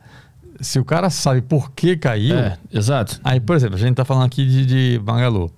Se 0.64 0.78
o 0.78 0.84
cara 0.84 1.10
sabe 1.10 1.42
por 1.42 1.70
que 1.72 1.96
caiu. 1.96 2.36
É, 2.36 2.58
exato. 2.72 3.20
Aí, 3.22 3.38
por 3.38 3.54
exemplo, 3.54 3.76
a 3.76 3.78
gente 3.78 3.92
está 3.92 4.04
falando 4.04 4.24
aqui 4.24 4.46
de, 4.46 4.66
de 4.66 5.02
Magalu. 5.04 5.50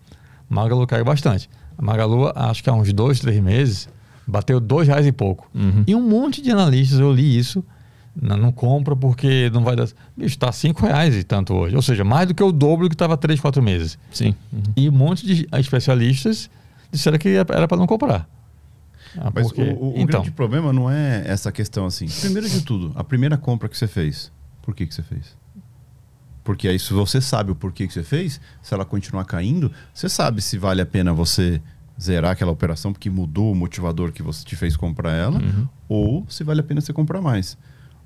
Magalu 0.49 0.87
caiu 0.87 1.05
bastante. 1.05 1.49
A 1.79 1.83
Magalu, 1.83 2.33
acho 2.35 2.63
que 2.63 2.69
há 2.71 2.73
uns 2.73 2.93
dois, 2.93 3.21
três 3.21 3.41
meses, 3.41 3.89
bateu 4.27 4.59
dois 4.61 4.89
reais 4.89 5.07
e 5.07 5.13
pouco. 5.13 5.49
Uhum. 5.55 5.85
E 5.87 5.95
um 5.95 6.03
monte 6.03 6.43
de 6.43 6.51
analistas, 6.51 6.99
eu 6.99 7.13
li 7.13 7.39
isso, 7.39 7.65
não, 8.21 8.37
não 8.37 8.53
compra 8.53 8.97
porque 8.97 9.51
não 9.53 9.63
vai 9.63 9.77
dar. 9.77 9.87
Bicho, 10.17 10.35
está 10.35 10.51
cinco 10.51 10.85
reais 10.85 11.15
e 11.15 11.23
tanto 11.23 11.55
hoje. 11.55 11.77
Ou 11.77 11.83
seja, 11.83 12.03
mais 12.03 12.27
do 12.27 12.35
que 12.35 12.43
o 12.43 12.51
dobro 12.51 12.89
que 12.89 12.95
estava 12.95 13.17
três, 13.17 13.39
quatro 13.41 13.63
meses. 13.63 13.99
Sim. 14.11 14.35
Uhum. 14.53 14.63
E 14.77 14.89
um 14.89 14.93
monte 14.93 15.27
de 15.27 15.49
especialistas 15.59 16.51
disseram 16.91 17.19
que 17.19 17.29
era 17.29 17.69
para 17.69 17.77
não 17.77 17.87
comprar. 17.87 18.29
Ah, 19.19 19.31
Mas 19.35 19.47
porque... 19.47 19.63
o, 19.63 19.89
o 19.89 19.95
então. 19.97 20.21
grande 20.21 20.31
problema 20.31 20.73
não 20.73 20.91
é 20.91 21.23
essa 21.27 21.51
questão 21.51 21.87
assim. 21.87 22.07
Primeiro 22.21 22.49
de 22.49 22.61
tudo, 22.63 22.93
a 22.95 23.05
primeira 23.05 23.37
compra 23.37 23.69
que 23.69 23.77
você 23.77 23.87
fez, 23.87 24.31
por 24.67 24.75
que, 24.75 24.85
que 24.85 24.93
você 24.93 25.03
fez? 25.03 25.37
Porque 26.43 26.67
aí, 26.67 26.77
se 26.77 26.93
você 26.93 27.21
sabe 27.21 27.53
o 27.53 27.55
porquê 27.55 27.87
que 27.87 27.93
você 27.93 28.03
fez, 28.03 28.41
se 28.61 28.75
ela 28.75 28.85
continuar 28.85 29.25
caindo, 29.25 29.71
você 29.95 30.09
sabe 30.09 30.43
se 30.43 30.59
vale 30.59 30.83
a 30.83 30.87
pena 30.87 31.13
você 31.13 31.63
zerar 32.01 32.33
aquela 32.33 32.51
operação 32.51 32.93
porque 32.93 33.09
mudou 33.09 33.53
o 33.53 33.55
motivador 33.55 34.11
que 34.11 34.25
você 34.25 34.45
te 34.45 34.57
fez 34.57 34.77
comprar 34.77 35.13
ela, 35.13 35.41
uhum. 35.41 35.69
ou 35.89 36.27
se 36.29 36.43
vale 36.43 36.61
a 36.61 36.65
pena 36.65 36.81
você 36.81 36.93
comprar 36.93 37.21
mais. 37.21 37.57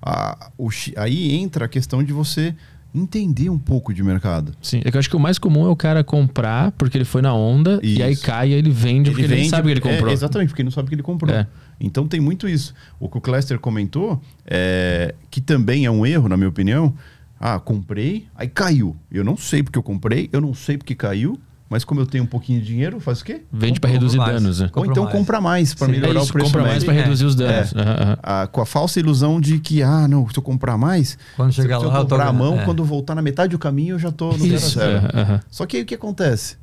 Ah, 0.02 0.50
o, 0.58 0.68
aí 0.98 1.32
entra 1.32 1.64
a 1.64 1.68
questão 1.68 2.04
de 2.04 2.12
você 2.12 2.54
entender 2.94 3.48
um 3.48 3.58
pouco 3.58 3.94
de 3.94 4.02
mercado. 4.02 4.52
Sim, 4.60 4.82
é 4.84 4.90
que 4.90 4.96
eu 4.96 4.98
acho 4.98 5.08
que 5.08 5.16
o 5.16 5.20
mais 5.20 5.38
comum 5.38 5.66
é 5.66 5.68
o 5.68 5.76
cara 5.76 6.02
comprar 6.02 6.72
porque 6.72 6.98
ele 6.98 7.04
foi 7.04 7.22
na 7.22 7.34
onda 7.34 7.80
isso. 7.82 8.00
e 8.00 8.02
aí 8.02 8.16
cai 8.16 8.50
e 8.50 8.52
ele 8.52 8.70
vende 8.70 9.10
ele 9.10 9.10
porque 9.10 9.22
vende, 9.22 9.34
ele 9.34 9.42
não 9.42 9.50
sabe 9.50 9.66
que 9.66 9.72
ele 9.72 9.80
comprou. 9.80 10.10
É, 10.10 10.12
exatamente, 10.12 10.48
porque 10.48 10.62
ele 10.62 10.66
não 10.66 10.72
sabe 10.72 10.88
que 10.88 10.94
ele 10.94 11.02
comprou. 11.02 11.34
É. 11.34 11.46
Então 11.80 12.06
tem 12.06 12.20
muito 12.20 12.48
isso. 12.48 12.74
O 12.98 13.08
que 13.08 13.18
o 13.18 13.20
Clester 13.20 13.58
comentou, 13.58 14.20
é, 14.46 15.14
que 15.30 15.40
também 15.40 15.84
é 15.86 15.90
um 15.90 16.04
erro, 16.04 16.28
na 16.28 16.36
minha 16.36 16.48
opinião, 16.48 16.94
ah, 17.38 17.58
comprei, 17.58 18.26
aí 18.34 18.48
caiu. 18.48 18.94
Eu 19.10 19.24
não 19.24 19.36
sei 19.36 19.62
porque 19.62 19.78
eu 19.78 19.82
comprei, 19.82 20.28
eu 20.32 20.40
não 20.40 20.52
sei 20.52 20.76
porque 20.76 20.94
caiu, 20.94 21.40
mas 21.70 21.84
como 21.84 22.00
eu 22.00 22.06
tenho 22.06 22.24
um 22.24 22.26
pouquinho 22.26 22.60
de 22.60 22.66
dinheiro, 22.66 22.98
faz 22.98 23.20
o 23.20 23.24
quê? 23.24 23.42
Vende 23.52 23.78
para 23.78 23.88
reduzir 23.88 24.18
mais. 24.18 24.34
danos. 24.34 24.58
Né? 24.58 24.68
Ou 24.74 24.84
então 24.84 25.04
mais. 25.04 25.16
compra 25.16 25.40
mais 25.40 25.72
para 25.72 25.86
melhorar 25.86 26.18
é 26.18 26.22
isso, 26.22 26.30
o 26.30 26.32
preço 26.32 26.46
compra 26.46 26.62
mais 26.64 26.82
para 26.82 26.92
reduzir 26.92 27.24
os 27.24 27.36
danos. 27.36 27.72
É. 27.72 27.78
Uhum. 27.78 28.16
Ah, 28.20 28.48
com 28.50 28.60
a 28.60 28.66
falsa 28.66 28.98
ilusão 28.98 29.40
de 29.40 29.60
que, 29.60 29.80
ah, 29.80 30.08
não, 30.08 30.28
se 30.28 30.36
eu 30.36 30.42
comprar 30.42 30.76
mais, 30.76 31.16
quando 31.36 31.52
chegar 31.52 31.78
se 31.78 31.86
lá, 31.86 31.94
eu 31.94 32.00
comprar 32.02 32.26
a 32.26 32.32
mão, 32.32 32.58
é. 32.58 32.64
quando 32.64 32.84
voltar 32.84 33.14
na 33.14 33.22
metade 33.22 33.52
do 33.52 33.58
caminho, 33.58 33.94
eu 33.94 33.98
já 34.00 34.08
estou 34.08 34.36
no 34.36 34.44
isso. 34.44 34.80
zero. 34.80 34.98
Uhum. 34.98 35.40
Só 35.48 35.64
que 35.64 35.76
aí 35.76 35.84
o 35.84 35.86
que 35.86 35.94
acontece? 35.94 36.56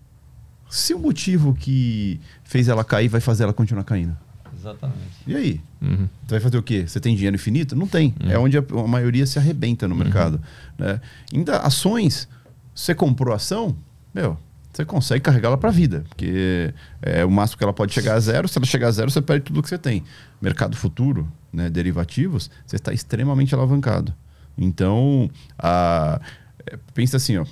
Se 0.70 0.94
o 0.94 1.00
motivo 1.00 1.56
que 1.56 2.20
fez 2.44 2.68
ela 2.68 2.84
cair 2.84 3.08
vai 3.08 3.22
fazer 3.22 3.44
ela 3.44 3.54
continuar 3.54 3.86
caindo. 3.86 4.14
Exatamente. 4.60 5.00
E 5.26 5.36
aí? 5.38 5.62
Uhum. 5.82 6.10
Você 6.26 6.32
vai 6.32 6.40
fazer 6.42 6.58
o 6.58 6.64
quê? 6.64 6.84
Você 6.86 7.00
tem 7.00 7.16
dinheiro 7.16 7.36
infinito? 7.36 7.78
Não 7.78 7.88
tem. 7.88 8.14
Uhum. 8.22 8.30
É 8.30 8.38
onde 8.38 8.58
a, 8.58 8.62
a, 8.62 8.88
maioria 8.88 9.26
se 9.26 9.40
arrebenta 9.40 9.88
no 9.88 9.96
uhum. 9.96 10.04
mercado. 10.04 10.42
Né? 10.78 11.00
Ainda 11.34 11.60
ações, 11.60 12.28
você 12.76 12.94
comprou 12.94 13.34
ação, 13.34 13.74
meu, 14.14 14.38
você 14.78 14.86
consegue 14.86 15.22
carregá-la 15.22 15.58
para 15.58 15.70
a 15.70 15.72
vida, 15.72 16.06
porque 16.08 16.72
é 17.02 17.26
o 17.26 17.32
máximo 17.32 17.58
que 17.58 17.64
ela 17.64 17.74
pode 17.74 17.92
chegar 17.92 18.14
a 18.14 18.20
zero. 18.20 18.48
Se 18.48 18.60
ela 18.60 18.66
chegar 18.66 18.90
a 18.90 18.92
zero, 18.92 19.10
você 19.10 19.20
perde 19.20 19.46
tudo 19.46 19.64
que 19.64 19.70
você 19.70 19.78
tem. 19.78 20.04
Mercado 20.40 20.78
futuro, 20.78 21.28
né, 21.52 21.68
derivativos, 21.68 22.52
você 22.64 22.76
está 22.76 22.94
extremamente 22.94 23.56
alavancado. 23.56 24.14
Então, 24.56 25.32
a, 25.58 26.22
é, 26.64 26.78
pensa 26.94 27.18
assim, 27.18 27.38
ó, 27.38 27.46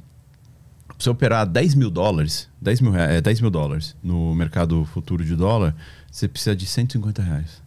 você 0.99 1.09
operar 1.09 1.47
10 1.47 1.73
mil 1.73 1.89
dólares, 1.89 2.47
10 2.61 2.81
mil, 2.81 2.95
é, 2.95 3.19
10 3.19 3.41
mil 3.41 3.49
dólares 3.49 3.95
no 4.03 4.35
mercado 4.35 4.85
futuro 4.85 5.25
de 5.25 5.35
dólar, 5.35 5.75
você 6.11 6.27
precisa 6.27 6.55
de 6.55 6.67
150 6.67 7.23
reais. 7.23 7.63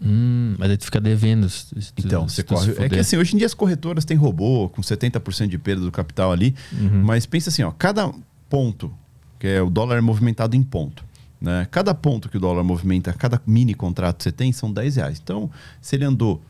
Hum, 0.00 0.54
mas 0.58 0.70
aí 0.70 0.76
tu 0.78 0.86
fica 0.86 1.00
devendo. 1.00 1.48
Se, 1.50 1.74
então, 1.98 2.26
você 2.26 2.42
corre. 2.42 2.72
É 2.78 2.88
que 2.88 2.98
assim, 2.98 3.18
hoje 3.18 3.34
em 3.34 3.38
dia 3.38 3.46
as 3.46 3.54
corretoras 3.54 4.04
têm 4.06 4.16
robô 4.16 4.70
com 4.70 4.80
70% 4.80 5.46
de 5.46 5.58
perda 5.58 5.82
do 5.82 5.92
capital 5.92 6.32
ali. 6.32 6.54
Uhum. 6.72 7.02
Mas 7.02 7.26
pensa 7.26 7.50
assim, 7.50 7.62
ó, 7.62 7.70
cada 7.70 8.12
ponto, 8.48 8.92
que 9.38 9.46
é 9.46 9.62
o 9.62 9.70
dólar 9.70 10.00
movimentado 10.02 10.56
em 10.56 10.62
ponto. 10.62 11.04
Né? 11.40 11.66
Cada 11.70 11.94
ponto 11.94 12.28
que 12.28 12.36
o 12.36 12.40
dólar 12.40 12.64
movimenta, 12.64 13.12
cada 13.12 13.40
mini 13.46 13.74
contrato 13.74 14.18
que 14.18 14.24
você 14.24 14.32
tem, 14.32 14.52
são 14.52 14.72
10 14.72 14.96
reais. 14.96 15.20
Então, 15.22 15.50
se 15.80 15.96
ele 15.96 16.04
andou 16.04 16.42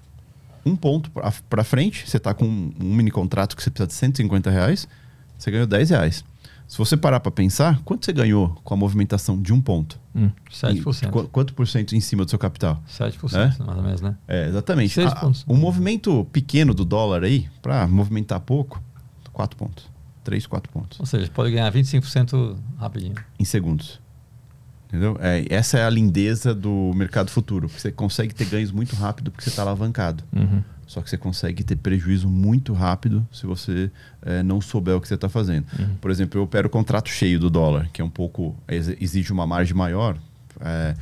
um 0.65 0.75
ponto 0.75 1.10
para 1.49 1.65
frente, 1.65 2.08
você 2.08 2.16
está 2.16 2.34
com 2.34 2.44
um, 2.44 2.73
um 2.81 2.94
mini 2.94 3.10
contrato 3.10 3.57
que 3.57 3.62
você 3.62 3.70
precisa 3.70 3.86
de 3.86 3.94
150 3.94 4.50
reais, 4.50 4.89
você 5.39 5.50
ganhou 5.50 5.66
10 5.66 5.91
reais. 5.91 6.25
Se 6.66 6.78
você 6.78 6.97
parar 6.97 7.20
para 7.20 7.31
pensar, 7.31 7.81
quanto 7.84 8.05
você 8.05 8.12
ganhou 8.12 8.58
com 8.65 8.75
a 8.75 8.76
movimentação 8.76 9.41
de 9.41 9.52
um 9.52 9.60
ponto? 9.60 10.00
Hum, 10.12 10.31
7%. 10.50 11.10
Qu 11.10 11.28
quanto 11.28 11.55
por 11.55 11.68
cento 11.68 11.94
em 11.94 12.00
cima 12.00 12.25
do 12.25 12.31
seu 12.31 12.39
capital? 12.39 12.83
7%, 12.91 13.34
é? 13.34 13.65
mais 13.65 13.78
ou 13.78 13.83
menos, 13.84 14.00
né? 14.00 14.16
É, 14.26 14.49
exatamente. 14.49 14.92
6 14.92 15.12
a, 15.12 15.15
pontos. 15.15 15.44
Um 15.49 15.57
movimento 15.57 16.25
pequeno 16.33 16.75
do 16.75 16.84
dólar 16.84 17.23
aí, 17.23 17.49
para 17.62 17.86
movimentar 17.86 18.41
pouco, 18.41 18.83
4 19.33 19.57
pontos. 19.57 19.89
3, 20.26 20.44
4 20.44 20.72
pontos. 20.72 20.98
Ou 20.98 21.06
seja, 21.06 21.30
pode 21.32 21.52
ganhar 21.52 21.72
25% 21.72 22.56
rapidinho. 22.78 23.14
Em 23.38 23.44
segundos. 23.44 24.00
Entendeu? 24.88 25.16
É, 25.20 25.46
essa 25.48 25.78
é 25.78 25.84
a 25.84 25.90
lindeza 25.90 26.52
do 26.52 26.92
mercado 26.96 27.30
futuro. 27.30 27.68
Você 27.68 27.92
consegue 27.92 28.34
ter 28.34 28.46
ganhos 28.46 28.72
muito 28.72 28.96
rápido 28.96 29.30
porque 29.30 29.44
você 29.44 29.50
está 29.50 29.62
alavancado. 29.62 30.24
Uhum. 30.34 30.62
Só 30.84 31.00
que 31.00 31.08
você 31.08 31.16
consegue 31.16 31.62
ter 31.62 31.76
prejuízo 31.76 32.28
muito 32.28 32.72
rápido 32.72 33.26
se 33.32 33.46
você 33.46 33.90
é, 34.22 34.42
não 34.42 34.60
souber 34.60 34.96
o 34.96 35.00
que 35.00 35.06
você 35.06 35.14
está 35.14 35.28
fazendo. 35.28 35.66
Uhum. 35.78 35.94
Por 36.00 36.10
exemplo, 36.10 36.40
eu 36.40 36.44
opero 36.44 36.66
o 36.66 36.70
contrato 36.70 37.08
cheio 37.08 37.38
do 37.38 37.48
dólar, 37.48 37.88
que 37.92 38.02
é 38.02 38.05
um 38.05 38.10
pouco. 38.10 38.56
exige 38.68 39.32
uma 39.32 39.46
margem 39.46 39.74
maior. 39.74 40.18
É, 40.60 40.94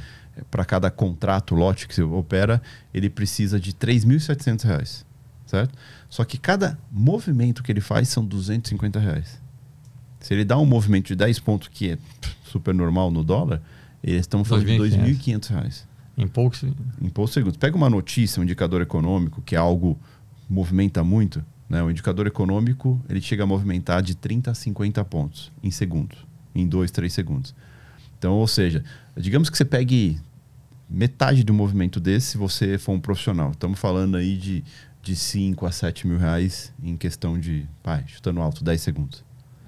para 0.50 0.64
cada 0.64 0.90
contrato, 0.90 1.54
lote 1.54 1.88
que 1.88 1.94
você 1.94 2.02
opera, 2.02 2.60
ele 2.92 3.08
precisa 3.08 3.58
de 3.58 3.70
R$ 3.70 3.76
3.700, 3.76 5.03
certo? 5.54 5.78
Só 6.08 6.24
que 6.24 6.36
cada 6.36 6.76
movimento 6.90 7.62
que 7.62 7.70
ele 7.70 7.80
faz 7.80 8.08
são 8.08 8.24
250 8.24 8.98
reais. 8.98 9.40
Se 10.20 10.34
ele 10.34 10.44
dá 10.44 10.58
um 10.58 10.66
movimento 10.66 11.08
de 11.08 11.16
10 11.16 11.38
pontos, 11.40 11.68
que 11.68 11.90
é 11.90 11.98
super 12.44 12.74
normal 12.74 13.10
no 13.10 13.22
dólar, 13.22 13.62
eles 14.02 14.22
estão 14.22 14.44
falando 14.44 14.66
de 14.66 14.72
2.500 14.72 15.48
reais. 15.48 15.86
Em 16.16 16.26
poucos 16.26 16.58
Em 17.00 17.08
poucos 17.08 17.34
segundos. 17.34 17.56
Pega 17.56 17.76
uma 17.76 17.90
notícia, 17.90 18.40
um 18.40 18.42
indicador 18.42 18.80
econômico, 18.80 19.42
que 19.42 19.54
é 19.54 19.58
algo 19.58 19.98
movimenta 20.48 21.04
muito. 21.04 21.44
Né? 21.68 21.82
O 21.82 21.90
indicador 21.90 22.26
econômico 22.26 23.00
ele 23.08 23.20
chega 23.20 23.44
a 23.44 23.46
movimentar 23.46 24.02
de 24.02 24.14
30 24.14 24.50
a 24.50 24.54
50 24.54 25.04
pontos 25.04 25.52
em 25.62 25.70
segundos. 25.70 26.18
Em 26.54 26.66
2, 26.66 26.90
3 26.90 27.12
segundos. 27.12 27.54
Então, 28.18 28.34
ou 28.34 28.46
seja, 28.46 28.82
digamos 29.16 29.50
que 29.50 29.56
você 29.56 29.64
pegue 29.64 30.20
metade 30.88 31.42
do 31.42 31.52
movimento 31.52 31.98
desse 31.98 32.32
se 32.32 32.38
você 32.38 32.78
for 32.78 32.92
um 32.92 33.00
profissional. 33.00 33.50
Estamos 33.50 33.78
falando 33.78 34.16
aí 34.16 34.36
de, 34.36 34.64
de 35.04 35.14
5 35.14 35.66
a 35.66 35.70
7 35.70 36.06
mil 36.06 36.18
reais 36.18 36.72
em 36.82 36.96
questão 36.96 37.38
de, 37.38 37.66
pai, 37.82 38.04
chutando 38.06 38.40
alto, 38.40 38.64
10 38.64 38.80
segundos. 38.80 39.22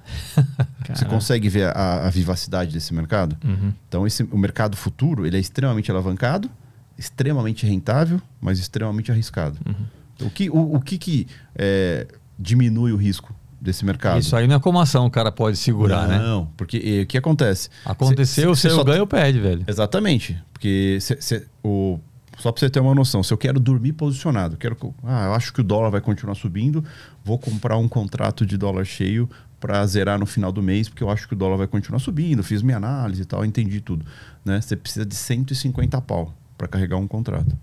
Você 0.88 1.04
consegue 1.04 1.48
ver 1.48 1.76
a, 1.76 2.06
a 2.06 2.10
vivacidade 2.10 2.72
desse 2.72 2.94
mercado? 2.94 3.36
Uhum. 3.44 3.72
Então, 3.88 4.06
esse, 4.06 4.22
o 4.22 4.38
mercado 4.38 4.76
futuro 4.76 5.26
ele 5.26 5.36
é 5.36 5.40
extremamente 5.40 5.90
alavancado, 5.90 6.50
extremamente 6.96 7.66
rentável, 7.66 8.20
mas 8.40 8.58
extremamente 8.58 9.12
arriscado. 9.12 9.58
Uhum. 9.66 10.26
O 10.26 10.30
que, 10.30 10.48
o, 10.48 10.76
o 10.76 10.80
que, 10.80 10.96
que 10.96 11.26
é, 11.54 12.06
diminui 12.38 12.92
o 12.92 12.96
risco 12.96 13.34
desse 13.60 13.84
mercado? 13.84 14.20
Isso 14.20 14.34
aí 14.34 14.46
não 14.46 14.56
é 14.56 14.60
como 14.60 14.80
ação, 14.80 15.04
o 15.04 15.10
cara 15.10 15.30
pode 15.30 15.58
segurar, 15.58 16.02
não, 16.02 16.08
né? 16.08 16.18
Não, 16.18 16.46
porque 16.56 16.78
e, 16.78 17.02
o 17.02 17.06
que 17.06 17.18
acontece? 17.18 17.68
Aconteceu, 17.84 18.54
você 18.54 18.70
só 18.70 18.82
ganha 18.82 19.00
ou 19.00 19.06
perde, 19.06 19.40
velho. 19.40 19.64
Exatamente. 19.66 20.40
Porque 20.52 20.98
cê, 21.00 21.18
cê, 21.20 21.46
o 21.62 22.00
só 22.38 22.52
para 22.52 22.60
você 22.60 22.70
ter 22.70 22.80
uma 22.80 22.94
noção, 22.94 23.22
se 23.22 23.32
eu 23.32 23.38
quero 23.38 23.58
dormir 23.58 23.92
posicionado, 23.92 24.56
quero, 24.56 24.76
ah, 25.02 25.26
eu 25.26 25.34
acho 25.34 25.52
que 25.52 25.60
o 25.60 25.64
dólar 25.64 25.90
vai 25.90 26.00
continuar 26.00 26.34
subindo, 26.34 26.84
vou 27.24 27.38
comprar 27.38 27.76
um 27.76 27.88
contrato 27.88 28.44
de 28.44 28.56
dólar 28.56 28.84
cheio 28.84 29.28
para 29.58 29.84
zerar 29.86 30.18
no 30.18 30.26
final 30.26 30.52
do 30.52 30.62
mês, 30.62 30.88
porque 30.88 31.02
eu 31.02 31.10
acho 31.10 31.26
que 31.26 31.34
o 31.34 31.36
dólar 31.36 31.56
vai 31.56 31.66
continuar 31.66 31.98
subindo, 31.98 32.42
fiz 32.42 32.62
minha 32.62 32.76
análise 32.76 33.22
e 33.22 33.24
tal, 33.24 33.44
entendi 33.44 33.80
tudo. 33.80 34.04
Né? 34.44 34.60
Você 34.60 34.76
precisa 34.76 35.04
de 35.04 35.14
150 35.14 36.00
pau 36.02 36.34
para 36.58 36.68
carregar 36.68 36.96
um 36.96 37.08
contrato. 37.08 37.56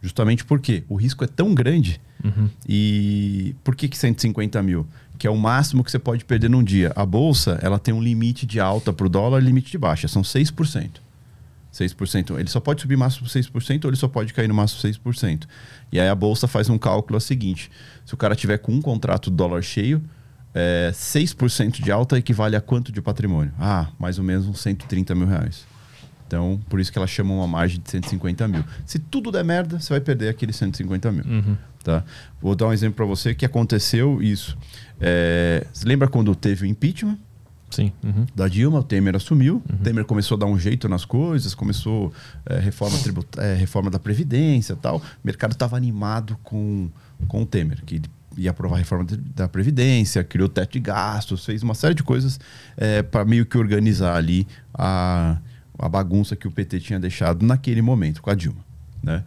Justamente 0.00 0.44
porque 0.44 0.84
o 0.88 0.94
risco 0.94 1.24
é 1.24 1.26
tão 1.26 1.54
grande. 1.54 2.00
Uhum. 2.24 2.48
E 2.68 3.54
por 3.64 3.74
que, 3.74 3.88
que 3.88 3.98
150 3.98 4.62
mil? 4.62 4.86
Que 5.18 5.26
é 5.26 5.30
o 5.30 5.36
máximo 5.36 5.82
que 5.82 5.90
você 5.90 5.98
pode 5.98 6.24
perder 6.24 6.48
num 6.48 6.62
dia. 6.62 6.92
A 6.94 7.04
bolsa 7.04 7.58
ela 7.60 7.80
tem 7.80 7.92
um 7.92 8.00
limite 8.00 8.46
de 8.46 8.60
alta 8.60 8.92
para 8.92 9.06
o 9.06 9.08
dólar 9.08 9.42
e 9.42 9.44
limite 9.44 9.72
de 9.72 9.78
baixa. 9.78 10.06
São 10.06 10.22
6%. 10.22 11.00
6%. 11.84 12.38
Ele 12.38 12.48
só 12.48 12.60
pode 12.60 12.82
subir 12.82 12.96
máximo 12.96 13.26
6% 13.26 13.84
ou 13.84 13.90
ele 13.90 13.96
só 13.96 14.08
pode 14.08 14.32
cair 14.32 14.48
no 14.48 14.54
máximo 14.54 14.80
6%. 14.82 15.44
E 15.92 16.00
aí 16.00 16.08
a 16.08 16.14
bolsa 16.14 16.46
faz 16.46 16.68
um 16.68 16.78
cálculo 16.78 17.16
o 17.16 17.20
seguinte: 17.20 17.70
se 18.04 18.14
o 18.14 18.16
cara 18.16 18.34
tiver 18.34 18.58
com 18.58 18.72
um 18.72 18.80
contrato 18.80 19.30
dólar 19.30 19.62
cheio, 19.62 20.02
é, 20.54 20.90
6% 20.92 21.82
de 21.82 21.90
alta 21.90 22.18
equivale 22.18 22.56
a 22.56 22.60
quanto 22.60 22.90
de 22.90 23.00
patrimônio? 23.00 23.52
Ah, 23.58 23.88
mais 23.98 24.18
ou 24.18 24.24
menos 24.24 24.46
uns 24.46 24.60
130 24.60 25.14
mil 25.14 25.26
reais. 25.26 25.66
Então, 26.26 26.60
por 26.68 26.78
isso 26.78 26.92
que 26.92 26.98
elas 26.98 27.08
chamam 27.08 27.38
uma 27.38 27.46
margem 27.46 27.80
de 27.80 27.90
150 27.90 28.46
mil. 28.48 28.62
Se 28.84 28.98
tudo 28.98 29.32
der 29.32 29.42
merda, 29.42 29.80
você 29.80 29.88
vai 29.88 30.00
perder 30.00 30.28
aqueles 30.28 30.56
150 30.56 31.10
mil. 31.10 31.24
Uhum. 31.24 31.56
Tá? 31.82 32.04
Vou 32.38 32.54
dar 32.54 32.66
um 32.66 32.72
exemplo 32.72 32.96
para 32.96 33.06
você 33.06 33.34
que 33.34 33.46
aconteceu 33.46 34.22
isso. 34.22 34.56
É, 35.00 35.66
você 35.72 35.88
lembra 35.88 36.06
quando 36.06 36.34
teve 36.34 36.64
o 36.64 36.66
impeachment 36.66 37.16
Sim. 37.70 37.92
Uhum. 38.02 38.26
da 38.34 38.48
Dilma? 38.48 38.80
O 38.80 38.82
Temer 38.82 39.14
assumiu. 39.16 39.62
O 39.68 39.76
Temer 39.82 40.04
começou 40.04 40.36
a 40.36 40.38
dar 40.38 40.46
um 40.46 40.58
jeito 40.58 40.88
nas 40.88 41.04
coisas, 41.04 41.54
começou 41.54 42.12
é, 42.46 42.58
reforma, 42.58 42.98
tributa, 42.98 43.42
é, 43.42 43.54
reforma 43.54 43.90
da 43.90 43.98
Previdência 43.98 44.74
tal. 44.76 44.96
O 44.98 45.02
mercado 45.22 45.52
estava 45.52 45.76
animado 45.76 46.38
com, 46.42 46.88
com 47.26 47.42
o 47.42 47.46
Temer, 47.46 47.82
que 47.84 48.00
ia 48.36 48.50
aprovar 48.50 48.76
a 48.76 48.78
reforma 48.78 49.06
da 49.34 49.48
Previdência, 49.48 50.22
criou 50.24 50.48
teto 50.48 50.72
de 50.72 50.80
gastos, 50.80 51.44
fez 51.44 51.62
uma 51.62 51.74
série 51.74 51.94
de 51.94 52.02
coisas 52.02 52.38
para 53.10 53.24
meio 53.24 53.44
que 53.44 53.58
organizar 53.58 54.16
ali 54.16 54.46
a, 54.72 55.38
a 55.78 55.88
bagunça 55.88 56.36
que 56.36 56.46
o 56.46 56.50
PT 56.50 56.80
tinha 56.80 57.00
deixado 57.00 57.44
naquele 57.44 57.82
momento 57.82 58.22
com 58.22 58.30
a 58.30 58.34
Dilma. 58.34 58.64
Né? 59.02 59.24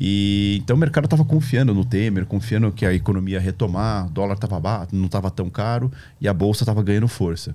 E 0.00 0.58
então 0.62 0.76
o 0.76 0.78
mercado 0.78 1.04
estava 1.04 1.24
confiando 1.24 1.72
no 1.72 1.84
Temer, 1.84 2.26
confiando 2.26 2.70
que 2.72 2.84
a 2.84 2.92
economia 2.92 3.34
ia 3.34 3.40
retomar, 3.40 4.06
o 4.06 4.10
dólar 4.10 4.34
estava 4.34 4.58
baixo, 4.58 4.94
não 4.94 5.06
estava 5.06 5.30
tão 5.30 5.48
caro 5.48 5.90
e 6.20 6.26
a 6.26 6.34
bolsa 6.34 6.64
estava 6.64 6.82
ganhando 6.82 7.08
força. 7.08 7.54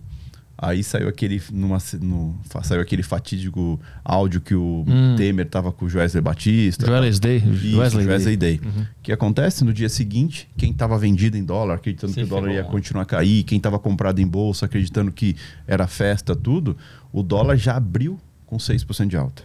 Aí 0.62 0.84
saiu 0.84 1.08
aquele, 1.08 1.42
numa, 1.54 1.78
no, 2.02 2.38
saiu 2.64 2.82
aquele 2.82 3.02
fatídico 3.02 3.80
áudio 4.04 4.42
que 4.42 4.54
o 4.54 4.84
Temer 5.16 5.46
estava 5.46 5.72
com 5.72 5.86
o 5.86 5.88
Wesley 5.88 6.22
Batista. 6.22 6.86
Joesley 6.86 7.40
Day. 7.40 7.54
Isso, 7.54 7.80
Wesley 7.80 8.06
Wesley 8.06 8.36
Day. 8.36 8.58
Day. 8.58 8.72
O 8.72 9.02
que 9.02 9.14
acontece 9.14 9.64
no 9.64 9.72
dia 9.72 9.88
seguinte, 9.88 10.50
quem 10.58 10.72
estava 10.72 10.98
vendido 10.98 11.38
em 11.38 11.46
dólar, 11.46 11.76
acreditando 11.76 12.12
Se 12.12 12.20
que 12.20 12.26
o 12.26 12.28
dólar 12.28 12.52
ia 12.52 12.64
continuar 12.66 13.04
a 13.04 13.06
cair, 13.06 13.44
quem 13.44 13.58
estava 13.58 13.80
comprado 13.80 14.20
em 14.20 14.28
bolsa, 14.28 14.66
acreditando 14.66 15.14
que 15.14 15.34
era 15.66 15.88
festa, 15.88 16.36
tudo, 16.36 16.76
o 17.14 17.24
dólar 17.24 17.56
já 17.56 17.78
abriu 17.78 18.20
com 18.46 18.58
6% 18.58 19.08
de 19.08 19.16
alta. 19.16 19.44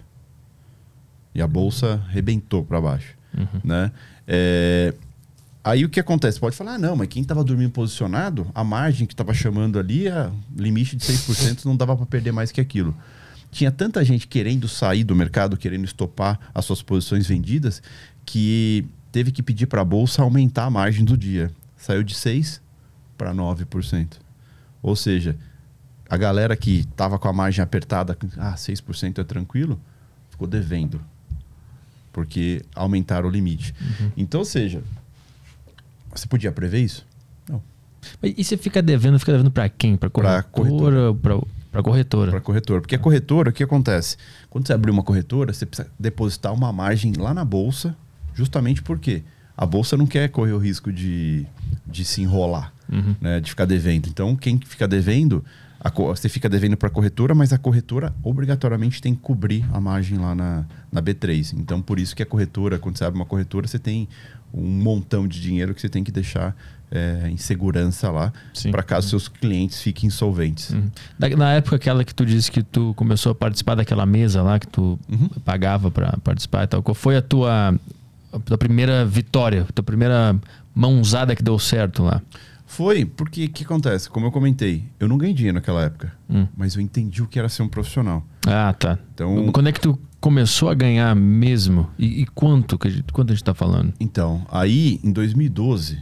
E 1.33 1.41
a 1.41 1.47
bolsa 1.47 2.03
rebentou 2.09 2.65
para 2.65 2.81
baixo. 2.81 3.15
Né? 3.63 3.93
É, 4.27 4.95
Aí 5.65 5.83
o 5.83 5.89
que 5.89 5.99
acontece? 5.99 6.39
Pode 6.39 6.55
falar, 6.55 6.75
ah, 6.75 6.79
não, 6.79 6.95
mas 6.95 7.09
quem 7.09 7.23
estava 7.23 7.43
dormindo 7.43 7.71
posicionado, 7.71 8.47
a 8.55 8.63
margem 8.63 9.07
que 9.07 9.15
estava 9.15 9.33
chamando 9.33 9.79
ali, 9.79 10.07
a 10.09 10.31
limite 10.55 10.95
de 10.95 11.03
6%, 11.03 11.65
não 11.65 11.75
dava 11.75 11.97
para 11.97 12.05
perder 12.05 12.33
mais 12.33 12.53
que 12.53 12.61
aquilo. 12.61 12.95
Tinha 13.51 13.71
tanta 13.71 14.05
gente 14.05 14.29
querendo 14.29 14.69
sair 14.69 15.05
do 15.05 15.17
mercado, 15.17 15.57
querendo 15.57 15.87
estopar 15.87 16.39
as 16.55 16.67
suas 16.67 16.83
posições 16.83 17.27
vendidas, 17.27 17.83
que 18.27 18.85
teve 19.11 19.33
que 19.33 19.43
pedir 19.43 19.67
para 19.67 19.81
a 19.81 19.85
bolsa 19.85 20.21
aumentar 20.21 20.65
a 20.65 20.71
margem 20.71 21.03
do 21.03 21.17
dia. 21.17 21.51
Saiu 21.79 22.03
de 22.03 22.15
6% 22.15 22.61
para 23.17 23.33
9%. 23.33 24.19
Ou 24.83 24.95
seja, 24.95 25.35
a 26.11 26.17
galera 26.19 26.55
que 26.57 26.81
estava 26.81 27.19
com 27.19 27.27
a 27.27 27.33
margem 27.33 27.63
apertada, 27.63 28.19
ah, 28.37 28.55
6% 28.55 29.19
é 29.19 29.25
tranquilo, 29.25 29.81
ficou 30.29 30.47
devendo. 30.47 31.01
Porque 32.13 32.63
aumentaram 32.75 33.29
o 33.29 33.33
limite. 33.33 33.75
Então, 34.15 34.41
ou 34.41 34.45
seja, 34.45 34.83
você 36.21 36.27
podia 36.27 36.53
prever 36.53 36.81
isso? 36.81 37.07
Não. 37.49 37.63
Mas 38.23 38.35
E 38.37 38.45
você 38.45 38.57
fica 38.57 38.81
devendo, 38.83 39.19
fica 39.19 39.33
devendo 39.33 39.51
pra 39.51 39.69
quem? 39.69 39.97
Pra 39.97 40.09
corretora? 40.11 41.15
Pra, 41.15 41.39
pra 41.73 41.83
corretora. 41.83 42.31
Para 42.31 42.41
corretora. 42.41 42.81
Porque 42.81 42.95
a 42.95 42.99
corretora, 42.99 43.51
o 43.51 43.53
que 43.53 43.63
acontece? 43.63 44.17
Quando 44.51 44.67
você 44.67 44.73
abrir 44.73 44.91
uma 44.91 45.03
corretora, 45.03 45.53
você 45.53 45.67
precisa 45.67 45.89
depositar 45.99 46.53
uma 46.53 46.73
margem 46.73 47.13
lá 47.17 47.33
na 47.35 47.45
bolsa, 47.45 47.97
justamente 48.35 48.83
porque 48.83 49.23
a 49.57 49.65
bolsa 49.67 49.97
não 49.97 50.07
quer 50.07 50.29
correr 50.31 50.53
o 50.53 50.59
risco 50.59 50.93
de, 50.93 51.47
de 51.87 52.05
se 52.05 52.23
enrolar, 52.23 52.73
Uhum. 52.93 53.15
né? 53.21 53.41
de 53.41 53.49
ficar 53.51 53.65
devendo. 53.65 54.09
Então, 54.09 54.37
quem 54.37 54.61
fica 54.65 54.87
devendo, 54.87 55.43
a 55.81 55.91
você 55.91 56.29
fica 56.29 56.49
devendo 56.49 56.77
para 56.77 56.89
a 56.89 56.91
corretora, 56.91 57.35
mas 57.35 57.53
a 57.53 57.59
corretora 57.59 58.13
obrigatoriamente 58.23 59.01
tem 59.01 59.15
que 59.15 59.21
cobrir 59.23 59.65
a 59.73 59.81
margem 59.81 60.19
lá 60.19 60.35
na, 60.35 60.65
na 60.93 61.01
B3. 61.03 61.55
Então, 61.59 61.81
por 61.81 61.99
isso 61.99 62.15
que 62.15 62.23
a 62.23 62.27
corretora, 62.27 62.79
quando 62.79 62.99
você 62.99 63.05
abre 63.05 63.19
uma 63.19 63.25
corretora, 63.27 63.67
você 63.67 63.79
tem 63.79 64.09
um 64.57 64.67
montão 64.83 65.27
de 65.27 65.41
dinheiro 65.41 65.75
que 65.75 65.81
você 65.81 65.89
tem 65.89 66.05
que 66.05 66.13
deixar 66.13 66.57
é, 66.91 67.29
em 67.29 67.37
segurança 67.37 68.09
lá, 68.11 68.33
para 68.71 68.83
caso 68.83 69.09
seus 69.09 69.27
clientes 69.27 69.83
fiquem 69.83 70.07
insolventes. 70.07 70.71
Uhum. 70.71 70.89
Da- 71.19 71.29
Na 71.31 71.53
época 71.55 71.75
aquela 71.77 72.05
que 72.05 72.15
tu 72.15 72.25
disse 72.25 72.53
que 72.53 72.63
tu 72.63 72.95
começou 72.95 73.33
a 73.33 73.35
participar 73.35 73.75
daquela 73.75 74.07
mesa 74.07 74.43
lá, 74.43 74.59
que 74.61 74.69
tu 74.69 74.99
Uhum. 75.11 75.29
pagava 75.45 75.91
pra 75.91 76.17
participar 76.23 76.65
e 76.65 76.67
tal, 76.69 76.83
qual 76.85 76.95
foi 76.95 77.17
a 77.17 77.23
tua, 77.23 77.75
a 78.33 78.39
tua 78.39 78.57
primeira 78.57 79.05
vitória, 79.05 79.67
a 79.69 79.73
tua 79.73 79.83
primeira 79.85 80.37
mãozada 80.75 81.35
que 81.35 81.43
deu 81.43 81.59
certo 81.59 82.03
lá? 82.05 82.23
Foi, 82.67 83.05
porque 83.05 83.45
o 83.47 83.51
que 83.51 83.65
acontece? 83.65 84.09
Como 84.09 84.27
eu 84.27 84.31
comentei, 84.33 84.85
eu 84.99 85.07
não 85.09 85.19
ganhei 85.19 85.35
dinheiro 85.35 85.55
naquela 85.57 85.83
época, 85.85 86.13
Hum. 86.31 86.47
mas 86.57 86.75
eu 86.77 86.81
entendi 86.81 87.23
o 87.23 87.27
que 87.27 87.39
era 87.39 87.49
ser 87.49 87.63
um 87.63 87.69
profissional. 87.69 88.25
Ah, 88.47 88.73
tá. 88.73 88.99
Então- 89.15 89.51
Quando 89.53 89.69
é 89.69 89.73
que 89.73 89.81
tu 89.81 89.99
começou 90.25 90.71
a 90.71 90.75
ganhar 90.75 91.15
mesmo? 91.15 91.91
E, 91.99 92.23
e 92.23 92.27
quanto? 92.27 92.79
Que 92.79 92.89
a 92.89 92.91
gente, 92.91 93.13
quanto 93.13 93.31
a 93.31 93.35
gente 93.35 93.45
tá 93.45 93.53
falando? 93.53 93.93
Então, 94.01 94.47
aí 94.51 94.99
em 95.05 95.13
2012, 95.13 96.01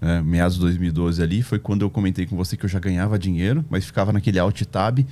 né, 0.00 0.22
meados 0.22 0.54
de 0.54 0.60
2012 0.60 1.20
ali, 1.20 1.42
foi 1.42 1.58
quando 1.58 1.82
eu 1.82 1.90
comentei 1.90 2.26
com 2.26 2.36
você 2.36 2.56
que 2.56 2.64
eu 2.64 2.68
já 2.68 2.78
ganhava 2.78 3.18
dinheiro, 3.18 3.64
mas 3.68 3.84
ficava 3.84 4.12
naquele 4.12 4.38
alt 4.38 4.62
tab. 4.66 5.04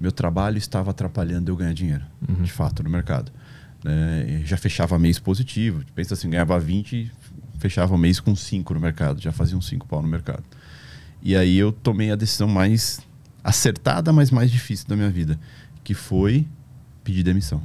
Meu 0.00 0.10
trabalho 0.10 0.56
estava 0.56 0.92
atrapalhando 0.92 1.50
eu 1.50 1.56
ganhar 1.56 1.74
dinheiro, 1.74 2.02
de 2.40 2.50
fato, 2.50 2.82
no 2.82 2.88
mercado. 2.88 3.30
E 3.84 4.46
já 4.46 4.56
fechava 4.56 4.98
mês 4.98 5.18
positivo. 5.18 5.84
Pensa 5.94 6.14
assim, 6.14 6.30
ganhava 6.30 6.58
20, 6.58 7.12
fechava 7.58 7.98
mês 7.98 8.18
com 8.18 8.34
5 8.34 8.72
no 8.72 8.80
mercado. 8.80 9.20
Já 9.20 9.30
fazia 9.30 9.58
uns 9.58 9.68
5 9.68 9.86
pau 9.86 10.00
no 10.00 10.08
mercado. 10.08 10.44
E 11.22 11.36
aí 11.36 11.58
eu 11.58 11.70
tomei 11.70 12.10
a 12.10 12.16
decisão 12.16 12.48
mais 12.48 13.02
acertada, 13.44 14.10
mas 14.10 14.30
mais 14.30 14.50
difícil 14.50 14.88
da 14.88 14.96
minha 14.96 15.10
vida, 15.10 15.38
que 15.84 15.92
foi 15.92 16.46
pedir 17.04 17.22
demissão. 17.22 17.62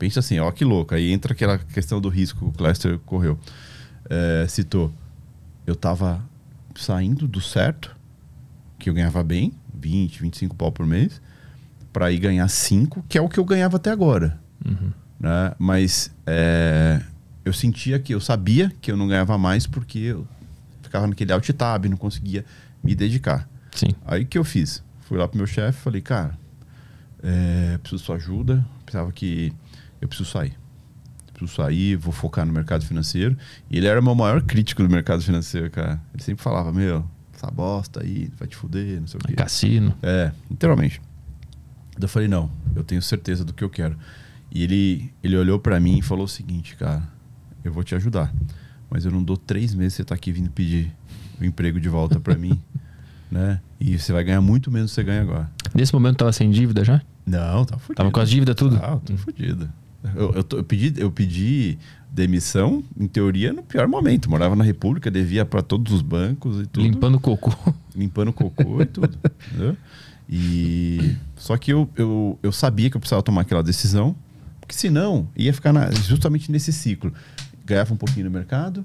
Pensa 0.00 0.20
assim, 0.20 0.38
ó 0.40 0.50
que 0.50 0.64
louco. 0.64 0.94
Aí 0.94 1.12
entra 1.12 1.34
aquela 1.34 1.58
questão 1.58 2.00
do 2.00 2.08
risco 2.08 2.38
que 2.38 2.44
o 2.46 2.52
Cléster 2.52 2.98
correu. 3.00 3.38
É, 4.08 4.46
citou. 4.48 4.90
Eu 5.66 5.76
tava 5.76 6.24
saindo 6.74 7.28
do 7.28 7.38
certo, 7.38 7.94
que 8.78 8.88
eu 8.88 8.94
ganhava 8.94 9.22
bem, 9.22 9.52
20, 9.74 10.22
25 10.22 10.56
pau 10.56 10.72
por 10.72 10.86
mês, 10.86 11.20
para 11.92 12.10
ir 12.10 12.18
ganhar 12.18 12.48
5, 12.48 13.04
que 13.10 13.18
é 13.18 13.20
o 13.20 13.28
que 13.28 13.38
eu 13.38 13.44
ganhava 13.44 13.76
até 13.76 13.90
agora. 13.90 14.40
Né? 15.20 15.54
Mas 15.58 16.10
é, 16.26 17.02
eu 17.44 17.52
sentia 17.52 17.98
que 17.98 18.14
eu 18.14 18.22
sabia 18.22 18.72
que 18.80 18.90
eu 18.90 18.96
não 18.96 19.06
ganhava 19.06 19.36
mais 19.36 19.66
porque 19.66 19.98
eu 19.98 20.26
ficava 20.82 21.06
naquele 21.06 21.30
alt 21.30 21.46
tab, 21.50 21.84
não 21.84 21.98
conseguia 21.98 22.42
me 22.82 22.94
dedicar. 22.94 23.46
Sim. 23.72 23.94
Aí 24.06 24.22
o 24.22 24.26
que 24.26 24.38
eu 24.38 24.44
fiz? 24.44 24.82
Fui 25.02 25.18
lá 25.18 25.28
pro 25.28 25.36
meu 25.36 25.46
chefe 25.46 25.78
e 25.78 25.82
falei, 25.82 26.00
cara, 26.00 26.38
é, 27.22 27.76
preciso 27.76 28.00
de 28.00 28.06
sua 28.06 28.16
ajuda, 28.16 28.64
precisava 28.86 29.12
que 29.12 29.52
eu 30.00 30.08
preciso 30.08 30.30
sair. 30.30 30.56
Preciso 31.32 31.54
sair, 31.54 31.96
vou 31.96 32.12
focar 32.12 32.44
no 32.46 32.52
mercado 32.52 32.84
financeiro. 32.84 33.36
E 33.70 33.76
ele 33.76 33.86
era 33.86 34.00
o 34.00 34.02
meu 34.02 34.14
maior 34.14 34.42
crítico 34.42 34.82
do 34.82 34.90
mercado 34.90 35.22
financeiro, 35.22 35.70
cara. 35.70 36.00
Ele 36.14 36.22
sempre 36.22 36.42
falava, 36.42 36.72
meu, 36.72 37.04
essa 37.34 37.50
bosta 37.50 38.02
aí, 38.02 38.30
vai 38.38 38.46
te 38.46 38.56
fuder, 38.56 39.00
não 39.00 39.06
sei 39.06 39.18
o 39.18 39.26
quê. 39.26 39.32
Cassino. 39.34 39.94
É, 40.02 40.32
literalmente. 40.50 41.00
Eu 42.00 42.08
falei, 42.08 42.28
não, 42.28 42.50
eu 42.74 42.84
tenho 42.84 43.00
certeza 43.02 43.44
do 43.44 43.52
que 43.52 43.64
eu 43.64 43.70
quero. 43.70 43.96
E 44.50 44.62
ele, 44.62 45.12
ele 45.22 45.36
olhou 45.36 45.58
pra 45.58 45.78
mim 45.78 45.98
e 45.98 46.02
falou 46.02 46.24
o 46.24 46.28
seguinte, 46.28 46.76
cara, 46.76 47.02
eu 47.64 47.72
vou 47.72 47.84
te 47.84 47.94
ajudar. 47.94 48.32
Mas 48.88 49.04
eu 49.04 49.10
não 49.10 49.22
dou 49.22 49.36
três 49.36 49.74
meses 49.74 49.94
você 49.94 50.04
tá 50.04 50.14
aqui 50.14 50.32
vindo 50.32 50.50
pedir 50.50 50.92
o 51.40 51.44
emprego 51.44 51.80
de 51.80 51.88
volta 51.88 52.18
pra 52.18 52.34
mim, 52.36 52.60
né? 53.30 53.60
E 53.78 53.98
você 53.98 54.12
vai 54.12 54.24
ganhar 54.24 54.40
muito 54.40 54.70
menos 54.70 54.90
do 54.90 54.94
que 54.94 54.94
você 54.96 55.04
ganha 55.04 55.22
agora. 55.22 55.50
Nesse 55.74 55.92
momento 55.92 56.18
tava 56.18 56.32
sem 56.32 56.50
dívida 56.50 56.84
já? 56.84 57.00
Não, 57.24 57.64
tá 57.64 57.78
fudido. 57.78 57.94
Tava 57.94 58.10
com 58.10 58.20
as 58.20 58.28
dívidas 58.28 58.54
tudo? 58.56 58.76
Ah, 58.76 58.98
tô 59.04 59.16
fudido. 59.16 59.70
Eu, 60.16 60.32
eu, 60.34 60.44
eu 60.58 60.64
pedi, 60.64 60.94
eu 61.00 61.10
pedi 61.10 61.78
demissão, 62.10 62.82
em 62.98 63.06
teoria, 63.06 63.52
no 63.52 63.62
pior 63.62 63.86
momento. 63.86 64.28
Morava 64.30 64.56
na 64.56 64.64
República, 64.64 65.10
devia 65.10 65.44
pra 65.44 65.62
todos 65.62 65.92
os 65.92 66.02
bancos 66.02 66.60
e 66.62 66.66
tudo. 66.66 66.82
Limpando 66.84 67.20
cocô. 67.20 67.52
limpando 67.94 68.32
cocô 68.32 68.82
e 68.82 68.86
tudo. 68.86 69.16
entendeu? 69.52 69.76
E 70.28 71.16
só 71.36 71.56
que 71.56 71.72
eu, 71.72 71.88
eu, 71.96 72.38
eu 72.42 72.52
sabia 72.52 72.88
que 72.88 72.96
eu 72.96 73.00
precisava 73.00 73.22
tomar 73.22 73.42
aquela 73.42 73.62
decisão, 73.62 74.14
Porque 74.60 74.74
senão 74.74 75.28
ia 75.36 75.52
ficar 75.52 75.72
na- 75.72 75.90
justamente 75.90 76.50
nesse 76.52 76.72
ciclo. 76.72 77.12
Ganhava 77.66 77.92
um 77.92 77.96
pouquinho 77.96 78.26
no 78.26 78.30
mercado, 78.30 78.84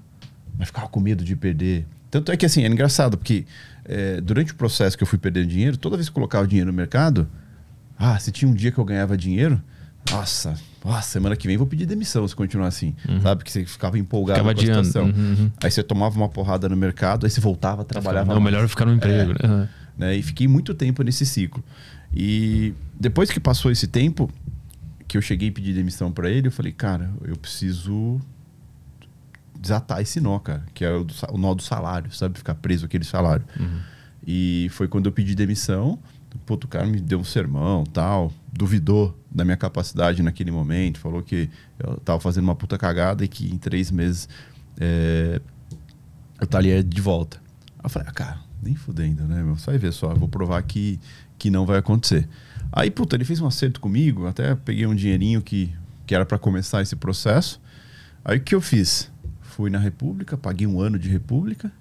mas 0.58 0.68
ficava 0.68 0.88
com 0.88 1.00
medo 1.00 1.24
de 1.24 1.36
perder. 1.36 1.86
Tanto 2.12 2.32
é 2.32 2.38
que 2.38 2.46
assim, 2.46 2.64
é 2.64 2.68
engraçado, 2.68 3.18
porque 3.18 3.46
é, 3.84 4.20
durante 4.22 4.52
o 4.54 4.56
processo 4.56 4.98
que 4.98 5.04
eu 5.04 5.08
fui 5.08 5.20
perdendo 5.20 5.48
dinheiro, 5.48 5.78
toda 5.78 5.96
vez 5.98 6.08
que 6.10 6.12
eu 6.12 6.16
colocava 6.16 6.48
dinheiro 6.48 6.72
no 6.72 6.76
mercado, 6.76 7.28
ah, 7.98 8.18
se 8.20 8.32
tinha 8.32 8.50
um 8.50 8.54
dia 8.54 8.72
que 8.72 8.78
eu 8.78 8.86
ganhava 8.86 9.16
dinheiro, 9.18 9.62
nossa, 10.12 10.56
nossa, 10.84 11.10
semana 11.10 11.36
que 11.36 11.48
vem 11.48 11.58
vou 11.58 11.66
pedir 11.66 11.86
demissão 11.86 12.28
se 12.28 12.36
continuar 12.36 12.68
assim. 12.68 12.96
Sabe? 13.22 13.44
Que 13.44 13.52
você 13.52 13.66
ficava 13.66 13.98
empolgado 13.98 14.40
Ficava 14.40 14.54
com 14.54 14.62
a 14.62 14.64
situação. 14.64 15.06
Uhum, 15.06 15.36
uhum. 15.40 15.52
Aí 15.64 15.72
você 15.72 15.82
tomava 15.82 16.16
uma 16.16 16.30
porrada 16.30 16.70
no 16.70 16.78
mercado, 16.78 17.26
aí 17.26 17.30
você 17.30 17.42
voltava, 17.42 17.84
trabalhava 17.84 18.34
Não, 18.34 18.40
mais 18.40 18.54
melhor 18.54 18.68
ficar 18.68 18.86
no 18.86 18.94
emprego. 18.94 19.32
né? 19.32 19.40
Aham. 19.44 19.70
né? 19.98 20.16
E 20.16 20.22
fiquei 20.22 20.48
muito 20.48 20.74
tempo 20.76 21.02
nesse 21.02 21.26
ciclo. 21.26 21.64
E 22.14 22.74
depois 23.00 23.32
que 23.32 23.40
passou 23.40 23.72
esse 23.72 23.88
tempo, 23.88 24.30
que 25.08 25.18
eu 25.18 25.22
cheguei 25.22 25.48
e 25.50 25.52
pedi 25.52 25.74
demissão 25.74 26.12
para 26.12 26.30
ele, 26.30 26.48
eu 26.48 26.52
falei, 26.52 26.72
cara, 26.72 27.12
eu 27.24 27.36
preciso 27.36 28.22
desatar 29.60 30.02
esse 30.02 30.22
nó, 30.22 30.38
cara, 30.38 30.64
que 30.74 30.86
é 30.86 30.92
o, 30.92 31.04
do 31.04 31.14
o 31.32 31.38
nó 31.38 31.54
do 31.56 31.64
salário, 31.64 32.12
sabe? 32.14 32.38
Ficar 32.38 32.54
preso 32.56 32.86
aquele 32.86 33.04
salário. 33.04 33.46
E 34.26 34.68
foi 34.72 34.88
quando 34.88 35.08
eu 35.08 35.12
pedi 35.12 35.34
demissão, 35.36 35.98
puto, 36.46 36.68
o 36.68 36.70
cara 36.70 36.86
me 36.86 37.00
deu 37.00 37.20
um 37.20 37.24
sermão, 37.24 37.84
tal, 37.86 38.32
duvidou 38.52 39.18
da 39.36 39.44
minha 39.44 39.58
capacidade 39.58 40.24
naquele 40.24 40.50
momento, 40.50 40.98
falou 40.98 41.22
que 41.22 41.50
eu 41.78 41.98
tava 41.98 42.22
fazendo 42.22 42.46
uma 42.46 42.56
puta 42.56 42.78
cagada 42.78 43.26
e 43.26 43.28
que 43.28 43.54
em 43.54 43.58
três 43.58 43.92
meses 43.92 44.30
é, 44.80 45.42
eu 46.40 46.46
estaria 46.46 46.82
de 46.82 47.02
volta. 47.02 47.42
Eu 47.84 47.90
falei, 47.90 48.08
ah, 48.10 48.14
cara, 48.14 48.40
nem 48.64 48.76
fudendo, 48.76 49.26
né, 49.26 49.44
meu? 49.44 49.58
Só 49.58 49.78
ver 49.78 49.92
só, 49.92 50.12
eu 50.12 50.16
vou 50.16 50.30
provar 50.30 50.64
que, 50.64 50.98
que 51.38 51.52
não 51.52 51.66
vai 51.66 51.78
acontecer. 51.78 52.28
Aí, 52.72 52.90
puta, 52.90 53.18
ele 53.18 53.26
fez 53.26 53.42
um 53.42 53.46
acerto 53.46 53.82
comigo, 53.82 54.26
até 54.26 54.56
peguei 54.56 54.88
um 54.88 54.96
dinheirinho 54.96 55.42
que, 55.42 55.70
que 56.08 56.16
era 56.16 56.26
para 56.26 56.40
começar 56.40 56.82
esse 56.82 56.96
processo. 56.96 57.62
Aí 58.24 58.38
o 58.38 58.42
que 58.42 58.56
eu 58.56 58.62
fiz? 58.62 59.12
Fui 59.42 59.70
na 59.70 59.80
República, 59.80 60.38
paguei 60.38 60.66
um 60.66 60.80
ano 60.80 60.98
de 60.98 61.10
República, 61.10 61.72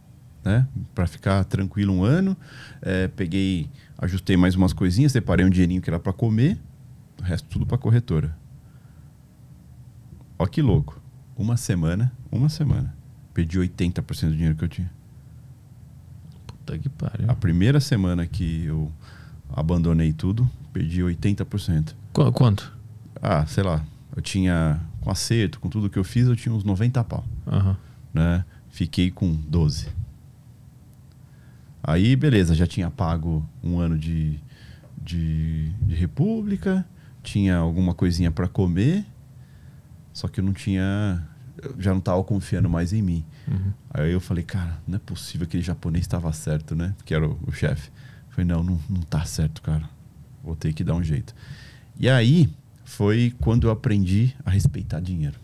né? 0.45 0.67
Para 0.93 1.07
ficar 1.07 1.45
tranquilo 1.45 1.93
um 1.95 2.05
ano. 2.05 2.37
É, 2.83 3.07
peguei, 3.09 3.71
ajustei 3.97 4.37
mais 4.37 4.57
umas 4.57 4.73
coisinhas, 4.73 5.13
separei 5.13 5.47
um 5.47 5.51
dinheirinho 5.51 5.81
que 5.81 5.89
era 5.89 6.01
para 6.01 6.13
comer, 6.13 6.59
o 7.25 7.27
resto 7.27 7.49
tudo 7.49 7.67
para 7.67 7.79
corretora. 7.79 8.37
Ó 10.39 10.47
que 10.47 10.61
louco. 10.63 11.01
Uma 11.37 11.57
semana, 11.57 12.13
uma 12.31 12.49
semana, 12.49 12.95
perdi 13.33 13.59
80% 13.59 14.29
do 14.29 14.33
dinheiro 14.37 14.55
que 14.57 14.65
eu 14.65 14.69
tinha. 14.69 14.91
Puta 16.47 16.79
que 16.79 16.89
pariu. 16.89 17.29
A 17.31 17.35
primeira 17.35 17.81
semana 17.81 18.25
que 18.27 18.65
eu 18.65 18.93
abandonei 19.53 20.13
tudo, 20.13 20.49
perdi 20.73 21.01
80%. 21.03 21.95
Qu- 22.13 22.31
Quanto? 22.33 22.73
Ah, 23.21 23.45
sei 23.47 23.65
lá, 23.65 23.85
eu 24.15 24.23
tinha, 24.23 24.81
com 25.01 25.11
acerto, 25.11 25.59
com 25.59 25.69
tudo 25.69 25.91
que 25.91 25.99
eu 25.99 26.05
fiz, 26.05 26.29
eu 26.29 26.37
tinha 26.37 26.55
uns 26.55 26.63
90 26.63 27.03
pau, 27.03 27.25
Aham. 27.47 27.77
né? 28.13 28.45
Fiquei 28.71 29.11
com 29.11 29.35
12. 29.35 29.89
Aí, 31.83 32.15
beleza, 32.17 32.55
já 32.55 32.67
tinha 32.67 32.91
pago 32.91 33.45
um 33.63 33.79
ano 33.79 33.99
de, 33.99 34.39
de, 35.03 35.69
de 35.83 35.95
república, 35.95 36.85
tinha 37.25 37.57
alguma 37.57 37.95
coisinha 37.95 38.31
para 38.31 38.47
comer, 38.47 39.05
só 40.13 40.29
que 40.29 40.39
eu 40.39 40.45
não 40.45 40.53
tinha, 40.53 41.27
eu 41.61 41.75
já 41.81 41.93
não 41.93 42.01
tava 42.01 42.23
confiando 42.23 42.69
mais 42.69 42.93
em 42.93 43.03
mim. 43.03 43.25
Uhum. 43.49 43.73
Aí 43.91 44.13
eu 44.13 44.21
falei, 44.21 44.45
cara, 44.45 44.79
não 44.87 44.97
é 44.97 44.99
possível 44.99 45.47
que 45.47 45.57
aquele 45.57 45.63
japonês 45.63 46.05
estava 46.05 46.33
certo, 46.33 46.77
né? 46.77 46.95
Que 47.05 47.15
era 47.15 47.27
o, 47.27 47.39
o 47.47 47.53
chefe. 47.53 47.91
Falei, 48.29 48.47
não, 48.47 48.63
não, 48.63 48.79
não 48.89 49.01
tá 49.03 49.25
certo, 49.25 49.63
cara. 49.63 49.89
Vou 50.43 50.55
ter 50.55 50.73
que 50.73 50.85
dar 50.85 50.95
um 50.95 51.03
jeito. 51.03 51.35
E 51.99 52.09
aí 52.09 52.49
foi 52.85 53.35
quando 53.41 53.67
eu 53.67 53.71
aprendi 53.71 54.35
a 54.45 54.51
respeitar 54.51 55.01
dinheiro. 55.01 55.41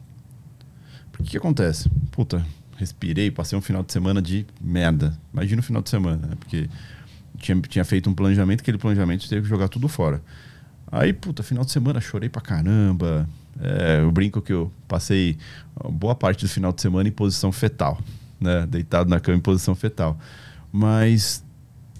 Porque 1.11 1.29
o 1.29 1.31
que 1.31 1.37
acontece? 1.37 1.89
Puta, 2.11 2.45
respirei, 2.77 3.31
passei 3.31 3.59
um 3.59 3.63
final 3.63 3.83
de 3.83 3.93
semana 3.93 4.21
de 4.21 4.47
merda. 4.61 5.19
Imagina 5.33 5.61
o 5.61 5.65
final 5.65 5.83
de 5.83 5.91
semana, 5.91 6.29
né? 6.29 6.35
Porque 6.39 6.69
tinha, 7.39 7.61
tinha 7.63 7.85
feito 7.85 8.09
um 8.11 8.15
planejamento, 8.15 8.61
aquele 8.61 8.79
planejamento 8.79 9.29
teve 9.29 9.43
que 9.43 9.49
jogar 9.49 9.69
tudo 9.69 9.89
fora. 9.89 10.23
Aí, 10.91 11.13
puta, 11.13 11.43
final 11.43 11.65
de 11.65 11.71
semana 11.71 12.01
chorei 12.01 12.29
pra 12.29 12.41
caramba. 12.41 13.29
É, 13.61 14.01
eu 14.01 14.11
brinco 14.11 14.41
que 14.41 14.53
eu 14.53 14.73
passei 14.89 15.39
boa 15.91 16.15
parte 16.15 16.45
do 16.45 16.49
final 16.49 16.73
de 16.73 16.81
semana 16.81 17.09
em 17.09 17.13
posição 17.13 17.53
fetal, 17.53 17.99
né? 18.41 18.67
Deitado 18.67 19.09
na 19.09 19.21
cama 19.21 19.39
em 19.39 19.41
posição 19.41 19.75
fetal. 19.75 20.19
Mas 20.73 21.45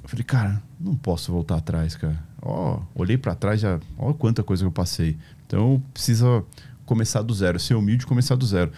eu 0.03 0.09
falei, 0.09 0.25
cara, 0.25 0.63
não 0.79 0.95
posso 0.95 1.31
voltar 1.33 1.57
atrás, 1.57 1.95
cara. 1.97 2.19
Ó, 2.43 2.81
olhei 2.95 3.19
pra 3.19 3.35
trás, 3.35 3.61
já, 3.61 3.79
ó 3.99 4.13
quanta 4.13 4.43
coisa 4.43 4.63
que 4.63 4.67
eu 4.67 4.73
passei. 4.73 5.17
Então, 5.47 5.83
precisa 5.93 6.45
começar 6.87 7.23
do 7.23 7.35
zero, 7.35 7.59
ser 7.61 7.75
humilde 7.75 8.05
e 8.05 8.07
começar 8.07 8.35
do 8.35 8.47
zero. 8.47 8.73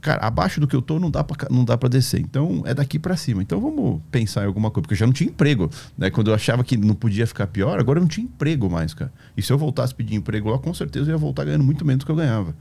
Cara, 0.00 0.26
abaixo 0.26 0.60
do 0.60 0.66
que 0.66 0.74
eu 0.74 0.80
tô 0.80 0.98
não 0.98 1.10
dá 1.10 1.24
não 1.50 1.64
dá 1.64 1.76
pra 1.76 1.88
descer. 1.88 2.20
Então, 2.20 2.62
é 2.64 2.72
daqui 2.72 2.98
pra 2.98 3.16
cima. 3.16 3.42
Então, 3.42 3.60
vamos 3.60 4.00
pensar 4.10 4.44
em 4.44 4.46
alguma 4.46 4.70
coisa. 4.70 4.82
Porque 4.82 4.94
eu 4.94 4.98
já 4.98 5.06
não 5.06 5.12
tinha 5.12 5.28
emprego. 5.28 5.70
Né? 5.96 6.10
Quando 6.10 6.30
eu 6.30 6.34
achava 6.34 6.64
que 6.64 6.76
não 6.76 6.94
podia 6.94 7.26
ficar 7.26 7.46
pior, 7.46 7.78
agora 7.78 7.98
eu 7.98 8.02
não 8.02 8.08
tinha 8.08 8.24
emprego 8.24 8.70
mais, 8.70 8.94
cara. 8.94 9.12
E 9.36 9.42
se 9.42 9.52
eu 9.52 9.58
voltasse 9.58 9.92
a 9.92 9.96
pedir 9.96 10.14
emprego 10.14 10.50
lá, 10.50 10.58
com 10.58 10.72
certeza 10.72 11.10
eu 11.10 11.14
ia 11.14 11.18
voltar 11.18 11.44
ganhando 11.44 11.64
muito 11.64 11.84
menos 11.84 12.00
do 12.00 12.06
que 12.06 12.12
eu 12.12 12.16
ganhava. 12.16 12.54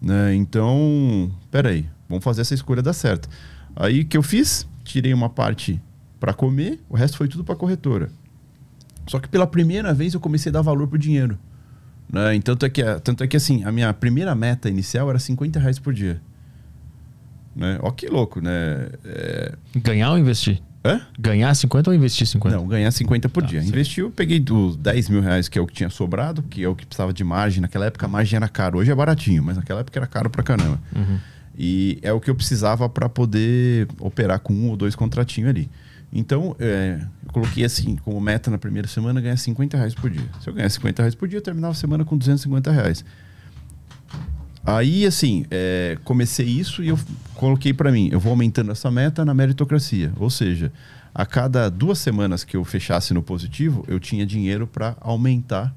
Né? 0.00 0.34
Então, 0.34 1.30
peraí, 1.50 1.86
vamos 2.08 2.24
fazer 2.24 2.40
essa 2.40 2.54
escolha 2.54 2.82
dar 2.82 2.92
certo. 2.92 3.28
Aí 3.76 4.00
o 4.00 4.06
que 4.06 4.16
eu 4.16 4.22
fiz? 4.22 4.66
Tirei 4.84 5.12
uma 5.12 5.28
parte 5.28 5.80
para 6.20 6.32
comer, 6.32 6.80
o 6.88 6.96
resto 6.96 7.16
foi 7.16 7.28
tudo 7.28 7.44
para 7.44 7.54
corretora. 7.54 8.10
Só 9.06 9.18
que 9.18 9.28
pela 9.28 9.46
primeira 9.46 9.92
vez 9.92 10.14
eu 10.14 10.20
comecei 10.20 10.50
a 10.50 10.52
dar 10.54 10.62
valor 10.62 10.88
pro 10.88 10.98
dinheiro. 10.98 11.38
Né? 12.10 12.34
Então, 12.34 12.54
tanto 12.54 12.66
é, 12.66 12.70
que, 12.70 13.00
tanto 13.00 13.24
é 13.24 13.26
que 13.26 13.36
assim, 13.36 13.64
a 13.64 13.72
minha 13.72 13.92
primeira 13.92 14.34
meta 14.34 14.68
inicial 14.68 15.10
era 15.10 15.18
50 15.18 15.58
reais 15.58 15.78
por 15.78 15.92
dia. 15.92 16.20
Né? 17.54 17.78
Ó 17.82 17.90
que 17.90 18.06
louco, 18.08 18.40
né? 18.40 18.88
É... 19.04 19.52
Ganhar 19.76 20.10
ou 20.10 20.18
investir? 20.18 20.60
Hã? 20.84 21.00
Ganhar 21.18 21.54
50 21.54 21.88
ou 21.90 21.96
investir 21.96 22.26
50? 22.26 22.56
Não, 22.56 22.66
ganhar 22.68 22.90
50 22.90 23.28
por 23.30 23.42
Tá, 23.42 23.48
dia. 23.48 23.60
certo. 23.60 23.72
Investi, 23.72 24.00
eu 24.00 24.10
peguei 24.10 24.38
dos 24.38 24.76
10 24.76 25.08
mil 25.08 25.20
reais, 25.22 25.48
que 25.48 25.58
é 25.58 25.62
o 25.62 25.66
que 25.66 25.72
tinha 25.72 25.88
sobrado, 25.88 26.42
que 26.42 26.62
é 26.62 26.68
o 26.68 26.74
que 26.74 26.84
precisava 26.84 27.12
de 27.12 27.24
margem. 27.24 27.62
Naquela 27.62 27.86
época 27.86 28.04
a 28.04 28.08
margem 28.08 28.36
era 28.36 28.48
caro. 28.48 28.78
Hoje 28.78 28.90
é 28.90 28.94
baratinho, 28.94 29.42
mas 29.42 29.56
naquela 29.56 29.80
época 29.80 29.98
era 29.98 30.06
caro 30.06 30.28
pra 30.28 30.42
caramba. 30.42 30.78
Uhum. 30.94 31.18
E 31.56 31.98
é 32.02 32.12
o 32.12 32.20
que 32.20 32.28
eu 32.28 32.34
precisava 32.34 32.86
para 32.88 33.08
poder 33.08 33.86
operar 33.98 34.40
com 34.40 34.52
um 34.52 34.68
ou 34.68 34.76
dois 34.76 34.94
contratinhos 34.94 35.48
ali. 35.48 35.70
Então, 36.12 36.54
é, 36.60 36.98
eu 37.26 37.32
coloquei 37.32 37.64
assim, 37.64 37.96
como 37.96 38.20
meta 38.20 38.50
na 38.50 38.58
primeira 38.58 38.86
semana, 38.86 39.20
ganhar 39.20 39.36
50 39.36 39.76
reais 39.76 39.94
por 39.94 40.10
dia. 40.10 40.26
Se 40.40 40.48
eu 40.48 40.54
ganhar 40.54 40.68
50 40.68 41.02
reais 41.02 41.14
por 41.14 41.26
dia, 41.28 41.38
eu 41.38 41.42
terminava 41.42 41.72
a 41.72 41.74
semana 41.74 42.04
com 42.04 42.16
250 42.16 42.70
reais. 42.70 43.04
Aí, 44.66 45.04
assim, 45.04 45.44
é, 45.50 45.98
comecei 46.04 46.46
isso 46.46 46.82
e 46.82 46.88
eu 46.88 46.98
coloquei 47.34 47.74
para 47.74 47.92
mim, 47.92 48.08
eu 48.10 48.18
vou 48.18 48.30
aumentando 48.30 48.72
essa 48.72 48.90
meta 48.90 49.24
na 49.24 49.34
meritocracia. 49.34 50.10
Ou 50.16 50.30
seja, 50.30 50.72
a 51.14 51.26
cada 51.26 51.68
duas 51.68 51.98
semanas 51.98 52.44
que 52.44 52.56
eu 52.56 52.64
fechasse 52.64 53.12
no 53.12 53.22
positivo, 53.22 53.84
eu 53.86 54.00
tinha 54.00 54.24
dinheiro 54.24 54.66
para 54.66 54.96
aumentar 55.00 55.74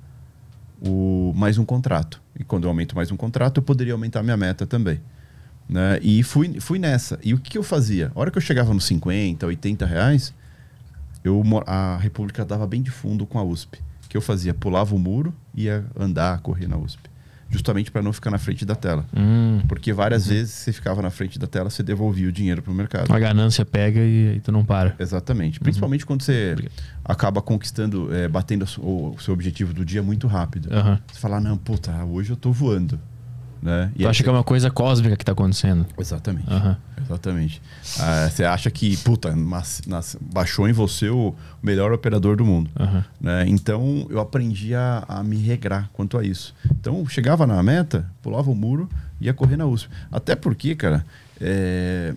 o 0.82 1.34
mais 1.36 1.58
um 1.58 1.66
contrato. 1.66 2.22
E 2.40 2.46
quando 2.46 2.64
eu 2.64 2.70
aumento 2.70 2.96
mais 2.96 3.12
um 3.12 3.18
contrato, 3.18 3.58
eu 3.58 3.64
poderia 3.64 3.94
aumentar 3.94 4.24
minha 4.24 4.38
meta 4.38 4.66
também. 4.66 5.02
Né? 5.68 6.00
E 6.02 6.24
fui, 6.24 6.60
fui 6.62 6.80
nessa. 6.80 7.20
E 7.22 7.34
o 7.34 7.40
que 7.40 7.58
eu 7.58 7.64
fazia? 7.64 8.10
A 8.16 8.20
hora 8.20 8.32
que 8.32 8.38
eu 8.38 8.42
chegava 8.42 8.74
nos 8.74 8.86
50, 8.86 9.46
80 9.46 9.86
reais, 9.86 10.34
eu, 11.26 11.44
a 11.66 11.98
República 11.98 12.46
dava 12.46 12.66
bem 12.66 12.82
de 12.82 12.90
fundo 12.92 13.26
com 13.26 13.38
a 13.38 13.44
USP. 13.44 13.80
O 14.06 14.08
que 14.08 14.16
eu 14.16 14.22
fazia? 14.22 14.54
Pulava 14.54 14.96
o 14.96 15.00
muro 15.00 15.34
e 15.54 15.64
ia 15.64 15.86
andar, 16.00 16.40
correr 16.40 16.68
na 16.68 16.78
USP. 16.78 17.17
Justamente 17.50 17.90
para 17.90 18.02
não 18.02 18.12
ficar 18.12 18.30
na 18.30 18.38
frente 18.38 18.66
da 18.66 18.76
tela. 18.76 19.06
Hum, 19.16 19.62
Porque 19.68 19.94
várias 19.94 20.28
vezes 20.28 20.52
você 20.54 20.74
ficava 20.74 21.02
na 21.02 21.10
frente 21.10 21.40
da 21.40 21.48
tela, 21.48 21.70
você 21.70 21.82
devolvia 21.82 22.28
o 22.28 22.32
dinheiro 22.32 22.62
para 22.62 22.72
o 22.72 22.76
mercado. 22.76 23.12
a 23.14 23.20
ganância 23.20 23.66
pega 23.66 24.00
e 24.02 24.30
aí 24.34 24.40
tu 24.40 24.52
não 24.52 24.66
para. 24.66 24.96
Exatamente. 25.00 25.60
Principalmente 25.60 26.06
quando 26.06 26.24
você 26.24 26.56
acaba 27.06 27.42
conquistando, 27.42 28.14
é, 28.14 28.28
batendo 28.28 28.66
o, 28.80 29.16
o 29.16 29.20
seu 29.22 29.34
objetivo 29.34 29.74
do 29.74 29.86
dia 29.86 30.04
muito 30.04 30.28
rápido. 30.28 30.70
Aham. 30.74 31.00
Você 31.12 31.20
fala, 31.20 31.40
não, 31.40 31.58
puta, 31.58 32.04
hoje 32.04 32.32
eu 32.32 32.36
tô 32.36 32.52
voando. 32.52 33.00
Né? 33.62 33.92
E 33.96 34.04
Tu 34.04 34.08
acha 34.08 34.24
que 34.24 34.30
é 34.30 34.32
uma 34.32 34.44
coisa 34.44 34.70
cósmica 34.70 35.16
que 35.18 35.26
tá 35.26 35.32
acontecendo? 35.32 35.86
Exatamente. 35.98 36.46
Aham. 36.50 36.78
Exatamente. 37.04 37.62
Ah, 38.00 38.30
você 38.30 38.44
acha 38.44 38.70
que, 38.70 38.96
puta, 38.98 39.36
mas- 39.36 39.82
nas- 39.88 40.16
baixou 40.22 40.68
em 40.68 40.74
você 40.74 41.10
o 41.10 41.34
melhor 41.64 41.92
operador 41.92 42.36
do 42.38 42.46
mundo. 42.46 42.70
Aham. 42.80 43.04
né? 43.20 43.46
Então 43.48 44.06
eu 44.10 44.20
aprendi 44.20 44.76
a, 44.76 45.04
a 45.08 45.24
me 45.24 45.38
regrar 45.38 45.90
quanto 45.94 46.18
a 46.18 46.24
isso. 46.24 46.54
Então 46.80 47.08
chegava 47.08 47.48
na 47.48 47.62
meta, 47.64 48.06
pulava 48.22 48.50
o 48.52 48.56
muro 48.56 48.90
e 49.20 49.26
ia 49.26 49.34
correr 49.34 49.58
na 49.58 49.66
USP. 49.66 49.90
Até 50.12 50.36
porque, 50.36 50.76
cara, 50.76 51.04
é, 51.42 52.14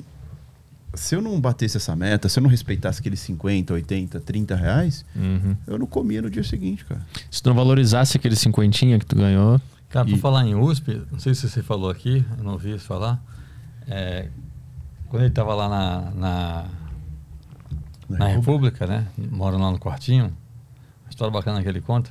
se 0.95 1.15
eu 1.15 1.23
não 1.23 1.41
batesse 1.41 1.77
essa 1.77 1.95
meta, 1.95 2.29
se 2.29 2.39
eu 2.39 2.43
não 2.43 2.51
respeitasse 2.51 3.01
aqueles 3.01 3.21
50, 3.21 3.73
80, 3.75 4.21
30 4.21 4.57
reais, 4.57 5.05
Uhum. 5.15 5.57
eu 5.67 5.79
não 5.79 5.87
comia 5.87 6.21
no 6.21 6.29
dia 6.29 6.43
seguinte, 6.43 6.85
cara. 6.85 7.01
Se 7.31 7.41
tu 7.43 7.49
não 7.49 7.57
valorizasse 7.57 8.17
aquele 8.17 8.35
cinquentinha 8.37 8.99
que 8.99 9.07
tu 9.07 9.15
ganhou, 9.17 9.61
Cara, 9.91 10.07
por 10.07 10.15
E- 10.15 10.19
falar 10.19 10.47
em 10.47 10.55
USP, 10.55 11.03
não 11.11 11.19
sei 11.19 11.35
se 11.35 11.49
você 11.49 11.63
falou 11.63 11.91
aqui, 11.91 12.25
eu 12.39 12.45
não 12.45 12.53
ouvi 12.53 12.75
isso 12.75 12.85
falar. 12.87 13.23
é, 13.89 14.29
quando 15.09 15.23
ele 15.23 15.31
estava 15.31 15.53
lá 15.55 15.69
na, 15.69 16.01
na, 16.13 16.65
Na 18.09 18.19
na 18.19 18.27
República. 18.29 18.85
República, 18.85 18.87
né? 18.87 19.07
Mora 19.31 19.57
lá 19.57 19.71
no 19.71 19.79
quartinho. 19.81 20.27
Uma 21.05 21.11
história 21.11 21.33
bacana 21.33 21.61
que 21.63 21.69
ele 21.69 21.81
conta. 21.81 22.11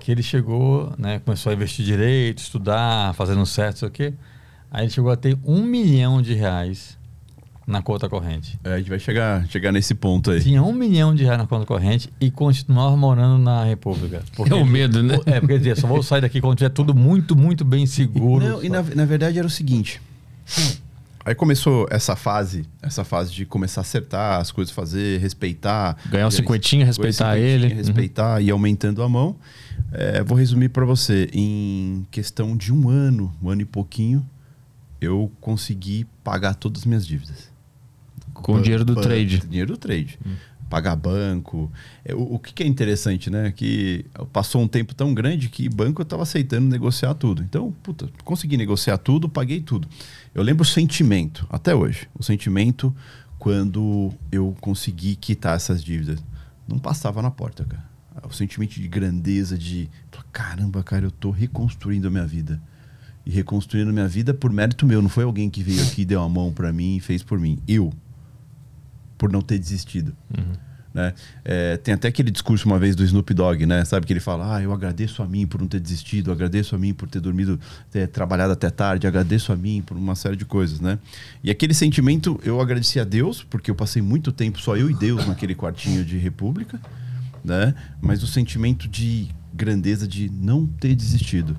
que 0.00 0.10
ele 0.12 0.22
chegou, 0.22 0.94
né, 0.96 1.18
começou 1.18 1.50
a 1.50 1.54
investir 1.54 1.84
direito, 1.84 2.38
estudar, 2.38 3.12
fazendo 3.14 3.44
certo, 3.44 3.80
sei 3.80 3.88
o 3.88 3.90
quê. 3.90 4.14
Aí 4.70 4.84
ele 4.84 4.90
chegou 4.90 5.10
a 5.10 5.16
ter 5.16 5.36
um 5.44 5.62
milhão 5.62 6.22
de 6.22 6.32
reais 6.34 6.96
na 7.68 7.82
conta 7.82 8.08
corrente. 8.08 8.58
É, 8.64 8.72
a 8.72 8.78
gente 8.78 8.88
vai 8.88 8.98
chegar, 8.98 9.46
chegar 9.48 9.70
nesse 9.70 9.94
ponto 9.94 10.30
aí. 10.30 10.40
Tinha 10.40 10.62
um 10.62 10.72
milhão 10.72 11.14
de 11.14 11.22
reais 11.22 11.38
na 11.38 11.46
conta 11.46 11.66
corrente 11.66 12.08
e 12.18 12.30
continuava 12.30 12.96
morando 12.96 13.36
na 13.36 13.62
República. 13.62 14.22
É 14.50 14.54
o 14.54 14.64
medo, 14.64 15.02
né? 15.02 15.18
É, 15.26 15.38
porque 15.38 15.58
dizia, 15.58 15.76
só 15.76 15.86
vou 15.86 16.02
sair 16.02 16.22
daqui 16.22 16.40
quando 16.40 16.56
tiver 16.56 16.70
tudo 16.70 16.94
muito, 16.94 17.36
muito 17.36 17.66
bem 17.66 17.84
seguro. 17.84 18.48
Não, 18.48 18.64
e 18.64 18.70
na, 18.70 18.82
na 18.82 19.04
verdade 19.04 19.38
era 19.38 19.46
o 19.46 19.50
seguinte. 19.50 20.00
Aí 21.22 21.34
começou 21.34 21.86
essa 21.90 22.16
fase, 22.16 22.64
essa 22.80 23.04
fase 23.04 23.32
de 23.34 23.44
começar 23.44 23.80
a 23.80 23.82
acertar 23.82 24.40
as 24.40 24.50
coisas, 24.50 24.72
fazer, 24.74 25.20
respeitar. 25.20 25.98
Ganhar 26.06 26.22
E 26.22 26.24
aí, 26.24 26.32
cinquentinha, 26.32 26.86
respeitar 26.86 27.36
ele. 27.36 27.66
Uhum. 27.66 27.74
Respeitar 27.74 28.40
e 28.40 28.50
aumentando 28.50 29.02
a 29.02 29.08
mão. 29.10 29.36
É, 29.92 30.22
vou 30.24 30.38
resumir 30.38 30.70
para 30.70 30.86
você. 30.86 31.28
Em 31.34 32.06
questão 32.10 32.56
de 32.56 32.72
um 32.72 32.88
ano, 32.88 33.30
um 33.42 33.50
ano 33.50 33.60
e 33.60 33.66
pouquinho, 33.66 34.26
eu 35.02 35.30
consegui 35.40 36.06
pagar 36.24 36.54
todas 36.54 36.82
as 36.82 36.86
minhas 36.86 37.06
dívidas. 37.06 37.47
Com 38.42 38.54
o 38.54 38.62
dinheiro 38.62 38.84
do 38.84 38.94
Ban- 38.94 39.02
trade. 39.02 39.38
Dinheiro 39.40 39.72
do 39.72 39.76
trade. 39.78 40.18
Pagar 40.70 40.96
banco. 40.96 41.72
É, 42.04 42.14
o, 42.14 42.34
o 42.34 42.38
que, 42.38 42.52
que 42.52 42.62
é 42.62 42.66
interessante, 42.66 43.30
né? 43.30 43.50
Que 43.50 44.04
passou 44.32 44.60
um 44.62 44.68
tempo 44.68 44.94
tão 44.94 45.14
grande 45.14 45.48
que 45.48 45.68
banco 45.68 46.00
eu 46.00 46.04
estava 46.04 46.22
aceitando 46.22 46.66
negociar 46.68 47.14
tudo. 47.14 47.42
Então, 47.42 47.72
puta, 47.82 48.08
consegui 48.24 48.56
negociar 48.56 48.98
tudo, 48.98 49.28
paguei 49.28 49.60
tudo. 49.60 49.88
Eu 50.34 50.42
lembro 50.42 50.62
o 50.62 50.66
sentimento, 50.66 51.46
até 51.50 51.74
hoje. 51.74 52.06
O 52.18 52.22
sentimento 52.22 52.94
quando 53.38 54.12
eu 54.32 54.54
consegui 54.60 55.14
quitar 55.16 55.56
essas 55.56 55.82
dívidas. 55.82 56.22
Não 56.66 56.78
passava 56.78 57.22
na 57.22 57.30
porta, 57.30 57.64
cara. 57.64 57.88
O 58.28 58.32
sentimento 58.32 58.74
de 58.74 58.88
grandeza, 58.88 59.56
de 59.56 59.88
caramba, 60.32 60.82
cara, 60.82 61.06
eu 61.06 61.10
tô 61.10 61.30
reconstruindo 61.30 62.08
a 62.08 62.10
minha 62.10 62.26
vida. 62.26 62.60
E 63.24 63.30
reconstruindo 63.30 63.90
a 63.90 63.92
minha 63.92 64.08
vida 64.08 64.34
por 64.34 64.52
mérito 64.52 64.84
meu. 64.84 65.00
Não 65.00 65.08
foi 65.08 65.24
alguém 65.24 65.48
que 65.48 65.62
veio 65.62 65.82
aqui, 65.82 66.04
deu 66.04 66.20
a 66.20 66.28
mão 66.28 66.52
para 66.52 66.72
mim 66.72 66.96
e 66.96 67.00
fez 67.00 67.22
por 67.22 67.38
mim. 67.38 67.58
Eu 67.66 67.92
por 69.18 69.30
não 69.30 69.42
ter 69.42 69.58
desistido. 69.58 70.16
Né? 70.98 71.12
É, 71.44 71.76
tem 71.76 71.94
até 71.94 72.08
aquele 72.08 72.30
discurso 72.30 72.66
uma 72.66 72.78
vez 72.78 72.96
do 72.96 73.04
Snoop 73.04 73.32
Dogg, 73.34 73.66
né? 73.66 73.84
Sabe 73.84 74.06
que 74.06 74.12
ele 74.12 74.20
fala: 74.20 74.56
Ah, 74.56 74.62
eu 74.62 74.72
agradeço 74.72 75.22
a 75.22 75.26
mim 75.26 75.46
por 75.46 75.60
não 75.60 75.68
ter 75.68 75.78
desistido, 75.78 76.32
agradeço 76.32 76.74
a 76.74 76.78
mim 76.78 76.94
por 76.94 77.08
ter 77.08 77.20
dormido, 77.20 77.60
ter 77.90 78.08
trabalhado 78.08 78.52
até 78.52 78.70
tarde, 78.70 79.06
agradeço 79.06 79.52
a 79.52 79.56
mim 79.56 79.82
por 79.84 79.96
uma 79.96 80.14
série 80.14 80.34
de 80.34 80.44
coisas, 80.44 80.80
né? 80.80 80.98
E 81.44 81.50
aquele 81.50 81.74
sentimento 81.74 82.40
eu 82.42 82.60
agradeci 82.60 82.98
a 82.98 83.04
Deus, 83.04 83.44
porque 83.44 83.70
eu 83.70 83.74
passei 83.74 84.00
muito 84.00 84.32
tempo 84.32 84.60
só 84.60 84.76
eu 84.76 84.90
e 84.90 84.94
Deus 84.94 85.26
naquele 85.26 85.54
quartinho 85.54 86.04
de 86.04 86.16
república, 86.16 86.80
né? 87.44 87.74
Mas 88.00 88.22
o 88.22 88.26
sentimento 88.26 88.88
de 88.88 89.28
grandeza 89.52 90.08
de 90.08 90.30
não 90.30 90.66
ter 90.66 90.94
desistido, 90.94 91.56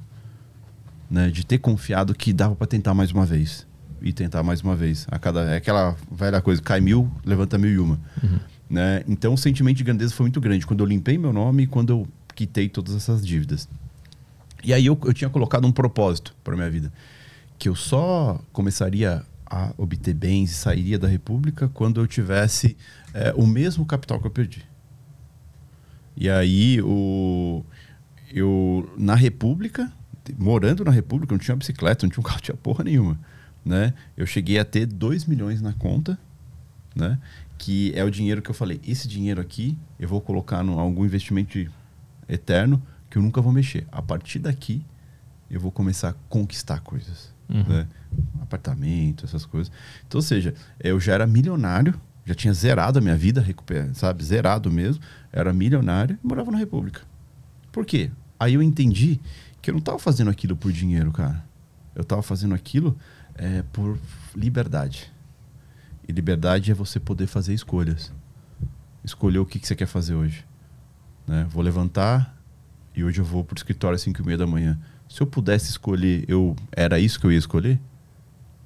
né? 1.09 1.29
De 1.29 1.45
ter 1.45 1.59
confiado 1.59 2.15
que 2.15 2.33
dava 2.33 2.55
para 2.55 2.67
tentar 2.67 2.93
mais 2.93 3.11
uma 3.11 3.25
vez 3.25 3.68
e 4.01 4.13
tentar 4.13 4.43
mais 4.43 4.61
uma 4.61 4.75
vez. 4.75 5.07
A 5.09 5.19
cada 5.19 5.41
é 5.41 5.57
aquela 5.57 5.95
velha 6.11 6.41
coisa, 6.41 6.61
cai 6.61 6.79
mil, 6.79 7.11
levanta 7.25 7.57
mil 7.57 7.71
e 7.71 7.79
uma, 7.79 7.99
né? 8.69 9.03
Então 9.07 9.33
o 9.33 9.37
sentimento 9.37 9.77
de 9.77 9.83
grandeza 9.83 10.13
foi 10.13 10.25
muito 10.25 10.39
grande 10.39 10.65
quando 10.65 10.81
eu 10.81 10.85
limpei 10.85 11.17
meu 11.17 11.33
nome 11.33 11.63
e 11.63 11.67
quando 11.67 11.89
eu 11.91 12.07
quitei 12.35 12.69
todas 12.69 12.95
essas 12.95 13.25
dívidas. 13.25 13.67
E 14.63 14.73
aí 14.73 14.85
eu, 14.85 14.97
eu 15.05 15.13
tinha 15.13 15.29
colocado 15.29 15.65
um 15.65 15.71
propósito 15.71 16.35
para 16.43 16.55
minha 16.55 16.69
vida, 16.69 16.91
que 17.57 17.69
eu 17.69 17.75
só 17.75 18.39
começaria 18.51 19.23
a 19.45 19.73
obter 19.77 20.13
bens 20.13 20.51
e 20.51 20.53
sairia 20.53 20.99
da 20.99 21.07
República 21.07 21.69
quando 21.73 21.99
eu 21.99 22.07
tivesse 22.07 22.77
é, 23.13 23.33
o 23.35 23.47
mesmo 23.47 23.85
capital 23.85 24.19
que 24.19 24.27
eu 24.27 24.31
perdi. 24.31 24.63
E 26.15 26.29
aí 26.29 26.81
o 26.81 27.63
eu 28.31 28.91
na 28.97 29.15
República, 29.15 29.91
morando 30.37 30.83
na 30.83 30.91
República, 30.91 31.33
não 31.33 31.39
tinha 31.39 31.55
bicicleta, 31.55 32.05
não 32.05 32.11
tinha 32.11 32.21
um 32.21 32.23
carro, 32.23 32.37
não 32.37 32.43
tinha 32.43 32.57
porra 32.57 32.83
nenhuma, 32.83 33.19
né? 33.69 33.93
Eu 34.17 34.25
cheguei 34.25 34.57
a 34.57 34.65
ter 34.65 34.87
2 34.87 35.25
milhões 35.25 35.61
na 35.61 35.73
conta, 35.73 36.17
né? 36.95 37.19
Que 37.55 37.93
é 37.95 38.03
o 38.03 38.09
dinheiro 38.09 38.41
que 38.41 38.49
eu 38.49 38.55
falei, 38.55 38.81
esse 38.85 39.07
dinheiro 39.07 39.39
aqui 39.39 39.77
eu 39.99 40.09
vou 40.09 40.19
colocar 40.19 40.65
em 40.65 40.69
algum 40.69 41.05
investimento 41.05 41.59
eterno 42.27 42.81
que 43.09 43.17
eu 43.17 43.21
nunca 43.21 43.41
vou 43.41 43.53
mexer. 43.53 43.85
A 43.91 44.01
partir 44.01 44.39
daqui 44.39 44.83
eu 45.51 45.59
vou 45.59 45.71
começar 45.71 46.09
a 46.09 46.13
conquistar 46.27 46.79
coisas, 46.79 47.31
né? 47.47 47.87
Apartamento, 48.41 49.23
essas 49.25 49.45
coisas. 49.45 49.71
Então, 50.07 50.17
ou 50.17 50.23
seja, 50.23 50.55
eu 50.79 50.99
já 50.99 51.13
era 51.13 51.27
milionário, 51.27 51.93
já 52.25 52.33
tinha 52.33 52.53
zerado 52.53 52.97
a 52.97 53.01
minha 53.01 53.15
vida, 53.15 53.45
sabe? 53.93 54.23
Zerado 54.23 54.71
mesmo. 54.71 55.03
Era 55.31 55.53
milionário 55.53 56.17
e 56.23 56.27
morava 56.27 56.49
na 56.51 56.57
República. 56.57 57.01
Por 57.71 57.85
quê? 57.85 58.09
Aí 58.39 58.55
eu 58.55 58.63
entendi 58.63 59.19
que 59.61 59.69
eu 59.69 59.73
não 59.73 59.79
estava 59.79 59.99
fazendo 59.99 60.31
aquilo 60.31 60.55
por 60.55 60.71
dinheiro, 60.71 61.11
cara. 61.11 61.43
Eu 61.93 62.01
estava 62.01 62.23
fazendo 62.23 62.55
aquilo 62.55 62.97
é, 63.39 63.63
por 63.71 63.97
liberdade. 64.35 65.11
E 66.07 66.11
liberdade 66.11 66.71
é 66.71 66.73
você 66.73 66.99
poder 66.99 67.27
fazer 67.27 67.53
escolhas. 67.53 68.11
Escolher 69.03 69.39
o 69.39 69.45
que, 69.45 69.59
que 69.59 69.67
você 69.67 69.75
quer 69.75 69.85
fazer 69.85 70.13
hoje. 70.13 70.45
Né? 71.25 71.47
Vou 71.49 71.63
levantar 71.63 72.37
e 72.95 73.03
hoje 73.03 73.21
eu 73.21 73.25
vou 73.25 73.43
pro 73.43 73.55
escritório 73.55 73.95
às 73.95 74.01
5 74.01 74.21
e 74.21 74.25
meia 74.25 74.37
da 74.37 74.45
manhã. 74.45 74.77
Se 75.07 75.21
eu 75.21 75.27
pudesse 75.27 75.71
escolher, 75.71 76.25
eu 76.27 76.55
era 76.71 76.99
isso 76.99 77.19
que 77.19 77.25
eu 77.25 77.31
ia 77.31 77.37
escolher? 77.37 77.79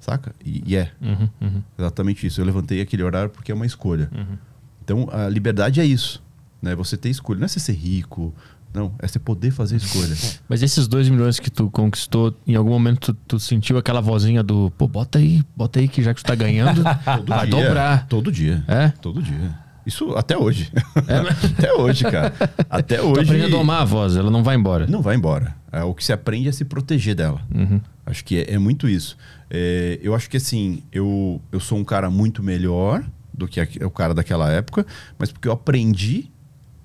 Saca? 0.00 0.34
E, 0.44 0.62
e 0.66 0.76
é. 0.76 0.92
Uhum, 1.00 1.28
uhum, 1.40 1.62
Exatamente 1.78 2.26
isso. 2.26 2.40
Eu 2.40 2.44
levantei 2.44 2.80
aquele 2.80 3.02
horário 3.02 3.30
porque 3.30 3.52
é 3.52 3.54
uma 3.54 3.66
escolha. 3.66 4.10
uhum. 4.12 4.36
Então, 4.82 5.08
a 5.10 5.28
liberdade 5.30 5.80
é 5.80 5.84
isso. 5.84 6.22
Né? 6.60 6.74
Você 6.74 6.96
ter 6.96 7.08
escolha. 7.08 7.38
Não 7.38 7.46
é 7.46 7.48
você 7.48 7.60
ser 7.60 7.72
rico. 7.72 8.34
Não. 8.74 8.92
É 8.98 9.06
você 9.06 9.18
poder 9.18 9.50
fazer 9.52 9.76
escolha. 9.76 10.14
Mas 10.48 10.62
esses 10.62 10.88
dois 10.88 11.08
milhões 11.08 11.38
que 11.38 11.50
tu 11.50 11.70
conquistou, 11.70 12.36
em 12.46 12.56
algum 12.56 12.70
momento 12.70 13.14
tu, 13.14 13.20
tu 13.28 13.38
sentiu 13.38 13.78
aquela 13.78 14.00
vozinha 14.00 14.42
do 14.42 14.70
pô, 14.76 14.88
bota 14.88 15.18
aí, 15.18 15.42
bota 15.56 15.78
aí 15.78 15.86
que 15.86 16.02
já 16.02 16.12
que 16.12 16.22
tu 16.22 16.26
tá 16.26 16.34
ganhando, 16.34 16.82
Todo 17.16 17.28
vai 17.28 17.46
dia. 17.46 17.64
dobrar. 17.64 18.06
Todo 18.08 18.32
dia. 18.32 18.64
É? 18.66 18.88
Todo 19.00 19.22
dia. 19.22 19.62
Isso 19.86 20.10
até 20.16 20.36
hoje. 20.36 20.72
É, 21.06 21.18
até 21.58 21.72
hoje, 21.74 22.04
cara. 22.04 22.32
Até 22.68 22.96
Tu 22.96 23.06
hoje. 23.06 23.20
aprende 23.22 23.44
a 23.44 23.48
domar 23.48 23.82
a 23.82 23.84
voz, 23.84 24.16
ela 24.16 24.30
não 24.30 24.42
vai 24.42 24.56
embora. 24.56 24.86
Não 24.86 25.02
vai 25.02 25.14
embora. 25.14 25.54
É, 25.70 25.82
o 25.84 25.94
que 25.94 26.02
se 26.04 26.12
aprende 26.12 26.48
é 26.48 26.52
se 26.52 26.64
proteger 26.64 27.14
dela. 27.14 27.40
Uhum. 27.54 27.80
Acho 28.06 28.24
que 28.24 28.38
é, 28.38 28.54
é 28.54 28.58
muito 28.58 28.88
isso. 28.88 29.16
É, 29.50 29.98
eu 30.02 30.14
acho 30.14 30.28
que 30.30 30.38
assim, 30.38 30.82
eu, 30.90 31.40
eu 31.52 31.60
sou 31.60 31.78
um 31.78 31.84
cara 31.84 32.10
muito 32.10 32.42
melhor 32.42 33.04
do 33.32 33.46
que 33.46 33.60
o 33.84 33.90
cara 33.90 34.14
daquela 34.14 34.50
época, 34.50 34.86
mas 35.18 35.30
porque 35.30 35.48
eu 35.48 35.52
aprendi 35.52 36.30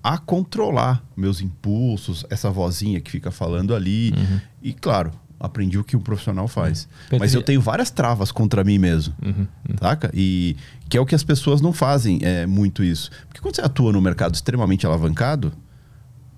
a 0.10 0.18
controlar 0.18 1.06
meus 1.16 1.40
impulsos, 1.40 2.26
essa 2.32 2.50
vozinha 2.50 3.00
que 3.00 3.12
fica 3.12 3.30
falando 3.30 3.76
ali. 3.76 4.12
E 4.60 4.74
claro, 4.74 5.12
aprendi 5.40 5.78
o 5.78 5.84
que 5.84 5.96
um 5.96 6.00
profissional 6.00 6.48
faz. 6.48 6.90
Pedro, 7.08 7.20
Mas 7.20 7.36
eu 7.36 7.44
tenho 7.44 7.62
várias 7.62 7.92
travas 7.92 8.32
contra 8.32 8.64
mim 8.64 8.80
mesmo. 8.80 9.14
Saca? 9.80 10.10
E 10.12 10.58
que 10.90 10.98
é 10.98 11.00
o 11.00 11.06
que 11.06 11.14
as 11.14 11.24
pessoas 11.24 11.62
não 11.62 11.72
fazem 11.72 12.18
é 12.24 12.48
muito 12.48 12.84
isso. 12.84 13.12
Porque 13.28 13.40
quando 13.40 13.56
você 13.56 13.62
atua 13.62 13.94
no 13.94 14.02
mercado 14.02 14.34
extremamente 14.34 14.84
alavancado, 14.84 15.54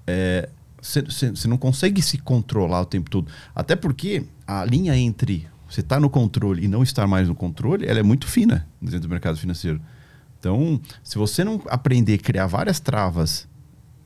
é, 0.05 0.49
você 0.81 1.01
você 1.01 1.47
não 1.47 1.57
consegue 1.57 2.01
se 2.01 2.17
controlar 2.17 2.81
o 2.81 2.85
tempo 2.85 3.09
todo. 3.09 3.31
Até 3.55 3.77
porque 3.77 4.25
a 4.45 4.65
linha 4.65 4.97
entre 4.97 5.47
você 5.69 5.79
estar 5.79 6.01
no 6.01 6.09
controle 6.09 6.65
e 6.65 6.67
não 6.67 6.83
estar 6.83 7.07
mais 7.07 7.29
no 7.29 7.35
controle, 7.35 7.87
ela 7.87 7.99
é 7.99 8.03
muito 8.03 8.27
fina 8.27 8.67
dentro 8.81 9.07
do 9.07 9.09
mercado 9.09 9.37
financeiro. 9.37 9.79
Então, 10.37 10.81
se 11.01 11.17
você 11.17 11.41
não 11.43 11.61
aprender 11.69 12.15
a 12.15 12.17
criar 12.17 12.47
várias 12.47 12.79
travas 12.81 13.47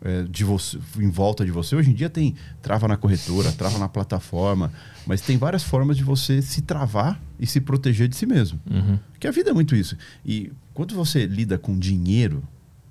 é, 0.01 0.23
de 0.23 0.43
você, 0.43 0.77
em 0.97 1.09
volta 1.09 1.45
de 1.45 1.51
você, 1.51 1.75
hoje 1.75 1.91
em 1.91 1.93
dia 1.93 2.09
tem 2.09 2.35
trava 2.61 2.87
na 2.87 2.97
corretora, 2.97 3.51
trava 3.51 3.77
na 3.77 3.87
plataforma, 3.87 4.71
mas 5.05 5.21
tem 5.21 5.37
várias 5.37 5.63
formas 5.63 5.97
de 5.97 6.03
você 6.03 6.41
se 6.41 6.61
travar 6.61 7.21
e 7.39 7.47
se 7.47 7.61
proteger 7.61 8.07
de 8.07 8.15
si 8.15 8.25
mesmo. 8.25 8.59
Uhum. 8.69 8.99
Porque 9.11 9.27
a 9.27 9.31
vida 9.31 9.49
é 9.49 9.53
muito 9.53 9.75
isso. 9.75 9.97
E 10.25 10.51
quando 10.73 10.95
você 10.95 11.25
lida 11.25 11.57
com 11.57 11.77
dinheiro 11.77 12.43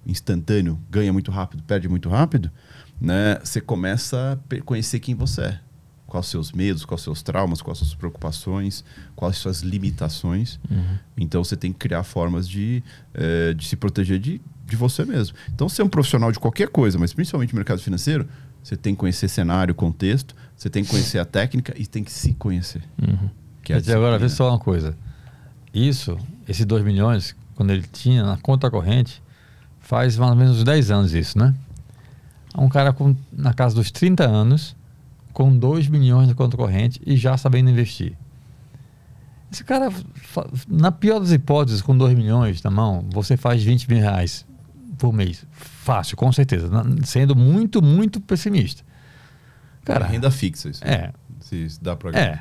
instantâneo, 0.06 0.78
ganha 0.90 1.12
muito 1.12 1.30
rápido, 1.30 1.62
perde 1.62 1.88
muito 1.88 2.08
rápido, 2.08 2.50
né? 3.00 3.38
Você 3.42 3.60
começa 3.60 4.38
a 4.38 4.60
conhecer 4.62 5.00
quem 5.00 5.14
você 5.14 5.42
é. 5.42 5.60
Quais 6.14 6.26
os 6.26 6.30
seus 6.30 6.52
medos, 6.52 6.84
quais 6.84 7.00
os 7.00 7.04
seus 7.04 7.22
traumas, 7.22 7.60
quais 7.60 7.82
as 7.82 7.88
suas 7.88 7.98
preocupações, 7.98 8.84
quais 9.16 9.34
as 9.34 9.42
suas 9.42 9.62
limitações. 9.62 10.60
Então 11.16 11.42
você 11.42 11.56
tem 11.56 11.72
que 11.72 11.78
criar 11.80 12.04
formas 12.04 12.48
de, 12.48 12.84
eh, 13.12 13.52
de 13.52 13.66
se 13.66 13.74
proteger 13.74 14.20
de, 14.20 14.40
de 14.64 14.76
você 14.76 15.04
mesmo. 15.04 15.36
Então, 15.52 15.68
ser 15.68 15.82
um 15.82 15.88
profissional 15.88 16.30
de 16.30 16.38
qualquer 16.38 16.68
coisa, 16.68 16.96
mas 17.00 17.12
principalmente 17.12 17.52
no 17.52 17.56
mercado 17.56 17.80
financeiro, 17.80 18.28
você 18.62 18.76
tem 18.76 18.94
que 18.94 19.00
conhecer 19.00 19.26
cenário, 19.26 19.74
contexto, 19.74 20.36
você 20.56 20.70
tem 20.70 20.84
que 20.84 20.90
conhecer 20.90 21.18
a 21.18 21.24
técnica 21.24 21.74
e 21.76 21.84
tem 21.84 22.04
que 22.04 22.12
se 22.12 22.32
conhecer. 22.34 22.82
Uhum. 23.02 23.28
Que 23.60 23.72
é 23.72 23.76
agora, 23.92 24.16
vê 24.16 24.28
só 24.28 24.50
uma 24.50 24.58
coisa. 24.60 24.96
Isso, 25.74 26.16
esses 26.48 26.64
2 26.64 26.84
milhões, 26.84 27.34
quando 27.56 27.72
ele 27.72 27.82
tinha 27.92 28.22
na 28.22 28.36
conta 28.36 28.70
corrente, 28.70 29.20
faz 29.80 30.16
mais 30.16 30.30
ou 30.30 30.36
menos 30.36 30.58
uns 30.58 30.64
10 30.64 30.92
anos 30.92 31.12
isso, 31.12 31.36
né? 31.36 31.52
Um 32.56 32.68
cara 32.68 32.92
com, 32.92 33.16
na 33.32 33.52
casa 33.52 33.74
dos 33.74 33.90
30 33.90 34.24
anos, 34.24 34.76
com 35.34 35.54
2 35.54 35.88
milhões 35.88 36.28
na 36.28 36.34
conta 36.34 36.56
corrente 36.56 37.02
e 37.04 37.16
já 37.16 37.36
sabendo 37.36 37.68
investir. 37.68 38.16
Esse 39.52 39.62
cara, 39.62 39.88
na 40.68 40.90
pior 40.90 41.18
das 41.18 41.32
hipóteses, 41.32 41.82
com 41.82 41.96
2 41.96 42.16
milhões 42.16 42.62
na 42.62 42.70
mão, 42.70 43.04
você 43.12 43.36
faz 43.36 43.62
20 43.62 43.88
mil 43.90 43.98
reais 44.00 44.46
por 44.96 45.12
mês. 45.12 45.44
Fácil, 45.52 46.16
com 46.16 46.32
certeza. 46.32 46.70
Sendo 47.04 47.36
muito, 47.36 47.82
muito 47.82 48.20
pessimista. 48.20 48.82
Cara, 49.84 50.06
é 50.06 50.08
renda 50.08 50.30
fixa 50.30 50.70
isso. 50.70 50.82
É. 50.84 51.12
Se, 51.40 51.68
dá 51.82 51.94
pra 51.94 52.10
É. 52.18 52.40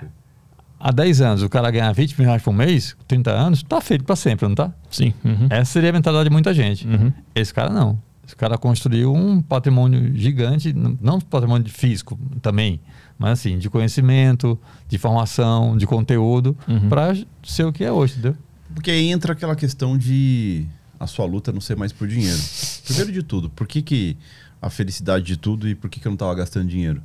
Há 0.80 0.92
10 0.92 1.22
anos 1.22 1.44
o 1.44 1.50
cara 1.50 1.72
ganhar 1.72 1.92
20 1.94 2.18
mil 2.18 2.28
reais 2.28 2.42
por 2.42 2.54
mês, 2.54 2.96
30 3.08 3.32
anos, 3.32 3.64
tá 3.64 3.82
feito 3.82 4.04
para 4.04 4.16
sempre, 4.16 4.48
não 4.48 4.56
tá? 4.56 4.72
Sim. 4.90 5.14
uhum. 5.24 5.48
Essa 5.50 5.72
seria 5.72 5.90
a 5.90 5.94
mentalidade 5.94 6.30
de 6.30 6.34
muita 6.34 6.54
gente. 6.54 6.88
Uhum. 6.88 7.12
Esse 7.34 7.54
cara 7.54 7.70
não. 7.70 8.00
Esse 8.26 8.36
cara 8.36 8.58
construiu 8.58 9.14
um 9.14 9.42
patrimônio 9.42 10.16
gigante, 10.18 10.72
não 10.74 11.20
patrimônio 11.20 11.70
físico 11.70 12.18
também, 12.42 12.80
mas 13.20 13.32
assim, 13.40 13.58
de 13.58 13.70
conhecimento, 13.70 14.58
de 14.88 14.98
formação, 14.98 15.76
de 15.78 15.86
conteúdo, 15.86 16.56
Uhum. 16.68 16.88
para 16.90 17.16
ser 17.44 17.66
o 17.66 17.74
que 17.74 17.84
é 17.84 17.92
hoje, 17.92 18.14
entendeu? 18.14 18.38
Porque 18.74 18.90
aí 18.92 19.10
entra 19.12 19.34
aquela 19.34 19.56
questão 19.56 19.98
de 19.98 20.66
a 21.00 21.06
sua 21.06 21.26
luta 21.26 21.52
não 21.52 21.60
ser 21.62 21.76
mais 21.76 21.92
por 21.92 22.08
dinheiro. 22.08 22.40
Primeiro 22.86 23.12
de 23.12 23.24
tudo, 23.24 23.50
por 23.50 23.68
que, 23.68 23.82
que 23.82 24.18
a 24.62 24.70
felicidade 24.70 25.26
de 25.26 25.36
tudo 25.38 25.68
e 25.68 25.76
por 25.76 25.90
que, 25.90 26.00
que 26.00 26.08
eu 26.08 26.12
não 26.12 26.16
estava 26.16 26.34
gastando 26.34 26.68
dinheiro? 26.68 27.02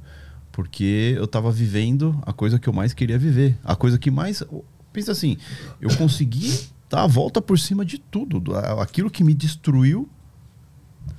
Porque 0.52 1.14
eu 1.16 1.24
estava 1.24 1.50
vivendo 1.50 2.16
a 2.22 2.32
coisa 2.32 2.58
que 2.58 2.68
eu 2.68 2.72
mais 2.72 2.92
queria 2.94 3.18
viver. 3.18 3.56
A 3.64 3.76
coisa 3.76 3.98
que 3.98 4.10
mais. 4.10 4.42
Pensa 4.92 5.12
assim, 5.12 5.36
eu 5.80 5.90
consegui 5.96 6.58
dar 6.88 7.02
a 7.02 7.06
volta 7.06 7.40
por 7.42 7.58
cima 7.58 7.84
de 7.84 7.98
tudo. 7.98 8.40
do- 8.40 8.56
Aquilo 8.56 9.10
que 9.10 9.22
me 9.22 9.34
destruiu 9.34 10.08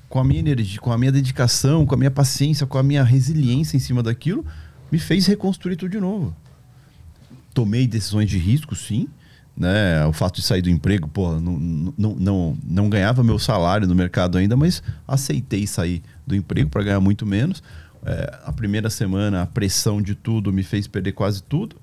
com 0.10 0.20
a 0.20 0.24
minha 0.24 0.40
energia, 0.40 0.80
com 0.80 0.92
a 0.92 0.98
minha 0.98 1.12
dedicação, 1.12 1.86
com 1.86 1.94
a 1.94 1.98
minha 1.98 2.12
paciência, 2.12 2.66
com 2.66 2.78
a 2.78 2.84
minha 2.84 3.04
resiliência 3.04 3.78
em 3.78 3.80
cima 3.80 4.02
daquilo, 4.02 4.44
me 4.92 4.98
fez 4.98 5.28
reconstruir 5.28 5.76
tudo 5.76 5.92
de 5.92 6.00
novo. 6.00 6.36
Tomei 7.54 7.86
decisões 7.86 8.28
de 8.28 8.38
risco, 8.40 8.76
sim. 8.76 9.08
Né? 9.56 10.04
O 10.06 10.14
fato 10.14 10.38
de 10.38 10.42
sair 10.42 10.62
do 10.62 10.70
emprego, 10.70 11.08
pô, 11.08 11.40
não, 11.40 11.60
não, 11.60 12.16
não, 12.16 12.58
não 12.64 12.90
ganhava 12.90 13.24
meu 13.24 13.38
salário 13.38 13.88
no 13.88 13.94
mercado 13.94 14.38
ainda, 14.38 14.56
mas 14.56 14.82
aceitei 15.08 15.68
sair 15.68 16.02
do 16.26 16.36
emprego 16.36 16.70
para 16.70 16.84
ganhar 16.84 17.00
muito 17.00 17.26
menos. 17.26 17.62
É, 18.04 18.40
a 18.46 18.54
primeira 18.54 18.90
semana, 18.90 19.44
a 19.44 19.46
pressão 19.46 20.02
de 20.02 20.16
tudo 20.16 20.52
me 20.52 20.64
fez 20.64 20.88
perder 20.88 21.12
quase 21.12 21.44
tudo. 21.44 21.76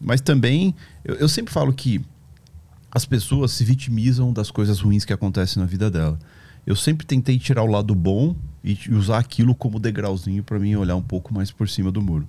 Mas 0.00 0.20
também, 0.20 0.74
eu, 1.04 1.14
eu 1.16 1.28
sempre 1.28 1.52
falo 1.52 1.72
que 1.72 2.04
as 2.92 3.04
pessoas 3.04 3.52
se 3.52 3.64
vitimizam 3.64 4.32
das 4.32 4.50
coisas 4.50 4.78
ruins 4.78 5.04
que 5.04 5.12
acontecem 5.12 5.60
na 5.60 5.66
vida 5.66 5.90
dela. 5.90 6.18
Eu 6.66 6.74
sempre 6.74 7.06
tentei 7.06 7.38
tirar 7.38 7.62
o 7.62 7.66
lado 7.66 7.94
bom 7.94 8.34
e 8.64 8.76
usar 8.90 9.18
aquilo 9.18 9.54
como 9.54 9.78
degrauzinho 9.78 10.42
para 10.42 10.58
mim 10.58 10.74
olhar 10.74 10.96
um 10.96 11.02
pouco 11.02 11.32
mais 11.32 11.52
por 11.52 11.68
cima 11.68 11.92
do 11.92 12.02
muro. 12.02 12.28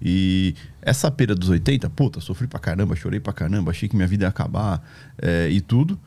E 0.00 0.54
essa 0.80 1.10
pera 1.10 1.34
dos 1.34 1.50
80, 1.50 1.90
puta, 1.90 2.20
sofri 2.20 2.46
pra 2.46 2.58
caramba, 2.58 2.96
chorei 2.96 3.20
pra 3.20 3.32
caramba, 3.32 3.70
achei 3.70 3.88
que 3.88 3.94
minha 3.94 4.08
vida 4.08 4.24
ia 4.24 4.28
acabar 4.28 4.82
é, 5.18 5.50
e 5.50 5.60
tudo. 5.60 5.98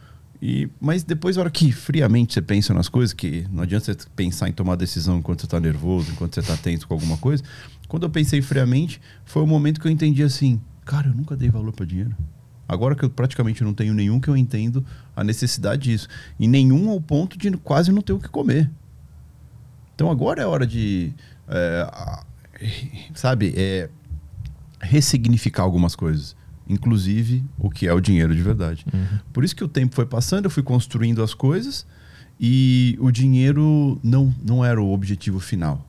E, 0.41 0.69
mas 0.79 1.03
depois, 1.03 1.35
na 1.35 1.43
hora 1.43 1.51
que 1.51 1.71
friamente 1.71 2.33
você 2.33 2.41
pensa 2.41 2.73
nas 2.73 2.87
coisas, 2.87 3.13
que 3.13 3.45
não 3.51 3.63
adianta 3.63 3.85
você 3.85 3.97
pensar 4.15 4.47
em 4.47 4.53
tomar 4.53 4.75
decisão 4.75 5.17
enquanto 5.17 5.41
você 5.41 5.47
tá 5.47 5.59
nervoso, 5.59 6.11
enquanto 6.11 6.35
você 6.35 6.41
tá 6.41 6.55
tenso 6.55 6.87
com 6.87 6.93
alguma 6.93 7.17
coisa. 7.17 7.43
Quando 7.87 8.03
eu 8.03 8.09
pensei 8.09 8.41
friamente, 8.41 9.01
foi 9.25 9.43
o 9.43 9.47
momento 9.47 9.81
que 9.81 9.87
eu 9.87 9.91
entendi 9.91 10.23
assim: 10.23 10.59
cara, 10.85 11.07
eu 11.07 11.13
nunca 11.13 11.35
dei 11.35 11.49
valor 11.49 11.73
para 11.73 11.85
dinheiro. 11.85 12.15
Agora 12.69 12.93
que 12.93 13.03
eu 13.03 13.09
praticamente 13.09 13.63
não 13.63 13.73
tenho 13.73 13.95
nenhum 13.95 14.19
que 14.19 14.29
eu 14.29 14.37
entendo 14.37 14.85
a 15.15 15.23
necessidade 15.23 15.89
disso. 15.89 16.07
E 16.39 16.47
nenhum 16.47 16.87
ao 16.91 17.01
ponto 17.01 17.35
de 17.35 17.49
quase 17.57 17.91
não 17.91 18.03
ter 18.03 18.13
o 18.13 18.19
que 18.19 18.29
comer. 18.29 18.69
Então 19.95 20.11
agora 20.11 20.43
é 20.43 20.45
hora 20.45 20.67
de. 20.67 21.11
é, 21.47 21.91
sabe? 23.15 23.55
É, 23.57 23.89
ressignificar 24.79 25.63
algumas 25.63 25.95
coisas. 25.95 26.35
Inclusive 26.67 27.43
o 27.57 27.71
que 27.71 27.87
é 27.87 27.93
o 27.93 27.99
dinheiro 27.99 28.35
de 28.35 28.43
verdade. 28.43 28.85
Por 29.33 29.43
isso 29.43 29.55
que 29.55 29.63
o 29.63 29.67
tempo 29.67 29.95
foi 29.95 30.05
passando, 30.05 30.45
eu 30.45 30.51
fui 30.51 30.61
construindo 30.61 31.23
as 31.23 31.33
coisas 31.33 31.87
e 32.39 32.95
o 33.01 33.09
dinheiro 33.09 33.99
não, 34.03 34.33
não 34.45 34.63
era 34.63 34.79
o 34.79 34.93
objetivo 34.93 35.39
final. 35.39 35.88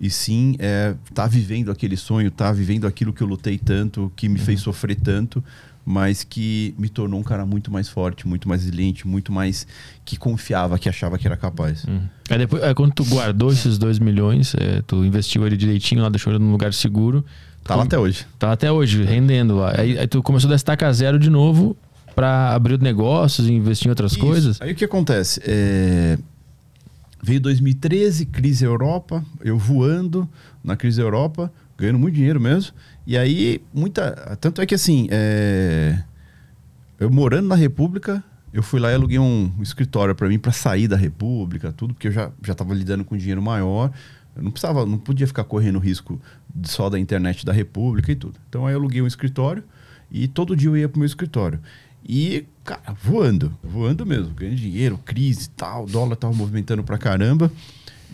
E 0.00 0.10
sim, 0.10 0.56
é, 0.58 0.94
tá 1.12 1.26
vivendo 1.26 1.70
aquele 1.70 1.96
sonho, 1.96 2.30
tá 2.30 2.52
vivendo 2.52 2.86
aquilo 2.86 3.12
que 3.12 3.22
eu 3.22 3.26
lutei 3.26 3.58
tanto, 3.58 4.12
que 4.14 4.28
me 4.28 4.38
fez 4.38 4.60
sofrer 4.60 4.96
tanto, 4.96 5.42
mas 5.84 6.22
que 6.22 6.74
me 6.78 6.88
tornou 6.88 7.18
um 7.18 7.22
cara 7.22 7.46
muito 7.46 7.70
mais 7.70 7.88
forte, 7.88 8.28
muito 8.28 8.48
mais 8.48 8.62
resiliente, 8.62 9.08
muito 9.08 9.32
mais 9.32 9.66
que 10.04 10.16
confiava, 10.16 10.78
que 10.78 10.88
achava 10.88 11.18
que 11.18 11.26
era 11.26 11.36
capaz. 11.36 11.84
Uhum. 11.84 12.02
Aí 12.28 12.38
depois, 12.38 12.62
aí 12.62 12.74
quando 12.74 12.92
tu 12.92 13.04
guardou 13.04 13.50
esses 13.50 13.78
2 13.78 13.98
milhões, 13.98 14.54
é, 14.54 14.82
tu 14.86 15.04
investiu 15.04 15.46
ele 15.46 15.56
direitinho 15.56 16.02
lá, 16.02 16.08
deixou 16.10 16.32
ele 16.32 16.44
num 16.44 16.52
lugar 16.52 16.74
seguro. 16.74 17.24
Tá 17.64 17.74
lá 17.74 17.84
até 17.84 17.98
hoje. 17.98 18.26
Tá 18.38 18.52
até 18.52 18.70
hoje, 18.70 19.02
rendendo 19.02 19.56
lá. 19.56 19.74
Aí, 19.78 19.98
aí 19.98 20.06
tu 20.06 20.22
começou 20.22 20.48
da 20.48 20.56
estaca 20.56 20.92
zero 20.92 21.18
de 21.18 21.30
novo 21.30 21.76
pra 22.14 22.54
abrir 22.54 22.80
negócios 22.80 23.48
e 23.48 23.52
investir 23.52 23.86
em 23.86 23.90
outras 23.90 24.12
Isso. 24.12 24.20
coisas. 24.20 24.60
Aí 24.60 24.72
o 24.72 24.74
que 24.74 24.84
acontece? 24.84 25.40
É, 25.44 26.18
Veio 27.22 27.40
2013, 27.40 28.26
crise 28.26 28.64
Europa, 28.64 29.24
eu 29.40 29.58
voando 29.58 30.28
na 30.62 30.76
crise 30.76 31.00
Europa, 31.00 31.52
ganhando 31.76 31.98
muito 31.98 32.14
dinheiro 32.14 32.40
mesmo. 32.40 32.72
E 33.06 33.16
aí, 33.16 33.60
muita. 33.74 34.36
Tanto 34.40 34.62
é 34.62 34.66
que 34.66 34.74
assim, 34.74 35.08
é, 35.10 36.02
eu 37.00 37.10
morando 37.10 37.48
na 37.48 37.56
República, 37.56 38.22
eu 38.52 38.62
fui 38.62 38.80
lá 38.80 38.90
e 38.90 38.94
aluguei 38.94 39.18
um, 39.18 39.52
escritório 39.60 40.14
para 40.14 40.28
mim 40.28 40.38
para 40.38 40.52
sair 40.52 40.88
da 40.88 40.96
República, 40.96 41.72
tudo, 41.72 41.94
porque 41.94 42.08
eu 42.08 42.12
já 42.12 42.30
já 42.42 42.52
estava 42.52 42.72
lidando 42.72 43.04
com 43.04 43.16
dinheiro 43.16 43.42
maior. 43.42 43.92
Eu 44.36 44.42
não 44.42 44.50
precisava, 44.52 44.86
não 44.86 44.98
podia 44.98 45.26
ficar 45.26 45.44
correndo 45.44 45.78
risco 45.78 46.20
só 46.62 46.88
da 46.88 46.98
internet 46.98 47.44
da 47.44 47.52
República 47.52 48.12
e 48.12 48.14
tudo. 48.14 48.38
Então 48.48 48.66
aí 48.66 48.74
eu 48.74 48.78
aluguei 48.78 49.02
um 49.02 49.06
escritório 49.06 49.64
e 50.10 50.28
todo 50.28 50.56
dia 50.56 50.68
eu 50.68 50.76
ia 50.76 50.88
pro 50.88 50.98
meu 50.98 51.06
escritório. 51.06 51.58
E, 52.08 52.46
cara, 52.64 52.96
voando, 53.02 53.54
voando 53.62 54.06
mesmo, 54.06 54.32
ganhando 54.34 54.56
dinheiro, 54.56 54.98
crise 55.04 55.44
e 55.44 55.50
tal, 55.50 55.84
dólar 55.84 56.16
tava 56.16 56.32
movimentando 56.32 56.82
pra 56.82 56.96
caramba. 56.96 57.52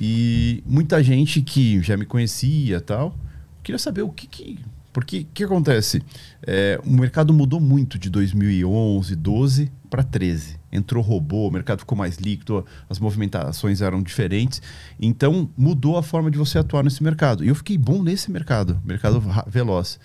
E 0.01 0.65
muita 0.67 1.01
gente 1.01 1.41
que 1.41 1.81
já 1.81 1.97
me 1.97 2.05
conhecia 2.05 2.81
tal, 2.81 3.17
queria 3.63 3.79
saber 3.79 4.03
o 4.03 4.09
que 4.09 4.27
que. 4.27 4.59
Porque 4.93 5.21
o 5.21 5.27
que 5.33 5.45
acontece? 5.45 6.03
É, 6.45 6.81
o 6.85 6.91
mercado 6.91 7.33
mudou 7.33 7.61
muito 7.61 7.99
de 7.99 8.11
2011, 8.11 9.15
12 9.15 9.73
para 9.89 10.03
13. 10.03 10.57
Entrou 10.73 11.03
robô, 11.03 11.49
o 11.49 11.51
mercado 11.53 11.81
ficou 11.81 11.97
mais 11.97 12.17
líquido, 12.17 12.65
as 12.89 12.99
movimentações 12.99 13.81
eram 13.81 14.03
diferentes. 14.03 14.61
Então 15.01 15.49
mudou 15.57 15.97
a 15.97 16.03
forma 16.03 16.31
de 16.31 16.39
você 16.39 16.59
atuar 16.59 16.83
nesse 16.83 17.03
mercado. 17.03 17.45
E 17.45 17.49
eu 17.49 17.55
fiquei 17.55 17.79
bom 17.79 18.03
nesse 18.03 18.31
mercado, 18.31 18.81
mercado 18.85 19.23
veloz. 19.47 20.01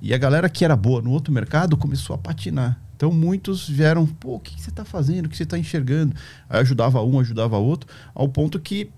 E 0.00 0.12
a 0.12 0.18
galera 0.18 0.48
que 0.48 0.64
era 0.64 0.76
boa 0.76 1.00
no 1.00 1.10
outro 1.10 1.32
mercado 1.32 1.76
começou 1.76 2.14
a 2.14 2.18
patinar. 2.18 2.80
Então 3.02 3.10
muitos 3.10 3.68
vieram, 3.68 4.06
pô, 4.06 4.36
o 4.36 4.38
que, 4.38 4.54
que 4.54 4.62
você 4.62 4.70
está 4.70 4.84
fazendo? 4.84 5.26
O 5.26 5.28
que 5.28 5.36
você 5.36 5.42
está 5.42 5.58
enxergando? 5.58 6.14
Aí 6.48 6.60
ajudava 6.60 7.02
um, 7.02 7.18
ajudava 7.18 7.56
outro, 7.58 7.92
ao 8.14 8.28
ponto 8.28 8.60
que 8.60 8.92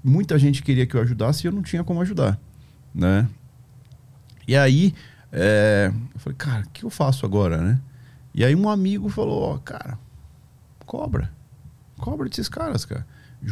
muita 0.00 0.38
gente 0.38 0.62
queria 0.62 0.86
que 0.86 0.94
eu 0.94 1.00
ajudasse 1.00 1.44
e 1.44 1.48
eu 1.48 1.52
não 1.52 1.60
tinha 1.60 1.82
como 1.82 2.00
ajudar, 2.00 2.38
né? 2.94 3.28
E 4.46 4.54
aí, 4.56 4.94
é, 5.32 5.90
eu 6.14 6.20
falei, 6.20 6.36
cara, 6.38 6.62
o 6.66 6.70
que 6.70 6.84
eu 6.84 6.90
faço 6.90 7.26
agora, 7.26 7.56
né? 7.56 7.80
E 8.32 8.44
aí 8.44 8.54
um 8.54 8.68
amigo 8.68 9.08
falou, 9.08 9.42
ó, 9.42 9.58
cara, 9.58 9.98
cobra. 10.86 11.28
Cobra 11.96 12.28
desses 12.28 12.48
caras, 12.48 12.84
cara. 12.84 13.04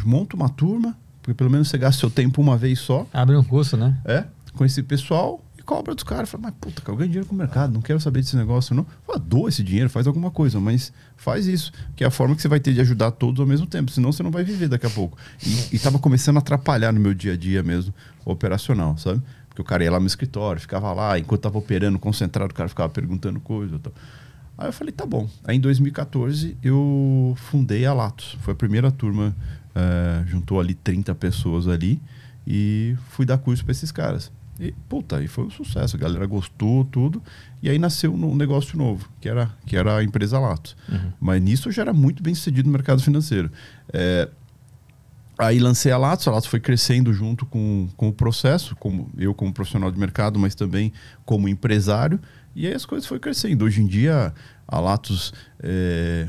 Monta 0.05 0.37
uma 0.37 0.49
turma, 0.49 0.97
porque 1.21 1.35
pelo 1.35 1.51
menos 1.51 1.67
você 1.67 1.79
gasta 1.79 1.99
seu 1.99 2.11
tempo 2.13 2.41
uma 2.41 2.57
vez 2.57 2.79
só, 2.79 3.09
Abre 3.13 3.37
um 3.37 3.43
curso, 3.43 3.77
né? 3.77 3.99
é, 4.05 4.25
com 4.55 4.65
esse 4.65 4.85
pessoal 4.85 5.45
cobra 5.67 5.95
dos 5.95 6.05
caras. 6.05 6.31
Fala, 6.31 6.45
mas 6.45 6.55
puta, 6.59 6.81
eu 6.87 6.97
ganho 6.97 7.11
dinheiro 7.11 7.29
com 7.29 7.35
o 7.35 7.39
mercado, 7.39 7.75
não 7.75 7.83
quero 7.83 8.01
saber 8.01 8.21
desse 8.21 8.37
negócio, 8.37 8.75
não. 8.75 8.87
Fala, 9.05 9.19
doa 9.19 9.49
esse 9.49 9.63
dinheiro, 9.63 9.91
faz 9.91 10.07
alguma 10.07 10.31
coisa, 10.31 10.61
mas 10.61 10.93
faz 11.17 11.47
isso, 11.47 11.73
que 11.97 12.05
é 12.05 12.07
a 12.07 12.11
forma 12.11 12.35
que 12.37 12.41
você 12.41 12.49
vai 12.49 12.61
ter 12.61 12.73
de 12.73 12.81
ajudar 12.81 13.11
todos 13.11 13.41
ao 13.41 13.47
mesmo 13.47 13.67
tempo, 13.67 13.91
senão 13.91 14.13
você 14.13 14.23
não 14.23 14.31
vai 14.31 14.45
viver 14.45 14.69
daqui 14.69 14.87
a 14.87 14.91
pouco. 14.91 15.19
E, 15.45 15.77
e 15.77 15.79
tava 15.79 15.99
começando 15.99 16.37
a 16.37 16.39
atrapalhar 16.39 16.93
no 16.93 17.01
meu 17.01 17.13
dia 17.13 17.33
a 17.33 17.37
dia 17.37 17.63
mesmo, 17.63 17.93
operacional, 18.25 18.97
sabe? 18.97 19.21
Porque 19.49 19.61
o 19.61 19.65
cara 19.65 19.83
ia 19.83 19.91
lá 19.91 19.99
no 19.99 20.07
escritório, 20.07 20.61
ficava 20.61 20.93
lá, 20.93 21.19
enquanto 21.19 21.41
tava 21.43 21.59
operando, 21.59 21.99
concentrado, 21.99 22.53
o 22.53 22.55
cara 22.55 22.69
ficava 22.69 22.89
perguntando 22.89 23.41
coisa 23.41 23.77
e 23.77 23.79
tal. 23.79 23.93
Aí 24.59 24.69
eu 24.69 24.73
falei, 24.73 24.93
tá 24.93 25.05
bom. 25.05 25.29
Aí 25.45 25.57
em 25.57 25.61
2014 25.61 26.57
eu 26.63 27.35
fundei 27.37 27.85
a 27.85 27.93
Latos. 27.93 28.39
Foi 28.41 28.53
a 28.53 28.57
primeira 28.57 28.91
turma, 28.91 29.37
eh, 29.75 30.25
juntou 30.27 30.59
ali 30.59 30.75
30 30.75 31.15
pessoas 31.15 31.69
ali 31.69 32.01
e 32.47 32.97
fui 33.11 33.27
dar 33.27 33.37
curso 33.37 33.65
para 33.65 33.73
esses 33.73 33.93
caras. 33.93 34.31
E, 34.59 34.73
puta, 34.89 35.19
aí 35.19 35.29
foi 35.29 35.45
um 35.45 35.51
sucesso, 35.51 35.97
a 35.97 35.99
galera 35.99 36.25
gostou, 36.27 36.85
tudo. 36.85 37.23
E 37.63 37.69
aí 37.69 37.79
nasceu 37.79 38.13
um 38.15 38.35
negócio 38.35 38.79
novo, 38.79 39.09
que 39.21 39.29
era, 39.29 39.51
que 39.67 39.77
era 39.77 39.99
a 39.99 40.05
empresa 40.05 40.39
Latos. 40.39 40.77
Mas 41.21 41.43
nisso 41.43 41.69
eu 41.69 41.73
já 41.73 41.83
era 41.83 41.93
muito 41.93 42.23
bem 42.23 42.35
sucedido 42.35 42.67
no 42.67 42.73
mercado 42.73 43.03
financeiro. 43.03 43.51
Eh, 43.93 44.29
Aí 45.39 45.59
lancei 45.59 45.93
a 45.93 45.99
Latos, 45.99 46.27
a 46.27 46.31
Latos 46.31 46.49
foi 46.49 46.59
crescendo 46.59 47.13
junto 47.13 47.45
com, 47.45 47.89
com 47.95 48.09
o 48.09 48.13
processo, 48.13 48.75
como 48.77 49.11
eu 49.19 49.35
como 49.35 49.53
profissional 49.53 49.91
de 49.93 49.99
mercado, 49.99 50.39
mas 50.39 50.55
também 50.55 50.95
como 51.27 51.47
empresário, 51.47 52.19
e 52.55 52.67
aí 52.67 52.73
as 52.73 52.87
coisas 52.87 53.07
foram 53.07 53.21
crescendo. 53.21 53.67
Hoje 53.67 53.83
em 53.83 53.87
dia, 53.87 54.33
a 54.67 54.81
Latos, 54.81 55.35
é, 55.63 56.27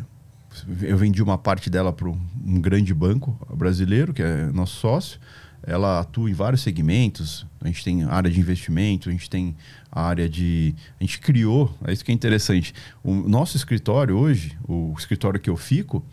eu 0.81 0.97
vendi 0.97 1.23
uma 1.23 1.37
parte 1.37 1.69
dela 1.69 1.93
para 1.93 2.09
um 2.09 2.59
grande 2.59 2.93
banco 2.93 3.39
brasileiro, 3.55 4.13
que 4.13 4.21
é 4.21 4.47
nosso 4.47 4.75
sócio, 4.75 5.21
ela 5.67 5.99
atua 5.99 6.29
em 6.29 6.33
vários 6.33 6.61
segmentos, 6.61 7.45
a 7.61 7.67
gente 7.67 7.83
tem 7.83 8.03
área 8.05 8.31
de 8.31 8.39
investimento, 8.39 9.09
a 9.09 9.11
gente 9.11 9.29
tem 9.29 9.55
a 9.91 10.01
área 10.01 10.29
de... 10.29 10.73
A 10.99 11.03
gente 11.03 11.19
criou, 11.19 11.77
é 11.85 11.91
isso 11.91 12.03
que 12.05 12.11
é 12.11 12.15
interessante, 12.15 12.73
o 13.03 13.13
nosso 13.13 13.57
escritório 13.57 14.17
hoje, 14.17 14.57
o 14.67 14.95
escritório 14.97 15.39
que 15.39 15.49
eu 15.49 15.57
fico, 15.57 16.03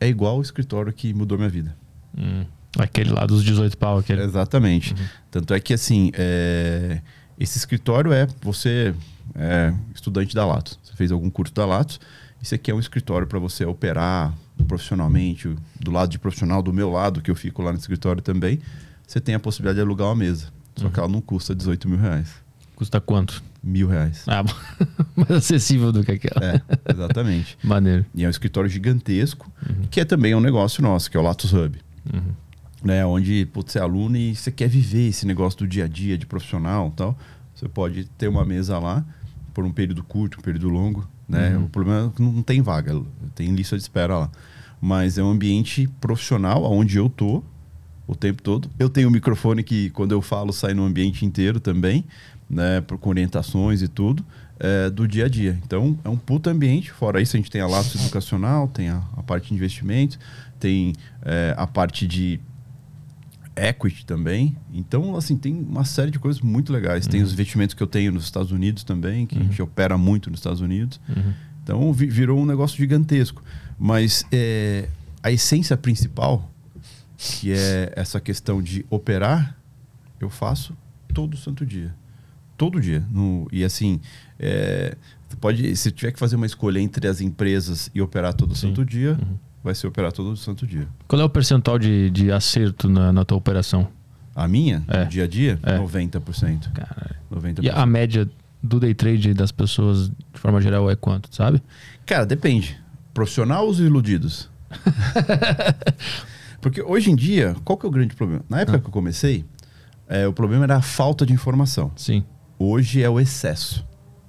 é 0.00 0.08
igual 0.08 0.34
ao 0.34 0.42
escritório 0.42 0.92
que 0.92 1.14
mudou 1.14 1.38
minha 1.38 1.48
vida. 1.48 1.76
Hum. 2.18 2.44
Aquele 2.76 3.10
lá 3.10 3.24
dos 3.24 3.44
18 3.44 3.78
pau, 3.78 3.98
aquele. 3.98 4.22
Exatamente. 4.22 4.96
Tanto 5.30 5.54
é 5.54 5.60
que, 5.60 5.72
assim, 5.72 6.10
é, 6.14 7.00
esse 7.38 7.56
escritório 7.56 8.12
é 8.12 8.26
você 8.42 8.92
é 9.34 9.72
estudante 9.94 10.34
da 10.34 10.44
Latos. 10.44 10.78
Você 10.82 10.94
fez 10.94 11.12
algum 11.12 11.30
curso 11.30 11.54
da 11.54 11.64
Latos. 11.64 12.00
Isso 12.42 12.54
aqui 12.54 12.70
é 12.70 12.74
um 12.74 12.80
escritório 12.80 13.26
para 13.26 13.38
você 13.38 13.64
operar 13.64 14.34
profissionalmente, 14.64 15.54
do 15.78 15.90
lado 15.90 16.10
de 16.10 16.18
profissional, 16.18 16.62
do 16.62 16.72
meu 16.72 16.90
lado, 16.90 17.20
que 17.20 17.30
eu 17.30 17.34
fico 17.34 17.62
lá 17.62 17.72
no 17.72 17.78
escritório 17.78 18.22
também. 18.22 18.60
Você 19.06 19.20
tem 19.20 19.34
a 19.34 19.38
possibilidade 19.38 19.76
de 19.76 19.82
alugar 19.82 20.08
uma 20.08 20.16
mesa. 20.16 20.46
Só 20.76 20.88
que 20.88 20.98
ela 20.98 21.08
não 21.08 21.20
custa 21.20 21.54
18 21.54 21.88
mil 21.88 21.98
reais. 21.98 22.28
Custa 22.74 23.00
quanto? 23.00 23.42
Mil 23.62 23.88
reais. 23.88 24.24
Ah, 24.26 24.42
mais 25.14 25.30
acessível 25.30 25.92
do 25.92 26.02
que 26.02 26.12
aquela. 26.12 26.44
É, 26.44 26.60
exatamente. 26.92 27.56
Maneiro. 27.62 28.04
E 28.14 28.24
é 28.24 28.26
um 28.26 28.30
escritório 28.30 28.68
gigantesco, 28.68 29.50
que 29.90 30.00
é 30.00 30.04
também 30.04 30.34
um 30.34 30.40
negócio 30.40 30.82
nosso, 30.82 31.10
que 31.10 31.16
é 31.16 31.20
o 31.20 31.22
Latos 31.22 31.52
Hub. 31.52 31.78
Né, 32.82 33.06
onde 33.06 33.46
putz, 33.46 33.72
você 33.72 33.78
é 33.78 33.82
aluno 33.82 34.16
e 34.16 34.36
você 34.36 34.50
quer 34.50 34.68
viver 34.68 35.08
esse 35.08 35.26
negócio 35.26 35.60
do 35.60 35.66
dia 35.66 35.84
a 35.84 35.88
dia, 35.88 36.18
de 36.18 36.26
profissional 36.26 36.90
e 36.92 36.96
tal. 36.96 37.18
Você 37.54 37.68
pode 37.68 38.04
ter 38.18 38.28
uma 38.28 38.44
mesa 38.44 38.78
lá 38.78 39.04
por 39.54 39.64
um 39.64 39.72
período 39.72 40.02
curto, 40.02 40.38
um 40.38 40.42
período 40.42 40.68
longo. 40.68 41.08
Né? 41.26 41.56
O 41.56 41.68
problema 41.68 42.08
é 42.08 42.16
que 42.16 42.20
não 42.20 42.42
tem 42.42 42.60
vaga, 42.60 43.00
tem 43.34 43.54
lista 43.54 43.76
de 43.76 43.82
espera 43.82 44.18
lá. 44.18 44.30
Mas 44.86 45.16
é 45.16 45.22
um 45.22 45.30
ambiente 45.30 45.88
profissional 45.98 46.62
onde 46.70 46.98
eu 46.98 47.08
tô 47.08 47.42
o 48.06 48.14
tempo 48.14 48.42
todo. 48.42 48.68
Eu 48.78 48.90
tenho 48.90 49.08
um 49.08 49.10
microfone 49.10 49.62
que, 49.62 49.88
quando 49.90 50.12
eu 50.12 50.20
falo, 50.20 50.52
sai 50.52 50.74
no 50.74 50.84
ambiente 50.84 51.24
inteiro 51.24 51.58
também, 51.58 52.04
né? 52.50 52.82
Com 53.00 53.08
orientações 53.08 53.80
e 53.80 53.88
tudo, 53.88 54.22
é, 54.60 54.90
do 54.90 55.08
dia 55.08 55.24
a 55.24 55.28
dia. 55.28 55.58
Então, 55.64 55.98
é 56.04 56.08
um 56.10 56.18
puto 56.18 56.50
ambiente. 56.50 56.92
Fora 56.92 57.22
isso, 57.22 57.34
a 57.34 57.38
gente 57.38 57.50
tem 57.50 57.62
a 57.62 57.66
laço 57.66 57.96
educacional, 57.96 58.68
tem 58.68 58.90
a, 58.90 59.02
a 59.16 59.22
parte 59.22 59.48
de 59.48 59.54
investimento, 59.54 60.18
tem 60.60 60.92
é, 61.22 61.54
a 61.56 61.66
parte 61.66 62.06
de 62.06 62.38
equity 63.56 64.04
também. 64.04 64.54
Então, 64.72 65.16
assim, 65.16 65.36
tem 65.36 65.54
uma 65.54 65.84
série 65.86 66.10
de 66.10 66.18
coisas 66.18 66.42
muito 66.42 66.72
legais. 66.72 67.06
Tem 67.06 67.22
os 67.22 67.32
investimentos 67.32 67.74
que 67.74 67.82
eu 67.82 67.86
tenho 67.86 68.12
nos 68.12 68.24
Estados 68.24 68.50
Unidos 68.52 68.84
também, 68.84 69.24
que 69.26 69.38
a 69.38 69.42
gente 69.42 69.62
opera 69.62 69.96
muito 69.96 70.28
nos 70.30 70.40
Estados 70.40 70.60
Unidos. 70.60 71.00
Então, 71.62 71.90
vi- 71.92 72.06
virou 72.08 72.38
um 72.38 72.44
negócio 72.44 72.76
gigantesco. 72.76 73.42
Mas 73.78 74.24
é, 74.32 74.88
a 75.22 75.30
essência 75.30 75.76
principal, 75.76 76.50
que 77.16 77.52
é 77.52 77.92
essa 77.96 78.20
questão 78.20 78.62
de 78.62 78.84
operar, 78.90 79.56
eu 80.20 80.30
faço 80.30 80.76
todo 81.12 81.36
santo 81.36 81.64
dia. 81.66 81.94
Todo 82.56 82.80
dia. 82.80 83.04
No, 83.10 83.48
e 83.52 83.64
assim, 83.64 84.00
é, 84.38 84.96
pode, 85.40 85.74
se 85.76 85.90
tiver 85.90 86.12
que 86.12 86.18
fazer 86.18 86.36
uma 86.36 86.46
escolha 86.46 86.78
entre 86.78 87.08
as 87.08 87.20
empresas 87.20 87.90
e 87.94 88.00
operar 88.00 88.32
todo 88.34 88.54
santo 88.54 88.84
dia, 88.84 89.18
vai 89.62 89.74
ser 89.74 89.86
operar 89.86 90.12
todo 90.12 90.36
santo 90.36 90.66
dia. 90.66 90.86
Qual 91.08 91.20
é 91.20 91.24
o 91.24 91.28
percentual 91.28 91.78
de, 91.78 92.10
de 92.10 92.30
acerto 92.30 92.88
na, 92.88 93.12
na 93.12 93.24
tua 93.24 93.36
operação? 93.38 93.88
A 94.36 94.46
minha, 94.48 94.84
É. 94.88 95.04
no 95.04 95.10
dia 95.10 95.24
a 95.24 95.28
dia, 95.28 95.58
É. 95.62 95.78
90%. 95.78 96.72
Caralho. 96.72 97.14
90%. 97.32 97.62
E 97.64 97.70
a 97.70 97.86
média 97.86 98.28
do 98.62 98.80
day 98.80 98.94
trade 98.94 99.34
das 99.34 99.52
pessoas, 99.52 100.08
de 100.08 100.40
forma 100.40 100.60
geral, 100.60 100.90
é 100.90 100.96
quanto, 100.96 101.34
sabe? 101.34 101.62
Cara, 102.06 102.24
depende. 102.24 102.80
Profissional 103.14 103.64
ou 103.64 103.70
os 103.70 103.78
iludidos? 103.78 104.50
Porque 106.60 106.82
hoje 106.82 107.10
em 107.10 107.16
dia, 107.16 107.54
qual 107.64 107.78
que 107.78 107.86
é 107.86 107.88
o 107.88 107.92
grande 107.92 108.14
problema? 108.14 108.44
Na 108.48 108.60
época 108.60 108.80
que 108.80 108.86
eu 108.86 108.90
comecei, 108.90 109.44
é, 110.08 110.26
o 110.26 110.32
problema 110.32 110.64
era 110.64 110.76
a 110.76 110.82
falta 110.82 111.24
de 111.24 111.32
informação. 111.32 111.92
Sim. 111.96 112.24
Hoje 112.58 113.02
é 113.02 113.08
o 113.08 113.20
excesso 113.20 113.86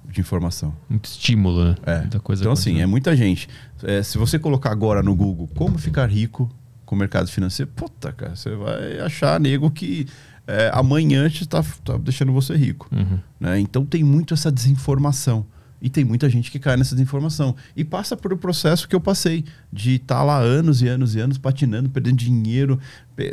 de 0.08 0.20
informação. 0.20 0.74
Muito 0.88 1.06
estímulo, 1.06 1.64
né? 1.64 1.74
É. 1.84 2.00
Muita 2.00 2.20
coisa 2.20 2.42
então, 2.42 2.52
assim, 2.52 2.80
é 2.80 2.86
muita 2.86 3.16
gente. 3.16 3.48
É, 3.82 4.02
se 4.02 4.18
você 4.18 4.38
colocar 4.38 4.70
agora 4.70 5.02
no 5.02 5.14
Google 5.14 5.48
como 5.54 5.78
ficar 5.78 6.06
rico 6.06 6.50
com 6.84 6.94
o 6.94 6.98
mercado 6.98 7.28
financeiro, 7.28 7.70
puta, 7.74 8.12
cara, 8.12 8.36
você 8.36 8.54
vai 8.54 9.00
achar 9.00 9.40
nego 9.40 9.70
que 9.70 10.06
é, 10.46 10.70
amanhã 10.72 11.26
está 11.26 11.62
tá 11.84 11.98
deixando 11.98 12.32
você 12.32 12.54
rico. 12.54 12.88
Uhum. 12.92 13.18
né? 13.40 13.58
Então 13.58 13.84
tem 13.84 14.04
muito 14.04 14.32
essa 14.32 14.50
desinformação. 14.50 15.44
E 15.86 15.88
tem 15.88 16.04
muita 16.04 16.28
gente 16.28 16.50
que 16.50 16.58
cai 16.58 16.76
nessa 16.76 16.96
desinformação. 16.96 17.54
E 17.76 17.84
passa 17.84 18.16
por 18.16 18.32
o 18.32 18.36
processo 18.36 18.88
que 18.88 18.96
eu 18.96 19.00
passei, 19.00 19.44
de 19.72 19.94
estar 19.94 20.24
lá 20.24 20.36
anos 20.36 20.82
e 20.82 20.88
anos 20.88 21.14
e 21.14 21.20
anos 21.20 21.38
patinando, 21.38 21.88
perdendo 21.88 22.16
dinheiro, 22.16 22.80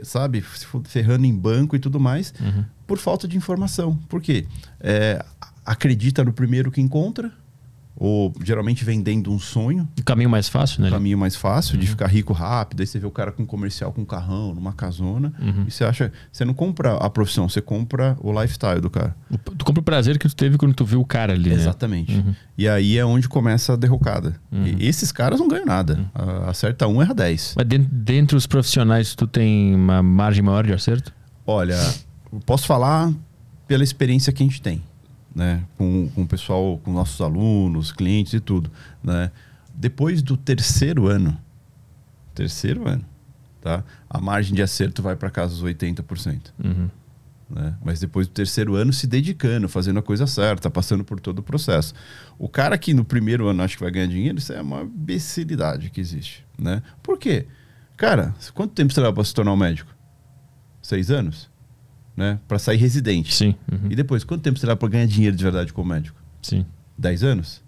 sabe, 0.03 0.39
ferrando 0.85 1.25
em 1.25 1.35
banco 1.35 1.75
e 1.75 1.79
tudo 1.79 1.99
mais, 1.99 2.31
Uhum. 2.39 2.63
por 2.85 2.99
falta 2.99 3.27
de 3.27 3.35
informação. 3.35 3.95
Por 4.07 4.21
quê? 4.21 4.45
É, 4.79 5.25
acredita 5.65 6.23
no 6.23 6.31
primeiro 6.31 6.69
que 6.69 6.79
encontra, 6.79 7.31
ou 7.95 8.33
geralmente 8.43 8.83
vendendo 8.83 9.31
um 9.31 9.37
sonho, 9.39 9.87
O 9.99 10.03
caminho 10.03 10.29
mais 10.29 10.49
fácil, 10.49 10.81
né? 10.81 10.87
um 10.87 10.91
caminho 10.91 11.17
mais 11.17 11.35
fácil 11.35 11.77
de 11.77 11.85
ficar 11.87 12.07
rico 12.07 12.33
rápido. 12.33 12.79
Aí 12.81 12.87
você 12.87 12.97
vê 12.99 13.05
o 13.05 13.11
cara 13.11 13.31
com 13.31 13.43
um 13.43 13.45
comercial, 13.45 13.91
com 13.93 14.01
um 14.01 14.05
carrão, 14.05 14.53
numa 14.53 14.73
casona, 14.73 15.31
Uhum. 15.39 15.65
e 15.67 15.71
você 15.71 15.83
acha, 15.83 16.11
você 16.31 16.43
não 16.43 16.53
compra 16.53 16.95
a 16.97 17.09
profissão, 17.09 17.47
você 17.47 17.61
compra 17.61 18.17
o 18.21 18.31
lifestyle 18.41 18.81
do 18.81 18.89
cara. 18.89 19.15
O- 19.29 19.37
Tu 19.37 19.63
compra 19.63 19.79
o 19.81 19.83
prazer 19.83 20.17
que 20.17 20.27
tu 20.27 20.35
teve 20.35 20.57
quando 20.57 20.73
tu 20.73 20.83
viu 20.85 20.99
o 21.01 21.05
cara 21.05 21.33
ali, 21.33 21.49
né? 21.49 21.55
Exatamente. 21.55 22.15
Uhum. 22.15 22.33
E 22.57 22.67
aí 22.67 22.97
é 22.97 23.05
onde 23.05 23.29
começa 23.29 23.73
a 23.73 23.75
derrocada. 23.75 24.35
Uhum. 24.51 24.75
Esses 24.79 25.11
caras 25.11 25.39
não 25.39 25.47
ganham 25.47 25.65
nada. 25.65 25.99
A- 26.15 26.49
Acerta 26.49 26.87
um, 26.87 27.01
erra 27.01 27.13
10. 27.13 27.53
Mas 27.55 27.65
dentro, 27.67 27.89
dentre 27.91 28.35
os 28.35 28.47
profissionais, 28.47 29.13
tu 29.15 29.27
tem 29.27 29.73
uma 29.75 30.01
margem 30.03 30.41
maior 30.43 30.65
de 30.65 30.73
acerto? 30.73 31.13
Olha, 31.45 31.77
posso 32.45 32.65
falar 32.65 33.11
pela 33.67 33.83
experiência 33.83 34.31
que 34.33 34.41
a 34.43 34.45
gente 34.45 34.61
tem, 34.61 34.81
né? 35.35 35.63
Com, 35.77 36.09
com 36.09 36.23
o 36.23 36.27
pessoal, 36.27 36.79
com 36.83 36.91
nossos 36.91 37.19
alunos, 37.21 37.91
clientes 37.91 38.33
e 38.33 38.39
tudo, 38.39 38.71
né? 39.03 39.31
Depois 39.73 40.21
do 40.21 40.37
terceiro 40.37 41.07
ano, 41.07 41.37
terceiro 42.35 42.87
ano, 42.87 43.03
tá? 43.61 43.83
A 44.09 44.19
margem 44.19 44.53
de 44.53 44.61
acerto 44.61 45.01
vai 45.01 45.15
para 45.15 45.29
casa 45.29 45.55
dos 45.55 45.63
80%. 45.63 46.53
Uhum. 46.63 46.89
né? 47.49 47.75
Mas 47.83 47.99
depois 47.99 48.27
do 48.27 48.33
terceiro 48.33 48.75
ano 48.75 48.93
se 48.93 49.07
dedicando, 49.07 49.67
fazendo 49.67 49.99
a 49.99 50.03
coisa 50.03 50.27
certa, 50.27 50.69
passando 50.69 51.03
por 51.03 51.19
todo 51.19 51.39
o 51.39 51.43
processo. 51.43 51.93
O 52.37 52.47
cara 52.47 52.77
que 52.77 52.93
no 52.93 53.03
primeiro 53.03 53.47
ano 53.47 53.63
acha 53.63 53.75
que 53.75 53.81
vai 53.83 53.91
ganhar 53.91 54.07
dinheiro, 54.07 54.37
isso 54.37 54.53
é 54.53 54.61
uma 54.61 54.81
imbecilidade 54.81 55.89
que 55.89 55.99
existe, 55.99 56.45
né? 56.57 56.83
Por 57.01 57.17
quê? 57.17 57.47
Cara, 57.97 58.33
quanto 58.53 58.73
tempo 58.73 58.93
você 58.93 58.99
leva 58.99 59.13
para 59.13 59.23
se 59.23 59.33
tornar 59.33 59.53
um 59.53 59.57
médico? 59.57 59.93
Seis 60.81 61.09
anos? 61.09 61.49
Né? 62.15 62.39
Para 62.47 62.59
sair 62.59 62.77
residente. 62.77 63.33
Sim. 63.33 63.55
Uhum. 63.71 63.87
E 63.89 63.95
depois, 63.95 64.23
quanto 64.23 64.41
tempo 64.41 64.59
você 64.59 64.65
leva 64.67 64.77
para 64.77 64.89
ganhar 64.89 65.05
dinheiro 65.07 65.35
de 65.35 65.43
verdade 65.43 65.73
como 65.73 65.89
médico? 65.93 66.21
Sim. 66.41 66.65
10 66.97 67.23
anos, 67.23 67.61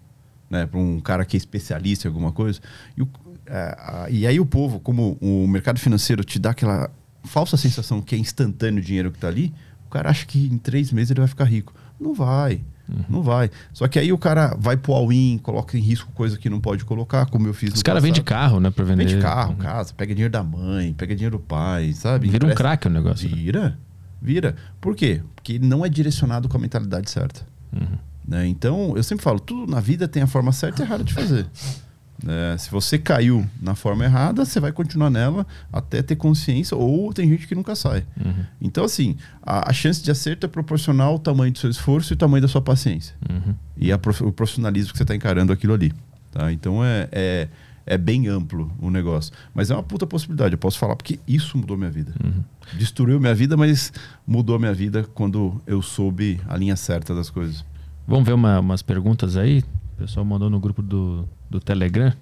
né, 0.48 0.66
para 0.66 0.78
um 0.78 1.00
cara 1.00 1.24
que 1.24 1.36
é 1.36 1.38
especialista 1.38 2.06
em 2.06 2.10
alguma 2.10 2.30
coisa. 2.30 2.60
E, 2.96 3.02
o- 3.02 3.08
é, 3.46 3.76
a- 3.78 4.06
e 4.08 4.24
aí 4.26 4.38
o 4.38 4.46
povo, 4.46 4.78
como 4.78 5.18
o 5.20 5.48
mercado 5.48 5.80
financeiro 5.80 6.22
te 6.22 6.38
dá 6.38 6.50
aquela 6.50 6.88
falsa 7.24 7.56
sensação 7.56 8.00
que 8.00 8.14
é 8.14 8.18
instantâneo 8.18 8.80
o 8.80 8.84
dinheiro 8.84 9.10
que 9.10 9.16
está 9.16 9.26
ali, 9.26 9.52
o 9.86 9.90
cara 9.90 10.10
acha 10.10 10.24
que 10.24 10.46
em 10.46 10.58
três 10.58 10.92
meses 10.92 11.10
ele 11.10 11.20
vai 11.20 11.28
ficar 11.28 11.44
rico. 11.44 11.74
Não 11.98 12.14
vai. 12.14 12.60
Não 13.08 13.20
vai. 13.20 13.50
Só 13.72 13.88
que 13.88 13.98
aí 13.98 14.12
o 14.12 14.18
cara 14.18 14.54
vai 14.60 14.76
pro 14.76 14.92
all-in, 14.92 15.38
coloca 15.38 15.76
em 15.76 15.80
risco 15.80 16.08
coisa 16.12 16.38
que 16.38 16.48
não 16.48 16.60
pode 16.60 16.84
colocar, 16.84 17.26
como 17.26 17.48
eu 17.48 17.52
fiz 17.52 17.74
Os 17.74 17.82
caras 17.82 18.00
vendem 18.00 18.22
carro, 18.22 18.60
né? 18.60 18.70
Pra 18.70 18.84
vender. 18.84 19.06
Vende 19.08 19.20
carro, 19.20 19.50
Uhum. 19.54 19.56
casa, 19.56 19.92
pega 19.92 20.14
dinheiro 20.14 20.30
da 20.32 20.44
mãe, 20.44 20.92
pega 20.94 21.12
dinheiro 21.16 21.36
do 21.36 21.42
pai, 21.42 21.92
sabe? 21.94 22.26
Vira 22.30 22.46
um 22.46 22.50
Empresta- 22.50 22.62
craque 22.62 22.86
o 22.86 22.90
negócio. 22.90 23.28
né? 23.28 23.74
Vira. 24.20 24.56
Por 24.80 24.94
quê? 24.94 25.22
Porque 25.34 25.54
ele 25.54 25.66
não 25.66 25.84
é 25.84 25.88
direcionado 25.88 26.48
com 26.48 26.56
a 26.56 26.60
mentalidade 26.60 27.10
certa. 27.10 27.46
Uhum. 27.72 27.98
né? 28.26 28.46
Então, 28.46 28.96
eu 28.96 29.02
sempre 29.02 29.22
falo, 29.22 29.38
tudo 29.38 29.70
na 29.70 29.80
vida 29.80 30.08
tem 30.08 30.22
a 30.22 30.26
forma 30.26 30.52
certa 30.52 30.82
e 30.82 30.86
errada 30.86 31.04
de 31.04 31.12
fazer. 31.12 31.46
né? 32.22 32.56
se 32.58 32.70
você 32.70 32.98
caiu 32.98 33.46
na 33.60 33.74
forma 33.74 34.04
errada, 34.04 34.44
você 34.44 34.58
vai 34.58 34.72
continuar 34.72 35.10
nela 35.10 35.46
até 35.72 36.02
ter 36.02 36.16
consciência, 36.16 36.76
ou 36.76 37.12
tem 37.12 37.28
gente 37.28 37.46
que 37.46 37.54
nunca 37.54 37.74
sai. 37.74 38.04
Uhum. 38.22 38.44
Então, 38.60 38.84
assim, 38.84 39.16
a, 39.42 39.70
a 39.70 39.72
chance 39.72 40.02
de 40.02 40.10
acerto 40.10 40.46
é 40.46 40.48
proporcional 40.48 41.12
ao 41.12 41.18
tamanho 41.18 41.52
do 41.52 41.58
seu 41.58 41.70
esforço 41.70 42.12
e 42.12 42.14
ao 42.14 42.18
tamanho 42.18 42.42
da 42.42 42.48
sua 42.48 42.62
paciência. 42.62 43.14
Uhum. 43.28 43.54
E 43.76 43.92
a 43.92 43.96
o 43.96 44.32
profissionalismo 44.32 44.92
que 44.92 44.98
você 44.98 45.04
está 45.04 45.14
encarando 45.14 45.52
aquilo 45.52 45.74
ali. 45.74 45.92
Tá? 46.30 46.52
Então, 46.52 46.84
é, 46.84 47.08
é, 47.12 47.48
é 47.86 47.96
bem 47.96 48.26
amplo 48.28 48.70
o 48.80 48.90
negócio. 48.90 49.32
Mas 49.54 49.70
é 49.70 49.74
uma 49.74 49.82
puta 49.82 50.06
possibilidade, 50.06 50.54
eu 50.54 50.58
posso 50.58 50.78
falar, 50.78 50.96
porque 50.96 51.18
isso 51.26 51.56
mudou 51.56 51.76
minha 51.76 51.90
vida. 51.90 52.12
Uhum. 52.22 52.42
Destruiu 52.76 53.20
minha 53.20 53.34
vida, 53.34 53.56
mas 53.56 53.92
mudou 54.26 54.58
minha 54.58 54.74
vida 54.74 55.04
quando 55.14 55.62
eu 55.66 55.80
soube 55.80 56.40
a 56.48 56.56
linha 56.56 56.74
certa 56.76 57.14
das 57.14 57.30
coisas. 57.30 57.64
Vamos 58.06 58.24
ver 58.26 58.32
uma- 58.34 58.58
umas 58.60 58.82
perguntas 58.82 59.36
aí? 59.36 59.60
O 59.94 59.98
pessoal 59.98 60.26
mandou 60.26 60.50
no 60.50 60.58
grupo 60.60 60.82
do, 60.82 61.26
do 61.48 61.58
Telegram. 61.60 62.12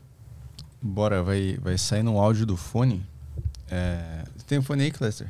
Bora, 0.80 1.22
vai, 1.22 1.58
vai 1.62 1.78
sair 1.78 2.02
no 2.02 2.18
áudio 2.20 2.44
do 2.46 2.56
fone. 2.56 3.02
É, 3.70 4.24
você 4.36 4.44
tem 4.46 4.58
o 4.58 4.62
fone 4.62 4.82
aí, 4.84 4.90
Clester? 4.90 5.26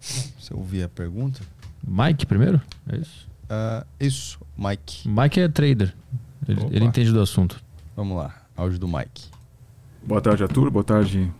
Se 0.00 0.52
eu 0.52 0.58
ouvir 0.58 0.82
a 0.84 0.88
pergunta. 0.88 1.40
Mike 1.86 2.26
primeiro? 2.26 2.60
É 2.88 2.96
isso? 2.98 3.26
Ah, 3.48 3.84
isso, 3.98 4.38
Mike. 4.56 5.08
Mike 5.08 5.40
é 5.40 5.48
trader. 5.48 5.94
Ele, 6.46 6.60
ele 6.70 6.84
entende 6.84 7.10
do 7.10 7.20
assunto. 7.20 7.60
Vamos 7.96 8.16
lá, 8.16 8.34
áudio 8.56 8.78
do 8.78 8.86
Mike. 8.86 9.24
Boa 10.08 10.22
tarde, 10.22 10.42
Arthur. 10.42 10.70
Boa 10.70 10.82
tarde, 10.82 11.30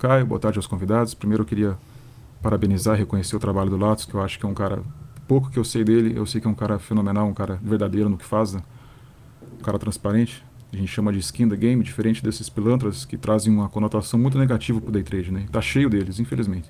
Caio. 0.00 0.26
Boa 0.26 0.40
tarde 0.40 0.58
aos 0.58 0.66
convidados. 0.66 1.14
Primeiro 1.14 1.42
eu 1.42 1.46
queria 1.46 1.78
parabenizar 2.42 2.96
e 2.96 2.98
reconhecer 2.98 3.36
o 3.36 3.38
trabalho 3.38 3.70
do 3.70 3.76
Latos, 3.76 4.06
que 4.06 4.12
eu 4.12 4.20
acho 4.20 4.40
que 4.40 4.44
é 4.44 4.48
um 4.48 4.54
cara. 4.54 4.82
Pouco 5.28 5.48
que 5.48 5.56
eu 5.56 5.62
sei 5.62 5.84
dele, 5.84 6.18
eu 6.18 6.26
sei 6.26 6.40
que 6.40 6.48
é 6.48 6.50
um 6.50 6.54
cara 6.54 6.80
fenomenal, 6.80 7.28
um 7.28 7.32
cara 7.32 7.60
verdadeiro 7.62 8.08
no 8.08 8.18
que 8.18 8.24
faz, 8.24 8.54
né? 8.54 8.62
um 9.56 9.62
cara 9.62 9.78
transparente. 9.78 10.44
A 10.72 10.76
gente 10.76 10.88
chama 10.88 11.12
de 11.12 11.20
skin 11.20 11.48
the 11.48 11.54
game, 11.54 11.80
diferente 11.84 12.20
desses 12.20 12.48
pilantras 12.48 13.04
que 13.04 13.16
trazem 13.16 13.54
uma 13.54 13.68
conotação 13.68 14.18
muito 14.18 14.36
negativa 14.36 14.80
pro 14.80 14.90
day 14.90 15.04
trade, 15.04 15.30
né? 15.30 15.46
Tá 15.52 15.60
cheio 15.60 15.88
deles, 15.88 16.18
infelizmente. 16.18 16.68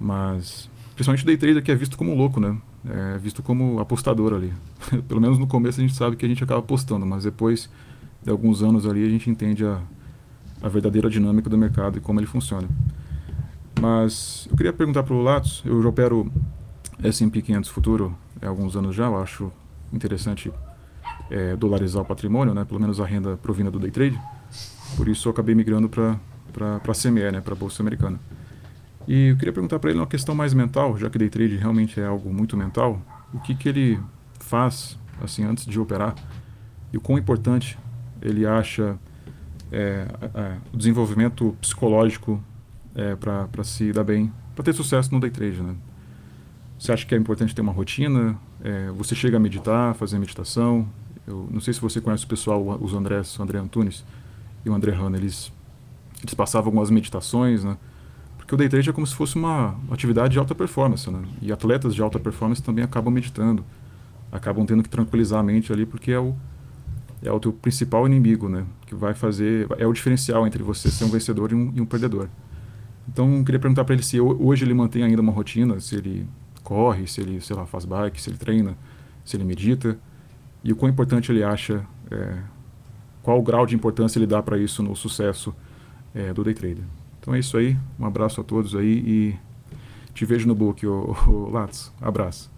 Mas, 0.00 0.70
principalmente 0.94 1.24
o 1.24 1.26
day 1.26 1.36
trader 1.36 1.62
que 1.62 1.70
é 1.70 1.74
visto 1.74 1.98
como 1.98 2.14
louco, 2.14 2.40
né? 2.40 2.56
É 2.88 3.18
visto 3.18 3.42
como 3.42 3.80
apostador 3.80 4.32
ali. 4.32 4.50
Pelo 5.06 5.20
menos 5.20 5.38
no 5.38 5.46
começo 5.46 5.78
a 5.78 5.82
gente 5.82 5.94
sabe 5.94 6.16
que 6.16 6.24
a 6.24 6.28
gente 6.28 6.42
acaba 6.42 6.60
apostando, 6.60 7.04
mas 7.04 7.24
depois 7.24 7.68
de 8.24 8.30
alguns 8.30 8.62
anos 8.62 8.86
ali 8.86 9.04
a 9.04 9.10
gente 9.10 9.28
entende 9.28 9.62
a, 9.62 9.78
a 10.62 10.68
verdadeira 10.68 11.08
dinâmica 11.08 11.48
do 11.48 11.58
mercado 11.58 11.98
e 11.98 12.00
como 12.00 12.20
ele 12.20 12.26
funciona. 12.26 12.68
Mas 13.80 14.48
eu 14.50 14.56
queria 14.56 14.72
perguntar 14.72 15.02
para 15.02 15.14
o 15.14 15.22
Latos, 15.22 15.62
eu 15.64 15.82
já 15.82 15.88
opero 15.88 16.30
S&P 17.02 17.42
500 17.42 17.70
futuro 17.70 18.16
há 18.40 18.48
alguns 18.48 18.76
anos 18.76 18.94
já, 18.94 19.06
eu 19.06 19.20
acho 19.20 19.52
interessante 19.92 20.50
é, 21.30 21.56
dolarizar 21.56 22.02
o 22.02 22.04
patrimônio, 22.04 22.54
né? 22.54 22.64
pelo 22.64 22.80
menos 22.80 23.00
a 23.00 23.04
renda 23.04 23.36
provinda 23.36 23.70
do 23.70 23.78
day 23.78 23.90
trade. 23.90 24.18
Por 24.96 25.08
isso 25.08 25.28
eu 25.28 25.32
acabei 25.32 25.54
migrando 25.54 25.88
para 25.88 26.16
a 26.76 26.94
CME, 26.94 27.30
né? 27.32 27.40
para 27.40 27.52
a 27.52 27.56
Bolsa 27.56 27.82
Americana. 27.82 28.18
E 29.06 29.28
eu 29.28 29.36
queria 29.36 29.52
perguntar 29.52 29.78
para 29.78 29.90
ele 29.90 30.00
uma 30.00 30.06
questão 30.06 30.34
mais 30.34 30.52
mental, 30.52 30.96
já 30.96 31.08
que 31.08 31.18
day 31.18 31.28
trade 31.28 31.56
realmente 31.56 32.00
é 32.00 32.06
algo 32.06 32.32
muito 32.32 32.56
mental, 32.56 33.00
o 33.32 33.38
que, 33.38 33.54
que 33.54 33.68
ele 33.68 34.00
faz 34.40 34.98
assim 35.22 35.44
antes 35.44 35.64
de 35.64 35.78
operar 35.78 36.14
e 36.92 36.96
o 36.96 37.00
quão 37.00 37.18
importante 37.18 37.78
ele 38.20 38.46
acha 38.46 38.98
é, 39.72 40.06
o 40.72 40.76
desenvolvimento 40.76 41.56
psicológico 41.60 42.42
é, 42.94 43.14
para 43.16 43.64
se 43.64 43.92
dar 43.92 44.04
bem, 44.04 44.32
para 44.54 44.64
ter 44.64 44.72
sucesso 44.72 45.12
no 45.12 45.20
day 45.20 45.30
trade. 45.30 45.62
Né? 45.62 45.74
Você 46.78 46.92
acha 46.92 47.06
que 47.06 47.14
é 47.14 47.18
importante 47.18 47.54
ter 47.54 47.60
uma 47.60 47.72
rotina? 47.72 48.38
É, 48.62 48.90
você 48.90 49.14
chega 49.14 49.36
a 49.36 49.40
meditar, 49.40 49.94
fazer 49.94 50.18
meditação? 50.18 50.86
Eu 51.26 51.48
não 51.50 51.60
sei 51.60 51.74
se 51.74 51.80
você 51.80 52.00
conhece 52.00 52.24
o 52.24 52.28
pessoal, 52.28 52.78
os 52.80 52.94
Andrés, 52.94 53.38
o 53.38 53.42
André 53.42 53.58
Antunes 53.58 54.04
e 54.64 54.70
o 54.70 54.74
André 54.74 54.92
Hanna, 54.92 55.16
eles, 55.16 55.52
eles 56.22 56.34
passavam 56.34 56.68
algumas 56.68 56.90
meditações, 56.90 57.64
né? 57.64 57.76
Porque 58.36 58.54
o 58.54 58.58
day 58.58 58.68
trade 58.68 58.88
é 58.88 58.92
como 58.92 59.06
se 59.06 59.14
fosse 59.14 59.34
uma 59.34 59.74
atividade 59.90 60.34
de 60.34 60.38
alta 60.38 60.54
performance, 60.54 61.10
né? 61.10 61.20
E 61.42 61.50
atletas 61.50 61.94
de 61.94 62.00
alta 62.00 62.18
performance 62.20 62.62
também 62.62 62.84
acabam 62.84 63.12
meditando, 63.12 63.64
acabam 64.30 64.64
tendo 64.64 64.84
que 64.84 64.88
tranquilizar 64.88 65.40
a 65.40 65.42
mente 65.42 65.72
ali, 65.72 65.84
porque 65.84 66.12
é 66.12 66.18
o, 66.18 66.32
é 67.22 67.30
o 67.30 67.40
teu 67.40 67.52
principal 67.52 68.06
inimigo, 68.06 68.48
né? 68.48 68.64
Que 68.86 68.94
vai 68.94 69.14
fazer, 69.14 69.66
é 69.78 69.86
o 69.86 69.92
diferencial 69.92 70.46
entre 70.46 70.62
você 70.62 70.90
ser 70.90 71.04
um 71.04 71.10
vencedor 71.10 71.52
e 71.52 71.54
um, 71.54 71.72
e 71.74 71.80
um 71.80 71.86
perdedor. 71.86 72.28
Então, 73.08 73.42
queria 73.44 73.58
perguntar 73.60 73.84
para 73.84 73.94
ele 73.94 74.02
se 74.02 74.20
hoje 74.20 74.64
ele 74.64 74.74
mantém 74.74 75.02
ainda 75.02 75.22
uma 75.22 75.32
rotina, 75.32 75.78
se 75.80 75.94
ele 75.94 76.26
corre, 76.62 77.06
se 77.06 77.20
ele, 77.20 77.40
sei 77.40 77.54
lá, 77.54 77.64
faz 77.64 77.84
bike, 77.84 78.20
se 78.20 78.28
ele 78.28 78.36
treina, 78.36 78.76
se 79.24 79.36
ele 79.36 79.44
medita, 79.44 79.98
e 80.64 80.72
o 80.72 80.76
quão 80.76 80.90
importante 80.90 81.30
ele 81.30 81.44
acha, 81.44 81.86
é, 82.10 82.38
qual 83.22 83.38
o 83.38 83.42
grau 83.42 83.64
de 83.64 83.74
importância 83.74 84.18
ele 84.18 84.26
dá 84.26 84.42
para 84.42 84.58
isso 84.58 84.82
no 84.82 84.94
sucesso 84.96 85.54
é, 86.14 86.32
do 86.32 86.42
day 86.42 86.54
trader. 86.54 86.84
Então 87.20 87.34
é 87.34 87.38
isso 87.38 87.56
aí. 87.56 87.76
Um 87.98 88.06
abraço 88.06 88.40
a 88.40 88.44
todos 88.44 88.74
aí 88.74 89.02
e 89.06 89.36
te 90.14 90.24
vejo 90.24 90.46
no 90.46 90.54
book, 90.54 90.86
o, 90.86 91.14
o. 91.28 91.52
Abraço. 92.00 92.55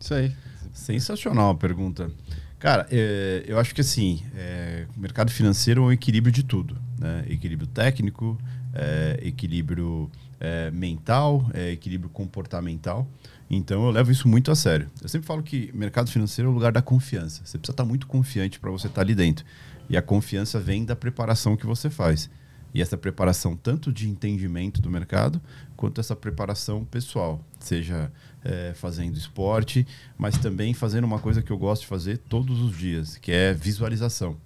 Isso 0.00 0.14
aí. 0.14 0.34
Sensacional 0.72 1.50
a 1.50 1.54
pergunta. 1.54 2.10
Cara, 2.58 2.86
é, 2.90 3.44
eu 3.46 3.58
acho 3.58 3.74
que 3.74 3.80
assim, 3.80 4.22
é, 4.34 4.86
o 4.96 5.00
mercado 5.00 5.30
financeiro 5.30 5.82
é 5.82 5.84
um 5.86 5.92
equilíbrio 5.92 6.32
de 6.32 6.42
tudo. 6.42 6.76
Né? 6.98 7.24
Equilíbrio 7.28 7.66
técnico, 7.66 8.38
é, 8.74 9.18
equilíbrio 9.22 10.10
é, 10.38 10.70
mental, 10.70 11.48
é, 11.54 11.70
equilíbrio 11.70 12.10
comportamental. 12.10 13.06
Então 13.48 13.84
eu 13.84 13.90
levo 13.90 14.10
isso 14.10 14.28
muito 14.28 14.50
a 14.50 14.54
sério. 14.54 14.90
Eu 15.02 15.08
sempre 15.08 15.26
falo 15.26 15.42
que 15.42 15.70
mercado 15.74 16.10
financeiro 16.10 16.48
é 16.48 16.50
o 16.50 16.54
lugar 16.54 16.72
da 16.72 16.82
confiança. 16.82 17.42
Você 17.44 17.58
precisa 17.58 17.72
estar 17.72 17.84
muito 17.84 18.06
confiante 18.06 18.60
para 18.60 18.70
você 18.70 18.86
estar 18.86 19.00
ali 19.00 19.14
dentro. 19.14 19.44
E 19.88 19.96
a 19.96 20.02
confiança 20.02 20.60
vem 20.60 20.84
da 20.84 20.94
preparação 20.94 21.56
que 21.56 21.66
você 21.66 21.90
faz. 21.90 22.30
E 22.72 22.80
essa 22.80 22.96
preparação, 22.96 23.56
tanto 23.56 23.92
de 23.92 24.08
entendimento 24.08 24.80
do 24.80 24.88
mercado, 24.88 25.40
quanto 25.76 26.00
essa 26.00 26.14
preparação 26.14 26.84
pessoal, 26.84 27.44
seja 27.58 28.12
é, 28.44 28.72
fazendo 28.74 29.16
esporte, 29.16 29.86
mas 30.16 30.38
também 30.38 30.74
fazendo 30.74 31.04
uma 31.04 31.18
coisa 31.18 31.42
que 31.42 31.50
eu 31.50 31.58
gosto 31.58 31.82
de 31.82 31.88
fazer 31.88 32.18
todos 32.18 32.60
os 32.60 32.76
dias, 32.76 33.16
que 33.16 33.32
é 33.32 33.52
visualização. 33.52 34.36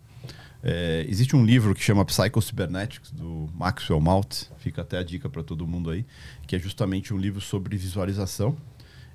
É, 0.63 1.05
existe 1.09 1.37
um 1.37 1.45
livro 1.45 1.75
que 1.75 1.83
chama 1.83 2.05
Psycho-Cybernetics, 2.05 3.11
do 3.11 3.51
Maxwell 3.55 4.01
Maltz, 4.01 4.51
fica 4.59 4.81
até 4.81 4.97
a 4.97 5.03
dica 5.03 5.29
para 5.29 5.43
todo 5.43 5.67
mundo 5.67 5.91
aí, 5.91 6.07
que 6.47 6.57
é 6.57 6.59
justamente 6.59 7.13
um 7.13 7.19
livro 7.19 7.41
sobre 7.41 7.77
visualização. 7.77 8.57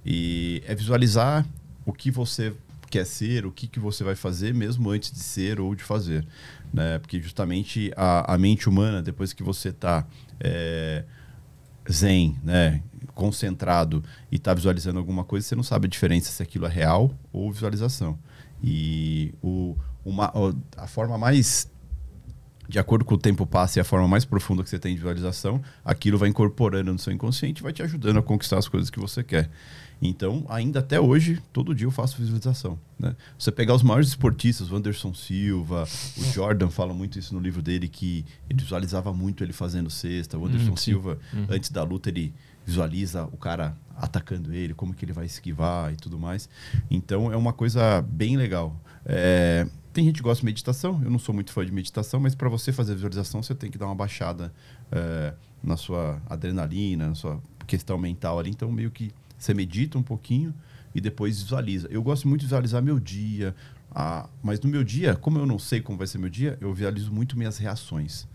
E 0.06 0.64
é 0.66 0.76
visualizar 0.76 1.46
o 1.86 1.92
que 1.92 2.12
você 2.12 2.54
quer 2.90 3.06
ser, 3.06 3.46
o 3.46 3.52
que, 3.52 3.68
que 3.68 3.80
você 3.80 4.04
vai 4.04 4.16
fazer 4.16 4.54
mesmo 4.54 4.90
antes 4.90 5.12
de 5.12 5.20
ser 5.20 5.60
ou 5.60 5.74
de 5.76 5.84
fazer. 5.84 6.26
Né? 6.74 7.00
Porque 7.00 7.20
justamente 7.20 7.92
a, 7.96 8.34
a 8.34 8.38
mente 8.38 8.70
humana, 8.70 9.02
depois 9.02 9.34
que 9.34 9.44
você 9.44 9.70
está 9.70 10.06
é, 10.40 11.04
zen, 11.92 12.38
né? 12.44 12.82
concentrado 13.20 14.02
e 14.32 14.38
está 14.38 14.54
visualizando 14.54 14.98
alguma 14.98 15.26
coisa, 15.26 15.46
você 15.46 15.56
não 15.56 15.64
sabe 15.64 15.88
a 15.88 15.90
diferença 15.90 16.32
se 16.32 16.42
aquilo 16.42 16.66
é 16.66 16.70
real 16.70 17.12
ou 17.34 17.52
visualização. 17.52 18.18
E 18.64 19.34
o, 19.42 19.76
uma, 20.06 20.32
a 20.78 20.88
forma 20.88 21.18
mais 21.18 21.70
de 22.70 22.78
acordo 22.78 23.04
com 23.04 23.16
o 23.16 23.18
tempo 23.18 23.46
passa 23.46 23.80
e 23.80 23.82
a 23.82 23.84
forma 23.84 24.08
mais 24.08 24.24
profunda 24.24 24.64
que 24.64 24.70
você 24.70 24.78
tem 24.78 24.94
de 24.94 25.00
visualização, 25.00 25.60
aquilo 25.84 26.18
vai 26.20 26.30
incorporando 26.30 26.94
no 26.94 27.00
seu 27.00 27.12
inconsciente 27.12 27.62
e 27.62 27.64
vai 27.64 27.74
te 27.74 27.82
ajudando 27.82 28.20
a 28.20 28.22
conquistar 28.22 28.60
as 28.60 28.70
coisas 28.70 28.90
que 28.90 29.00
você 29.00 29.24
quer. 29.24 29.50
Então, 30.02 30.46
ainda 30.48 30.80
até 30.80 31.00
hoje, 31.00 31.42
todo 31.52 31.76
dia 31.76 31.86
eu 31.86 31.92
faço 31.92 32.18
visualização. 32.18 32.80
Né? 32.98 33.16
Você 33.38 33.52
pegar 33.52 33.76
os 33.76 33.84
maiores 33.84 34.10
esportistas, 34.10 34.72
o 34.72 34.76
Anderson 34.76 35.14
Silva, 35.14 35.86
o 36.18 36.24
Jordan 36.34 36.70
fala 36.70 36.94
muito 36.94 37.20
isso 37.20 37.34
no 37.34 37.40
livro 37.40 37.62
dele, 37.62 37.88
que 37.88 38.26
ele 38.50 38.62
visualizava 38.62 39.14
muito 39.14 39.44
ele 39.44 39.52
fazendo 39.52 39.90
cesta. 39.90 40.38
O 40.38 40.46
Anderson 40.46 40.72
hum, 40.72 40.78
Silva, 40.78 41.20
hum. 41.34 41.46
antes 41.50 41.70
da 41.70 41.84
luta, 41.84 42.10
ele 42.10 42.34
visualiza 42.66 43.26
o 43.26 43.38
cara 43.38 43.76
atacando 43.98 44.54
ele, 44.54 44.74
como 44.74 44.94
que 44.94 45.04
ele 45.04 45.12
vai 45.12 45.26
esquivar 45.26 45.92
e 45.92 45.98
tudo 45.98 46.18
mais. 46.18 46.48
Então, 46.90 47.32
é 47.32 47.36
uma 47.36 47.52
coisa 47.52 48.02
bem 48.02 48.38
legal. 48.38 48.80
É, 49.06 49.68
tem 49.92 50.06
gente 50.06 50.18
que 50.18 50.24
gosta 50.24 50.40
de 50.40 50.46
meditação, 50.46 51.02
eu 51.04 51.10
não 51.12 51.20
sou 51.20 51.36
muito 51.36 51.52
fã 51.52 51.66
de 51.66 51.72
meditação, 51.72 52.20
mas 52.22 52.36
para 52.36 52.48
você 52.48 52.72
fazer 52.72 52.94
visualização, 52.94 53.44
você 53.44 53.54
tem 53.54 53.70
que 53.70 53.78
dar 53.78 53.88
uma 53.88 53.96
baixada 53.96 54.54
é, 54.92 55.34
na 55.62 55.76
sua 55.76 56.22
adrenalina, 56.30 57.10
na 57.10 57.16
sua 57.16 57.42
questão 57.68 57.98
mental 57.98 58.40
ali. 58.40 58.50
Então, 58.50 58.72
meio 58.72 58.92
que 58.92 59.12
você 59.40 59.54
medita 59.54 59.98
um 59.98 60.04
pouquinho 60.04 60.54
e 60.94 61.02
depois 61.02 61.42
visualiza. 61.42 61.88
Eu 61.90 62.04
gosto 62.04 62.28
muito 62.28 62.42
de 62.42 62.48
visualizar 62.48 62.82
meu 62.82 63.00
dia, 63.00 63.56
ah, 63.92 64.30
mas 64.44 64.60
no 64.60 64.70
meu 64.70 64.84
dia, 64.84 65.16
como 65.16 65.40
eu 65.40 65.46
não 65.46 65.58
sei 65.58 65.82
como 65.82 65.98
vai 65.98 66.06
ser 66.06 66.18
meu 66.18 66.30
dia, 66.30 66.58
eu 66.62 66.74
visualizo 66.74 67.12
muito 67.12 67.38
minhas 67.38 67.58
reações. 67.58 68.28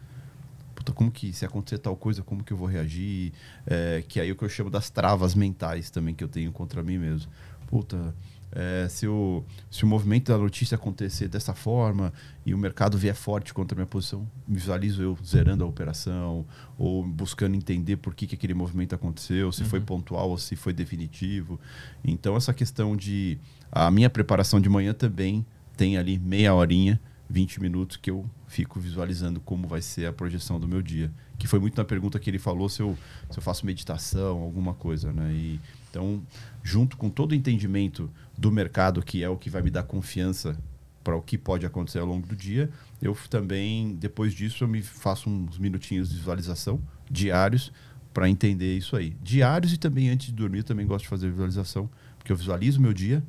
Puta, 0.74 0.92
como 0.92 1.10
que 1.10 1.32
se 1.32 1.44
acontecer 1.44 1.78
tal 1.78 1.96
coisa, 1.96 2.22
como 2.22 2.42
que 2.42 2.52
eu 2.52 2.56
vou 2.56 2.66
reagir? 2.66 3.32
É, 3.66 4.02
que 4.06 4.18
é 4.18 4.24
aí 4.24 4.32
o 4.32 4.36
que 4.36 4.44
eu 4.44 4.48
chamo 4.48 4.70
das 4.70 4.90
travas 4.90 5.34
mentais 5.34 5.90
também 5.90 6.14
que 6.14 6.24
eu 6.24 6.28
tenho 6.28 6.50
contra 6.50 6.82
mim 6.82 6.98
mesmo. 6.98 7.30
Puta, 7.68 8.14
é, 8.54 8.86
se, 8.88 9.06
o, 9.08 9.42
se 9.68 9.82
o 9.82 9.86
movimento 9.86 10.30
da 10.30 10.38
notícia 10.38 10.76
acontecer 10.76 11.26
dessa 11.26 11.54
forma 11.54 12.12
e 12.46 12.54
o 12.54 12.58
mercado 12.58 12.96
vier 12.96 13.14
forte 13.14 13.52
contra 13.52 13.74
a 13.74 13.76
minha 13.78 13.86
posição, 13.86 14.26
visualizo 14.46 15.02
eu 15.02 15.18
zerando 15.24 15.64
a 15.64 15.66
operação 15.66 16.46
ou 16.78 17.04
buscando 17.04 17.56
entender 17.56 17.96
por 17.96 18.14
que, 18.14 18.28
que 18.28 18.36
aquele 18.36 18.54
movimento 18.54 18.94
aconteceu, 18.94 19.50
se 19.50 19.62
uhum. 19.62 19.68
foi 19.68 19.80
pontual 19.80 20.30
ou 20.30 20.38
se 20.38 20.54
foi 20.54 20.72
definitivo. 20.72 21.58
Então, 22.04 22.36
essa 22.36 22.54
questão 22.54 22.96
de. 22.96 23.38
A 23.72 23.90
minha 23.90 24.08
preparação 24.08 24.60
de 24.60 24.68
manhã 24.68 24.94
também 24.94 25.44
tem 25.76 25.98
ali 25.98 26.16
meia 26.16 26.54
horinha, 26.54 27.00
20 27.28 27.60
minutos 27.60 27.96
que 27.96 28.08
eu 28.08 28.24
fico 28.46 28.78
visualizando 28.78 29.40
como 29.40 29.66
vai 29.66 29.82
ser 29.82 30.06
a 30.06 30.12
projeção 30.12 30.60
do 30.60 30.68
meu 30.68 30.80
dia. 30.80 31.10
Que 31.36 31.48
foi 31.48 31.58
muito 31.58 31.76
na 31.76 31.84
pergunta 31.84 32.20
que 32.20 32.30
ele 32.30 32.38
falou 32.38 32.68
se 32.68 32.80
eu, 32.80 32.96
se 33.28 33.36
eu 33.36 33.42
faço 33.42 33.66
meditação, 33.66 34.38
alguma 34.38 34.74
coisa. 34.74 35.12
Né? 35.12 35.32
E, 35.32 35.60
então, 35.94 36.26
junto 36.60 36.96
com 36.96 37.08
todo 37.08 37.30
o 37.30 37.34
entendimento 37.36 38.10
do 38.36 38.50
mercado, 38.50 39.00
que 39.00 39.22
é 39.22 39.28
o 39.28 39.36
que 39.36 39.48
vai 39.48 39.62
me 39.62 39.70
dar 39.70 39.84
confiança 39.84 40.58
para 41.04 41.14
o 41.14 41.22
que 41.22 41.38
pode 41.38 41.64
acontecer 41.64 42.00
ao 42.00 42.06
longo 42.06 42.26
do 42.26 42.34
dia, 42.34 42.68
eu 43.00 43.16
também, 43.30 43.94
depois 43.94 44.32
disso, 44.32 44.64
eu 44.64 44.68
me 44.68 44.82
faço 44.82 45.30
uns 45.30 45.56
minutinhos 45.56 46.08
de 46.08 46.16
visualização 46.16 46.82
diários 47.08 47.70
para 48.12 48.28
entender 48.28 48.76
isso 48.76 48.96
aí. 48.96 49.16
Diários 49.22 49.72
e 49.72 49.78
também 49.78 50.08
antes 50.08 50.26
de 50.28 50.32
dormir, 50.32 50.64
também 50.64 50.84
gosto 50.84 51.04
de 51.04 51.08
fazer 51.10 51.30
visualização, 51.30 51.88
porque 52.18 52.32
eu 52.32 52.36
visualizo 52.36 52.80
o 52.80 52.82
meu 52.82 52.92
dia 52.92 53.22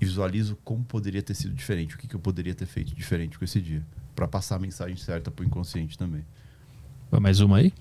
e 0.00 0.04
visualizo 0.04 0.56
como 0.62 0.84
poderia 0.84 1.22
ter 1.22 1.34
sido 1.34 1.52
diferente, 1.52 1.96
o 1.96 1.98
que, 1.98 2.06
que 2.06 2.14
eu 2.14 2.20
poderia 2.20 2.54
ter 2.54 2.66
feito 2.66 2.94
diferente 2.94 3.36
com 3.36 3.44
esse 3.44 3.60
dia, 3.60 3.84
para 4.14 4.28
passar 4.28 4.56
a 4.56 4.58
mensagem 4.60 4.96
certa 4.96 5.32
para 5.32 5.42
o 5.42 5.46
inconsciente 5.46 5.98
também. 5.98 6.24
Mais 7.10 7.40
uma 7.40 7.56
aí? 7.56 7.72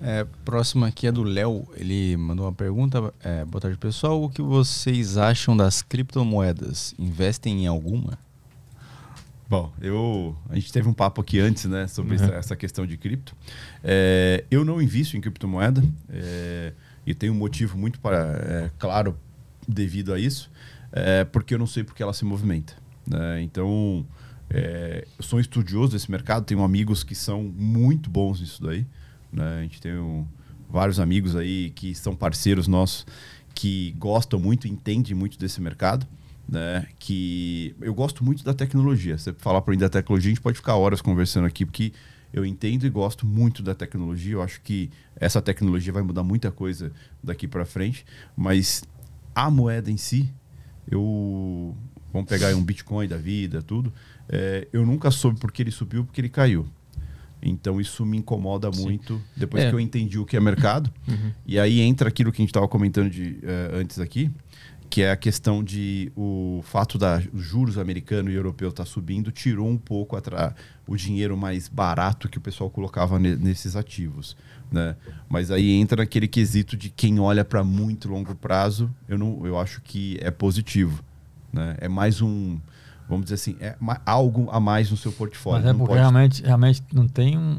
É, 0.00 0.26
próxima 0.44 0.86
aqui 0.86 1.06
é 1.06 1.12
do 1.12 1.22
Léo. 1.22 1.66
Ele 1.76 2.16
mandou 2.16 2.46
uma 2.46 2.52
pergunta. 2.52 3.12
É, 3.22 3.44
boa 3.44 3.60
tarde, 3.60 3.76
pessoal. 3.78 4.22
O 4.22 4.28
que 4.28 4.42
vocês 4.42 5.16
acham 5.16 5.56
das 5.56 5.82
criptomoedas? 5.82 6.94
Investem 6.98 7.64
em 7.64 7.66
alguma? 7.66 8.18
Bom, 9.48 9.72
eu 9.80 10.36
a 10.48 10.54
gente 10.54 10.72
teve 10.72 10.88
um 10.88 10.94
papo 10.94 11.20
aqui 11.20 11.38
antes, 11.38 11.66
né, 11.66 11.86
sobre 11.86 12.16
uhum. 12.16 12.32
essa 12.32 12.56
questão 12.56 12.86
de 12.86 12.96
cripto. 12.96 13.36
É, 13.82 14.44
eu 14.50 14.64
não 14.64 14.80
invisto 14.80 15.16
em 15.16 15.20
criptomoeda 15.20 15.84
é, 16.08 16.72
e 17.06 17.14
tem 17.14 17.30
um 17.30 17.34
motivo 17.34 17.76
muito 17.76 18.00
para, 18.00 18.18
é, 18.18 18.70
claro 18.78 19.16
devido 19.68 20.12
a 20.12 20.18
isso, 20.18 20.50
é, 20.90 21.24
porque 21.24 21.54
eu 21.54 21.58
não 21.58 21.66
sei 21.66 21.84
porque 21.84 22.02
ela 22.02 22.12
se 22.12 22.24
movimenta. 22.24 22.74
Né? 23.06 23.42
Então, 23.42 24.06
é, 24.48 25.06
eu 25.18 25.22
sou 25.22 25.38
um 25.38 25.40
estudioso 25.40 25.92
desse 25.92 26.10
mercado, 26.10 26.44
tenho 26.44 26.62
amigos 26.62 27.04
que 27.04 27.14
são 27.14 27.42
muito 27.42 28.08
bons 28.08 28.40
nisso 28.40 28.62
daí. 28.62 28.86
Né? 29.34 29.58
A 29.58 29.62
gente 29.62 29.80
tem 29.80 29.96
um, 29.96 30.26
vários 30.70 31.00
amigos 31.00 31.34
aí 31.34 31.70
que 31.70 31.94
são 31.94 32.14
parceiros 32.14 32.68
nossos 32.68 33.06
que 33.54 33.94
gostam 33.98 34.38
muito, 34.38 34.66
entendem 34.66 35.14
muito 35.14 35.38
desse 35.38 35.60
mercado. 35.60 36.06
Né? 36.48 36.86
Que 36.98 37.74
eu 37.80 37.94
gosto 37.94 38.24
muito 38.24 38.44
da 38.44 38.54
tecnologia. 38.54 39.18
Você 39.18 39.32
falar 39.32 39.60
para 39.62 39.72
mim 39.72 39.78
da 39.78 39.88
tecnologia, 39.88 40.30
a 40.30 40.34
gente 40.34 40.42
pode 40.42 40.56
ficar 40.56 40.76
horas 40.76 41.00
conversando 41.00 41.46
aqui, 41.46 41.64
porque 41.64 41.92
eu 42.32 42.44
entendo 42.44 42.84
e 42.86 42.90
gosto 42.90 43.26
muito 43.26 43.62
da 43.62 43.74
tecnologia. 43.74 44.34
Eu 44.34 44.42
acho 44.42 44.60
que 44.60 44.90
essa 45.16 45.40
tecnologia 45.40 45.92
vai 45.92 46.02
mudar 46.02 46.22
muita 46.22 46.50
coisa 46.50 46.92
daqui 47.22 47.48
para 47.48 47.64
frente, 47.64 48.04
mas 48.36 48.84
a 49.34 49.50
moeda 49.50 49.90
em 49.90 49.96
si, 49.96 50.28
eu 50.90 51.76
vamos 52.12 52.28
pegar 52.28 52.54
um 52.54 52.62
Bitcoin 52.62 53.08
da 53.08 53.16
vida, 53.16 53.60
tudo. 53.60 53.92
É, 54.28 54.68
eu 54.72 54.86
nunca 54.86 55.10
soube 55.10 55.40
porque 55.40 55.62
ele 55.62 55.70
subiu, 55.70 56.04
porque 56.04 56.20
ele 56.20 56.28
caiu. 56.28 56.66
Então 57.44 57.80
isso 57.80 58.04
me 58.04 58.16
incomoda 58.16 58.72
Sim. 58.72 58.82
muito 58.82 59.20
depois 59.36 59.64
é. 59.64 59.68
que 59.68 59.74
eu 59.74 59.80
entendi 59.80 60.18
o 60.18 60.24
que 60.24 60.36
é 60.36 60.40
mercado. 60.40 60.90
Uhum. 61.06 61.32
E 61.46 61.58
aí 61.58 61.80
entra 61.80 62.08
aquilo 62.08 62.32
que 62.32 62.40
a 62.40 62.42
gente 62.42 62.50
estava 62.50 62.66
comentando 62.66 63.10
de, 63.10 63.38
uh, 63.42 63.76
antes 63.76 63.98
aqui, 64.00 64.30
que 64.88 65.02
é 65.02 65.10
a 65.10 65.16
questão 65.16 65.62
de 65.62 66.12
o 66.16 66.60
fato 66.62 66.96
da 66.96 67.20
juros 67.34 67.78
americano 67.78 68.30
e 68.30 68.34
europeu 68.34 68.68
estar 68.68 68.84
tá 68.84 68.88
subindo 68.88 69.30
tirou 69.32 69.68
um 69.68 69.76
pouco 69.76 70.16
atra, 70.16 70.54
o 70.86 70.96
dinheiro 70.96 71.36
mais 71.36 71.68
barato 71.68 72.28
que 72.28 72.38
o 72.38 72.40
pessoal 72.40 72.70
colocava 72.70 73.18
ne, 73.18 73.34
nesses 73.34 73.76
ativos, 73.76 74.36
né? 74.70 74.96
Mas 75.28 75.50
aí 75.50 75.72
entra 75.72 76.02
naquele 76.02 76.28
quesito 76.28 76.76
de 76.76 76.90
quem 76.90 77.18
olha 77.18 77.44
para 77.44 77.64
muito 77.64 78.08
longo 78.08 78.34
prazo, 78.34 78.88
eu 79.08 79.18
não, 79.18 79.44
eu 79.44 79.58
acho 79.58 79.80
que 79.82 80.16
é 80.20 80.30
positivo, 80.30 81.02
né? 81.52 81.76
É 81.80 81.88
mais 81.88 82.22
um 82.22 82.58
vamos 83.08 83.24
dizer 83.24 83.34
assim, 83.34 83.56
é 83.60 83.76
algo 84.06 84.48
a 84.50 84.58
mais 84.58 84.90
no 84.90 84.96
seu 84.96 85.12
portfólio. 85.12 85.64
Mas 85.64 85.74
é 85.74 85.76
porque 85.76 85.88
pode... 85.88 86.00
realmente, 86.00 86.42
realmente 86.42 86.82
não 86.92 87.06
tem 87.06 87.38
um, 87.38 87.58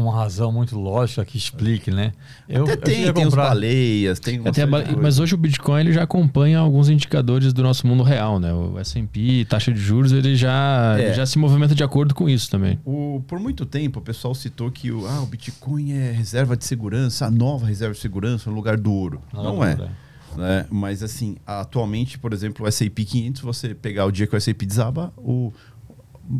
uma 0.00 0.14
razão 0.14 0.50
muito 0.50 0.78
lógica 0.78 1.24
que 1.24 1.36
explique, 1.36 1.90
né? 1.90 2.12
Eu, 2.48 2.64
Até 2.64 2.76
tem, 2.76 3.02
eu 3.02 3.12
tem 3.12 3.24
comprar... 3.24 3.44
os 3.44 3.48
baleias, 3.50 4.18
tem, 4.18 4.40
é, 4.44 4.50
tem 4.50 4.64
Mas 5.00 5.18
hoje 5.18 5.34
o 5.34 5.38
Bitcoin 5.38 5.80
ele 5.80 5.92
já 5.92 6.02
acompanha 6.02 6.58
alguns 6.58 6.88
indicadores 6.88 7.52
do 7.52 7.62
nosso 7.62 7.86
mundo 7.86 8.02
real, 8.02 8.40
né? 8.40 8.52
O 8.52 8.78
S&P, 8.78 9.44
taxa 9.48 9.72
de 9.72 9.78
juros, 9.78 10.12
ele 10.12 10.34
já, 10.34 10.96
é. 10.98 11.04
ele 11.04 11.14
já 11.14 11.26
se 11.26 11.38
movimenta 11.38 11.74
de 11.74 11.84
acordo 11.84 12.14
com 12.14 12.28
isso 12.28 12.50
também. 12.50 12.78
O, 12.84 13.22
por 13.26 13.38
muito 13.38 13.66
tempo 13.66 13.98
o 13.98 14.02
pessoal 14.02 14.34
citou 14.34 14.70
que 14.70 14.90
o, 14.90 15.06
ah, 15.06 15.22
o 15.22 15.26
Bitcoin 15.26 15.92
é 15.92 16.10
reserva 16.10 16.56
de 16.56 16.64
segurança, 16.64 17.26
a 17.26 17.30
nova 17.30 17.66
reserva 17.66 17.94
de 17.94 18.00
segurança 18.00 18.50
no 18.50 18.56
lugar 18.56 18.76
do 18.76 18.92
ouro. 18.92 19.20
Não, 19.32 19.42
não 19.42 19.64
é. 19.64 19.72
é. 19.72 19.88
Né? 20.36 20.66
Mas 20.70 21.02
assim, 21.02 21.36
atualmente, 21.46 22.18
por 22.18 22.32
exemplo, 22.32 22.64
o 22.64 22.68
S&P 22.68 23.04
500, 23.04 23.42
você 23.42 23.74
pegar 23.74 24.06
o 24.06 24.10
dia 24.10 24.26
que 24.26 24.34
o 24.34 24.36
S&P 24.36 24.66
desaba, 24.66 25.12
o, 25.16 25.52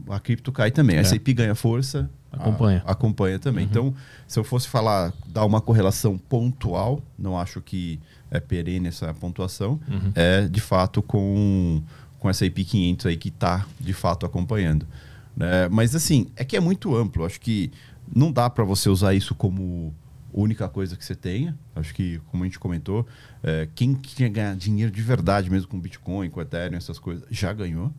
a 0.09 0.21
cripto 0.21 0.53
cai 0.53 0.71
também. 0.71 0.97
É. 0.97 0.99
A 1.01 1.03
S&P 1.03 1.33
ganha 1.33 1.55
força, 1.55 2.11
acompanha. 2.31 2.83
A, 2.87 2.93
acompanha 2.93 3.39
também. 3.39 3.65
Uhum. 3.65 3.71
Então, 3.71 3.95
se 4.27 4.39
eu 4.39 4.45
fosse 4.45 4.69
falar, 4.69 5.13
dar 5.27 5.45
uma 5.45 5.61
correlação 5.61 6.17
pontual, 6.17 7.03
não 7.19 7.39
acho 7.39 7.61
que 7.61 8.01
é 8.31 8.39
perene 8.39 8.89
essa 8.89 9.13
pontuação, 9.15 9.81
uhum. 9.89 10.13
é 10.15 10.47
de 10.49 10.61
fato 10.61 11.03
com 11.03 11.83
com 12.21 12.29
essa 12.29 12.45
IP 12.45 12.65
500 12.65 13.07
aí 13.07 13.17
que 13.17 13.31
está 13.31 13.67
de 13.81 13.95
fato 13.95 14.27
acompanhando. 14.27 14.87
Né? 15.35 15.69
Mas 15.71 15.95
assim, 15.95 16.27
é 16.37 16.45
que 16.45 16.57
é 16.57 16.61
muito 16.61 16.95
amplo. 16.95 17.25
Acho 17.25 17.41
que 17.41 17.73
não 18.15 18.31
dá 18.31 18.49
para 18.49 18.63
você 18.63 18.89
usar 18.89 19.15
isso 19.15 19.35
como 19.35 19.95
única 20.33 20.69
coisa 20.69 20.97
que 20.97 21.05
você 21.05 21.15
tenha. 21.15 21.57
Acho 21.75 21.95
que, 21.95 22.21
como 22.31 22.45
a 22.45 22.47
gente 22.47 22.59
comentou, 22.59 23.07
é, 23.43 23.69
quem 23.75 23.95
quer 23.95 24.29
ganhar 24.29 24.57
dinheiro 24.57 24.91
de 24.91 25.03
verdade, 25.03 25.51
mesmo 25.51 25.69
com 25.69 25.79
Bitcoin, 25.79 26.31
com 26.31 26.41
Ethereum, 26.41 26.77
essas 26.77 26.99
coisas, 26.99 27.25
já 27.31 27.53
ganhou. 27.53 27.93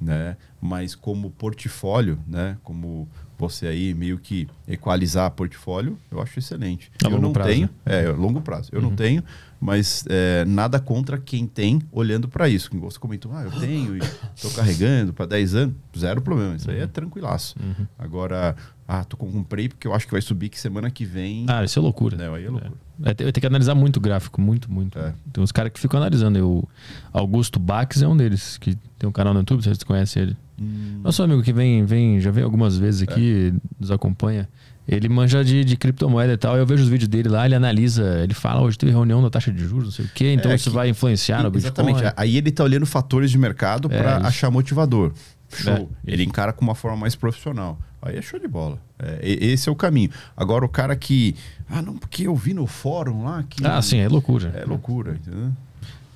Né? 0.00 0.38
Mas 0.58 0.94
como 0.94 1.30
portfólio, 1.30 2.18
né? 2.26 2.56
Como 2.62 3.06
você 3.40 3.66
aí 3.66 3.94
meio 3.94 4.18
que 4.18 4.46
equalizar 4.68 5.30
portfólio, 5.30 5.98
eu 6.10 6.20
acho 6.20 6.38
excelente. 6.38 6.92
A 7.04 7.08
eu 7.08 7.20
não 7.20 7.32
prazo. 7.32 7.48
tenho, 7.50 7.70
é, 7.86 8.08
longo 8.10 8.40
prazo. 8.42 8.70
Eu 8.70 8.80
uhum. 8.80 8.90
não 8.90 8.96
tenho, 8.96 9.24
mas 9.58 10.04
é, 10.08 10.44
nada 10.44 10.78
contra 10.78 11.18
quem 11.18 11.46
tem 11.46 11.80
olhando 11.90 12.28
para 12.28 12.48
isso. 12.48 12.70
Você 12.80 12.98
comentou, 12.98 13.32
ah, 13.34 13.42
eu 13.42 13.50
tenho 13.52 13.96
e 13.96 14.00
estou 14.34 14.50
carregando 14.52 15.14
para 15.14 15.26
10 15.26 15.54
anos, 15.54 15.74
zero 15.98 16.20
problema. 16.20 16.54
Isso 16.54 16.70
aí 16.70 16.78
é 16.78 16.82
uhum. 16.82 16.88
tranquilaço. 16.88 17.56
Uhum. 17.58 17.86
Agora, 17.98 18.54
ah, 18.92 19.04
tô 19.04 19.16
comprei 19.16 19.68
porque 19.68 19.86
eu 19.86 19.94
acho 19.94 20.04
que 20.04 20.10
vai 20.10 20.20
subir 20.20 20.48
que 20.48 20.58
semana 20.58 20.90
que 20.90 21.04
vem. 21.04 21.46
Ah, 21.48 21.62
isso 21.62 21.78
é 21.78 21.82
loucura. 21.82 22.16
Não, 22.16 22.34
aí 22.34 22.44
é 22.44 22.50
loucura. 22.50 22.72
É. 23.04 23.22
Vai 23.22 23.32
ter 23.32 23.40
que 23.40 23.46
analisar 23.46 23.72
muito 23.72 23.98
o 23.98 24.00
gráfico, 24.00 24.40
muito, 24.40 24.68
muito. 24.68 24.98
É. 24.98 25.14
Tem 25.32 25.42
uns 25.42 25.52
caras 25.52 25.72
que 25.72 25.78
ficam 25.78 26.00
analisando. 26.00 26.36
Eu, 26.36 26.68
Augusto 27.12 27.60
Bax 27.60 28.02
é 28.02 28.08
um 28.08 28.16
deles, 28.16 28.58
que 28.58 28.76
tem 28.98 29.08
um 29.08 29.12
canal 29.12 29.32
no 29.32 29.40
YouTube, 29.40 29.62
vocês 29.62 29.80
conhecem 29.84 30.24
ele. 30.24 30.36
Hum. 30.60 31.00
Nosso 31.04 31.22
amigo 31.22 31.40
que 31.40 31.52
vem, 31.52 31.84
vem, 31.84 32.20
já 32.20 32.32
veio 32.32 32.44
algumas 32.44 32.76
vezes 32.76 33.02
aqui, 33.02 33.52
é. 33.54 33.60
nos 33.78 33.92
acompanha. 33.92 34.48
Ele 34.88 35.08
manja 35.08 35.44
de, 35.44 35.64
de 35.64 35.76
criptomoeda 35.76 36.32
e 36.32 36.36
tal. 36.36 36.56
Eu 36.56 36.66
vejo 36.66 36.82
os 36.82 36.88
vídeos 36.88 37.06
dele 37.06 37.28
lá, 37.28 37.46
ele 37.46 37.54
analisa, 37.54 38.18
ele 38.24 38.34
fala, 38.34 38.60
hoje 38.60 38.76
teve 38.76 38.90
reunião 38.90 39.22
da 39.22 39.30
taxa 39.30 39.52
de 39.52 39.64
juros, 39.64 39.84
não 39.84 39.92
sei 39.92 40.04
o 40.04 40.10
quê, 40.12 40.32
então 40.32 40.50
é, 40.50 40.56
isso 40.56 40.68
que, 40.68 40.74
vai 40.74 40.88
influenciar 40.88 41.44
no 41.44 41.50
Bitcoin. 41.50 41.90
Exatamente. 41.90 42.14
Aí 42.16 42.36
ele 42.36 42.50
tá 42.50 42.64
olhando 42.64 42.84
fatores 42.86 43.30
de 43.30 43.38
mercado 43.38 43.88
é, 43.88 43.96
para 43.96 44.26
achar 44.26 44.50
motivador. 44.50 45.12
Show. 45.52 45.90
É, 46.06 46.12
ele 46.12 46.22
encara 46.24 46.52
com 46.52 46.62
uma 46.62 46.74
forma 46.74 46.96
mais 46.96 47.14
profissional. 47.14 47.78
Aí 48.02 48.16
é 48.16 48.22
show 48.22 48.38
de 48.38 48.48
bola. 48.48 48.78
É, 48.98 49.18
esse 49.22 49.68
é 49.68 49.72
o 49.72 49.76
caminho. 49.76 50.10
Agora, 50.36 50.64
o 50.64 50.68
cara 50.68 50.96
que. 50.96 51.34
Ah, 51.68 51.82
não, 51.82 51.96
porque 51.96 52.26
eu 52.26 52.34
vi 52.34 52.54
no 52.54 52.66
fórum 52.66 53.24
lá 53.24 53.42
que. 53.42 53.66
Ah, 53.66 53.82
sim, 53.82 53.98
é 53.98 54.08
loucura. 54.08 54.52
É 54.54 54.64
loucura, 54.64 55.14
entendeu? 55.14 55.52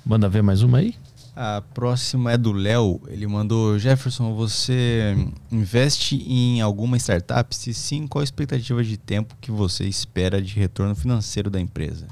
Manda 0.05 0.29
ver 0.29 0.41
mais 0.41 0.61
uma 0.61 0.79
aí? 0.79 0.95
A 1.35 1.61
próxima 1.73 2.31
é 2.31 2.37
do 2.37 2.53
Léo. 2.53 3.01
Ele 3.07 3.27
mandou: 3.27 3.77
Jefferson, 3.77 4.33
você 4.33 5.15
investe 5.51 6.15
em 6.15 6.61
alguma 6.61 6.97
startup? 6.97 7.53
Se 7.53 7.73
sim, 7.73 8.07
qual 8.07 8.21
a 8.21 8.23
expectativa 8.23 8.83
de 8.83 8.97
tempo 8.97 9.35
que 9.41 9.51
você 9.51 9.85
espera 9.85 10.41
de 10.41 10.55
retorno 10.55 10.95
financeiro 10.95 11.49
da 11.49 11.59
empresa? 11.59 12.07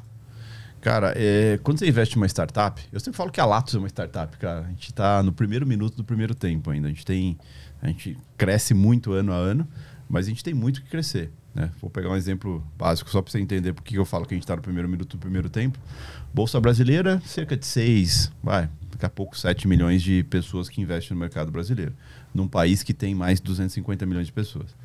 Cara, 0.84 1.14
é, 1.16 1.58
quando 1.64 1.80
você 1.80 1.88
investe 1.88 2.16
em 2.16 2.18
uma 2.20 2.28
startup, 2.28 2.84
eu 2.92 3.00
sempre 3.00 3.16
falo 3.16 3.32
que 3.32 3.40
a 3.40 3.46
Latos 3.46 3.74
é 3.74 3.78
uma 3.78 3.88
startup, 3.88 4.36
cara. 4.36 4.66
A 4.66 4.70
gente 4.70 4.90
está 4.90 5.24
no 5.24 5.32
primeiro 5.32 5.66
minuto 5.66 5.96
do 5.96 6.04
primeiro 6.04 6.36
tempo 6.36 6.70
ainda. 6.70 6.90
A 6.90 6.92
gente 6.92 7.06
tem, 7.06 7.38
a 7.82 7.88
gente 7.88 8.18
cresce 8.38 8.74
muito 8.74 9.14
ano 9.14 9.32
a 9.32 9.38
ano, 9.38 9.66
mas 10.10 10.26
a 10.26 10.30
gente 10.30 10.44
tem 10.44 10.54
muito 10.54 10.84
que 10.84 10.90
crescer. 10.90 11.32
Né? 11.56 11.72
Vou 11.80 11.90
pegar 11.90 12.10
um 12.10 12.18
exemplo 12.18 12.62
básico 12.78 13.10
só 13.10 13.22
para 13.22 13.32
você 13.32 13.40
entender 13.40 13.72
por 13.72 13.82
que 13.82 13.98
eu 13.98 14.04
falo 14.04 14.26
que 14.26 14.34
a 14.34 14.36
gente 14.36 14.44
está 14.44 14.58
no 14.58 14.62
primeiro 14.62 14.90
minuto 14.90 15.16
do 15.16 15.18
primeiro 15.18 15.50
tempo. 15.50 15.80
Bolsa 16.34 16.60
brasileira, 16.60 17.22
cerca 17.26 17.56
de 17.56 17.66
6, 17.66 18.34
vai, 18.44 18.70
daqui 18.92 19.06
a 19.06 19.10
pouco 19.10 19.38
7 19.38 19.70
milhões 19.70 20.04
de 20.04 20.22
pessoas 20.26 20.68
que 20.68 20.82
investem 20.82 21.16
no 21.16 21.20
mercado 21.22 21.50
brasileiro, 21.50 21.94
num 22.34 22.48
país 22.48 22.84
que 22.84 22.94
tem 22.94 23.16
mais 23.16 23.40
de 23.40 23.46
250 23.46 24.06
milhões 24.06 24.28
de 24.28 24.34
pessoas. 24.34 24.76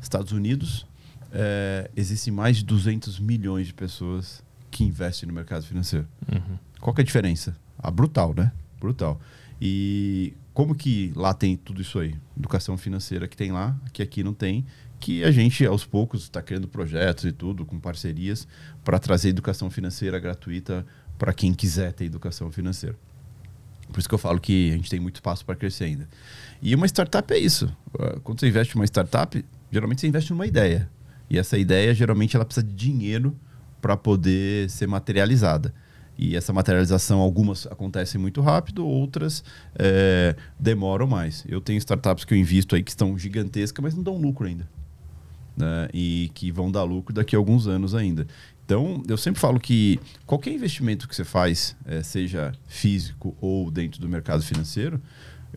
Estados 0.00 0.32
Unidos, 0.32 0.86
é, 1.30 1.90
existem 1.94 2.32
mais 2.32 2.56
de 2.56 2.64
200 2.64 3.20
milhões 3.20 3.66
de 3.66 3.74
pessoas 3.74 4.42
que 4.72 4.82
investe 4.82 5.26
no 5.26 5.32
mercado 5.32 5.64
financeiro. 5.64 6.08
Uhum. 6.32 6.58
Qual 6.80 6.92
que 6.94 7.02
é 7.02 7.04
a 7.04 7.06
diferença? 7.06 7.54
Ah, 7.78 7.90
brutal, 7.90 8.34
né? 8.34 8.50
Brutal. 8.80 9.20
E 9.60 10.32
como 10.52 10.74
que 10.74 11.12
lá 11.14 11.32
tem 11.32 11.56
tudo 11.56 11.80
isso 11.80 11.98
aí? 12.00 12.16
Educação 12.36 12.76
financeira 12.76 13.28
que 13.28 13.36
tem 13.36 13.52
lá, 13.52 13.76
que 13.92 14.02
aqui 14.02 14.24
não 14.24 14.34
tem, 14.34 14.66
que 14.98 15.22
a 15.22 15.30
gente 15.30 15.64
aos 15.64 15.84
poucos 15.84 16.22
está 16.22 16.42
criando 16.42 16.66
projetos 16.66 17.24
e 17.24 17.32
tudo, 17.32 17.64
com 17.64 17.78
parcerias, 17.78 18.48
para 18.82 18.98
trazer 18.98 19.28
educação 19.28 19.70
financeira 19.70 20.18
gratuita 20.18 20.84
para 21.18 21.32
quem 21.32 21.52
quiser 21.52 21.92
ter 21.92 22.06
educação 22.06 22.50
financeira. 22.50 22.96
Por 23.92 24.00
isso 24.00 24.08
que 24.08 24.14
eu 24.14 24.18
falo 24.18 24.40
que 24.40 24.70
a 24.70 24.76
gente 24.76 24.88
tem 24.88 24.98
muito 24.98 25.16
espaço 25.16 25.44
para 25.44 25.54
crescer 25.54 25.84
ainda. 25.84 26.08
E 26.62 26.74
uma 26.74 26.86
startup 26.86 27.30
é 27.32 27.38
isso. 27.38 27.70
Ah, 27.98 28.18
quando 28.24 28.40
você 28.40 28.48
investe 28.48 28.74
em 28.74 28.80
uma 28.80 28.86
startup, 28.86 29.44
geralmente 29.70 30.00
você 30.00 30.08
investe 30.08 30.30
numa 30.30 30.46
ideia. 30.46 30.88
E 31.28 31.38
essa 31.38 31.58
ideia, 31.58 31.94
geralmente, 31.94 32.34
ela 32.34 32.44
precisa 32.44 32.66
de 32.66 32.74
dinheiro 32.74 33.36
para 33.82 33.96
poder 33.96 34.70
ser 34.70 34.86
materializada. 34.86 35.74
E 36.16 36.36
essa 36.36 36.52
materialização, 36.52 37.18
algumas 37.18 37.66
acontecem 37.66 38.20
muito 38.20 38.40
rápido, 38.40 38.86
outras 38.86 39.42
é, 39.74 40.36
demoram 40.58 41.06
mais. 41.06 41.44
Eu 41.48 41.60
tenho 41.60 41.78
startups 41.78 42.24
que 42.24 42.32
eu 42.32 42.38
invisto 42.38 42.76
aí 42.76 42.82
que 42.82 42.90
estão 42.90 43.18
gigantescas, 43.18 43.82
mas 43.82 43.94
não 43.94 44.04
dão 44.04 44.16
lucro 44.16 44.46
ainda. 44.46 44.68
Né? 45.56 45.88
E 45.92 46.30
que 46.32 46.52
vão 46.52 46.70
dar 46.70 46.84
lucro 46.84 47.12
daqui 47.12 47.34
a 47.34 47.38
alguns 47.38 47.66
anos 47.66 47.94
ainda. 47.94 48.26
Então, 48.64 49.02
eu 49.08 49.16
sempre 49.16 49.40
falo 49.40 49.58
que 49.58 49.98
qualquer 50.24 50.52
investimento 50.52 51.08
que 51.08 51.16
você 51.16 51.24
faz, 51.24 51.76
é, 51.84 52.02
seja 52.02 52.52
físico 52.68 53.36
ou 53.40 53.70
dentro 53.70 54.00
do 54.00 54.08
mercado 54.08 54.42
financeiro, 54.42 55.02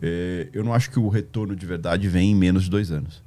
é, 0.02 0.48
eu 0.52 0.64
não 0.64 0.74
acho 0.74 0.90
que 0.90 0.98
o 0.98 1.08
retorno 1.08 1.54
de 1.54 1.64
verdade 1.64 2.08
vem 2.08 2.32
em 2.32 2.34
menos 2.34 2.64
de 2.64 2.70
dois 2.70 2.90
anos. 2.90 3.22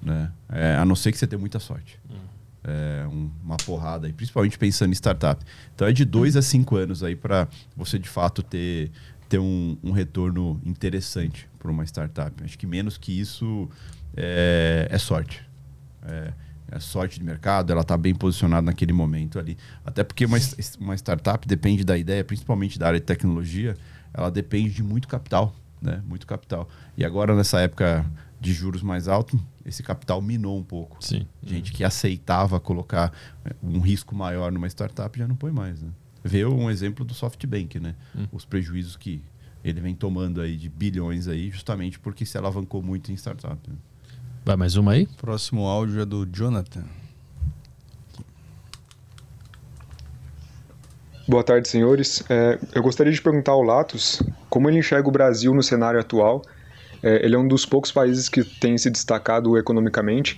Né? 0.00 0.30
É, 0.48 0.76
a 0.76 0.84
não 0.84 0.96
ser 0.96 1.12
que 1.12 1.18
você 1.18 1.26
tenha 1.26 1.38
muita 1.38 1.58
sorte. 1.58 1.98
Uhum 2.08 2.25
é, 2.66 3.06
um, 3.06 3.30
uma 3.44 3.56
porrada, 3.58 4.08
aí, 4.08 4.12
principalmente 4.12 4.58
pensando 4.58 4.90
em 4.90 4.94
startup. 4.94 5.42
Então 5.74 5.86
é 5.86 5.92
de 5.92 6.04
dois 6.04 6.36
a 6.36 6.42
cinco 6.42 6.74
anos 6.74 7.04
aí 7.04 7.14
para 7.14 7.46
você 7.76 7.96
de 7.96 8.08
fato 8.08 8.42
ter, 8.42 8.90
ter 9.28 9.38
um, 9.38 9.78
um 9.84 9.92
retorno 9.92 10.60
interessante 10.64 11.48
para 11.60 11.70
uma 11.70 11.84
startup. 11.84 12.32
Acho 12.42 12.58
que 12.58 12.66
menos 12.66 12.98
que 12.98 13.18
isso 13.18 13.70
é, 14.16 14.88
é 14.90 14.98
sorte. 14.98 15.46
É, 16.02 16.32
é, 16.72 16.80
sorte 16.80 17.20
de 17.20 17.24
mercado, 17.24 17.70
ela 17.70 17.82
está 17.82 17.96
bem 17.96 18.12
posicionada 18.12 18.62
naquele 18.62 18.92
momento 18.92 19.38
ali. 19.38 19.56
Até 19.84 20.02
porque 20.02 20.26
uma, 20.26 20.38
uma 20.80 20.96
startup 20.96 21.46
depende 21.46 21.84
da 21.84 21.96
ideia, 21.96 22.24
principalmente 22.24 22.80
da 22.80 22.88
área 22.88 22.98
de 22.98 23.06
tecnologia, 23.06 23.76
ela 24.12 24.28
depende 24.28 24.70
de 24.70 24.82
muito 24.82 25.06
capital. 25.06 25.54
né? 25.80 26.02
Muito 26.04 26.26
capital. 26.26 26.68
E 26.96 27.04
agora, 27.04 27.36
nessa 27.36 27.60
época 27.60 28.04
de 28.46 28.52
juros 28.52 28.80
mais 28.80 29.08
altos, 29.08 29.40
esse 29.64 29.82
capital 29.82 30.22
minou 30.22 30.56
um 30.56 30.62
pouco. 30.62 30.98
Sim. 31.00 31.26
Gente 31.42 31.72
que 31.72 31.82
aceitava 31.82 32.60
colocar 32.60 33.12
é, 33.44 33.52
um 33.60 33.80
risco 33.80 34.14
maior 34.14 34.52
numa 34.52 34.68
startup 34.68 35.18
já 35.18 35.26
não 35.26 35.34
põe 35.34 35.50
mais, 35.50 35.82
né? 35.82 35.90
Vê 36.22 36.44
um 36.44 36.70
exemplo 36.70 37.04
do 37.04 37.12
SoftBank, 37.12 37.80
né? 37.80 37.96
Os 38.32 38.44
prejuízos 38.44 38.96
que 38.96 39.20
ele 39.64 39.80
vem 39.80 39.94
tomando 39.96 40.40
aí 40.40 40.56
de 40.56 40.68
bilhões 40.68 41.26
aí, 41.26 41.50
justamente 41.50 41.98
porque 41.98 42.24
se 42.24 42.38
alavancou 42.38 42.80
muito 42.80 43.10
em 43.10 43.16
startup. 43.16 43.58
né? 43.68 43.76
Vai 44.44 44.54
mais 44.54 44.76
uma 44.76 44.92
aí? 44.92 45.06
Próximo 45.16 45.66
áudio 45.66 46.00
é 46.00 46.04
do 46.04 46.24
Jonathan. 46.26 46.84
Boa 51.28 51.42
tarde, 51.42 51.66
senhores. 51.68 52.22
É, 52.28 52.60
eu 52.72 52.82
gostaria 52.82 53.12
de 53.12 53.20
perguntar 53.20 53.52
ao 53.52 53.62
Latos 53.62 54.22
como 54.48 54.70
ele 54.70 54.78
enxerga 54.78 55.08
o 55.08 55.12
Brasil 55.12 55.52
no 55.52 55.64
cenário 55.64 55.98
atual. 55.98 56.42
É, 57.02 57.24
ele 57.24 57.34
é 57.34 57.38
um 57.38 57.46
dos 57.46 57.64
poucos 57.66 57.92
países 57.92 58.28
que 58.28 58.44
tem 58.44 58.76
se 58.76 58.90
destacado 58.90 59.56
economicamente. 59.56 60.36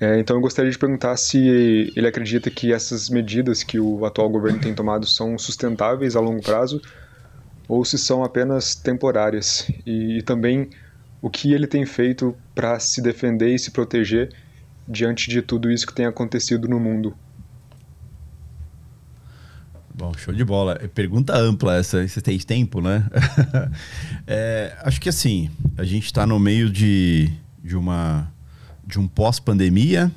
É, 0.00 0.18
então, 0.18 0.36
eu 0.36 0.40
gostaria 0.40 0.70
de 0.70 0.78
perguntar 0.78 1.16
se 1.16 1.92
ele 1.94 2.06
acredita 2.06 2.50
que 2.50 2.72
essas 2.72 3.10
medidas 3.10 3.62
que 3.62 3.78
o 3.78 4.04
atual 4.06 4.28
governo 4.30 4.60
tem 4.60 4.74
tomado 4.74 5.06
são 5.06 5.36
sustentáveis 5.38 6.16
a 6.16 6.20
longo 6.20 6.42
prazo 6.42 6.80
ou 7.68 7.84
se 7.84 7.98
são 7.98 8.24
apenas 8.24 8.74
temporárias. 8.74 9.70
E, 9.86 10.18
e 10.18 10.22
também 10.22 10.70
o 11.20 11.28
que 11.28 11.52
ele 11.52 11.66
tem 11.66 11.84
feito 11.84 12.34
para 12.54 12.80
se 12.80 13.02
defender 13.02 13.54
e 13.54 13.58
se 13.58 13.70
proteger 13.70 14.34
diante 14.88 15.28
de 15.30 15.42
tudo 15.42 15.70
isso 15.70 15.86
que 15.86 15.94
tem 15.94 16.06
acontecido 16.06 16.66
no 16.66 16.80
mundo. 16.80 17.14
Bom, 20.00 20.14
show 20.16 20.32
de 20.32 20.42
bola. 20.42 20.78
É 20.80 20.88
Pergunta 20.88 21.36
ampla 21.36 21.76
essa. 21.76 22.08
Você 22.08 22.22
tem 22.22 22.38
tempo, 22.38 22.80
né? 22.80 23.04
É, 24.26 24.74
acho 24.82 25.00
que 25.00 25.08
assim, 25.08 25.50
a 25.76 25.84
gente 25.84 26.04
está 26.04 26.24
no 26.24 26.38
meio 26.38 26.70
de, 26.70 27.28
de, 27.62 27.76
uma, 27.76 28.32
de 28.86 28.98
um 28.98 29.08
pós-pandemia, 29.08 30.10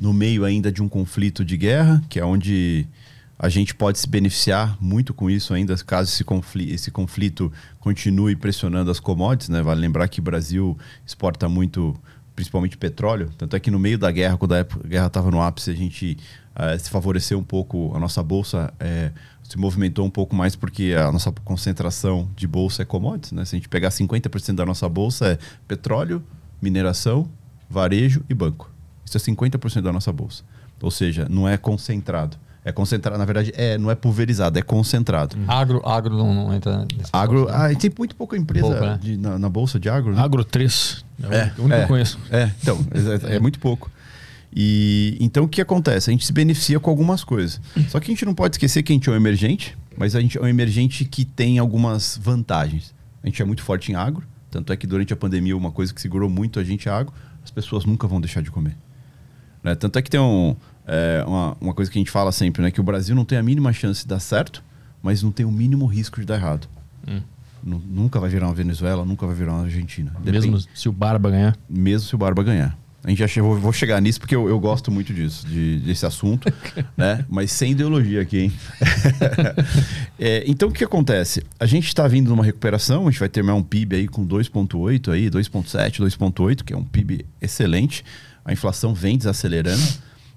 no 0.00 0.12
meio 0.12 0.44
ainda 0.44 0.70
de 0.72 0.82
um 0.82 0.88
conflito 0.88 1.44
de 1.44 1.56
guerra, 1.56 2.02
que 2.08 2.18
é 2.18 2.24
onde 2.24 2.86
a 3.38 3.48
gente 3.48 3.72
pode 3.72 4.00
se 4.00 4.08
beneficiar 4.08 4.76
muito 4.80 5.14
com 5.14 5.30
isso 5.30 5.54
ainda, 5.54 5.76
caso 5.76 6.10
esse 6.10 6.24
conflito, 6.24 6.74
esse 6.74 6.90
conflito 6.90 7.52
continue 7.78 8.34
pressionando 8.34 8.90
as 8.90 8.98
commodities. 8.98 9.48
Né? 9.48 9.62
Vale 9.62 9.80
lembrar 9.80 10.08
que 10.08 10.18
o 10.18 10.22
Brasil 10.22 10.76
exporta 11.06 11.48
muito, 11.48 11.94
principalmente 12.34 12.76
petróleo. 12.76 13.30
Tanto 13.38 13.54
é 13.54 13.60
que 13.60 13.70
no 13.70 13.78
meio 13.78 13.96
da 13.96 14.10
guerra, 14.10 14.36
quando 14.36 14.54
a, 14.54 14.62
guerra 14.62 15.06
estava 15.06 15.30
no 15.30 15.40
ápice, 15.40 15.70
a 15.70 15.74
gente 15.74 16.18
eh, 16.58 16.78
se 16.78 16.90
favoreceu 16.90 17.38
um 17.38 17.44
pouco, 17.44 17.92
a 17.94 17.98
nossa 18.00 18.22
bolsa 18.22 18.72
eh, 18.80 19.10
se 19.42 19.56
movimentou 19.58 20.04
um 20.04 20.10
pouco 20.10 20.34
mais 20.34 20.56
porque 20.56 20.94
a 20.98 21.10
nossa 21.12 21.30
concentração 21.44 22.28
de 22.36 22.46
bolsa 22.46 22.82
é 22.82 22.84
commodities. 22.84 23.32
Né? 23.32 23.44
Se 23.44 23.54
a 23.54 23.58
gente 23.58 23.68
pegar 23.68 23.90
50% 23.90 24.54
da 24.54 24.66
nossa 24.66 24.88
bolsa 24.88 25.26
é 25.32 25.38
petróleo, 25.68 26.22
mineração, 26.60 27.28
varejo 27.68 28.24
e 28.28 28.34
banco. 28.34 28.70
Isso 29.04 29.16
é 29.16 29.20
50% 29.20 29.82
da 29.82 29.92
nossa 29.92 30.12
bolsa. 30.12 30.42
Ou 30.82 30.90
seja, 30.90 31.26
não 31.30 31.48
é 31.48 31.56
concentrado. 31.56 32.36
É 32.64 32.72
concentrado, 32.72 33.16
na 33.16 33.24
verdade, 33.24 33.52
é, 33.56 33.78
não 33.78 33.92
é 33.92 33.94
pulverizado, 33.94 34.58
é 34.58 34.62
concentrado. 34.62 35.36
Agro, 35.46 35.80
agro 35.88 36.16
não, 36.16 36.34
não 36.34 36.52
entra 36.52 36.84
nesse 36.96 37.10
Agro, 37.12 37.46
né? 37.46 37.52
ah, 37.54 37.72
tem 37.78 37.92
muito 37.96 38.16
pouca 38.16 38.36
empresa 38.36 38.66
Pouco, 38.66 38.80
né? 38.84 38.98
de- 39.00 39.16
na, 39.16 39.38
na 39.38 39.48
bolsa 39.48 39.78
de 39.78 39.88
agro. 39.88 40.12
Né? 40.12 40.20
Agro 40.20 40.42
3. 40.44 41.04
É, 41.30 41.52
o 41.56 41.62
único 41.62 41.76
que 41.78 41.84
eu 41.84 41.86
conheço. 41.86 42.18
É, 42.28 42.50
então, 42.60 42.76
é, 43.30 43.36
é 43.36 43.38
muito 43.38 43.60
pouco. 43.60 43.88
E 44.58 45.18
então 45.20 45.44
o 45.44 45.48
que 45.48 45.60
acontece? 45.60 46.08
A 46.08 46.12
gente 46.12 46.24
se 46.24 46.32
beneficia 46.32 46.80
com 46.80 46.88
algumas 46.88 47.22
coisas. 47.22 47.60
Só 47.88 48.00
que 48.00 48.10
a 48.10 48.14
gente 48.14 48.24
não 48.24 48.34
pode 48.34 48.54
esquecer 48.54 48.82
que 48.82 48.90
a 48.92 48.94
gente 48.94 49.06
é 49.08 49.12
um 49.12 49.16
emergente, 49.16 49.76
mas 49.98 50.16
a 50.16 50.20
gente 50.20 50.38
é 50.38 50.40
um 50.40 50.46
emergente 50.48 51.04
que 51.04 51.24
tem 51.26 51.58
algumas 51.58 52.18
vantagens. 52.22 52.94
A 53.22 53.26
gente 53.26 53.42
é 53.42 53.44
muito 53.44 53.62
forte 53.62 53.92
em 53.92 53.94
agro, 53.94 54.24
tanto 54.50 54.72
é 54.72 54.76
que 54.76 54.86
durante 54.86 55.12
a 55.12 55.16
pandemia 55.16 55.54
uma 55.56 55.70
coisa 55.70 55.92
que 55.92 56.00
segurou 56.00 56.30
muito 56.30 56.58
a 56.58 56.64
gente 56.64 56.88
é 56.88 56.92
agro, 56.92 57.12
as 57.44 57.50
pessoas 57.50 57.84
nunca 57.84 58.06
vão 58.08 58.18
deixar 58.20 58.40
de 58.42 58.50
comer. 58.50 58.74
Né? 59.62 59.74
Tanto 59.74 59.98
é 59.98 60.02
que 60.02 60.08
tem 60.08 60.18
um, 60.20 60.56
é, 60.86 61.22
uma, 61.26 61.56
uma 61.60 61.74
coisa 61.74 61.90
que 61.90 61.98
a 61.98 62.00
gente 62.00 62.10
fala 62.10 62.32
sempre, 62.32 62.62
né? 62.62 62.70
Que 62.70 62.80
o 62.80 62.84
Brasil 62.84 63.14
não 63.14 63.24
tem 63.26 63.36
a 63.36 63.42
mínima 63.42 63.72
chance 63.74 64.02
de 64.02 64.08
dar 64.08 64.20
certo, 64.20 64.64
mas 65.02 65.22
não 65.22 65.30
tem 65.32 65.44
o 65.44 65.50
mínimo 65.52 65.84
risco 65.86 66.18
de 66.20 66.26
dar 66.26 66.36
errado. 66.36 66.66
Nu- 67.62 67.82
Nunca 67.86 68.18
vai 68.20 68.30
virar 68.30 68.46
uma 68.46 68.54
Venezuela, 68.54 69.04
nunca 69.04 69.26
vai 69.26 69.34
virar 69.34 69.52
uma 69.54 69.64
Argentina. 69.64 70.12
Depende- 70.24 70.48
Mesmo 70.50 70.68
se 70.74 70.88
o 70.88 70.92
Barba 70.92 71.30
ganhar. 71.30 71.56
mesmo 71.68 72.08
se 72.08 72.14
o 72.14 72.18
Barba 72.18 72.42
ganhar. 72.42 72.78
A 73.06 73.08
gente 73.10 73.18
já 73.18 73.28
chegou, 73.28 73.56
vou 73.56 73.72
chegar 73.72 74.02
nisso 74.02 74.18
porque 74.18 74.34
eu, 74.34 74.48
eu 74.48 74.58
gosto 74.58 74.90
muito 74.90 75.14
disso, 75.14 75.46
de- 75.46 75.78
desse 75.78 76.04
assunto, 76.04 76.52
né? 76.98 77.24
Mas 77.28 77.52
sem 77.52 77.70
ideologia 77.70 78.20
aqui, 78.20 78.38
hein? 78.40 78.52
É, 80.18 80.42
então 80.46 80.70
o 80.70 80.72
que 80.72 80.82
acontece? 80.82 81.42
A 81.60 81.66
gente 81.66 81.86
está 81.86 82.08
vindo 82.08 82.28
numa 82.30 82.42
recuperação, 82.42 83.06
a 83.06 83.10
gente 83.10 83.20
vai 83.20 83.28
terminar 83.28 83.54
um 83.54 83.62
PIB 83.62 83.96
aí 83.96 84.08
com 84.08 84.26
2,8 84.26 85.12
aí, 85.12 85.30
2,7, 85.30 86.00
2,8, 86.02 86.64
que 86.64 86.72
é 86.72 86.76
um 86.76 86.82
PIB 86.82 87.26
excelente. 87.40 88.02
A 88.44 88.52
inflação 88.52 88.94
vem 88.94 89.16
desacelerando. 89.18 89.82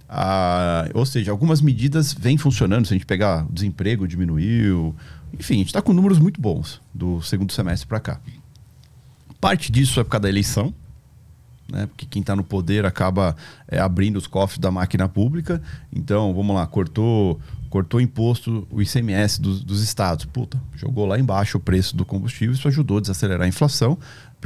Ah, 0.08 0.90
ou 0.94 1.06
seja, 1.06 1.32
algumas 1.32 1.62
medidas 1.62 2.14
vêm 2.14 2.38
funcionando. 2.38 2.86
Se 2.88 2.94
a 2.94 2.98
gente 2.98 3.06
pegar 3.06 3.46
o 3.50 3.54
desemprego 3.54 4.08
diminuiu, 4.08 4.94
enfim, 5.34 5.56
a 5.56 5.58
gente 5.60 5.68
está 5.68 5.82
com 5.82 5.94
números 5.94 6.20
muito 6.20 6.42
bons 6.42 6.82
do 6.94 7.22
segundo 7.22 7.54
semestre 7.54 7.88
para 7.88 8.00
cá. 8.00 8.20
Parte 9.40 9.72
disso 9.72 10.00
é 10.00 10.04
por 10.04 10.10
causa 10.10 10.24
da 10.24 10.30
eleição, 10.30 10.74
né? 11.72 11.86
Porque 11.88 12.06
quem 12.06 12.22
está 12.22 12.36
no 12.36 12.44
poder 12.44 12.86
acaba 12.86 13.36
é, 13.68 13.80
abrindo 13.80 14.18
os 14.18 14.28
cofres 14.28 14.60
da 14.60 14.72
máquina 14.72 15.08
pública. 15.08 15.62
Então, 15.94 16.34
vamos 16.34 16.56
lá, 16.56 16.66
cortou, 16.66 17.40
cortou 17.70 18.02
imposto, 18.02 18.68
o 18.70 18.82
ICMS 18.82 19.42
dos, 19.42 19.64
dos 19.64 19.82
estados. 19.82 20.26
Puta, 20.26 20.62
jogou 20.76 21.06
lá 21.06 21.20
embaixo 21.20 21.58
o 21.58 21.62
preço 21.62 21.96
do 21.96 22.06
combustível, 22.06 22.54
isso 22.54 22.68
ajudou 22.68 22.98
a 22.98 23.02
desacelerar 23.02 23.46
a 23.46 23.48
inflação, 23.48 23.98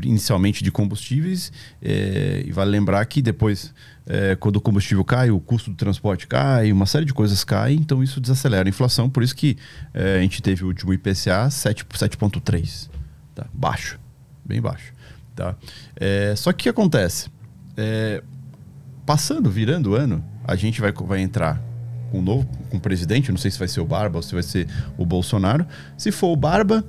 inicialmente 0.01 0.63
de 0.63 0.71
combustíveis. 0.71 1.51
é, 1.81 2.43
e 2.45 2.51
vale 2.51 2.71
lembrar 2.71 3.05
que 3.05 3.21
depois, 3.21 3.73
é, 4.05 4.35
quando 4.35 4.57
o 4.57 4.61
combustível 4.61 5.03
cai, 5.03 5.31
o 5.31 5.39
custo 5.39 5.71
do 5.71 5.75
transporte 5.75 6.27
cai, 6.27 6.71
uma 6.71 6.85
série 6.85 7.05
de 7.05 7.13
coisas 7.13 7.43
cai, 7.43 7.73
então 7.73 8.03
isso 8.03 8.19
desacelera 8.19 8.67
a 8.67 8.69
inflação. 8.69 9.09
Por 9.09 9.23
isso 9.23 9.35
que 9.35 9.57
é, 9.93 10.17
a 10.17 10.21
gente 10.21 10.41
teve 10.41 10.63
o 10.63 10.67
último 10.67 10.93
IPCA 10.93 11.49
7 11.49 11.85
7,3. 11.85 12.89
Tá? 13.33 13.45
Baixo, 13.53 13.99
bem 14.45 14.61
baixo. 14.61 14.92
Tá? 15.35 15.55
É, 15.95 16.33
só 16.35 16.51
que 16.51 16.61
o 16.61 16.63
que 16.63 16.69
acontece? 16.69 17.29
É, 17.75 18.23
passando, 19.05 19.49
virando 19.49 19.91
o 19.91 19.95
ano, 19.95 20.23
a 20.43 20.55
gente 20.55 20.79
vai, 20.79 20.91
vai 20.91 21.21
entrar 21.21 21.61
com 22.11 22.19
um 22.19 22.21
novo 22.21 22.47
com 22.69 22.77
um 22.77 22.79
presidente, 22.79 23.31
não 23.31 23.37
sei 23.37 23.49
se 23.49 23.57
vai 23.57 23.67
ser 23.67 23.81
o 23.81 23.85
Barba 23.85 24.17
ou 24.17 24.23
se 24.23 24.33
vai 24.33 24.43
ser 24.43 24.67
o 24.97 25.05
Bolsonaro. 25.05 25.65
Se 25.97 26.11
for 26.11 26.27
o 26.27 26.35
Barba, 26.35 26.83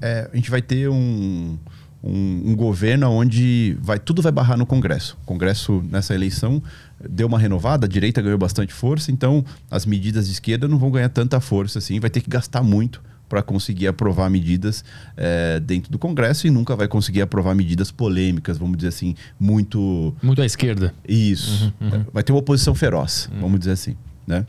é, 0.00 0.28
a 0.32 0.36
gente 0.36 0.50
vai 0.50 0.62
ter 0.62 0.88
um, 0.88 1.58
um, 2.02 2.42
um 2.46 2.56
governo 2.56 3.10
onde 3.10 3.76
vai, 3.80 3.98
tudo 3.98 4.22
vai 4.22 4.30
barrar 4.30 4.56
no 4.56 4.66
Congresso. 4.66 5.18
O 5.22 5.26
Congresso, 5.26 5.82
nessa 5.90 6.14
eleição, 6.14 6.62
deu 7.08 7.26
uma 7.26 7.38
renovada, 7.38 7.86
a 7.86 7.88
direita 7.88 8.22
ganhou 8.22 8.38
bastante 8.38 8.72
força, 8.72 9.10
então 9.10 9.44
as 9.70 9.84
medidas 9.84 10.26
de 10.26 10.32
esquerda 10.32 10.68
não 10.68 10.78
vão 10.78 10.90
ganhar 10.90 11.08
tanta 11.08 11.40
força 11.40 11.78
assim, 11.78 11.98
vai 11.98 12.10
ter 12.10 12.20
que 12.20 12.30
gastar 12.30 12.62
muito 12.62 13.02
para 13.28 13.42
conseguir 13.42 13.86
aprovar 13.86 14.30
medidas 14.30 14.84
é, 15.16 15.60
dentro 15.60 15.90
do 15.92 15.98
Congresso 15.98 16.46
e 16.46 16.50
nunca 16.50 16.74
vai 16.74 16.88
conseguir 16.88 17.20
aprovar 17.22 17.54
medidas 17.54 17.90
polêmicas, 17.90 18.56
vamos 18.58 18.76
dizer 18.76 18.88
assim, 18.88 19.14
muito 19.38 20.14
Muito 20.22 20.40
à 20.40 20.46
esquerda. 20.46 20.94
isso. 21.06 21.72
Vai 22.12 22.22
ter 22.22 22.32
uma 22.32 22.38
oposição 22.40 22.74
feroz, 22.74 23.28
vamos 23.40 23.58
dizer 23.58 23.72
assim, 23.72 23.96
né? 24.26 24.46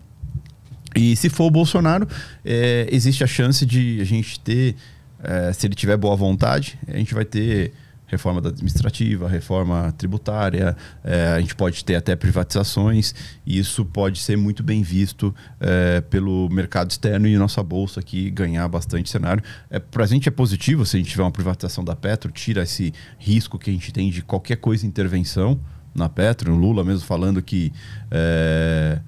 E 0.96 1.16
se 1.16 1.30
for 1.30 1.46
o 1.46 1.52
Bolsonaro, 1.52 2.08
é, 2.44 2.88
existe 2.92 3.24
a 3.24 3.28
chance 3.28 3.66
de 3.66 4.00
a 4.02 4.04
gente 4.04 4.40
ter, 4.40 4.76
é, 5.24 5.54
se 5.54 5.68
ele 5.68 5.76
tiver 5.76 5.96
boa 5.98 6.16
vontade, 6.16 6.80
a 6.88 6.98
gente 6.98 7.14
vai 7.14 7.26
ter 7.26 7.74
reforma 8.10 8.40
administrativa, 8.40 9.30
reforma 9.30 9.94
tributária, 9.98 10.76
é, 11.04 11.28
a 11.28 11.40
gente 11.40 11.56
pode 11.56 11.86
ter 11.86 11.96
até 11.96 12.16
privatizações, 12.16 13.14
e 13.46 13.58
isso 13.58 13.86
pode 13.86 14.20
ser 14.20 14.36
muito 14.36 14.64
bem 14.64 14.82
visto 14.82 15.34
é, 15.60 16.02
pelo 16.02 16.50
mercado 16.50 16.90
externo 16.90 17.28
e 17.28 17.38
nossa 17.38 17.62
bolsa 17.64 18.00
aqui 18.00 18.30
ganhar 18.32 18.68
bastante 18.68 19.10
cenário. 19.10 19.44
É, 19.70 19.80
Para 19.80 20.04
a 20.04 20.08
gente 20.08 20.28
é 20.28 20.32
positivo 20.32 20.86
se 20.86 20.98
a 20.98 21.00
gente 21.00 21.10
tiver 21.10 21.24
uma 21.24 21.32
privatização 21.32 21.84
da 21.84 21.96
Petro, 21.96 22.32
tira 22.32 22.64
esse 22.64 22.94
risco 23.18 23.58
que 23.58 23.70
a 23.70 23.74
gente 23.74 23.92
tem 23.94 24.10
de 24.10 24.22
qualquer 24.22 24.58
coisa 24.58 24.86
intervenção 24.86 25.60
na 25.94 26.10
Petro, 26.10 26.54
o 26.54 26.58
Lula 26.58 26.84
mesmo 26.84 27.06
falando 27.06 27.42
que 27.42 27.72
é, 28.12 29.00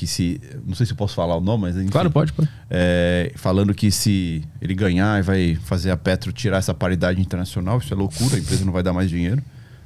que 0.00 0.06
se 0.06 0.40
não 0.66 0.74
sei 0.74 0.86
se 0.86 0.92
eu 0.92 0.96
posso 0.96 1.14
falar 1.14 1.36
o 1.36 1.40
nome, 1.42 1.64
mas 1.64 1.76
enfim, 1.76 1.88
Claro, 1.90 2.10
pode, 2.10 2.32
pode. 2.32 2.48
é, 2.70 3.32
falando 3.36 3.74
que 3.74 3.90
se 3.90 4.42
ele 4.62 4.74
ganhar 4.74 5.18
e 5.18 5.22
vai 5.22 5.54
fazer 5.56 5.90
a 5.90 5.96
Petro 5.96 6.32
tirar 6.32 6.56
essa 6.56 6.72
paridade 6.72 7.20
internacional, 7.20 7.76
isso 7.78 7.92
é 7.92 7.96
loucura, 7.96 8.36
a 8.36 8.38
empresa 8.38 8.64
não 8.64 8.72
vai 8.72 8.82
dar 8.82 8.94
mais 8.94 9.10
dinheiro, 9.10 9.42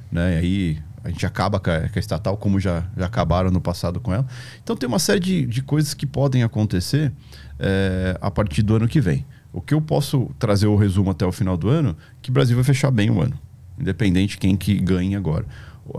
né? 0.09 0.35
E 0.35 0.37
aí 0.37 0.77
a 1.03 1.09
gente 1.09 1.25
acaba 1.25 1.59
com 1.59 1.69
a, 1.69 1.81
com 1.81 1.97
a 1.97 1.99
estatal, 1.99 2.37
como 2.37 2.61
já, 2.61 2.85
já 2.95 3.05
acabaram 3.05 3.51
no 3.51 3.59
passado 3.59 3.99
com 3.99 4.13
ela. 4.13 4.25
Então 4.63 4.73
tem 4.75 4.87
uma 4.87 4.99
série 4.99 5.19
de, 5.19 5.45
de 5.45 5.61
coisas 5.61 5.93
que 5.93 6.05
podem 6.05 6.43
acontecer 6.43 7.11
é, 7.59 8.17
a 8.21 8.31
partir 8.31 8.61
do 8.61 8.75
ano 8.77 8.87
que 8.87 9.01
vem. 9.01 9.25
O 9.51 9.59
que 9.61 9.73
eu 9.73 9.81
posso 9.81 10.29
trazer 10.39 10.67
o 10.67 10.75
resumo 10.77 11.11
até 11.11 11.25
o 11.25 11.31
final 11.31 11.57
do 11.57 11.67
ano, 11.69 11.95
que 12.21 12.29
o 12.29 12.33
Brasil 12.33 12.55
vai 12.55 12.63
fechar 12.63 12.89
bem 12.89 13.09
o 13.09 13.21
ano, 13.21 13.37
independente 13.77 14.31
de 14.31 14.37
quem 14.37 14.55
que 14.55 14.75
ganhe 14.79 15.13
agora. 15.15 15.45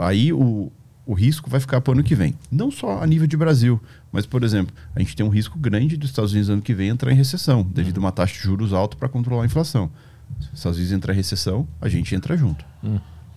Aí 0.01 0.33
o, 0.33 0.73
o 1.07 1.15
risco 1.15 1.49
vai 1.49 1.61
ficar 1.61 1.81
para 1.81 1.93
o 1.93 1.95
ano 1.95 2.03
que 2.03 2.15
vem. 2.17 2.35
Não 2.51 2.71
só 2.73 3.01
a 3.01 3.07
nível 3.07 3.29
de 3.29 3.37
Brasil, 3.37 3.81
mas, 4.17 4.25
por 4.25 4.43
exemplo, 4.43 4.75
a 4.95 4.99
gente 4.99 5.15
tem 5.15 5.27
um 5.27 5.29
risco 5.29 5.59
grande 5.59 5.95
dos 5.95 6.09
Estados 6.09 6.33
Unidos 6.33 6.49
ano 6.49 6.63
que 6.63 6.73
vem 6.73 6.89
entrar 6.89 7.13
em 7.13 7.15
recessão, 7.15 7.63
devido 7.63 7.99
a 7.99 8.01
uma 8.01 8.11
taxa 8.11 8.33
de 8.33 8.41
juros 8.41 8.73
alta 8.73 8.97
para 8.97 9.11
controlar 9.11 9.43
a 9.43 9.45
inflação. 9.45 9.91
Se 10.41 10.47
os 10.47 10.59
Estados 10.59 10.79
Unidos 10.79 10.97
entrar 10.97 11.13
em 11.13 11.17
recessão, 11.17 11.69
a 11.83 11.87
gente 11.87 12.15
entra 12.15 12.35
junto. 12.35 12.65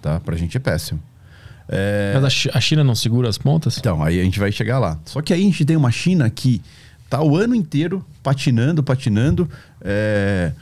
Tá? 0.01 0.22
Pra 0.22 0.38
gente 0.38 0.56
é 0.56 0.59
péssimo. 0.59 1.01
É, 1.67 2.14
Mas 2.17 2.48
a 2.48 2.58
a 2.58 2.61
China 2.61 2.82
não 2.82 2.95
segura 2.95 3.27
as 3.27 3.38
pontas? 3.38 3.77
então, 3.77 4.01
aí 4.01 4.22
a 4.22 4.24
gente 4.24 4.40
vai 4.40 4.53
chegar 4.53 4.80
lá. 4.80 4.98
Só 5.03 5.22
que 5.22 5.33
aí 5.33 5.41
a 5.41 5.43
gente 5.43 5.66
tem 5.66 5.75
uma 5.75 5.91
China 5.91 6.30
que 6.30 6.61
tá 7.09 7.22
o 7.22 7.35
ano 7.35 7.53
inteiro 7.53 8.06
patinando, 8.24 8.82
patinando, 8.82 9.49
é, 9.82 10.53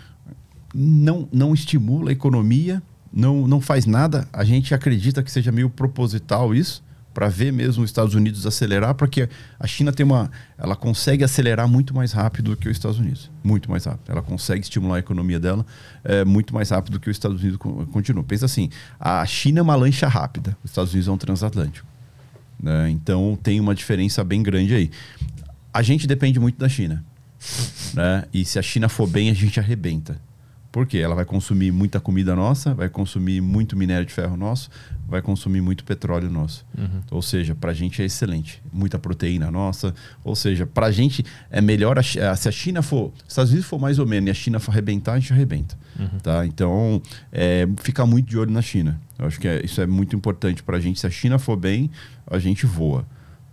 não, 0.73 1.29
não 1.31 1.53
estimula 1.53 2.09
a 2.09 2.11
economia, 2.11 2.81
não, 3.13 3.47
não 3.47 3.61
faz 3.61 3.85
nada. 3.85 4.27
A 4.33 4.43
gente 4.43 4.73
acredita 4.73 5.21
que 5.21 5.29
seja 5.29 5.51
meio 5.51 5.69
proposital 5.69 6.55
isso, 6.55 6.83
para 7.17 7.29
ver 7.29 7.51
mesmo 7.51 7.83
os 7.83 7.89
Estados 7.89 8.13
Unidos 8.13 8.45
acelerar, 8.45 8.93
porque 8.93 9.27
a 9.59 9.65
China 9.65 9.91
tem 9.91 10.05
uma. 10.05 10.29
Ela 10.55 10.75
consegue 10.75 11.23
acelerar 11.23 11.67
muito 11.67 11.91
mais 11.95 12.11
rápido 12.11 12.51
do 12.51 12.55
que 12.57 12.69
os 12.69 12.77
Estados 12.77 12.99
Unidos. 12.99 13.31
Muito 13.43 13.71
mais 13.71 13.85
rápido. 13.85 14.11
Ela 14.11 14.21
consegue 14.21 14.61
estimular 14.61 14.97
a 14.97 14.99
economia 14.99 15.39
dela 15.39 15.65
é, 16.03 16.23
muito 16.23 16.53
mais 16.53 16.69
rápido 16.69 16.93
do 16.93 16.99
que 16.99 17.09
os 17.09 17.15
Estados 17.15 17.41
Unidos 17.41 17.57
con- 17.57 17.87
continua. 17.87 18.23
Pensa 18.23 18.45
assim: 18.45 18.69
a 18.99 19.25
China 19.25 19.57
é 19.57 19.61
uma 19.63 19.75
lancha 19.75 20.07
rápida, 20.07 20.55
os 20.63 20.69
Estados 20.69 20.93
Unidos 20.93 21.07
é 21.07 21.11
um 21.11 21.17
transatlântico. 21.17 21.87
né? 22.61 22.87
Então 22.91 23.35
tem 23.41 23.59
uma 23.59 23.73
diferença 23.73 24.23
bem 24.23 24.43
grande 24.43 24.75
aí. 24.75 24.91
A 25.73 25.81
gente 25.81 26.05
depende 26.05 26.39
muito 26.39 26.59
da 26.59 26.69
China. 26.69 27.03
Né? 27.95 28.25
E 28.31 28.45
se 28.45 28.59
a 28.59 28.61
China 28.61 28.87
for 28.87 29.07
bem, 29.07 29.31
a 29.31 29.33
gente 29.33 29.59
arrebenta. 29.59 30.21
Por 30.71 30.85
quê? 30.85 30.97
Ela 30.97 31.15
vai 31.15 31.25
consumir 31.25 31.71
muita 31.71 31.99
comida 31.99 32.35
nossa, 32.35 32.73
vai 32.73 32.89
consumir 32.89 33.41
muito 33.41 33.75
minério 33.75 34.05
de 34.05 34.13
ferro 34.13 34.35
nosso, 34.37 34.69
vai 35.07 35.21
consumir 35.21 35.61
muito 35.61 35.83
petróleo 35.83 36.29
nosso. 36.29 36.65
Ou 37.09 37.21
seja, 37.21 37.55
para 37.55 37.71
a 37.71 37.73
gente 37.73 38.01
é 38.01 38.05
excelente. 38.05 38.61
Muita 38.71 38.99
proteína 38.99 39.49
nossa. 39.49 39.93
Ou 40.23 40.35
seja, 40.35 40.67
para 40.67 40.87
a 40.87 40.91
gente 40.91 41.25
é 41.49 41.61
melhor. 41.61 41.97
a 41.97 42.03
se 42.03 42.19
a 42.19 42.51
China 42.51 42.81
for. 42.81 43.11
Se 43.19 43.23
os 43.23 43.27
Estados 43.29 43.51
Unidos 43.51 43.67
for 43.69 43.79
mais 43.79 43.97
ou 43.97 44.05
menos 44.05 44.27
e 44.27 44.31
a 44.31 44.33
China 44.33 44.59
for 44.59 44.71
arrebentar, 44.71 45.13
a 45.13 45.19
gente 45.19 45.33
arrebenta. 45.33 45.77
Tá? 46.21 46.45
Então, 46.45 47.01
é, 47.31 47.67
ficar 47.81 48.05
muito 48.05 48.27
de 48.29 48.37
olho 48.37 48.51
na 48.51 48.61
China. 48.61 48.99
Eu 49.17 49.25
acho 49.25 49.39
que 49.39 49.47
é- 49.47 49.63
isso 49.65 49.81
é 49.81 49.87
muito 49.87 50.15
importante 50.15 50.61
para 50.61 50.77
a 50.77 50.79
gente. 50.79 50.99
Se 50.99 51.07
a 51.07 51.09
China 51.09 51.39
for 51.39 51.55
bem, 51.57 51.89
a 52.29 52.37
gente 52.37 52.65
voa. 52.67 53.05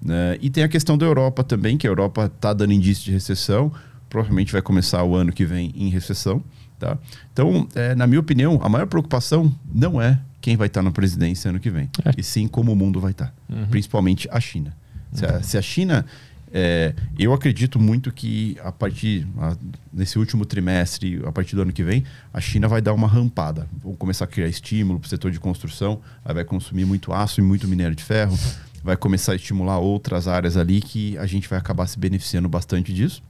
né? 0.03 0.37
E 0.43 0.51
tem 0.51 0.63
a 0.63 0.69
questão 0.69 0.99
da 0.99 1.07
Europa 1.07 1.43
também, 1.43 1.79
que 1.79 1.87
a 1.87 1.91
Europa 1.91 2.27
está 2.27 2.53
dando 2.53 2.75
indício 2.75 3.05
de 3.05 3.13
recessão. 3.13 3.73
Provavelmente 4.11 4.53
vai 4.53 4.61
começar 4.61 5.03
o 5.03 5.15
ano 5.17 5.33
que 5.33 5.47
vem 5.47 5.73
em 5.75 5.89
recessão. 5.89 6.45
Tá? 6.79 6.99
Então, 7.33 7.69
é, 7.75 7.95
na 7.95 8.07
minha 8.07 8.21
opinião, 8.21 8.61
a 8.63 8.69
maior 8.69 8.87
preocupação 8.87 9.55
não 9.73 10.01
é 10.03 10.19
quem 10.41 10.57
vai 10.57 10.67
estar 10.67 10.83
na 10.83 10.91
presidência 10.91 11.49
ano 11.49 11.59
que 11.61 11.71
vem, 11.71 11.89
É. 12.05 12.11
e 12.19 12.23
sim 12.23 12.47
como 12.49 12.73
o 12.73 12.77
mundo 12.77 13.01
vai 13.01 13.13
estar, 13.13 13.33
principalmente 13.71 14.29
a 14.31 14.39
China. 14.41 14.77
Se, 15.13 15.25
a, 15.25 15.43
se 15.43 15.57
a 15.57 15.63
China, 15.63 16.05
é, 16.53 16.93
eu 17.19 17.33
acredito 17.33 17.79
muito 17.81 18.13
que 18.13 18.57
a 18.63 18.71
partir 18.71 19.27
a- 19.39 19.57
nesse 19.93 20.19
último 20.19 20.45
trimestre, 20.45 21.23
a 21.25 21.33
partir 21.33 21.57
do 21.57 21.63
ano 21.63 21.73
que 21.73 21.83
vem, 21.85 22.05
a 22.33 22.41
China 22.41 22.69
vai 22.69 22.83
dar 22.83 22.93
uma 22.93 23.07
rampada. 23.09 23.67
Vão 23.83 23.95
começar 23.95 24.25
a 24.25 24.29
criar 24.29 24.49
estímulo 24.49 24.99
para 25.01 25.07
o 25.07 25.09
setor 25.09 25.31
de 25.31 25.41
construção, 25.41 26.01
aí 26.25 26.35
vai 26.35 26.45
consumir 26.45 26.85
muito 26.85 27.13
aço 27.13 27.41
e 27.41 27.43
muito 27.45 27.67
minério 27.69 27.95
de 27.97 28.03
ferro, 28.05 28.37
vai 28.83 28.97
começar 28.97 29.33
a 29.33 29.37
estimular 29.37 29.79
outras 29.79 30.29
áreas 30.29 30.57
ali 30.57 30.81
que 30.83 31.17
a 31.17 31.25
gente 31.27 31.49
vai 31.49 31.59
acabar 31.59 31.87
se 31.87 31.99
beneficiando 31.99 32.49
bastante 32.49 32.93
disso. 32.93 33.23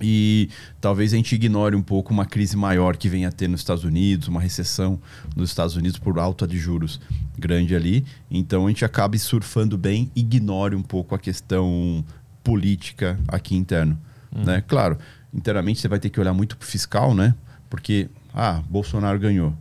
E 0.00 0.48
talvez 0.80 1.12
a 1.12 1.16
gente 1.16 1.34
ignore 1.34 1.76
um 1.76 1.82
pouco 1.82 2.12
uma 2.12 2.24
crise 2.24 2.56
maior 2.56 2.96
que 2.96 3.08
venha 3.08 3.28
a 3.28 3.32
ter 3.32 3.48
nos 3.48 3.60
Estados 3.60 3.84
Unidos, 3.84 4.28
uma 4.28 4.40
recessão 4.40 4.98
nos 5.36 5.50
Estados 5.50 5.76
Unidos 5.76 5.98
por 5.98 6.18
alta 6.18 6.46
de 6.46 6.56
juros 6.56 7.00
grande 7.38 7.74
ali. 7.74 8.04
Então 8.30 8.66
a 8.66 8.68
gente 8.68 8.84
acabe 8.84 9.18
surfando 9.18 9.76
bem, 9.76 10.10
ignore 10.16 10.74
um 10.74 10.82
pouco 10.82 11.14
a 11.14 11.18
questão 11.18 12.04
política 12.42 13.18
aqui 13.28 13.54
interno. 13.54 13.98
Né? 14.32 14.62
Claro, 14.66 14.98
internamente 15.34 15.80
você 15.80 15.88
vai 15.88 15.98
ter 15.98 16.08
que 16.08 16.20
olhar 16.20 16.32
muito 16.32 16.56
para 16.56 16.64
o 16.64 16.68
fiscal, 16.68 17.14
né? 17.14 17.34
Porque, 17.68 18.08
ah, 18.32 18.62
Bolsonaro 18.68 19.18
ganhou. 19.18 19.54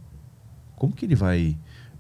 Como 0.76 0.94
que 0.94 1.06
ele 1.06 1.16
vai, 1.16 1.58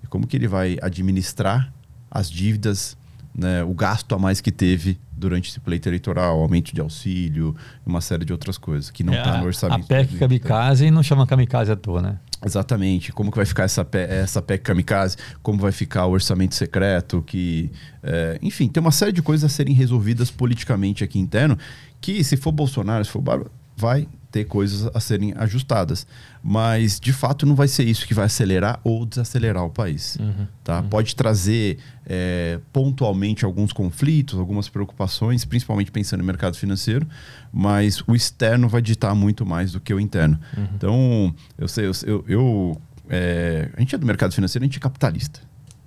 como 0.09 0.27
que 0.27 0.37
ele 0.37 0.47
vai 0.47 0.77
administrar 0.81 1.73
as 2.09 2.29
dívidas, 2.29 2.97
né, 3.39 3.63
o 3.63 3.73
gasto 3.73 4.13
a 4.13 4.19
mais 4.19 4.41
que 4.41 4.51
teve 4.51 4.99
durante 5.11 5.49
esse 5.49 5.59
pleito 5.59 5.87
eleitoral, 5.89 6.39
aumento 6.39 6.73
de 6.73 6.81
auxílio, 6.81 7.55
uma 7.85 8.01
série 8.01 8.25
de 8.25 8.31
outras 8.33 8.57
coisas 8.57 8.89
que 8.89 9.03
não 9.03 9.13
É, 9.13 9.17
está 9.17 9.33
a- 9.33 9.37
no 9.39 9.45
orçamento. 9.45 9.83
A 9.83 9.87
PEC 9.87 10.17
kamikaze 10.17 10.91
não 10.91 11.01
chama 11.03 11.25
kamikaze 11.27 11.71
à 11.71 11.75
toa, 11.75 12.01
né? 12.01 12.19
Exatamente. 12.45 13.11
Como 13.11 13.31
que 13.31 13.37
vai 13.37 13.45
ficar 13.45 13.63
essa, 13.63 13.85
essa 13.93 14.41
PEC 14.41 14.63
kamikaze? 14.63 15.17
Como 15.43 15.59
vai 15.59 15.71
ficar 15.73 16.05
o 16.05 16.11
orçamento 16.11 16.55
secreto? 16.55 17.21
Que, 17.21 17.69
é, 18.01 18.39
enfim, 18.41 18.67
tem 18.69 18.79
uma 18.81 18.91
série 18.91 19.11
de 19.11 19.21
coisas 19.21 19.51
a 19.51 19.53
serem 19.53 19.73
resolvidas 19.73 20.31
politicamente 20.31 21.03
aqui 21.03 21.19
interno 21.19 21.57
que, 21.99 22.23
se 22.23 22.37
for 22.37 22.51
Bolsonaro, 22.53 23.03
se 23.03 23.11
for 23.11 23.21
Bárbara, 23.21 23.51
vai 23.75 24.07
ter 24.31 24.45
coisas 24.45 24.89
a 24.95 24.99
serem 24.99 25.33
ajustadas. 25.37 26.05
Mas, 26.43 26.99
de 26.99 27.11
fato, 27.11 27.45
não 27.45 27.55
vai 27.55 27.67
ser 27.67 27.83
isso 27.83 28.05
que 28.07 28.13
vai 28.13 28.25
acelerar 28.25 28.79
ou 28.83 29.05
desacelerar 29.05 29.63
o 29.65 29.69
país. 29.69 30.17
Tá? 30.63 30.83
Pode 30.83 31.15
trazer 31.15 31.79
é, 32.05 32.59
pontualmente 32.71 33.43
alguns 33.43 33.73
conflitos, 33.73 34.37
algumas 34.39 34.69
preocupações, 34.69 35.43
principalmente 35.45 35.91
pensando 35.91 36.19
no 36.19 36.25
mercado 36.25 36.55
financeiro, 36.57 37.07
mas 37.51 38.01
o 38.07 38.15
externo 38.15 38.69
vai 38.69 38.81
ditar 38.81 39.13
muito 39.15 39.45
mais 39.45 39.71
do 39.71 39.79
que 39.79 39.93
o 39.93 39.99
interno. 39.99 40.39
Então, 40.75 41.33
eu 41.57 41.67
sei, 41.67 41.85
eu, 41.87 41.91
eu- 42.05 42.25
eu, 42.27 42.81
é, 43.09 43.69
a 43.75 43.79
gente 43.79 43.95
é 43.95 43.97
do 43.97 44.05
mercado 44.05 44.33
financeiro, 44.33 44.63
a 44.63 44.67
gente 44.67 44.77
é 44.77 44.79
capitalista. 44.79 45.41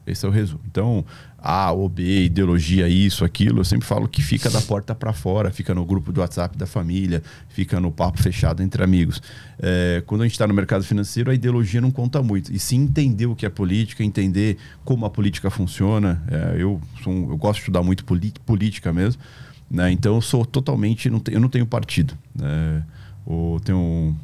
Esse 0.06 0.26
é 0.26 0.28
o 0.28 0.32
resumo. 0.32 0.60
Então, 0.68 1.04
A 1.38 1.70
ou 1.70 1.88
B, 1.88 2.24
ideologia, 2.24 2.88
isso, 2.88 3.24
aquilo, 3.24 3.60
eu 3.60 3.64
sempre 3.64 3.86
falo 3.86 4.08
que 4.08 4.20
fica 4.20 4.50
da 4.50 4.60
porta 4.60 4.94
para 4.96 5.12
fora, 5.12 5.50
fica 5.52 5.72
no 5.74 5.84
grupo 5.84 6.10
do 6.12 6.20
WhatsApp 6.20 6.58
da 6.58 6.66
família, 6.66 7.22
fica 7.48 7.78
no 7.80 7.92
papo 7.92 8.20
fechado 8.20 8.62
entre 8.64 8.82
amigos. 8.82 9.22
É, 9.60 10.02
quando 10.06 10.22
a 10.22 10.24
gente 10.24 10.32
está 10.32 10.46
no 10.46 10.54
mercado 10.54 10.82
financeiro, 10.82 11.30
a 11.30 11.34
ideologia 11.34 11.80
não 11.80 11.90
conta 11.92 12.20
muito. 12.22 12.52
E 12.52 12.58
sim 12.58 12.82
entender 12.82 13.26
o 13.26 13.36
que 13.36 13.46
é 13.46 13.48
política, 13.48 14.02
entender 14.02 14.56
como 14.84 15.06
a 15.06 15.10
política 15.10 15.50
funciona. 15.50 16.20
É, 16.28 16.56
eu, 16.60 16.80
sou 17.02 17.12
um- 17.12 17.30
eu 17.30 17.36
gosto 17.36 17.54
de 17.54 17.60
estudar 17.60 17.82
muito 17.84 18.04
política 18.44 18.92
mesmo. 18.92 19.22
Né? 19.70 19.90
Então, 19.92 20.16
eu 20.16 20.20
sou 20.20 20.44
totalmente. 20.44 21.08
Não 21.08 21.20
te- 21.20 21.32
eu 21.32 21.40
não 21.40 21.48
tenho 21.48 21.64
partido. 21.64 22.14
Né? 22.34 22.82
Eu 23.26 23.60
tenho 23.64 23.78
um, 23.78 24.16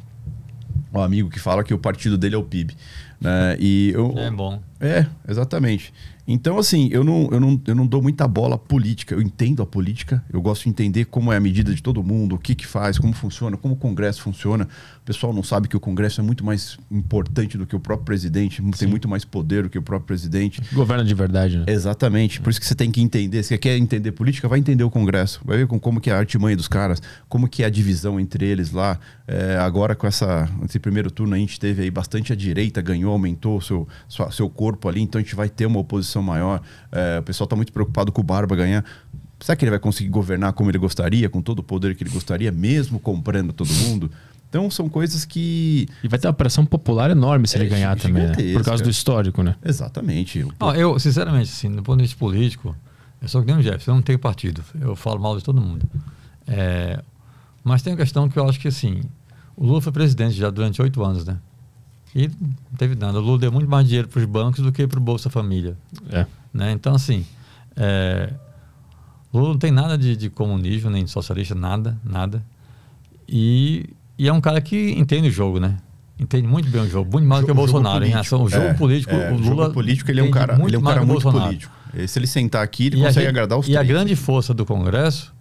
um 0.93 1.01
amigo 1.01 1.29
que 1.29 1.39
fala 1.39 1.63
que 1.63 1.73
o 1.73 1.79
partido 1.79 2.17
dele 2.17 2.35
é 2.35 2.37
o 2.37 2.43
PIB. 2.43 2.75
Né? 3.19 3.55
E 3.59 3.91
eu, 3.95 4.13
É 4.17 4.29
bom. 4.29 4.61
É, 4.79 5.05
exatamente. 5.27 5.93
Então, 6.31 6.59
assim, 6.59 6.89
eu 6.91 7.03
não, 7.03 7.27
eu, 7.31 7.39
não, 7.39 7.59
eu 7.65 7.73
não 7.73 7.87
dou 7.87 8.03
muita 8.03 8.27
bola 8.27 8.53
à 8.53 8.57
política. 8.57 9.15
Eu 9.15 9.21
entendo 9.21 9.63
a 9.63 9.65
política, 9.65 10.23
eu 10.31 10.39
gosto 10.39 10.65
de 10.65 10.69
entender 10.69 11.05
como 11.05 11.33
é 11.33 11.37
a 11.37 11.39
medida 11.39 11.73
de 11.73 11.81
todo 11.81 12.03
mundo, 12.03 12.35
o 12.35 12.37
que, 12.37 12.53
que 12.53 12.67
faz, 12.67 12.99
como 12.99 13.13
funciona, 13.13 13.57
como 13.57 13.73
o 13.73 13.77
Congresso 13.77 14.21
funciona. 14.21 14.65
O 14.65 15.05
pessoal 15.05 15.33
não 15.33 15.41
sabe 15.41 15.67
que 15.67 15.75
o 15.75 15.79
Congresso 15.79 16.21
é 16.21 16.23
muito 16.23 16.45
mais 16.45 16.77
importante 16.91 17.57
do 17.57 17.65
que 17.65 17.75
o 17.75 17.79
próprio 17.79 18.05
presidente, 18.05 18.61
tem 18.77 18.87
muito 18.87 19.07
mais 19.07 19.25
poder 19.25 19.63
do 19.63 19.71
que 19.71 19.79
o 19.79 19.81
próprio 19.81 20.05
presidente. 20.05 20.61
Governa 20.71 21.03
de 21.03 21.15
verdade, 21.15 21.57
né? 21.57 21.63
Exatamente. 21.67 22.39
Por 22.39 22.51
isso 22.51 22.59
que 22.59 22.65
você 22.67 22.75
tem 22.75 22.91
que 22.91 23.01
entender. 23.01 23.41
Se 23.41 23.49
você 23.49 23.57
quer 23.57 23.75
entender 23.75 24.11
política, 24.11 24.47
vai 24.47 24.59
entender 24.59 24.83
o 24.83 24.91
Congresso. 24.91 25.41
Vai 25.43 25.57
ver 25.57 25.65
com 25.65 25.79
como 25.79 25.99
que 25.99 26.11
é 26.11 26.13
a 26.13 26.17
artimanha 26.19 26.55
dos 26.55 26.67
caras, 26.67 27.01
como 27.27 27.47
que 27.49 27.63
é 27.63 27.65
a 27.65 27.69
divisão 27.71 28.19
entre 28.19 28.45
eles 28.45 28.71
lá. 28.71 28.99
É, 29.27 29.57
agora 29.57 29.95
com 29.95 30.05
essa, 30.05 30.47
esse 30.63 30.77
primeiro 30.77 31.09
turno 31.09 31.33
a 31.33 31.39
gente 31.39 31.59
teve 31.59 31.81
aí 31.81 31.89
bastante 31.89 32.31
a 32.31 32.35
direita, 32.35 32.81
ganhou, 32.83 33.11
aumentou 33.11 33.57
o 33.57 33.61
seu, 33.61 33.87
sua- 34.07 34.29
seu 34.31 34.47
corpo 34.47 34.68
ali, 34.87 35.01
então 35.01 35.19
a 35.19 35.23
gente 35.23 35.35
vai 35.35 35.49
ter 35.49 35.65
uma 35.65 35.79
oposição 35.79 36.21
maior. 36.21 36.61
É, 36.91 37.19
o 37.19 37.23
pessoal 37.23 37.45
está 37.45 37.55
muito 37.55 37.71
preocupado 37.71 38.11
com 38.11 38.21
o 38.21 38.23
Barba 38.23 38.55
ganhar. 38.55 38.83
Será 39.39 39.55
que 39.55 39.63
ele 39.63 39.71
vai 39.71 39.79
conseguir 39.79 40.09
governar 40.09 40.53
como 40.53 40.69
ele 40.69 40.77
gostaria, 40.77 41.29
com 41.29 41.41
todo 41.41 41.59
o 41.59 41.63
poder 41.63 41.95
que 41.95 42.03
ele 42.03 42.11
gostaria, 42.11 42.51
mesmo 42.51 42.99
comprando 42.99 43.53
todo 43.53 43.71
mundo? 43.73 44.11
Então 44.49 44.69
são 44.69 44.89
coisas 44.89 45.23
que. 45.25 45.87
E 46.03 46.07
vai 46.07 46.17
ter 46.19 46.27
uma 46.27 46.33
pressão 46.33 46.65
popular 46.65 47.11
enorme 47.11 47.47
se 47.47 47.55
É, 47.55 47.61
ele 47.61 47.69
ganhar 47.69 47.95
também, 47.95 48.27
né? 48.27 48.35
Por 48.53 48.63
causa 48.63 48.83
do 48.83 48.89
histórico, 48.89 49.43
né? 49.43 49.55
Exatamente. 49.63 50.45
Ó, 50.59 50.73
eu, 50.73 50.99
sinceramente, 50.99 51.51
assim, 51.51 51.71
do 51.71 51.83
ponto 51.83 51.97
de 51.97 52.03
vista 52.03 52.17
político, 52.17 52.75
eu 53.21 53.27
sou 53.27 53.41
que 53.41 53.47
nem 53.47 53.57
o 53.57 53.61
Jefferson, 53.61 53.91
eu 53.91 53.95
não 53.95 54.01
tenho 54.01 54.17
partido. 54.17 54.63
Eu 54.81 54.95
falo 54.95 55.19
mal 55.19 55.37
de 55.37 55.43
todo 55.43 55.61
mundo. 55.61 55.87
É, 56.47 57.01
mas 57.63 57.83
tem 57.83 57.93
uma 57.93 57.97
questão 57.97 58.27
que 58.27 58.39
eu 58.39 58.49
acho 58.49 58.59
que, 58.59 58.67
assim, 58.67 59.01
o 59.55 59.65
Lula 59.65 59.81
foi 59.81 59.91
presidente 59.91 60.33
já 60.35 60.49
durante 60.49 60.81
oito 60.81 61.03
anos, 61.03 61.23
né? 61.25 61.37
E 62.15 62.27
não 62.27 62.77
teve 62.77 62.95
nada. 62.95 63.19
O 63.19 63.21
Lula 63.21 63.37
deu 63.39 63.51
muito 63.51 63.69
mais 63.69 63.85
dinheiro 63.87 64.07
para 64.07 64.19
os 64.19 64.25
bancos 64.25 64.63
do 64.63 64.71
que 64.71 64.87
para 64.87 64.97
o 64.97 65.01
Bolsa 65.01 65.29
Família. 65.29 65.77
É. 66.11 66.25
Né? 66.53 66.71
Então, 66.71 66.95
assim, 66.95 67.25
é, 67.75 68.33
Lula 69.33 69.49
não 69.49 69.57
tem 69.57 69.71
nada 69.71 69.97
de, 69.97 70.15
de 70.15 70.29
comunismo, 70.29 70.89
nem 70.89 71.03
de 71.03 71.11
socialista, 71.11 71.53
nada, 71.53 71.97
nada. 72.03 72.43
E, 73.27 73.89
e 74.17 74.27
é 74.27 74.33
um 74.33 74.41
cara 74.41 74.59
que 74.61 74.91
entende 74.97 75.27
o 75.27 75.31
jogo, 75.31 75.59
né? 75.59 75.77
Entende 76.19 76.47
muito 76.47 76.69
bem 76.69 76.81
o 76.81 76.89
jogo, 76.89 77.11
muito 77.11 77.27
mais 77.27 77.41
do 77.41 77.45
que 77.45 77.51
o 77.51 77.55
Bolsonaro. 77.55 78.03
Em 78.05 78.09
relação 78.09 78.41
ao 78.41 78.49
jogo 78.49 78.65
É, 78.65 78.73
político, 78.73 79.13
é, 79.13 79.31
o 79.31 79.35
Lula. 79.37 79.45
jogo 79.65 79.73
político, 79.73 80.11
ele 80.11 80.19
é 80.19 80.23
um 80.23 80.31
cara 80.31 80.53
muito, 80.57 80.67
ele 80.69 80.75
é 80.75 80.79
um 80.79 80.83
cara 80.83 81.05
muito 81.05 81.31
político. 81.31 81.73
E 81.93 82.07
Se 82.07 82.19
ele 82.19 82.27
sentar 82.27 82.61
aqui, 82.63 82.87
ele 82.87 82.97
E 82.97 83.01
a 83.01 83.07
consegue 83.07 83.19
gente- 83.25 83.29
agradar 83.29 83.57
os 83.57 83.67
E 83.67 83.77
a 83.77 83.79
três. 83.79 83.87
grande 83.87 84.15
força 84.15 84.53
do 84.53 84.65
Congresso, 84.65 85.33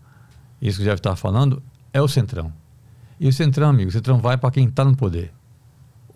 isso 0.63 0.77
que 0.79 0.83
o 0.83 0.85
Jeff 0.87 1.01
estava 1.01 1.17
falando, 1.17 1.61
é 1.93 2.01
o 2.01 2.07
Centrão. 2.07 2.53
E 3.19 3.27
o 3.27 3.33
Centrão, 3.33 3.71
amigo, 3.71 3.89
o 3.89 3.93
Centrão 3.93 4.19
vai 4.19 4.37
para 4.37 4.51
quem 4.53 4.67
está 4.67 4.85
no 4.85 4.95
poder. 4.95 5.33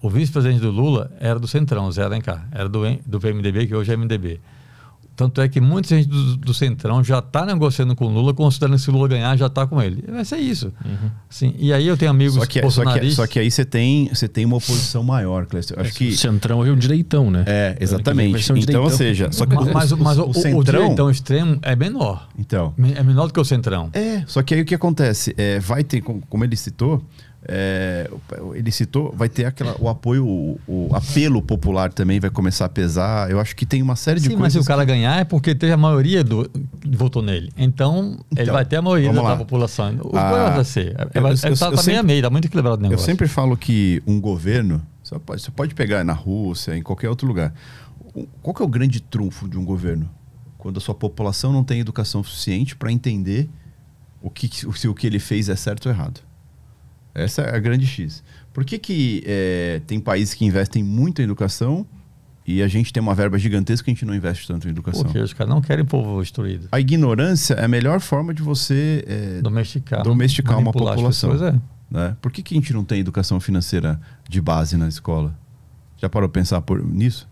O 0.03 0.11
vice-presidente 0.11 0.61
do 0.61 0.71
Lula 0.71 1.11
era 1.21 1.39
do 1.39 1.47
Centrão, 1.47 1.91
Zé 1.93 2.03
Alencar. 2.03 2.47
Era 2.51 2.69
do, 2.69 2.81
do 3.07 3.21
PMDB, 3.21 3.69
que 3.69 3.75
hoje 3.75 3.93
é 3.93 3.97
MDB. 3.97 4.41
Tanto 5.15 5.43
é 5.43 5.49
que 5.49 5.61
muita 5.61 5.89
gente 5.95 6.09
do, 6.09 6.37
do 6.39 6.55
Centrão 6.55 7.05
já 7.05 7.19
está 7.19 7.45
negociando 7.45 7.95
com 7.95 8.07
o 8.07 8.09
Lula, 8.09 8.33
considerando 8.33 8.77
que 8.77 8.83
se 8.83 8.89
o 8.89 8.93
Lula 8.95 9.09
ganhar, 9.09 9.37
já 9.37 9.47
está 9.47 9.67
com 9.67 9.81
ele. 9.81 10.03
Vai 10.11 10.25
ser 10.25 10.39
isso. 10.39 10.73
Assim, 11.31 11.55
e 11.59 11.71
aí 11.73 11.87
eu 11.87 11.97
tenho 11.99 12.11
amigos 12.11 12.35
Só 12.35 12.47
que, 12.47 12.71
só, 12.71 12.99
que, 12.99 13.11
só 13.11 13.27
que 13.27 13.39
aí 13.39 13.51
você 13.51 13.65
tem, 13.65 14.09
você 14.09 14.27
tem 14.27 14.47
uma 14.47 14.57
oposição 14.57 15.05
maior, 15.05 15.45
Clécio. 15.45 15.79
Acho 15.79 15.91
O 15.91 15.95
que. 15.95 16.17
Centrão 16.17 16.61
hoje 16.61 16.71
é 16.71 16.73
um 16.73 16.79
direitão, 16.79 17.31
né? 17.31 17.45
É, 17.47 17.77
exatamente. 17.79 18.53
um 18.53 18.57
Então, 18.57 18.83
ou 18.83 18.91
seja, 18.91 19.31
só 19.31 19.45
que 19.45 19.55
mas, 19.55 19.69
mas, 19.69 19.93
mas 19.93 20.19
o, 20.19 20.31
o, 20.31 20.35
Centrão. 20.35 20.81
direitão 20.81 21.11
extremo 21.11 21.59
é 21.61 21.77
menor. 21.77 22.29
Então. 22.39 22.75
É 22.97 23.03
menor 23.03 23.27
do 23.27 23.35
que 23.35 23.41
o 23.41 23.45
Centrão. 23.45 23.91
É, 23.93 24.25
só 24.27 24.43
que 24.43 24.55
aí 24.55 24.63
o 24.63 24.65
que 24.65 24.75
acontece? 24.75 25.35
É, 25.37 25.61
vai 25.61 25.85
ter, 25.85 26.01
com- 26.01 26.23
como 26.23 26.43
ele 26.43 26.57
citou, 26.57 27.05
é, 27.49 28.09
ele 28.55 28.71
citou, 28.71 29.13
vai 29.17 29.29
ter 29.29 29.45
aquela, 29.45 29.75
o 29.81 29.89
apoio, 29.89 30.25
o, 30.27 30.61
o 30.67 30.91
apelo 30.95 31.43
popular 31.43 31.93
também 31.93 32.21
vai 32.21 32.31
começar 32.31 32.67
a 32.67 32.69
pesar. 32.69 33.31
Eu 33.31 33.41
acho 33.41 33.57
que 33.57 33.67
tem 33.67 33.83
uma 33.83 33.97
série 33.97 34.21
de 34.21 34.27
Sim, 34.29 34.35
mas 34.35 34.41
coisas. 34.41 34.53
se 34.53 34.59
o 34.61 34.65
cara 34.65 34.85
ganhar 34.85 35.19
é 35.19 35.25
porque 35.25 35.55
teve 35.55 35.73
a 35.73 35.77
maioria 35.77 36.23
do 36.23 36.49
votou 36.97 37.23
nele. 37.23 37.51
Então, 37.57 38.19
ele 38.31 38.43
Então, 38.43 38.55
vai 38.55 38.65
ter 38.65 38.77
a 38.77 38.83
maioria 38.83 39.13
da 39.13 39.37
população. 39.37 39.97
O 40.05 40.17
Ah, 40.17 40.47
ah, 40.47 40.51
vai 40.51 40.65
ser. 40.65 40.95
É, 40.99 41.19
eu- 41.19 41.23
vai- 41.23 41.33
eu- 41.33 41.39
tá 41.39 41.49
eu 41.49 41.77
tá 41.77 41.83
meio 41.85 42.01
a 42.01 42.03
meio, 42.03 42.23
tá 42.23 42.31
muito 42.31 42.45
equilibrado 42.47 42.77
o 42.77 42.81
Eu 42.87 42.91
negócio. 42.91 43.07
sempre 43.07 43.27
falo 43.27 43.57
que 43.57 44.01
um 44.07 44.21
governo, 44.21 44.81
você 45.03 45.19
pode, 45.19 45.43
você 45.43 45.51
pode 45.51 45.75
pegar 45.75 46.05
na 46.05 46.13
Rússia, 46.13 46.77
em 46.77 46.83
qualquer 46.83 47.09
outro 47.09 47.27
lugar. 47.27 47.53
Qual 48.41 48.55
que 48.55 48.63
é 48.63 48.65
o 48.65 48.69
grande 48.69 49.01
trunfo 49.01 49.49
de 49.49 49.59
um 49.59 49.65
governo? 49.65 50.09
Quando 50.59 50.77
a 50.77 50.81
sua 50.81 50.95
população 50.95 51.53
não 51.53 51.65
tem 51.65 51.81
educação 51.81 52.23
suficiente 52.23 52.77
para 52.77 52.93
entender 52.93 53.49
o 54.21 54.31
que, 54.31 54.49
se 54.77 54.87
o 54.87 54.95
que 54.95 55.07
ele 55.09 55.19
fez 55.19 55.49
é 55.49 55.57
certo 55.57 55.87
ou 55.87 55.93
errado. 55.93 56.21
Essa 57.15 57.43
é 57.43 57.57
a 57.57 57.59
grande 57.59 57.87
X. 57.87 58.23
Por 58.53 58.65
que, 58.65 58.79
que 58.79 59.23
é, 59.27 59.81
tem 59.87 60.01
países 60.01 60.35
que 60.35 60.45
investem 60.45 60.83
muito 60.83 61.21
em 61.21 61.25
educação 61.25 61.87
e 62.47 62.63
a 62.63 62.69
gente 62.69 62.93
tem 62.93 63.03
uma 63.03 63.15
verba 63.15 63.39
gigantesca 63.39 63.89
e 63.89 63.93
a 63.93 63.95
gente 63.95 64.05
não 64.05 64.15
investe 64.15 64.47
tanto 64.47 64.67
em 64.67 64.71
educação? 64.71 65.05
Porque 65.05 65.19
os 65.19 65.33
caras 65.33 65.53
não 65.53 65.61
querem 65.61 65.85
povo 65.85 66.21
instruído. 66.21 66.69
A 66.73 66.81
ignorância 66.81 67.55
é 67.55 67.65
a 67.65 67.69
melhor 67.69 68.01
forma 68.01 68.35
de 68.35 68.43
você 68.43 69.05
é, 69.07 69.41
Domesticar. 69.41 70.03
domesticar 70.03 70.59
uma 70.59 70.73
população. 70.73 71.31
pessoas, 71.31 71.55
é. 71.55 71.61
né? 71.91 72.17
Por 72.21 72.33
que, 72.33 72.43
que 72.43 72.55
a 72.55 72.59
gente 72.59 72.73
não 72.73 72.85
tem 72.85 73.01
educação 73.01 73.41
financeira 73.41 74.01
de 74.29 74.41
base 74.41 74.77
na 74.77 74.89
escola? 74.89 75.37
Já 75.97 76.09
parou 76.09 76.27
a 76.27 76.31
pensar 76.31 76.61
por, 76.63 76.85
nisso? 76.85 77.29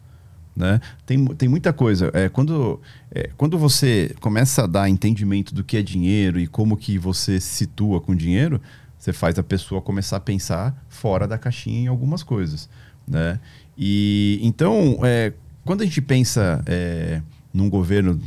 Né? 0.55 0.81
Tem, 1.07 1.25
tem 1.27 1.49
muita 1.49 1.73
coisa. 1.73 2.11
É, 2.13 2.29
quando, 2.29 2.81
é, 3.11 3.31
quando 3.37 3.59
você 3.59 4.15
começa 4.21 4.65
a 4.65 4.67
dar 4.67 4.89
entendimento 4.89 5.55
do 5.55 5.65
que 5.65 5.77
é 5.77 5.83
dinheiro 5.83 6.39
e 6.39 6.47
como 6.47 6.77
que 6.77 6.99
você 6.99 7.41
se 7.41 7.49
situa 7.49 8.01
com 8.01 8.15
dinheiro, 8.15 8.61
você 9.01 9.15
faz 9.15 9.39
a 9.39 9.43
pessoa 9.43 9.81
começar 9.81 10.19
a 10.19 10.21
pensar 10.21 10.85
fora 10.91 11.27
da 11.27 11.39
caixinha 11.39 11.81
em 11.81 11.87
algumas 11.87 12.23
coisas. 12.23 12.69
Né? 13.09 13.41
E 13.77 14.39
então, 14.43 15.01
é, 15.03 15.33
quando 15.65 15.81
a 15.81 15.85
gente 15.87 16.03
pensa 16.03 16.63
é, 16.67 17.23
num 17.53 17.71
governo 17.71 18.21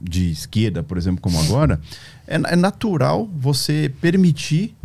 de 0.00 0.30
esquerda, 0.30 0.84
por 0.84 0.96
exemplo, 0.96 1.20
como 1.20 1.38
agora, 1.40 1.80
é, 2.28 2.36
é 2.36 2.56
natural 2.56 3.28
você 3.36 3.92
permitir 4.00 4.76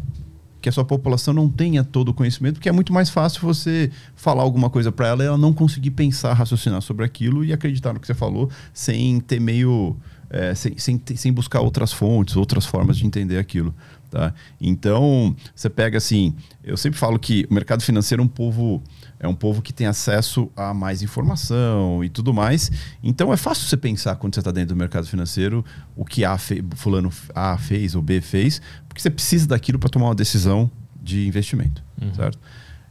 que 0.60 0.68
a 0.68 0.72
sua 0.72 0.84
população 0.84 1.32
não 1.32 1.48
tenha 1.48 1.84
todo 1.84 2.10
o 2.10 2.14
conhecimento, 2.14 2.56
porque 2.56 2.70
é 2.70 2.72
muito 2.72 2.92
mais 2.92 3.10
fácil 3.10 3.42
você 3.42 3.92
falar 4.16 4.42
alguma 4.42 4.70
coisa 4.70 4.92
para 4.92 5.10
ela 5.10 5.24
e 5.24 5.28
ela 5.28 5.38
não 5.38 5.54
conseguir 5.54 5.92
pensar, 5.92 6.34
raciocinar 6.34 6.82
sobre 6.82 7.06
aquilo 7.06 7.46
e 7.46 7.54
acreditar 7.54 7.94
no 7.94 8.00
que 8.00 8.08
você 8.08 8.16
falou 8.16 8.50
sem 8.74 9.20
ter 9.20 9.40
meio. 9.40 9.96
é, 10.30 10.56
sem, 10.56 10.76
sem, 10.78 11.00
sem 11.16 11.32
buscar 11.32 11.60
outras 11.60 11.94
fontes, 11.94 12.36
outras 12.36 12.66
formas 12.66 12.98
de 12.98 13.06
entender 13.06 13.38
aquilo. 13.38 13.76
Tá? 14.14 14.32
Então, 14.62 15.36
você 15.56 15.68
pega 15.72 15.98
assim. 15.98 16.36
Eu 16.64 16.78
sempre 16.78 17.00
falo 17.00 17.18
que 17.18 17.48
o 17.50 17.54
mercado 17.54 17.82
financeiro 17.82 18.22
é 18.22 18.24
um 18.24 18.28
povo. 18.28 18.80
É 19.20 19.28
um 19.28 19.34
povo 19.34 19.60
que 19.60 19.74
tem 19.74 19.88
acesso 19.88 20.52
a 20.56 20.72
mais 20.72 21.02
informação 21.02 22.04
e 22.04 22.10
tudo 22.10 22.32
mais. 22.32 22.70
Então 23.02 23.34
é 23.34 23.38
fácil 23.38 23.68
você 23.68 23.76
pensar 23.76 24.18
quando 24.18 24.36
você 24.36 24.42
está 24.42 24.52
dentro 24.52 24.76
do 24.76 24.78
mercado 24.78 25.08
financeiro 25.08 25.66
o 25.96 26.06
que 26.06 26.24
A 26.24 26.38
fe, 26.38 26.64
fulano 26.76 27.10
A 27.34 27.58
fez 27.58 27.96
ou 27.96 28.04
B 28.04 28.22
fez, 28.22 28.62
porque 28.88 29.02
você 29.02 29.10
precisa 29.10 29.48
daquilo 29.48 29.80
para 29.80 29.90
tomar 29.90 30.10
uma 30.10 30.16
decisão 30.16 30.70
de 31.02 31.26
investimento, 31.28 31.84
certo? 32.16 32.38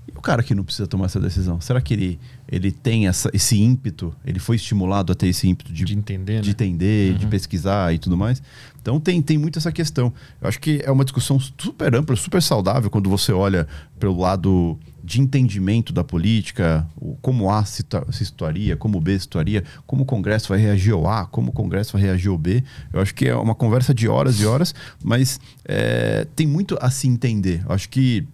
E 0.08 0.18
o 0.18 0.20
cara 0.20 0.42
que 0.42 0.56
não 0.56 0.64
precisa 0.64 0.88
tomar 0.88 1.04
essa 1.04 1.20
decisão, 1.20 1.60
será 1.60 1.80
que 1.80 1.94
ele, 1.94 2.20
ele 2.52 2.70
tem 2.70 3.08
essa, 3.08 3.30
esse 3.32 3.58
ímpeto? 3.58 4.14
Ele 4.22 4.38
foi 4.38 4.56
estimulado 4.56 5.10
a 5.10 5.14
ter 5.14 5.28
esse 5.28 5.48
ímpeto 5.48 5.72
de, 5.72 5.86
De 5.86 5.96
entender, 5.96 6.42
de 6.42 6.48
né? 6.48 6.50
entender, 6.52 7.14
de 7.14 7.26
pesquisar 7.26 7.94
e 7.94 7.98
tudo 7.98 8.14
mais? 8.14 8.42
Então 8.78 9.00
tem, 9.00 9.22
tem 9.22 9.38
muito 9.38 9.58
essa 9.58 9.72
questão. 9.72 10.12
Eu 10.38 10.48
acho 10.48 10.60
que 10.60 10.82
é 10.84 10.90
uma 10.90 11.02
discussão 11.02 11.40
super 11.40 11.94
ampla, 11.94 12.14
super 12.14 12.42
saudável 12.42 12.90
quando 12.90 13.08
você 13.08 13.32
olha 13.32 13.66
pelo 13.98 14.20
lado 14.20 14.78
de 15.02 15.18
entendimento 15.18 15.94
da 15.94 16.04
política, 16.04 16.86
como 17.22 17.50
A 17.50 17.64
se, 17.64 17.82
se 18.10 18.26
situaria, 18.26 18.76
como 18.76 19.00
B 19.00 19.14
se 19.14 19.20
situaria, 19.20 19.64
como 19.86 20.02
o 20.02 20.06
Congresso 20.06 20.50
vai 20.50 20.58
reagir 20.58 20.92
ao 20.92 21.08
A, 21.08 21.24
como 21.24 21.48
o 21.48 21.52
Congresso 21.52 21.94
vai 21.94 22.02
reagir 22.02 22.28
ao 22.28 22.36
B. 22.36 22.62
Eu 22.92 23.00
acho 23.00 23.14
que 23.14 23.28
é 23.28 23.34
uma 23.34 23.54
conversa 23.54 23.94
de 23.94 24.06
horas 24.06 24.38
e 24.38 24.44
horas, 24.44 24.74
mas 25.02 25.40
é, 25.64 26.26
tem 26.36 26.46
muito 26.46 26.76
a 26.82 26.90
se 26.90 27.08
entender. 27.08 27.64
Eu 27.66 27.74
acho 27.74 27.88
que 27.88 28.28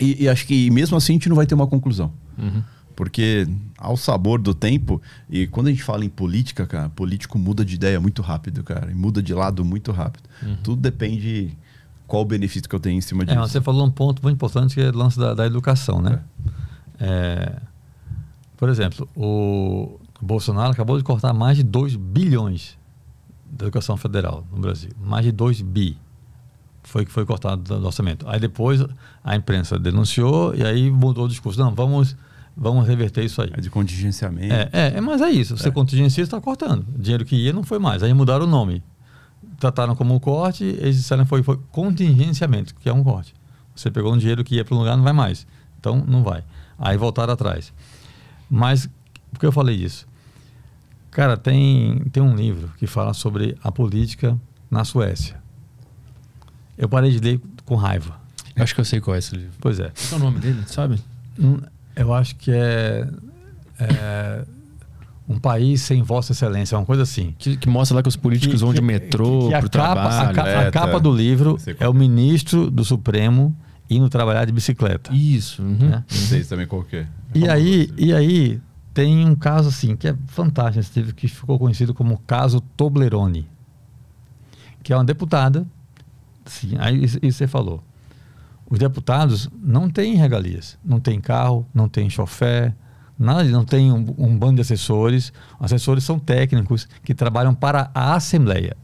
e, 0.00 0.22
e 0.22 0.28
acho 0.28 0.46
que 0.46 0.70
mesmo 0.70 0.96
assim 0.96 1.14
a 1.14 1.16
gente 1.16 1.28
não 1.28 1.36
vai 1.36 1.46
ter 1.46 1.54
uma 1.56 1.66
conclusão. 1.66 2.12
Porque 2.96 3.46
ao 3.76 3.96
sabor 3.96 4.40
do 4.40 4.54
tempo, 4.54 5.00
e 5.28 5.46
quando 5.46 5.66
a 5.66 5.70
gente 5.70 5.82
fala 5.82 6.04
em 6.04 6.08
política, 6.08 6.66
cara, 6.66 6.88
político 6.90 7.38
muda 7.38 7.64
de 7.64 7.74
ideia 7.74 8.00
muito 8.00 8.22
rápido, 8.22 8.62
cara, 8.62 8.90
e 8.90 8.94
muda 8.94 9.22
de 9.22 9.34
lado 9.34 9.64
muito 9.64 9.90
rápido. 9.92 10.28
Tudo 10.62 10.80
depende 10.80 11.56
qual 12.06 12.22
o 12.22 12.24
benefício 12.24 12.68
que 12.68 12.74
eu 12.74 12.80
tenho 12.80 12.96
em 12.96 13.00
cima 13.00 13.22
É, 13.22 13.26
disso. 13.26 13.38
mas 13.38 13.50
você 13.50 13.60
falou 13.60 13.84
um 13.86 13.90
ponto 13.90 14.22
muito 14.22 14.36
importante 14.36 14.74
que 14.74 14.80
é 14.80 14.88
o 14.90 14.96
lance 14.96 15.18
da, 15.18 15.34
da 15.34 15.46
educação, 15.46 16.00
né? 16.00 16.20
É, 17.00 17.56
por 18.56 18.68
exemplo, 18.68 19.08
o 19.16 19.98
Bolsonaro 20.20 20.70
acabou 20.72 20.96
de 20.96 21.02
cortar 21.04 21.32
mais 21.32 21.56
de 21.56 21.62
2 21.62 21.96
bilhões 21.96 22.78
da 23.50 23.66
educação 23.66 23.96
federal 23.96 24.46
no 24.52 24.60
Brasil. 24.60 24.90
Mais 25.00 25.24
de 25.24 25.32
2 25.32 25.60
bi 25.62 25.98
foi 26.82 27.04
que 27.04 27.10
foi 27.10 27.24
cortado 27.26 27.62
do, 27.62 27.80
do 27.80 27.86
orçamento. 27.86 28.28
Aí 28.28 28.38
depois 28.38 28.84
a 29.22 29.34
imprensa 29.36 29.78
denunciou 29.78 30.54
e 30.54 30.62
aí 30.64 30.90
mudou 30.90 31.24
o 31.24 31.28
discurso. 31.28 31.58
Não, 31.58 31.74
vamos, 31.74 32.16
vamos 32.56 32.86
reverter 32.86 33.24
isso 33.24 33.40
aí. 33.42 33.50
É 33.52 33.60
de 33.60 33.70
contingenciamento. 33.70 34.52
É, 34.52 34.68
é, 34.72 34.92
é, 34.96 35.00
mas 35.00 35.20
é 35.20 35.30
isso. 35.30 35.56
Você 35.56 35.70
contingencia, 35.70 36.22
está 36.22 36.40
cortando. 36.40 36.86
Dinheiro 36.98 37.24
que 37.24 37.36
ia 37.36 37.52
não 37.52 37.62
foi 37.62 37.78
mais. 37.78 38.02
Aí 38.02 38.12
mudaram 38.14 38.44
o 38.44 38.48
nome. 38.48 38.82
Trataram 39.58 39.94
como 39.94 40.14
um 40.14 40.18
corte, 40.18 40.64
eles 40.64 40.96
disseram 40.96 41.24
que 41.24 41.28
foi, 41.28 41.42
foi 41.42 41.58
contingenciamento, 41.70 42.74
que 42.74 42.88
é 42.88 42.92
um 42.92 43.02
corte. 43.02 43.34
Você 43.74 43.90
pegou 43.90 44.12
um 44.12 44.18
dinheiro 44.18 44.44
que 44.44 44.56
ia 44.56 44.64
para 44.64 44.74
um 44.74 44.78
lugar, 44.78 44.96
não 44.96 45.04
vai 45.04 45.12
mais. 45.12 45.46
Então, 45.78 46.04
não 46.06 46.22
vai. 46.22 46.44
Aí 46.78 46.96
voltaram 46.96 47.32
atrás. 47.32 47.72
Mas, 48.50 48.88
por 49.32 49.40
que 49.40 49.46
eu 49.46 49.52
falei 49.52 49.76
isso? 49.76 50.06
Cara, 51.10 51.36
tem, 51.36 52.00
tem 52.12 52.22
um 52.22 52.34
livro 52.34 52.72
que 52.78 52.86
fala 52.86 53.14
sobre 53.14 53.56
a 53.62 53.70
política 53.70 54.38
na 54.70 54.84
Suécia. 54.84 55.36
Eu 56.76 56.88
parei 56.88 57.10
de 57.10 57.18
ler 57.18 57.40
com 57.64 57.76
raiva. 57.76 58.20
Acho 58.56 58.74
que 58.74 58.80
eu 58.80 58.84
sei 58.84 59.00
qual 59.00 59.14
é 59.14 59.18
esse 59.18 59.34
livro. 59.34 59.52
Pois 59.60 59.78
é. 59.78 59.92
Qual 60.08 60.20
é 60.20 60.22
o 60.22 60.24
nome 60.24 60.40
dele, 60.40 60.62
sabe? 60.66 61.00
Eu 61.96 62.12
acho 62.12 62.36
que 62.36 62.50
é, 62.50 63.06
é 63.78 64.44
um 65.28 65.38
país 65.38 65.80
sem 65.80 66.02
Vossa 66.02 66.32
Excelência, 66.32 66.76
uma 66.76 66.84
coisa 66.84 67.02
assim. 67.02 67.34
Que, 67.38 67.56
que 67.56 67.68
mostra 67.68 67.96
lá 67.96 68.02
que 68.02 68.08
os 68.08 68.16
políticos 68.16 68.60
vão 68.60 68.74
de 68.74 68.82
metrô 68.82 69.48
que 69.48 69.54
a 69.54 69.60
pro 69.60 69.70
capa, 69.70 69.94
trabalho. 69.94 70.30
a, 70.30 70.32
ca- 70.34 70.44
a 70.44 70.62
é, 70.64 70.70
capa 70.70 70.92
tá. 70.92 70.98
do 70.98 71.14
livro 71.14 71.58
é 71.78 71.88
o 71.88 71.94
ministro 71.94 72.70
do 72.70 72.84
Supremo 72.84 73.56
indo 73.88 74.08
trabalhar 74.08 74.44
de 74.44 74.52
bicicleta. 74.52 75.12
Isso. 75.14 75.62
uhum. 75.62 75.76
né? 75.88 76.04
Não 76.10 76.18
sei 76.18 76.44
também 76.44 76.66
qual 76.66 76.82
que 76.82 76.96
é. 76.96 77.06
E 77.34 77.48
aí, 77.48 77.90
e 77.96 78.12
aí 78.12 78.60
tem 78.92 79.26
um 79.26 79.34
caso 79.34 79.68
assim 79.68 79.96
que 79.96 80.08
é 80.08 80.14
fantástico, 80.28 81.12
que 81.14 81.26
ficou 81.26 81.58
conhecido 81.58 81.92
como 81.92 82.18
caso 82.18 82.60
Toblerone, 82.76 83.48
que 84.82 84.92
é 84.92 84.96
uma 84.96 85.04
deputada. 85.04 85.66
Sim, 86.46 86.76
aí 86.78 87.02
isso, 87.02 87.18
isso 87.22 87.38
você 87.38 87.46
falou. 87.46 87.82
Os 88.68 88.78
deputados 88.78 89.48
não 89.62 89.90
têm 89.90 90.14
regalias, 90.14 90.78
não 90.84 90.98
tem 90.98 91.20
carro, 91.20 91.66
não 91.72 91.88
tem 91.88 92.08
chofé, 92.08 92.74
nada, 93.18 93.44
não 93.44 93.64
tem 93.64 93.92
um, 93.92 94.14
um 94.16 94.36
bando 94.36 94.56
de 94.56 94.60
assessores. 94.62 95.32
Assessores 95.60 96.04
são 96.04 96.18
técnicos 96.18 96.88
que 97.02 97.14
trabalham 97.14 97.54
para 97.54 97.90
a 97.94 98.14
Assembleia. 98.14 98.76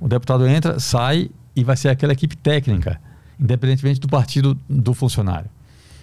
O 0.00 0.08
deputado 0.08 0.46
entra, 0.46 0.78
sai 0.78 1.30
e 1.54 1.64
vai 1.64 1.76
ser 1.76 1.88
aquela 1.88 2.12
equipe 2.12 2.36
técnica, 2.36 3.00
independentemente 3.40 3.98
do 3.98 4.08
partido 4.08 4.58
do 4.68 4.92
funcionário. 4.92 5.50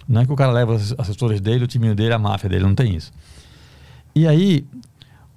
Não 0.08 0.20
é 0.20 0.26
que 0.26 0.32
o 0.32 0.36
cara 0.36 0.52
leva 0.52 0.74
os 0.74 0.94
assessores 0.98 1.40
dele, 1.40 1.64
o 1.64 1.66
time 1.66 1.94
dele, 1.94 2.12
a 2.12 2.18
máfia 2.18 2.48
dele, 2.48 2.64
não 2.64 2.74
tem 2.74 2.94
isso. 2.94 3.12
E 4.14 4.26
aí, 4.26 4.66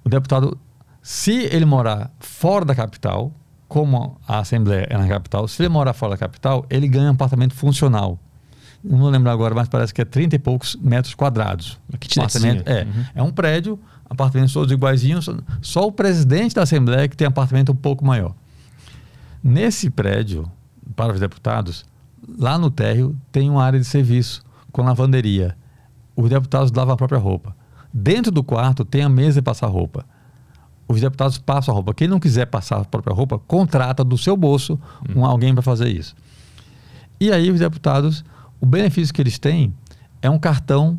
o 0.04 0.08
deputado, 0.08 0.58
se 1.00 1.32
ele 1.44 1.64
morar 1.64 2.10
fora 2.18 2.64
da 2.64 2.74
capital, 2.74 3.32
como 3.68 4.18
a 4.26 4.38
Assembleia 4.38 4.86
é 4.88 4.96
na 4.96 5.06
capital, 5.06 5.46
se 5.46 5.60
ele 5.62 5.68
morar 5.68 5.92
fora 5.92 6.12
da 6.12 6.16
capital, 6.18 6.64
ele 6.70 6.88
ganha 6.88 7.08
um 7.08 7.12
apartamento 7.12 7.54
funcional. 7.54 8.18
Não 8.82 8.96
vou 8.98 9.10
lembrar 9.10 9.32
agora, 9.32 9.54
mas 9.54 9.68
parece 9.68 9.92
que 9.92 10.00
é 10.00 10.04
30 10.04 10.36
e 10.36 10.38
poucos 10.38 10.76
metros 10.76 11.14
quadrados. 11.14 11.78
Kitnetzinha. 12.00 12.52
Apartamento, 12.52 12.68
é, 12.68 12.84
Uhum. 12.84 13.04
é 13.16 13.22
um 13.22 13.30
prédio, 13.32 13.78
apartamentos 14.08 14.52
todos 14.54 14.72
iguaizinhos, 14.72 15.24
só, 15.26 15.34
só 15.60 15.86
o 15.86 15.92
presidente 15.92 16.54
da 16.54 16.62
Assembleia 16.62 17.08
que 17.08 17.16
tem 17.16 17.26
apartamento 17.26 17.72
um 17.72 17.76
pouco 17.76 18.04
maior. 18.04 18.34
Nesse 19.42 19.90
prédio, 19.90 20.50
para 20.96 21.12
os 21.12 21.20
deputados, 21.20 21.84
lá 22.38 22.58
no 22.58 22.70
térreo 22.70 23.16
tem 23.30 23.50
uma 23.50 23.62
área 23.64 23.78
de 23.78 23.84
serviço 23.84 24.42
com 24.72 24.82
lavanderia. 24.82 25.56
Os 26.16 26.28
deputados 26.30 26.72
lavam 26.72 26.94
a 26.94 26.96
própria 26.96 27.18
roupa. 27.18 27.54
Dentro 27.92 28.30
do 28.32 28.42
quarto 28.42 28.84
tem 28.84 29.02
a 29.02 29.08
mesa 29.08 29.40
de 29.40 29.44
passar 29.44 29.66
roupa. 29.68 30.04
Os 30.88 31.02
deputados 31.02 31.36
passam 31.36 31.72
a 31.72 31.74
roupa. 31.74 31.92
Quem 31.92 32.08
não 32.08 32.18
quiser 32.18 32.46
passar 32.46 32.80
a 32.80 32.84
própria 32.84 33.14
roupa, 33.14 33.38
contrata 33.38 34.02
do 34.02 34.16
seu 34.16 34.36
bolso 34.36 34.80
um, 35.14 35.24
alguém 35.24 35.52
para 35.52 35.62
fazer 35.62 35.88
isso. 35.88 36.16
E 37.20 37.30
aí 37.30 37.50
os 37.50 37.60
deputados, 37.60 38.24
o 38.58 38.64
benefício 38.64 39.12
que 39.12 39.20
eles 39.20 39.38
têm 39.38 39.74
é 40.22 40.30
um 40.30 40.38
cartão 40.38 40.98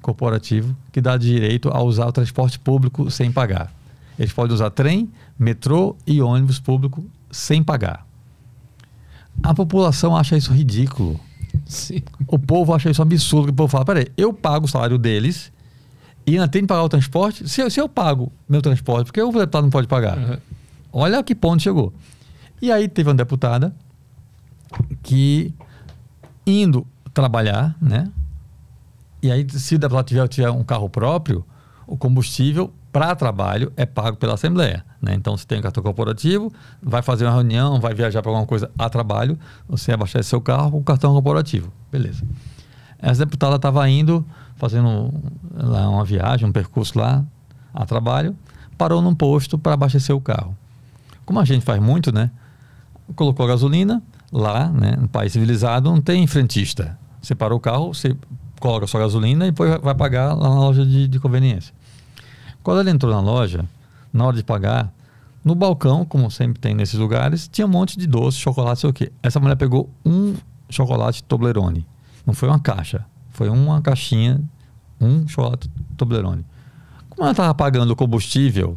corporativo 0.00 0.74
que 0.90 1.00
dá 1.00 1.16
direito 1.16 1.68
a 1.68 1.82
usar 1.82 2.06
o 2.06 2.12
transporte 2.12 2.58
público 2.58 3.10
sem 3.10 3.30
pagar. 3.30 3.72
Eles 4.18 4.32
podem 4.32 4.54
usar 4.54 4.70
trem, 4.70 5.10
metrô 5.38 5.94
e 6.06 6.22
ônibus 6.22 6.58
público 6.58 7.04
sem 7.30 7.62
pagar. 7.62 8.06
A 9.42 9.52
população 9.52 10.16
acha 10.16 10.36
isso 10.36 10.52
ridículo. 10.52 11.20
Sim. 11.66 12.02
O 12.26 12.38
povo 12.38 12.72
acha 12.72 12.90
isso 12.90 13.02
absurdo. 13.02 13.50
O 13.50 13.52
povo 13.52 13.68
fala: 13.68 13.84
peraí, 13.84 14.06
eu 14.16 14.32
pago 14.32 14.64
o 14.64 14.68
salário 14.68 14.96
deles 14.96 15.52
e 16.26 16.32
ainda 16.32 16.48
tem 16.48 16.62
que 16.62 16.68
pagar 16.68 16.82
o 16.82 16.88
transporte. 16.88 17.48
Se 17.48 17.60
eu, 17.60 17.70
se 17.70 17.80
eu 17.80 17.88
pago 17.88 18.32
meu 18.48 18.60
transporte, 18.60 19.06
por 19.06 19.12
que 19.12 19.22
o 19.22 19.30
deputado 19.30 19.62
não 19.62 19.70
pode 19.70 19.86
pagar? 19.86 20.18
Uhum. 20.18 20.36
Olha 20.92 21.22
que 21.22 21.34
ponto 21.34 21.62
chegou. 21.62 21.92
E 22.60 22.72
aí 22.72 22.88
teve 22.88 23.08
uma 23.08 23.14
deputada 23.14 23.74
que, 25.02 25.54
indo 26.46 26.86
trabalhar, 27.14 27.76
né? 27.80 28.10
E 29.22 29.30
aí, 29.30 29.46
se 29.48 29.76
o 29.76 29.78
deputado 29.78 30.06
tiver, 30.06 30.28
tiver 30.28 30.50
um 30.50 30.64
carro 30.64 30.88
próprio, 30.88 31.44
o 31.86 31.96
combustível 31.96 32.72
para 32.92 33.14
trabalho 33.14 33.72
é 33.76 33.86
pago 33.86 34.16
pela 34.16 34.34
Assembleia. 34.34 34.84
Né? 35.00 35.14
Então, 35.14 35.36
você 35.36 35.46
tem 35.46 35.58
um 35.58 35.62
cartão 35.62 35.82
corporativo, 35.82 36.52
vai 36.82 37.02
fazer 37.02 37.24
uma 37.24 37.32
reunião, 37.32 37.80
vai 37.80 37.94
viajar 37.94 38.22
para 38.22 38.30
alguma 38.30 38.46
coisa 38.46 38.70
a 38.78 38.88
trabalho, 38.88 39.38
você 39.68 39.92
abastece 39.92 40.28
seu 40.28 40.40
carro 40.40 40.70
com 40.72 40.78
o 40.78 40.84
cartão 40.84 41.12
corporativo. 41.12 41.72
Beleza. 41.90 42.24
Essa 42.98 43.24
deputada 43.24 43.56
estava 43.56 43.88
indo, 43.88 44.24
fazendo 44.56 45.12
lá 45.54 45.88
uma 45.88 46.04
viagem, 46.04 46.48
um 46.48 46.52
percurso 46.52 46.98
lá 46.98 47.24
a 47.74 47.84
trabalho, 47.84 48.34
parou 48.76 49.02
num 49.02 49.14
posto 49.14 49.58
para 49.58 49.74
abastecer 49.74 50.14
o 50.14 50.20
carro. 50.20 50.56
Como 51.24 51.40
a 51.40 51.44
gente 51.44 51.64
faz 51.64 51.80
muito, 51.80 52.12
né? 52.12 52.30
Colocou 53.14 53.44
a 53.44 53.48
gasolina, 53.48 54.02
lá, 54.32 54.68
né, 54.68 54.96
no 54.98 55.08
país 55.08 55.32
civilizado, 55.32 55.90
não 55.90 56.00
tem 56.00 56.26
frentista. 56.26 56.98
Você 57.20 57.34
parou 57.34 57.58
o 57.58 57.60
carro, 57.60 57.94
você 57.94 58.16
coloca 58.60 58.84
a 58.84 58.88
sua 58.88 59.00
gasolina 59.00 59.46
e 59.46 59.50
depois 59.50 59.80
vai 59.80 59.94
pagar 59.94 60.34
lá 60.34 60.48
na 60.48 60.60
loja 60.60 60.84
de, 60.84 61.08
de 61.08 61.20
conveniência. 61.20 61.74
Quando 62.62 62.80
ele 62.80 62.90
entrou 62.90 63.12
na 63.12 63.20
loja, 63.20 63.64
na 64.12 64.26
hora 64.26 64.36
de 64.36 64.42
pagar, 64.42 64.92
no 65.44 65.54
balcão, 65.54 66.04
como 66.04 66.30
sempre 66.30 66.58
tem 66.58 66.74
nesses 66.74 66.98
lugares, 66.98 67.48
tinha 67.48 67.66
um 67.66 67.70
monte 67.70 67.98
de 67.98 68.06
doce, 68.06 68.38
chocolate, 68.38 68.80
sei 68.80 68.90
o 68.90 68.92
quê. 68.92 69.12
Essa 69.22 69.38
mulher 69.38 69.56
pegou 69.56 69.88
um 70.04 70.34
chocolate 70.68 71.22
Toblerone. 71.22 71.86
Não 72.26 72.34
foi 72.34 72.48
uma 72.48 72.58
caixa, 72.58 73.06
foi 73.30 73.48
uma 73.48 73.80
caixinha, 73.80 74.42
um 75.00 75.26
chocolate 75.28 75.70
Toblerone. 75.96 76.44
Como 77.08 77.22
ela 77.22 77.30
estava 77.30 77.54
pagando 77.54 77.92
o 77.92 77.96
combustível 77.96 78.76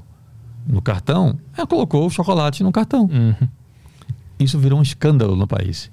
no 0.67 0.81
cartão, 0.81 1.37
ela 1.57 1.65
colocou 1.65 2.05
o 2.05 2.09
chocolate 2.09 2.63
no 2.63 2.71
cartão. 2.71 3.09
Uhum. 3.11 3.47
Isso 4.39 4.57
virou 4.59 4.79
um 4.79 4.81
escândalo 4.81 5.35
no 5.35 5.47
país. 5.47 5.91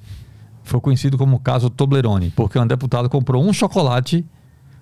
Foi 0.63 0.81
conhecido 0.81 1.17
como 1.17 1.37
o 1.37 1.41
caso 1.41 1.71
Toblerone, 1.71 2.31
porque 2.31 2.59
um 2.59 2.67
deputado 2.67 3.09
comprou 3.09 3.43
um 3.43 3.53
chocolate 3.53 4.25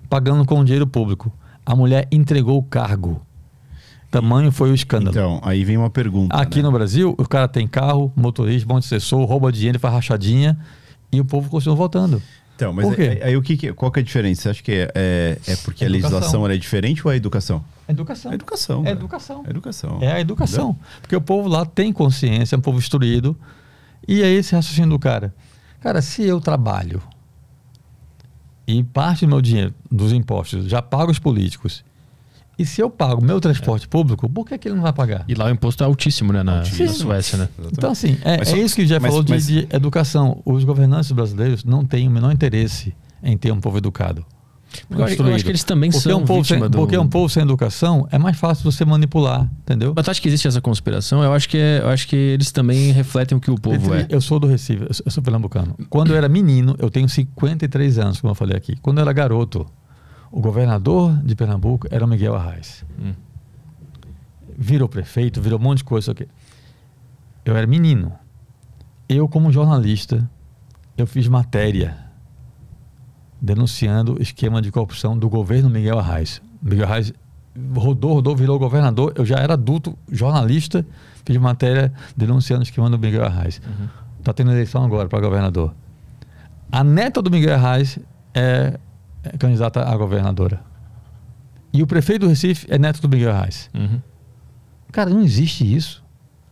pagando 0.09 0.45
com 0.45 0.63
dinheiro 0.63 0.85
público. 0.85 1.31
A 1.65 1.75
mulher 1.75 2.07
entregou 2.11 2.57
o 2.57 2.63
cargo. 2.63 3.21
Tamanho 4.11 4.51
foi 4.51 4.71
o 4.71 4.75
escândalo. 4.75 5.11
Então, 5.11 5.41
aí 5.43 5.63
vem 5.63 5.77
uma 5.77 5.89
pergunta. 5.89 6.35
Aqui 6.35 6.57
né? 6.57 6.63
no 6.63 6.71
Brasil, 6.71 7.15
o 7.17 7.27
cara 7.27 7.47
tem 7.47 7.67
carro, 7.67 8.11
motorista, 8.15 8.67
bom 8.67 8.79
de 8.79 8.85
assessor, 8.85 9.25
rouba 9.25 9.51
dinheiro, 9.51 9.79
faz 9.79 9.93
rachadinha 9.93 10.57
e 11.11 11.19
o 11.19 11.25
povo 11.25 11.49
continua 11.49 11.75
voltando. 11.75 12.21
Então, 12.55 12.71
mas 12.71 12.85
Por 12.87 12.95
quê? 12.95 13.19
aí, 13.21 13.23
aí 13.23 13.37
o 13.37 13.41
que, 13.41 13.73
qual 13.73 13.91
que 13.91 13.99
é 13.99 14.01
a 14.01 14.05
diferença? 14.05 14.43
Você 14.43 14.49
acha 14.49 14.63
que 14.63 14.71
é, 14.71 14.91
é, 14.95 15.37
é 15.45 15.55
porque 15.57 15.83
a 15.83 15.89
legislação 15.89 16.47
é 16.47 16.57
diferente 16.57 17.05
ou 17.05 17.11
é 17.11 17.15
a 17.15 17.17
educação? 17.17 17.63
Educação. 17.87 18.31
É 18.31 18.35
educação. 18.35 18.83
É 18.85 18.91
educação. 18.91 19.43
É 19.45 19.49
educação. 19.49 19.99
É 20.01 20.11
a 20.13 20.19
educação. 20.21 20.77
Porque 21.01 21.15
o 21.15 21.21
povo 21.21 21.49
lá 21.49 21.65
tem 21.65 21.91
consciência, 21.91 22.55
é 22.55 22.57
um 22.57 22.61
povo 22.61 22.77
instruído. 22.77 23.37
E 24.07 24.23
aí 24.23 24.35
esse 24.35 24.55
raciocínio 24.55 24.91
do 24.91 24.99
cara. 24.99 25.35
Cara, 25.81 26.01
se 26.01 26.23
eu 26.23 26.39
trabalho 26.39 27.01
e 28.67 28.83
parte 28.83 29.25
do 29.25 29.29
meu 29.29 29.41
dinheiro, 29.41 29.73
dos 29.91 30.13
impostos, 30.13 30.65
já 30.65 30.81
pago 30.81 31.11
os 31.11 31.19
políticos, 31.19 31.83
e 32.57 32.65
se 32.65 32.81
eu 32.81 32.89
pago 32.89 33.23
meu 33.23 33.39
transporte 33.41 33.87
público, 33.87 34.29
por 34.29 34.45
que, 34.45 34.57
que 34.57 34.67
ele 34.67 34.75
não 34.75 34.83
vai 34.83 34.93
pagar? 34.93 35.25
E 35.27 35.35
lá 35.35 35.45
o 35.45 35.49
imposto 35.49 35.83
é 35.83 35.85
altíssimo, 35.85 36.31
né? 36.33 36.43
Na, 36.43 36.57
Altíssimo. 36.59 36.87
na 36.87 36.93
Suécia, 36.93 37.37
né? 37.37 37.49
Então, 37.71 37.91
assim, 37.91 38.17
é, 38.23 38.37
Mas 38.37 38.53
é 38.53 38.57
isso 38.57 38.75
que 38.75 38.85
já 38.87 38.99
mas- 38.99 39.09
falou 39.09 39.23
de, 39.23 39.33
mas- 39.33 39.47
de 39.47 39.67
educação. 39.71 40.41
Os 40.45 40.63
governantes 40.63 41.11
brasileiros 41.11 41.63
não 41.63 41.85
têm 41.85 42.07
o 42.07 42.11
menor 42.11 42.31
interesse 42.31 42.93
em 43.23 43.37
ter 43.37 43.51
um 43.51 43.59
povo 43.59 43.77
educado. 43.77 44.25
Eu 44.89 45.05
acho- 45.05 45.21
eu 45.23 45.33
acho 45.33 45.43
que 45.45 45.51
eles 45.51 45.63
também 45.63 45.89
porque 45.89 46.09
são 46.09 46.19
um 46.19 46.25
povo 46.25 46.43
sem, 46.43 46.59
do- 46.59 46.69
Porque 46.69 46.97
um 46.97 47.07
povo 47.07 47.29
sem 47.29 47.41
educação 47.41 48.07
é 48.11 48.17
mais 48.17 48.37
fácil 48.37 48.69
você 48.69 48.83
manipular, 48.83 49.49
entendeu? 49.61 49.93
Mas 49.95 50.03
tu 50.03 50.11
acha 50.11 50.21
que 50.21 50.27
existe 50.27 50.49
essa 50.49 50.59
conspiração? 50.59 51.23
Eu 51.23 51.31
acho 51.31 51.47
que, 51.47 51.57
é- 51.57 51.79
eu 51.81 51.87
acho 51.89 52.05
que 52.09 52.15
eles 52.15 52.51
também 52.51 52.91
refletem 52.91 53.37
o 53.37 53.39
que 53.41 53.49
o 53.49 53.55
povo 53.55 53.93
é. 53.93 54.05
Eu 54.09 54.19
sou 54.19 54.37
do 54.37 54.47
Recife, 54.47 54.83
eu 54.85 54.93
sou- 54.93 55.03
eu 55.05 55.11
sou 55.11 55.23
pernambucano. 55.23 55.75
Quando 55.89 56.11
eu 56.11 56.17
era 56.17 56.27
menino, 56.27 56.75
eu 56.77 56.89
tenho 56.89 57.07
53 57.07 57.97
anos, 57.97 58.19
como 58.19 58.31
eu 58.31 58.35
falei 58.35 58.57
aqui. 58.57 58.75
Quando 58.81 58.97
eu 58.97 59.03
era 59.03 59.13
garoto, 59.13 59.65
o 60.35 60.41
governador 60.41 61.17
de 61.23 61.33
Pernambuco 61.33 61.87
era 61.89 62.03
o 62.03 62.07
Miguel 62.09 62.35
Arraes. 62.35 62.83
Hum. 62.99 63.13
Virou 64.57 64.89
prefeito, 64.89 65.41
virou 65.41 65.57
um 65.57 65.61
monte 65.63 65.77
de 65.77 65.85
coisa. 65.85 66.13
quê. 66.13 66.27
Eu 67.45 67.55
era 67.55 67.65
menino. 67.65 68.11
Eu, 69.07 69.29
como 69.29 69.49
jornalista, 69.49 70.29
eu 70.97 71.07
fiz 71.07 71.29
matéria 71.29 71.97
denunciando 73.41 74.15
o 74.15 74.21
esquema 74.21 74.61
de 74.61 74.73
corrupção 74.73 75.17
do 75.17 75.29
governo 75.29 75.69
Miguel 75.69 75.97
Arraes. 75.97 76.41
Miguel 76.61 76.85
Arraes 76.85 77.13
rodou, 77.73 78.15
rodou, 78.15 78.35
virou 78.35 78.59
governador. 78.59 79.13
Eu 79.15 79.25
já 79.25 79.37
era 79.37 79.53
adulto, 79.53 79.97
jornalista, 80.11 80.85
fiz 81.23 81.37
matéria 81.37 81.93
denunciando 82.15 82.59
o 82.59 82.63
esquema 82.63 82.89
do 82.89 82.99
Miguel 82.99 83.23
Arraes. 83.23 83.61
Está 84.19 84.33
tendo 84.33 84.51
eleição 84.51 84.83
agora 84.83 85.07
para 85.07 85.21
governador. 85.21 85.73
A 86.69 86.83
neta 86.83 87.21
do 87.21 87.31
Miguel 87.31 87.55
Arraes 87.55 87.97
é 88.33 88.77
candidata 89.37 89.83
a 89.83 89.95
governadora. 89.97 90.61
E 91.73 91.83
o 91.83 91.87
prefeito 91.87 92.21
do 92.21 92.27
Recife 92.29 92.65
é 92.69 92.77
neto 92.77 93.01
do 93.01 93.09
Miguel 93.09 93.31
Arraes. 93.31 93.69
Uhum. 93.73 93.99
Cara, 94.91 95.09
não 95.09 95.21
existe 95.21 95.63
isso. 95.75 96.03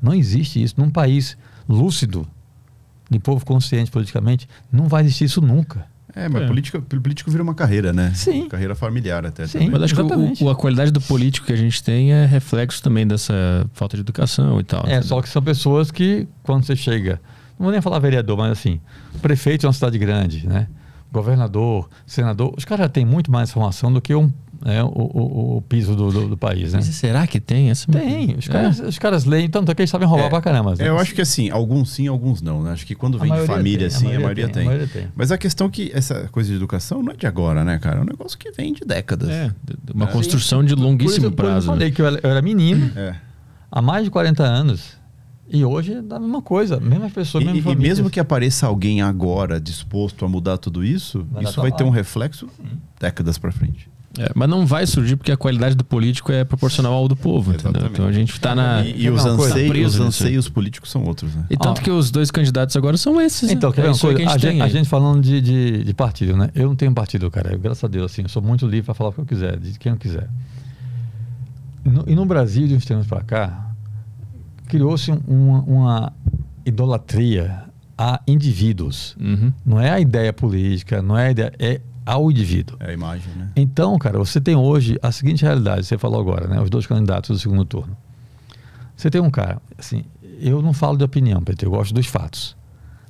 Não 0.02 0.14
existe 0.14 0.62
isso. 0.62 0.76
Num 0.78 0.90
país 0.90 1.38
lúcido, 1.68 2.28
de 3.10 3.20
povo 3.20 3.46
consciente 3.46 3.90
politicamente, 3.90 4.48
não 4.72 4.88
vai 4.88 5.04
existir 5.04 5.26
isso 5.26 5.40
nunca. 5.42 5.86
É, 6.16 6.28
mas 6.30 6.44
É. 6.44 6.48
política, 6.48 6.82
político 6.82 7.32
vira 7.32 7.42
uma 7.42 7.56
carreira, 7.56 7.92
né? 7.94 8.12
Sim. 8.14 8.48
Carreira 8.50 8.76
familiar 8.76 9.26
até. 9.26 9.48
Sim. 9.48 9.54
também. 9.54 9.70
Mas 9.72 9.82
acho 9.84 9.96
que 9.96 10.02
Exatamente. 10.02 10.44
o, 10.44 10.48
o- 10.48 10.50
a 10.50 10.56
qualidade 10.56 10.92
do 10.92 11.02
político 11.02 11.48
que 11.48 11.54
a 11.54 11.56
gente 11.56 11.82
tem 11.82 12.12
é 12.12 12.26
reflexo 12.26 12.84
também 12.84 13.08
dessa 13.08 13.34
falta 13.74 13.96
de 13.98 14.02
educação 14.02 14.60
e 14.60 14.64
tal. 14.64 14.82
É, 14.82 14.84
entendeu? 14.92 15.04
só 15.04 15.22
que 15.22 15.30
são 15.30 15.42
pessoas 15.42 15.90
que, 15.90 16.28
quando 16.44 16.66
você 16.66 16.76
chega, 16.76 17.20
não 17.58 17.64
vou 17.66 17.72
nem 17.72 17.82
falar 17.82 17.98
vereador, 18.00 18.38
mas 18.38 18.52
assim, 18.52 18.80
prefeito 19.22 19.62
de 19.62 19.68
uma 19.68 19.74
cidade 19.74 19.98
grande, 19.98 20.46
né? 20.46 20.68
Governador, 21.14 21.88
senador, 22.08 22.54
os 22.58 22.66
caras 22.66 22.86
já 22.86 22.90
têm 22.90 23.06
muito 23.06 23.32
mais 23.32 23.50
informação 23.50 23.94
do 23.94 24.02
que 24.02 24.16
um, 24.16 24.32
é, 24.66 24.84
o, 24.84 24.88
o- 24.88 25.58
o 25.58 25.62
piso 25.62 25.96
do, 25.96 26.10
do- 26.12 26.28
do 26.30 26.38
país, 26.38 26.74
né? 26.74 26.80
Mas 26.84 26.88
será 26.96 27.28
que 27.28 27.40
tem? 27.40 27.70
Essa 27.70 27.92
Tem, 27.92 28.36
os 28.36 28.50
É. 28.50 28.52
caras, 28.52 28.80
os 28.80 28.98
caras 28.98 29.24
leem, 29.26 29.48
tanto 29.48 29.72
é 29.72 29.76
que 29.76 29.82
eles 29.84 29.90
sabem 29.92 30.08
roubar 30.08 30.26
É, 30.26 30.30
pra 30.30 30.42
caramba. 30.42 30.72
né? 30.76 30.88
Eu 30.88 30.98
acho 30.98 31.14
que 31.14 31.22
assim, 31.22 31.50
alguns 31.52 31.92
sim, 31.92 32.08
alguns 32.08 32.42
não. 32.42 32.64
Né? 32.64 32.72
Acho 32.72 32.86
que 32.86 32.96
quando 32.96 33.18
A 33.18 33.22
vem 33.22 33.32
de 33.32 33.46
família 33.46 33.78
tem, 33.78 33.86
a 33.86 33.88
assim, 33.90 34.06
a 34.06 34.20
maioria 34.20 34.24
maioria 34.26 34.46
tem, 34.46 34.54
tem. 34.54 34.64
a 34.64 34.66
maioria 34.66 34.88
tem. 34.88 35.08
Mas 35.16 35.32
a 35.32 35.38
questão 35.38 35.68
é 35.68 35.70
que 35.70 35.92
essa 35.94 36.28
coisa 36.32 36.50
de 36.50 36.56
educação 36.56 37.04
não 37.04 37.14
é 37.14 37.16
de 37.16 37.28
agora, 37.28 37.64
né, 37.64 37.78
cara? 37.78 38.00
É 38.00 38.02
um 38.02 38.06
negócio 38.06 38.38
que 38.38 38.50
vem 38.52 38.74
de 38.74 38.82
décadas. 38.82 39.30
É, 39.30 39.52
uma 39.94 40.06
É. 40.06 40.08
construção 40.08 40.64
de 40.64 40.74
Por 40.74 40.80
isso, 40.80 40.88
longuíssimo 40.90 41.32
por 41.32 41.46
isso 41.46 41.52
prazo. 41.52 41.68
eu 41.68 41.72
né? 41.74 41.78
falei 41.78 41.92
que 41.92 42.02
eu 42.02 42.08
era, 42.08 42.20
eu 42.24 42.30
era 42.32 42.42
menino 42.42 42.92
É. 42.98 43.16
há 43.72 43.82
mais 43.82 44.04
de 44.06 44.10
40 44.10 44.44
anos. 44.44 44.98
E 45.54 45.64
hoje 45.64 45.94
é 45.94 46.02
da 46.02 46.20
mesma 46.20 46.42
coisa, 46.42 46.80
mesmas 46.80 47.14
pessoas, 47.14 47.44
E, 47.44 47.46
mesmas 47.46 47.62
e 47.62 47.64
famílias. 47.64 47.98
mesmo 48.00 48.10
que 48.10 48.20
apareça 48.20 48.66
alguém 48.66 49.02
agora 49.04 49.62
disposto 49.62 50.26
a 50.26 50.28
mudar 50.28 50.58
tudo 50.58 50.84
isso, 50.84 51.24
Vai 51.32 51.44
isso 51.44 51.62
vai 51.62 51.72
ter 51.72 51.84
um 51.84 51.92
reflexo 51.92 52.48
décadas 53.00 53.38
pra 53.38 53.52
frente. 53.52 53.88
É, 54.18 54.32
mas 54.36 54.48
não 54.48 54.64
vai 54.66 54.86
surgir 54.86 55.16
porque 55.16 55.32
a 55.32 55.38
qualidade 55.38 55.74
do 55.74 55.84
político 55.84 56.32
é 56.32 56.44
proporcional 56.44 56.94
ao 56.94 57.08
do 57.08 57.16
povo, 57.16 57.52
entendeu? 57.52 57.72
Exatamente. 57.72 57.94
Então 57.94 58.08
a 58.08 58.12
gente 58.12 58.40
tá 58.40 58.54
na. 58.54 58.84
e 58.84 59.04
e 59.06 59.10
os 59.10 59.26
anseios, 59.26 59.70
Preso 59.72 59.88
os 60.02 60.08
anseios 60.08 60.50
políticos 60.50 60.92
são 60.92 61.04
outros, 61.04 61.34
né? 61.34 61.46
E 61.50 61.58
tanto 61.58 61.80
Ó. 61.82 61.84
que 61.84 61.90
os 61.90 62.12
dois 62.12 62.30
candidatos 62.30 62.76
agora 62.76 62.96
são 62.96 63.20
esses. 63.20 63.50
né? 63.50 63.56
Então, 63.56 63.74
é 63.76 63.82
uma 63.82 63.92
isso 63.92 64.08
aí 64.08 64.14
coisa? 64.16 64.18
que 64.18 64.32
A 64.32 64.36
a 64.36 64.38
gente 64.52 64.62
a 64.62 64.66
aí. 64.66 64.72
gente 64.72 64.88
falando 64.90 65.20
de, 65.22 65.42
de, 65.42 65.84
de 65.84 65.94
partido, 65.96 66.38
né? 66.38 66.50
Eu 66.54 66.68
não 66.68 66.76
tenho 66.76 66.94
partido, 66.94 67.30
cara. 67.32 67.54
Eu, 67.54 67.60
graças 67.60 67.84
a 67.84 67.88
Deus, 67.88 68.12
assim, 68.12 68.22
eu 68.22 68.30
sou 68.30 68.42
muito 68.42 68.68
livre 68.68 68.86
para 68.86 68.94
falar 68.94 69.10
o 69.10 69.14
que 69.14 69.22
eu 69.22 69.26
quiser, 69.26 69.58
de 69.60 69.80
quem 69.80 69.92
eu 69.92 69.98
quiser. 69.98 70.30
No- 71.84 72.04
e 72.08 72.16
no 72.16 72.26
Brasil, 72.26 72.68
de 72.68 72.76
uns 72.76 72.86
tempos 72.86 73.08
para 73.08 73.22
cá, 73.22 73.73
criou-se 74.78 75.12
um- 75.12 75.22
uma, 75.28 75.62
uma 75.62 76.14
idolatria 76.66 77.66
a 77.96 78.20
indivíduos. 78.28 79.16
Uhum. 79.20 79.54
Não 79.64 79.80
é 79.80 79.92
a 79.92 80.00
ideia 80.00 80.34
política, 80.34 81.00
não 81.02 81.16
é 81.16 81.28
a 81.28 81.32
ideia, 81.32 81.54
é 81.60 81.80
ao 82.04 82.32
indivíduo. 82.32 82.76
É 82.80 82.90
a 82.90 82.94
imagem, 82.94 83.32
né? 83.36 83.50
Então, 83.56 83.96
cara, 84.00 84.18
você 84.18 84.42
tem 84.42 84.56
hoje 84.56 84.98
a 85.02 85.12
seguinte 85.12 85.44
realidade, 85.44 85.86
você 85.86 85.96
falou 85.98 86.20
agora, 86.20 86.48
né? 86.48 86.60
Os 86.60 86.72
dois 86.72 86.88
candidatos 86.88 87.30
do 87.38 87.40
segundo 87.40 87.64
turno. 87.64 87.96
Você 88.98 89.12
tem 89.12 89.22
um 89.22 89.30
cara, 89.30 89.62
assim, 89.78 90.04
eu 90.40 90.60
não 90.62 90.74
falo 90.74 90.98
de 90.98 91.04
opinião, 91.04 91.40
Pedro, 91.42 91.68
eu 91.68 91.72
gosto 91.72 91.94
dos 91.94 92.08
fatos. 92.08 92.56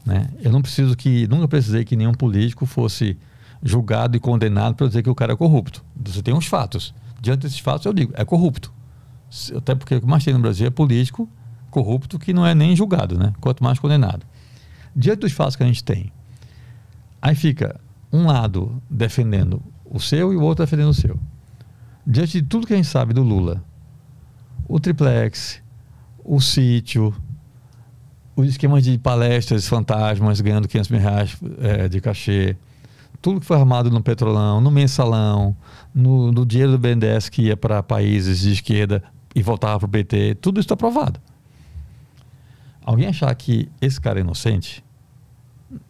Né? 0.05 0.27
Eu 0.41 0.51
não 0.51 0.61
preciso 0.61 0.97
que, 0.97 1.25
nunca 1.27 1.47
precisei 1.47 1.85
que 1.85 1.95
nenhum 1.95 2.13
político 2.13 2.65
fosse 2.65 3.17
julgado 3.63 4.17
e 4.17 4.19
condenado 4.19 4.75
para 4.75 4.87
dizer 4.87 5.01
que 5.01 5.09
o 5.09 5.15
cara 5.15 5.31
é 5.31 5.35
corrupto. 5.35 5.81
Você 6.05 6.21
tem 6.21 6.33
uns 6.33 6.45
fatos. 6.45 6.93
Diante 7.21 7.43
desses 7.43 7.59
fatos, 7.59 7.85
eu 7.85 7.93
digo, 7.93 8.11
é 8.15 8.25
corrupto. 8.25 8.73
Até 9.55 9.73
porque 9.73 9.95
o 9.95 10.01
que 10.01 10.07
mais 10.07 10.25
tem 10.25 10.33
no 10.33 10.39
Brasil 10.41 10.67
é 10.67 10.69
político 10.69 11.27
corrupto 11.73 12.19
que 12.19 12.31
não 12.31 12.45
é 12.45 12.53
nem 12.53 12.75
julgado, 12.75 13.17
né? 13.17 13.33
Quanto 13.41 13.63
mais 13.63 13.79
condenado. 13.79 14.25
Diante 14.95 15.21
dos 15.21 15.31
fatos 15.31 15.55
que 15.55 15.63
a 15.63 15.65
gente 15.65 15.83
tem, 15.83 16.11
aí 17.19 17.33
fica 17.33 17.79
um 18.11 18.27
lado 18.27 18.81
defendendo 18.87 19.59
o 19.83 19.99
seu 19.99 20.31
e 20.31 20.37
o 20.37 20.41
outro 20.41 20.63
defendendo 20.63 20.89
o 20.89 20.93
seu. 20.93 21.19
Diante 22.05 22.41
de 22.41 22.47
tudo 22.47 22.67
que 22.67 22.73
a 22.73 22.75
gente 22.75 22.87
sabe 22.87 23.13
do 23.13 23.23
Lula, 23.23 23.63
o 24.67 24.79
triplex, 24.79 25.61
o 26.23 26.39
sítio, 26.39 27.13
os 28.35 28.47
esquemas 28.47 28.83
de 28.83 28.97
palestras 28.99 29.67
fantasmas 29.67 30.39
ganhando 30.41 30.67
500 30.67 30.91
mil 30.91 30.99
reais 30.99 31.37
eh, 31.59 31.87
de 31.87 31.99
cachê, 31.99 32.55
tudo 33.21 33.39
que 33.39 33.45
foi 33.45 33.57
armado 33.57 33.89
no 33.89 34.03
Petrolão, 34.03 34.61
no 34.61 34.69
Mensalão, 34.69 35.55
no, 35.93 36.31
no 36.31 36.45
dinheiro 36.45 36.73
do 36.73 36.77
BNDES 36.77 37.29
que 37.29 37.43
ia 37.43 37.57
para 37.57 37.81
países 37.81 38.41
de 38.41 38.51
esquerda 38.51 39.01
e 39.33 39.41
voltava 39.41 39.79
para 39.79 39.87
o 39.87 39.89
PT, 39.89 40.35
tudo 40.35 40.59
isso 40.59 40.65
está 40.65 40.75
provado. 40.75 41.19
Alguém 42.83 43.07
achar 43.07 43.33
que 43.35 43.69
esse 43.81 43.99
cara 43.99 44.19
é 44.19 44.21
inocente, 44.21 44.83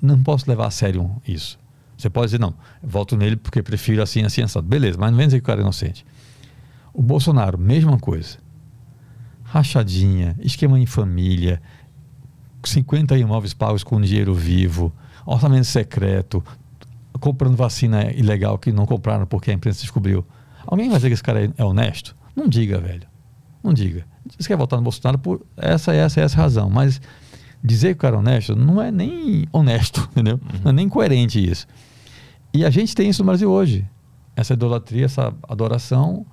não 0.02 0.22
posso 0.22 0.50
levar 0.50 0.68
a 0.68 0.72
sério 0.72 1.10
isso. 1.28 1.60
Você 1.98 2.10
pode 2.10 2.28
dizer, 2.28 2.40
não, 2.40 2.54
voto 2.82 3.16
nele 3.16 3.36
porque 3.36 3.62
prefiro 3.62 4.02
assim, 4.02 4.24
assim, 4.24 4.42
assado. 4.42 4.68
Beleza, 4.68 4.98
mas 5.00 5.12
não 5.12 5.18
vem 5.18 5.28
dizer 5.28 5.40
que 5.40 5.44
o 5.44 5.48
cara 5.48 5.62
é 5.62 5.64
inocente. 5.64 6.06
O 6.94 7.02
Bolsonaro, 7.02 7.58
mesma 7.58 7.98
coisa. 7.98 8.38
Rachadinha, 9.44 10.36
esquema 10.40 10.80
em 10.80 10.86
família, 10.86 11.62
50 12.64 13.18
imóveis 13.18 13.54
pagos 13.54 13.84
com 13.84 14.00
dinheiro 14.02 14.34
vivo, 14.34 14.92
orçamento 15.26 15.66
secreto, 15.66 16.44
comprando 17.20 17.56
vacina 17.56 18.12
ilegal 18.12 18.58
que 18.58 18.72
não 18.72 18.86
compraram 18.86 19.26
porque 19.26 19.52
a 19.52 19.54
imprensa 19.54 19.82
descobriu. 19.82 20.26
Alguém 20.66 20.90
vai 20.90 20.98
dizer 20.98 21.10
que 21.10 21.14
esse 21.14 21.24
cara 21.24 21.52
é 21.58 21.64
honesto? 21.64 22.16
Não 22.36 22.48
diga, 22.48 22.80
velho. 22.80 23.08
Não 23.64 23.74
diga. 23.74 24.06
Você 24.38 24.48
quer 24.48 24.58
votar 24.58 24.78
no 24.78 24.84
Bolsonaro 24.84 25.18
por 25.18 25.46
essa, 25.58 25.94
essa, 25.94 26.20
essa 26.22 26.36
razão, 26.38 26.70
mas 26.70 27.00
dizer 27.64 27.90
que 27.90 27.94
o 27.94 27.98
cara 27.98 28.16
é 28.16 28.20
honesto 28.20 28.56
não 28.56 28.82
é 28.82 28.92
nem 28.92 29.48
honesto, 29.54 30.08
entendeu? 30.12 30.40
Não 30.64 30.72
é 30.72 30.74
nem 30.74 30.90
coerente 30.90 31.40
isso. 31.44 31.66
E 32.54 32.66
a 32.66 32.70
gente 32.70 32.94
tem 32.94 33.10
isso 33.10 33.22
no 33.24 33.28
Brasil 33.28 33.50
hoje. 33.50 33.86
Essa 34.36 34.54
idolatria, 34.54 35.06
essa 35.06 35.34
adoração 35.48 36.26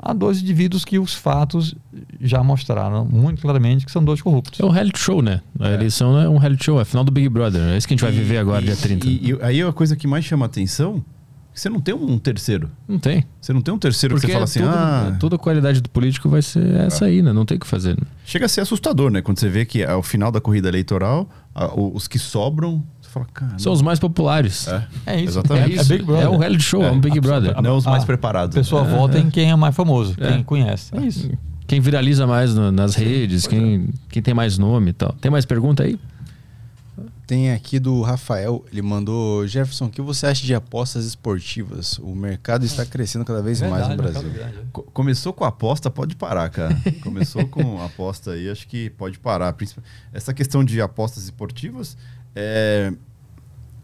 a 0.00 0.12
dois 0.12 0.40
indivíduos 0.40 0.84
que 0.84 0.96
os 0.96 1.12
fatos 1.12 1.74
já 2.20 2.40
mostraram 2.42 3.04
muito 3.04 3.42
claramente 3.42 3.84
que 3.84 3.90
são 3.90 4.02
dois 4.04 4.22
corruptos. 4.22 4.60
É 4.60 4.64
um 4.64 4.68
reality 4.70 4.98
show, 5.00 5.20
né? 5.20 5.40
A 5.58 5.70
eleição 5.70 6.16
é 6.20 6.28
um 6.28 6.36
reality 6.38 6.64
show, 6.66 6.78
é 6.78 6.82
a 6.82 6.84
final 6.84 7.02
do 7.02 7.10
Big 7.10 7.28
Brother. 7.28 7.60
É 7.72 7.76
isso 7.76 7.86
que 7.88 7.94
a 7.94 7.96
gente 7.96 8.04
vai 8.04 8.12
E- 8.12 8.16
viver 8.16 8.38
agora, 8.38 8.62
e- 8.62 8.66
dia 8.66 8.76
30. 8.76 9.06
E, 9.08 9.30
e 9.32 9.38
aí 9.42 9.60
a 9.60 9.72
coisa 9.72 9.96
que 9.96 10.06
mais 10.06 10.24
chama 10.24 10.46
atenção 10.46 11.04
é 11.04 11.17
você 11.60 11.68
não 11.68 11.80
tem 11.80 11.94
um 11.94 12.18
terceiro. 12.18 12.70
Não 12.86 12.98
tem. 12.98 13.24
Você 13.40 13.52
não 13.52 13.60
tem 13.60 13.72
um 13.74 13.78
terceiro 13.78 14.14
que 14.14 14.20
Porque 14.20 14.32
você 14.32 14.32
fala 14.34 14.44
assim, 14.44 14.60
tudo- 14.60 15.14
ah, 15.14 15.16
toda 15.18 15.36
a 15.36 15.38
qualidade 15.38 15.80
do 15.80 15.88
político 15.90 16.28
vai 16.28 16.42
ser 16.42 16.64
essa 16.76 17.04
aí, 17.06 17.22
né? 17.22 17.32
Não 17.32 17.44
tem 17.44 17.56
o 17.56 17.60
que 17.60 17.66
fazer. 17.66 17.96
né? 17.96 18.06
chega 18.24 18.44
a 18.46 18.48
ser 18.48 18.60
assustador, 18.60 19.10
né? 19.10 19.22
Quando 19.22 19.38
você 19.40 19.48
vê 19.48 19.64
que 19.64 19.82
ao 19.84 20.02
final 20.02 20.30
da 20.30 20.40
corrida 20.40 20.68
eleitoral, 20.68 21.28
a- 21.54 21.72
os 21.74 22.06
que 22.06 22.18
sobram, 22.18 22.82
você 23.00 23.08
fala, 23.10 23.26
cara. 23.32 23.58
São 23.58 23.72
os 23.72 23.80
mais 23.82 23.98
populares. 23.98 24.68
É, 24.68 24.86
É 25.06 25.16
isso. 25.20 25.30
Exatamente. 25.38 25.70
É, 25.72 25.72
É 25.72 25.80
isso. 25.80 25.88
Big 25.88 26.04
Brother. 26.04 26.24
É 26.24 26.28
um 26.28 26.36
reality 26.36 26.62
show, 26.62 26.82
é, 26.84 26.90
um 26.90 27.00
Big 27.00 27.18
Brother. 27.20 27.60
Não 27.62 27.76
os 27.76 27.86
mais 27.86 28.02
Ah, 28.02 28.06
preparados. 28.06 28.56
A 28.56 28.60
pessoa 28.60 28.84
né? 28.84 28.94
vota 28.96 29.18
em 29.18 29.30
quem 29.30 29.50
é 29.50 29.56
mais 29.56 29.74
famoso, 29.74 30.14
É. 30.20 30.32
quem 30.32 30.42
conhece. 30.42 30.94
É 30.96 31.00
isso. 31.00 31.30
Quem 31.66 31.80
viraliza 31.80 32.26
mais 32.26 32.54
no- 32.54 32.70
nas 32.72 32.94
redes, 32.94 33.46
quem, 33.46 33.88
quem 34.10 34.22
tem 34.22 34.32
mais 34.34 34.56
nome 34.58 34.90
e 34.90 34.92
tal. 34.94 35.12
Tem 35.20 35.30
mais 35.30 35.44
pergunta 35.44 35.82
aí? 35.82 35.98
Tem 37.28 37.52
aqui 37.52 37.78
do 37.78 38.00
Rafael, 38.00 38.64
ele 38.72 38.80
mandou 38.80 39.46
Jefferson, 39.46 39.84
o 39.84 39.90
que 39.90 40.00
você 40.00 40.26
acha 40.26 40.46
de 40.46 40.54
apostas 40.54 41.04
esportivas? 41.04 41.98
O 41.98 42.14
mercado 42.14 42.64
está 42.64 42.86
crescendo 42.86 43.22
cada 43.22 43.42
vez 43.42 43.60
mais 43.60 43.82
no 43.90 43.96
Brasil. 44.02 44.22
Co- 44.72 44.82
Começou 44.84 45.34
com 45.34 45.44
aposta, 45.44 45.90
pode 45.90 46.16
parar, 46.16 46.48
cara. 46.48 46.74
Começou 47.04 47.46
com 47.46 47.82
aposta 47.84 48.30
aí, 48.30 48.48
acho 48.48 48.66
que 48.66 48.88
pode 48.88 49.18
parar. 49.18 49.52
Principal- 49.52 49.84
Essa 50.10 50.32
questão 50.32 50.64
de 50.64 50.80
apostas 50.80 51.24
esportivas, 51.24 51.98
é... 52.34 52.94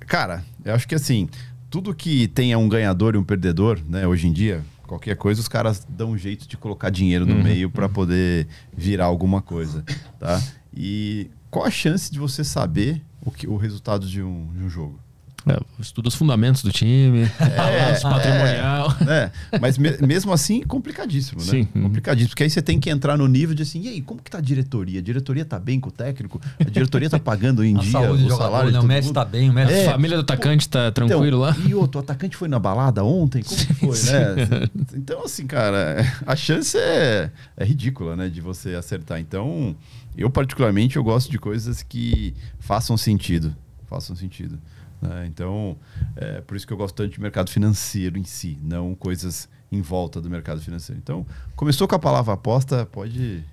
cara, 0.07 0.43
eu 0.65 0.75
acho 0.75 0.89
que 0.89 0.95
assim, 0.95 1.29
tudo 1.69 1.95
que 1.95 2.27
tenha 2.29 2.59
um 2.59 2.67
ganhador 2.67 3.15
e 3.15 3.19
um 3.19 3.25
perdedor, 3.25 3.79
né, 3.87 4.07
hoje 4.07 4.27
em 4.27 4.33
dia, 4.33 4.63
qualquer 4.87 5.17
coisa, 5.17 5.39
os 5.43 5.49
caras 5.49 5.87
dão 5.87 6.13
um 6.13 6.17
jeito 6.19 6.49
de 6.49 6.57
colocar 6.57 6.89
dinheiro 6.89 7.27
no 7.27 7.35
meio 7.45 7.69
para 7.69 7.91
poder 7.91 8.47
virar 8.75 9.05
alguma 9.05 9.43
coisa, 9.43 9.85
tá? 10.19 10.43
E 10.75 11.31
qual 11.51 11.67
a 11.67 11.71
chance 11.71 12.11
de 12.11 12.19
você 12.19 12.43
saber 12.43 13.03
o, 13.25 13.31
que, 13.31 13.47
o 13.47 13.57
resultado 13.57 14.07
de 14.07 14.23
um, 14.23 14.49
de 14.57 14.65
um 14.65 14.69
jogo? 14.69 14.99
É, 15.47 15.61
estuda 15.79 16.09
os 16.09 16.15
fundamentos 16.15 16.63
do 16.63 16.73
time, 16.73 17.31
balanço 17.55 18.01
patrimonial. 18.09 18.97
né? 19.05 19.31
Mas 19.61 19.77
me- 19.77 19.99
mesmo 19.99 20.33
assim, 20.33 20.63
complicadíssimo, 20.63 21.39
né? 21.43 21.47
Sim. 21.47 21.65
Complicadíssimo. 21.67 22.31
Porque 22.31 22.45
aí 22.45 22.49
você 22.49 22.63
tem 22.63 22.81
que 22.81 22.89
entrar 22.89 23.19
no 23.19 23.29
nível 23.29 23.55
de 23.55 23.63
assim, 23.63 23.83
e 23.83 23.89
aí, 23.89 24.01
como 24.01 24.23
que 24.23 24.31
tá 24.31 24.39
a 24.39 24.41
diretoria? 24.41 25.01
A 25.01 25.03
diretoria 25.03 25.45
tá 25.45 25.59
bem 25.59 25.79
com 25.79 25.91
o 25.91 25.93
técnico? 25.93 26.41
A 26.59 26.65
diretoria 26.65 27.11
tá 27.11 27.19
pagando 27.19 27.63
em 27.63 27.77
A 27.77 27.81
dia 27.81 27.91
saúde 27.91 28.25
o 28.25 28.29
jogador, 28.31 28.43
salário 28.43 28.71
né? 28.71 28.81
O 28.81 28.85
Messi 28.85 29.09
mundo? 29.09 29.15
tá 29.17 29.25
bem, 29.27 29.51
o 29.51 29.53
Messi... 29.53 29.73
É. 29.75 29.87
A 29.89 29.91
família 29.93 30.17
do 30.17 30.23
atacante 30.23 30.67
tá 30.67 30.91
tranquilo 30.91 31.41
lá. 31.41 31.55
E 31.67 31.75
outro, 31.75 32.01
o 32.01 32.03
atacante 32.03 32.39
foi 32.39 32.49
na 32.49 32.59
balada 32.59 33.05
ontem? 33.05 33.43
Como 33.43 33.67
que 33.67 33.75
foi, 33.75 34.13
né? 34.13 34.69
Então, 34.97 35.23
assim, 35.25 35.47
cara, 35.47 36.11
a 36.27 36.35
chance 36.35 36.79
é, 36.79 37.31
é 37.55 37.65
ridícula, 37.67 38.17
né? 38.17 38.31
De 38.31 38.41
você 38.41 38.75
acertar. 38.77 39.21
Então, 39.21 39.77
eu 40.17 40.31
particularmente, 40.31 40.97
eu 40.97 41.05
gosto 41.05 41.31
de 41.31 41.39
coisas 41.39 41.83
que 41.83 42.35
façam 42.59 42.97
sentido. 42.97 43.55
Façam 43.87 44.15
sentido. 44.15 44.59
né? 45.01 45.27
Então, 45.27 45.77
é 46.17 46.41
por 46.41 46.57
isso 46.57 46.67
que 46.67 46.73
eu 46.73 46.77
gosto 46.77 46.95
tanto 46.95 47.13
de 47.13 47.21
mercado 47.21 47.51
financeiro 47.51 48.19
em 48.19 48.25
si, 48.25 48.59
não 48.63 48.95
coisas 48.95 49.49
em 49.71 49.81
volta 49.81 50.21
do 50.21 50.31
mercado 50.31 50.61
financeiro. 50.61 51.01
Então, 51.03 51.27
começou 51.57 51.87
com 51.89 51.95
a 51.95 51.99
palavra 51.99 52.35
aposta, 52.35 52.87
pode 52.87 53.45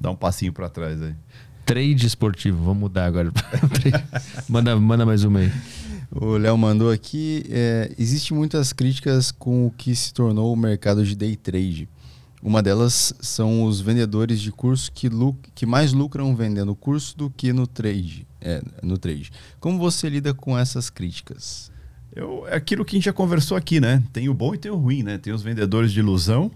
dar 0.00 0.10
um 0.10 0.16
passinho 0.16 0.52
para 0.52 0.68
trás 0.68 1.00
aí. 1.02 1.14
Trade 1.64 2.06
esportivo, 2.06 2.62
vamos 2.62 2.80
mudar 2.80 3.06
agora. 3.06 3.32
manda, 4.48 4.76
manda 4.78 5.04
mais 5.04 5.24
uma 5.24 5.40
aí. 5.40 5.52
O 6.10 6.36
Léo 6.36 6.56
mandou 6.56 6.90
aqui, 6.90 7.44
é, 7.50 7.92
existe 7.98 8.32
muitas 8.32 8.72
críticas 8.72 9.32
com 9.32 9.66
o 9.66 9.70
que 9.70 9.94
se 9.94 10.14
tornou 10.14 10.52
o 10.52 10.56
mercado 10.56 11.04
de 11.04 11.16
day 11.16 11.34
trade. 11.34 11.88
Uma 12.46 12.62
delas 12.62 13.12
são 13.18 13.64
os 13.64 13.80
vendedores 13.80 14.40
de 14.40 14.52
curso 14.52 14.92
que, 14.92 15.10
que 15.52 15.66
mais 15.66 15.92
lucram 15.92 16.32
vendendo 16.36 16.76
curso 16.76 17.18
do 17.18 17.28
que 17.28 17.52
no 17.52 17.66
trade. 17.66 18.24
É, 18.40 18.62
no 18.84 18.96
trade. 18.96 19.32
Como 19.58 19.80
você 19.80 20.08
lida 20.08 20.32
com 20.32 20.56
essas 20.56 20.88
críticas? 20.88 21.72
Eu, 22.14 22.46
é 22.46 22.54
aquilo 22.54 22.84
que 22.84 22.94
a 22.94 22.98
gente 22.98 23.06
já 23.06 23.12
conversou 23.12 23.56
aqui, 23.56 23.80
né? 23.80 24.00
Tem 24.12 24.28
o 24.28 24.34
bom 24.34 24.54
e 24.54 24.58
tem 24.58 24.70
o 24.70 24.76
ruim, 24.76 25.02
né? 25.02 25.18
Tem 25.18 25.32
os 25.32 25.42
vendedores 25.42 25.90
de 25.90 25.98
ilusão, 25.98 26.48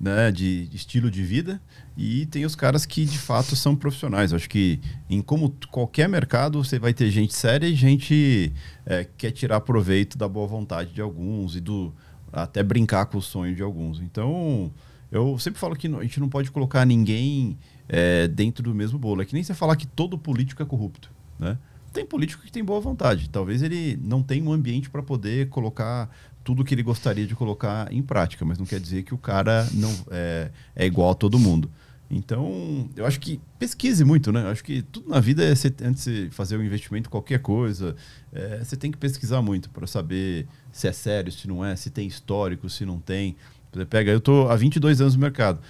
né? 0.00 0.30
De 0.30 0.68
estilo 0.72 1.10
de 1.10 1.24
vida 1.24 1.60
e 1.96 2.24
tem 2.26 2.44
os 2.44 2.54
caras 2.54 2.86
que 2.86 3.04
de 3.04 3.18
fato 3.18 3.56
são 3.56 3.74
profissionais. 3.74 4.32
Acho 4.32 4.48
que 4.48 4.78
em 5.10 5.20
como 5.20 5.52
qualquer 5.72 6.08
mercado 6.08 6.62
você 6.62 6.78
vai 6.78 6.94
ter 6.94 7.10
gente 7.10 7.34
séria 7.34 7.66
e 7.66 7.74
gente 7.74 8.52
é, 8.86 9.02
que 9.02 9.10
quer 9.18 9.32
tirar 9.32 9.60
proveito 9.62 10.16
da 10.16 10.28
boa 10.28 10.46
vontade 10.46 10.92
de 10.92 11.00
alguns 11.00 11.56
e 11.56 11.60
do 11.60 11.92
até 12.32 12.62
brincar 12.62 13.06
com 13.06 13.18
o 13.18 13.22
sonho 13.22 13.56
de 13.56 13.62
alguns. 13.62 14.00
Então 14.00 14.72
eu 15.12 15.38
sempre 15.38 15.60
falo 15.60 15.76
que 15.76 15.86
a 15.86 16.02
gente 16.02 16.18
não 16.18 16.28
pode 16.28 16.50
colocar 16.50 16.86
ninguém 16.86 17.58
é, 17.86 18.26
dentro 18.26 18.64
do 18.64 18.74
mesmo 18.74 18.98
bolo. 18.98 19.20
É 19.20 19.26
que 19.26 19.34
nem 19.34 19.42
você 19.44 19.52
falar 19.52 19.76
que 19.76 19.86
todo 19.86 20.16
político 20.16 20.62
é 20.62 20.66
corrupto, 20.66 21.10
né? 21.38 21.58
Tem 21.92 22.06
político 22.06 22.42
que 22.42 22.50
tem 22.50 22.64
boa 22.64 22.80
vontade. 22.80 23.28
Talvez 23.28 23.62
ele 23.62 23.98
não 24.02 24.22
tenha 24.22 24.42
um 24.42 24.50
ambiente 24.50 24.88
para 24.88 25.02
poder 25.02 25.50
colocar 25.50 26.08
tudo 26.42 26.64
que 26.64 26.74
ele 26.74 26.82
gostaria 26.82 27.26
de 27.26 27.34
colocar 27.34 27.92
em 27.92 28.02
prática, 28.02 28.42
mas 28.46 28.58
não 28.58 28.64
quer 28.64 28.80
dizer 28.80 29.02
que 29.02 29.12
o 29.12 29.18
cara 29.18 29.68
não 29.74 29.94
é, 30.10 30.50
é 30.74 30.86
igual 30.86 31.10
a 31.10 31.14
todo 31.14 31.38
mundo. 31.38 31.70
Então, 32.10 32.90
eu 32.94 33.06
acho 33.06 33.18
que 33.18 33.40
pesquise 33.58 34.04
muito, 34.04 34.30
né? 34.32 34.42
Eu 34.42 34.48
acho 34.48 34.62
que 34.62 34.82
tudo 34.82 35.08
na 35.08 35.18
vida 35.18 35.42
é 35.42 35.54
você, 35.54 35.72
antes 35.82 36.04
de 36.04 36.28
fazer 36.30 36.58
um 36.58 36.62
investimento, 36.62 37.08
qualquer 37.08 37.38
coisa, 37.38 37.96
é, 38.30 38.62
você 38.62 38.76
tem 38.76 38.90
que 38.90 38.98
pesquisar 38.98 39.40
muito 39.40 39.70
para 39.70 39.86
saber 39.86 40.46
se 40.70 40.86
é 40.86 40.92
sério, 40.92 41.32
se 41.32 41.48
não 41.48 41.64
é, 41.64 41.74
se 41.74 41.88
tem 41.88 42.06
histórico, 42.06 42.68
se 42.68 42.84
não 42.84 42.98
tem. 42.98 43.34
Você 43.72 43.84
pega, 43.86 44.10
eu 44.10 44.20
tô 44.20 44.48
há 44.48 44.56
22 44.56 45.00
anos 45.00 45.14
no 45.14 45.20
mercado. 45.20 45.60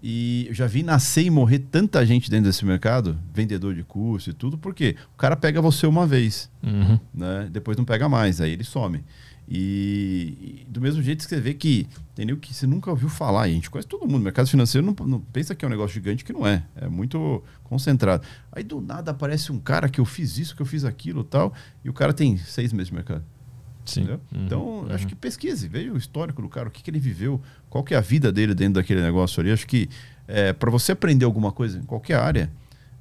E 0.00 0.46
eu 0.48 0.54
já 0.54 0.66
vi 0.68 0.84
nascer 0.84 1.24
e 1.24 1.30
morrer 1.30 1.58
tanta 1.58 2.06
gente 2.06 2.30
dentro 2.30 2.44
desse 2.46 2.64
mercado, 2.64 3.18
vendedor 3.34 3.74
de 3.74 3.82
curso 3.82 4.30
e 4.30 4.32
tudo, 4.32 4.56
porque 4.56 4.94
o 5.12 5.16
cara 5.18 5.36
pega 5.36 5.60
você 5.60 5.86
uma 5.88 6.06
vez, 6.06 6.48
Uhum. 6.62 7.00
né? 7.12 7.48
Depois 7.50 7.76
não 7.76 7.84
pega 7.84 8.08
mais, 8.08 8.40
aí 8.40 8.52
ele 8.52 8.62
some. 8.62 9.02
E, 9.50 10.62
e 10.62 10.66
do 10.68 10.80
mesmo 10.80 11.02
jeito 11.02 11.24
que 11.24 11.28
você 11.28 11.40
vê 11.40 11.54
que 11.54 11.86
nego 12.16 12.38
que 12.38 12.52
você 12.54 12.66
nunca 12.66 12.90
ouviu 12.90 13.08
falar, 13.08 13.42
a 13.42 13.48
gente 13.48 13.68
conhece 13.70 13.88
todo 13.88 14.06
mundo. 14.06 14.22
Mercado 14.22 14.46
financeiro 14.48 14.86
não, 14.86 15.06
não 15.06 15.20
pensa 15.20 15.54
que 15.54 15.64
é 15.64 15.68
um 15.68 15.70
negócio 15.70 15.94
gigante 15.94 16.24
que 16.24 16.32
não 16.32 16.46
é. 16.46 16.62
É 16.76 16.86
muito 16.86 17.42
concentrado. 17.64 18.22
Aí 18.52 18.62
do 18.62 18.80
nada 18.80 19.10
aparece 19.10 19.50
um 19.50 19.58
cara 19.58 19.88
que 19.88 19.98
eu 20.00 20.04
fiz 20.04 20.38
isso, 20.38 20.54
que 20.54 20.62
eu 20.62 20.66
fiz 20.66 20.84
aquilo 20.84 21.24
tal, 21.24 21.52
e 21.84 21.88
o 21.90 21.92
cara 21.92 22.12
tem 22.12 22.36
seis 22.36 22.72
meses 22.72 22.88
de 22.88 22.94
mercado. 22.94 23.24
Sim. 23.90 24.08
Uhum. 24.10 24.18
Então, 24.46 24.86
acho 24.90 25.06
que 25.06 25.14
pesquise, 25.14 25.68
veja 25.68 25.92
o 25.92 25.96
histórico 25.96 26.42
do 26.42 26.48
cara, 26.48 26.68
o 26.68 26.70
que, 26.70 26.82
que 26.82 26.90
ele 26.90 26.98
viveu, 26.98 27.40
qual 27.68 27.82
que 27.82 27.94
é 27.94 27.96
a 27.96 28.00
vida 28.00 28.30
dele 28.32 28.54
dentro 28.54 28.74
daquele 28.74 29.02
negócio 29.02 29.40
ali. 29.40 29.50
Acho 29.50 29.66
que 29.66 29.88
para 30.58 30.70
você 30.70 30.92
aprender 30.92 31.24
alguma 31.24 31.50
coisa 31.50 31.78
em 31.78 31.82
qualquer 31.82 32.16
área, 32.16 32.50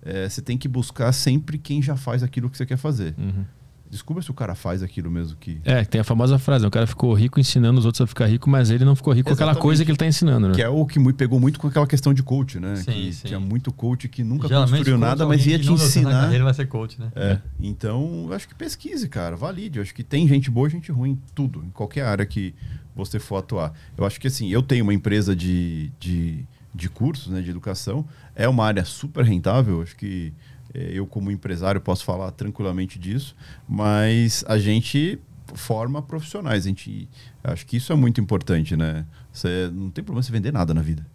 é, 0.01 0.29
você 0.29 0.41
tem 0.41 0.57
que 0.57 0.67
buscar 0.67 1.11
sempre 1.11 1.57
quem 1.57 1.81
já 1.81 1.97
faz 1.97 2.23
aquilo 2.23 2.49
que 2.49 2.57
você 2.57 2.65
quer 2.65 2.77
fazer. 2.77 3.13
Uhum. 3.17 3.43
Descubra 3.89 4.21
se 4.21 4.29
o 4.29 4.33
cara 4.33 4.53
faz 4.53 4.83
aquilo 4.83 5.09
mesmo 5.09 5.37
que. 5.37 5.61
É, 5.63 5.85
tem 5.85 6.01
a 6.01 6.03
famosa 6.03 6.37
frase, 6.37 6.63
né? 6.63 6.67
o 6.67 6.71
cara 6.71 6.85
ficou 6.85 7.13
rico 7.13 7.39
ensinando 7.39 7.79
os 7.79 7.85
outros 7.85 8.01
a 8.01 8.07
ficar 8.07 8.25
rico, 8.25 8.49
mas 8.49 8.69
ele 8.69 8.83
não 8.83 8.95
ficou 8.95 9.13
rico 9.13 9.29
com 9.29 9.33
aquela 9.33 9.51
Exatamente. 9.51 9.63
coisa 9.63 9.85
que 9.85 9.91
ele 9.91 9.97
tá 9.97 10.05
ensinando, 10.05 10.49
né? 10.49 10.55
Que 10.55 10.61
é 10.61 10.67
o 10.67 10.85
que 10.85 10.99
me 10.99 11.13
pegou 11.13 11.39
muito 11.39 11.59
com 11.59 11.67
aquela 11.67 11.87
questão 11.87 12.13
de 12.13 12.21
coach, 12.21 12.59
né? 12.59 12.75
Sim, 12.75 12.91
que 12.91 13.13
sim. 13.13 13.27
tinha 13.27 13.39
muito 13.39 13.71
coach 13.71 14.09
que 14.09 14.23
nunca 14.23 14.47
Geralmente, 14.47 14.71
construiu 14.71 14.97
nada, 14.97 15.25
mas 15.25 15.45
ia 15.45 15.57
te 15.57 15.71
ensinar. 15.71 16.11
carreira 16.11 16.43
vai 16.43 16.53
ser 16.53 16.67
coach, 16.67 16.99
né? 16.99 17.11
É. 17.15 17.39
Então, 17.59 18.25
eu 18.27 18.33
acho 18.33 18.47
que 18.47 18.55
pesquise, 18.55 19.07
cara, 19.07 19.35
valide. 19.35 19.79
Eu 19.79 19.83
acho 19.83 19.95
que 19.95 20.03
tem 20.03 20.27
gente 20.27 20.51
boa 20.51 20.67
e 20.67 20.71
gente 20.71 20.91
ruim 20.91 21.11
em 21.11 21.21
tudo, 21.33 21.63
em 21.63 21.69
qualquer 21.69 22.03
área 22.03 22.25
que 22.25 22.53
você 22.95 23.19
for 23.19 23.37
atuar. 23.37 23.73
Eu 23.97 24.05
acho 24.05 24.19
que 24.19 24.27
assim, 24.27 24.49
eu 24.49 24.61
tenho 24.61 24.83
uma 24.83 24.93
empresa 24.93 25.35
de, 25.35 25.91
de, 25.99 26.45
de 26.73 26.89
cursos, 26.89 27.27
né, 27.27 27.41
de 27.41 27.49
educação, 27.49 28.05
é 28.35 28.49
uma 28.49 28.65
área 28.65 28.83
super 28.83 29.23
rentável, 29.23 29.75
eu 29.75 29.81
acho 29.83 29.95
que 29.95 30.33
eu 30.73 31.07
como 31.07 31.31
empresário 31.31 31.79
posso 31.81 32.03
falar 32.03 32.31
tranquilamente 32.31 32.99
disso, 32.99 33.35
mas 33.67 34.43
a 34.47 34.57
gente 34.57 35.19
forma 35.53 36.01
profissionais, 36.01 36.65
a 36.65 36.67
gente 36.69 37.07
acho 37.43 37.65
que 37.65 37.77
isso 37.77 37.93
é 37.93 37.95
muito 37.95 38.19
importante, 38.19 38.75
né? 38.75 39.05
Você 39.31 39.69
não 39.73 39.89
tem 39.89 40.03
problema 40.03 40.21
você 40.21 40.31
vender 40.31 40.51
nada 40.51 40.73
na 40.73 40.81
vida, 40.81 41.05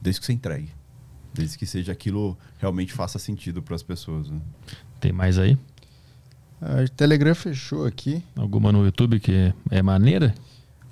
desde 0.00 0.20
que 0.20 0.26
você 0.26 0.32
entregue. 0.32 0.70
Desde 1.34 1.56
que 1.56 1.64
seja 1.64 1.92
aquilo 1.92 2.36
realmente 2.58 2.92
faça 2.92 3.18
sentido 3.18 3.62
para 3.62 3.74
as 3.74 3.82
pessoas. 3.82 4.28
Né? 4.28 4.38
Tem 5.00 5.12
mais 5.12 5.38
aí? 5.38 5.56
A 6.60 6.86
Telegram 6.94 7.34
fechou 7.34 7.86
aqui. 7.86 8.22
Alguma 8.36 8.70
no 8.70 8.84
YouTube 8.84 9.18
que 9.18 9.52
é 9.70 9.82
maneira? 9.82 10.34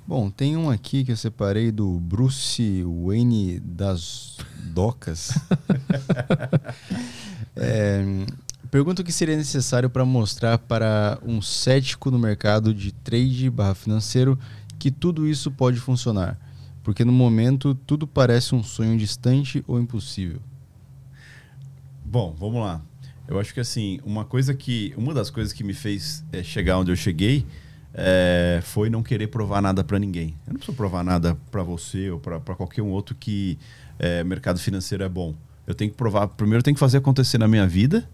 Bom, 0.07 0.31
tem 0.31 0.57
um 0.57 0.68
aqui 0.68 1.05
que 1.05 1.12
eu 1.12 1.16
separei 1.16 1.70
do 1.70 2.00
Bruce 2.00 2.82
Wayne 3.05 3.60
das 3.60 4.39
Docas. 4.74 5.39
É, 7.60 8.02
pergunta 8.70 9.02
o 9.02 9.05
que 9.05 9.12
seria 9.12 9.36
necessário 9.36 9.90
para 9.90 10.05
mostrar 10.05 10.56
para 10.56 11.18
um 11.22 11.42
cético 11.42 12.10
no 12.10 12.18
mercado 12.18 12.72
de 12.72 12.90
trade 12.90 13.50
barra 13.50 13.74
financeiro 13.74 14.39
que 14.78 14.90
tudo 14.90 15.28
isso 15.28 15.50
pode 15.50 15.78
funcionar. 15.78 16.39
Porque 16.82 17.05
no 17.05 17.12
momento 17.12 17.74
tudo 17.74 18.06
parece 18.06 18.55
um 18.55 18.62
sonho 18.62 18.97
distante 18.97 19.62
ou 19.68 19.78
impossível. 19.78 20.40
Bom, 22.02 22.34
vamos 22.39 22.62
lá. 22.62 22.80
Eu 23.28 23.39
acho 23.39 23.55
que 23.55 23.60
assim, 23.60 24.00
uma 24.05 24.24
coisa 24.24 24.55
que. 24.55 24.92
Uma 24.97 25.14
das 25.14 25.30
coisas 25.30 25.52
que 25.52 25.62
me 25.62 25.74
fez 25.74 26.24
eh, 26.32 26.42
chegar 26.42 26.78
onde 26.78 26.90
eu 26.90 26.97
cheguei 26.97 27.47
eh, 27.94 28.60
foi 28.64 28.90
não 28.90 29.02
querer 29.02 29.28
provar 29.28 29.60
nada 29.60 29.84
para 29.84 29.98
ninguém. 29.98 30.34
Eu 30.47 30.55
não 30.55 30.56
preciso 30.56 30.76
provar 30.76 31.05
nada 31.05 31.36
para 31.50 31.62
você 31.62 32.10
ou 32.10 32.18
para 32.18 32.40
qualquer 32.56 32.82
um 32.82 32.90
outro 32.90 33.14
que 33.14 33.56
eh, 33.98 34.24
mercado 34.24 34.58
financeiro 34.58 35.05
é 35.05 35.08
bom. 35.08 35.34
Eu 35.70 35.74
tenho 35.74 35.90
que 35.90 35.97
provar. 35.97 36.26
Primeiro, 36.28 36.60
eu 36.60 36.62
tenho 36.62 36.74
que 36.74 36.81
fazer 36.81 36.99
acontecer 36.99 37.39
na 37.39 37.49
minha 37.49 37.66
vida. 37.66 38.08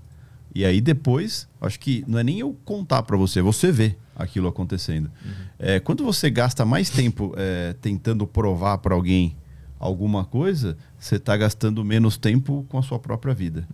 E 0.55 0.65
aí 0.65 0.81
depois, 0.81 1.49
acho 1.61 1.79
que 1.79 2.05
não 2.07 2.19
é 2.19 2.25
nem 2.25 2.39
eu 2.39 2.57
contar 2.65 3.03
para 3.03 3.17
você, 3.17 3.41
é 3.41 3.43
você 3.43 3.71
ver 3.71 3.99
aquilo 4.15 4.49
acontecendo. 4.49 5.11
Eh, 5.59 5.81
quando 5.81 6.03
você 6.03 6.31
gasta 6.31 6.65
mais 6.65 6.89
tempo 6.89 7.35
eh, 7.37 7.75
tentando 7.83 8.27
provar 8.27 8.79
para 8.79 8.95
alguém 8.95 9.37
alguma 9.79 10.25
coisa, 10.25 10.77
você 10.99 11.17
está 11.17 11.37
gastando 11.37 11.85
menos 11.85 12.17
tempo 12.17 12.65
com 12.71 12.79
a 12.79 12.83
sua 12.83 12.99
própria 12.99 13.35
vida, 13.35 13.69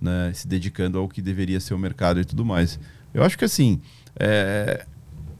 né? 0.00 0.32
Se 0.34 0.48
dedicando 0.48 0.98
ao 0.98 1.08
que 1.08 1.22
deveria 1.22 1.60
ser 1.60 1.74
o 1.74 1.78
mercado 1.78 2.20
e 2.20 2.24
tudo 2.24 2.44
mais. 2.44 2.80
Eu 3.12 3.22
acho 3.22 3.38
que 3.38 3.44
assim, 3.44 3.80
é, 4.18 4.84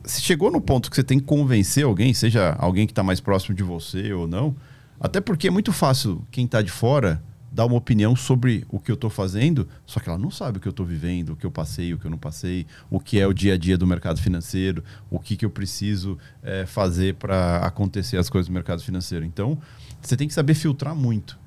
se 0.05 0.21
chegou 0.21 0.51
no 0.51 0.61
ponto 0.61 0.89
que 0.89 0.95
você 0.95 1.03
tem 1.03 1.19
que 1.19 1.25
convencer 1.25 1.85
alguém, 1.85 2.15
seja 2.15 2.55
alguém 2.59 2.87
que 2.87 2.93
está 2.93 3.03
mais 3.03 3.21
próximo 3.21 3.57
de 3.57 3.65
você 3.65 4.13
ou 4.13 4.29
não, 4.29 4.55
até 5.01 5.21
porque 5.21 5.49
é 5.49 5.51
muito 5.51 5.73
fácil 5.73 6.25
quem 6.31 6.45
está 6.45 6.63
de 6.63 6.71
fora 6.71 7.21
dar 7.55 7.67
uma 7.67 7.77
opinião 7.77 8.17
sobre 8.17 8.67
o 8.69 8.81
que 8.81 8.91
eu 8.91 8.97
estou 8.97 9.09
fazendo, 9.09 9.69
só 9.87 10.01
que 10.01 10.09
ela 10.09 10.19
não 10.19 10.31
sabe 10.31 10.59
o 10.59 10.61
que 10.61 10.67
eu 10.67 10.71
estou 10.71 10.85
vivendo, 10.85 11.31
o 11.31 11.37
que 11.37 11.47
eu 11.47 11.53
passei, 11.53 11.95
o 11.95 11.99
que 11.99 12.05
eu 12.05 12.11
não 12.11 12.19
passei, 12.19 12.67
o 12.91 12.99
que 12.99 13.21
é 13.21 13.27
o 13.29 13.33
dia 13.33 13.55
a 13.55 13.57
dia 13.57 13.79
do 13.79 13.87
mercado 13.87 14.21
financeiro, 14.21 14.83
o 15.09 15.21
que, 15.21 15.37
que 15.37 15.45
eu 15.45 15.51
preciso 15.51 16.19
eh, 16.43 16.67
fazer 16.67 17.15
para 17.15 17.59
acontecer 17.59 18.17
as 18.17 18.29
coisas 18.29 18.49
do 18.49 18.53
mercado 18.53 18.83
financeiro. 18.83 19.25
Então, 19.25 19.57
você 20.03 20.17
tem 20.17 20.27
que 20.27 20.35
saber 20.35 20.55
filtrar 20.55 20.97
muito. 20.97 21.39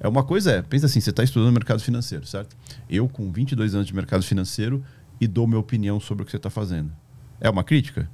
É 0.00 0.08
uma 0.08 0.24
coisa 0.24 0.50
é, 0.50 0.62
pensa 0.62 0.86
assim, 0.86 0.98
você 0.98 1.10
está 1.10 1.22
estudando 1.22 1.52
mercado 1.52 1.82
financeiro, 1.82 2.26
certo? 2.26 2.56
Eu, 2.88 3.06
com 3.06 3.30
22 3.30 3.74
anos 3.74 3.86
de 3.86 3.94
mercado 3.94 4.22
financeiro, 4.22 4.82
e 5.20 5.26
dou 5.26 5.46
minha 5.46 5.60
opinião 5.60 6.00
sobre 6.00 6.22
o 6.22 6.24
que 6.24 6.30
você 6.30 6.38
está 6.38 6.48
fazendo. 6.48 6.90
É 7.38 7.50
uma 7.50 7.62
crítica? 7.62 8.10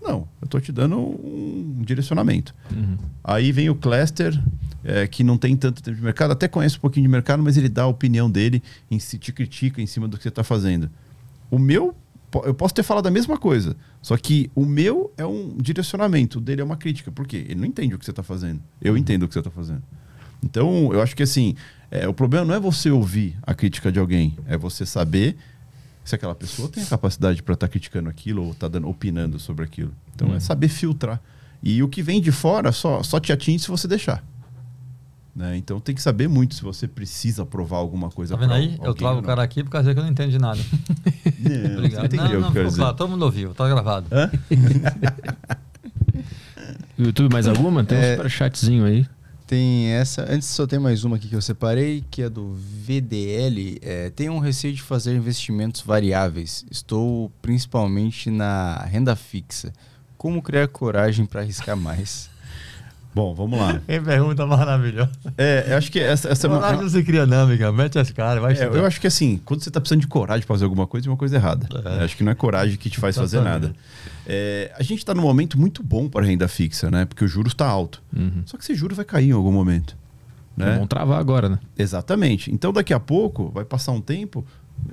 Não, 0.00 0.28
eu 0.40 0.44
estou 0.44 0.60
te 0.60 0.72
dando 0.72 0.96
um 0.96 1.82
direcionamento. 1.84 2.54
Aí 3.22 3.52
vem 3.52 3.68
o 3.68 3.74
Cluster, 3.74 4.40
é, 4.84 5.06
que 5.06 5.24
não 5.24 5.36
tem 5.36 5.56
tanto 5.56 5.82
tempo 5.82 5.96
de 5.96 6.02
mercado, 6.02 6.32
até 6.32 6.48
conhece 6.48 6.76
um 6.76 6.80
pouquinho 6.80 7.04
de 7.04 7.10
mercado, 7.10 7.42
mas 7.42 7.56
ele 7.56 7.68
dá 7.68 7.82
a 7.82 7.86
opinião 7.86 8.30
dele, 8.30 8.62
em 8.90 8.98
si, 8.98 9.18
te 9.18 9.32
critica 9.32 9.82
em 9.82 9.86
cima 9.86 10.08
do 10.08 10.16
que 10.16 10.22
você 10.22 10.28
está 10.28 10.44
fazendo. 10.44 10.88
O 11.50 11.58
meu, 11.58 11.94
eu 12.44 12.54
posso 12.54 12.74
ter 12.74 12.82
falado 12.82 13.06
a 13.06 13.10
mesma 13.10 13.36
coisa, 13.36 13.76
só 14.00 14.16
que 14.16 14.50
o 14.54 14.64
meu 14.64 15.12
é 15.16 15.26
um 15.26 15.56
direcionamento, 15.58 16.38
o 16.38 16.40
dele 16.40 16.60
é 16.60 16.64
uma 16.64 16.76
crítica. 16.76 17.10
Por 17.10 17.26
quê? 17.26 17.44
Ele 17.48 17.60
não 17.60 17.66
entende 17.66 17.94
o 17.94 17.98
que 17.98 18.04
você 18.04 18.12
está 18.12 18.22
fazendo. 18.22 18.60
Eu 18.80 18.96
entendo 18.96 19.24
o 19.24 19.28
que 19.28 19.34
você 19.34 19.40
está 19.40 19.50
fazendo. 19.50 19.82
Então, 20.42 20.92
eu 20.92 21.02
acho 21.02 21.16
que 21.16 21.22
assim, 21.22 21.56
é, 21.90 22.06
o 22.06 22.14
problema 22.14 22.46
não 22.46 22.54
é 22.54 22.60
você 22.60 22.90
ouvir 22.90 23.36
a 23.42 23.54
crítica 23.54 23.90
de 23.90 23.98
alguém, 23.98 24.36
é 24.46 24.56
você 24.56 24.86
saber 24.86 25.36
se 26.08 26.14
aquela 26.14 26.34
pessoa 26.34 26.68
tem 26.68 26.82
a 26.82 26.86
capacidade 26.86 27.42
para 27.42 27.54
estar 27.54 27.68
criticando 27.68 28.08
aquilo 28.08 28.44
ou 28.44 28.52
está 28.52 28.66
opinando 28.84 29.38
sobre 29.38 29.64
aquilo. 29.64 29.92
Então, 30.14 30.34
é 30.34 30.40
saber 30.40 30.68
filtrar. 30.68 31.20
E 31.62 31.82
o 31.82 31.88
que 31.88 32.02
vem 32.02 32.20
de 32.20 32.32
fora 32.32 32.72
só, 32.72 33.02
só 33.02 33.20
te 33.20 33.32
atinge 33.32 33.64
se 33.64 33.68
você 33.68 33.86
deixar. 33.86 34.24
Né? 35.36 35.56
Então, 35.56 35.78
tem 35.78 35.94
que 35.94 36.02
saber 36.02 36.28
muito 36.28 36.54
se 36.54 36.62
você 36.62 36.88
precisa 36.88 37.44
provar 37.46 37.76
alguma 37.78 38.10
coisa. 38.10 38.34
Tá 38.34 38.40
vendo 38.40 38.54
aí? 38.54 38.76
Eu 38.82 38.94
trago 38.94 39.14
o 39.18 39.20
não. 39.20 39.22
cara 39.22 39.42
aqui 39.42 39.62
por 39.62 39.70
causa 39.70 39.92
que 39.92 39.98
eu 39.98 40.02
não 40.02 40.10
entendo 40.10 40.30
de 40.30 40.38
nada. 40.38 40.58
Não, 41.38 41.74
Obrigado. 41.78 42.16
não, 42.16 42.40
não, 42.40 42.48
ficou 42.48 42.64
dizer. 42.64 42.76
claro, 42.80 42.96
todo 42.96 43.10
mundo 43.10 43.24
ouviu, 43.24 43.54
tá 43.54 43.68
gravado. 43.68 44.06
YouTube 46.98 47.32
mais 47.32 47.46
alguma? 47.46 47.84
Tem 47.84 47.98
um 47.98 48.00
É. 48.00 48.16
superchatzinho 48.16 48.84
aí. 48.84 49.06
Tem 49.48 49.86
essa. 49.86 50.30
Antes 50.30 50.46
só 50.46 50.66
tem 50.66 50.78
mais 50.78 51.04
uma 51.04 51.16
aqui 51.16 51.26
que 51.26 51.34
eu 51.34 51.40
separei, 51.40 52.04
que 52.10 52.20
é 52.20 52.28
do 52.28 52.52
VDL. 52.52 53.78
É, 53.80 54.10
tenho 54.10 54.34
um 54.34 54.40
receio 54.40 54.74
de 54.74 54.82
fazer 54.82 55.16
investimentos 55.16 55.80
variáveis. 55.80 56.66
Estou 56.70 57.32
principalmente 57.40 58.30
na 58.30 58.76
renda 58.84 59.16
fixa. 59.16 59.72
Como 60.18 60.42
criar 60.42 60.68
coragem 60.68 61.24
para 61.24 61.40
arriscar 61.40 61.78
mais? 61.78 62.28
Bom, 63.18 63.34
vamos 63.34 63.58
lá. 63.58 63.80
Que 63.84 64.00
pergunta 64.00 64.46
maravilhosa. 64.46 65.10
É, 65.36 65.66
eu 65.70 65.76
acho 65.76 65.90
que 65.90 65.98
essa, 65.98 66.28
essa 66.28 66.46
é 66.46 66.50
uma. 66.50 66.60
Coragem 66.60 66.82
não 66.82 66.88
se 66.88 67.02
cria 67.02 67.26
não, 67.26 67.42
amiga. 67.42 67.72
Mete 67.72 67.98
as 67.98 68.12
caras, 68.12 68.40
vai 68.40 68.54
É, 68.54 68.66
eu 68.66 68.86
acho 68.86 69.00
que 69.00 69.08
assim, 69.08 69.40
quando 69.44 69.60
você 69.60 69.70
está 69.70 69.80
precisando 69.80 70.02
de 70.02 70.06
coragem 70.06 70.46
para 70.46 70.54
fazer 70.54 70.64
alguma 70.64 70.86
coisa, 70.86 71.02
tem 71.02 71.10
uma 71.10 71.16
coisa 71.16 71.34
errada. 71.34 71.68
É. 71.84 72.04
Acho 72.04 72.16
que 72.16 72.22
não 72.22 72.30
é 72.30 72.34
coragem 72.36 72.76
que 72.76 72.88
te 72.88 73.00
faz 73.00 73.16
fazer 73.16 73.40
nada. 73.40 73.74
É, 74.24 74.70
a 74.78 74.84
gente 74.84 74.98
está 74.98 75.14
num 75.14 75.22
momento 75.22 75.58
muito 75.58 75.82
bom 75.82 76.08
para 76.08 76.24
renda 76.24 76.46
fixa, 76.46 76.92
né? 76.92 77.06
Porque 77.06 77.24
o 77.24 77.28
juros 77.28 77.52
está 77.52 77.66
alto. 77.66 78.00
Só 78.46 78.56
que 78.56 78.62
esse 78.62 78.74
juro 78.76 78.94
vai 78.94 79.04
cair 79.04 79.30
em 79.30 79.32
algum 79.32 79.50
momento. 79.50 79.96
Né? 80.56 80.74
Vamos 80.74 80.88
travar 80.88 81.18
agora, 81.18 81.48
né? 81.48 81.58
Exatamente. 81.76 82.52
Então 82.52 82.72
daqui 82.72 82.94
a 82.94 83.00
pouco, 83.00 83.50
vai 83.50 83.64
passar 83.64 83.90
um 83.90 84.00
tempo, 84.00 84.46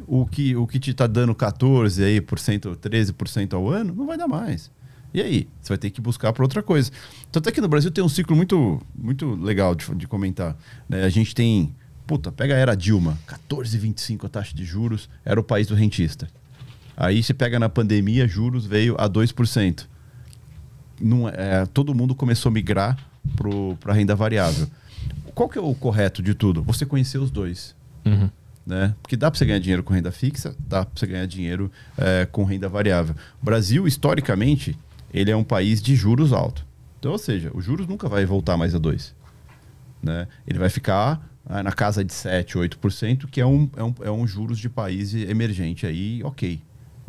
o 0.08 0.26
que, 0.26 0.56
o 0.56 0.66
que 0.66 0.80
te 0.80 0.92
está 0.92 1.06
dando 1.06 1.36
14 1.36 2.04
aí, 2.04 2.20
por 2.22 2.40
cento, 2.40 2.76
13% 2.82 3.54
ao 3.54 3.70
ano, 3.70 3.94
não 3.94 4.08
vai 4.08 4.18
dar 4.18 4.28
mais. 4.28 4.72
E 5.16 5.22
aí? 5.22 5.48
Você 5.62 5.70
vai 5.70 5.78
ter 5.78 5.92
que 5.92 6.02
buscar 6.02 6.34
para 6.34 6.44
outra 6.44 6.62
coisa. 6.62 6.92
Tanto 7.32 7.48
é 7.48 7.52
que 7.54 7.62
no 7.62 7.70
Brasil 7.70 7.90
tem 7.90 8.04
um 8.04 8.10
ciclo 8.10 8.36
muito, 8.36 8.82
muito 8.94 9.34
legal 9.36 9.74
de, 9.74 9.96
de 9.96 10.06
comentar. 10.06 10.58
né? 10.90 11.06
A 11.06 11.10
gente 11.10 11.34
tem. 11.34 11.74
Puta, 12.06 12.34
pega 12.34 12.54
a 12.54 12.58
era 12.58 12.76
Dilma, 12.76 13.18
14,25 13.50 14.26
a 14.26 14.30
taxa 14.30 14.54
de 14.54 14.66
juros, 14.66 15.10
era 15.24 15.40
o 15.40 15.44
país 15.44 15.68
do 15.68 15.74
rentista. 15.74 16.28
Aí 16.98 17.24
você 17.24 17.34
pega 17.34 17.58
na 17.58 17.70
pandemia, 17.70 18.28
juros 18.28 18.66
veio 18.66 18.94
a 19.00 19.10
2%. 19.10 19.86
Não, 21.00 21.30
é, 21.30 21.66
todo 21.66 21.96
mundo 21.96 22.14
começou 22.14 22.50
a 22.50 22.54
migrar 22.54 22.98
para 23.80 23.94
a 23.94 23.96
renda 23.96 24.16
variável. 24.16 24.68
Qual 25.34 25.48
que 25.48 25.58
é 25.58 25.62
o 25.62 25.74
correto 25.74 26.22
de 26.22 26.34
tudo? 26.34 26.62
Você 26.64 26.86
conhecer 26.86 27.20
os 27.20 27.32
dois. 27.32 27.74
Uhum. 28.06 28.30
Né? 28.66 28.94
Porque 29.02 29.16
dá 29.16 29.32
para 29.32 29.38
você 29.38 29.46
ganhar 29.46 29.60
dinheiro 29.60 29.82
com 29.82 29.94
renda 29.94 30.12
fixa, 30.12 30.54
dá 30.60 30.86
para 30.86 31.00
você 31.00 31.08
ganhar 31.08 31.26
dinheiro 31.26 31.72
é, 31.98 32.28
com 32.30 32.44
renda 32.44 32.68
variável. 32.68 33.16
O 33.42 33.46
Brasil, 33.46 33.88
historicamente, 33.88 34.78
ele 35.16 35.32
é 35.32 35.36
um 35.36 35.46
país 35.46 35.82
de 35.82 35.96
juros 35.96 36.34
altos. 36.34 36.66
Então, 37.00 37.14
ou 37.14 37.18
seja, 37.18 37.50
os 37.54 37.64
juros 37.64 37.88
nunca 37.88 38.10
vai 38.10 38.26
voltar 38.26 38.58
mais 38.58 38.76
a 38.76 38.80
2%. 38.80 39.14
Né? 40.04 40.28
Ele 40.46 40.60
vai 40.60 40.70
ficar 40.70 41.26
ah, 41.46 41.64
na 41.64 41.72
casa 41.72 42.04
de 42.04 42.12
7%, 42.12 42.70
8%, 42.78 43.28
que 43.28 43.40
é 43.40 43.46
um, 43.46 43.70
é, 43.78 43.84
um, 43.84 43.96
é 44.02 44.12
um 44.12 44.28
juros 44.28 44.60
de 44.60 44.70
país 44.70 45.14
emergente 45.14 45.88
aí, 45.88 46.22
ok. 46.22 46.62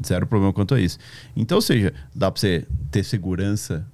Zero 0.07 0.27
problema 0.27 0.53
quanto 0.53 0.75
a 0.75 0.81
isso. 0.81 0.99
Então, 1.35 1.57
ou 1.57 1.63
seja, 1.63 1.93
dá 2.15 2.31
para 2.31 2.41
você 2.41 2.65
ter 2.93 3.03
segurança 3.03 3.85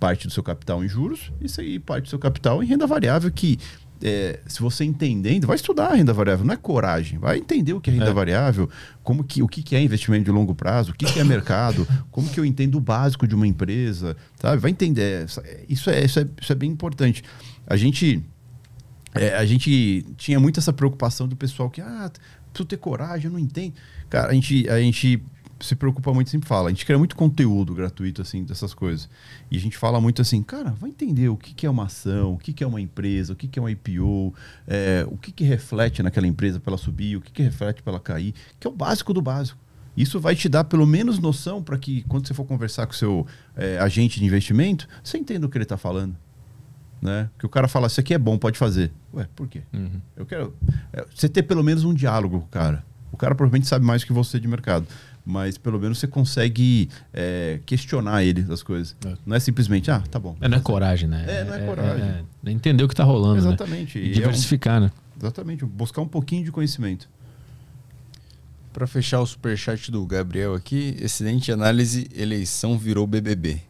parte 0.00 0.26
do 0.26 0.32
seu 0.32 0.42
capital 0.42 0.82
em 0.82 0.88
juros 0.88 1.30
e 1.60 1.78
parte 1.78 2.04
do 2.04 2.08
seu 2.08 2.18
capital 2.18 2.62
em 2.62 2.66
renda 2.66 2.86
variável 2.86 3.30
que 3.30 3.58
é, 4.06 4.40
se 4.46 4.60
você 4.60 4.84
entendendo, 4.84 5.46
vai 5.46 5.56
estudar 5.56 5.86
a 5.86 5.94
renda 5.94 6.12
variável, 6.12 6.44
não 6.44 6.52
é 6.52 6.56
coragem, 6.58 7.18
vai 7.18 7.38
entender 7.38 7.72
o 7.72 7.80
que 7.80 7.88
é 7.88 7.92
renda 7.94 8.10
É. 8.10 8.12
variável, 8.12 8.68
como 9.02 9.24
que, 9.24 9.42
o 9.42 9.48
que 9.48 9.62
que 9.62 9.74
é 9.74 9.82
investimento 9.82 10.24
de 10.26 10.30
longo 10.30 10.54
prazo, 10.54 10.90
o 10.92 10.94
que, 10.94 11.06
que 11.06 11.18
é 11.18 11.24
mercado, 11.24 11.88
como 12.12 12.28
que 12.28 12.38
eu 12.38 12.44
entendo 12.44 12.76
o 12.76 12.80
básico 12.80 13.26
de 13.26 13.34
uma 13.34 13.46
empresa, 13.46 14.14
sabe? 14.38 14.58
Vai 14.60 14.70
entender. 14.70 15.24
Isso 15.68 15.88
é, 15.88 16.04
isso 16.04 16.20
é, 16.20 16.26
isso 16.40 16.52
é 16.52 16.54
bem 16.54 16.70
importante. 16.70 17.24
A 17.66 17.76
gente, 17.78 18.22
é, 19.14 19.34
a 19.36 19.46
gente 19.46 20.04
tinha 20.18 20.38
muito 20.38 20.60
essa 20.60 20.72
preocupação 20.72 21.26
do 21.26 21.34
pessoal 21.34 21.70
que, 21.70 21.80
ah, 21.80 22.10
preciso 22.52 22.68
ter 22.68 22.76
coragem, 22.76 23.26
eu 23.26 23.32
não 23.32 23.38
entendo. 23.38 23.72
Cara, 24.10 24.28
a 24.30 24.34
gente, 24.34 24.68
a 24.68 24.78
gente 24.80 25.22
se 25.64 25.74
preocupa 25.74 26.12
muito, 26.12 26.30
sempre 26.30 26.48
fala. 26.48 26.68
A 26.68 26.70
gente 26.70 26.84
cria 26.84 26.98
muito 26.98 27.16
conteúdo 27.16 27.74
gratuito, 27.74 28.22
assim, 28.22 28.44
dessas 28.44 28.74
coisas. 28.74 29.08
E 29.50 29.56
a 29.56 29.60
gente 29.60 29.76
fala 29.76 30.00
muito 30.00 30.22
assim, 30.22 30.42
cara, 30.42 30.70
vai 30.70 30.90
entender 30.90 31.28
o 31.28 31.36
que, 31.36 31.54
que 31.54 31.66
é 31.66 31.70
uma 31.70 31.84
ação, 31.84 32.34
o 32.34 32.38
que, 32.38 32.52
que 32.52 32.62
é 32.62 32.66
uma 32.66 32.80
empresa, 32.80 33.32
o 33.32 33.36
que, 33.36 33.48
que 33.48 33.58
é 33.58 33.62
uma 33.62 33.70
IPO, 33.70 34.34
é, 34.66 35.06
o 35.08 35.16
que, 35.16 35.32
que 35.32 35.44
reflete 35.44 36.02
naquela 36.02 36.26
empresa 36.26 36.60
para 36.60 36.72
ela 36.72 36.78
subir, 36.78 37.16
o 37.16 37.20
que, 37.20 37.32
que 37.32 37.42
reflete 37.42 37.82
para 37.82 37.92
ela 37.92 38.00
cair, 38.00 38.34
que 38.58 38.66
é 38.66 38.70
o 38.70 38.72
básico 38.72 39.12
do 39.12 39.22
básico. 39.22 39.58
Isso 39.96 40.18
vai 40.18 40.34
te 40.34 40.48
dar 40.48 40.64
pelo 40.64 40.86
menos 40.86 41.18
noção 41.18 41.62
para 41.62 41.78
que 41.78 42.02
quando 42.04 42.26
você 42.26 42.34
for 42.34 42.44
conversar 42.44 42.86
com 42.86 42.92
o 42.92 42.96
seu 42.96 43.26
é, 43.56 43.78
agente 43.78 44.18
de 44.18 44.26
investimento, 44.26 44.88
você 45.02 45.18
entenda 45.18 45.46
o 45.46 45.48
que 45.48 45.56
ele 45.56 45.64
está 45.64 45.76
falando. 45.76 46.16
Né? 47.00 47.28
Que 47.38 47.46
o 47.46 47.48
cara 47.48 47.68
fala, 47.68 47.86
isso 47.86 48.00
aqui 48.00 48.14
é 48.14 48.18
bom, 48.18 48.36
pode 48.38 48.58
fazer. 48.58 48.90
Ué, 49.12 49.28
por 49.36 49.46
quê? 49.46 49.62
Uhum. 49.72 50.00
Eu 50.16 50.26
quero. 50.26 50.54
é, 50.92 51.04
você 51.14 51.28
ter 51.28 51.42
pelo 51.42 51.62
menos 51.62 51.84
um 51.84 51.94
diálogo 51.94 52.40
com 52.40 52.46
o 52.46 52.48
cara. 52.48 52.84
O 53.12 53.16
cara 53.16 53.34
provavelmente 53.34 53.68
sabe 53.68 53.84
mais 53.84 54.02
que 54.02 54.12
você 54.12 54.40
de 54.40 54.48
mercado. 54.48 54.86
Mas 55.26 55.56
pelo 55.56 55.80
menos 55.80 55.98
você 55.98 56.06
consegue 56.06 56.88
é, 57.12 57.58
questionar 57.64 58.22
ele 58.22 58.42
das 58.42 58.62
coisas. 58.62 58.94
É. 59.06 59.14
Não 59.24 59.34
é 59.34 59.40
simplesmente, 59.40 59.90
ah, 59.90 60.02
tá 60.10 60.18
bom. 60.18 60.36
É, 60.40 60.48
não 60.48 60.58
é 60.58 60.60
coragem, 60.60 61.08
né? 61.08 61.24
É, 61.26 61.44
não 61.44 61.54
é 61.54 61.60
coragem. 61.60 62.04
é 62.44 62.50
entender 62.50 62.84
o 62.84 62.88
que 62.88 62.94
tá 62.94 63.04
rolando, 63.04 63.34
né? 63.40 63.48
Exatamente. 63.48 63.98
E 63.98 64.02
E 64.02 64.06
é 64.08 64.10
um- 64.10 64.12
diversificar, 64.14 64.80
né? 64.80 64.90
exatamente. 65.18 65.64
Buscar 65.64 66.02
um 66.02 66.08
pouquinho 66.08 66.44
de 66.44 66.52
conhecimento. 66.52 67.08
Pra 68.72 68.86
fechar 68.86 69.20
o 69.20 69.26
superchat 69.26 69.90
do 69.90 70.04
Gabriel 70.04 70.52
aqui, 70.54 70.96
excelente 71.00 71.52
análise, 71.52 72.08
eleição 72.14 72.76
virou 72.76 73.06
BBB. 73.06 73.60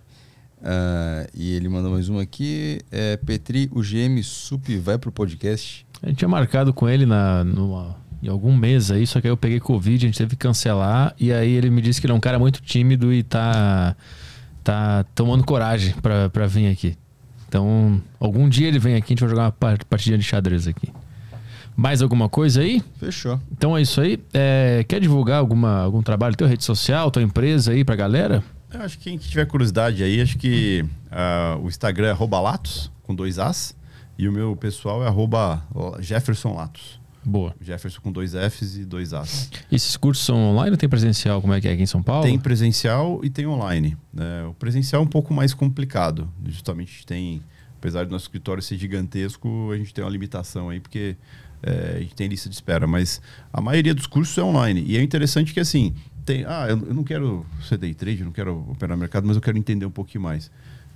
Ah, 0.63 1.27
e 1.35 1.53
ele 1.55 1.69
mandou 1.69 1.93
mais 1.93 2.09
uma 2.09 2.23
aqui. 2.23 2.81
É, 2.91 3.17
Petri, 3.19 3.69
o 3.71 3.83
GM 3.83 4.23
Sup 4.25 4.67
vai 4.79 4.97
pro 4.99 5.13
podcast. 5.13 5.87
A 6.03 6.09
gente 6.09 6.19
tinha 6.19 6.29
marcado 6.29 6.73
com 6.73 6.89
ele 6.89 7.05
na, 7.05 7.45
numa- 7.45 7.97
em 8.25 8.29
algum 8.29 8.57
mês 8.57 8.91
aí, 8.91 9.07
só 9.07 9.21
que 9.21 9.27
aí 9.27 9.31
eu 9.31 9.37
peguei 9.37 9.61
Covid, 9.61 10.05
a 10.05 10.09
gente 10.09 10.17
teve 10.19 10.31
que 10.31 10.37
cancelar. 10.37 11.15
E 11.21 11.31
aí 11.33 11.51
ele 11.53 11.69
me 11.69 11.83
disse 11.83 12.01
que 12.01 12.07
ele 12.07 12.13
é 12.13 12.17
um 12.17 12.21
cara 12.21 12.39
muito 12.39 12.63
tímido 12.63 13.13
e 13.13 13.23
tá, 13.23 13.95
tá 14.63 15.05
tomando 15.15 15.45
coragem 15.45 15.93
pra, 16.01 16.29
pra 16.31 16.47
vir 16.47 16.69
aqui. 16.69 16.97
Então, 17.49 18.01
algum 18.19 18.49
dia 18.49 18.67
ele 18.67 18.79
vem 18.79 18.95
aqui, 18.97 19.13
a 19.13 19.15
gente 19.15 19.21
vai 19.21 19.29
jogar 19.29 19.43
uma 19.45 19.53
par- 19.53 19.85
partidinha 19.85 20.19
de 20.19 20.25
xadrez 20.25 20.67
aqui. 20.67 20.89
Mais 21.77 22.01
alguma 22.03 22.29
coisa 22.29 22.63
aí? 22.63 22.83
Fechou. 22.99 23.39
Então 23.53 23.77
é 23.77 23.83
isso 23.83 24.01
aí. 24.01 24.19
É, 24.33 24.85
quer 24.89 25.01
divulgar 25.01 25.39
alguma, 25.39 25.83
algum 25.83 26.03
trabalho, 26.03 26.35
teu 26.37 26.47
rede 26.47 26.65
social, 26.65 27.11
tua 27.11 27.23
empresa 27.23 27.73
aí 27.73 27.85
pra 27.85 27.95
galera? 27.95 28.43
Eu 28.73 28.81
acho 28.81 28.97
que 28.99 29.05
quem 29.05 29.19
tiver 29.19 29.45
curiosidade 29.47 30.03
aí, 30.03 30.21
acho 30.21 30.39
que 30.39 30.85
ah, 31.11 31.59
o 31.63 31.69
Instagram 31.69 32.17
é 32.19 32.41
Latos, 32.41 32.91
com 33.03 33.15
dois 33.15 33.39
As. 33.39 33.77
E 34.17 34.29
o 34.29 34.33
meu 34.33 34.57
pessoal 34.57 35.03
é 35.05 35.09
arroba 35.09 35.63
Jefferson 36.01 36.55
Latos. 36.55 37.01
Boa. 37.25 37.55
Jefferson 37.61 38.01
com 38.01 38.13
dois 38.13 38.33
Fs 38.33 38.77
e 38.77 38.85
dois 38.85 39.13
As. 39.13 39.51
Esses 39.73 39.97
cursos 39.97 40.25
são 40.25 40.37
online 40.37 40.73
ou 40.73 40.77
tem 40.77 40.89
presencial? 40.89 41.41
Como 41.41 41.53
é 41.53 41.61
que 41.61 41.69
é 41.69 41.73
aqui 41.73 41.83
em 41.83 41.87
São 41.87 42.03
Paulo? 42.03 42.25
Tem 42.25 42.39
presencial 42.39 43.21
e 43.25 43.31
tem 43.31 43.47
online. 43.47 43.97
né? 44.13 44.45
O 44.45 44.55
presencial 44.55 45.03
é 45.03 45.05
um 45.05 45.09
pouco 45.09 45.33
mais 45.33 45.55
complicado. 45.55 46.29
Justamente 46.47 47.07
tem, 47.07 47.43
apesar 47.79 48.05
do 48.05 48.11
nosso 48.11 48.27
escritório 48.27 48.63
ser 48.63 48.77
gigantesco, 48.77 49.71
a 49.73 49.77
gente 49.77 49.95
tem 49.95 50.05
uma 50.05 50.11
limitação 50.11 50.69
aí, 50.69 50.81
porque 50.81 51.17
é, 51.63 51.95
a 51.97 52.01
gente 52.01 52.15
tem 52.15 52.29
lista 52.29 52.49
de 52.49 52.55
espera. 52.55 52.87
Mas 52.87 53.21
a 53.53 53.61
maioria 53.61 53.95
dos 53.95 54.07
cursos 54.07 54.37
é 54.37 54.43
online. 54.43 54.85
E 54.87 54.97
é 54.97 55.03
interessante 55.03 55.55
que 55.55 55.61
assim, 55.61 55.95
tem, 56.25 56.45
ah, 56.47 56.67
eu, 56.69 56.79
eu 56.87 56.95
não 56.95 57.05
quero 57.05 57.45
ser 57.67 57.79
day 57.79 57.95
trade, 57.95 58.21
eu 58.21 58.27
não 58.27 58.33
quero 58.33 58.71
operar 58.71 58.97
no 58.97 59.01
mercado, 59.01 59.27
mas 59.27 59.37
eu 59.37 59.43
quero 59.43 59.59
entender 59.59 59.87
um 59.87 59.91
pouquinho 59.91 60.23
mais. 60.25 60.51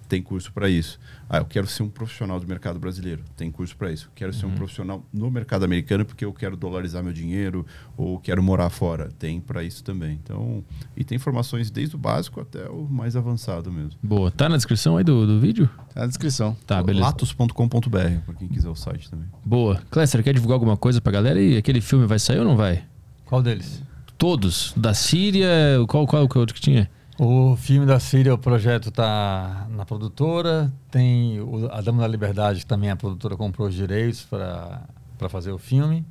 Tem 0.09 0.23
curso 0.23 0.51
para 0.53 0.71
isso. 0.71 0.99
Ah, 1.29 1.39
eu 1.39 1.45
quero 1.45 1.67
ser 1.67 1.83
um 1.83 1.89
profissional 1.91 2.41
do 2.41 2.47
mercado 2.47 2.79
brasileiro. 2.79 3.23
Tem 3.37 3.51
curso 3.51 3.77
para 3.77 3.93
isso. 3.93 4.11
Quero 4.15 4.33
ser 4.33 4.47
um 4.47 4.55
profissional 4.55 5.05
no 5.13 5.31
mercado 5.31 5.65
americano 5.65 6.05
porque 6.05 6.25
eu 6.25 6.33
quero 6.33 6.57
dolarizar 6.57 7.05
meu 7.05 7.13
dinheiro 7.13 7.67
ou 7.97 8.19
quero 8.19 8.43
morar 8.43 8.71
fora. 8.71 9.11
Tem 9.19 9.39
para 9.39 9.63
isso 9.63 9.85
também. 9.85 10.19
Então, 10.23 10.65
e 10.97 11.05
tem 11.05 11.17
informações 11.17 11.71
desde 11.71 11.95
o 11.95 11.99
básico 11.99 12.41
até 12.41 12.69
o 12.71 12.89
mais 12.89 13.17
avançado 13.17 13.71
mesmo. 13.71 13.99
Boa. 14.03 14.31
Tá 14.31 14.49
na 14.49 14.57
descrição 14.57 14.97
aí 14.97 15.05
do, 15.05 15.27
do 15.27 15.39
vídeo? 15.39 15.69
Tá 15.93 16.01
na 16.01 16.07
descrição. 16.07 16.57
Tá, 16.67 16.83
beleza. 16.83 17.05
Latos.com.br, 17.05 18.21
para 18.25 18.35
quem 18.35 18.49
quiser 18.49 18.71
o 18.71 18.75
site 18.75 19.11
também. 19.11 19.27
Boa. 19.45 19.83
Cléster, 19.91 20.25
quer 20.25 20.33
divulgar 20.33 20.55
alguma 20.55 20.77
coisa 20.77 21.03
pra 21.03 21.13
galera? 21.13 21.39
E 21.39 21.59
aquele 21.59 21.83
filme 21.83 22.07
vai 22.07 22.19
sair 22.19 22.39
ou 22.39 22.45
não 22.45 22.57
vai? 22.57 22.83
Qual 23.27 23.43
deles? 23.43 23.83
Todos. 24.17 24.73
Da 24.75 24.95
Síria, 24.95 25.49
qual, 25.87 26.07
qual 26.07 26.27
que 26.27 26.37
é 26.37 26.39
o 26.39 26.41
outro 26.41 26.55
que 26.55 26.61
tinha? 26.63 26.91
O 27.21 27.57
filme 27.57 27.85
da 27.85 27.99
Síria, 27.99 28.33
o 28.33 28.39
projeto 28.39 28.91
está 28.91 29.67
na 29.71 29.85
produtora. 29.85 30.73
Tem 30.89 31.41
o, 31.41 31.67
a 31.73 31.81
Dama 31.81 32.03
da 32.03 32.07
Liberdade, 32.07 32.61
que 32.61 32.67
também 32.67 32.91
a 32.91 32.97
produtora 32.97 33.37
comprou 33.37 33.67
os 33.67 33.75
direitos 33.75 34.25
para 34.25 35.29
fazer 35.29 35.51
o 35.51 35.59
filme. 35.59 36.07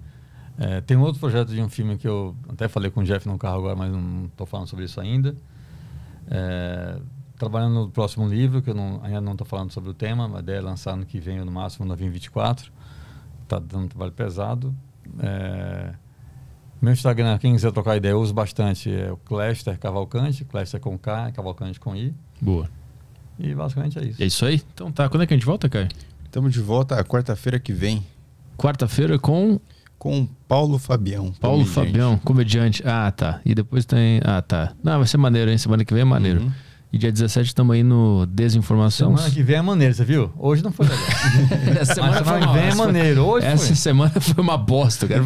É, 0.60 0.82
tem 0.82 0.98
um 0.98 1.02
outro 1.02 1.20
projeto 1.20 1.50
de 1.50 1.62
um 1.62 1.70
filme 1.70 1.98
que 1.98 2.08
eu 2.08 2.36
até 2.50 2.68
falei 2.68 2.92
com 2.92 3.00
o 3.02 3.04
Jeff 3.06 3.26
no 3.26 3.38
carro 3.38 3.60
agora, 3.60 3.76
mas 3.76 3.90
não 3.92 4.26
estou 4.26 4.46
falando 4.46 4.68
sobre 4.68 4.84
isso 4.84 5.00
ainda. 5.00 5.34
É, 6.30 7.00
trabalhando 7.38 7.76
no 7.76 7.90
próximo 7.90 8.28
livro, 8.28 8.62
que 8.62 8.70
eu 8.72 8.76
não- 8.76 9.00
ainda 9.02 9.22
não 9.22 9.32
estou 9.32 9.48
falando 9.48 9.72
sobre 9.72 9.90
o 9.92 9.94
tema, 9.94 10.40
ideia 10.40 10.58
é 10.58 10.62
lançar 10.62 10.98
no 10.98 11.06
que 11.06 11.22
vem, 11.22 11.40
no 11.40 11.52
máximo 11.52 11.86
no 11.86 11.90
2024. 11.90 12.70
Está 13.44 13.60
dando 13.60 13.86
um 13.86 13.88
trabalho 13.88 14.12
pesado. 14.12 14.76
É, 15.20 15.94
meu 16.82 16.94
Instagram, 16.94 17.38
quem 17.38 17.54
quiser 17.54 17.72
trocar 17.72 17.98
ideia, 17.98 18.12
eu 18.12 18.20
uso 18.20 18.34
bastante. 18.34 18.92
É 18.92 19.12
o 19.12 19.18
Clester 19.18 19.78
Cavalcante, 19.80 20.46
Clester 20.46 20.80
com 20.80 20.98
K, 20.98 21.32
Cavalcante 21.32 21.80
com 21.80 21.96
I. 21.96 22.14
Boa. 22.40 22.70
E 23.40 23.54
basicamente 23.54 24.00
é 24.00 24.06
isso. 24.06 24.24
É 24.24 24.26
isso 24.26 24.46
aí? 24.46 24.62
Então 24.74 24.92
tá. 24.92 25.08
Quando 25.10 25.24
é 25.24 25.28
que 25.28 25.34
a 25.34 25.38
gente 25.38 25.46
volta, 25.46 25.70
Caio? 25.70 25.88
Estamos 26.26 26.54
de 26.54 26.60
volta 26.60 27.00
a 27.00 27.04
quarta-feira 27.04 27.60
que 27.60 27.72
vem 27.72 28.04
Quarta-feira 28.58 29.20
com 29.20 29.60
com 30.00 30.22
o 30.22 30.30
Paulo 30.48 30.78
Fabião. 30.78 31.32
Paulo 31.40 31.64
comediante. 31.64 31.74
Fabião, 31.74 32.18
comediante. 32.20 32.84
Ah, 32.86 33.12
tá. 33.12 33.42
E 33.46 33.56
depois 33.56 33.86
tem. 33.86 34.20
Ah, 34.24 34.42
tá. 34.42 34.74
Não, 34.84 34.98
vai 34.98 35.08
ser 35.08 35.18
maneiro, 35.18 35.50
hein? 35.50 35.58
Semana 35.58 35.84
que 35.84 35.94
vem 35.94 36.02
é 36.02 36.06
maneiro. 36.06 36.42
Uhum. 36.42 36.52
E 36.92 36.98
dia 36.98 37.12
17 37.12 37.48
estamos 37.48 37.76
aí 37.76 37.84
no 37.84 38.26
Desinformação. 38.26 39.18
Semana 39.18 39.34
que 39.34 39.44
vem 39.44 39.58
é 39.58 39.62
maneiro, 39.62 39.94
você 39.94 40.06
viu? 40.06 40.32
Hoje 40.38 40.64
não 40.64 40.72
foi 40.72 40.88
legal. 40.88 41.06
Essa 41.82 42.02
Mas 42.02 42.16
semana 42.18 42.48
que 42.48 42.54
vem 42.54 42.64
é 42.70 42.76
maneiro. 42.76 43.26
Hoje 43.26 43.46
Essa 43.46 43.68
foi. 43.68 43.76
semana 43.76 44.12
foi 44.22 44.42
uma 44.42 44.58
bosta, 44.58 45.06
cara. 45.06 45.22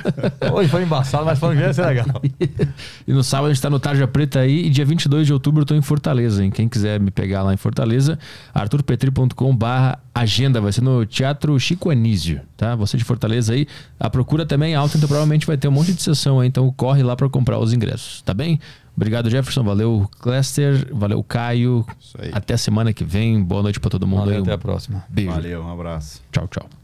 Hoje 0.54 0.70
foi 0.70 0.82
embaçado, 0.82 1.26
mas 1.26 1.38
semana 1.38 1.54
que 1.54 1.66
vem 1.66 1.72
vai 1.72 1.74
ser 1.74 1.86
legal. 1.86 2.22
E 3.06 3.12
no 3.12 3.22
sábado 3.22 3.50
a 3.50 3.52
gente 3.52 3.60
tá 3.62 3.68
no 3.68 3.78
Tarja 3.78 4.06
Preta 4.06 4.40
aí. 4.40 4.66
E 4.66 4.70
dia 4.70 4.86
22 4.86 5.26
de 5.26 5.32
outubro 5.34 5.62
eu 5.62 5.66
tô 5.66 5.74
em 5.74 5.82
Fortaleza, 5.82 6.42
hein? 6.42 6.50
Quem 6.50 6.66
quiser 6.66 6.98
me 6.98 7.10
pegar 7.10 7.42
lá 7.42 7.52
em 7.52 7.56
Fortaleza, 7.58 8.18
arturpetri.com 8.54 9.54
barra 9.54 9.98
agenda. 10.14 10.60
Vai 10.62 10.72
ser 10.72 10.80
no 10.82 11.04
Teatro 11.04 11.58
Chico 11.60 11.90
Anísio, 11.90 12.40
tá? 12.56 12.74
Você 12.76 12.96
de 12.96 13.04
Fortaleza 13.04 13.52
aí. 13.52 13.66
A 14.00 14.08
procura 14.08 14.46
também 14.46 14.72
é 14.72 14.76
alta, 14.76 14.96
então 14.96 15.08
provavelmente 15.08 15.46
vai 15.46 15.58
ter 15.58 15.68
um 15.68 15.72
monte 15.72 15.92
de 15.92 16.02
sessão 16.02 16.40
aí. 16.40 16.48
Então 16.48 16.72
corre 16.72 17.02
lá 17.02 17.14
para 17.14 17.28
comprar 17.28 17.58
os 17.58 17.72
ingressos, 17.72 18.22
tá 18.22 18.32
bem? 18.32 18.58
Obrigado, 18.96 19.30
Jefferson. 19.30 19.62
Valeu, 19.62 20.08
Clester. 20.20 20.88
Valeu, 20.94 21.22
Caio. 21.22 21.86
Isso 22.00 22.16
aí. 22.20 22.30
Até 22.32 22.56
semana 22.56 22.92
que 22.92 23.04
vem. 23.04 23.42
Boa 23.42 23.62
noite 23.62 23.80
para 23.80 23.90
todo 23.90 24.06
mundo 24.06 24.20
Valeu, 24.20 24.36
aí. 24.36 24.42
até 24.42 24.52
a 24.52 24.58
próxima. 24.58 25.04
Beijo. 25.08 25.30
Valeu, 25.30 25.62
um 25.62 25.72
abraço. 25.72 26.20
Tchau, 26.30 26.46
tchau. 26.48 26.81